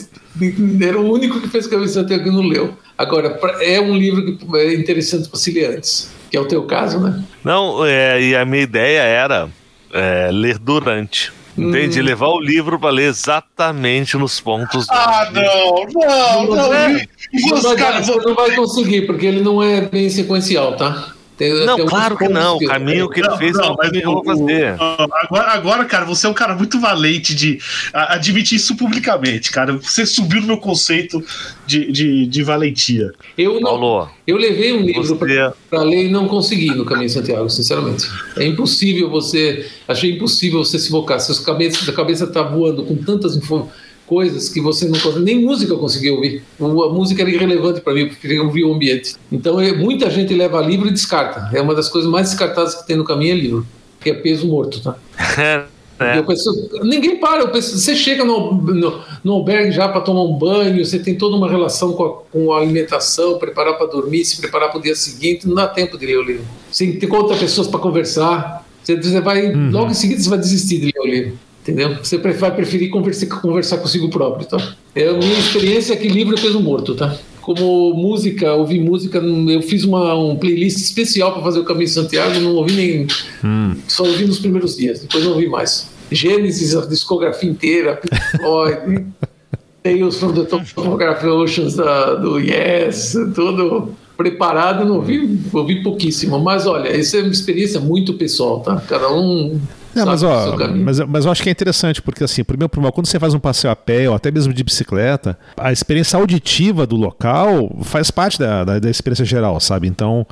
Era 0.80 0.98
o 0.98 1.12
único 1.12 1.40
que 1.40 1.48
fez 1.48 1.66
Caminho 1.66 1.86
de 1.86 1.94
Santiago 1.94 2.24
que 2.24 2.30
não 2.30 2.42
leu. 2.42 2.76
Agora, 2.96 3.38
é 3.60 3.80
um 3.80 3.96
livro 3.96 4.36
que 4.36 4.56
é 4.56 4.74
interessante 4.74 5.28
para 5.28 5.38
se 5.38 5.52
ler 5.52 5.76
antes, 5.76 6.10
que 6.28 6.36
é 6.36 6.40
o 6.40 6.46
teu 6.46 6.64
caso, 6.64 6.98
né? 6.98 7.22
Não, 7.44 7.86
é, 7.86 8.20
e 8.20 8.34
a 8.34 8.44
minha 8.44 8.64
ideia 8.64 9.02
era 9.02 9.48
é, 9.92 10.30
ler 10.32 10.59
durante. 10.59 11.32
Entende? 11.59 12.01
Levar 12.01 12.28
o 12.28 12.40
livro 12.40 12.78
para 12.78 12.90
ler 12.90 13.09
exatamente 13.09 14.16
nos 14.16 14.40
pontos. 14.40 14.86
Ah, 14.90 15.28
não, 15.32 15.86
não, 15.93 16.47
não. 16.47 16.56
Não 16.56 16.68
vai, 16.68 18.02
você 18.02 18.16
não 18.16 18.35
vai 18.35 18.55
conseguir, 18.55 19.02
porque 19.06 19.26
ele 19.26 19.40
não 19.40 19.62
é 19.62 19.80
bem 19.80 20.09
sequencial, 20.09 20.76
tá? 20.76 21.14
Tem- 21.39 21.65
Não, 21.65 21.77
tem 21.77 21.86
claro 21.86 22.16
que 22.19 22.28
não. 22.28 22.56
O 22.56 22.66
caminho 22.66 23.09
que 23.09 23.20
ele 23.20 23.36
fez 23.39 23.56
é 23.56 23.62
o 23.62 23.77
caminho 23.77 24.02
que 24.02 24.09
eu 24.09 24.12
vou 24.12 24.24
fazer. 24.24 24.74
Agora, 25.23 25.52
agora, 25.52 25.85
cara, 25.85 26.05
você 26.05 26.27
é 26.27 26.28
um 26.31 26.35
cara 26.35 26.55
muito 26.56 26.81
valente 26.81 27.35
de 27.35 27.59
admitir 27.94 28.56
isso 28.56 28.77
publicamente, 28.77 29.51
cara. 29.52 29.73
Você 29.74 30.05
subiu 30.05 30.40
no 30.40 30.48
meu 30.48 30.59
conceito 30.59 31.23
de, 31.66 31.90
de, 31.93 32.27
de 32.27 32.43
valentia. 32.43 33.12
Eu, 33.36 33.55
não, 33.60 33.78
Paulo, 33.78 34.10
eu 34.27 34.36
levei 34.36 34.73
um 34.73 34.81
livro 34.82 35.02
você- 35.05 35.51
para 35.70 35.82
ler 35.82 36.06
e 36.06 36.10
não 36.10 36.27
consegui 36.27 36.74
no 36.74 36.85
Caminho 36.85 37.06
de 37.06 37.12
Santiago, 37.15 37.48
sinceramente. 37.48 38.06
É 38.36 38.44
impossível 38.44 39.09
você. 39.09 39.65
Achei 39.86 40.12
impossível 40.16 40.65
você 40.65 40.78
se 40.78 40.90
focar. 40.90 41.20
Seus 41.20 41.39
cabeça, 41.39 41.89
a 41.90 41.94
cabeça 41.94 42.24
está 42.24 42.43
voando 42.43 42.82
com 42.85 42.97
tantas 42.97 43.36
info- 43.36 43.69
coisas 44.09 44.48
que 44.48 44.60
você 44.60 44.86
não 44.86 44.98
consegue, 44.98 45.24
nem 45.24 45.44
música 45.44 45.72
eu 45.72 45.78
consegui 45.78 46.10
ouvir. 46.10 46.43
A 46.60 46.64
música 46.64 47.22
era 47.22 47.30
irrelevante 47.30 47.80
para 47.80 47.93
mim, 47.93 48.01
eu 48.01 48.09
preferia 48.09 48.43
ouvir 48.43 48.64
o 48.64 48.72
ambiente. 48.72 49.14
Então, 49.30 49.60
é, 49.60 49.72
muita 49.72 50.10
gente 50.10 50.32
leva 50.35 50.60
livro 50.60 50.89
e 50.89 50.90
descarta. 50.90 51.51
É 51.56 51.60
uma 51.60 51.74
das 51.74 51.89
coisas 51.89 52.10
mais 52.10 52.30
descartadas 52.30 52.74
que 52.74 52.86
tem 52.86 52.97
no 52.97 53.05
caminho 53.05 53.32
é 53.32 53.36
livro, 53.36 53.66
que 54.01 54.10
é 54.10 54.14
peso 54.14 54.47
morto, 54.47 54.82
tá? 54.82 54.97
É. 56.01 56.22
Penso, 56.22 56.70
ninguém 56.85 57.16
para. 57.16 57.48
Penso, 57.48 57.76
você 57.76 57.97
chega 57.97 58.24
no, 58.24 58.55
no, 58.55 59.02
no 59.24 59.32
albergue 59.32 59.72
já 59.72 59.89
para 59.89 60.01
tomar 60.01 60.22
um 60.22 60.39
banho, 60.39 60.85
você 60.85 60.97
tem 60.97 61.18
toda 61.18 61.35
uma 61.35 61.51
relação 61.51 61.93
com 61.93 62.05
a, 62.05 62.16
com 62.30 62.52
a 62.52 62.60
alimentação, 62.60 63.36
preparar 63.36 63.76
para 63.76 63.89
dormir, 63.89 64.24
se 64.24 64.40
preparar 64.40 64.70
para 64.70 64.78
o 64.78 64.82
dia 64.82 64.94
seguinte. 64.94 65.48
Não 65.48 65.56
dá 65.56 65.66
tempo 65.66 65.98
de 65.98 66.06
ler 66.06 66.18
o 66.18 66.22
livro. 66.22 66.44
Você 66.70 66.97
outras 67.10 67.40
pessoas 67.40 67.66
para 67.66 67.80
conversar. 67.80 68.64
Você, 68.80 68.94
você 68.94 69.20
vai, 69.20 69.52
uhum. 69.52 69.72
logo 69.72 69.90
em 69.90 69.94
seguida, 69.94 70.22
você 70.22 70.28
vai 70.30 70.39
desistir 70.39 70.78
de 70.78 70.86
ler 70.86 71.01
o 71.01 71.06
livro. 71.06 71.39
Entendeu? 71.68 71.98
Você 72.02 72.16
vai 72.16 72.54
preferir 72.54 72.88
conversar, 72.88 73.26
conversar 73.26 73.76
consigo 73.78 74.08
próprio. 74.08 74.46
Tá? 74.46 74.74
É, 74.94 75.08
a 75.08 75.12
minha 75.12 75.38
experiência 75.38 75.94
que 75.96 76.08
livro 76.08 76.38
é 76.38 76.40
peso 76.40 76.60
morto. 76.60 76.94
Tá? 76.94 77.18
como 77.48 77.94
música, 77.94 78.52
ouvir 78.52 78.78
música, 78.78 79.16
eu 79.16 79.62
fiz 79.62 79.82
uma 79.82 80.14
um 80.14 80.36
playlist 80.36 80.76
especial 80.76 81.32
para 81.32 81.40
fazer 81.40 81.58
o 81.58 81.64
Caminho 81.64 81.86
de 81.86 81.92
Santiago, 81.92 82.38
não 82.40 82.54
ouvi 82.54 82.74
nem. 82.74 83.06
Hum. 83.42 83.74
Só 83.88 84.04
ouvi 84.04 84.26
nos 84.26 84.38
primeiros 84.38 84.76
dias, 84.76 85.00
depois 85.00 85.24
não 85.24 85.32
ouvi 85.32 85.48
mais. 85.48 85.88
Gênesis, 86.12 86.76
a 86.76 86.84
discografia 86.84 87.48
inteira, 87.48 87.96
Pink 87.96 88.36
Floyd, 88.36 89.06
Tales 89.82 90.18
from 90.18 90.34
the 90.34 90.42
Topography 90.42 91.26
Oceans 91.26 91.74
da, 91.74 92.16
do 92.16 92.38
Yes, 92.38 93.14
tudo 93.34 93.94
preparado, 94.14 94.84
não 94.84 94.96
ouvi, 94.96 95.40
ouvi 95.50 95.82
pouquíssimo. 95.82 96.38
Mas 96.38 96.66
olha, 96.66 96.88
essa 96.88 97.16
é 97.16 97.22
uma 97.22 97.32
experiência 97.32 97.80
muito 97.80 98.12
pessoal, 98.12 98.60
tá? 98.60 98.76
Cada 98.86 99.10
um 99.10 99.58
não, 99.94 100.06
mas, 100.06 100.23
ó, 100.23 100.56
mas, 100.69 101.01
mas 101.01 101.24
eu 101.24 101.31
acho 101.31 101.43
que 101.43 101.48
é 101.48 101.52
interessante, 101.52 102.01
porque 102.02 102.24
assim, 102.24 102.44
primeiro, 102.44 102.69
primeiro, 102.69 102.93
quando 102.93 103.06
você 103.06 103.19
faz 103.19 103.35
um 103.35 103.39
passeio 103.39 103.73
a 103.73 103.77
pé 103.77 104.09
ou 104.09 104.15
até 104.15 104.31
mesmo 104.31 104.52
de 104.52 104.62
bicicleta, 104.62 105.39
a 105.56 105.73
experiência 105.73 106.19
auditiva 106.19 106.86
do 106.86 106.97
local 106.97 107.70
faz 107.82 108.10
parte 108.10 108.39
da, 108.39 108.65
da, 108.65 108.78
da 108.78 108.90
experiência 108.90 109.24
geral, 109.24 109.59
sabe? 109.60 109.89
Então, 109.89 110.27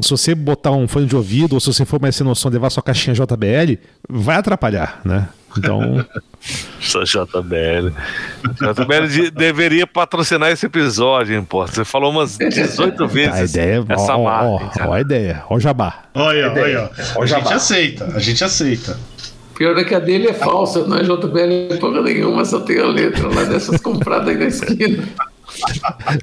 se 0.00 0.10
você 0.10 0.34
botar 0.34 0.72
um 0.72 0.86
fone 0.86 1.06
de 1.06 1.16
ouvido, 1.16 1.54
ou 1.54 1.60
se 1.60 1.66
você 1.66 1.84
for 1.84 2.00
mais 2.00 2.16
sem 2.16 2.26
noção, 2.26 2.50
levar 2.50 2.70
sua 2.70 2.82
caixinha 2.82 3.14
JBL, 3.14 3.78
vai 4.08 4.36
atrapalhar, 4.36 5.00
né? 5.04 5.28
Então. 5.56 6.04
Só 6.80 7.02
JBL. 7.02 7.90
JBL 8.54 9.30
deveria 9.34 9.86
patrocinar 9.86 10.52
esse 10.52 10.66
episódio, 10.66 11.34
hein, 11.34 11.42
pô. 11.42 11.66
Você 11.66 11.84
falou 11.84 12.10
umas 12.10 12.38
18 12.38 13.08
vezes 13.08 13.34
a 13.34 13.44
ideia, 13.44 13.84
essa 13.88 14.16
ó, 14.16 14.24
marca. 14.24 14.84
Ó, 14.84 14.88
ó, 14.88 14.92
a 14.92 15.00
ideia, 15.00 15.42
ó 15.48 15.56
o 15.56 15.60
jabá. 15.60 16.04
Olha, 16.14 16.52
olha. 16.52 16.90
A 17.20 17.26
gente 17.26 17.52
aceita, 17.52 18.04
a 18.14 18.18
gente 18.20 18.44
aceita. 18.44 18.96
Pior 19.56 19.76
é 19.78 19.84
que 19.84 19.94
a 19.94 19.98
dele 19.98 20.28
é 20.28 20.34
falsa, 20.34 20.86
não 20.86 20.98
é 20.98 21.02
JBL 21.02 21.78
porra 21.80 22.02
nenhuma, 22.02 22.44
só 22.44 22.60
tem 22.60 22.78
a 22.78 22.86
letra 22.86 23.26
lá 23.26 23.42
dessas 23.44 23.80
compradas 23.80 24.28
aí 24.28 24.36
na 24.36 24.44
esquina. 24.46 25.02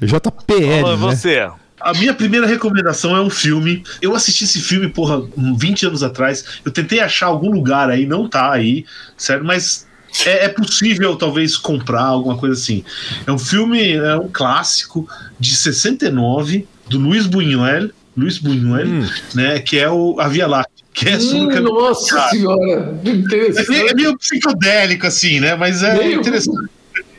JPL. 0.00 0.80
Fala, 0.80 0.96
né? 0.96 0.96
você. 0.96 1.48
A 1.84 1.92
minha 1.92 2.14
primeira 2.14 2.46
recomendação 2.46 3.14
é 3.14 3.20
um 3.20 3.28
filme. 3.28 3.84
Eu 4.00 4.14
assisti 4.14 4.44
esse 4.44 4.58
filme, 4.60 4.88
porra, 4.88 5.22
20 5.36 5.86
anos 5.86 6.02
atrás. 6.02 6.42
Eu 6.64 6.72
tentei 6.72 7.00
achar 7.00 7.26
algum 7.26 7.50
lugar 7.50 7.90
aí, 7.90 8.06
não 8.06 8.26
tá 8.26 8.50
aí, 8.50 8.86
certo? 9.18 9.44
Mas 9.44 9.86
é, 10.24 10.46
é, 10.46 10.48
possível 10.48 11.14
talvez 11.16 11.58
comprar 11.58 12.04
alguma 12.04 12.38
coisa 12.38 12.54
assim. 12.54 12.82
É 13.26 13.30
um 13.30 13.38
filme, 13.38 13.92
é 13.92 14.16
um 14.16 14.30
clássico 14.32 15.06
de 15.38 15.54
69 15.54 16.66
do 16.88 16.98
Luiz 16.98 17.26
Buñuel, 17.26 17.90
Luiz 18.16 18.38
Buñuel, 18.38 18.86
hum. 18.86 19.06
né, 19.34 19.58
que 19.58 19.78
é 19.78 19.90
o 19.90 20.18
A 20.18 20.28
Via 20.28 20.46
Láctea. 20.46 20.72
Que 20.94 21.08
é 21.08 21.18
hum, 21.18 21.50
nossa 21.60 22.14
cara. 22.14 22.30
senhora, 22.30 23.00
interessante. 23.04 23.74
É, 23.74 23.90
é 23.90 23.94
meio 23.94 24.16
psicodélico 24.16 25.06
assim, 25.06 25.40
né? 25.40 25.56
Mas 25.56 25.82
é 25.82 25.98
meio. 25.98 26.20
interessante. 26.20 26.70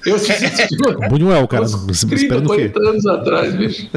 Eu 0.06 0.16
assisti, 0.16 0.78
Buñuel, 1.10 1.46
cara. 1.48 1.66
30, 1.68 2.42
40 2.42 2.80
anos 2.80 3.06
atrás, 3.06 3.54
bicho. 3.54 3.90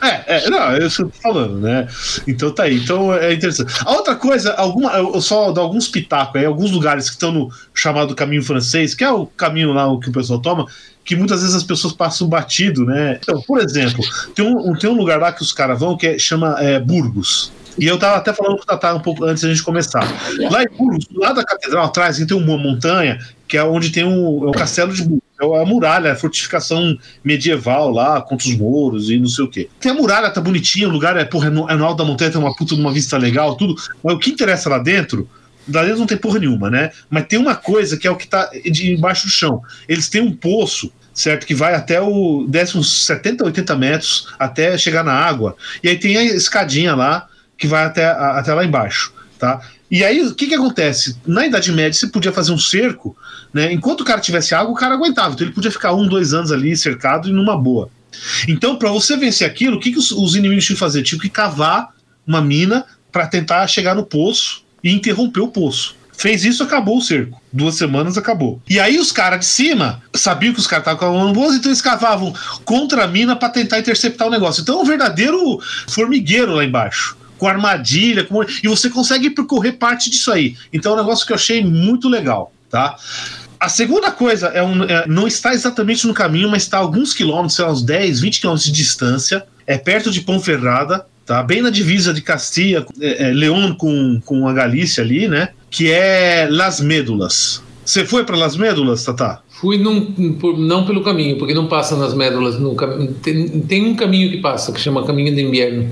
É, 0.00 0.36
é, 0.36 0.50
não, 0.50 0.70
é 0.70 0.78
isso 0.78 0.96
que 0.96 1.02
eu 1.02 1.08
tô 1.10 1.20
falando, 1.20 1.60
né? 1.60 1.86
Então 2.26 2.50
tá 2.50 2.64
aí. 2.64 2.76
Então 2.76 3.12
é 3.14 3.32
interessante. 3.34 3.72
A 3.84 3.92
outra 3.92 4.16
coisa, 4.16 4.54
alguma, 4.54 4.92
eu 4.92 5.20
só 5.20 5.52
dou 5.52 5.64
alguns 5.64 5.88
pitacos 5.88 6.36
aí, 6.36 6.46
alguns 6.46 6.70
lugares 6.70 7.06
que 7.06 7.16
estão 7.16 7.32
no 7.32 7.50
chamado 7.74 8.14
caminho 8.14 8.42
francês, 8.42 8.94
que 8.94 9.04
é 9.04 9.10
o 9.10 9.26
caminho 9.26 9.72
lá 9.72 9.84
que 10.00 10.08
o 10.08 10.12
pessoal 10.12 10.40
toma, 10.40 10.66
que 11.04 11.16
muitas 11.16 11.40
vezes 11.40 11.56
as 11.56 11.64
pessoas 11.64 11.92
passam 11.92 12.28
batido, 12.28 12.84
né? 12.84 13.18
Então, 13.20 13.42
por 13.42 13.58
exemplo, 13.58 14.02
tem 14.34 14.46
um, 14.46 14.74
tem 14.74 14.88
um 14.88 14.94
lugar 14.94 15.20
lá 15.20 15.32
que 15.32 15.42
os 15.42 15.52
caras 15.52 15.78
vão 15.78 15.96
que 15.96 16.06
é, 16.06 16.18
chama 16.18 16.56
é, 16.60 16.78
Burgos. 16.78 17.52
E 17.78 17.86
eu 17.86 17.98
tava 17.98 18.16
até 18.16 18.32
falando 18.32 18.56
com 18.56 18.62
o 18.62 18.66
Tatá 18.66 18.94
um 18.94 19.00
pouco 19.00 19.24
antes 19.24 19.42
da 19.42 19.48
gente 19.48 19.62
começar. 19.62 20.02
Lá 20.50 20.62
em 20.62 20.68
Burgos, 20.68 21.06
lá 21.14 21.32
da 21.32 21.44
catedral 21.44 21.86
atrás, 21.86 22.18
tem 22.18 22.36
uma 22.36 22.58
montanha 22.58 23.18
que 23.48 23.56
é 23.56 23.64
onde 23.64 23.90
tem 23.90 24.04
um, 24.04 24.44
é 24.44 24.48
um 24.48 24.52
castelo 24.52 24.92
de 24.92 25.02
Burgos. 25.02 25.29
É 25.40 25.62
a 25.62 25.64
muralha, 25.64 26.12
a 26.12 26.16
fortificação 26.16 26.98
medieval 27.24 27.90
lá, 27.90 28.20
contra 28.20 28.48
os 28.48 28.56
mouros 28.56 29.10
e 29.10 29.18
não 29.18 29.28
sei 29.28 29.44
o 29.44 29.48
quê. 29.48 29.68
Tem 29.80 29.92
a 29.92 29.94
muralha, 29.94 30.30
tá 30.30 30.40
bonitinha, 30.40 30.88
o 30.88 30.92
lugar 30.92 31.16
é, 31.16 31.24
porra, 31.24 31.46
é 31.46 31.50
no, 31.50 31.68
é 31.70 31.74
no 31.74 31.84
alto 31.84 31.98
da 31.98 32.04
montanha, 32.04 32.30
tem 32.30 32.40
uma 32.40 32.54
puta 32.54 32.74
uma 32.74 32.92
vista 32.92 33.16
legal, 33.16 33.56
tudo. 33.56 33.74
Mas 34.02 34.14
o 34.14 34.18
que 34.18 34.30
interessa 34.30 34.68
lá 34.68 34.78
dentro 34.78 35.28
lá 35.72 35.82
dentro 35.82 35.98
não 35.98 36.06
tem 36.06 36.16
porra 36.16 36.38
nenhuma, 36.38 36.70
né? 36.70 36.90
Mas 37.08 37.26
tem 37.26 37.38
uma 37.38 37.54
coisa 37.54 37.96
que 37.96 38.06
é 38.06 38.10
o 38.10 38.16
que 38.16 38.26
tá 38.26 38.50
de 38.70 38.92
embaixo 38.92 39.26
do 39.26 39.30
chão. 39.30 39.62
Eles 39.88 40.08
têm 40.08 40.20
um 40.20 40.32
poço, 40.32 40.92
certo? 41.14 41.46
Que 41.46 41.54
vai 41.54 41.74
até 41.74 42.00
o. 42.00 42.46
desce 42.48 42.76
uns 42.76 43.04
70, 43.06 43.44
80 43.44 43.76
metros 43.76 44.28
até 44.38 44.76
chegar 44.76 45.04
na 45.04 45.12
água. 45.12 45.56
E 45.82 45.88
aí 45.88 45.98
tem 45.98 46.16
a 46.16 46.24
escadinha 46.24 46.94
lá 46.94 47.28
que 47.56 47.66
vai 47.66 47.84
até, 47.84 48.06
até 48.06 48.54
lá 48.54 48.64
embaixo, 48.64 49.12
tá? 49.38 49.60
E 49.90 50.04
aí, 50.04 50.22
o 50.22 50.34
que 50.34 50.46
que 50.46 50.54
acontece? 50.54 51.16
Na 51.26 51.44
Idade 51.44 51.72
Média, 51.72 51.92
você 51.92 52.06
podia 52.06 52.32
fazer 52.32 52.52
um 52.52 52.58
cerco, 52.58 53.16
né? 53.52 53.72
Enquanto 53.72 54.02
o 54.02 54.04
cara 54.04 54.20
tivesse 54.20 54.54
água, 54.54 54.70
o 54.70 54.76
cara 54.76 54.94
aguentava. 54.94 55.34
Então 55.34 55.44
ele 55.44 55.54
podia 55.54 55.70
ficar 55.70 55.92
um, 55.94 56.06
dois 56.06 56.32
anos 56.32 56.52
ali 56.52 56.76
cercado 56.76 57.28
e 57.28 57.32
numa 57.32 57.56
boa. 57.56 57.90
Então, 58.46 58.76
para 58.76 58.90
você 58.90 59.16
vencer 59.16 59.46
aquilo, 59.46 59.76
o 59.76 59.80
que, 59.80 59.90
que 59.90 59.98
os, 59.98 60.12
os 60.12 60.36
inimigos 60.36 60.64
tinham 60.64 60.76
que 60.76 60.80
fazer? 60.80 61.02
Tinham 61.02 61.20
que 61.20 61.28
cavar 61.28 61.88
uma 62.24 62.40
mina 62.40 62.84
para 63.10 63.26
tentar 63.26 63.66
chegar 63.66 63.96
no 63.96 64.04
poço 64.04 64.62
e 64.82 64.92
interromper 64.92 65.40
o 65.40 65.48
poço. 65.48 65.96
Fez 66.16 66.44
isso, 66.44 66.62
acabou 66.62 66.98
o 66.98 67.02
cerco. 67.02 67.40
Duas 67.52 67.74
semanas 67.74 68.16
acabou. 68.16 68.60
E 68.68 68.78
aí 68.78 68.98
os 68.98 69.10
caras 69.10 69.40
de 69.40 69.46
cima 69.46 70.02
sabiam 70.14 70.52
que 70.52 70.60
os 70.60 70.66
caras 70.66 70.82
estavam 70.82 71.00
cavando 71.00 71.32
boas, 71.32 71.56
então 71.56 71.70
eles 71.70 71.80
cavavam 71.80 72.32
contra 72.64 73.04
a 73.04 73.08
mina 73.08 73.34
para 73.34 73.48
tentar 73.48 73.80
interceptar 73.80 74.28
o 74.28 74.30
negócio. 74.30 74.60
Então 74.60 74.78
é 74.78 74.82
um 74.82 74.84
verdadeiro 74.84 75.58
formigueiro 75.88 76.52
lá 76.52 76.64
embaixo 76.64 77.16
com 77.40 77.48
armadilha, 77.48 78.22
com... 78.22 78.42
e 78.42 78.68
você 78.68 78.90
consegue 78.90 79.30
percorrer 79.30 79.72
parte 79.72 80.10
disso 80.10 80.30
aí. 80.30 80.54
Então 80.70 80.92
é 80.92 80.94
um 80.96 80.98
negócio 80.98 81.26
que 81.26 81.32
eu 81.32 81.36
achei 81.36 81.64
muito 81.64 82.06
legal, 82.06 82.52
tá? 82.68 82.96
A 83.58 83.68
segunda 83.68 84.10
coisa 84.10 84.48
é, 84.48 84.62
um, 84.62 84.84
é, 84.84 85.06
não 85.08 85.26
está 85.26 85.54
exatamente 85.54 86.06
no 86.06 86.12
caminho, 86.12 86.50
mas 86.50 86.64
está 86.64 86.76
a 86.76 86.80
alguns 86.80 87.14
quilômetros, 87.14 87.54
sei 87.54 87.64
lá, 87.64 87.72
uns 87.72 87.82
10, 87.82 88.20
20 88.20 88.40
quilômetros 88.40 88.66
de 88.66 88.72
distância. 88.72 89.46
É 89.66 89.78
perto 89.78 90.10
de 90.10 90.20
Ponferrada, 90.20 91.06
tá? 91.24 91.42
Bem 91.42 91.62
na 91.62 91.70
divisa 91.70 92.12
de 92.12 92.20
Castilla, 92.20 92.84
é, 93.00 93.28
é, 93.28 93.32
León 93.32 93.74
com, 93.74 94.20
com 94.24 94.46
a 94.46 94.52
Galícia 94.52 95.02
ali, 95.02 95.26
né? 95.26 95.48
Que 95.70 95.90
é 95.90 96.46
Las 96.50 96.80
Médulas. 96.80 97.62
Você 97.84 98.04
foi 98.04 98.24
para 98.24 98.36
Las 98.36 98.56
Médulas, 98.56 99.04
Tata? 99.04 99.40
Fui 99.48 99.78
num, 99.78 100.14
não 100.58 100.86
pelo 100.86 101.02
caminho, 101.02 101.38
porque 101.38 101.52
não 101.52 101.66
passa 101.66 101.96
nas 101.96 102.14
médulas. 102.14 102.58
No, 102.58 102.74
tem, 103.22 103.60
tem 103.62 103.86
um 103.86 103.94
caminho 103.94 104.30
que 104.30 104.38
passa, 104.38 104.72
que 104.72 104.80
chama 104.80 105.04
Caminho 105.04 105.34
de 105.34 105.42
Inverno 105.42 105.90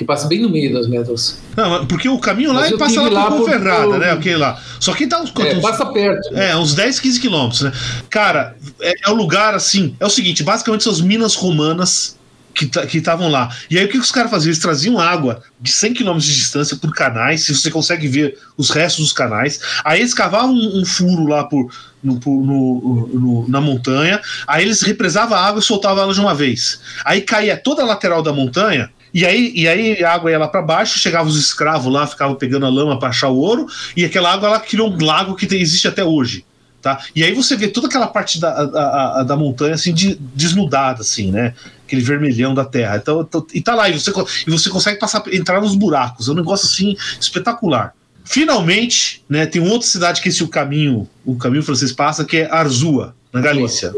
que 0.00 0.04
passa 0.06 0.26
bem 0.26 0.40
no 0.40 0.48
meio 0.48 0.72
das 0.72 0.88
médulas. 0.88 1.38
Não, 1.54 1.84
porque 1.86 2.08
o 2.08 2.18
caminho 2.18 2.54
lá 2.54 2.66
é 2.66 2.74
passa 2.74 3.02
lá, 3.02 3.08
lá 3.10 3.30
por 3.30 3.44
Ferrada, 3.44 3.98
né? 3.98 4.10
Aquele 4.10 4.38
lá. 4.38 4.58
Só 4.80 4.94
que 4.94 5.06
tá 5.06 5.20
uns, 5.20 5.30
é, 5.38 5.56
uns, 5.56 5.60
passa 5.60 5.84
perto. 5.84 6.34
É, 6.34 6.56
uns 6.56 6.74
10, 6.74 7.00
15 7.00 7.20
quilômetros, 7.20 7.60
né? 7.60 7.72
Cara, 8.08 8.56
é, 8.80 8.94
é 9.06 9.10
o 9.10 9.14
lugar 9.14 9.54
assim. 9.54 9.94
É 10.00 10.06
o 10.06 10.08
seguinte: 10.08 10.42
basicamente 10.42 10.84
são 10.84 10.92
as 10.92 11.02
minas 11.02 11.34
romanas 11.34 12.18
que 12.54 12.96
estavam 12.98 13.28
lá. 13.28 13.54
E 13.70 13.78
aí 13.78 13.84
o 13.84 13.88
que 13.88 13.98
os 13.98 14.10
caras 14.10 14.30
faziam? 14.30 14.48
Eles 14.48 14.58
traziam 14.58 14.98
água 14.98 15.42
de 15.60 15.70
100 15.70 15.94
km 15.94 16.16
de 16.16 16.34
distância 16.34 16.76
por 16.76 16.92
canais, 16.92 17.44
se 17.44 17.54
você 17.54 17.70
consegue 17.70 18.08
ver 18.08 18.38
os 18.56 18.70
restos 18.70 19.04
dos 19.04 19.12
canais. 19.12 19.60
Aí 19.84 20.00
eles 20.00 20.14
cavavam 20.14 20.52
um, 20.52 20.80
um 20.80 20.84
furo 20.84 21.26
lá 21.26 21.44
por, 21.44 21.70
no, 22.02 22.18
por, 22.18 22.30
no, 22.30 23.10
no, 23.12 23.48
na 23.48 23.60
montanha, 23.60 24.20
aí 24.46 24.64
eles 24.64 24.80
represavam 24.80 25.36
a 25.36 25.46
água 25.46 25.60
e 25.60 25.62
soltavam 25.62 26.02
ela 26.02 26.14
de 26.14 26.20
uma 26.20 26.34
vez. 26.34 26.80
Aí 27.04 27.20
caía 27.20 27.56
toda 27.56 27.82
a 27.82 27.86
lateral 27.86 28.22
da 28.22 28.32
montanha 28.32 28.90
e 29.12 29.26
aí, 29.26 29.52
e 29.54 29.68
aí 29.68 30.04
a 30.04 30.12
água 30.12 30.30
ia 30.30 30.38
lá 30.38 30.48
para 30.48 30.62
baixo, 30.62 30.98
chegavam 30.98 31.28
os 31.28 31.38
escravos 31.38 31.92
lá, 31.92 32.06
ficavam 32.06 32.36
pegando 32.36 32.66
a 32.66 32.68
lama 32.68 32.98
para 32.98 33.08
achar 33.08 33.28
o 33.28 33.36
ouro, 33.36 33.66
e 33.96 34.04
aquela 34.04 34.32
água 34.32 34.48
ela 34.48 34.60
criou 34.60 34.90
um 34.90 35.04
lago 35.04 35.34
que 35.34 35.46
tem, 35.46 35.60
existe 35.60 35.88
até 35.88 36.04
hoje. 36.04 36.44
Tá? 36.82 36.98
E 37.14 37.22
aí 37.22 37.34
você 37.34 37.56
vê 37.56 37.68
toda 37.68 37.88
aquela 37.88 38.06
parte 38.06 38.40
da, 38.40 38.64
da, 38.64 39.22
da 39.22 39.36
montanha 39.36 39.74
assim, 39.74 39.92
de, 39.92 40.14
desnudada, 40.34 41.02
assim, 41.02 41.30
né? 41.30 41.54
Aquele 41.86 42.00
vermelhão 42.00 42.54
da 42.54 42.64
terra. 42.64 42.96
Então, 42.96 43.20
então, 43.20 43.46
e 43.52 43.60
tá 43.60 43.74
lá, 43.74 43.90
e 43.90 43.98
você, 43.98 44.10
e 44.46 44.50
você 44.50 44.70
consegue 44.70 44.98
passar, 44.98 45.22
entrar 45.30 45.60
nos 45.60 45.74
buracos. 45.74 46.28
É 46.28 46.32
um 46.32 46.36
negócio 46.36 46.66
assim 46.66 46.96
espetacular. 47.20 47.94
Finalmente, 48.24 49.22
né, 49.28 49.44
tem 49.44 49.60
outra 49.60 49.86
cidade 49.86 50.22
que 50.22 50.30
esse 50.30 50.42
o 50.42 50.48
caminho, 50.48 51.06
o 51.24 51.36
caminho 51.36 51.62
francês 51.62 51.92
passa, 51.92 52.24
que 52.24 52.38
é 52.38 52.50
Arzua, 52.50 53.14
na 53.30 53.42
Galícia. 53.42 53.92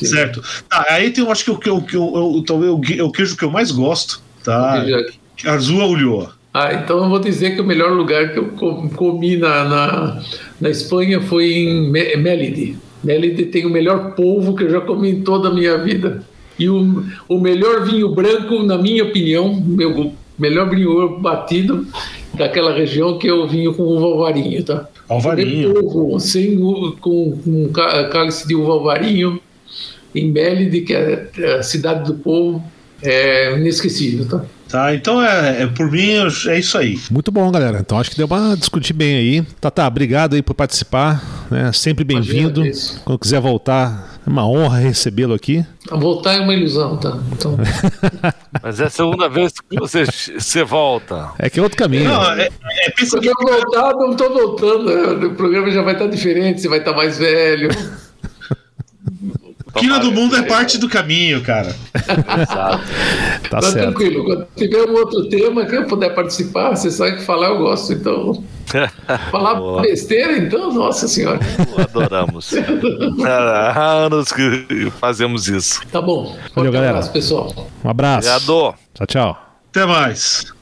Certo? 0.00 0.42
Tá, 0.68 0.86
aí 0.88 1.10
tem, 1.10 1.22
eu 1.22 1.30
acho 1.30 1.44
que 1.44 1.50
o, 1.50 1.58
que 1.58 1.68
eu, 1.68 1.82
que 1.82 1.96
eu, 1.96 2.44
eu, 2.48 3.06
o 3.06 3.12
queijo 3.12 3.36
que 3.36 3.44
eu 3.44 3.50
mais 3.50 3.70
gosto, 3.70 4.22
Tá. 4.44 4.84
Azul 5.46 5.82
Ulloa. 5.82 6.34
Ah, 6.54 6.74
então 6.74 7.02
eu 7.02 7.08
vou 7.08 7.18
dizer 7.18 7.54
que 7.54 7.60
o 7.60 7.64
melhor 7.64 7.92
lugar 7.92 8.32
que 8.32 8.38
eu 8.38 8.48
comi 8.94 9.36
na, 9.36 9.64
na, 9.64 10.22
na 10.60 10.70
Espanha 10.70 11.20
foi 11.20 11.52
em 11.52 11.90
Melide. 11.90 12.76
Mélide 13.02 13.46
tem 13.46 13.66
o 13.66 13.70
melhor 13.70 14.14
polvo 14.14 14.54
que 14.54 14.64
eu 14.64 14.70
já 14.70 14.80
comi 14.80 15.10
em 15.10 15.22
toda 15.22 15.48
a 15.48 15.54
minha 15.54 15.78
vida. 15.78 16.22
E 16.58 16.68
o, 16.68 17.04
o 17.28 17.40
melhor 17.40 17.84
vinho 17.84 18.14
branco, 18.14 18.62
na 18.62 18.78
minha 18.78 19.02
opinião, 19.04 19.54
meu 19.54 20.12
melhor 20.38 20.68
vinho 20.68 21.18
batido 21.18 21.86
daquela 22.34 22.72
região 22.72 23.18
que 23.18 23.28
é 23.28 23.32
o 23.32 23.46
vinho 23.46 23.74
com 23.74 23.82
uva 23.82 24.06
alvarinho, 24.06 24.62
tá? 24.64 24.88
Alvarinho. 25.08 25.74
Polvo, 25.74 26.20
sem, 26.20 26.58
com, 27.00 27.38
com 27.42 27.70
cálice 28.10 28.46
de 28.46 28.54
uva 28.54 28.72
alvarinho, 28.72 29.40
em 30.14 30.30
Mélide, 30.30 30.82
que 30.82 30.94
é 30.94 31.56
a 31.58 31.62
cidade 31.62 32.10
do 32.10 32.18
povo, 32.18 32.62
é 33.02 33.56
inesquecível, 33.56 34.26
tá? 34.26 34.44
Tá, 34.72 34.94
então 34.94 35.22
é, 35.22 35.64
é 35.64 35.66
por 35.66 35.90
mim 35.90 36.12
é 36.48 36.58
isso 36.58 36.78
aí. 36.78 36.98
Muito 37.10 37.30
bom, 37.30 37.50
galera. 37.50 37.80
Então 37.80 37.98
acho 37.98 38.10
que 38.10 38.16
deu 38.16 38.26
pra 38.26 38.54
discutir 38.54 38.94
bem 38.94 39.16
aí. 39.16 39.42
Tá, 39.60 39.70
tá, 39.70 39.86
obrigado 39.86 40.34
aí 40.34 40.40
por 40.40 40.54
participar. 40.54 41.22
Né? 41.50 41.70
Sempre 41.74 42.04
bem-vindo. 42.04 42.62
Quando 43.04 43.18
quiser 43.18 43.38
voltar, 43.38 44.18
é 44.26 44.30
uma 44.30 44.48
honra 44.48 44.78
recebê-lo 44.78 45.34
aqui. 45.34 45.62
Voltar 45.90 46.36
é 46.36 46.40
uma 46.40 46.54
ilusão, 46.54 46.96
tá? 46.96 47.18
Então... 47.32 47.58
Mas 48.62 48.80
é 48.80 48.84
a 48.84 48.90
segunda 48.90 49.28
vez 49.28 49.52
que 49.52 49.78
você, 49.78 50.04
você 50.06 50.64
volta. 50.64 51.32
É 51.38 51.50
que 51.50 51.60
é 51.60 51.62
outro 51.62 51.76
caminho. 51.76 52.04
Não, 52.04 52.32
é, 52.32 52.48
é, 52.86 52.90
pensa 52.96 53.20
que 53.20 53.28
eu 53.28 53.34
voltar, 53.38 53.92
não 53.92 54.16
tô 54.16 54.32
voltando. 54.32 55.26
O 55.26 55.34
programa 55.34 55.70
já 55.70 55.82
vai 55.82 55.92
estar 55.92 56.06
diferente, 56.06 56.62
você 56.62 56.68
vai 56.68 56.78
estar 56.78 56.94
mais 56.94 57.18
velho. 57.18 57.68
Quina 59.74 59.98
do 59.98 60.12
mundo 60.12 60.36
é 60.36 60.42
parte 60.42 60.78
do 60.78 60.88
caminho, 60.88 61.42
cara. 61.42 61.74
Exato. 61.94 62.84
tá 63.48 63.58
Mas 63.62 63.66
certo. 63.66 63.94
tranquilo, 63.94 64.24
quando 64.24 64.46
tiver 64.56 64.88
um 64.88 64.94
outro 64.94 65.28
tema 65.28 65.64
que 65.64 65.74
eu 65.74 65.86
puder 65.86 66.14
participar, 66.14 66.70
você 66.70 66.90
sabe 66.90 67.16
que 67.16 67.24
falar 67.24 67.48
eu 67.48 67.58
gosto, 67.58 67.92
então. 67.92 68.44
falar 69.30 69.54
Boa. 69.54 69.82
besteira, 69.82 70.36
então, 70.38 70.72
nossa 70.72 71.08
senhora. 71.08 71.40
Adoramos. 71.76 72.52
Há 73.24 73.92
anos 73.92 74.32
que 74.32 74.90
fazemos 74.98 75.48
isso. 75.48 75.80
Tá 75.90 76.00
bom. 76.00 76.36
Valeu, 76.54 76.72
galera. 76.72 76.92
abraço, 76.92 77.12
pessoal. 77.12 77.68
Um 77.84 77.90
abraço. 77.90 78.28
Obrigado. 78.28 78.74
Tchau, 78.94 79.06
tchau. 79.06 79.38
Até 79.70 79.86
mais. 79.86 80.52